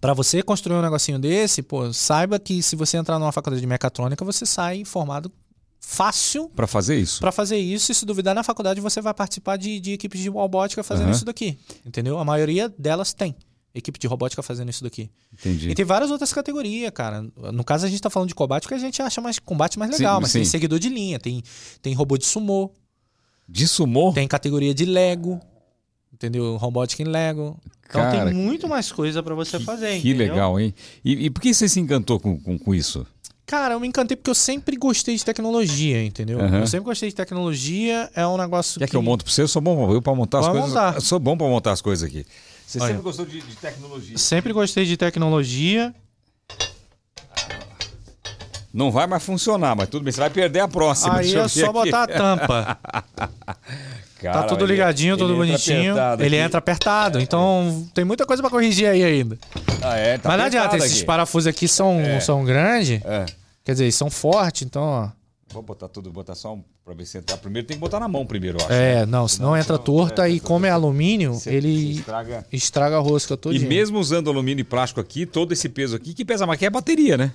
para 0.00 0.12
você 0.12 0.42
construir 0.42 0.76
um 0.76 0.82
negocinho 0.82 1.18
desse, 1.18 1.62
pô, 1.62 1.92
saiba 1.94 2.38
que 2.38 2.62
se 2.62 2.76
você 2.76 2.98
entrar 2.98 3.18
numa 3.18 3.32
faculdade 3.32 3.60
de 3.60 3.66
mecatrônica, 3.66 4.22
você 4.22 4.44
sai 4.44 4.84
formado 4.84 5.32
fácil. 5.80 6.48
Para 6.50 6.66
fazer 6.66 6.98
isso. 6.98 7.20
Para 7.20 7.32
fazer 7.32 7.56
isso, 7.56 7.92
e 7.92 7.94
se 7.94 8.04
duvidar 8.04 8.34
na 8.34 8.42
faculdade, 8.42 8.80
você 8.80 9.00
vai 9.00 9.14
participar 9.14 9.56
de, 9.56 9.80
de 9.80 9.92
equipes 9.92 10.20
de 10.20 10.28
robótica 10.28 10.82
fazendo 10.82 11.06
uhum. 11.06 11.12
isso 11.12 11.24
daqui. 11.24 11.58
Entendeu? 11.84 12.18
A 12.18 12.24
maioria 12.24 12.68
delas 12.78 13.12
tem 13.12 13.34
equipe 13.74 13.98
de 13.98 14.06
robótica 14.06 14.42
fazendo 14.42 14.70
isso 14.70 14.82
daqui. 14.82 15.10
Entendi. 15.32 15.70
E 15.70 15.74
tem 15.74 15.84
várias 15.84 16.10
outras 16.10 16.32
categorias, 16.32 16.90
cara. 16.90 17.22
No 17.52 17.64
caso, 17.64 17.86
a 17.86 17.88
gente 17.88 18.00
tá 18.00 18.10
falando 18.10 18.28
de 18.28 18.34
combate 18.34 18.62
porque 18.62 18.74
a 18.74 18.78
gente 18.78 19.00
acha 19.00 19.20
mais 19.20 19.38
combate 19.38 19.78
mais 19.78 19.90
legal, 19.90 20.16
sim, 20.16 20.22
mas 20.22 20.30
sim. 20.32 20.38
tem 20.38 20.44
seguidor 20.44 20.78
de 20.78 20.88
linha, 20.88 21.18
tem, 21.18 21.42
tem 21.80 21.94
robô 21.94 22.16
de 22.18 22.26
sumô. 22.26 22.72
De 23.48 23.66
sumô? 23.66 24.12
Tem 24.12 24.26
categoria 24.28 24.74
de 24.74 24.84
Lego. 24.84 25.40
Entendeu? 26.12 26.56
Robótica 26.56 27.02
em 27.02 27.06
Lego. 27.06 27.56
Então 27.88 28.02
cara, 28.02 28.26
tem 28.26 28.34
muito 28.34 28.68
mais 28.68 28.92
coisa 28.92 29.22
para 29.22 29.34
você 29.34 29.58
que, 29.58 29.64
fazer. 29.64 30.00
Que 30.00 30.10
entendeu? 30.10 30.34
legal, 30.34 30.60
hein? 30.60 30.74
E, 31.04 31.26
e, 31.26 31.30
por 31.30 31.40
que 31.40 31.54
você 31.54 31.68
se 31.68 31.80
encantou 31.80 32.20
com, 32.20 32.38
com, 32.38 32.58
com, 32.58 32.74
isso? 32.74 33.06
Cara, 33.48 33.72
eu 33.72 33.80
me 33.80 33.88
encantei 33.88 34.14
porque 34.14 34.28
eu 34.28 34.34
sempre 34.34 34.76
gostei 34.76 35.16
de 35.16 35.24
tecnologia, 35.24 36.04
entendeu? 36.04 36.38
Uhum. 36.38 36.58
Eu 36.58 36.66
sempre 36.66 36.84
gostei 36.84 37.08
de 37.08 37.14
tecnologia, 37.14 38.10
é 38.14 38.26
um 38.26 38.36
negócio 38.36 38.78
Quer 38.78 38.84
que... 38.84 38.90
que 38.90 38.96
eu 38.96 39.00
monto 39.00 39.24
pra 39.24 39.32
você? 39.32 39.40
Eu 39.40 39.48
sou 39.48 39.62
bom 39.62 39.90
eu 39.90 40.02
pra 40.02 40.14
montar 40.14 40.40
as 40.40 40.48
coisas. 40.48 40.68
Montar. 40.68 40.94
Eu 40.96 41.00
sou 41.00 41.18
bom 41.18 41.34
pra 41.34 41.46
montar 41.46 41.72
as 41.72 41.80
coisas 41.80 42.06
aqui. 42.06 42.26
Você 42.66 42.78
Olha, 42.78 42.88
sempre 42.88 43.02
gostou 43.02 43.24
de, 43.24 43.40
de, 43.40 43.56
tecnologia? 43.56 44.18
Sempre 44.18 44.52
gostei 44.52 44.84
de 44.84 44.98
tecnologia. 44.98 45.94
Não 48.70 48.90
vai 48.90 49.06
mais 49.06 49.22
funcionar, 49.22 49.74
mas 49.74 49.88
tudo 49.88 50.04
bem, 50.04 50.12
você 50.12 50.20
vai 50.20 50.28
perder 50.28 50.60
a 50.60 50.68
próxima. 50.68 51.16
Aí 51.16 51.34
é 51.34 51.48
só 51.48 51.64
aqui. 51.64 51.72
botar 51.72 52.02
a 52.02 52.06
tampa. 52.06 52.78
Cara, 54.20 54.40
tá 54.40 54.42
tudo 54.42 54.66
ligadinho, 54.66 55.14
ele, 55.14 55.20
tudo 55.20 55.32
ele 55.32 55.38
bonitinho. 55.38 55.92
Entra 55.92 56.16
ele 56.20 56.36
entra 56.36 56.58
apertado. 56.58 57.18
Então 57.18 57.86
é. 57.88 57.94
tem 57.94 58.04
muita 58.04 58.26
coisa 58.26 58.42
para 58.42 58.50
corrigir 58.50 58.88
aí 58.88 59.02
ainda. 59.02 59.38
Ah, 59.80 59.96
é? 59.96 60.18
Tá 60.18 60.28
mas 60.28 60.38
não 60.38 60.44
adianta, 60.44 60.76
esses 60.76 61.02
parafusos 61.02 61.46
aqui 61.46 61.66
são, 61.66 61.98
é. 61.98 62.20
são 62.20 62.44
grandes. 62.44 63.00
Quer 63.68 63.72
dizer, 63.72 63.92
são 63.92 64.08
fortes, 64.08 64.62
então, 64.62 64.82
ó. 64.82 65.10
Vou 65.52 65.62
botar 65.62 65.88
tudo, 65.88 66.10
botar 66.10 66.34
só 66.34 66.54
um 66.54 66.64
pra 66.82 66.94
ver 66.94 67.04
se 67.04 67.18
entrar. 67.18 67.36
Primeiro 67.36 67.68
tem 67.68 67.76
que 67.76 67.80
botar 67.82 68.00
na 68.00 68.08
mão 68.08 68.24
primeiro, 68.24 68.56
eu 68.58 68.64
acho. 68.64 68.72
É, 68.72 69.00
né? 69.00 69.04
não, 69.04 69.28
senão 69.28 69.54
entra 69.54 69.74
senão, 69.74 69.84
torta 69.84 70.26
é, 70.26 70.30
e 70.30 70.40
como 70.40 70.64
é 70.64 70.70
alumínio, 70.70 71.38
ele 71.44 71.98
estraga... 71.98 72.46
estraga 72.50 72.96
a 72.96 72.98
rosca 72.98 73.36
todo. 73.36 73.54
E 73.54 73.58
mesmo 73.58 73.98
usando 73.98 74.30
alumínio 74.30 74.62
e 74.62 74.64
plástico 74.64 75.02
aqui, 75.02 75.26
todo 75.26 75.52
esse 75.52 75.68
peso 75.68 75.94
aqui, 75.94 76.14
que 76.14 76.24
pesa 76.24 76.46
mais 76.46 76.58
que 76.58 76.64
é 76.64 76.68
a 76.68 76.70
bateria, 76.70 77.18
né? 77.18 77.30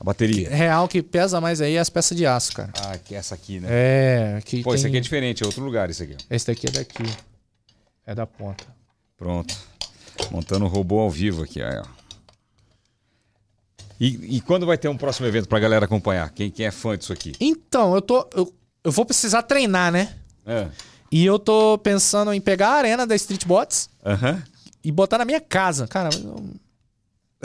A 0.00 0.02
bateria. 0.02 0.48
Real 0.48 0.88
que 0.88 1.02
pesa 1.02 1.42
mais 1.42 1.60
aí 1.60 1.74
é 1.74 1.78
as 1.78 1.90
peças 1.90 2.16
de 2.16 2.24
aço, 2.24 2.54
cara. 2.54 2.72
Ah, 2.80 2.96
que 2.96 3.14
é 3.14 3.18
essa 3.18 3.34
aqui, 3.34 3.60
né? 3.60 3.68
É. 3.70 4.40
Que 4.42 4.62
Pô, 4.62 4.70
tem... 4.70 4.76
esse 4.76 4.86
aqui 4.86 4.96
é 4.96 5.00
diferente, 5.00 5.42
é 5.42 5.46
outro 5.46 5.62
lugar 5.62 5.90
esse 5.90 6.02
aqui. 6.02 6.16
Esse 6.30 6.46
daqui 6.46 6.68
é 6.68 6.70
daqui. 6.70 7.04
É 8.06 8.14
da 8.14 8.26
ponta. 8.26 8.64
Pronto. 9.18 9.54
Montando 10.30 10.64
o 10.64 10.68
robô 10.68 11.00
ao 11.00 11.10
vivo 11.10 11.42
aqui, 11.42 11.60
aí, 11.60 11.78
ó. 11.78 11.99
E, 14.00 14.36
e, 14.36 14.40
quando 14.40 14.64
vai 14.64 14.78
ter 14.78 14.88
um 14.88 14.96
próximo 14.96 15.26
evento 15.26 15.46
pra 15.46 15.60
galera 15.60 15.84
acompanhar? 15.84 16.30
Quem, 16.30 16.50
quem 16.50 16.64
é 16.64 16.70
fã 16.70 16.96
disso 16.96 17.12
aqui? 17.12 17.32
Então, 17.38 17.94
eu 17.94 18.00
tô. 18.00 18.26
Eu, 18.34 18.50
eu 18.82 18.90
vou 18.90 19.04
precisar 19.04 19.42
treinar, 19.42 19.92
né? 19.92 20.16
É. 20.46 20.68
E 21.12 21.26
eu 21.26 21.38
tô 21.38 21.76
pensando 21.76 22.32
em 22.32 22.40
pegar 22.40 22.68
a 22.68 22.74
arena 22.76 23.06
da 23.06 23.14
Street 23.14 23.44
Bots 23.44 23.90
uhum. 24.02 24.40
e 24.82 24.90
botar 24.90 25.18
na 25.18 25.26
minha 25.26 25.40
casa. 25.40 25.86
Cara, 25.86 26.08
eu, 26.14 26.42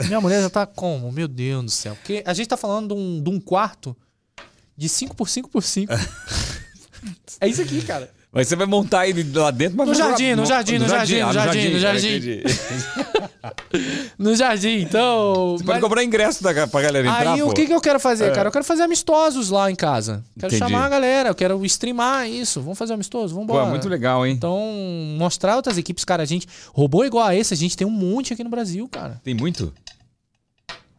minha 0.06 0.20
mulher 0.20 0.40
já 0.40 0.48
tá 0.48 0.64
como? 0.64 1.12
Meu 1.12 1.28
Deus 1.28 1.64
do 1.64 1.70
céu. 1.70 1.94
Porque 1.96 2.22
a 2.24 2.32
gente 2.32 2.46
tá 2.46 2.56
falando 2.56 2.94
de 2.94 3.00
um, 3.00 3.22
de 3.22 3.28
um 3.28 3.38
quarto 3.38 3.94
de 4.74 4.88
5 4.88 5.14
por 5.14 5.28
5 5.28 5.50
por 5.50 5.62
5 5.62 5.92
É 7.40 7.48
isso 7.48 7.60
aqui, 7.60 7.82
cara. 7.82 8.10
Mas 8.36 8.48
você 8.48 8.54
vai 8.54 8.66
montar 8.66 9.08
ele 9.08 9.26
lá 9.34 9.50
dentro, 9.50 9.78
mas 9.78 9.88
no 9.88 9.94
jardim, 9.94 10.34
no, 10.34 10.44
jardim, 10.44 10.78
no, 10.78 10.86
jardim, 10.86 11.20
no 11.22 11.32
jardim, 11.32 11.70
no 11.70 11.78
jardim, 11.78 12.18
no 12.20 12.28
jardim. 12.28 12.42
No 14.18 14.36
jardim, 14.36 14.80
então. 14.80 15.56
Você 15.56 15.64
pode 15.64 15.80
cobrar 15.80 16.04
ingresso 16.04 16.42
da, 16.42 16.66
pra 16.66 16.82
galera 16.82 17.06
entrar. 17.06 17.32
Aí 17.32 17.40
pô. 17.40 17.48
o 17.48 17.54
que, 17.54 17.66
que 17.66 17.72
eu 17.72 17.80
quero 17.80 17.98
fazer, 17.98 18.26
é. 18.26 18.30
cara? 18.30 18.48
Eu 18.48 18.52
quero 18.52 18.64
fazer 18.64 18.82
amistosos 18.82 19.48
lá 19.48 19.70
em 19.70 19.74
casa. 19.74 20.22
Quero 20.38 20.54
Entendi. 20.54 20.70
chamar 20.70 20.84
a 20.84 20.88
galera, 20.90 21.30
eu 21.30 21.34
quero 21.34 21.64
streamar 21.64 22.28
isso. 22.28 22.60
Vamos 22.60 22.78
fazer 22.78 22.92
amistoso, 22.92 23.34
vamos 23.34 23.44
embora. 23.44 23.64
Pô, 23.64 23.70
muito 23.70 23.88
legal, 23.88 24.26
hein? 24.26 24.34
Então, 24.34 24.60
mostrar 25.16 25.56
outras 25.56 25.78
equipes, 25.78 26.04
cara. 26.04 26.22
A 26.22 26.26
gente. 26.26 26.46
Robô 26.74 27.04
igual 27.04 27.26
a 27.26 27.34
esse, 27.34 27.54
a 27.54 27.56
gente 27.56 27.74
tem 27.74 27.86
um 27.86 27.90
monte 27.90 28.34
aqui 28.34 28.44
no 28.44 28.50
Brasil, 28.50 28.86
cara. 28.88 29.18
Tem 29.24 29.34
muito? 29.34 29.72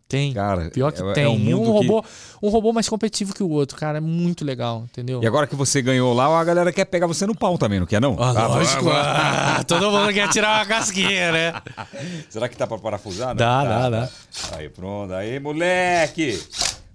Tem. 0.07 0.33
Cara, 0.33 0.69
Pior 0.69 0.91
que 0.91 1.01
é, 1.01 1.13
tem. 1.13 1.25
É 1.25 1.55
um, 1.55 1.61
um 1.61 1.71
robô, 1.71 2.01
que... 2.01 2.09
um 2.41 2.49
robô 2.49 2.71
mais 2.71 2.87
competitivo 2.87 3.33
que 3.33 3.43
o 3.43 3.49
outro, 3.49 3.77
cara. 3.77 3.97
É 3.97 4.01
muito 4.01 4.45
legal, 4.45 4.83
entendeu? 4.85 5.21
E 5.21 5.27
agora 5.27 5.45
que 5.45 5.55
você 5.55 5.81
ganhou 5.81 6.13
lá, 6.13 6.39
a 6.39 6.43
galera 6.43 6.71
quer 6.71 6.85
pegar 6.85 7.07
você 7.07 7.25
no 7.25 7.35
pau 7.35 7.57
também, 7.57 7.79
não 7.79 7.85
quer, 7.85 7.99
não? 7.99 8.15
Ah, 8.19 8.29
ah 8.29 8.47
lógico. 8.47 8.89
Ah, 8.89 9.63
todo 9.67 9.91
mundo 9.91 10.13
quer 10.13 10.29
tirar 10.29 10.59
uma 10.59 10.65
casquinha, 10.65 11.31
né? 11.31 11.53
Será 12.29 12.47
que 12.47 12.55
tá 12.55 12.65
pra 12.65 12.77
parafusar? 12.77 13.29
Não? 13.29 13.35
Dá, 13.35 13.63
tá, 13.63 13.63
dá, 13.63 13.81
tá. 13.81 13.89
dá. 13.89 14.57
Aí, 14.57 14.69
pronto. 14.69 15.13
Aí, 15.13 15.39
moleque! 15.39 16.41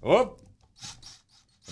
Opa! 0.00 0.42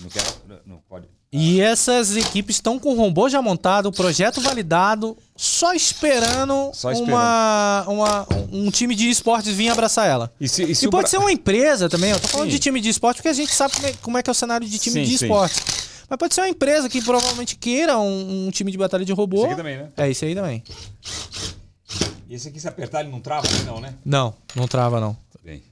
Não 0.01 0.09
quero. 0.09 0.61
Não 0.65 0.77
pode. 0.87 1.07
E 1.33 1.61
essas 1.61 2.17
equipes 2.17 2.57
estão 2.57 2.77
com 2.77 2.91
o 2.91 2.97
robô 2.97 3.29
já 3.29 3.41
montado, 3.41 3.85
o 3.85 3.91
projeto 3.91 4.41
validado, 4.41 5.17
só 5.33 5.73
esperando, 5.73 6.71
só 6.73 6.91
esperando. 6.91 7.13
Uma, 7.13 7.85
uma, 7.87 8.27
um 8.51 8.69
time 8.69 8.93
de 8.93 9.09
esportes 9.09 9.55
vir 9.55 9.69
abraçar 9.69 10.09
ela. 10.09 10.29
E, 10.41 10.49
se, 10.49 10.63
e, 10.63 10.75
se 10.75 10.87
e 10.87 10.89
pode 10.89 11.03
Bra... 11.03 11.09
ser 11.09 11.17
uma 11.19 11.31
empresa 11.31 11.87
também, 11.87 12.11
eu 12.11 12.19
tô 12.19 12.27
falando 12.27 12.49
sim. 12.49 12.55
de 12.55 12.59
time 12.59 12.81
de 12.81 12.89
esporte 12.89 13.17
porque 13.17 13.29
a 13.29 13.33
gente 13.33 13.53
sabe 13.53 13.73
como 13.73 13.87
é, 13.87 13.93
como 14.01 14.17
é 14.17 14.23
que 14.23 14.29
é 14.29 14.33
o 14.33 14.35
cenário 14.35 14.67
de 14.67 14.77
time 14.77 15.05
sim, 15.05 15.09
de 15.09 15.23
esportes. 15.23 15.63
Mas 16.09 16.17
pode 16.17 16.35
ser 16.35 16.41
uma 16.41 16.49
empresa 16.49 16.89
que 16.89 17.01
provavelmente 17.01 17.55
queira 17.55 17.97
um, 17.97 18.47
um, 18.47 18.51
time 18.51 18.69
de 18.69 18.77
batalha 18.77 19.05
de 19.05 19.13
robô. 19.13 19.37
Esse 19.37 19.45
aqui 19.45 19.55
também, 19.55 19.77
né? 19.77 19.89
É, 19.95 20.09
esse 20.09 20.25
aí 20.25 20.35
também. 20.35 20.61
E 22.27 22.35
esse 22.35 22.49
aqui, 22.49 22.59
se 22.59 22.67
apertar, 22.67 22.99
ele 22.99 23.09
não 23.09 23.21
trava, 23.21 23.47
não, 23.65 23.79
né? 23.79 23.93
Não, 24.03 24.33
não 24.53 24.67
trava, 24.67 24.99
não. 24.99 25.15
Bem. 25.41 25.63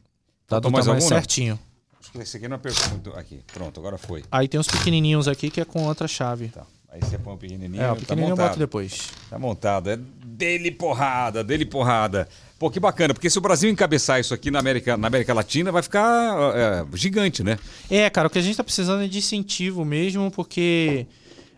Tá 0.47 0.57
do 0.57 0.71
mais 0.71 0.87
algum, 0.87 1.01
certinho. 1.01 1.59
Esse 2.17 2.37
aqui 2.37 2.47
não 2.47 2.55
apertou 2.55 2.89
muito. 2.89 3.11
Aqui, 3.11 3.41
pronto, 3.53 3.79
agora 3.79 3.97
foi. 3.97 4.23
Aí 4.31 4.47
tem 4.47 4.59
uns 4.59 4.67
pequenininhos 4.67 5.27
aqui 5.27 5.49
que 5.49 5.61
é 5.61 5.65
com 5.65 5.85
outra 5.85 6.07
chave. 6.07 6.49
Tá. 6.49 6.65
Aí 6.91 6.99
você 7.01 7.17
põe 7.17 7.33
o 7.33 7.37
pequenininho. 7.37 7.81
É, 7.81 7.91
o 7.91 7.95
tá 7.95 8.01
pequenininho 8.01 8.35
tá 8.35 8.43
eu 8.43 8.47
boto 8.47 8.59
depois. 8.59 9.09
Tá 9.29 9.37
montado. 9.37 9.91
É 9.91 9.97
dele 9.97 10.71
porrada, 10.71 11.43
dele 11.43 11.65
porrada. 11.65 12.27
Pô, 12.57 12.69
que 12.69 12.79
bacana, 12.79 13.13
porque 13.13 13.29
se 13.29 13.37
o 13.37 13.41
Brasil 13.41 13.69
encabeçar 13.69 14.19
isso 14.19 14.33
aqui 14.33 14.49
na 14.49 14.59
América, 14.59 14.97
na 14.97 15.07
América 15.07 15.33
Latina, 15.33 15.71
vai 15.71 15.81
ficar 15.81 16.35
é, 16.55 16.97
gigante, 16.97 17.43
né? 17.43 17.57
É, 17.89 18.09
cara, 18.09 18.27
o 18.27 18.29
que 18.29 18.39
a 18.39 18.41
gente 18.41 18.57
tá 18.57 18.63
precisando 18.63 19.03
é 19.03 19.07
de 19.07 19.19
incentivo 19.19 19.85
mesmo, 19.85 20.31
porque 20.31 21.05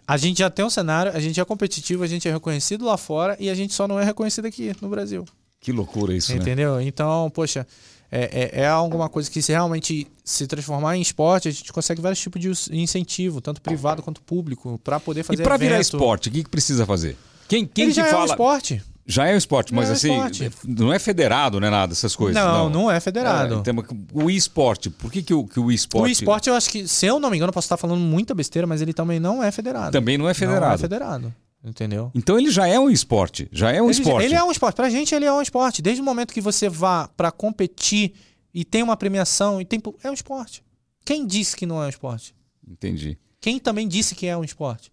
a 0.08 0.18
gente 0.18 0.40
já 0.40 0.50
tem 0.50 0.66
um 0.66 0.70
cenário, 0.70 1.12
a 1.16 1.20
gente 1.20 1.40
é 1.40 1.46
competitivo, 1.46 2.04
a 2.04 2.08
gente 2.08 2.28
é 2.28 2.32
reconhecido 2.32 2.86
lá 2.86 2.98
fora 2.98 3.36
e 3.40 3.50
a 3.50 3.56
gente 3.56 3.74
só 3.74 3.88
não 3.88 4.00
é 4.00 4.04
reconhecido 4.04 4.46
aqui 4.46 4.74
no 4.82 4.90
Brasil. 4.90 5.26
Que 5.60 5.72
loucura 5.72 6.14
isso, 6.14 6.34
Entendeu? 6.34 6.78
né? 6.78 6.84
Então, 6.84 7.30
poxa, 7.30 7.66
é, 8.12 8.52
é, 8.60 8.62
é 8.64 8.68
alguma 8.68 9.08
coisa 9.08 9.32
que 9.32 9.42
se 9.42 9.52
realmente 9.54 10.06
se 10.24 10.46
transformar 10.46 10.98
em 10.98 11.02
esporte, 11.02 11.48
a 11.48 11.52
gente 11.52 11.72
consegue 11.72 12.02
vários 12.02 12.20
tipos 12.20 12.42
de 12.42 12.76
incentivo, 12.76 13.40
tanto 13.40 13.62
privado 13.62 14.04
quanto 14.04 14.22
público, 14.22 14.80
para 14.84 15.00
poder 15.00 15.24
fazer 15.24 15.42
E 15.42 15.44
para 15.44 15.56
virar 15.56 15.80
esporte, 15.80 16.28
o 16.28 16.32
que, 16.32 16.44
que 16.44 16.50
precisa 16.50 16.86
fazer? 16.86 17.18
Quem, 17.48 17.66
quem 17.66 17.86
Ele 17.86 17.94
te 17.94 17.98
já 17.98 18.06
fala? 18.06 18.18
é 18.18 18.22
um 18.22 18.26
esporte. 18.26 18.84
Já 19.06 19.28
é 19.28 19.34
um 19.34 19.38
esporte, 19.38 19.74
mas 19.74 19.90
é 19.90 19.94
assim, 19.94 20.14
esporte. 20.14 20.52
não 20.66 20.94
é 20.94 21.00
federado, 21.00 21.60
não 21.60 21.68
é 21.68 21.72
nada, 21.72 21.92
essas 21.92 22.16
coisas. 22.16 22.42
Não, 22.42 22.70
não 22.70 22.92
é 22.92 23.00
federado. 23.00 23.64
É, 23.66 23.74
o 24.14 24.30
esporte, 24.30 24.90
por 24.90 25.12
que, 25.12 25.24
que 25.24 25.34
o, 25.34 25.46
que 25.46 25.60
o 25.60 25.72
esporte, 25.72 26.04
O 26.04 26.08
esporte, 26.12 26.50
eu 26.50 26.56
acho 26.56 26.70
que, 26.70 26.88
se 26.88 27.08
eu 27.08 27.20
não 27.20 27.30
me 27.30 27.38
engano, 27.38 27.50
eu 27.50 27.54
posso 27.54 27.66
estar 27.66 27.78
falando 27.78 28.00
muita 28.00 28.34
besteira, 28.34 28.68
mas 28.68 28.82
ele 28.82 28.94
também 28.94 29.20
não 29.20 29.44
é 29.44 29.52
federado. 29.52 29.92
também 29.92 30.18
não 30.18 30.30
é 30.30 30.34
Não 30.40 30.74
é 30.74 30.78
federado? 30.78 31.34
Entendeu? 31.64 32.12
Então 32.16 32.40
ele 32.40 32.50
já 32.50 32.68
é 32.68 32.80
um 32.80 32.90
esporte, 32.90 33.48
já 33.52 33.72
é 33.72 33.80
um 33.82 33.86
ele, 33.90 34.00
esporte. 34.00 34.26
ele 34.26 34.34
é 34.36 34.44
um 34.44 34.52
esporte. 34.52 34.76
Pra 34.76 34.90
gente, 34.90 35.14
ele 35.14 35.26
é 35.26 35.32
um 35.34 35.42
esporte. 35.42 35.82
Desde 35.82 36.02
o 36.02 36.06
momento 36.06 36.34
que 36.34 36.42
você 36.42 36.68
vá 36.68 37.08
pra 37.16 37.32
competir 37.32 38.14
e 38.54 38.66
tem 38.66 38.82
uma 38.82 38.98
premiação, 38.98 39.62
e 39.62 39.66
tem, 39.66 39.80
é 40.04 40.10
um 40.10 40.14
esporte. 40.14 40.64
Quem 41.06 41.26
disse 41.26 41.56
que 41.56 41.66
não 41.68 41.82
é 41.82 41.86
um 41.86 41.90
esporte? 41.90 42.34
Entendi, 42.68 43.18
Quem 43.40 43.60
também 43.60 43.88
disse 43.88 44.16
que 44.16 44.26
é 44.28 44.36
um 44.36 44.44
esporte? 44.44 44.92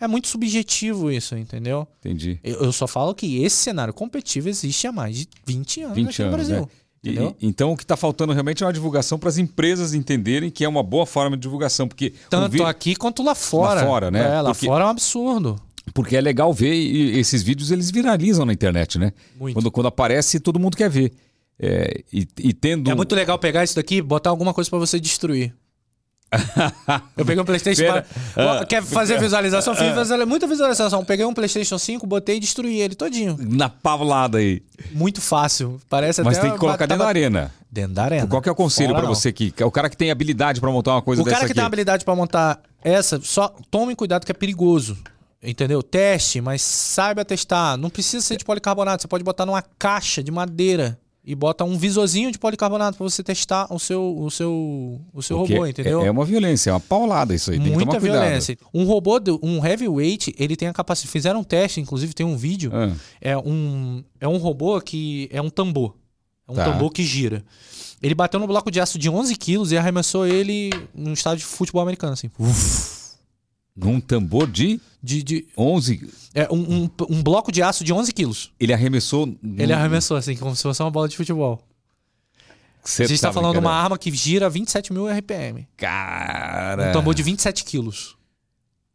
É 0.00 0.06
muito 0.06 0.28
subjetivo 0.28 1.10
isso, 1.10 1.36
entendeu? 1.36 1.86
entendi. 2.00 2.38
Eu, 2.44 2.62
eu 2.64 2.72
só 2.72 2.86
falo 2.86 3.14
que 3.14 3.42
esse 3.42 3.56
cenário 3.56 3.92
competitivo 3.94 4.48
existe 4.48 4.86
há 4.86 4.92
mais 4.92 5.16
de 5.18 5.28
20 5.46 5.82
anos 5.82 5.96
20 5.96 6.08
aqui 6.08 6.22
anos, 6.22 6.30
no 6.30 6.36
Brasil. 6.36 6.60
né? 6.62 6.68
E- 7.40 7.46
então 7.46 7.72
o 7.72 7.76
que 7.76 7.84
está 7.84 7.96
faltando 7.96 8.32
realmente 8.32 8.62
é 8.62 8.66
uma 8.66 8.72
divulgação 8.72 9.18
para 9.18 9.28
as 9.28 9.38
empresas 9.38 9.94
entenderem 9.94 10.50
que 10.50 10.64
é 10.64 10.68
uma 10.68 10.82
boa 10.82 11.06
forma 11.06 11.36
de 11.36 11.42
divulgação, 11.42 11.86
porque 11.88 12.12
Tanto 12.28 12.50
vi- 12.52 12.62
aqui 12.62 12.94
quanto 12.96 13.22
lá 13.22 13.34
fora. 13.34 13.80
Lá 13.80 13.86
fora, 13.86 14.10
né? 14.10 14.36
É, 14.36 14.40
lá 14.40 14.50
Porque- 14.52 14.66
fora 14.66 14.84
é 14.84 14.86
um 14.86 14.90
absurdo. 14.90 15.60
Porque 15.94 16.16
é 16.16 16.20
legal 16.20 16.52
ver 16.52 16.72
e 16.74 17.18
esses 17.18 17.42
vídeos 17.42 17.70
eles 17.70 17.90
viralizam 17.90 18.44
na 18.44 18.52
internet, 18.52 18.98
né? 18.98 19.12
Muito. 19.38 19.54
Quando, 19.54 19.70
quando 19.70 19.86
aparece 19.86 20.38
todo 20.40 20.58
mundo 20.58 20.76
quer 20.76 20.90
ver. 20.90 21.12
É, 21.60 22.02
e, 22.12 22.26
e 22.38 22.52
tendo 22.52 22.88
É 22.90 22.94
muito 22.94 23.14
legal 23.14 23.36
pegar 23.38 23.64
isso 23.64 23.74
daqui 23.74 23.96
e 23.96 24.02
botar 24.02 24.30
alguma 24.30 24.54
coisa 24.54 24.70
pra 24.70 24.78
você 24.78 25.00
destruir. 25.00 25.52
Eu 27.16 27.24
peguei 27.24 27.40
um 27.42 27.44
PlayStation. 27.44 27.82
Pera. 27.82 28.06
pra- 28.34 28.60
Ah. 28.60 28.64
Quer 28.66 28.82
fazer 28.82 29.18
visualização? 29.18 29.74
Fiz 29.74 29.88
visualiza- 29.88 30.26
muita 30.26 30.46
visualização. 30.46 31.02
Peguei 31.04 31.24
um 31.24 31.32
PlayStation 31.32 31.78
5, 31.78 32.06
botei 32.06 32.36
e 32.36 32.40
destruí 32.40 32.80
ele 32.80 32.94
todinho. 32.94 33.36
na 33.40 33.68
paulada 33.68 34.38
aí, 34.38 34.62
Muito 34.92 35.20
fácil. 35.22 35.80
Parece 35.88 36.22
mas 36.22 36.38
tem 36.38 36.52
que 36.52 36.58
colocar 36.58 36.86
dentro 36.86 37.02
da 37.02 37.08
arena. 37.08 37.50
Dentro 37.72 37.94
da 37.94 38.04
arena. 38.04 38.26
Qual 38.26 38.42
que 38.42 38.48
é 38.48 38.52
o 38.52 38.54
conselho 38.54 38.94
para 38.94 39.06
você 39.06 39.32
que 39.32 39.52
é 39.56 39.64
o 39.64 39.70
cara 39.70 39.88
que 39.88 39.96
tem 39.96 40.10
habilidade 40.10 40.60
para 40.60 40.70
montar 40.70 40.92
uma 40.92 41.02
coisa 41.02 41.22
O 41.22 41.24
dessa 41.24 41.36
cara 41.36 41.46
que 41.46 41.52
aqui? 41.52 41.58
tem 41.60 41.66
habilidade 41.66 42.04
pra 42.04 42.14
montar 42.14 42.60
essa, 42.84 43.18
só 43.22 43.48
tome 43.70 43.94
cuidado 43.96 44.24
que 44.26 44.30
é 44.30 44.34
perigoso. 44.34 44.96
Entendeu? 45.42 45.82
Teste, 45.82 46.40
mas 46.40 46.62
saiba 46.62 47.24
testar. 47.24 47.76
Não 47.76 47.90
precisa 47.90 48.24
ser 48.24 48.36
de 48.36 48.44
policarbonato. 48.44 49.02
Você 49.02 49.08
pode 49.08 49.22
botar 49.22 49.46
numa 49.46 49.62
caixa 49.62 50.22
de 50.22 50.32
madeira 50.32 50.98
e 51.24 51.34
bota 51.34 51.62
um 51.62 51.76
visorzinho 51.76 52.32
de 52.32 52.38
policarbonato 52.38 52.96
pra 52.96 53.04
você 53.04 53.22
testar 53.22 53.72
o 53.72 53.78
seu, 53.78 54.16
o 54.18 54.30
seu, 54.30 55.00
o 55.12 55.22
seu 55.22 55.38
Porque 55.38 55.52
robô, 55.54 55.66
entendeu? 55.66 56.02
É, 56.02 56.06
é 56.06 56.10
uma 56.10 56.24
violência, 56.24 56.70
é 56.70 56.72
uma 56.72 56.80
paulada 56.80 57.34
isso 57.34 57.50
aí, 57.50 57.60
tem 57.60 57.70
Muita 57.72 58.00
violência. 58.00 58.56
Um 58.72 58.84
robô, 58.84 59.20
um 59.42 59.64
heavyweight, 59.64 60.34
ele 60.38 60.56
tem 60.56 60.68
a 60.68 60.72
capacidade. 60.72 61.12
Fizeram 61.12 61.40
um 61.40 61.44
teste, 61.44 61.80
inclusive 61.80 62.14
tem 62.14 62.24
um 62.24 62.36
vídeo. 62.36 62.70
Ah, 62.74 62.92
É 63.20 63.36
um, 63.36 64.02
é 64.20 64.26
um 64.26 64.38
robô 64.38 64.80
que 64.80 65.28
é 65.30 65.40
um 65.40 65.50
tambor. 65.50 65.94
É 66.48 66.52
um 66.52 66.54
Tá. 66.54 66.64
tambor 66.64 66.90
que 66.90 67.04
gira. 67.04 67.44
Ele 68.02 68.14
bateu 68.14 68.40
no 68.40 68.46
bloco 68.46 68.70
de 68.70 68.80
aço 68.80 68.98
de 68.98 69.10
11 69.10 69.36
quilos 69.36 69.70
e 69.70 69.76
arremessou 69.76 70.26
ele 70.26 70.70
num 70.94 71.12
estádio 71.12 71.40
de 71.40 71.44
futebol 71.44 71.82
americano, 71.82 72.14
assim. 72.14 72.30
Num 73.78 74.00
tambor 74.00 74.46
de 74.46 74.80
De, 75.02 75.22
de, 75.22 75.46
11, 75.56 76.10
é 76.34 76.48
um, 76.52 76.82
um, 76.84 76.90
um 77.10 77.22
bloco 77.22 77.52
de 77.52 77.62
aço 77.62 77.84
de 77.84 77.92
11 77.92 78.12
quilos. 78.12 78.50
ele 78.58 78.72
arremessou... 78.72 79.32
Ele 79.56 79.72
arremessou, 79.72 80.16
assim, 80.16 80.36
como 80.36 80.54
se 80.56 80.62
fosse 80.62 80.82
uma 80.82 80.90
bola 80.90 81.08
de 81.08 81.16
futebol. 81.16 81.62
Cê 82.84 83.04
a 83.04 83.06
gente 83.06 83.20
tá 83.20 83.32
falando 83.32 83.52
de 83.52 83.58
uma 83.58 83.72
arma 83.72 83.96
que 83.98 84.10
gira 84.10 84.48
27 84.50 84.92
mil 84.92 85.06
RPM. 85.08 85.68
Cara... 85.76 86.88
Um 86.90 86.92
tambor 86.92 87.14
de 87.14 87.22
27 87.22 87.64
quilos. 87.64 88.16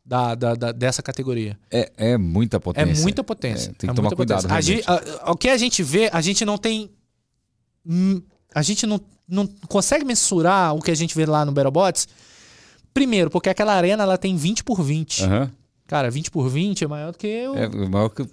Da, 0.05 0.35
da, 0.35 0.55
da- 0.55 0.71
dessa 0.73 1.01
categoria. 1.01 1.57
É, 1.71 1.89
é 1.95 2.17
muita 2.17 2.57
É 2.57 2.59
potência. 2.59 3.01
muita 3.03 3.23
potência. 3.23 3.69
É, 3.69 3.73
tem 3.73 3.87
que 3.87 3.91
É 3.91 3.93
tomar 3.93 4.13
cuidado. 4.13 4.51
A 4.51 4.59
gente- 4.59 4.83
a- 4.85 5.31
o 5.31 5.37
que 5.37 5.47
a 5.47 5.55
gente 5.57 5.81
vê, 5.81 6.09
a 6.11 6.19
gente 6.19 6.43
não 6.43 6.57
tem. 6.57 6.89
hum, 7.85 8.21
A 8.53 8.61
gente 8.61 8.85
não, 8.85 8.99
não 9.27 9.47
consegue 9.69 10.03
mensurar 10.03 10.75
o 10.75 10.81
que 10.81 10.91
a 10.91 10.95
gente 10.95 11.15
vê 11.15 11.25
lá 11.25 11.45
no 11.45 11.51
Battlebots. 11.53 12.07
Primeiro, 12.93 13.29
porque 13.29 13.49
aquela 13.49 13.73
arena 13.73 14.03
ela 14.03 14.17
tem 14.17 14.35
20 14.35 14.63
por 14.63 14.81
20. 14.83 15.23
Aham. 15.23 15.51
Cara, 15.87 16.09
20 16.09 16.31
por 16.31 16.47
20 16.49 16.83
é 16.83 16.87
maior 16.87 17.11
do 17.11 17.17
que. 17.17 17.47
o- 17.47 17.55
É 17.55 17.67
maior 17.87 18.09
que... 18.09 18.25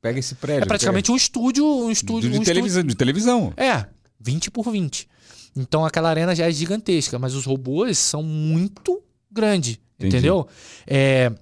Pega 0.00 0.18
esse 0.18 0.34
prédio. 0.34 0.62
é 0.62 0.66
praticamente 0.66 1.10
um 1.10 1.16
estúdio. 1.16 1.66
Um 1.66 1.90
estúdio. 1.90 2.30
de, 2.30 2.38
um 2.38 2.42
televisão, 2.42 2.82
de 2.82 2.94
televisão. 2.94 3.38
estúdio- 3.48 3.64
É, 3.64 3.86
20 4.20 4.50
por 4.50 4.70
20. 4.70 5.08
Então 5.56 5.84
aquela 5.84 6.08
arena 6.10 6.34
já 6.34 6.46
é 6.46 6.52
gigantesca, 6.52 7.18
mas 7.18 7.34
os 7.34 7.44
robôs 7.46 7.96
são 7.98 8.22
muito 8.22 9.02
grandes. 9.30 9.78
Entendeu? 9.98 10.46
É, 10.86 11.32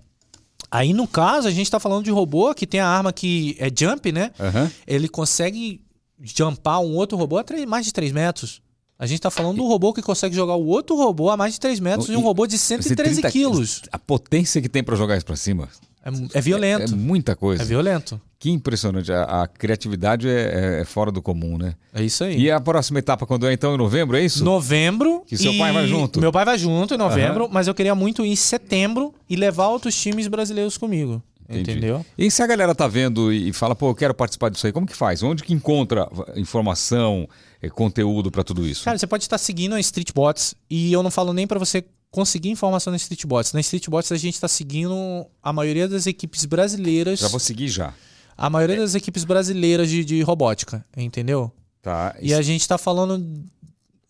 aí 0.70 0.92
no 0.92 1.06
caso, 1.08 1.48
a 1.48 1.50
gente 1.50 1.70
tá 1.70 1.80
falando 1.80 2.04
de 2.04 2.10
robô 2.10 2.54
que 2.54 2.66
tem 2.66 2.80
a 2.80 2.86
arma 2.88 3.12
que 3.12 3.56
é 3.58 3.68
jump, 3.76 4.12
né? 4.12 4.30
Aham. 4.38 4.70
ele 4.86 5.08
consegue 5.08 5.80
jumpar 6.22 6.80
um 6.80 6.94
outro 6.94 7.18
robô 7.18 7.36
a 7.38 7.44
mais 7.66 7.84
de 7.84 7.92
3 7.92 8.12
metros. 8.12 8.62
A 8.98 9.06
gente 9.06 9.20
tá 9.20 9.30
falando 9.30 9.56
do 9.56 9.66
robô 9.66 9.92
que 9.92 10.00
consegue 10.00 10.34
jogar 10.34 10.54
o 10.54 10.66
outro 10.66 10.96
robô 10.96 11.28
a 11.30 11.36
mais 11.36 11.54
de 11.54 11.60
3 11.60 11.80
metros 11.80 12.08
e 12.08 12.16
um 12.16 12.20
robô 12.20 12.46
de 12.46 12.56
113 12.56 13.16
130 13.16 13.30
quilos. 13.30 13.82
A 13.90 13.98
potência 13.98 14.62
que 14.62 14.68
tem 14.68 14.84
pra 14.84 14.94
jogar 14.94 15.16
isso 15.16 15.26
pra 15.26 15.36
cima. 15.36 15.68
É, 16.04 16.38
é 16.38 16.40
violento. 16.40 16.92
É 16.92 16.96
muita 16.96 17.34
coisa. 17.34 17.62
É, 17.62 17.66
violento. 17.66 18.20
Que 18.38 18.50
impressionante. 18.50 19.10
A, 19.10 19.42
a 19.42 19.48
criatividade 19.48 20.28
é, 20.28 20.80
é 20.82 20.84
fora 20.84 21.10
do 21.10 21.22
comum, 21.22 21.56
né? 21.56 21.74
É 21.94 22.02
isso 22.02 22.22
aí. 22.22 22.38
E 22.38 22.50
a 22.50 22.60
próxima 22.60 22.98
etapa, 22.98 23.26
quando 23.26 23.46
é 23.48 23.52
então 23.52 23.74
em 23.74 23.78
novembro, 23.78 24.16
é 24.16 24.22
isso? 24.22 24.44
Novembro. 24.44 25.22
Que 25.26 25.36
seu 25.36 25.52
e- 25.52 25.58
pai 25.58 25.72
vai 25.72 25.86
junto. 25.88 26.20
Meu 26.20 26.30
pai 26.30 26.44
vai 26.44 26.58
junto 26.58 26.94
em 26.94 26.98
novembro, 26.98 27.48
mas 27.50 27.66
eu 27.66 27.74
queria 27.74 27.94
muito 27.94 28.24
ir 28.24 28.28
em 28.28 28.36
setembro 28.36 29.14
e 29.28 29.34
levar 29.34 29.68
outros 29.68 29.96
times 29.96 30.28
brasileiros 30.28 30.76
comigo. 30.76 31.22
Entendi. 31.48 31.72
Entendeu? 31.72 32.06
E 32.16 32.30
se 32.30 32.42
a 32.42 32.46
galera 32.46 32.74
tá 32.74 32.86
vendo 32.88 33.32
e 33.32 33.52
fala, 33.52 33.74
pô, 33.74 33.90
eu 33.90 33.94
quero 33.94 34.14
participar 34.14 34.50
disso 34.50 34.66
aí, 34.66 34.72
como 34.72 34.86
que 34.86 34.96
faz? 34.96 35.22
Onde 35.22 35.42
que 35.42 35.52
encontra 35.52 36.08
informação, 36.36 37.28
conteúdo 37.70 38.30
pra 38.30 38.44
tudo 38.44 38.66
isso? 38.66 38.84
Cara, 38.84 38.98
você 38.98 39.06
pode 39.06 39.24
estar 39.24 39.38
seguindo 39.38 39.74
a 39.74 39.80
Streetbots 39.80 40.54
e 40.68 40.92
eu 40.92 41.02
não 41.02 41.10
falo 41.10 41.32
nem 41.32 41.46
pra 41.46 41.58
você 41.58 41.84
conseguir 42.10 42.50
informação 42.50 42.90
na 42.92 42.96
Streetbots. 42.96 43.52
Na 43.52 43.60
Streetbots 43.60 44.12
a 44.12 44.16
gente 44.16 44.40
tá 44.40 44.46
seguindo 44.46 45.26
a 45.42 45.52
maioria 45.52 45.88
das 45.88 46.06
equipes 46.06 46.44
brasileiras. 46.44 47.18
Já 47.18 47.28
vou 47.28 47.40
seguir 47.40 47.68
já. 47.68 47.92
A 48.36 48.48
maioria 48.48 48.76
das 48.76 48.94
equipes 48.94 49.24
brasileiras 49.24 49.88
de, 49.88 50.04
de 50.04 50.22
robótica, 50.22 50.84
entendeu? 50.96 51.52
Tá. 51.82 52.16
E 52.20 52.32
a 52.32 52.40
gente 52.40 52.66
tá 52.66 52.78
falando 52.78 53.44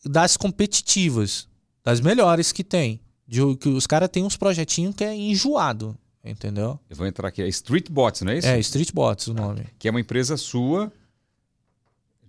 das 0.05 0.36
competitivas, 0.36 1.48
das 1.82 2.01
melhores 2.01 2.52
que 2.52 2.62
tem. 2.62 3.01
De, 3.26 3.40
que 3.56 3.70
os 3.70 3.86
caras 3.86 4.09
têm 4.10 4.22
uns 4.22 4.36
projetinhos 4.36 4.94
que 4.94 5.02
é 5.02 5.14
enjoado, 5.14 5.97
entendeu? 6.22 6.78
Eu 6.90 6.97
vou 6.97 7.06
entrar 7.06 7.28
aqui. 7.28 7.43
É 7.43 7.48
Streetbots, 7.48 8.20
não 8.20 8.32
é 8.32 8.39
isso? 8.39 8.47
É, 8.47 8.59
Streetbots 8.59 9.28
o 9.28 9.35
nome. 9.35 9.66
Que 9.78 9.89
é 9.89 9.90
uma 9.90 10.01
empresa 10.01 10.36
sua. 10.36 10.93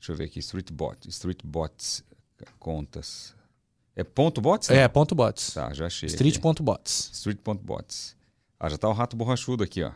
Deixa 0.06 0.12
eu 0.12 0.18
ver 0.18 0.26
aqui. 0.26 0.40
Streetbot. 0.40 1.10
Streetbots. 1.10 2.04
Contas. 2.60 3.34
É 3.96 4.04
ponto 4.04 4.40
bots? 4.40 4.70
É, 4.70 4.88
ponto 4.88 5.16
bots. 5.16 5.54
Tá, 5.54 5.74
já 5.74 5.88
achei. 5.88 6.08
Street.bots. 6.08 7.10
Street.bots. 7.14 8.16
Ah, 8.60 8.70
já 8.70 8.78
tá 8.78 8.88
o 8.88 8.94
rato 8.94 9.16
borrachudo 9.16 9.64
aqui, 9.64 9.82
ó. 9.82 9.92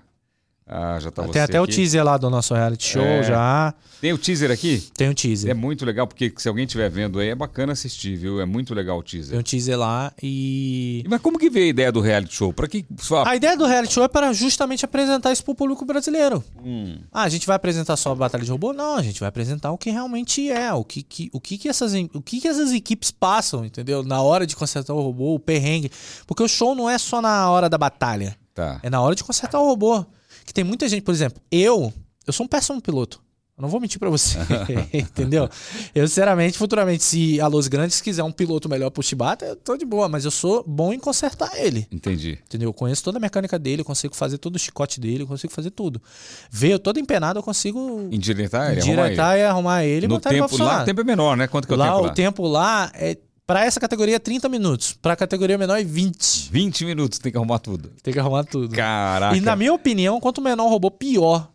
Ah, 0.72 1.00
já 1.00 1.10
tá 1.10 1.24
Tem 1.28 1.42
até 1.42 1.60
o 1.60 1.64
aqui. 1.64 1.74
teaser 1.74 2.04
lá 2.04 2.16
do 2.16 2.30
nosso 2.30 2.54
reality 2.54 2.84
show 2.92 3.02
É. 3.04 3.24
já. 3.24 3.74
Tem 4.00 4.14
o 4.14 4.18
teaser 4.20 4.52
aqui? 4.52 4.88
Tem 4.96 5.08
o 5.10 5.12
É 5.12 5.14
teaser. 5.16 5.56
muito 5.56 5.84
legal, 5.84 6.06
porque 6.08 6.32
se 6.38 6.48
alguém 6.48 6.64
estiver 6.66 6.90
vendo 6.92 7.18
aí, 7.20 7.30
é 7.30 7.36
bacana 7.36 7.74
assistir, 7.74 8.16
viu? 8.16 8.40
É 8.40 8.46
muito 8.46 8.74
legal 8.76 9.00
o 9.00 9.04
teaser. 9.04 9.32
Tem 9.32 9.40
um 9.40 9.44
teaser 9.44 9.78
lá 9.80 10.14
e. 10.22 11.04
Mas 11.10 11.20
como 11.22 11.40
que 11.40 11.50
veio 11.50 11.66
a 11.66 11.70
ideia 11.70 11.92
do 11.92 12.00
reality 12.00 12.34
show? 12.36 12.54
Pra 12.54 12.68
que. 12.68 12.86
A 13.26 13.36
ideia 13.36 13.58
do 13.58 13.66
reality 13.66 13.94
show 13.96 14.04
é 14.04 14.08
para 14.08 14.32
justamente 14.32 14.86
apresentar 14.86 15.32
isso 15.34 15.44
pro 15.44 15.56
público 15.56 15.84
brasileiro. 15.86 16.44
Hum, 16.64 17.00
Ah, 17.12 17.24
a 17.24 17.30
gente 17.30 17.48
vai 17.48 17.56
apresentar 17.56 17.98
só 17.98 18.12
a 18.12 18.16
batalha 18.16 18.44
de 18.46 18.52
robô? 18.52 18.72
Não, 18.72 18.96
a 18.96 19.02
gente 19.02 19.20
vai 19.20 19.28
apresentar 19.30 19.72
o 19.72 19.78
que 19.78 19.90
realmente 19.90 20.50
é, 20.52 20.72
o 20.72 20.84
que, 20.86 21.02
que, 21.02 21.30
o 21.34 21.42
que, 21.42 21.58
que, 21.58 21.68
essas, 21.68 21.94
o 22.14 22.22
que, 22.22 22.40
que 22.40 22.48
essas 22.48 22.72
equipes 22.72 23.10
passam, 23.10 23.66
entendeu? 23.66 24.04
Na 24.04 24.22
hora 24.22 24.46
de 24.46 24.56
consertar 24.56 24.94
o 24.94 25.02
robô, 25.02 25.34
o 25.34 25.40
perrengue. 25.40 25.92
Porque 26.28 26.44
o 26.44 26.48
show 26.48 26.76
não 26.76 26.88
é 26.90 26.98
só 27.00 27.22
na 27.22 27.50
hora 27.50 27.68
da 27.68 27.78
batalha, 27.78 28.38
tá. 28.54 28.80
é 28.84 28.90
na 28.90 29.02
hora 29.02 29.16
de 29.16 29.24
consertar 29.24 29.60
o 29.60 29.66
robô. 29.66 30.06
Que 30.50 30.54
tem 30.56 30.64
muita 30.64 30.90
gente, 30.90 31.04
por 31.04 31.12
exemplo, 31.14 31.40
eu, 31.52 31.94
eu 32.26 32.34
sou 32.34 32.44
um 32.44 32.50
péssimo 32.50 32.82
piloto. 32.82 33.22
Eu 33.56 33.62
não 33.62 33.70
vou 33.70 33.80
mentir 33.80 34.00
pra 34.00 34.10
você, 34.10 34.36
entendeu? 34.92 35.48
Eu, 35.94 36.08
sinceramente, 36.08 36.58
futuramente, 36.58 37.04
se 37.04 37.40
a 37.40 37.46
Los 37.46 37.68
Grandes 37.68 38.02
quiser 38.02 38.24
um 38.24 38.32
piloto 38.32 38.68
melhor 38.68 38.90
pro 38.90 39.04
Chibata, 39.04 39.46
eu 39.46 39.56
tô 39.56 39.78
de 39.78 39.86
boa, 39.86 40.10
mas 40.10 40.26
eu 40.26 40.32
sou 40.32 40.64
bom 40.66 40.92
em 40.92 40.98
consertar 40.98 41.52
ele. 41.56 41.86
Entendi. 41.92 42.40
Entendeu? 42.48 42.70
Eu 42.70 42.74
conheço 42.74 43.04
toda 43.04 43.20
a 43.20 43.22
mecânica 43.22 43.60
dele, 43.60 43.82
eu 43.82 43.86
consigo 43.86 44.16
fazer 44.16 44.40
todo 44.40 44.56
o 44.56 44.60
chicote 44.60 45.00
dele, 45.00 45.22
eu 45.22 45.28
consigo 45.28 45.54
fazer 45.54 45.70
tudo. 45.70 46.02
Veio 46.50 46.80
todo 46.80 47.00
empenado, 47.00 47.38
eu 47.38 47.44
consigo 47.44 48.08
Endireitar 48.10 48.72
ele, 48.72 48.82
arrumar 48.82 49.04
diretar 49.04 49.38
e 49.38 49.44
arrumar 49.44 49.84
ele 49.84 49.92
ele. 49.98 50.06
e 50.06 50.08
No 50.08 50.16
botar 50.16 50.32
ele 50.32 50.40
pra 50.40 50.48
tempo, 50.50 50.64
lá 50.64 50.82
o 50.82 50.86
tempo 50.86 51.02
é 51.02 51.04
menor, 51.04 51.38
né? 51.38 51.46
Quanto 51.46 51.68
que 51.68 51.74
é 51.74 51.76
o 51.76 51.80
lá, 51.80 51.86
tempo 51.86 52.02
lá? 52.02 52.10
o 52.10 52.14
tempo 52.16 52.48
lá 52.48 52.92
é. 52.96 53.18
Pra 53.50 53.66
essa 53.66 53.80
categoria 53.80 54.18
é 54.18 54.20
30 54.20 54.48
minutos. 54.48 54.94
Pra 55.02 55.16
categoria 55.16 55.58
menor 55.58 55.80
é 55.80 55.84
20. 55.84 56.50
20 56.52 56.86
minutos, 56.86 57.18
tem 57.18 57.32
que 57.32 57.38
arrumar 57.40 57.58
tudo. 57.58 57.90
Tem 58.04 58.14
que 58.14 58.20
arrumar 58.20 58.44
tudo. 58.44 58.76
Caraca. 58.76 59.36
E 59.36 59.42
na 59.42 59.56
minha 59.56 59.74
opinião, 59.74 60.20
quanto 60.20 60.40
menor 60.40 60.66
o 60.66 60.70
robô, 60.70 60.92
pior. 60.92 61.50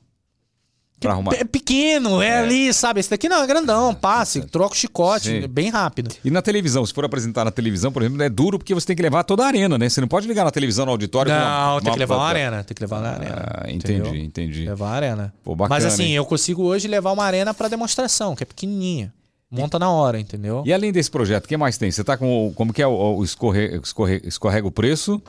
Pra 0.98 1.12
arrumar. 1.12 1.34
É 1.36 1.44
pequeno, 1.44 2.20
é, 2.20 2.38
ali, 2.40 2.74
sabe? 2.74 2.98
Esse 2.98 3.08
daqui 3.10 3.28
não, 3.28 3.44
é 3.44 3.46
grandão, 3.46 3.94
passe, 3.94 4.40
troca 4.40 4.74
o 4.74 4.76
chicote, 4.76 5.28
Sim. 5.28 5.44
é 5.44 5.46
bem 5.46 5.70
rápido. 5.70 6.12
E 6.24 6.32
na 6.32 6.42
televisão, 6.42 6.84
se 6.84 6.92
for 6.92 7.04
apresentar 7.04 7.44
na 7.44 7.52
televisão, 7.52 7.92
por 7.92 8.02
exemplo, 8.02 8.20
é 8.24 8.28
duro 8.28 8.58
porque 8.58 8.74
você 8.74 8.88
tem 8.88 8.96
que 8.96 9.02
levar 9.02 9.22
toda 9.22 9.44
a 9.44 9.46
arena, 9.46 9.78
né? 9.78 9.88
Você 9.88 10.00
não 10.00 10.08
pode 10.08 10.26
ligar 10.26 10.42
na 10.44 10.50
televisão 10.50 10.84
no 10.86 10.90
auditório. 10.90 11.30
Não, 11.30 11.74
uma- 11.74 11.80
tem 11.80 11.92
que 11.92 11.98
levar 12.00 12.16
uma 12.16 12.22
uma- 12.24 12.28
arena, 12.28 12.64
tem 12.64 12.74
que 12.74 12.82
levar 12.82 12.98
uma 13.02 13.08
arena. 13.08 13.44
Ah, 13.46 13.70
entendeu? 13.70 14.06
entendi, 14.06 14.24
entendi. 14.24 14.64
Levar 14.64 14.86
uma 14.86 14.94
arena. 14.96 15.34
Pô, 15.44 15.54
bacana, 15.54 15.76
Mas 15.76 15.84
assim, 15.84 16.06
hein? 16.06 16.14
eu 16.14 16.24
consigo 16.26 16.64
hoje 16.64 16.88
levar 16.88 17.12
uma 17.12 17.24
arena 17.24 17.54
pra 17.54 17.68
demonstração, 17.68 18.34
que 18.34 18.42
é 18.42 18.46
pequenininha. 18.46 19.14
Monta 19.50 19.78
na 19.78 19.90
hora, 19.90 20.18
entendeu? 20.18 20.62
E 20.66 20.72
além 20.72 20.90
desse 20.92 21.10
projeto, 21.10 21.44
o 21.44 21.48
que 21.48 21.56
mais 21.56 21.78
tem? 21.78 21.90
Você 21.90 22.02
tá 22.02 22.16
com 22.16 22.48
o, 22.48 22.52
como 22.52 22.72
que 22.72 22.82
é 22.82 22.86
o, 22.86 23.16
o 23.18 23.24
escorre, 23.24 23.76
escorre- 23.82 24.20
escorrega 24.24 24.66
o 24.66 24.70
preço? 24.72 25.22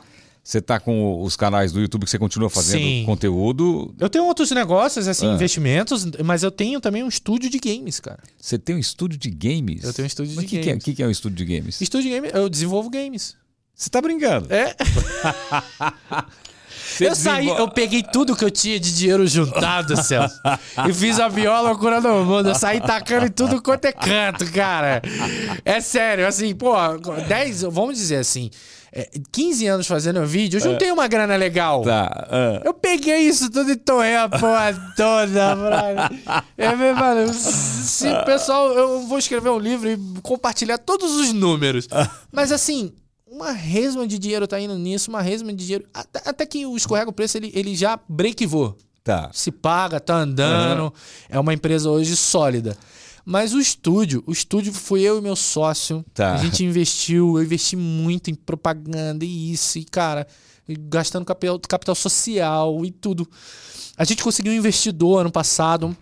Você 0.44 0.62
tá 0.62 0.80
com 0.80 1.22
os 1.24 1.36
canais 1.36 1.72
do 1.72 1.82
YouTube 1.82 2.04
que 2.06 2.10
você 2.12 2.20
continua 2.20 2.50
fazendo 2.52 2.82
Sim. 2.84 3.04
conteúdo? 3.06 3.94
Eu 4.00 4.08
tenho 4.10 4.26
outros 4.26 4.52
negócios, 4.52 5.08
assim, 5.08 5.28
Ah. 5.28 5.34
investimentos, 5.34 6.06
mas 6.24 6.44
eu 6.44 6.52
tenho 6.52 6.80
também 6.80 7.04
um 7.04 7.08
estúdio 7.08 7.50
de 7.50 7.58
games, 7.60 8.00
cara. 8.00 8.20
Você 8.40 8.58
tem 8.60 8.76
um 8.76 8.80
estúdio 8.80 9.18
de 9.18 9.32
games? 9.32 9.84
Eu 9.84 9.92
tenho 9.92 10.06
um 10.06 10.08
estúdio 10.08 10.36
Mas 10.36 10.46
de 10.46 10.50
que 10.50 10.58
é- 10.60 10.64
games. 10.64 10.84
O 10.84 10.86
que, 10.86 10.94
que 10.94 11.02
é 11.04 11.08
um 11.08 11.12
estúdio 11.12 11.38
de 11.44 11.46
games? 11.58 11.82
Estúdio 11.82 12.10
de 12.12 12.16
games, 12.16 12.32
eu 12.34 12.48
desenvolvo 12.48 12.92
games. 12.92 13.36
Você 13.76 13.90
tá 13.90 14.00
brincando? 14.02 14.48
É. 14.54 14.76
Você 16.98 17.08
eu 17.08 17.16
saí, 17.16 17.48
eu 17.48 17.68
peguei 17.68 18.02
tudo 18.02 18.36
que 18.36 18.46
eu 18.46 18.52
tinha 18.52 18.80
de 18.80 18.96
dinheiro 18.96 19.28
juntado, 19.28 19.98
Celso. 20.02 20.40
e 20.88 20.94
fiz 20.94 21.20
a 21.20 21.28
viola 21.28 21.70
loucura 21.70 22.00
do 22.00 22.08
mundo. 22.24 22.50
Eu 22.50 22.56
saí 22.56 22.80
tacando 22.80 23.26
em 23.26 23.32
tudo 23.32 23.62
quanto 23.62 23.86
é 23.86 23.92
canto, 23.92 24.50
cara. 24.52 25.02
É 25.66 25.82
sério, 25.82 26.26
assim, 26.26 26.56
pô, 26.56 26.74
10, 27.28 27.64
vamos 27.64 27.98
dizer 27.98 28.18
assim, 28.18 28.50
é, 28.94 29.10
15 29.30 29.68
anos 29.68 29.88
fazendo 29.88 30.26
vídeo, 30.26 30.56
eu 30.58 30.62
juntei 30.62 30.90
uma 30.90 31.06
grana 31.06 31.36
legal. 31.36 31.82
Tá. 31.82 32.28
ah. 32.32 32.62
Eu 32.64 32.74
peguei 32.74 33.28
isso 33.28 33.52
tudo 33.52 33.70
e 33.72 33.76
torrei 33.76 34.16
a 34.16 34.30
porra 34.30 34.94
toda, 34.96 35.54
brother. 35.54 36.44
É, 36.58 36.94
mano, 36.94 37.34
se 37.34 38.08
o 38.08 38.24
pessoal, 38.24 38.72
eu 38.72 39.02
vou 39.02 39.20
escrever 39.20 39.50
um 39.50 39.60
livro 39.60 39.90
e 39.90 39.98
compartilhar 40.22 40.78
todos 40.78 41.12
os 41.18 41.34
números. 41.34 41.90
Mas 42.32 42.54
assim, 42.54 42.94
uma 43.36 43.52
resma 43.52 44.08
de 44.08 44.18
dinheiro 44.18 44.48
tá 44.48 44.60
indo 44.60 44.78
nisso, 44.78 45.10
uma 45.10 45.22
resma 45.22 45.52
de 45.52 45.66
dinheiro. 45.66 45.86
Até, 45.94 46.30
até 46.30 46.46
que 46.46 46.66
o 46.66 46.78
escorrega 46.78 47.10
o 47.10 47.14
preço, 47.14 47.38
ele, 47.38 47.52
ele 47.54 47.76
já 47.76 48.00
breakivou. 48.08 48.78
Tá. 49.04 49.30
Se 49.34 49.52
paga, 49.52 50.00
tá 50.00 50.16
andando. 50.16 50.92
É 51.30 51.40
uma 51.40 51.54
empresa 51.54 51.90
hoje 51.90 52.16
sólida. 52.16 52.78
Mas 53.26 53.54
o 53.54 53.60
estúdio, 53.60 54.24
o 54.26 54.32
estúdio 54.32 54.72
fui 54.72 55.02
eu 55.02 55.18
e 55.18 55.22
meu 55.22 55.36
sócio. 55.36 56.04
Tá. 56.14 56.36
A 56.36 56.38
gente 56.38 56.64
investiu, 56.64 57.38
eu 57.38 57.44
investi 57.44 57.76
muito 57.76 58.32
em 58.32 58.36
propaganda 58.36 59.26
e 59.26 59.52
isso, 59.52 59.78
e 59.78 59.84
cara, 59.84 60.26
gastando 60.68 61.26
capital, 61.26 61.60
capital 61.60 61.96
social 61.96 62.86
e 62.86 62.92
tudo. 62.92 63.28
A 63.98 64.06
gente 64.06 64.24
conseguiu 64.24 64.54
um 64.54 64.56
investidor 64.56 65.22
ano 65.22 65.32
passado. 65.32 65.96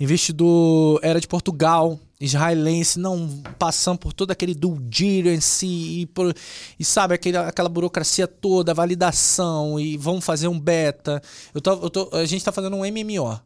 Investidor 0.00 1.00
era 1.02 1.20
de 1.20 1.28
Portugal, 1.28 1.98
israelense, 2.20 2.98
não 2.98 3.28
passando 3.58 3.98
por 3.98 4.12
todo 4.12 4.30
aquele 4.32 4.54
due 4.54 4.78
diligence 4.80 5.64
e, 5.66 6.06
por- 6.06 6.34
e 6.78 6.84
sabe, 6.84 7.14
aquele, 7.14 7.36
aquela 7.36 7.68
burocracia 7.68 8.26
toda, 8.26 8.74
validação 8.74 9.78
e 9.78 9.96
vamos 9.96 10.24
fazer 10.24 10.48
um 10.48 10.58
beta. 10.58 11.22
Eu 11.54 11.60
tô, 11.60 11.72
eu 11.74 11.90
tô- 11.90 12.10
a 12.12 12.24
gente 12.26 12.44
tá 12.44 12.50
fazendo 12.50 12.76
um 12.76 12.84
MMO. 12.84 13.40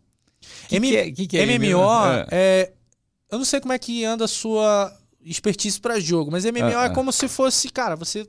Que 0.69 0.81
que 0.81 0.97
é- 0.97 1.11
que 1.11 1.27
que 1.27 1.39
é 1.39 1.43
MMO 1.45 1.79
MMO? 1.79 2.27
é. 2.31 2.73
Eu 3.31 3.39
não 3.39 3.45
sei 3.45 3.61
como 3.61 3.73
é 3.73 3.79
que 3.79 4.05
anda 4.05 4.25
a 4.25 4.29
sua 4.29 4.93
expertise 5.25 5.81
pra 5.81 5.99
jogo, 6.01 6.31
mas 6.31 6.45
MMO 6.45 6.77
Ah, 6.79 6.85
é 6.85 6.87
ah. 6.87 6.91
como 6.91 7.13
se 7.13 7.29
fosse, 7.29 7.69
cara, 7.69 7.95
você. 7.97 8.27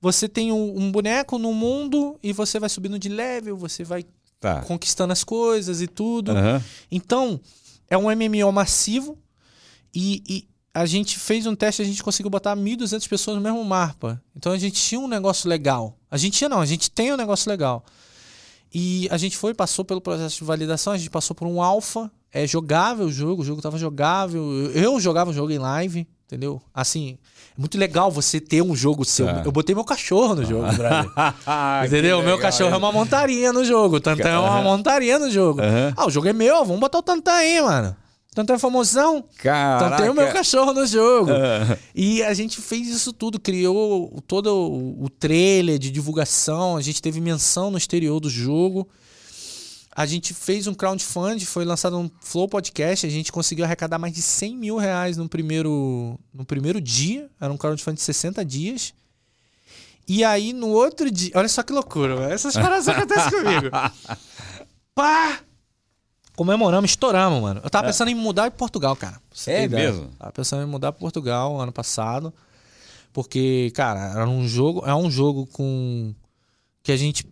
Você 0.00 0.28
tem 0.28 0.50
um, 0.52 0.78
um 0.78 0.90
boneco 0.90 1.38
no 1.38 1.52
mundo 1.54 2.18
e 2.22 2.32
você 2.32 2.58
vai 2.58 2.68
subindo 2.68 2.98
de 2.98 3.08
level, 3.08 3.56
você 3.56 3.84
vai 3.84 4.04
Tá. 4.40 4.60
conquistando 4.62 5.12
as 5.12 5.22
coisas 5.22 5.80
e 5.80 5.86
tudo. 5.86 6.32
Aham. 6.32 6.62
Então, 6.90 7.40
é 7.88 7.96
um 7.96 8.10
MMO 8.10 8.50
massivo 8.50 9.16
e, 9.94 10.22
e 10.28 10.48
a 10.74 10.86
gente 10.86 11.18
fez 11.18 11.46
um 11.46 11.54
teste, 11.54 11.82
a 11.82 11.84
gente 11.84 12.02
conseguiu 12.02 12.30
botar 12.30 12.56
1.200 12.56 13.08
pessoas 13.08 13.36
no 13.36 13.42
mesmo 13.42 13.62
mapa. 13.64 14.22
Então 14.34 14.52
a 14.52 14.58
gente 14.58 14.80
tinha 14.80 15.00
um 15.00 15.06
negócio 15.06 15.48
legal. 15.48 15.98
A 16.10 16.16
gente 16.16 16.38
tinha 16.38 16.48
não, 16.48 16.60
a 16.60 16.66
gente 16.66 16.90
tem 16.90 17.12
um 17.12 17.16
negócio 17.16 17.50
legal. 17.50 17.84
E 18.74 19.06
a 19.10 19.18
gente 19.18 19.36
foi, 19.36 19.52
passou 19.52 19.84
pelo 19.84 20.00
processo 20.00 20.38
de 20.38 20.44
validação, 20.44 20.94
a 20.94 20.96
gente 20.96 21.10
passou 21.10 21.36
por 21.36 21.46
um 21.46 21.60
alpha, 21.60 22.10
é 22.32 22.46
jogável 22.46 23.06
o 23.06 23.12
jogo, 23.12 23.42
o 23.42 23.44
jogo 23.44 23.60
tava 23.60 23.76
jogável. 23.76 24.70
Eu 24.74 24.98
jogava 24.98 25.30
o 25.30 25.34
jogo 25.34 25.52
em 25.52 25.58
live, 25.58 26.08
entendeu? 26.24 26.62
Assim, 26.72 27.18
é 27.54 27.60
muito 27.60 27.76
legal 27.76 28.10
você 28.10 28.40
ter 28.40 28.62
um 28.62 28.74
jogo 28.74 29.04
seu. 29.04 29.26
Tá. 29.26 29.42
Eu 29.44 29.52
botei 29.52 29.74
meu 29.74 29.84
cachorro 29.84 30.34
no 30.34 30.44
jogo. 30.44 30.64
Ah, 31.46 31.82
Entendeu? 31.84 32.16
que 32.18 32.24
Meu 32.24 32.36
legal, 32.36 32.50
cachorro 32.50 32.70
é 32.70 32.72
hein? 32.72 32.78
uma 32.78 32.90
montaria 32.90 33.52
no 33.52 33.62
jogo. 33.62 33.96
O 33.96 34.00
Tantan 34.00 34.28
é 34.30 34.38
uma 34.38 34.62
montaria 34.62 35.18
no 35.18 35.30
jogo. 35.30 35.60
Aham. 35.60 35.92
Ah, 35.94 36.06
o 36.06 36.10
jogo 36.10 36.28
é 36.28 36.32
meu, 36.32 36.64
vamos 36.64 36.80
botar 36.80 36.98
o 36.98 37.02
Tantan 37.02 37.32
aí, 37.32 37.60
mano. 37.60 37.94
O 38.32 38.34
Tantan 38.34 38.54
é 38.54 38.58
famosão. 38.58 39.22
Caraca. 39.36 39.84
Então 39.84 39.96
tem 39.98 40.08
o 40.08 40.14
meu 40.14 40.32
cachorro 40.32 40.72
no 40.72 40.86
jogo. 40.86 41.30
E 41.94 42.22
a 42.22 42.32
gente 42.32 42.62
fez 42.62 42.88
isso 42.88 43.12
tudo, 43.12 43.38
criou 43.38 44.22
todo 44.26 44.48
o 44.98 45.06
trailer 45.10 45.78
de 45.78 45.90
divulgação, 45.90 46.78
a 46.78 46.80
gente 46.80 47.02
teve 47.02 47.20
menção 47.20 47.70
no 47.70 47.76
exterior 47.76 48.18
do 48.18 48.30
jogo. 48.30 48.88
A 49.94 50.06
gente 50.06 50.32
fez 50.32 50.66
um 50.66 50.72
crowdfunding, 50.72 51.44
foi 51.44 51.66
lançado 51.66 51.98
um 51.98 52.10
Flow 52.22 52.48
Podcast, 52.48 53.06
a 53.06 53.10
gente 53.10 53.30
conseguiu 53.30 53.66
arrecadar 53.66 53.98
mais 53.98 54.14
de 54.14 54.22
100 54.22 54.56
mil 54.56 54.76
reais 54.78 55.18
no 55.18 55.28
primeiro, 55.28 56.18
no 56.32 56.46
primeiro 56.46 56.80
dia, 56.80 57.28
era 57.38 57.52
um 57.52 57.58
crowdfunding 57.58 57.96
de 57.96 58.02
60 58.02 58.42
dias. 58.46 58.94
E 60.08 60.24
aí, 60.24 60.54
no 60.54 60.68
outro 60.68 61.10
dia, 61.10 61.32
olha 61.34 61.48
só 61.48 61.62
que 61.62 61.74
loucura, 61.74 62.32
essas 62.32 62.54
paradas 62.54 62.88
acontecem 62.88 63.30
comigo. 63.30 63.68
Pá! 64.94 65.40
Comemoramos, 66.42 66.90
estouramos, 66.90 67.40
mano. 67.40 67.60
Eu 67.62 67.70
tava 67.70 67.86
pensando 67.86 68.10
em 68.10 68.16
mudar 68.16 68.50
para 68.50 68.58
Portugal, 68.58 68.96
cara. 68.96 69.20
você 69.32 69.52
É 69.52 69.68
mesmo? 69.68 70.08
Tava 70.18 70.32
pensando 70.32 70.64
em 70.64 70.66
mudar 70.66 70.90
para 70.90 70.98
Portugal 70.98 71.60
ano 71.60 71.70
passado. 71.70 72.34
Porque, 73.12 73.70
cara, 73.76 74.10
era 74.10 74.28
um 74.28 74.48
jogo, 74.48 74.82
é 74.84 74.92
um 74.92 75.08
jogo 75.08 75.46
com 75.46 76.12
que 76.82 76.90
a 76.90 76.96
gente 76.96 77.24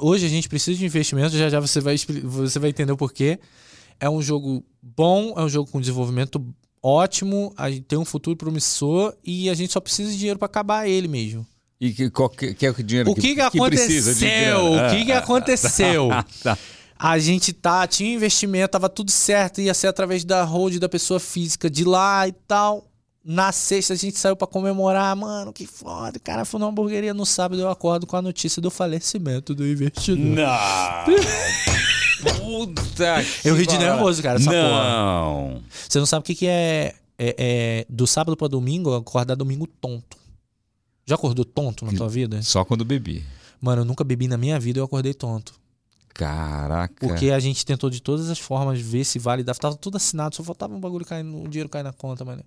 hoje 0.00 0.26
a 0.26 0.28
gente 0.28 0.48
precisa 0.48 0.76
de 0.76 0.84
investimento, 0.84 1.36
já 1.36 1.48
já 1.48 1.60
você 1.60 1.80
vai 1.80 1.96
você 1.96 2.58
vai 2.58 2.70
entender 2.70 2.90
o 2.90 2.96
porquê. 2.96 3.38
É 4.00 4.10
um 4.10 4.20
jogo 4.20 4.64
bom, 4.82 5.34
é 5.36 5.42
um 5.44 5.48
jogo 5.48 5.70
com 5.70 5.78
desenvolvimento 5.78 6.44
ótimo, 6.82 7.54
a 7.56 7.70
gente 7.70 7.82
tem 7.82 7.96
um 7.96 8.04
futuro 8.04 8.36
promissor 8.36 9.14
e 9.22 9.48
a 9.48 9.54
gente 9.54 9.72
só 9.72 9.78
precisa 9.78 10.10
de 10.10 10.18
dinheiro 10.18 10.40
para 10.40 10.46
acabar 10.46 10.88
ele 10.88 11.06
mesmo. 11.06 11.46
E 11.80 11.92
que, 11.92 12.10
qual 12.10 12.28
que, 12.28 12.54
que 12.54 12.66
é 12.66 12.70
o 12.70 12.74
que 12.74 12.82
dinheiro 12.82 13.08
O 13.08 13.14
que, 13.14 13.36
que, 13.36 13.60
precisa 13.60 14.14
de 14.14 14.20
dinheiro? 14.20 14.56
aconteceu? 14.56 14.86
O 14.86 14.90
que, 14.90 15.04
que 15.04 15.12
Ah, 15.12 15.18
aconteceu? 15.18 16.08
tá. 16.42 16.58
A 17.04 17.18
gente 17.18 17.52
tá, 17.52 17.84
tinha 17.84 18.10
um 18.10 18.12
investimento, 18.14 18.70
tava 18.70 18.88
tudo 18.88 19.10
certo, 19.10 19.60
ia 19.60 19.74
ser 19.74 19.88
através 19.88 20.22
da 20.24 20.44
hold 20.44 20.78
da 20.78 20.88
pessoa 20.88 21.18
física 21.18 21.68
de 21.68 21.82
lá 21.84 22.28
e 22.28 22.32
tal. 22.32 22.86
Na 23.24 23.50
sexta 23.50 23.92
a 23.92 23.96
gente 23.96 24.16
saiu 24.18 24.36
pra 24.36 24.46
comemorar, 24.46 25.14
mano, 25.16 25.52
que 25.52 25.66
foda. 25.66 26.18
O 26.18 26.20
cara 26.20 26.44
foi 26.44 26.60
numa 26.60 26.70
hamburgueria 26.70 27.12
no 27.12 27.26
sábado, 27.26 27.60
eu 27.60 27.68
acordo 27.68 28.06
com 28.06 28.16
a 28.16 28.22
notícia 28.22 28.62
do 28.62 28.70
falecimento 28.70 29.52
do 29.52 29.66
investidor. 29.66 30.16
Não. 30.24 31.04
Puta 32.36 33.20
Eu 33.44 33.54
que 33.56 33.60
ri 33.62 33.66
de 33.66 33.78
nervoso, 33.78 34.22
cara, 34.22 34.38
essa 34.38 34.50
Não. 34.52 35.60
Você 35.88 35.98
não 35.98 36.06
sabe 36.06 36.20
o 36.22 36.24
que, 36.24 36.36
que 36.36 36.46
é, 36.46 36.94
é- 37.18 37.34
é 37.38 37.86
do 37.88 38.06
sábado 38.06 38.36
pra 38.36 38.46
domingo, 38.46 38.94
acordar 38.94 39.34
domingo 39.34 39.66
tonto. 39.66 40.16
Já 41.04 41.16
acordou 41.16 41.44
tonto 41.44 41.84
na 41.84 41.92
tua 41.92 42.08
vida? 42.08 42.40
Só 42.42 42.64
quando 42.64 42.84
bebi. 42.84 43.24
Mano, 43.60 43.82
eu 43.82 43.84
nunca 43.84 44.04
bebi 44.04 44.28
na 44.28 44.36
minha 44.36 44.58
vida 44.60 44.78
e 44.78 44.80
eu 44.80 44.84
acordei 44.84 45.12
tonto. 45.14 45.60
Caraca. 46.14 46.94
Porque 47.00 47.30
a 47.30 47.38
gente 47.38 47.64
tentou 47.64 47.88
de 47.90 48.00
todas 48.00 48.28
as 48.30 48.38
formas 48.38 48.80
ver 48.80 49.04
se 49.04 49.18
vale. 49.18 49.42
Tava 49.44 49.76
tudo 49.76 49.96
assinado, 49.96 50.36
só 50.36 50.42
faltava 50.44 50.74
um 50.74 50.80
bagulho 50.80 51.04
cair, 51.04 51.24
o 51.24 51.48
dinheiro 51.48 51.68
cair 51.68 51.82
na 51.82 51.92
conta, 51.92 52.24
mano. 52.24 52.42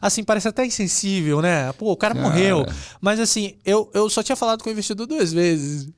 Assim, 0.00 0.22
parece 0.22 0.48
até 0.48 0.64
insensível, 0.66 1.40
né? 1.40 1.72
Pô, 1.72 1.92
o 1.92 1.96
cara, 1.96 2.14
Cara. 2.14 2.26
morreu. 2.28 2.66
Mas 3.00 3.18
assim, 3.20 3.54
eu, 3.64 3.90
eu 3.94 4.08
só 4.10 4.22
tinha 4.22 4.36
falado 4.36 4.62
com 4.62 4.68
o 4.68 4.72
investidor 4.72 5.06
duas 5.06 5.32
vezes. 5.32 5.88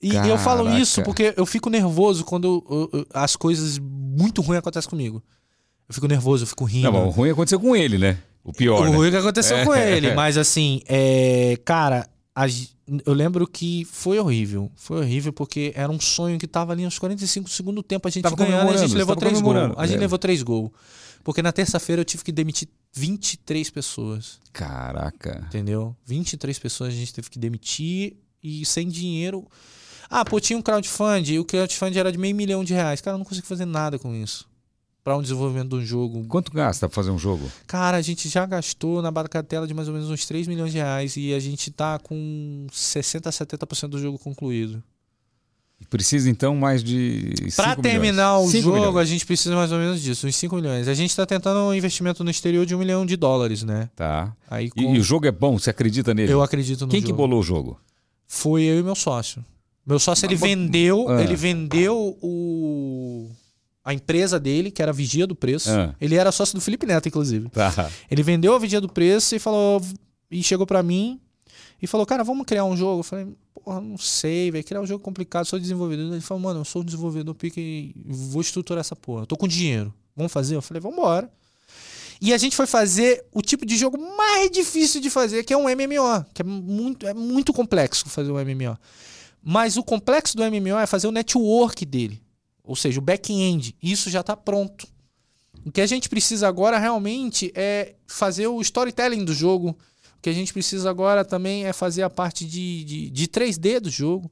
E 0.00 0.14
eu 0.14 0.36
falo 0.36 0.64
Caraca. 0.64 0.82
isso 0.82 1.02
porque 1.02 1.32
eu 1.36 1.46
fico 1.46 1.70
nervoso 1.70 2.24
quando 2.24 2.64
eu- 2.68 2.90
eu- 2.92 3.06
as 3.14 3.36
coisas 3.36 3.78
muito 3.78 4.42
ruins 4.42 4.58
acontecem 4.58 4.90
comigo. 4.90 5.22
Eu 5.88 5.94
fico 5.94 6.08
nervoso, 6.08 6.42
eu 6.42 6.48
fico 6.48 6.64
rindo. 6.64 6.90
Não, 6.90 7.06
o 7.06 7.10
ruim 7.10 7.30
aconteceu 7.30 7.60
com 7.60 7.76
ele, 7.76 7.98
né? 7.98 8.18
O 8.42 8.52
pior, 8.52 8.80
O 8.80 8.90
né? 8.90 8.96
ruim 8.96 9.10
que 9.10 9.16
aconteceu 9.16 9.58
É. 9.58 9.64
com 9.64 9.74
ele. 9.74 10.12
Mas 10.14 10.36
assim, 10.36 10.80
é, 10.88 11.56
cara, 11.64 12.08
a 12.34 12.46
eu 13.06 13.12
lembro 13.12 13.46
que 13.46 13.84
foi 13.84 14.18
horrível. 14.18 14.70
Foi 14.74 14.98
horrível 14.98 15.32
porque 15.32 15.72
era 15.74 15.90
um 15.90 16.00
sonho 16.00 16.38
que 16.38 16.46
tava 16.46 16.72
ali 16.72 16.84
uns 16.86 16.98
45 16.98 17.48
segundos 17.48 17.76
do 17.76 17.86
tempo. 17.86 18.06
A 18.08 18.10
gente 18.10 18.22
Tava 18.22 18.36
ganhando, 18.36 18.70
a 18.70 18.76
gente 18.76 18.94
levou 18.94 19.16
três 19.16 19.40
gols. 19.40 19.74
A 19.76 19.86
gente 19.86 19.96
É. 19.96 20.00
levou 20.00 20.18
três 20.18 20.42
gols. 20.42 20.70
Porque 21.24 21.40
na 21.40 21.52
terça-feira 21.52 22.00
eu 22.00 22.04
tive 22.04 22.24
que 22.24 22.32
demitir 22.32 22.68
23 22.92 23.70
pessoas. 23.70 24.40
Caraca. 24.52 25.44
Entendeu? 25.46 25.94
23 26.04 26.58
pessoas 26.58 26.92
a 26.92 26.96
gente 26.96 27.14
teve 27.14 27.30
que 27.30 27.38
demitir 27.38 28.16
e 28.42 28.66
sem 28.66 28.88
dinheiro. 28.88 29.46
Ah, 30.10 30.24
pô, 30.24 30.38
tinha 30.40 30.58
um 30.58 30.62
crowdfunding 30.62 31.34
e 31.34 31.38
o 31.38 31.44
crowdfunding 31.44 31.98
era 31.98 32.10
de 32.12 32.18
meio 32.18 32.34
milhão 32.34 32.62
de 32.64 32.74
reais. 32.74 33.00
Cara, 33.00 33.14
eu 33.14 33.18
não 33.18 33.24
consigo 33.24 33.46
fazer 33.46 33.64
nada 33.64 33.98
com 33.98 34.14
isso. 34.14 34.46
Pra 35.04 35.16
um 35.16 35.22
desenvolvimento 35.22 35.68
de 35.70 35.74
um 35.76 35.84
jogo. 35.84 36.24
Quanto 36.28 36.52
gasta 36.52 36.88
pra 36.88 36.94
fazer 36.94 37.10
um 37.10 37.18
jogo? 37.18 37.50
Cara, 37.66 37.96
a 37.96 38.02
gente 38.02 38.28
já 38.28 38.46
gastou 38.46 39.02
na 39.02 39.10
bagatela 39.10 39.66
de 39.66 39.74
mais 39.74 39.88
ou 39.88 39.94
menos 39.94 40.08
uns 40.08 40.24
3 40.26 40.46
milhões 40.46 40.70
de 40.70 40.78
reais 40.78 41.16
e 41.16 41.34
a 41.34 41.40
gente 41.40 41.70
tá 41.72 41.98
com 41.98 42.66
60% 42.72 43.26
a 43.26 43.30
70% 43.30 43.88
do 43.88 43.98
jogo 43.98 44.16
concluído. 44.18 44.82
Precisa 45.90 46.30
então 46.30 46.54
mais 46.54 46.82
de. 46.84 47.34
Pra 47.56 47.74
terminar 47.74 48.34
milhões. 48.34 48.48
o 48.48 48.50
Cinco 48.52 48.62
jogo, 48.66 48.76
milhões. 48.76 48.96
a 48.96 49.04
gente 49.04 49.26
precisa 49.26 49.54
mais 49.56 49.72
ou 49.72 49.78
menos 49.78 50.00
disso, 50.00 50.28
uns 50.28 50.36
5 50.36 50.54
milhões. 50.54 50.86
A 50.86 50.94
gente 50.94 51.14
tá 51.14 51.26
tentando 51.26 51.58
um 51.58 51.74
investimento 51.74 52.22
no 52.22 52.30
exterior 52.30 52.64
de 52.64 52.72
um 52.74 52.78
milhão 52.78 53.04
de 53.04 53.16
dólares, 53.16 53.64
né? 53.64 53.90
Tá. 53.96 54.32
Aí 54.48 54.66
E, 54.66 54.70
com- 54.70 54.94
e 54.94 54.98
o 55.00 55.02
jogo 55.02 55.26
é 55.26 55.32
bom, 55.32 55.58
você 55.58 55.70
acredita 55.70 56.14
nele? 56.14 56.32
eu 56.32 56.40
acredito 56.40 56.82
no 56.82 56.88
Quem 56.88 57.00
jogo. 57.00 57.12
que 57.12 57.16
bolou 57.16 57.40
o 57.40 57.42
jogo? 57.42 57.80
Foi 58.28 58.62
eu 58.62 58.78
e 58.78 58.82
meu 58.84 58.94
sócio. 58.94 59.44
Meu 59.84 59.98
sócio, 59.98 60.24
ele 60.24 60.36
vendeu, 60.36 61.08
Ah. 61.08 61.20
ele 61.20 61.34
vendeu 61.34 62.16
o 62.22 63.28
a 63.84 63.92
empresa 63.92 64.38
dele, 64.38 64.70
que 64.70 64.80
era 64.80 64.90
a 64.90 64.94
Vigia 64.94 65.26
do 65.26 65.34
Preço. 65.34 65.70
Ah. 65.70 65.94
Ele 66.00 66.14
era 66.14 66.30
sócio 66.30 66.54
do 66.54 66.60
Felipe 66.60 66.86
Neto, 66.86 67.08
inclusive. 67.08 67.48
Tá. 67.48 67.90
Ele 68.10 68.22
vendeu 68.22 68.54
a 68.54 68.58
Vigia 68.58 68.80
do 68.80 68.88
Preço 68.88 69.34
e 69.34 69.38
falou 69.38 69.82
e 70.30 70.42
chegou 70.42 70.66
pra 70.66 70.82
mim 70.82 71.20
e 71.80 71.86
falou: 71.86 72.06
"Cara, 72.06 72.22
vamos 72.22 72.46
criar 72.46 72.64
um 72.64 72.76
jogo". 72.76 73.00
Eu 73.00 73.04
falei: 73.04 73.28
"Porra, 73.54 73.80
não 73.80 73.98
sei, 73.98 74.50
vai 74.50 74.62
criar 74.62 74.80
um 74.80 74.86
jogo 74.86 75.02
complicado, 75.02 75.44
sou 75.46 75.58
desenvolvedor". 75.58 76.12
Ele 76.12 76.20
falou: 76.20 76.42
"Mano, 76.42 76.60
eu 76.60 76.64
sou 76.64 76.82
um 76.82 76.84
desenvolvedor, 76.84 77.34
pique 77.34 77.94
vou 78.06 78.40
estruturar 78.40 78.80
essa 78.80 78.94
porra. 78.94 79.22
Eu 79.22 79.26
tô 79.26 79.36
com 79.36 79.48
dinheiro. 79.48 79.92
Vamos 80.16 80.32
fazer?". 80.32 80.54
Eu 80.54 80.62
falei: 80.62 80.80
"Vamos 80.80 80.98
embora". 80.98 81.30
E 82.20 82.32
a 82.32 82.38
gente 82.38 82.54
foi 82.54 82.68
fazer 82.68 83.24
o 83.32 83.42
tipo 83.42 83.66
de 83.66 83.76
jogo 83.76 83.98
mais 84.16 84.48
difícil 84.48 85.00
de 85.00 85.10
fazer, 85.10 85.42
que 85.42 85.52
é 85.52 85.56
um 85.56 85.64
MMO, 85.68 86.24
que 86.32 86.40
é 86.40 86.44
muito, 86.44 87.04
é 87.04 87.12
muito 87.12 87.52
complexo 87.52 88.08
fazer 88.08 88.30
um 88.30 88.38
MMO. 88.38 88.78
Mas 89.42 89.76
o 89.76 89.82
complexo 89.82 90.36
do 90.36 90.44
MMO 90.44 90.78
é 90.78 90.86
fazer 90.86 91.08
o 91.08 91.10
network 91.10 91.84
dele, 91.84 92.21
ou 92.64 92.76
seja, 92.76 92.98
o 92.98 93.02
back-end. 93.02 93.74
Isso 93.82 94.08
já 94.10 94.20
está 94.20 94.36
pronto. 94.36 94.86
O 95.64 95.70
que 95.70 95.80
a 95.80 95.86
gente 95.86 96.08
precisa 96.08 96.48
agora 96.48 96.78
realmente 96.78 97.52
é 97.54 97.94
fazer 98.06 98.46
o 98.48 98.60
storytelling 98.60 99.24
do 99.24 99.32
jogo. 99.34 99.70
O 100.18 100.22
que 100.22 100.30
a 100.30 100.32
gente 100.32 100.52
precisa 100.52 100.88
agora 100.90 101.24
também 101.24 101.64
é 101.66 101.72
fazer 101.72 102.02
a 102.02 102.10
parte 102.10 102.44
de, 102.44 102.84
de, 102.84 103.10
de 103.10 103.28
3D 103.28 103.80
do 103.80 103.90
jogo. 103.90 104.30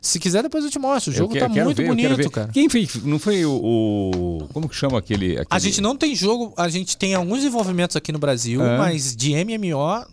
Se 0.00 0.18
quiser, 0.20 0.42
depois 0.42 0.62
eu 0.64 0.70
te 0.70 0.78
mostro. 0.78 1.10
O 1.10 1.14
jogo 1.14 1.32
que- 1.32 1.40
tá 1.40 1.48
muito 1.48 1.76
ver, 1.78 1.86
bonito, 1.88 2.30
cara. 2.30 2.48
Quem 2.52 2.68
fez? 2.68 2.94
Não 3.04 3.18
foi 3.18 3.44
o. 3.46 3.52
o- 4.42 4.48
como 4.52 4.68
que 4.68 4.76
chama 4.76 4.98
aquele, 4.98 5.32
aquele- 5.32 5.46
A 5.48 5.58
gente 5.58 5.80
não 5.80 5.96
tem 5.96 6.14
jogo, 6.14 6.52
a 6.58 6.68
gente 6.68 6.94
tem 6.96 7.14
alguns 7.14 7.38
desenvolvimentos 7.38 7.96
aqui 7.96 8.12
no 8.12 8.18
Brasil, 8.18 8.62
É. 8.62 8.76
mas 8.76 9.16
de 9.16 9.32
MMO 9.34 10.04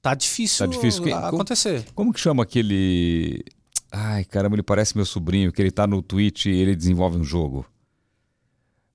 tá 0.00 0.14
difícil, 0.14 0.64
Tá 0.64 0.72
difícil. 0.72 1.02
Quem- 1.02 1.12
acontecer. 1.12 1.84
Como 1.92 2.12
que 2.12 2.20
chama 2.20 2.44
aquele. 2.44 3.44
Ai, 3.90 4.24
caramba, 4.24 4.56
ele 4.56 4.62
parece 4.62 4.96
meu 4.96 5.06
sobrinho, 5.06 5.52
que 5.52 5.60
ele 5.62 5.70
tá 5.70 5.86
no 5.86 6.02
Twitch 6.02 6.46
e 6.46 6.50
ele 6.50 6.74
desenvolve 6.76 7.16
um 7.18 7.24
jogo. 7.24 7.64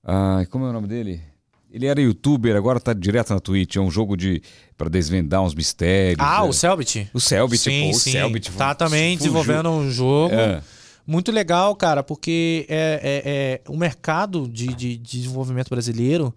Ai, 0.04 0.46
como 0.46 0.66
é 0.66 0.70
o 0.70 0.72
nome 0.72 0.86
dele? 0.88 1.22
Ele 1.70 1.86
era 1.86 2.00
youtuber, 2.00 2.54
agora 2.54 2.78
tá 2.78 2.92
direto 2.92 3.32
na 3.32 3.40
Twitch. 3.40 3.76
É 3.76 3.80
um 3.80 3.90
jogo 3.90 4.16
de. 4.16 4.42
para 4.76 4.90
desvendar 4.90 5.40
uns 5.42 5.54
mistérios. 5.54 6.18
Ah, 6.20 6.44
é. 6.44 6.48
o 6.48 6.52
Selbit? 6.52 7.08
O 7.14 7.20
Selbit, 7.20 7.58
sim, 7.62 7.84
pô, 7.84 7.90
o 7.90 7.94
sim. 7.98 8.12
Selbit 8.12 8.52
Tá 8.52 8.74
também 8.74 9.16
fugiu. 9.16 9.32
desenvolvendo 9.32 9.70
um 9.70 9.90
jogo. 9.90 10.34
É. 10.34 10.62
Muito 11.06 11.32
legal, 11.32 11.74
cara, 11.74 12.02
porque 12.02 12.66
é, 12.68 13.00
é- 13.02 13.22
é- 13.24 13.70
o 13.70 13.76
mercado 13.76 14.46
de, 14.46 14.68
de- 14.68 14.96
de 14.98 15.18
desenvolvimento 15.20 15.68
brasileiro 15.70 16.34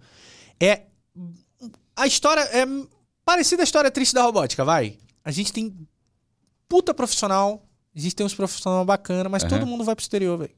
é. 0.58 0.82
A 1.94 2.06
história 2.06 2.40
é 2.40 2.66
parecida 3.24 3.62
à 3.62 3.64
história 3.64 3.90
triste 3.90 4.14
da 4.14 4.22
robótica, 4.22 4.64
vai. 4.64 4.96
A 5.24 5.30
gente 5.30 5.52
tem 5.52 5.74
puta 6.68 6.92
profissional, 6.94 7.65
a 7.96 8.00
gente 8.00 8.14
tem 8.14 8.26
uns 8.26 8.34
profissionais 8.34 8.86
bacana, 8.86 9.28
mas 9.28 9.42
Aham. 9.42 9.50
todo 9.58 9.66
mundo 9.66 9.82
vai 9.84 9.94
pro 9.96 10.02
exterior, 10.02 10.36
velho. 10.38 10.50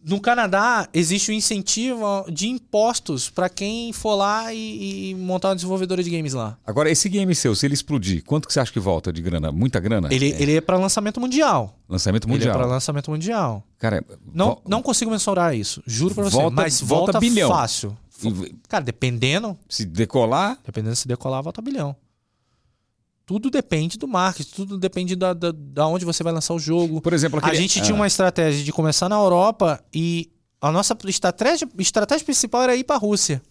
No 0.00 0.20
Canadá, 0.20 0.88
existe 0.94 1.32
um 1.32 1.34
incentivo 1.34 2.24
de 2.30 2.46
impostos 2.48 3.28
pra 3.28 3.48
quem 3.48 3.92
for 3.92 4.14
lá 4.14 4.54
e, 4.54 5.10
e 5.10 5.14
montar 5.16 5.48
uma 5.48 5.56
desenvolvedora 5.56 6.04
de 6.04 6.08
games 6.08 6.32
lá. 6.34 6.56
Agora, 6.64 6.88
esse 6.88 7.08
game 7.08 7.34
seu, 7.34 7.52
se 7.54 7.66
ele 7.66 7.74
explodir, 7.74 8.22
quanto 8.24 8.46
que 8.46 8.54
você 8.54 8.60
acha 8.60 8.72
que 8.72 8.78
volta 8.78 9.12
de 9.12 9.20
grana? 9.20 9.50
Muita 9.50 9.80
grana? 9.80 10.08
Ele, 10.12 10.30
É. 10.32 10.40
ele 10.40 10.54
é 10.56 10.60
pra 10.60 10.76
lançamento 10.78 11.20
mundial. 11.20 11.76
Lançamento 11.88 12.26
Ele 12.28 12.32
é 12.32 12.36
mundial. 12.36 12.56
pra 12.56 12.64
lançamento 12.66 13.10
mundial. 13.10 13.64
Cara, 13.76 14.04
Não, 14.32 14.46
vol- 14.46 14.62
não 14.68 14.82
consigo 14.82 15.10
mensurar 15.10 15.54
isso, 15.56 15.82
juro 15.84 16.14
pra 16.14 16.22
você. 16.24 16.36
Volta- 16.36 16.54
mas 16.54 16.80
volta 16.80 17.12
volta, 17.12 17.20
bilhão. 17.20 17.50
fácil. 17.50 17.96
Cara, 18.68 18.84
dependendo, 18.84 19.58
se 19.68 19.84
decolar, 19.84 20.58
dependendo 20.64 20.94
se 20.94 21.08
decolar, 21.08 21.42
volta 21.42 21.60
bilhão. 21.60 21.94
Tudo 23.28 23.50
depende 23.50 23.98
do 23.98 24.08
marketing, 24.08 24.50
tudo 24.56 24.78
depende 24.78 25.14
da, 25.14 25.34
da, 25.34 25.52
da 25.54 25.86
onde 25.86 26.02
você 26.06 26.22
vai 26.24 26.32
lançar 26.32 26.54
o 26.54 26.58
jogo. 26.58 26.98
por 27.02 27.12
exemplo, 27.12 27.38
A 27.42 27.46
aquele... 27.46 27.60
gente 27.60 27.78
Ah, 27.78 27.82
tinha 27.82 27.94
uma 27.94 28.06
estratégia 28.06 28.64
de 28.64 28.72
começar 28.72 29.06
na 29.06 29.16
Europa 29.16 29.84
e 29.94 30.30
a 30.62 30.72
nossa 30.72 30.96
estratégia, 31.06 31.68
estratégia 31.78 32.24
principal 32.24 32.62
era 32.62 32.74
ir 32.74 32.84
pra 32.84 32.96
Rússia. 32.96 33.42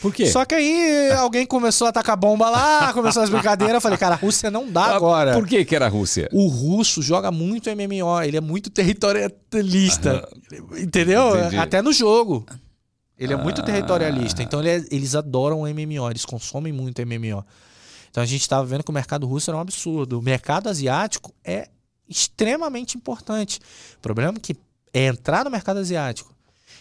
Por 0.00 0.14
quê? 0.14 0.26
Só 0.26 0.44
que 0.44 0.54
aí 0.54 1.10
alguém 1.18 1.44
começou 1.44 1.86
a 1.86 1.90
atacar 1.90 2.16
bomba 2.16 2.48
lá, 2.48 2.92
começou 2.92 3.20
as 3.20 3.28
brincadeiras. 3.28 3.74
Eu 3.74 3.80
falei, 3.80 3.98
cara, 3.98 4.14
a 4.14 4.18
Rússia 4.18 4.52
não 4.52 4.70
dá 4.70 4.84
agora. 4.84 5.32
Por 5.32 5.48
que 5.48 5.64
que 5.64 5.74
era 5.74 5.86
a 5.86 5.88
Rússia? 5.88 6.28
O 6.32 6.46
russo 6.46 7.02
joga 7.02 7.32
muito 7.32 7.68
MMO, 7.68 8.22
ele 8.22 8.36
é 8.36 8.40
muito 8.40 8.70
territorialista. 8.70 10.28
Entendeu? 10.78 11.36
Entendi. 11.38 11.56
Até 11.58 11.82
no 11.82 11.92
jogo. 11.92 12.46
Ele 13.18 13.32
é 13.32 13.36
muito 13.36 13.60
Ah. 13.62 13.64
territorialista. 13.64 14.42
Então 14.42 14.60
ele 14.60 14.68
é- 14.70 14.84
eles 14.92 15.14
adoram 15.16 15.66
MMO, 15.66 16.08
eles 16.08 16.24
consomem 16.24 16.72
muito 16.72 17.00
MMO. 17.02 17.44
Então 18.10 18.22
a 18.22 18.26
gente 18.26 18.40
estava 18.42 18.64
vendo 18.66 18.82
que 18.84 18.90
o 18.90 18.94
mercado 18.94 19.26
russo 19.26 19.50
era 19.50 19.56
um 19.56 19.60
absurdo. 19.60 20.18
O 20.18 20.22
mercado 20.22 20.68
asiático 20.68 21.32
é 21.44 21.68
extremamente 22.08 22.96
importante. 22.96 23.60
O 23.96 24.00
problema 24.00 24.36
é 24.36 24.40
que 24.40 24.56
é 24.92 25.06
entrar 25.06 25.44
no 25.44 25.50
mercado 25.50 25.78
asiático. 25.78 26.34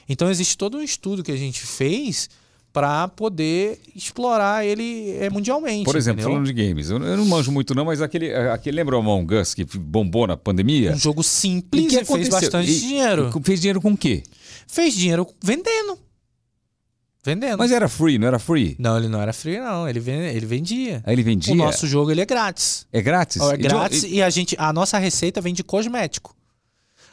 Então 0.07 0.29
existe 0.29 0.57
todo 0.57 0.77
um 0.77 0.81
estudo 0.81 1.23
que 1.23 1.31
a 1.31 1.37
gente 1.37 1.61
fez 1.61 2.29
para 2.71 3.07
poder 3.07 3.79
explorar 3.95 4.63
ele 4.65 5.11
é, 5.19 5.29
mundialmente. 5.29 5.83
Por 5.83 5.95
exemplo, 5.95 6.21
entendeu? 6.21 6.37
falando 6.39 6.53
de 6.53 6.53
games, 6.67 6.89
eu, 6.91 6.99
não 6.99 7.25
manjo 7.25 7.51
muito 7.51 7.73
não, 7.73 7.85
mas 7.85 8.01
aquele, 8.01 8.31
aquele 8.33 8.75
lembra 8.77 8.95
o 8.95 8.99
Among 8.99 9.33
Us 9.35 9.53
que 9.55 9.65
bombou 9.65 10.27
na 10.27 10.37
pandemia? 10.37 10.91
um 10.93 10.97
jogo 10.97 11.23
simples 11.23 11.83
E 11.83 11.85
e, 11.85 11.89
que 11.89 11.95
fez 11.95 12.07
aconteceu? 12.09 12.31
bastante 12.41 12.71
E- 12.71 12.79
dinheiro. 12.79 13.31
e 13.35 13.43
Fez 13.43 13.59
dinheiro 13.61 13.81
com 13.81 13.91
o 13.93 13.97
quê? 13.97 14.21
Fez 14.67 14.93
dinheiro 14.93 15.27
vendendo. 15.43 15.97
Vendendo. 17.27 17.57
Mas 17.57 17.71
era 17.73 17.89
free, 17.89 18.17
não 18.17 18.27
era 18.27 18.39
free? 18.39 18.75
Não, 18.79 18.97
ele 18.97 19.09
não 19.09 19.21
era 19.21 19.33
free, 19.33 19.59
não. 19.59 19.87
Ele, 19.87 19.99
ven- 19.99 20.27
ele 20.33 20.45
vendia. 20.45 21.01
Aí 21.05 21.13
ele 21.13 21.23
vendia? 21.23 21.53
O 21.53 21.57
nosso 21.57 21.85
jogo 21.85 22.09
ele 22.09 22.21
é 22.21 22.25
grátis. 22.25 22.87
É 22.93 23.01
grátis? 23.01 23.41
É 23.41 23.53
E 23.53 23.57
de- 23.57 23.63
grátis 23.67 24.03
e- 24.03 24.13
e 24.15 24.23
a 24.23 24.29
gente, 24.29 24.55
a 24.57 24.71
nossa 24.71 24.97
receita 24.97 25.41
vem 25.41 25.53
de 25.53 25.61
cosmético. 25.63 26.33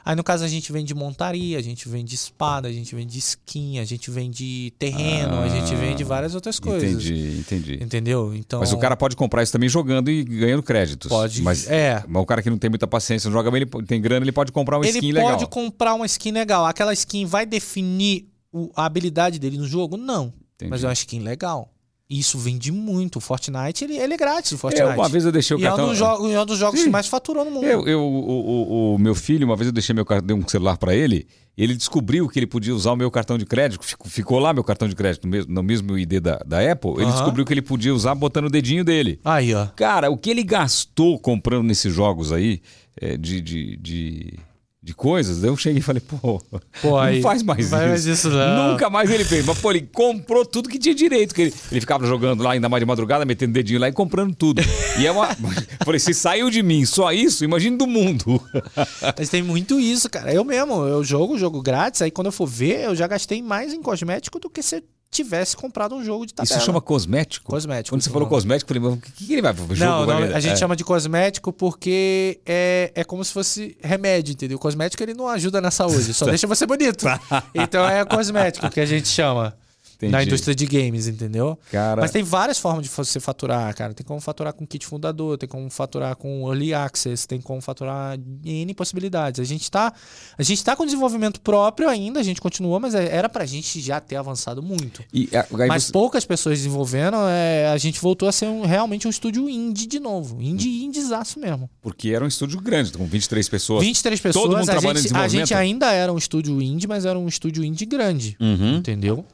Aí 0.05 0.15
no 0.15 0.23
caso 0.23 0.45
a 0.45 0.49
gente 0.49 0.70
vende 0.70 0.95
montaria, 0.95 1.59
a 1.59 1.62
gente 1.62 1.89
vende 1.89 2.15
espada, 2.15 2.69
a 2.69 2.73
gente 2.73 2.95
vende 2.95 3.19
skin, 3.19 3.78
a 3.78 3.85
gente 3.86 4.11
vende 4.11 4.70
terreno, 4.78 5.39
a 5.41 5.49
gente 5.49 5.74
vende 5.74 6.05
várias 6.05 6.35
outras 6.35 6.61
coisas. 6.61 6.91
Entendi, 6.93 7.39
entendi. 7.41 7.78
Entendeu? 7.82 8.35
Então 8.35 8.61
Mas 8.61 8.70
o 8.73 8.77
cara 8.78 8.97
pode 8.99 9.16
comprar 9.16 9.43
isso 9.43 9.51
também 9.53 9.66
jogando 9.69 10.11
e 10.11 10.23
ganhando 10.23 10.62
créditos. 10.62 11.09
pode. 11.09 11.41
Mas, 11.43 11.66
é. 11.70 12.05
mas 12.07 12.23
o 12.23 12.27
cara 12.27 12.43
que 12.43 12.51
não 12.51 12.59
tem 12.59 12.69
muita 12.69 12.86
paciência, 12.86 13.28
não 13.28 13.32
joga 13.32 13.51
bem, 13.51 13.62
ele 13.62 13.86
tem 13.86 13.99
grana, 14.01 14.23
ele 14.24 14.31
pode 14.31 14.53
comprar 14.53 14.77
uma 14.77 14.85
Ele 14.86 14.99
skin 14.99 15.15
pode 15.15 15.24
legal. 15.27 15.49
comprar 15.49 15.95
uma 15.95 16.05
skin 16.07 16.32
legal. 16.32 16.66
Aquela 16.66 16.93
skin 16.93 17.24
vai 17.24 17.47
definir 17.47 18.28
o- 18.55 18.70
a 18.76 18.85
habilidade 18.86 19.39
dele 19.39 19.59
no 19.59 19.66
jogo? 19.66 19.97
Não. 19.97 20.32
Entendi. 20.55 20.70
Mas 20.70 20.85
é 20.85 20.86
uma 20.86 20.93
skin 20.93 21.20
legal. 21.20 21.70
E 22.09 22.18
Isso 22.18 22.39
vende 22.39 22.70
muito. 22.70 23.16
O 23.16 23.20
Fortnite, 23.20 23.82
ele, 23.82 23.97
ele 23.97 24.12
é 24.14 24.16
grátis, 24.16 24.52
o 24.52 24.59
Fortnite. 24.59 24.86
É, 24.86 24.94
uma 24.94 25.09
vez 25.09 25.24
eu 25.24 25.32
deixei 25.32 25.56
o 25.56 25.60
e 25.60 25.64
é 25.64 25.72
um 25.72 25.76
cartão... 25.76 25.89
dos, 25.89 25.98
jo- 25.98 26.31
é 26.31 26.43
um 26.43 26.47
dos 26.47 26.59
jogos 26.59 26.78
Sim. 26.81 26.86
que 26.86 26.90
mais 26.93 27.06
faturou 27.06 27.44
no 27.47 27.51
mundo. 27.51 27.64
Eu, 27.66 27.86
eu- 27.89 28.01
o, 28.01 28.31
o- 28.31 28.94
o 28.94 28.98
meu 28.98 29.14
filho, 29.14 29.47
uma 29.47 29.56
vez 29.56 29.66
eu 29.66 29.72
deixei 29.72 29.94
meu 29.94 30.05
cartão, 30.05 30.26
dei 30.26 30.36
um 30.36 30.47
celular 30.47 30.76
pra 30.76 30.94
ele, 30.94 31.26
e 31.56 31.62
ele 31.64 31.74
descobriu 31.74 32.28
que 32.28 32.39
ele 32.39 32.47
podia 32.47 32.74
usar 32.74 32.93
o 32.93 32.97
meu 32.97 33.10
cartão 33.10 33.39
de 33.39 33.47
crédito, 33.47 33.82
ficou, 33.85 34.06
ficou 34.06 34.39
lá 34.39 34.52
meu 34.52 34.62
cartão 34.62 34.86
de 34.86 34.94
crédito 34.94 35.24
no 35.24 35.31
mesmo, 35.31 35.52
no 35.55 35.62
mesmo 35.62 35.98
ID 35.98 36.20
da, 36.20 36.36
da 36.47 36.70
Apple, 36.72 36.93
ele 36.98 37.10
descobriu 37.10 37.44
que 37.44 37.55
ele 37.55 37.62
podia 37.62 37.94
usar 37.94 38.14
botando 38.14 38.44
o 38.47 38.51
dedinho 38.51 38.85
dele. 38.85 39.18
Aí, 39.24 39.55
ó. 39.55 39.66
Cara, 39.74 40.10
o 40.10 40.18
que 40.18 40.28
ele 40.31 40.43
gastou 40.44 41.18
comprando 41.18 41.64
nesses 41.66 41.93
jogos 41.93 42.31
aí, 42.32 42.60
é, 43.01 43.16
de, 43.16 43.40
de, 43.40 43.76
de, 43.78 44.39
de 44.85 44.93
coisas, 44.93 45.43
eu 45.43 45.56
cheguei 45.56 45.78
e 45.78 45.82
falei, 45.82 46.02
pô, 46.02 46.39
Pô, 46.82 46.90
não 46.90 46.98
aí, 46.98 47.23
faz 47.23 47.43
mais 47.43 47.70
não 47.70 47.78
isso. 47.78 47.89
mais 47.89 48.05
isso, 48.05 48.28
não. 48.28 48.73
Nunca 48.73 48.90
mais 48.90 49.11
ele 49.11 49.24
fez. 49.24 49.47
Mas, 49.47 49.59
pô, 49.59 49.70
ele 49.70 49.89
comprou 49.90 50.44
tudo 50.44 50.69
que 50.69 50.78
tinha 50.78 50.94
direito. 50.94 51.35
Que 51.35 51.43
ele, 51.43 51.55
ele 51.73 51.81
ficava 51.81 52.06
jogando 52.06 52.43
lá, 52.43 52.52
ainda 52.52 52.69
mais 52.69 52.82
de 52.82 52.86
madrugada, 52.86 53.24
metendo 53.24 53.55
dedinho 53.55 53.81
lá 53.81 53.89
e 53.89 53.93
comprando 53.93 54.35
tudo. 54.35 54.61
E 54.98 55.06
é 55.06 55.11
uma. 55.11 55.28
falei, 55.82 55.98
se 55.98 56.12
saiu 56.12 56.51
de 56.51 56.62
mim 56.62 56.85
só 56.85 57.11
isso, 57.12 57.44
imagine 57.44 57.78
do 57.78 57.86
mundo. 57.86 58.39
Mas 59.19 59.31
tem 59.31 59.43
muito 59.43 59.81
isso, 59.81 60.11
cara. 60.11 60.35
Eu 60.35 60.44
mesmo, 60.44 60.85
eu 60.85 61.02
jogo 61.02 61.39
jogo 61.39 61.62
grátis, 61.62 62.02
aí 62.02 62.11
quando 62.11 62.27
eu 62.27 62.32
for 62.32 62.47
ver, 62.47 62.85
eu 62.85 62.94
já 62.94 63.06
gastei 63.06 63.40
mais 63.40 63.73
em 63.73 63.81
cosmético 63.81 64.39
do 64.39 64.51
que 64.51 64.62
se 64.62 64.82
tivesse 65.15 65.57
comprado 65.57 65.95
um 65.95 66.05
jogo 66.05 66.27
de 66.27 66.35
tabela. 66.35 66.57
Isso 66.57 66.65
chama 66.66 66.81
cosmético? 66.81 67.47
Cosmético. 67.51 67.95
Quando 67.95 68.03
você 68.03 68.11
falou 68.11 68.28
cosmético, 68.28 68.73
eu 68.73 68.81
falei, 68.81 68.91
mas 68.91 68.99
o 68.99 69.12
que, 69.12 69.24
que 69.27 69.32
ele 69.32 69.43
vai 69.43 69.55
pro 69.55 69.74
jogo? 69.74 69.78
Não, 69.91 70.07
vai 70.07 70.28
não, 70.28 70.36
a 70.36 70.41
gente 70.41 70.53
É. 70.53 70.57
chama 70.57 70.74
de 70.77 70.85
cosmético 70.85 71.53
porque 71.53 72.41
é, 72.45 72.93
é 72.95 73.05
como 73.05 73.24
se 73.24 73.32
fosse 73.32 73.77
remédio, 73.82 74.32
entendeu? 74.32 74.57
O 74.57 74.61
cosmético 74.61 75.03
ele 75.03 75.15
não 75.15 75.28
ajuda 75.28 75.61
na 75.61 75.70
saúde, 75.70 76.12
só 76.12 76.27
deixa 76.27 76.47
você 76.47 76.66
bonito. 76.66 77.07
Então 77.55 77.89
é 77.89 78.05
cosmético 78.05 78.69
que 78.70 78.81
a 78.81 78.86
gente 78.86 79.09
chama. 79.09 79.57
Entendi. 80.06 80.12
na 80.12 80.22
indústria 80.22 80.55
de 80.55 80.66
games, 80.66 81.06
entendeu? 81.06 81.59
Cara, 81.70 82.01
Mas 82.02 82.10
tem 82.10 82.22
várias 82.22 82.59
formas 82.59 82.85
de 82.85 82.89
você 82.90 83.18
faturar, 83.20 83.74
cara. 83.74 83.93
Tem 83.94 84.05
como 84.05 84.20
faturar 84.20 84.52
com 84.52 84.66
kit 84.66 84.86
fundador, 84.86 85.36
tem 85.39 85.48
como 85.48 85.68
faturar 85.70 86.16
com 86.16 86.47
early 86.48 86.72
access, 86.74 87.26
tem 87.26 87.40
como 87.40 87.60
faturar 87.60 88.18
N 88.44 88.74
possibilidades. 88.74 89.40
A 89.40 89.44
gente 89.44 89.70
tá, 89.70 89.93
a 90.36 90.43
gente 90.43 90.62
tá 90.64 90.74
com 90.76 90.85
desenvolvimento 90.85 91.40
próprio 91.40 91.89
ainda, 91.89 92.20
a 92.20 92.22
gente 92.22 92.40
continua, 92.40 92.78
mas 92.81 92.94
é- 92.94 93.14
era 93.14 93.28
pra 93.28 93.44
gente 93.47 93.81
já 93.81 94.01
ter 94.01 94.16
avançado 94.16 94.62
muito. 94.62 95.02
e, 95.12 95.28
a- 95.36 95.47
aí 95.62 95.68
Mas 95.68 95.85
você- 95.85 95.93
poucas 95.93 96.24
pessoas 96.24 96.59
desenvolvendo, 96.59 97.16
é, 97.28 97.68
a 97.68 97.76
gente 97.78 98.01
voltou 98.01 98.28
a 98.28 98.32
ser 98.32 98.47
um- 98.47 98.62
realmente 98.66 99.06
um 99.06 99.10
estúdio 99.10 99.48
indie 99.48 99.86
de 99.86 99.98
novo. 100.01 100.40
Indie, 100.40 100.85
indiezaço 100.85 101.39
mesmo. 101.40 101.68
porque 101.81 102.10
era 102.10 102.24
um 102.24 102.28
estúdio 102.28 102.60
grande, 102.60 102.93
com 102.93 103.05
23 103.06 103.48
pessoas. 103.48 103.82
23 103.85 104.20
pessoas, 104.20 104.43
Todo 104.44 104.56
mundo 104.59 104.68
a, 104.68 104.72
trabalhando 104.72 104.98
em 104.98 105.02
gente, 105.02 105.10
a 105.10 105.26
desenvolvimento? 105.26 105.47
gente 105.48 105.55
ainda 105.55 105.93
era 105.93 106.12
um 106.12 106.18
estúdio 106.18 106.60
indie, 106.62 106.86
mas 106.86 107.05
era 107.05 107.18
um 107.18 107.26
estúdio 107.28 107.62
indie 107.64 107.85
grande. 107.86 108.36
Uhum. 108.40 108.76
Entendeu? 108.76 109.24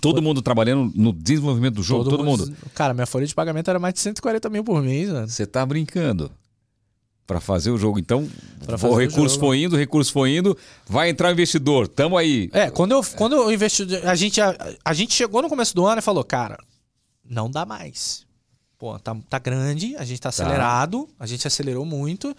Todo 0.00 0.22
mundo 0.22 0.42
trabalhando 0.42 0.92
no 0.94 1.12
desenvolvimento 1.12 1.74
do 1.74 1.82
jogo, 1.82 2.08
todo, 2.08 2.24
mundo. 2.24 2.54
Cara, 2.74 2.94
minha 2.94 3.06
folha 3.06 3.26
de 3.26 3.34
pagamento 3.34 3.68
era 3.68 3.78
mais 3.78 3.94
de 3.94 4.00
140 4.00 4.48
mil 4.50 4.64
por 4.64 4.82
mês, 4.82 5.10
mano. 5.10 5.28
Você 5.28 5.46
tá 5.46 5.64
brincando. 5.64 6.30
Pra 7.26 7.40
fazer 7.40 7.70
o 7.70 7.78
jogo. 7.78 7.98
Então, 7.98 8.28
o 8.68 8.86
o 8.88 8.98
recurso 8.98 9.36
jogo. 9.36 9.46
foi 9.46 9.62
indo, 9.62 9.76
o 9.76 9.78
recurso 9.78 10.12
foi 10.12 10.36
indo. 10.36 10.58
Vai 10.86 11.08
entrar 11.08 11.28
o 11.28 11.32
investidor. 11.32 11.86
Tamo 11.86 12.16
aí. 12.16 12.50
É, 12.52 12.68
quando 12.68 12.92
eu, 12.92 13.02
quando 13.16 13.36
eu 13.36 13.50
investi. 13.52 13.86
A 14.04 14.14
gente, 14.14 14.40
a, 14.40 14.56
a 14.84 14.92
gente 14.92 15.14
chegou 15.14 15.40
no 15.40 15.48
começo 15.48 15.74
do 15.74 15.86
ano 15.86 16.00
e 16.00 16.02
falou, 16.02 16.24
cara, 16.24 16.58
não 17.24 17.50
dá 17.50 17.64
mais. 17.64 18.26
Pô, 18.76 18.98
tá, 18.98 19.16
tá 19.30 19.38
grande, 19.38 19.94
a 19.96 20.04
gente 20.04 20.20
tá 20.20 20.30
acelerado, 20.30 21.08
a 21.18 21.24
gente 21.24 21.46
acelerou 21.46 21.84
muito. 21.84 22.36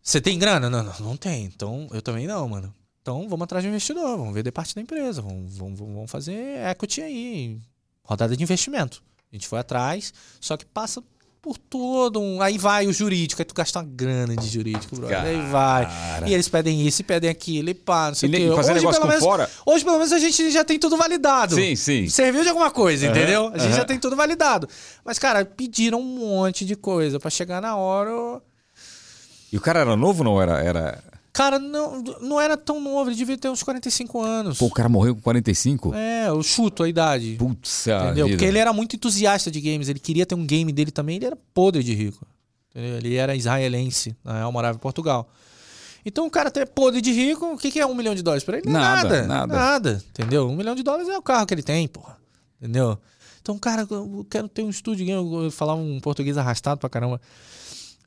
Você 0.00 0.20
tem 0.20 0.38
grana? 0.38 0.70
Não, 0.70 0.82
não, 0.82 0.94
não 1.00 1.16
tem. 1.16 1.44
Então, 1.44 1.88
eu 1.92 2.00
também 2.00 2.26
não, 2.26 2.48
mano. 2.48 2.72
Então, 3.02 3.28
vamos 3.28 3.42
atrás 3.44 3.62
de 3.62 3.68
um 3.68 3.72
investidor, 3.72 4.16
vamos 4.16 4.32
vender 4.32 4.52
parte 4.52 4.74
da 4.74 4.80
empresa, 4.80 5.20
vamos, 5.20 5.56
vamos, 5.58 5.78
vamos 5.78 6.10
fazer 6.10 6.36
equity 6.70 7.02
aí, 7.02 7.58
rodada 8.04 8.36
de 8.36 8.42
investimento. 8.42 9.02
A 9.32 9.34
gente 9.34 9.48
foi 9.48 9.58
atrás, 9.58 10.14
só 10.40 10.56
que 10.56 10.64
passa 10.64 11.02
por 11.40 11.58
todo 11.58 12.20
um. 12.20 12.40
Aí 12.40 12.56
vai 12.58 12.86
o 12.86 12.92
jurídico, 12.92 13.42
aí 13.42 13.44
tu 13.44 13.54
gasta 13.54 13.80
uma 13.80 13.84
grana 13.84 14.36
de 14.36 14.46
jurídico, 14.48 14.94
brother. 14.94 15.20
Aí 15.24 15.40
vai. 15.50 15.88
E 16.28 16.32
eles 16.32 16.48
pedem 16.48 16.86
isso 16.86 17.00
e 17.00 17.04
pedem 17.04 17.28
aquilo 17.28 17.70
e 17.70 17.74
pá, 17.74 18.08
não 18.08 18.14
sei 18.14 18.28
o 18.28 18.32
quê. 18.32 18.52
fazer 18.54 18.72
Hoje, 18.74 18.86
pelo 18.88 19.08
menos, 19.08 19.24
fora. 19.24 19.50
hoje, 19.66 19.84
pelo 19.84 19.96
menos, 19.96 20.12
a 20.12 20.18
gente 20.20 20.50
já 20.52 20.64
tem 20.64 20.78
tudo 20.78 20.96
validado. 20.96 21.56
Sim, 21.56 21.74
sim. 21.74 22.08
Serviu 22.08 22.42
de 22.44 22.50
alguma 22.50 22.70
coisa, 22.70 23.06
Aham, 23.08 23.16
entendeu? 23.16 23.48
A 23.48 23.58
gente 23.58 23.70
aham. 23.70 23.76
já 23.78 23.84
tem 23.84 23.98
tudo 23.98 24.14
validado. 24.14 24.68
Mas, 25.04 25.18
cara, 25.18 25.44
pediram 25.44 25.98
um 25.98 26.04
monte 26.04 26.64
de 26.64 26.76
coisa 26.76 27.18
pra 27.18 27.30
chegar 27.30 27.60
na 27.60 27.74
hora. 27.74 28.10
eu- 28.10 28.42
E 29.52 29.56
o 29.56 29.60
cara 29.60 29.80
era 29.80 29.96
novo 29.96 30.20
ou 30.20 30.24
não 30.24 30.40
era? 30.40 30.62
era... 30.62 31.02
Cara, 31.32 31.58
não, 31.58 32.02
não 32.20 32.40
era 32.40 32.58
tão 32.58 32.78
novo, 32.78 33.08
ele 33.08 33.16
devia 33.16 33.38
ter 33.38 33.48
uns 33.48 33.62
45 33.62 34.20
anos. 34.20 34.58
Pô, 34.58 34.66
o 34.66 34.70
cara 34.70 34.88
morreu 34.88 35.14
com 35.14 35.22
45? 35.22 35.94
É, 35.94 36.28
eu 36.28 36.42
chuto 36.42 36.82
a 36.82 36.88
idade. 36.88 37.36
Putz, 37.38 37.86
Entendeu? 37.86 38.26
vida. 38.26 38.36
Porque 38.36 38.44
ele 38.44 38.58
era 38.58 38.72
muito 38.72 38.96
entusiasta 38.96 39.50
de 39.50 39.60
games, 39.60 39.88
ele 39.88 39.98
queria 39.98 40.26
ter 40.26 40.34
um 40.34 40.44
game 40.44 40.70
dele 40.72 40.90
também, 40.90 41.16
ele 41.16 41.26
era 41.26 41.36
podre 41.54 41.82
de 41.82 41.94
rico. 41.94 42.26
Entendeu? 42.70 42.98
Ele 42.98 43.14
era 43.16 43.34
israelense, 43.34 44.14
na 44.22 44.38
real, 44.38 44.52
morava 44.52 44.76
em 44.76 44.80
Portugal. 44.80 45.26
Então 46.04 46.26
o 46.26 46.30
cara 46.30 46.50
ter 46.50 46.66
podre 46.66 47.00
de 47.00 47.12
rico, 47.12 47.54
o 47.54 47.56
que, 47.56 47.70
que 47.70 47.80
é 47.80 47.86
um 47.86 47.94
milhão 47.94 48.14
de 48.14 48.22
dólares 48.22 48.44
pra 48.44 48.58
ele? 48.58 48.68
Nada, 48.68 49.22
nada, 49.22 49.26
nada. 49.26 49.54
nada. 49.56 50.04
Entendeu? 50.10 50.48
Um 50.48 50.56
milhão 50.56 50.74
de 50.74 50.82
dólares 50.82 51.08
é 51.08 51.16
o 51.16 51.22
carro 51.22 51.46
que 51.46 51.54
ele 51.54 51.62
tem, 51.62 51.88
porra. 51.88 52.18
Entendeu? 52.60 52.98
Então, 53.40 53.58
cara, 53.58 53.86
eu 53.90 54.26
quero 54.28 54.48
ter 54.48 54.62
um 54.62 54.70
estúdio 54.70 55.08
eu 55.08 55.50
falar 55.50 55.74
um 55.74 55.98
português 56.00 56.36
arrastado 56.36 56.78
pra 56.78 56.90
caramba. 56.90 57.20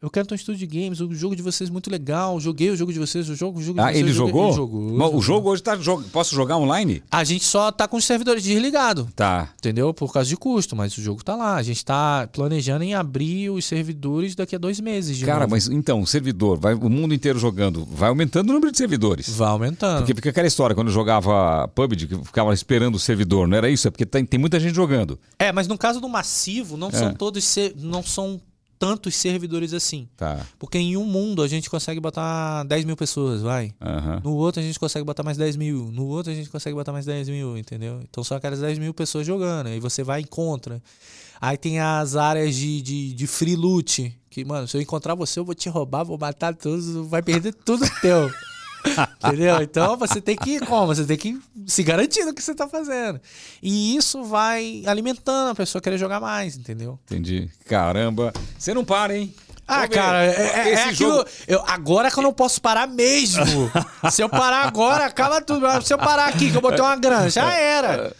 Eu 0.01 0.09
quero 0.09 0.27
ter 0.27 0.34
um 0.34 0.35
estúdio 0.35 0.67
de 0.67 0.80
games, 0.81 0.99
o 0.99 1.11
jogo 1.15 1.35
de 1.35 1.41
vocês 1.41 1.69
é 1.69 1.73
muito 1.73 1.89
legal. 1.89 2.39
Joguei 2.39 2.69
o 2.69 2.76
jogo 2.76 2.93
de 2.93 2.99
vocês, 2.99 3.27
o 3.30 3.35
jogo, 3.35 3.59
o 3.59 3.61
jogo 3.63 3.80
de 3.80 3.85
Ah, 3.85 3.85
vocês. 3.91 3.97
ele 3.99 4.13
joguei- 4.13 4.34
jogou? 4.34 4.47
Ele 4.47 4.55
jogou. 4.55 4.93
Mas 4.97 5.13
o 5.13 5.22
jogo 5.22 5.49
hoje 5.49 5.63
tá. 5.63 5.76
Posso 6.11 6.35
jogar 6.35 6.57
online? 6.57 7.01
A 7.09 7.23
gente 7.23 7.43
só 7.43 7.72
tá 7.72 7.88
com 7.88 7.97
os 7.97 8.05
servidores 8.05 8.43
desligados. 8.43 9.07
Tá. 9.15 9.49
Entendeu? 9.57 9.93
Por 9.93 10.13
causa 10.13 10.30
de 10.30 10.38
custo, 10.38 10.76
mas 10.76 10.95
o 10.97 11.01
jogo 11.01 11.23
tá 11.23 11.35
lá. 11.35 11.55
A 11.55 11.63
gente 11.63 11.84
tá 11.84 12.27
planejando 12.31 12.84
em 12.84 12.93
abrir 12.93 13.49
os 13.49 13.65
servidores 13.65 14.35
daqui 14.35 14.55
a 14.55 14.59
dois 14.59 14.80
meses. 14.80 15.17
De 15.17 15.26
Cara, 15.26 15.41
novo. 15.41 15.51
mas 15.51 15.67
então, 15.69 16.01
o 16.01 16.07
servidor, 16.07 16.59
vai 16.59 16.73
o 16.76 16.89
mundo 16.89 17.13
inteiro 17.13 17.39
jogando, 17.39 17.85
vai 17.85 18.09
aumentando 18.09 18.49
o 18.49 18.53
número 18.53 18.72
de 18.72 18.77
servidores. 18.77 19.27
Vai 19.30 19.47
aumentando. 19.49 19.99
Porque 19.99 20.13
fica 20.13 20.30
aquela 20.30 20.47
história, 20.47 20.76
quando 20.76 20.88
eu 20.89 20.93
jogava 20.93 21.67
PUBG, 21.69 22.07
que 22.07 22.15
ficava 22.26 22.53
esperando 22.53 22.95
o 22.95 22.99
servidor, 22.99 23.47
não 23.47 23.57
era 23.57 23.69
isso? 23.69 23.88
É 23.88 23.91
porque 23.91 24.05
tem, 24.05 24.23
tem 24.26 24.39
muita 24.39 24.59
gente 24.59 24.76
jogando. 24.76 25.17
É, 25.39 25.51
mas 25.51 25.67
no 25.67 25.77
caso 25.77 25.99
do 25.99 26.07
massivo, 26.09 26.77
não 26.77 26.89
É. 26.89 26.91
são 26.91 27.13
todos 27.13 27.43
ser... 27.43 27.73
não 27.80 28.03
são 28.03 28.39
tantos 28.77 29.15
servidores 29.15 29.73
assim. 29.73 30.07
Tá. 30.15 30.45
Porque 30.60 30.77
em 30.77 30.97
um 30.97 31.06
mundo 31.06 31.41
a 31.41 31.47
gente 31.47 31.69
consegue 31.69 31.99
botar 31.99 32.64
10 32.64 32.85
mil 32.85 32.95
pessoas, 32.95 33.41
vai. 33.41 33.73
Aham. 33.81 34.22
No 34.23 34.35
outro 34.35 34.61
a 34.61 34.64
gente 34.64 34.80
consegue 34.80 35.06
botar 35.06 35.23
mais 35.23 35.38
10 35.38 35.56
mil. 35.56 35.91
No 35.91 36.06
outro 36.07 36.31
a 36.31 36.35
gente 36.35 36.49
consegue 36.49 36.76
botar 36.76 36.91
mais 36.91 37.06
10 37.06 37.30
mil, 37.30 37.57
entendeu? 37.57 38.02
Então 38.10 38.23
são 38.23 38.38
aquelas 38.38 38.60
10 38.60 38.80
mil 38.80 38.93
pessoas 38.93 39.26
jogando. 39.26 39.68
Aí 39.68 39.80
você 39.80 40.03
vai 40.03 40.22
e 40.22 40.23
encontra. 40.23 40.81
Aí 41.39 41.57
tem 41.57 41.80
as 41.80 42.15
áreas 42.15 42.56
de, 42.56 42.81
de, 42.81 43.14
de 43.14 43.27
free 43.27 43.56
loot. 43.56 44.18
Que, 44.30 44.43
mano, 44.43 44.68
se 44.68 44.76
eu 44.77 44.81
encontrar 44.81 45.15
você, 45.15 45.39
eu 45.39 45.45
vou 45.45 45.56
te 45.56 45.69
roubar, 45.69 46.03
vou 46.03 46.18
matar 46.18 46.56
todos, 46.56 47.07
vai 47.07 47.22
perder 47.22 47.53
tudo 47.53 47.85
teu. 48.02 48.30
Entendeu? 49.24 49.62
Então 49.62 49.98
você 49.98 50.22
tem 50.22 50.36
que. 50.36 50.60
Como? 50.60 50.88
Você 50.88 51.06
tem 51.06 51.18
que 51.18 51.40
se 51.66 51.84
garantir 51.84 52.24
no 52.26 52.34
que 52.34 52.41
você 52.41 52.53
tá 52.53 52.68
fazendo. 52.68 53.20
E 53.62 53.95
isso 53.95 54.24
vai 54.24 54.84
alimentando 54.86 55.52
a 55.52 55.56
pessoa 55.56 55.82
querer 55.82 55.98
jogar 55.98 56.20
mais, 56.20 56.57
entendeu? 56.57 56.99
Entendi. 57.06 57.49
Caramba. 57.66 58.34
Você 58.57 58.74
não 58.74 58.86
para, 58.86 59.18
hein? 59.18 59.34
Ah, 59.68 59.88
cara, 59.88 60.24
é, 60.26 60.30
é- 60.30 60.74
é 60.74 60.84
aquilo. 60.90 61.12
jogo- 61.18 61.26
Eu, 61.48 61.64
agora 61.68 62.12
que 62.12 62.18
eu 62.20 62.24
não 62.24 62.34
posso 62.34 62.62
parar 62.62 62.88
mesmo. 62.88 63.44
Se 64.12 64.22
eu 64.22 64.30
parar 64.30 64.66
agora, 64.66 65.06
acaba 65.06 65.42
tudo. 65.42 65.66
Se 65.84 65.94
eu 65.94 65.98
parar 65.98 66.28
aqui, 66.28 66.52
que 66.52 66.58
eu 66.58 66.62
botei 66.62 66.82
uma 66.82 66.96
grana, 66.96 67.30
já 67.30 67.52
era. 67.54 68.14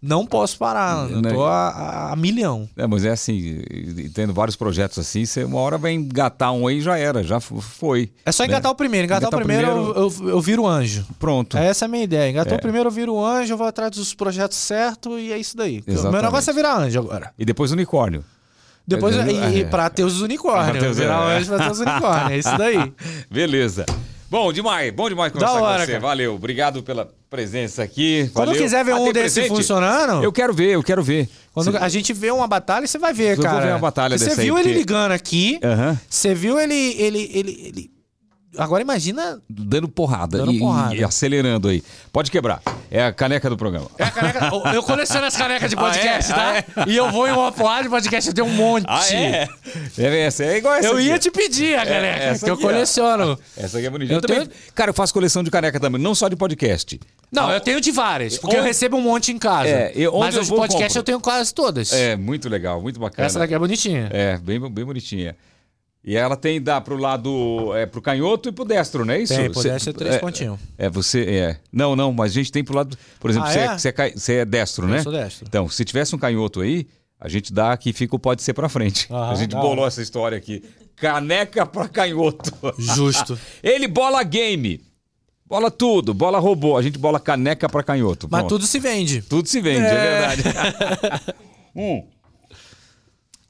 Não 0.00 0.24
posso 0.24 0.56
parar. 0.58 1.10
Eu 1.10 1.20
Né? 1.20 1.32
tô 1.32 1.44
a, 1.44 2.12
a- 2.12 2.16
milhão. 2.16 2.68
É, 2.76 2.86
mas 2.86 3.04
é 3.04 3.10
assim, 3.10 3.32
e- 3.34 3.94
e 4.04 4.08
tendo 4.08 4.32
vários 4.32 4.54
projetos 4.56 4.96
assim, 4.98 5.24
você 5.26 5.42
uma 5.44 5.58
hora 5.60 5.76
vai 5.76 5.92
engatar 5.92 6.52
um 6.52 6.66
aí 6.68 6.80
já 6.80 6.96
era, 6.96 7.22
já 7.22 7.40
foi. 7.40 8.10
É 8.24 8.30
só 8.30 8.42
né? 8.44 8.48
engatar 8.48 8.70
o 8.70 8.74
primeiro. 8.76 9.06
Engatar, 9.06 9.28
Engatar 9.28 9.40
o 9.40 9.44
primeiro, 9.44 9.72
o 9.72 9.88
Eu, 9.96 10.12
eu, 10.22 10.28
eu 10.30 10.40
viro 10.40 10.66
anjo. 10.66 11.04
Pronto. 11.18 11.56
Essa 11.58 11.84
é 11.84 11.86
a 11.86 11.88
minha 11.88 12.04
ideia. 12.04 12.30
Engatou 12.30 12.54
É. 12.54 12.56
o 12.56 12.60
primeiro, 12.60 12.88
eu 12.88 12.92
viro 12.92 13.24
anjo, 13.24 13.52
eu 13.52 13.56
vou 13.58 13.66
atrás 13.66 13.90
dos 13.92 14.14
projetos 14.14 14.56
certos 14.58 15.20
e 15.20 15.32
é 15.32 15.38
isso 15.38 15.56
daí. 15.56 15.78
O 15.86 15.90
Exatamente. 15.90 16.12
meu 16.12 16.22
negócio 16.22 16.50
é 16.50 16.54
virar 16.54 16.76
anjo 16.78 16.98
agora. 16.98 17.32
E 17.38 17.44
depois 17.44 17.72
unicórnio. 17.72 18.24
Depois, 18.88 19.14
É, 19.16 19.30
e, 19.30 19.58
e 19.60 19.64
pra 19.66 19.90
ter 19.90 20.02
os 20.02 20.22
unicórnios. 20.22 20.82
Os- 20.82 20.96
virar 20.98 21.30
é. 21.30 21.44
ter 21.44 21.70
os 21.70 21.78
unicórnios. 21.80 22.30
É 22.32 22.38
isso 22.38 22.56
daí. 22.58 22.92
Beleza. 23.30 23.84
Bom 24.30 24.52
demais, 24.52 24.92
bom 24.92 25.08
demais 25.08 25.32
conversar 25.32 25.54
Da 25.54 25.60
hora, 25.62 25.78
com 25.80 25.84
você. 25.86 25.92
cara. 25.92 26.00
Valeu, 26.00 26.34
obrigado 26.34 26.82
pela 26.82 27.08
presença 27.30 27.82
aqui. 27.82 28.30
Quando 28.34 28.48
Valeu. 28.48 28.62
quiser 28.62 28.84
ver 28.84 28.92
Ah, 28.92 28.96
um 28.96 29.04
desse 29.12 29.40
presente? 29.40 29.48
funcionando. 29.56 30.22
Eu 30.22 30.32
quero 30.32 30.52
ver, 30.52 30.70
eu 30.70 30.82
quero 30.82 31.02
ver. 31.02 31.28
Quando 31.52 31.72
Cê- 31.72 31.78
a 31.78 31.88
gente 31.88 32.12
vê 32.12 32.30
uma 32.30 32.46
batalha, 32.46 32.86
você 32.86 32.98
vai 32.98 33.12
ver, 33.14 33.32
Eu 33.32 33.36
vou 33.36 33.44
cara. 33.44 33.60
ver 33.66 33.72
uma 33.72 33.78
batalha 33.78 34.18
Você 34.18 34.26
dessa 34.26 34.40
aí, 34.42 34.46
viu 34.46 34.58
ele 34.58 34.64
porque- 34.68 34.78
ligando 34.80 35.12
aqui, 35.12 35.58
você 36.08 36.34
viu 36.34 36.58
ele, 36.58 36.74
ele, 36.74 37.30
ele, 37.32 37.62
ele... 37.66 37.90
Agora 38.56 38.82
imagina... 38.82 39.40
Dando 39.48 39.86
porrada, 39.88 40.38
Dando 40.38 40.52
e, 40.52 40.58
porrada. 40.58 40.94
e 40.94 41.04
acelerando 41.04 41.68
aí. 41.68 41.82
Pode 42.12 42.30
quebrar. 42.30 42.60
É 42.90 43.04
a 43.04 43.12
caneca 43.12 43.48
do 43.50 43.56
programa. 43.56 43.86
É 43.98 44.04
a 44.04 44.10
caneca... 44.10 44.50
eu 44.74 44.82
coleciono 44.82 45.26
as 45.26 45.36
canecas 45.36 45.68
de 45.70 45.76
Ah, 45.76 45.80
podcast, 45.80 46.32
é? 46.32 46.34
tá? 46.34 46.64
Ah, 46.76 46.84
E 46.88 46.96
eu 46.96 47.10
vou 47.12 47.28
em 47.28 47.32
uma 47.32 47.52
porrada 47.52 47.82
de 47.84 47.88
podcast, 47.90 48.28
eu 48.30 48.34
tenho 48.34 48.46
um 48.46 48.52
monte. 48.54 48.86
É 49.96 50.20
essa, 50.24 50.44
é 50.44 50.56
igual 50.58 50.74
essa 50.74 50.88
Eu 50.88 50.94
aqui. 50.96 51.02
ia 51.06 51.18
te 51.18 51.30
pedir 51.30 51.78
a 51.78 51.84
caneca, 51.84 52.24
essa 52.24 52.44
que 52.44 52.50
eu 52.50 52.56
coleciono. 52.58 53.38
Essa 53.56 53.78
aqui 53.78 53.86
é 53.86 53.90
bonitinha. 53.90 54.14
Eu 54.16 54.18
Eu 54.18 54.26
também... 54.26 54.46
tenho- 54.46 54.60
Cara, 54.74 54.90
eu 54.90 54.94
faço 54.94 55.12
coleção 55.12 55.42
de 55.44 55.50
caneca 55.50 55.78
também, 55.78 56.00
não 56.00 56.14
só 56.14 56.28
de 56.28 56.34
podcast. 56.36 56.98
Não, 57.30 57.50
eu 57.52 57.60
tenho 57.60 57.80
de 57.80 57.92
várias, 57.92 58.38
porque 58.38 58.56
eu 58.56 58.60
Onde- 58.60 58.68
recebo 58.68 58.96
um 58.96 59.02
monte 59.02 59.30
em 59.30 59.38
casa. 59.38 59.68
É, 59.68 59.92
eu- 59.94 60.12
onde 60.14 60.24
Mas 60.26 60.34
eu 60.36 60.42
os 60.42 60.48
vou, 60.48 60.58
podcast 60.58 60.88
compro. 60.88 60.98
eu 61.00 61.04
tenho 61.04 61.20
quase 61.20 61.52
todas. 61.54 61.92
É, 61.92 62.16
muito 62.16 62.48
legal, 62.48 62.80
muito 62.80 62.98
bacana. 62.98 63.26
Essa 63.26 63.38
daqui 63.38 63.54
é 63.54 63.58
bonitinha. 63.58 64.08
É, 64.10 64.38
bem, 64.38 64.58
bem 64.70 64.84
bonitinha. 64.84 65.36
E 66.08 66.16
ela 66.16 66.38
tem, 66.38 66.58
dá 66.58 66.80
pro 66.80 66.96
lado, 66.96 67.74
é, 67.76 67.84
pro 67.84 68.00
canhoto 68.00 68.48
e 68.48 68.52
pro 68.52 68.64
destro, 68.64 69.04
não 69.04 69.12
é 69.12 69.20
isso? 69.20 69.34
Tem, 69.36 69.50
pro 69.50 69.62
destro 69.62 69.90
é 69.90 69.92
três 69.92 70.16
pontinhos. 70.16 70.58
É, 70.78 70.88
você, 70.88 71.20
é. 71.20 71.56
Não, 71.70 71.94
não, 71.94 72.14
mas 72.14 72.30
a 72.30 72.34
gente 72.36 72.50
tem 72.50 72.64
pro 72.64 72.74
lado, 72.74 72.96
por 73.20 73.28
exemplo, 73.28 73.46
Ah, 73.46 73.52
você, 73.52 73.58
é? 73.58 73.78
você, 73.78 73.88
é, 73.94 74.10
você 74.16 74.32
é 74.36 74.44
destro, 74.46 74.86
né? 74.86 75.00
Eu 75.00 75.02
sou 75.02 75.12
destro. 75.12 75.44
Então, 75.46 75.68
se 75.68 75.84
tivesse 75.84 76.16
um 76.16 76.18
canhoto 76.18 76.62
aí, 76.62 76.86
a 77.20 77.28
gente 77.28 77.52
dá 77.52 77.72
aqui, 77.74 77.92
fica 77.92 78.16
o 78.16 78.18
pode 78.18 78.40
ser 78.42 78.54
pra 78.54 78.70
frente. 78.70 79.06
Aham, 79.10 79.30
a 79.30 79.34
gente 79.34 79.50
da 79.50 79.60
bolou 79.60 79.86
essa 79.86 80.00
história 80.00 80.38
aqui. 80.38 80.64
Caneca 80.96 81.66
pra 81.66 81.86
canhoto. 81.86 82.52
Justo. 82.78 83.38
Ele 83.62 83.86
bola 83.86 84.22
game. 84.22 84.80
Bola 85.44 85.70
tudo, 85.70 86.14
bola 86.14 86.38
robô. 86.38 86.78
A 86.78 86.82
gente 86.82 86.98
bola 86.98 87.20
caneca 87.20 87.68
pra 87.68 87.82
canhoto. 87.82 88.26
Mas 88.30 88.40
Pronto. 88.40 88.54
tudo 88.54 88.66
se 88.66 88.78
vende. 88.78 89.20
Tudo 89.20 89.46
se 89.46 89.60
vende, 89.60 89.84
é, 89.84 89.90
É. 89.90 90.36
verdade. 90.36 90.42
Hum. 91.76 92.02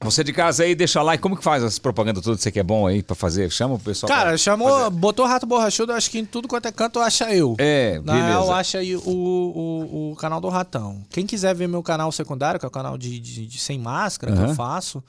Você 0.01 0.23
de 0.23 0.31
casa 0.31 0.63
aí, 0.63 0.73
deixa 0.75 1.01
lá. 1.01 1.13
E 1.13 1.17
como 1.17 1.35
que 1.35 1.43
faz 1.43 1.61
as 1.61 1.77
propagandas 1.77 2.23
todas? 2.23 2.39
Você 2.39 2.49
que 2.49 2.59
é 2.59 2.63
bom 2.63 2.87
aí 2.87 3.03
pra 3.03 3.15
fazer? 3.15 3.51
Chama 3.51 3.73
o 3.75 3.79
pessoal. 3.79 4.07
Cara, 4.09 4.37
chamou, 4.37 4.69
fazer. 4.69 4.89
botou 4.91 5.25
rato 5.25 5.45
borrachudo, 5.45 5.91
acho 5.91 6.09
que 6.09 6.19
em 6.19 6.25
tudo 6.25 6.47
quanto 6.47 6.67
é 6.67 6.71
canto 6.71 6.99
acha 6.99 7.33
eu. 7.35 7.55
É, 7.57 7.99
Na 8.05 8.13
beleza. 8.13 8.27
real, 8.29 8.51
acha 8.53 8.77
aí 8.77 8.95
o, 8.95 9.01
o, 9.05 10.11
o 10.11 10.15
canal 10.15 10.39
do 10.39 10.47
Ratão. 10.47 11.03
Quem 11.09 11.25
quiser 11.25 11.53
ver 11.53 11.67
meu 11.67 11.83
canal 11.83 12.09
secundário, 12.13 12.57
que 12.57 12.65
é 12.65 12.69
o 12.69 12.71
canal 12.71 12.97
de, 12.97 13.19
de- 13.19 13.45
de 13.45 13.59
sem 13.59 13.77
máscara 13.77 14.31
que 14.31 14.39
Aham. 14.39 14.49
eu 14.49 14.55
faço, 14.55 15.03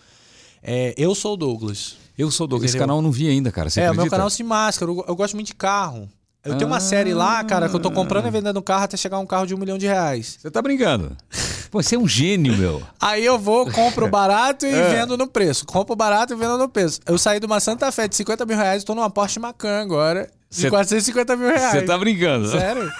é 0.61 0.93
Eu 0.99 1.15
Sou 1.15 1.35
o 1.35 1.37
Douglas. 1.37 1.97
Eu 2.19 2.29
sou 2.31 2.45
o 2.47 2.49
Douglas. 2.49 2.71
Esse 2.73 2.79
canal 2.79 2.97
eu 2.99 3.03
não 3.03 3.13
vi 3.13 3.29
ainda, 3.29 3.53
cara. 3.53 3.71
Você 3.71 3.81
é, 3.81 3.85
o 3.85 3.87
meu 3.87 3.93
acredita? 3.93 4.17
canal 4.17 4.29
sem 4.29 4.45
máscara. 4.45 4.91
Eu, 4.91 5.05
eu 5.07 5.15
gosto 5.15 5.35
muito 5.35 5.47
de 5.47 5.55
carro. 5.55 6.09
Eu 6.45 6.55
tenho 6.57 6.69
uma 6.71 6.79
Ah. 6.79 6.81
série 6.81 7.13
lá, 7.13 7.45
cara, 7.45 7.69
que 7.69 7.77
eu 7.77 7.81
tô 7.81 7.91
comprando 7.91 8.27
e 8.27 8.31
vendendo 8.31 8.59
um 8.59 8.63
carro 8.63 8.85
até 8.85 8.97
chegar 8.97 9.19
um 9.19 9.27
carro 9.27 9.47
de 9.47 9.55
um 9.55 9.59
milhão 9.59 9.77
de 9.77 9.87
reais. 9.87 10.39
Você 10.41 10.51
tá 10.51 10.63
brincando. 10.63 11.15
Pô, 11.71 11.83
você 11.83 11.95
é 11.95 11.99
um 11.99 12.09
gênio, 12.09 12.57
meu. 12.57 12.83
Aí 13.01 13.25
eu 13.25 13.39
vou, 13.39 13.71
compro 13.71 14.09
barato 14.11 14.65
e 14.67 14.71
É. 14.75 14.89
vendo 14.89 15.17
no 15.19 15.27
preço. 15.27 15.67
Compro 15.67 15.95
barato 15.95 16.33
e 16.33 16.37
vendo 16.37 16.57
no 16.59 16.69
preço. 16.69 16.99
Eu 17.07 17.19
saí 17.19 17.39
de 17.39 17.47
uma 17.47 17.61
Santa 17.61 17.93
Fé 17.93 18.09
de 18.09 18.17
50 18.17 18.45
mil 18.47 18.57
reais 18.57 18.83
e 18.83 18.87
tô 18.87 18.95
numa 18.95 19.11
Porsche 19.11 19.39
Macan 19.39 19.81
agora 19.83 20.31
de 20.51 20.57
Cê- 20.63 20.71
450 20.71 21.37
mil 21.37 21.49
reais. 21.49 21.73
Você 21.73 21.83
tá 21.83 21.97
brincando. 21.99 22.49
Sério? 22.51 22.91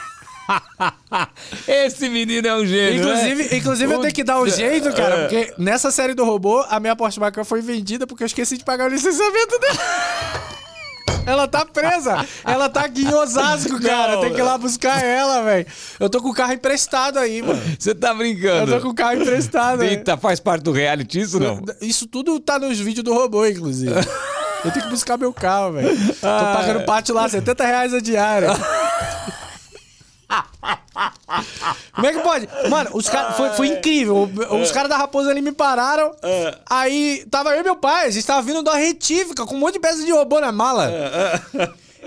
Esse 1.67 2.09
menino 2.09 2.47
é 2.47 2.55
um 2.57 2.67
gênio. 2.67 3.01
Inclusive, 3.03 3.43
né? 3.45 3.57
inclusive 3.57 3.95
eu 3.95 4.01
tenho 4.01 4.15
que 4.15 4.25
dar 4.25 4.41
um 4.41 4.49
jeito, 4.49 4.93
cara, 4.93 5.15
É. 5.15 5.21
porque 5.23 5.55
nessa 5.59 5.91
série 5.91 6.13
do 6.15 6.25
robô, 6.25 6.65
a 6.69 6.79
minha 6.81 6.95
Porsche 6.95 7.21
Macan 7.21 7.45
foi 7.45 7.61
vendida 7.63 8.07
porque 8.07 8.23
eu 8.23 8.27
esqueci 8.27 8.57
de 8.59 8.65
pagar 8.65 8.87
o 8.87 8.89
licenciamento 8.89 9.59
dela. 9.59 9.79
Ela 11.31 11.47
tá 11.49 11.65
presa. 11.65 12.27
Ela 12.45 12.69
tá 12.69 12.83
aqui 12.85 13.03
em 13.03 13.15
Osasco, 13.15 13.81
cara. 13.83 14.15
Não. 14.17 14.21
Tem 14.23 14.33
que 14.33 14.41
ir 14.41 14.43
lá 14.43 14.59
buscar 14.59 15.03
ela, 15.05 15.43
velho. 15.43 15.67
Eu 15.99 16.11
tô 16.11 16.21
com 16.21 16.29
o 16.31 16.35
carro 16.35 16.53
emprestado 16.53 17.19
aí, 17.19 17.41
mano. 17.43 17.61
Você 17.79 17.95
tá 17.95 18.09
Eu 18.11 18.17
brincando. 18.17 18.73
tô 18.73 18.81
com 18.81 18.89
o 18.89 18.95
carro 18.95 19.15
emprestado. 19.23 19.83
aí. 19.83 19.91
Eita, 19.91 20.17
faz 20.17 20.41
parte 20.41 20.63
do 20.63 20.73
reality 20.73 21.21
isso, 21.21 21.39
não? 21.39 21.63
Isso 21.81 22.07
tudo 22.07 22.39
tá 22.41 22.59
nos 22.59 22.79
vídeos 22.79 23.05
do 23.05 23.15
robô, 23.15 23.47
inclusive. 23.47 23.93
Eu 24.63 24.71
tenho 24.73 24.85
que 24.85 24.91
buscar 24.91 25.17
meu 25.17 25.33
carro, 25.33 25.73
velho. 25.73 25.97
Tô 26.21 26.27
Ah. 26.27 26.53
pagando 26.59 26.85
pátio 26.85 27.15
lá, 27.15 27.27
70 27.27 27.65
reais 27.65 27.95
a 27.95 27.99
diária. 28.01 28.49
Como 31.95 32.07
é 32.07 32.13
que 32.13 32.21
pode? 32.21 32.49
Mano, 32.69 32.91
os 32.95 33.09
caras. 33.09 33.37
Foi, 33.37 33.51
foi 33.51 33.69
incrível. 33.69 34.31
Os 34.63 34.71
caras 34.71 34.89
da 34.89 34.97
Raposa 34.97 35.31
ali 35.31 35.43
me 35.43 35.53
pararam. 35.53 36.15
Aí 36.69 37.25
tava 37.31 37.55
eu 37.55 37.61
e 37.61 37.65
meu 37.65 37.77
pai. 37.77 38.07
A 38.07 38.11
gente 38.11 38.27
tava 38.27 38.43
vindo 38.43 38.63
da 38.63 38.75
retífica 38.75 39.45
com 39.45 39.55
um 39.55 39.59
monte 39.59 39.75
de 39.75 39.81
peça 39.81 40.05
de 40.05 40.13
robô 40.13 40.41
na 40.41 40.53
mala. 40.53 40.91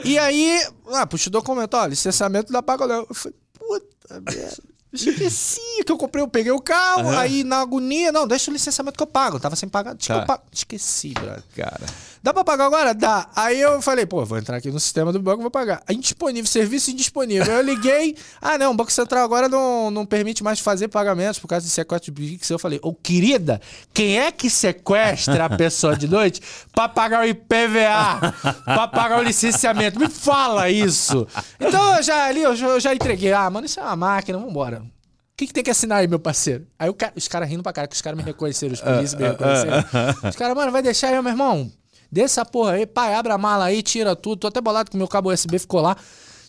E 0.03 0.17
aí. 0.17 0.65
Ah, 0.91 1.05
puxa 1.05 1.29
o 1.29 1.31
documento, 1.31 1.75
ó, 1.75 1.85
licenciamento 1.85 2.51
da 2.51 2.61
Pago 2.61 2.85
Léo. 2.85 3.05
Eu 3.09 3.15
falei, 3.15 3.37
puta 3.57 4.21
merda. 4.21 4.73
Esqueci 4.93 5.83
que 5.83 5.91
eu 5.91 5.97
comprei, 5.97 6.23
eu 6.23 6.27
peguei 6.27 6.51
o 6.51 6.61
carro, 6.61 7.09
aí 7.17 7.43
na 7.43 7.61
agonia, 7.61 8.11
não, 8.11 8.27
deixa 8.27 8.51
o 8.51 8.53
licenciamento 8.53 8.95
que 8.95 9.01
eu 9.01 9.07
pago. 9.07 9.39
Tava 9.39 9.55
sem 9.55 9.67
pagar, 9.67 9.95
deixa 9.95 10.13
eu 10.13 10.25
pago. 10.25 10.43
Esqueci, 10.51 11.13
brother. 11.13 11.43
Cara. 11.55 11.81
Dá 12.23 12.33
pra 12.33 12.41
pagar 12.45 12.67
agora? 12.67 12.93
Dá. 12.93 13.27
Aí 13.35 13.59
eu 13.59 13.81
falei, 13.81 14.05
pô, 14.05 14.23
vou 14.23 14.37
entrar 14.37 14.55
aqui 14.55 14.71
no 14.71 14.79
sistema 14.79 15.11
do 15.11 15.21
banco, 15.21 15.41
vou 15.41 15.51
pagar. 15.51 15.83
Indisponível, 15.89 16.49
serviço 16.49 16.89
indisponível. 16.89 17.53
Eu 17.53 17.61
liguei, 17.61 18.15
ah 18.41 18.57
não, 18.57 18.71
o 18.71 18.73
Banco 18.73 18.93
Central 18.93 19.25
agora 19.25 19.49
não, 19.49 19.91
não 19.91 20.05
permite 20.05 20.41
mais 20.41 20.61
fazer 20.61 20.87
pagamentos 20.87 21.37
por 21.37 21.49
causa 21.49 21.65
de 21.65 21.71
sequestro 21.73 22.13
de 22.13 22.21
Pix. 22.31 22.49
Eu 22.49 22.57
falei, 22.57 22.79
ô 22.81 22.93
querida, 22.93 23.59
quem 23.93 24.19
é 24.19 24.31
que 24.31 24.49
sequestra 24.49 25.43
a 25.45 25.49
pessoa 25.49 25.97
de 25.97 26.07
noite 26.07 26.41
pra 26.71 26.87
pagar 26.87 27.23
o 27.23 27.27
IPVA, 27.27 28.33
pra 28.63 28.87
pagar 28.87 29.19
o 29.19 29.23
licenciamento? 29.23 29.99
Me 29.99 30.07
fala 30.07 30.69
isso. 30.69 31.27
Então 31.59 31.97
eu 31.97 32.03
já 32.03 32.25
ali, 32.25 32.41
eu 32.41 32.55
já, 32.55 32.67
eu 32.67 32.79
já 32.79 32.95
entreguei. 32.95 33.33
Ah, 33.33 33.49
mano, 33.49 33.65
isso 33.65 33.81
é 33.81 33.83
uma 33.83 33.97
máquina, 33.97 34.37
vambora. 34.37 34.79
O 34.79 35.35
que, 35.35 35.47
que 35.47 35.53
tem 35.53 35.63
que 35.63 35.71
assinar 35.71 35.97
aí, 35.99 36.07
meu 36.07 36.19
parceiro? 36.19 36.65
Aí 36.79 36.93
cara- 36.93 37.11
os 37.17 37.27
caras 37.27 37.49
rindo 37.49 37.63
pra 37.63 37.73
cara, 37.73 37.87
que 37.87 37.95
os 37.95 38.01
caras 38.01 38.15
me 38.17 38.23
reconheceram, 38.23 38.71
os 38.73 38.79
polícias 38.79 39.15
me 39.15 39.27
reconheceram. 39.27 39.83
Os 40.29 40.35
caras, 40.37 40.55
mano, 40.55 40.71
vai 40.71 40.81
deixar 40.81 41.07
aí, 41.09 41.21
meu 41.21 41.31
irmão. 41.31 41.69
Desce 42.13 42.39
essa 42.39 42.45
porra 42.45 42.73
aí, 42.73 42.85
pai, 42.85 43.15
abre 43.15 43.31
a 43.31 43.37
mala 43.39 43.65
aí, 43.65 43.81
tira 43.81 44.15
tudo. 44.15 44.41
Tô 44.41 44.47
até 44.47 44.61
bolado 44.61 44.91
que 44.91 44.95
meu 44.95 45.07
cabo 45.07 45.33
USB 45.33 45.57
ficou 45.57 45.81
lá. 45.81 45.97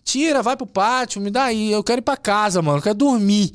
Tira, 0.05 0.43
vai 0.43 0.57
pro 0.57 0.67
pátio, 0.67 1.23
me 1.23 1.31
dá 1.31 1.45
aí. 1.45 1.73
Eu 1.73 1.83
quero 1.83 2.01
ir 2.01 2.03
pra 2.03 2.19
casa, 2.19 2.61
mano, 2.61 2.79
eu 2.79 2.83
quero 2.83 2.95
dormir. 2.95 3.51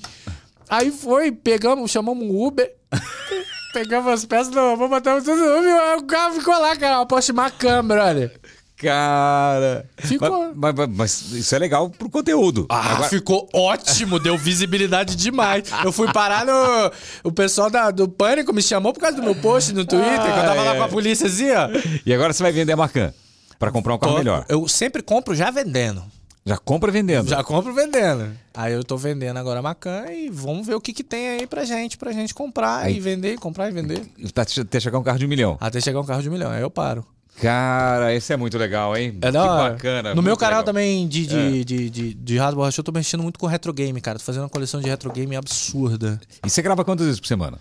Aí 0.68 0.92
foi, 0.92 1.32
pegamos, 1.32 1.92
chamamos 1.92 2.26
um 2.26 2.36
Uber. 2.36 2.68
pegamos 3.74 4.12
as 4.12 4.26
peças, 4.26 4.52
não, 4.52 4.76
vamos 4.76 4.90
botar 4.90 5.22
tudo 5.22 5.36
no 5.36 5.60
Uber. 5.60 6.00
O 6.00 6.04
carro 6.06 6.34
ficou 6.34 6.60
lá, 6.60 6.76
cara, 6.76 6.98
uma 6.98 7.06
Porsche 7.06 7.32
Macan, 7.32 7.86
brother. 7.86 8.40
Cara. 8.80 9.86
Ficou. 9.98 10.54
Mas, 10.56 10.74
mas- 10.76 10.90
mas 10.90 11.32
isso 11.34 11.54
é 11.54 11.60
legal 11.60 11.90
pro 11.90 12.10
conteúdo. 12.10 12.66
Ah, 12.70 12.94
Agora- 12.94 13.10
ficou 13.10 13.48
ótimo, 13.54 14.20
deu 14.20 14.38
visibilidade 14.38 15.16
demais. 15.16 15.66
Eu 15.84 15.92
fui 15.92 16.12
parar 16.14 16.46
no. 16.46 16.92
O 17.24 17.32
pessoal 17.32 17.70
da- 17.70 17.92
do 17.92 18.08
Pânico 18.08 18.54
me 18.54 18.62
chamou 18.62 18.94
por 18.94 19.00
causa 19.02 19.18
do 19.18 19.24
meu 19.24 19.36
post 19.36 19.74
no 19.74 19.86
Twitter, 19.86 20.22
que 20.22 20.28
eu 20.30 20.44
tava 20.46 20.64
lá 20.64 20.76
é. 20.76 20.78
com 20.78 20.84
a 20.84 20.88
polícia 20.88 21.28
assim, 21.28 21.52
ó. 21.52 21.68
E 22.06 22.14
agora 22.14 22.32
você 22.34 22.42
vai 22.42 22.52
vender 22.54 22.72
a 22.72 22.78
Macan 22.78 23.14
pra 23.60 23.70
comprar 23.72 23.94
um 23.96 23.98
carro 23.98 24.18
melhor. 24.18 24.46
Eu 24.48 24.68
sempre 24.68 25.02
compro 25.04 25.36
já 25.36 25.52
vendendo. 25.52 26.02
Já 26.46 26.58
compra 26.58 26.90
vendendo. 26.90 27.30
Já 27.30 27.44
compro 27.44 27.74
vendendo. 27.74 28.32
Aí 28.56 28.74
eu 28.74 28.84
tô 28.84 28.98
vendendo 28.98 29.38
agora 29.38 29.60
a 29.60 29.62
Macan 29.62 30.06
e 30.10 30.30
vamos 30.30 30.66
ver 30.66 30.74
o 30.74 30.82
que, 30.82 30.94
que 30.94 31.04
tem 31.04 31.30
aí 31.30 31.46
pra 31.46 31.64
gente, 31.66 31.98
pra 31.98 32.12
gente 32.12 32.34
comprar 32.34 32.90
e 32.90 33.00
vender, 33.00 33.38
comprar 33.38 33.68
e 33.70 33.72
vender. 33.72 34.02
Até 34.34 34.80
chegar 34.80 34.98
um 34.98 35.04
carro 35.04 35.20
de 35.20 35.26
um 35.26 35.30
milhão. 35.30 35.58
Até 35.60 35.80
chegar 35.82 36.00
um 36.00 36.06
carro 36.06 36.22
de 36.24 36.30
um 36.30 36.32
milhão, 36.32 36.50
aí 36.50 36.62
eu 36.62 36.72
paro. 36.72 37.06
Cara, 37.42 38.14
esse 38.14 38.34
é 38.34 38.38
muito 38.38 38.58
legal, 38.58 38.96
hein? 38.98 39.18
É 39.22 39.32
da 39.32 39.42
que 39.42 39.48
hora. 39.48 39.72
bacana. 39.74 40.14
No 40.16 40.22
meu 40.22 40.36
canal 40.36 40.60
legal. 40.60 40.64
É. 40.64 40.66
também 40.66 41.08
de, 41.08 41.26
de, 41.26 41.64
de, 41.66 41.90
de, 41.90 42.14
de 42.14 42.38
Raso 42.38 42.56
Borrachudo, 42.56 42.82
eu 42.82 42.84
tô 42.86 42.92
mexendo 42.92 43.24
muito 43.24 43.40
com 43.40 43.48
retro 43.48 43.72
game, 43.74 44.00
cara. 44.02 44.20
Tô 44.20 44.26
fazendo 44.26 44.44
uma 44.44 44.50
coleção 44.50 44.82
de 44.82 44.90
retro 44.90 45.12
game 45.12 45.36
absurda. 45.36 46.20
E 46.46 46.50
você 46.50 46.62
grava 46.62 46.84
quantas 46.84 47.06
vezes 47.06 47.20
por 47.20 47.28
semana? 47.28 47.58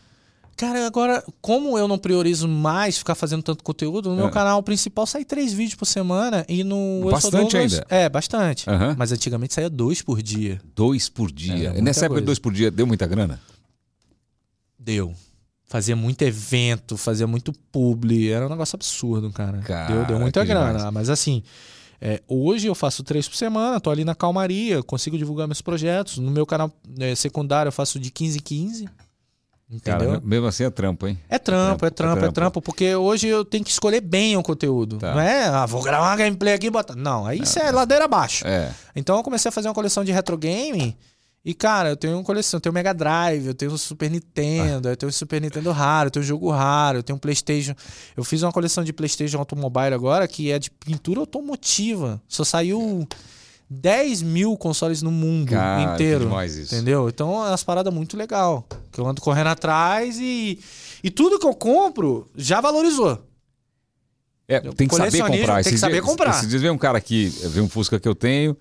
Cara, 0.57 0.85
agora, 0.89 1.23
como 1.41 1.79
eu 1.79 1.87
não 1.87 1.97
priorizo 1.97 2.49
mais 2.49 2.99
ficar 2.99 3.15
fazendo 3.15 3.45
tanto 3.45 3.63
conteúdo, 3.63 4.11
no 4.11 4.17
meu 4.17 4.27
É. 4.27 4.31
canal 4.33 4.61
principal 4.61 5.07
sai 5.07 5.25
três 5.25 5.53
vídeos 5.53 5.77
por 5.77 5.87
semana 5.87 6.45
e 6.49 6.65
no 6.65 7.09
Bastante 7.09 7.53
Douglas- 7.53 7.75
ainda. 7.75 7.87
É, 7.89 8.09
bastante. 8.09 8.67
Mas 8.97 9.13
antigamente 9.13 9.55
saía 9.55 9.71
dois 9.71 10.03
por 10.03 10.21
dia. 10.21 10.61
Dois 10.75 11.09
por 11.09 11.31
dia. 11.31 11.75
É, 11.77 11.81
Nessa 11.81 12.01
época 12.07 12.15
coisa. 12.15 12.23
de 12.23 12.27
dois 12.27 12.39
por 12.41 12.53
dia, 12.53 12.73
deu 12.73 12.89
muita 12.89 13.07
grana? 13.07 13.39
Deu. 14.77 15.15
Fazia 15.69 15.95
muito 15.95 16.23
evento, 16.23 16.97
fazia 16.97 17.27
muito 17.27 17.53
publi. 17.71 18.31
Era 18.31 18.47
um 18.47 18.49
negócio 18.49 18.75
absurdo, 18.75 19.31
cara. 19.31 19.59
Cara, 19.59 19.95
deu, 19.95 20.05
deu 20.07 20.19
muita 20.19 20.43
grana. 20.43 20.79
demais. 20.79 20.95
Mas 20.95 21.11
assim, 21.11 21.43
é, 22.01 22.23
hoje 22.27 22.67
eu 22.67 22.75
faço 22.75 23.03
três 23.03 23.29
por 23.29 23.37
semana, 23.37 23.79
tô 23.79 23.91
ali 23.91 24.05
na 24.05 24.15
calmaria, 24.15 24.83
consigo 24.83 25.19
divulgar 25.19 25.47
meus 25.47 25.61
projetos. 25.61 26.17
No 26.17 26.31
meu 26.31 26.47
canal 26.47 26.73
é, 26.99 27.15
secundário 27.15 27.69
eu 27.69 27.73
faço 27.73 27.99
de 28.01 28.11
15 28.11 28.39
em 28.39 28.41
15. 28.41 28.89
Entendeu? 29.71 30.09
Cara, 30.13 30.21
mesmo 30.25 30.47
assim 30.47 30.65
é 30.65 30.71
trampo, 30.71 31.07
hein? 31.07 31.19
É 31.29 31.39
trampo, 31.39 31.85
é 31.85 31.91
trampo, 31.91 32.17
é 32.17 32.21
trampo. 32.21 32.33
trampo, 32.33 32.63
porque 32.63 32.95
hoje 32.95 33.27
eu 33.27 33.45
tenho 33.45 33.63
que 33.63 33.71
escolher 33.71 34.01
bem 34.01 34.35
o 34.35 34.43
conteúdo. 34.43 34.97
Tá. 34.97 35.13
Não 35.13 35.21
é, 35.21 35.45
ah, 35.45 35.67
vou 35.67 35.83
gravar 35.83 36.09
uma 36.09 36.17
gameplay 36.17 36.55
aqui 36.55 36.69
e 36.69 36.71
botar. 36.71 36.97
Não, 36.97 37.27
aí 37.27 37.43
isso 37.43 37.59
é 37.59 37.71
ladeira 37.71 38.07
abaixo. 38.07 38.47
É. 38.47 38.73
Então 38.97 39.19
eu 39.19 39.23
comecei 39.23 39.51
a 39.51 39.53
fazer 39.53 39.69
uma 39.69 39.75
coleção 39.75 40.03
de 40.03 40.11
retro 40.13 40.39
game. 40.39 40.97
E, 41.49 41.55
cara, 41.55 41.89
eu 41.89 41.97
tenho 41.97 42.13
uma 42.13 42.23
coleção, 42.23 42.59
eu 42.59 42.61
tenho 42.61 42.75
Mega 42.75 42.93
Drive, 42.93 43.47
eu 43.47 43.55
tenho 43.55 43.79
Super 43.79 44.11
Nintendo, 44.11 44.91
eu 44.91 44.97
tenho 44.99 45.11
Super 45.11 45.41
Nintendo 45.41 45.73
raro, 45.73 46.09
eu 46.09 46.11
tenho 46.11 46.23
jogo 46.23 46.51
raro, 46.51 46.99
eu 46.99 47.03
tenho 47.03 47.19
Playstation. 47.19 47.73
Eu 48.15 48.23
fiz 48.23 48.43
uma 48.43 48.53
coleção 48.53 48.85
de 48.85 48.93
Playstation 48.93 49.39
Automobile 49.39 49.95
agora, 49.95 50.29
que 50.29 50.53
é 50.53 50.59
de 50.59 50.71
pintura 50.71 51.21
automotiva. 51.21 52.21
Só 52.29 52.45
saiu 52.45 53.09
10 53.71 54.21
mil 54.21 54.59
consoles 54.59 55.01
no 55.01 55.11
mundo 55.11 55.53
Cara, 55.53 55.95
inteiro. 55.95 56.27
demais 56.27 56.55
isso. 56.55 56.75
Entendeu? 56.75 57.09
Então 57.09 57.33
é 57.43 57.49
umas 57.49 57.65
paradas 57.65 57.95
muito 57.95 58.15
legal. 58.15 58.67
Que 58.93 59.01
eu 59.01 59.07
ando 59.07 59.23
correndo 59.23 59.47
atrás 59.47 60.19
e. 60.21 60.59
E 61.03 61.11
tudo 61.11 61.39
que 61.39 61.47
eu 61.47 61.55
compro 61.55 62.29
já 62.37 62.61
valorizou. 62.61 63.27
É, 64.47 64.61
tem 64.61 64.87
que 64.87 64.97
saber 64.97 65.23
comprar. 65.23 65.63
tem 65.65 65.73
que 65.73 65.79
saber 65.79 66.03
comprar. 66.03 66.31
Esses 66.33 66.49
dias 66.49 66.61
veio 66.61 66.75
um 66.75 66.79
cara 66.79 66.99
aqui, 66.99 67.29
veio 67.45 67.65
um 67.65 67.69
Fusca 67.71 67.99
que 67.99 68.09
eu 68.09 68.15
tenho, 68.15 68.55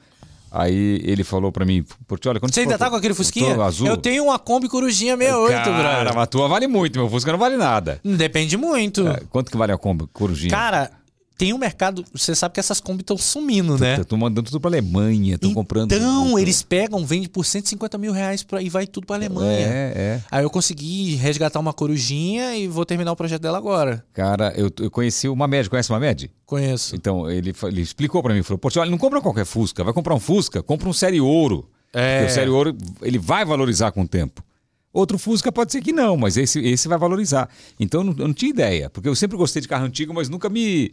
aí 0.52 1.02
ele 1.04 1.24
falou 1.24 1.52
pra 1.52 1.66
mim, 1.66 1.84
Porti, 2.08 2.28
olha, 2.28 2.40
quando 2.40 2.54
Você 2.54 2.62
ainda 2.62 2.78
tá 2.78 2.90
com 2.90 2.96
aquele 2.96 3.14
Fusquinha? 3.14 3.62
Azul. 3.62 3.88
Eu 3.88 3.98
tenho 3.98 4.26
uma 4.26 4.40
Kombi 4.40 4.68
Corujinha 4.68 5.16
68, 5.18 5.52
Cara, 5.64 5.72
brother. 5.78 6.14
mas 6.16 6.24
a 6.24 6.28
tua 6.28 6.48
vale 6.48 6.68
muito, 6.68 6.98
meu 7.00 7.10
Fusca 7.10 7.32
não 7.32 7.40
vale 7.40 7.58
nada. 7.58 8.00
Depende 8.04 8.58
muito. 8.58 9.08
É, 9.08 9.22
Quanto 9.30 9.52
que 9.52 9.58
vale 9.58 9.72
a 9.72 9.78
Kombi 9.78 10.06
Corujinha? 10.14 10.50
Cara, 10.52 10.92
tem 11.38 11.54
um 11.54 11.58
mercado. 11.58 12.04
Você 12.14 12.34
sabe 12.34 12.54
que 12.54 12.60
essas 12.60 12.82
Kombi 12.82 13.02
estão 13.02 13.18
sumindo, 13.18 13.78
né? 13.78 14.04
Tô 14.04 14.18
mandando 14.18 14.50
tudo 14.50 14.60
pra 14.60 14.70
Alemanha, 14.70 15.38
tô 15.38 15.54
comprando. 15.54 15.92
Então, 15.92 16.40
eles 16.40 16.64
pegam, 16.64 17.06
vendem 17.06 17.30
por 17.30 17.46
150 17.46 17.98
mil 17.98 18.12
reais 18.12 18.44
pra, 18.44 18.62
e 18.62 18.70
vai 18.70 18.88
tudo 18.88 19.06
pra 19.06 19.16
Alemanha. 19.16 19.68
É, 19.68 19.94
é. 19.96 20.22
Aí 20.32 20.44
eu 20.44 20.50
consegui 20.50 21.16
resgatar 21.16 21.60
uma 21.60 21.74
corujinha 21.74 22.56
e 22.56 22.68
vou 22.68 22.86
terminar 22.86 23.12
o 23.12 23.16
projeto 23.16 23.42
dela 23.42 23.58
agora. 23.58 24.04
Cara, 24.14 24.52
eu, 24.58 24.72
eu 24.80 24.90
conheci 24.90 25.30
o 25.30 25.36
Mamed, 25.36 25.70
conhece 25.70 25.90
o 25.90 25.94
Mamed? 25.94 26.32
Conheço. 26.46 26.96
Então, 26.96 27.30
ele, 27.30 27.54
ele 27.64 27.82
explicou 27.82 28.24
pra 28.24 28.34
mim, 28.34 28.42
falou, 28.42 28.58
Porti, 28.58 28.80
olha, 28.80 28.90
não 28.90 28.98
compra 28.98 29.22
qualquer 29.22 29.46
Fusca, 29.46 29.84
vai 29.84 29.94
comprar 29.94 30.16
um 30.16 30.20
Fusca, 30.20 30.64
compra 30.64 30.90
um 30.90 30.94
Série 30.94 31.22
Ouro. 31.22 31.70
É. 31.94 32.20
Porque 32.20 32.32
o 32.32 32.34
Série 32.34 32.50
Ouro, 32.50 32.76
ele 33.02 33.20
vai 33.20 33.46
valorizar 33.46 33.92
com 33.92 34.02
o 34.02 34.08
tempo. 34.08 34.44
Outro 34.92 35.20
Fusca 35.20 35.52
pode 35.52 35.72
ser 35.72 35.82
que 35.82 35.94
não, 35.94 36.18
mas 36.18 36.38
esse, 36.38 36.60
esse 36.60 36.88
vai 36.88 36.98
valorizar. 36.98 37.48
Então 37.80 38.02
eu 38.02 38.06
não, 38.06 38.16
eu 38.18 38.28
não 38.28 38.34
tinha 38.34 38.50
ideia, 38.50 38.90
porque 38.90 39.08
eu 39.08 39.16
sempre 39.16 39.38
gostei 39.38 39.62
de 39.62 39.68
carro 39.68 39.86
antigo, 39.86 40.12
mas 40.12 40.28
nunca 40.28 40.50
me, 40.50 40.92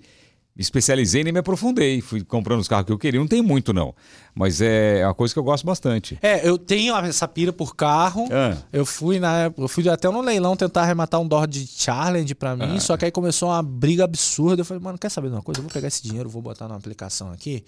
me 0.56 0.62
especializei 0.62 1.24
nem 1.24 1.32
me 1.32 1.39
aprofundei. 1.40 2.01
Fui 2.01 2.22
comprando 2.22 2.60
os 2.60 2.68
carros 2.68 2.86
que 2.86 2.93
eu 2.93 2.98
queria, 2.98 3.18
não 3.18 3.26
tem 3.26 3.43
muito 3.43 3.72
não, 3.72 3.94
mas 4.35 4.60
é 4.60 5.02
uma 5.05 5.14
coisa 5.14 5.35
que 5.35 5.39
eu 5.39 5.43
gosto 5.44 5.64
bastante. 5.66 6.18
É, 6.22 6.48
eu 6.48 6.56
tenho 6.56 6.94
essa 6.97 7.26
pira 7.26 7.52
por 7.52 7.74
carro. 7.74 8.28
Ah. 8.32 8.56
Eu 8.72 8.86
fui 8.86 9.18
na 9.18 9.52
eu 9.56 9.68
fui 9.68 9.89
até 9.89 10.09
no 10.09 10.20
leilão 10.20 10.55
tentar 10.56 10.82
arrematar 10.82 11.20
um 11.20 11.26
Dodge 11.26 11.66
Challenge 11.76 12.35
pra 12.35 12.52
Ah. 12.52 12.56
mim, 12.56 12.78
só 12.81 12.97
que 12.97 13.05
aí 13.05 13.10
começou 13.10 13.48
uma 13.48 13.62
briga 13.62 14.05
absurda. 14.05 14.60
Eu 14.62 14.64
falei, 14.64 14.82
mano, 14.82 14.97
quer 14.98 15.10
saber 15.10 15.28
de 15.28 15.35
uma 15.35 15.43
coisa? 15.43 15.59
Eu 15.59 15.64
vou 15.64 15.72
pegar 15.72 15.89
esse 15.89 16.02
dinheiro, 16.02 16.28
vou 16.28 16.40
botar 16.43 16.68
numa 16.68 16.76
aplicação 16.78 17.31
aqui. 17.32 17.64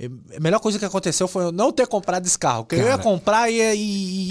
E 0.00 0.06
A 0.36 0.40
melhor 0.40 0.60
coisa 0.60 0.78
que 0.78 0.84
aconteceu 0.84 1.26
foi 1.26 1.44
eu 1.44 1.50
não 1.52 1.72
ter 1.72 1.86
comprado 1.86 2.24
esse 2.24 2.38
carro. 2.38 2.64
Porque 2.64 2.80
eu 2.80 2.86
ia 2.86 2.98
comprar 2.98 3.50
e 3.50 3.56
ia, 3.56 3.74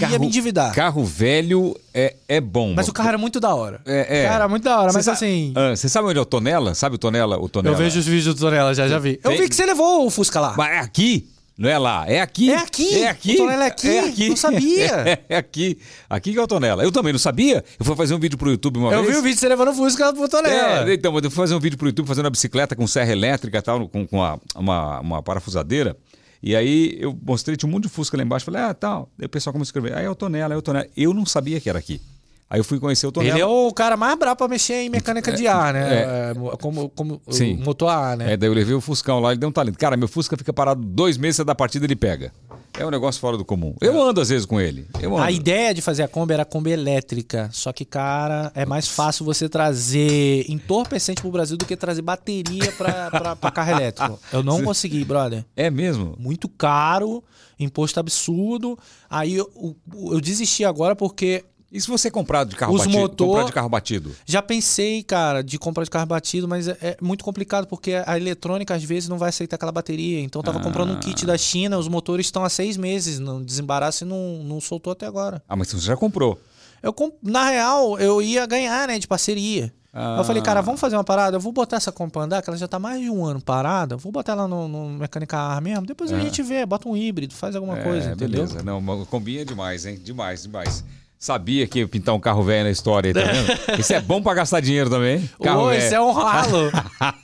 ia 0.09 0.19
me 0.19 0.27
endividar. 0.27 0.73
Carro 0.73 1.03
velho 1.03 1.75
é, 1.93 2.15
é 2.27 2.39
bom. 2.39 2.73
Mas 2.73 2.87
o 2.87 2.93
carro 2.93 3.09
era 3.09 3.17
muito 3.17 3.39
da 3.39 3.53
hora. 3.53 3.81
É, 3.85 4.19
é. 4.19 4.21
O 4.21 4.23
carro 4.23 4.35
era 4.35 4.47
muito 4.47 4.63
da 4.63 4.79
hora, 4.79 4.91
Você 4.91 4.97
mas 4.97 5.07
assim. 5.09 5.53
Ah, 5.55 5.75
Você 5.75 5.89
sabe 5.89 6.07
onde 6.07 6.17
é 6.17 6.21
o 6.21 6.25
Tonela? 6.25 6.73
Sabe 6.73 6.95
o 6.95 6.97
Tonela? 6.97 7.37
O 7.37 7.49
Tonela? 7.49 7.75
Eu 7.75 7.77
vejo 7.77 7.99
os 7.99 8.05
vídeos 8.05 8.33
do 8.35 8.39
Tonela, 8.39 8.73
já, 8.73 8.87
já 8.87 8.97
vi. 8.97 9.19
Eu 9.23 9.31
Tem- 9.31 9.41
vi 9.41 9.49
que 9.49 9.55
você 9.55 9.65
levou 9.65 10.05
o 10.05 10.09
Fusca 10.09 10.39
lá. 10.39 10.53
Mas 10.57 10.71
é 10.71 10.79
aqui? 10.79 11.27
Não 11.57 11.67
é 11.69 11.77
lá, 11.77 12.05
é 12.07 12.21
aqui. 12.21 12.51
É 12.51 12.57
aqui. 12.57 13.01
É 13.03 13.07
aqui. 13.09 13.33
O 13.33 13.37
Tonela 13.37 13.63
é 13.63 13.67
aqui. 13.67 13.87
É 13.87 13.99
aqui. 14.07 14.29
Não 14.29 14.35
sabia. 14.35 14.87
É, 15.07 15.19
é 15.29 15.37
aqui. 15.37 15.79
Aqui 16.09 16.31
que 16.33 16.37
é 16.37 16.41
o 16.43 16.47
Tonela. 16.47 16.83
Eu 16.83 16.91
também 16.91 17.11
não 17.11 17.19
sabia. 17.19 17.63
Eu 17.79 17.85
fui 17.85 17.95
fazer 17.95 18.13
um 18.13 18.19
vídeo 18.19 18.37
pro 18.37 18.49
YouTube 18.51 18.77
uma 18.77 18.91
Eu 18.93 19.01
vez. 19.01 19.13
vi 19.13 19.19
o 19.19 19.23
vídeo 19.23 19.35
de 19.35 19.39
você 19.39 19.47
levando 19.49 19.73
Fusca 19.73 20.13
pro 20.13 20.29
Tonela. 20.29 20.87
É, 20.89 20.93
então, 20.93 21.15
eu 21.15 21.21
fui 21.23 21.31
fazer 21.31 21.55
um 21.55 21.59
vídeo 21.59 21.77
pro 21.77 21.87
YouTube 21.87 22.05
fazendo 22.07 22.25
uma 22.25 22.31
bicicleta 22.31 22.75
com 22.75 22.85
serra 22.85 23.11
elétrica 23.11 23.57
e 23.57 23.61
tal, 23.61 23.87
com, 23.89 24.05
com 24.05 24.23
a- 24.23 24.37
uma, 24.55 24.99
uma 24.99 25.23
parafusadeira. 25.23 25.97
E 26.43 26.55
aí 26.55 26.95
eu 26.99 27.17
mostrei, 27.25 27.57
tinha 27.57 27.67
um 27.67 27.71
monte 27.71 27.83
de 27.83 27.89
Fusca 27.89 28.15
lá 28.15 28.21
embaixo. 28.23 28.45
Falei, 28.45 28.61
ah, 28.61 28.73
tal. 28.73 29.09
Aí 29.19 29.25
o 29.25 29.29
pessoal 29.29 29.51
começou 29.51 29.69
a 29.69 29.79
escrever, 29.79 29.97
ah, 29.97 30.01
é 30.01 30.09
o 30.09 30.13
Tonela, 30.15 30.53
é 30.53 30.57
o 30.57 30.61
Tonela. 30.61 30.85
Eu 30.95 31.11
não 31.13 31.25
sabia 31.25 31.59
que 31.59 31.67
era 31.69 31.79
aqui. 31.79 31.99
Aí 32.49 32.59
eu 32.59 32.63
fui 32.63 32.79
conhecer 32.79 33.05
o 33.05 33.11
Tonela. 33.11 33.33
Ele 33.35 33.41
é 33.41 33.45
o 33.45 33.71
cara 33.73 33.97
mais 33.97 34.17
brabo 34.17 34.37
pra 34.37 34.47
mexer 34.47 34.75
em 34.75 34.89
mecânica 34.89 35.33
de 35.33 35.47
ar, 35.47 35.73
né? 35.73 36.31
É, 36.31 36.33
como 36.61 36.87
como 36.89 37.21
o 37.25 37.33
Sim. 37.33 37.57
motor 37.57 37.89
a 37.89 37.97
ar, 37.97 38.17
né? 38.17 38.33
É, 38.33 38.37
daí 38.37 38.47
eu 38.49 38.53
levei 38.53 38.73
o 38.73 38.79
Fuscão 38.79 39.19
lá, 39.19 39.31
ele 39.31 39.39
deu 39.39 39.49
um 39.49 39.51
talento. 39.51 39.77
Cara, 39.77 39.97
meu 39.97 40.07
Fusca 40.07 40.37
fica 40.37 40.53
parado 40.53 40.81
dois 40.81 41.17
meses 41.17 41.43
da 41.45 41.53
partida 41.53 41.85
ele 41.85 41.95
pega. 41.95 42.31
É 42.79 42.85
um 42.85 42.91
negócio 42.91 43.19
fora 43.19 43.35
do 43.37 43.43
comum. 43.43 43.73
Eu 43.81 43.99
ando 44.01 44.21
às 44.21 44.29
vezes 44.29 44.45
com 44.45 44.61
ele. 44.61 44.87
A 45.19 45.31
ideia 45.31 45.73
de 45.73 45.81
fazer 45.81 46.03
a 46.03 46.07
Kombi 46.07 46.33
era 46.35 46.43
a 46.43 46.45
Kombi 46.45 46.71
elétrica. 46.71 47.49
Só 47.51 47.73
que, 47.73 47.83
cara, 47.83 48.51
é 48.53 48.65
mais 48.67 48.87
fácil 48.87 49.25
você 49.25 49.49
trazer 49.49 50.45
entorpecente 50.47 51.21
pro 51.21 51.31
Brasil 51.31 51.57
do 51.57 51.65
que 51.65 51.75
trazer 51.75 52.03
bateria 52.03 52.71
pra, 52.73 53.09
pra, 53.09 53.35
pra 53.35 53.51
carro 53.51 53.71
elétrico. 53.71 54.19
Eu 54.31 54.43
não 54.43 54.61
consegui, 54.63 55.03
brother. 55.03 55.43
É 55.55 55.71
mesmo? 55.71 56.15
Muito 56.19 56.47
caro, 56.47 57.23
imposto 57.59 57.99
absurdo. 57.99 58.77
Aí 59.09 59.33
eu- 59.35 59.75
eu 60.11 60.21
desisti 60.21 60.63
agora 60.63 60.95
porque 60.95 61.43
E 61.71 61.81
se 61.81 61.87
você 61.87 62.09
comprar 62.09 62.45
de 62.45 62.55
carro 62.55 62.73
Os 62.73 62.79
batido? 62.81 62.97
motor- 62.97 63.27
Comprar 63.27 63.43
de 63.45 63.51
carro 63.51 63.67
batido? 63.69 64.15
já 64.25 64.41
pensei, 64.41 65.03
cara, 65.03 65.41
de 65.43 65.59
comprar 65.59 65.83
de 65.83 65.89
carro 65.89 66.05
batido, 66.05 66.47
mas 66.47 66.67
é, 66.67 66.77
é 66.81 66.97
muito 67.01 67.25
complicado 67.25 67.67
porque 67.67 67.93
a 68.05 68.17
eletrônica 68.17 68.73
às 68.73 68.83
vezes 68.83 69.09
não 69.09 69.17
vai 69.17 69.29
aceitar 69.29 69.57
aquela 69.57 69.71
bateria. 69.71 70.21
Então 70.21 70.39
eu 70.39 70.43
tava 70.43 70.61
comprando 70.61 70.91
um 70.93 70.99
kit 70.99 71.25
da 71.25 71.37
China, 71.37 71.77
os 71.77 71.87
motores 71.89 72.27
estão 72.27 72.45
há 72.45 72.49
seis 72.49 72.77
meses 72.77 73.19
no 73.19 73.43
desembaraço 73.43 74.05
e 74.05 74.07
não, 74.07 74.41
não 74.43 74.61
soltou 74.61 74.93
até 74.93 75.05
agora. 75.05 75.43
Ah, 75.47 75.55
mas 75.57 75.67
você 75.67 75.79
já 75.79 75.97
comprou. 75.97 76.39
Eu, 76.81 76.95
na 77.21 77.49
real, 77.49 77.99
eu 77.99 78.21
ia 78.21 78.45
ganhar, 78.45 78.87
né, 78.87 78.97
de 78.97 79.07
parceria. 79.07 79.73
Ah. 79.91 80.17
Eu 80.19 80.23
falei, 80.23 80.41
cara, 80.43 80.61
vamos 80.61 80.79
fazer 80.79 80.95
uma 80.95 81.03
parada? 81.03 81.35
Eu 81.37 81.41
vou 81.41 81.51
botar 81.51 81.77
essa 81.77 81.91
Kombi 81.91 82.11
pra 82.11 82.21
andar, 82.21 82.41
que 82.43 82.49
ela 82.49 82.57
já 82.57 82.67
tá 82.67 82.77
mais 82.77 83.01
de 83.01 83.09
um 83.09 83.25
ano 83.25 83.41
parada. 83.41 83.97
Vou 83.97 84.11
botar 84.11 84.33
ela 84.33 84.47
no, 84.47 84.67
no 84.67 84.89
Mecânica 84.91 85.35
ar 85.37 85.59
mesmo. 85.59 85.85
Depois 85.87 86.13
a 86.13 86.19
gente 86.19 86.43
vê, 86.43 86.65
bota 86.65 86.87
um 86.87 86.95
híbrido, 86.95 87.33
faz 87.33 87.55
alguma 87.55 87.77
coisa, 87.77 88.09
É, 88.09 88.13
entendeu? 88.13 88.45
Beleza. 88.45 88.63
Não, 88.63 89.05
combina 89.05 89.43
demais, 89.43 89.85
hein? 89.87 89.99
Demais, 90.01 90.43
demais. 90.43 90.85
Sabia 91.19 91.65
que 91.65 91.79
ia 91.79 91.87
pintar 91.87 92.13
um 92.13 92.19
carro 92.19 92.43
velho 92.43 92.65
na 92.65 92.69
história 92.71 93.09
aí, 93.09 93.13
tá 93.13 93.31
vendo? 93.31 93.57
Isso 93.81 93.91
é 93.91 93.99
bom 93.99 94.21
pra 94.21 94.35
gastar 94.35 94.59
dinheiro 94.59 94.89
também. 94.89 95.27
Carro 95.41 95.63
Ô, 95.63 95.71
esse 95.71 95.95
é 95.95 95.99
um 95.99 96.11
ralo. 96.11 96.71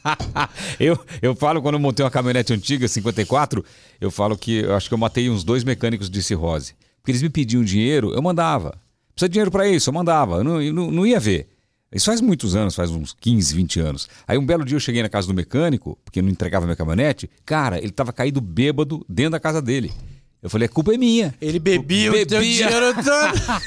eu, 0.80 0.99
eu 1.22 1.36
falo, 1.36 1.61
quando 1.61 1.76
eu 1.76 1.80
montei 1.80 2.03
uma 2.03 2.10
caminhonete 2.10 2.53
antiga, 2.53 2.88
54, 2.88 3.64
eu 4.02 4.10
falo 4.10 4.36
que 4.36 4.61
eu 4.61 4.76
acho 4.76 4.88
que 4.88 4.94
eu 4.95 4.98
matei 4.98 5.30
uns 5.30 5.44
dois 5.44 5.64
mecânicos 5.64 6.10
de 6.10 6.24
cirrose. 6.24 6.74
Porque 7.02 7.11
eles 7.11 7.22
me 7.22 7.30
pediam 7.30 7.64
dinheiro, 7.64 8.11
eu 8.14 8.22
mandava. 8.22 8.80
Precisa 9.14 9.30
de 9.30 9.34
dinheiro 9.34 9.52
pra 9.52 9.68
isso, 9.68 9.90
eu 9.90 9.94
mandava. 9.94 10.38
Eu 10.38 10.44
não, 10.44 10.61
eu 10.61 10.74
não, 10.74 10.90
não 10.90 11.06
ia 11.06 11.20
ver. 11.20 11.49
Isso 11.94 12.07
faz 12.07 12.20
muitos 12.20 12.56
anos, 12.56 12.74
faz 12.74 12.90
uns 12.90 13.15
15, 13.20 13.53
20 13.53 13.80
anos. 13.80 14.10
Aí 14.28 14.38
um 14.38 14.45
belo 14.45 14.65
dia 14.65 14.76
eu 14.76 14.80
cheguei 14.80 15.03
na 15.03 15.10
casa 15.10 15.28
do 15.28 15.34
mecânico, 15.34 15.95
porque 16.03 16.22
não 16.22 16.30
entregava 16.30 16.65
minha 16.65 16.76
caminhonete. 16.76 17.30
Cara, 17.45 17.78
ele 17.78 17.91
tava 17.91 18.11
caído 18.11 18.41
bêbado 18.41 19.06
dentro 19.07 19.34
da 19.34 19.40
casa 19.40 19.61
dele. 19.61 19.91
Eu 20.44 20.49
falei, 20.49 20.65
a 20.65 20.70
culpa 20.70 20.94
é 20.94 20.98
minha. 20.98 21.34
Ele 21.41 21.57
bebia, 21.57 22.11
o 22.11 22.14
teu 22.26 22.40
Bebia. 22.41 22.68
dinheiro 22.68 22.94
todo. 23.02 23.64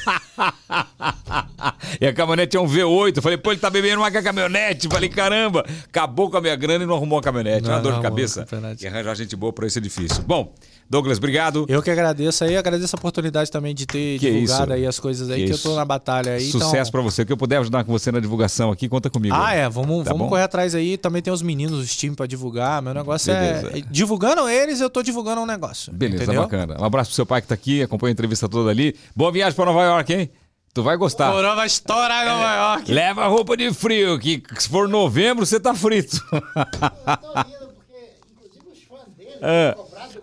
E 2.01 2.07
a 2.07 2.12
caminhonete 2.12 2.57
é 2.57 2.61
um 2.61 2.66
V8. 2.66 3.16
Eu 3.16 3.23
falei, 3.23 3.39
pô, 3.39 3.51
ele 3.53 3.61
tá 3.61 3.70
bebendo 3.70 4.01
mais 4.01 4.12
que 4.12 4.19
a 4.19 4.23
caminhonete. 4.23 4.86
Eu 4.86 4.90
falei, 4.93 5.09
caramba, 5.09 5.65
acabou 5.89 6.31
com 6.31 6.36
a 6.36 6.40
minha 6.40 6.55
grana 6.55 6.85
e 6.85 6.86
não 6.86 6.94
arrumou 6.94 7.19
a 7.19 7.23
caminhonete. 7.23 7.62
Não, 7.66 7.74
uma 7.77 7.81
dor 7.81 7.93
não 7.93 7.98
de 7.98 8.03
cabeça. 8.03 8.47
E 8.81 8.86
arranjar 8.86 9.15
gente 9.15 9.35
boa 9.35 9.53
pra 9.53 9.66
isso 9.66 9.78
é 9.78 9.81
difícil. 9.81 10.23
Bom, 10.27 10.53
Douglas, 10.89 11.19
obrigado. 11.19 11.65
Eu 11.69 11.82
que 11.82 11.90
agradeço 11.90 12.44
aí, 12.44 12.57
agradeço 12.57 12.94
a 12.94 12.98
oportunidade 12.98 13.51
também 13.51 13.74
de 13.74 13.86
ter 13.86 14.19
Que 14.20 14.31
divulgado 14.31 14.65
isso. 14.65 14.73
aí 14.74 14.86
as 14.86 15.01
coisas 15.01 15.31
aí, 15.31 15.40
Que 15.40 15.47
que, 15.47 15.53
eu 15.55 15.59
tô 15.59 15.74
na 15.74 15.85
batalha 15.85 16.32
aí. 16.35 16.43
Sucesso 16.48 16.77
então... 16.77 16.90
pra 16.93 17.01
você. 17.01 17.23
O 17.23 17.27
que 17.27 17.32
eu 17.32 17.36
puder 17.36 17.57
ajudar 17.59 17.82
com 17.85 17.90
você 17.90 18.12
na 18.12 18.20
divulgação 18.20 18.70
aqui, 18.70 18.89
conta 18.89 19.11
comigo. 19.11 19.35
Ah, 19.36 19.53
é, 19.55 19.69
vamos, 19.69 20.05
Tá 20.05 20.11
vamos 20.11 20.27
bom? 20.27 20.28
correr 20.28 20.43
atrás 20.43 20.74
aí. 20.74 20.97
Também 20.97 21.23
tem 21.23 21.32
os 21.32 21.43
meninos, 21.43 21.81
os 21.81 21.97
times 21.97 22.15
pra 22.16 22.27
divulgar. 22.27 22.81
Meu 22.82 22.94
negócio 22.94 23.32
Beleza. 23.32 23.78
é. 23.78 23.82
Divulgando 23.90 24.48
eles, 24.48 24.81
eu 24.81 24.89
tô 24.90 25.03
divulgando 25.03 25.40
um 25.40 25.47
negócio. 25.47 25.93
Beleza, 25.93 26.23
entendeu? 26.24 26.43
bacana. 26.43 26.66
Um 26.79 26.85
abraço 26.85 27.11
pro 27.11 27.15
seu 27.17 27.27
pai 27.27 27.41
que 27.43 27.49
tá 27.49 27.55
aqui, 27.55 27.83
acompanha 27.83 28.11
a 28.11 28.15
entrevista 28.15 28.49
toda 28.49 28.71
ali. 28.71 28.95
Boa 29.15 29.31
viagem 29.33 29.55
pra 29.55 29.67
Nova 29.67 29.83
York, 29.85 30.13
hein? 30.15 30.31
Tu 30.75 30.83
vai 30.83 30.97
gostar. 30.97 31.31
Corona 31.33 31.55
vai 31.55 31.67
estourar 31.67 32.23
em 32.23 32.29
Nova 32.29 32.55
York. 32.55 32.93
Leva 32.93 33.25
a 33.25 33.29
roupa 33.29 33.57
de 33.57 33.73
frio, 33.73 34.19
que 34.19 34.43
se 34.59 34.69
for 34.69 34.87
novembro, 34.89 35.47
você 35.47 35.59
tá 35.59 35.75
frito. 35.75 36.17
Eu 36.33 36.41
tô 36.43 37.39
rindo 37.41 37.73
porque, 37.75 38.11
inclusive, 38.31 38.71
os 38.73 38.83
fãs 38.85 39.09
dele 39.17 39.31
É. 39.41 39.75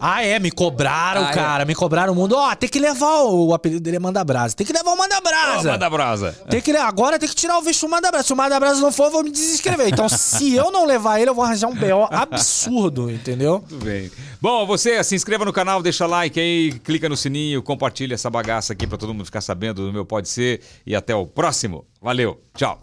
Ah, 0.05 0.21
é, 0.21 0.37
me 0.37 0.51
cobraram, 0.51 1.23
Ah, 1.25 1.29
é. 1.29 1.33
cara. 1.33 1.63
Me 1.63 1.73
cobraram 1.73 2.11
o 2.11 2.15
mundo. 2.15 2.35
Ó, 2.35 2.53
tem 2.55 2.67
que 2.67 2.77
levar 2.77 3.21
o, 3.21 3.47
o 3.47 3.53
apelido 3.53 3.79
dele 3.79 3.95
é 3.95 3.99
Manda 3.99 4.21
Brasa. 4.21 4.53
Tem 4.53 4.67
que 4.67 4.73
levar 4.73 4.91
o 4.91 4.97
Manda 4.97 5.21
Brasa. 5.21 5.71
Manda 5.71 5.89
brasa. 5.89 6.37
Tem 6.49 6.59
que, 6.61 6.71
agora 6.75 7.17
tem 7.17 7.29
que 7.29 7.33
tirar 7.35 7.57
o 7.57 7.61
visto 7.61 7.85
do 7.87 7.89
Manda 7.89 8.11
Brasa. 8.11 8.27
Se 8.27 8.33
o 8.33 8.35
Manda 8.35 8.59
Brasa 8.59 8.81
não 8.81 8.91
for, 8.91 9.05
eu 9.05 9.11
vou 9.11 9.23
me 9.23 9.31
desinscrever. 9.31 9.87
Então, 9.87 10.09
se 10.09 10.53
eu 10.53 10.69
não 10.71 10.85
levar 10.85 11.21
ele, 11.21 11.29
eu 11.29 11.33
vou 11.35 11.45
arranjar 11.45 11.67
um 11.69 11.73
BO 11.75 12.07
absurdo, 12.11 13.09
entendeu? 13.09 13.63
Tudo 13.69 13.85
bem. 13.85 14.11
Bom, 14.41 14.65
você 14.65 15.01
se 15.05 15.15
inscreva 15.15 15.45
no 15.45 15.53
canal, 15.53 15.81
deixa 15.81 16.05
like 16.05 16.37
aí, 16.37 16.73
clica 16.83 17.07
no 17.07 17.15
sininho, 17.15 17.63
compartilha 17.63 18.13
essa 18.15 18.29
bagaça 18.29 18.73
aqui 18.73 18.85
pra 18.85 18.97
todo 18.97 19.13
mundo 19.13 19.23
ficar 19.25 19.39
sabendo 19.39 19.85
do 19.85 19.93
meu 19.93 20.05
Pode 20.05 20.27
Ser. 20.27 20.59
E 20.85 20.93
até 20.95 21.15
o 21.15 21.25
próximo. 21.25 21.85
Valeu. 22.01 22.41
Tchau. 22.55 22.77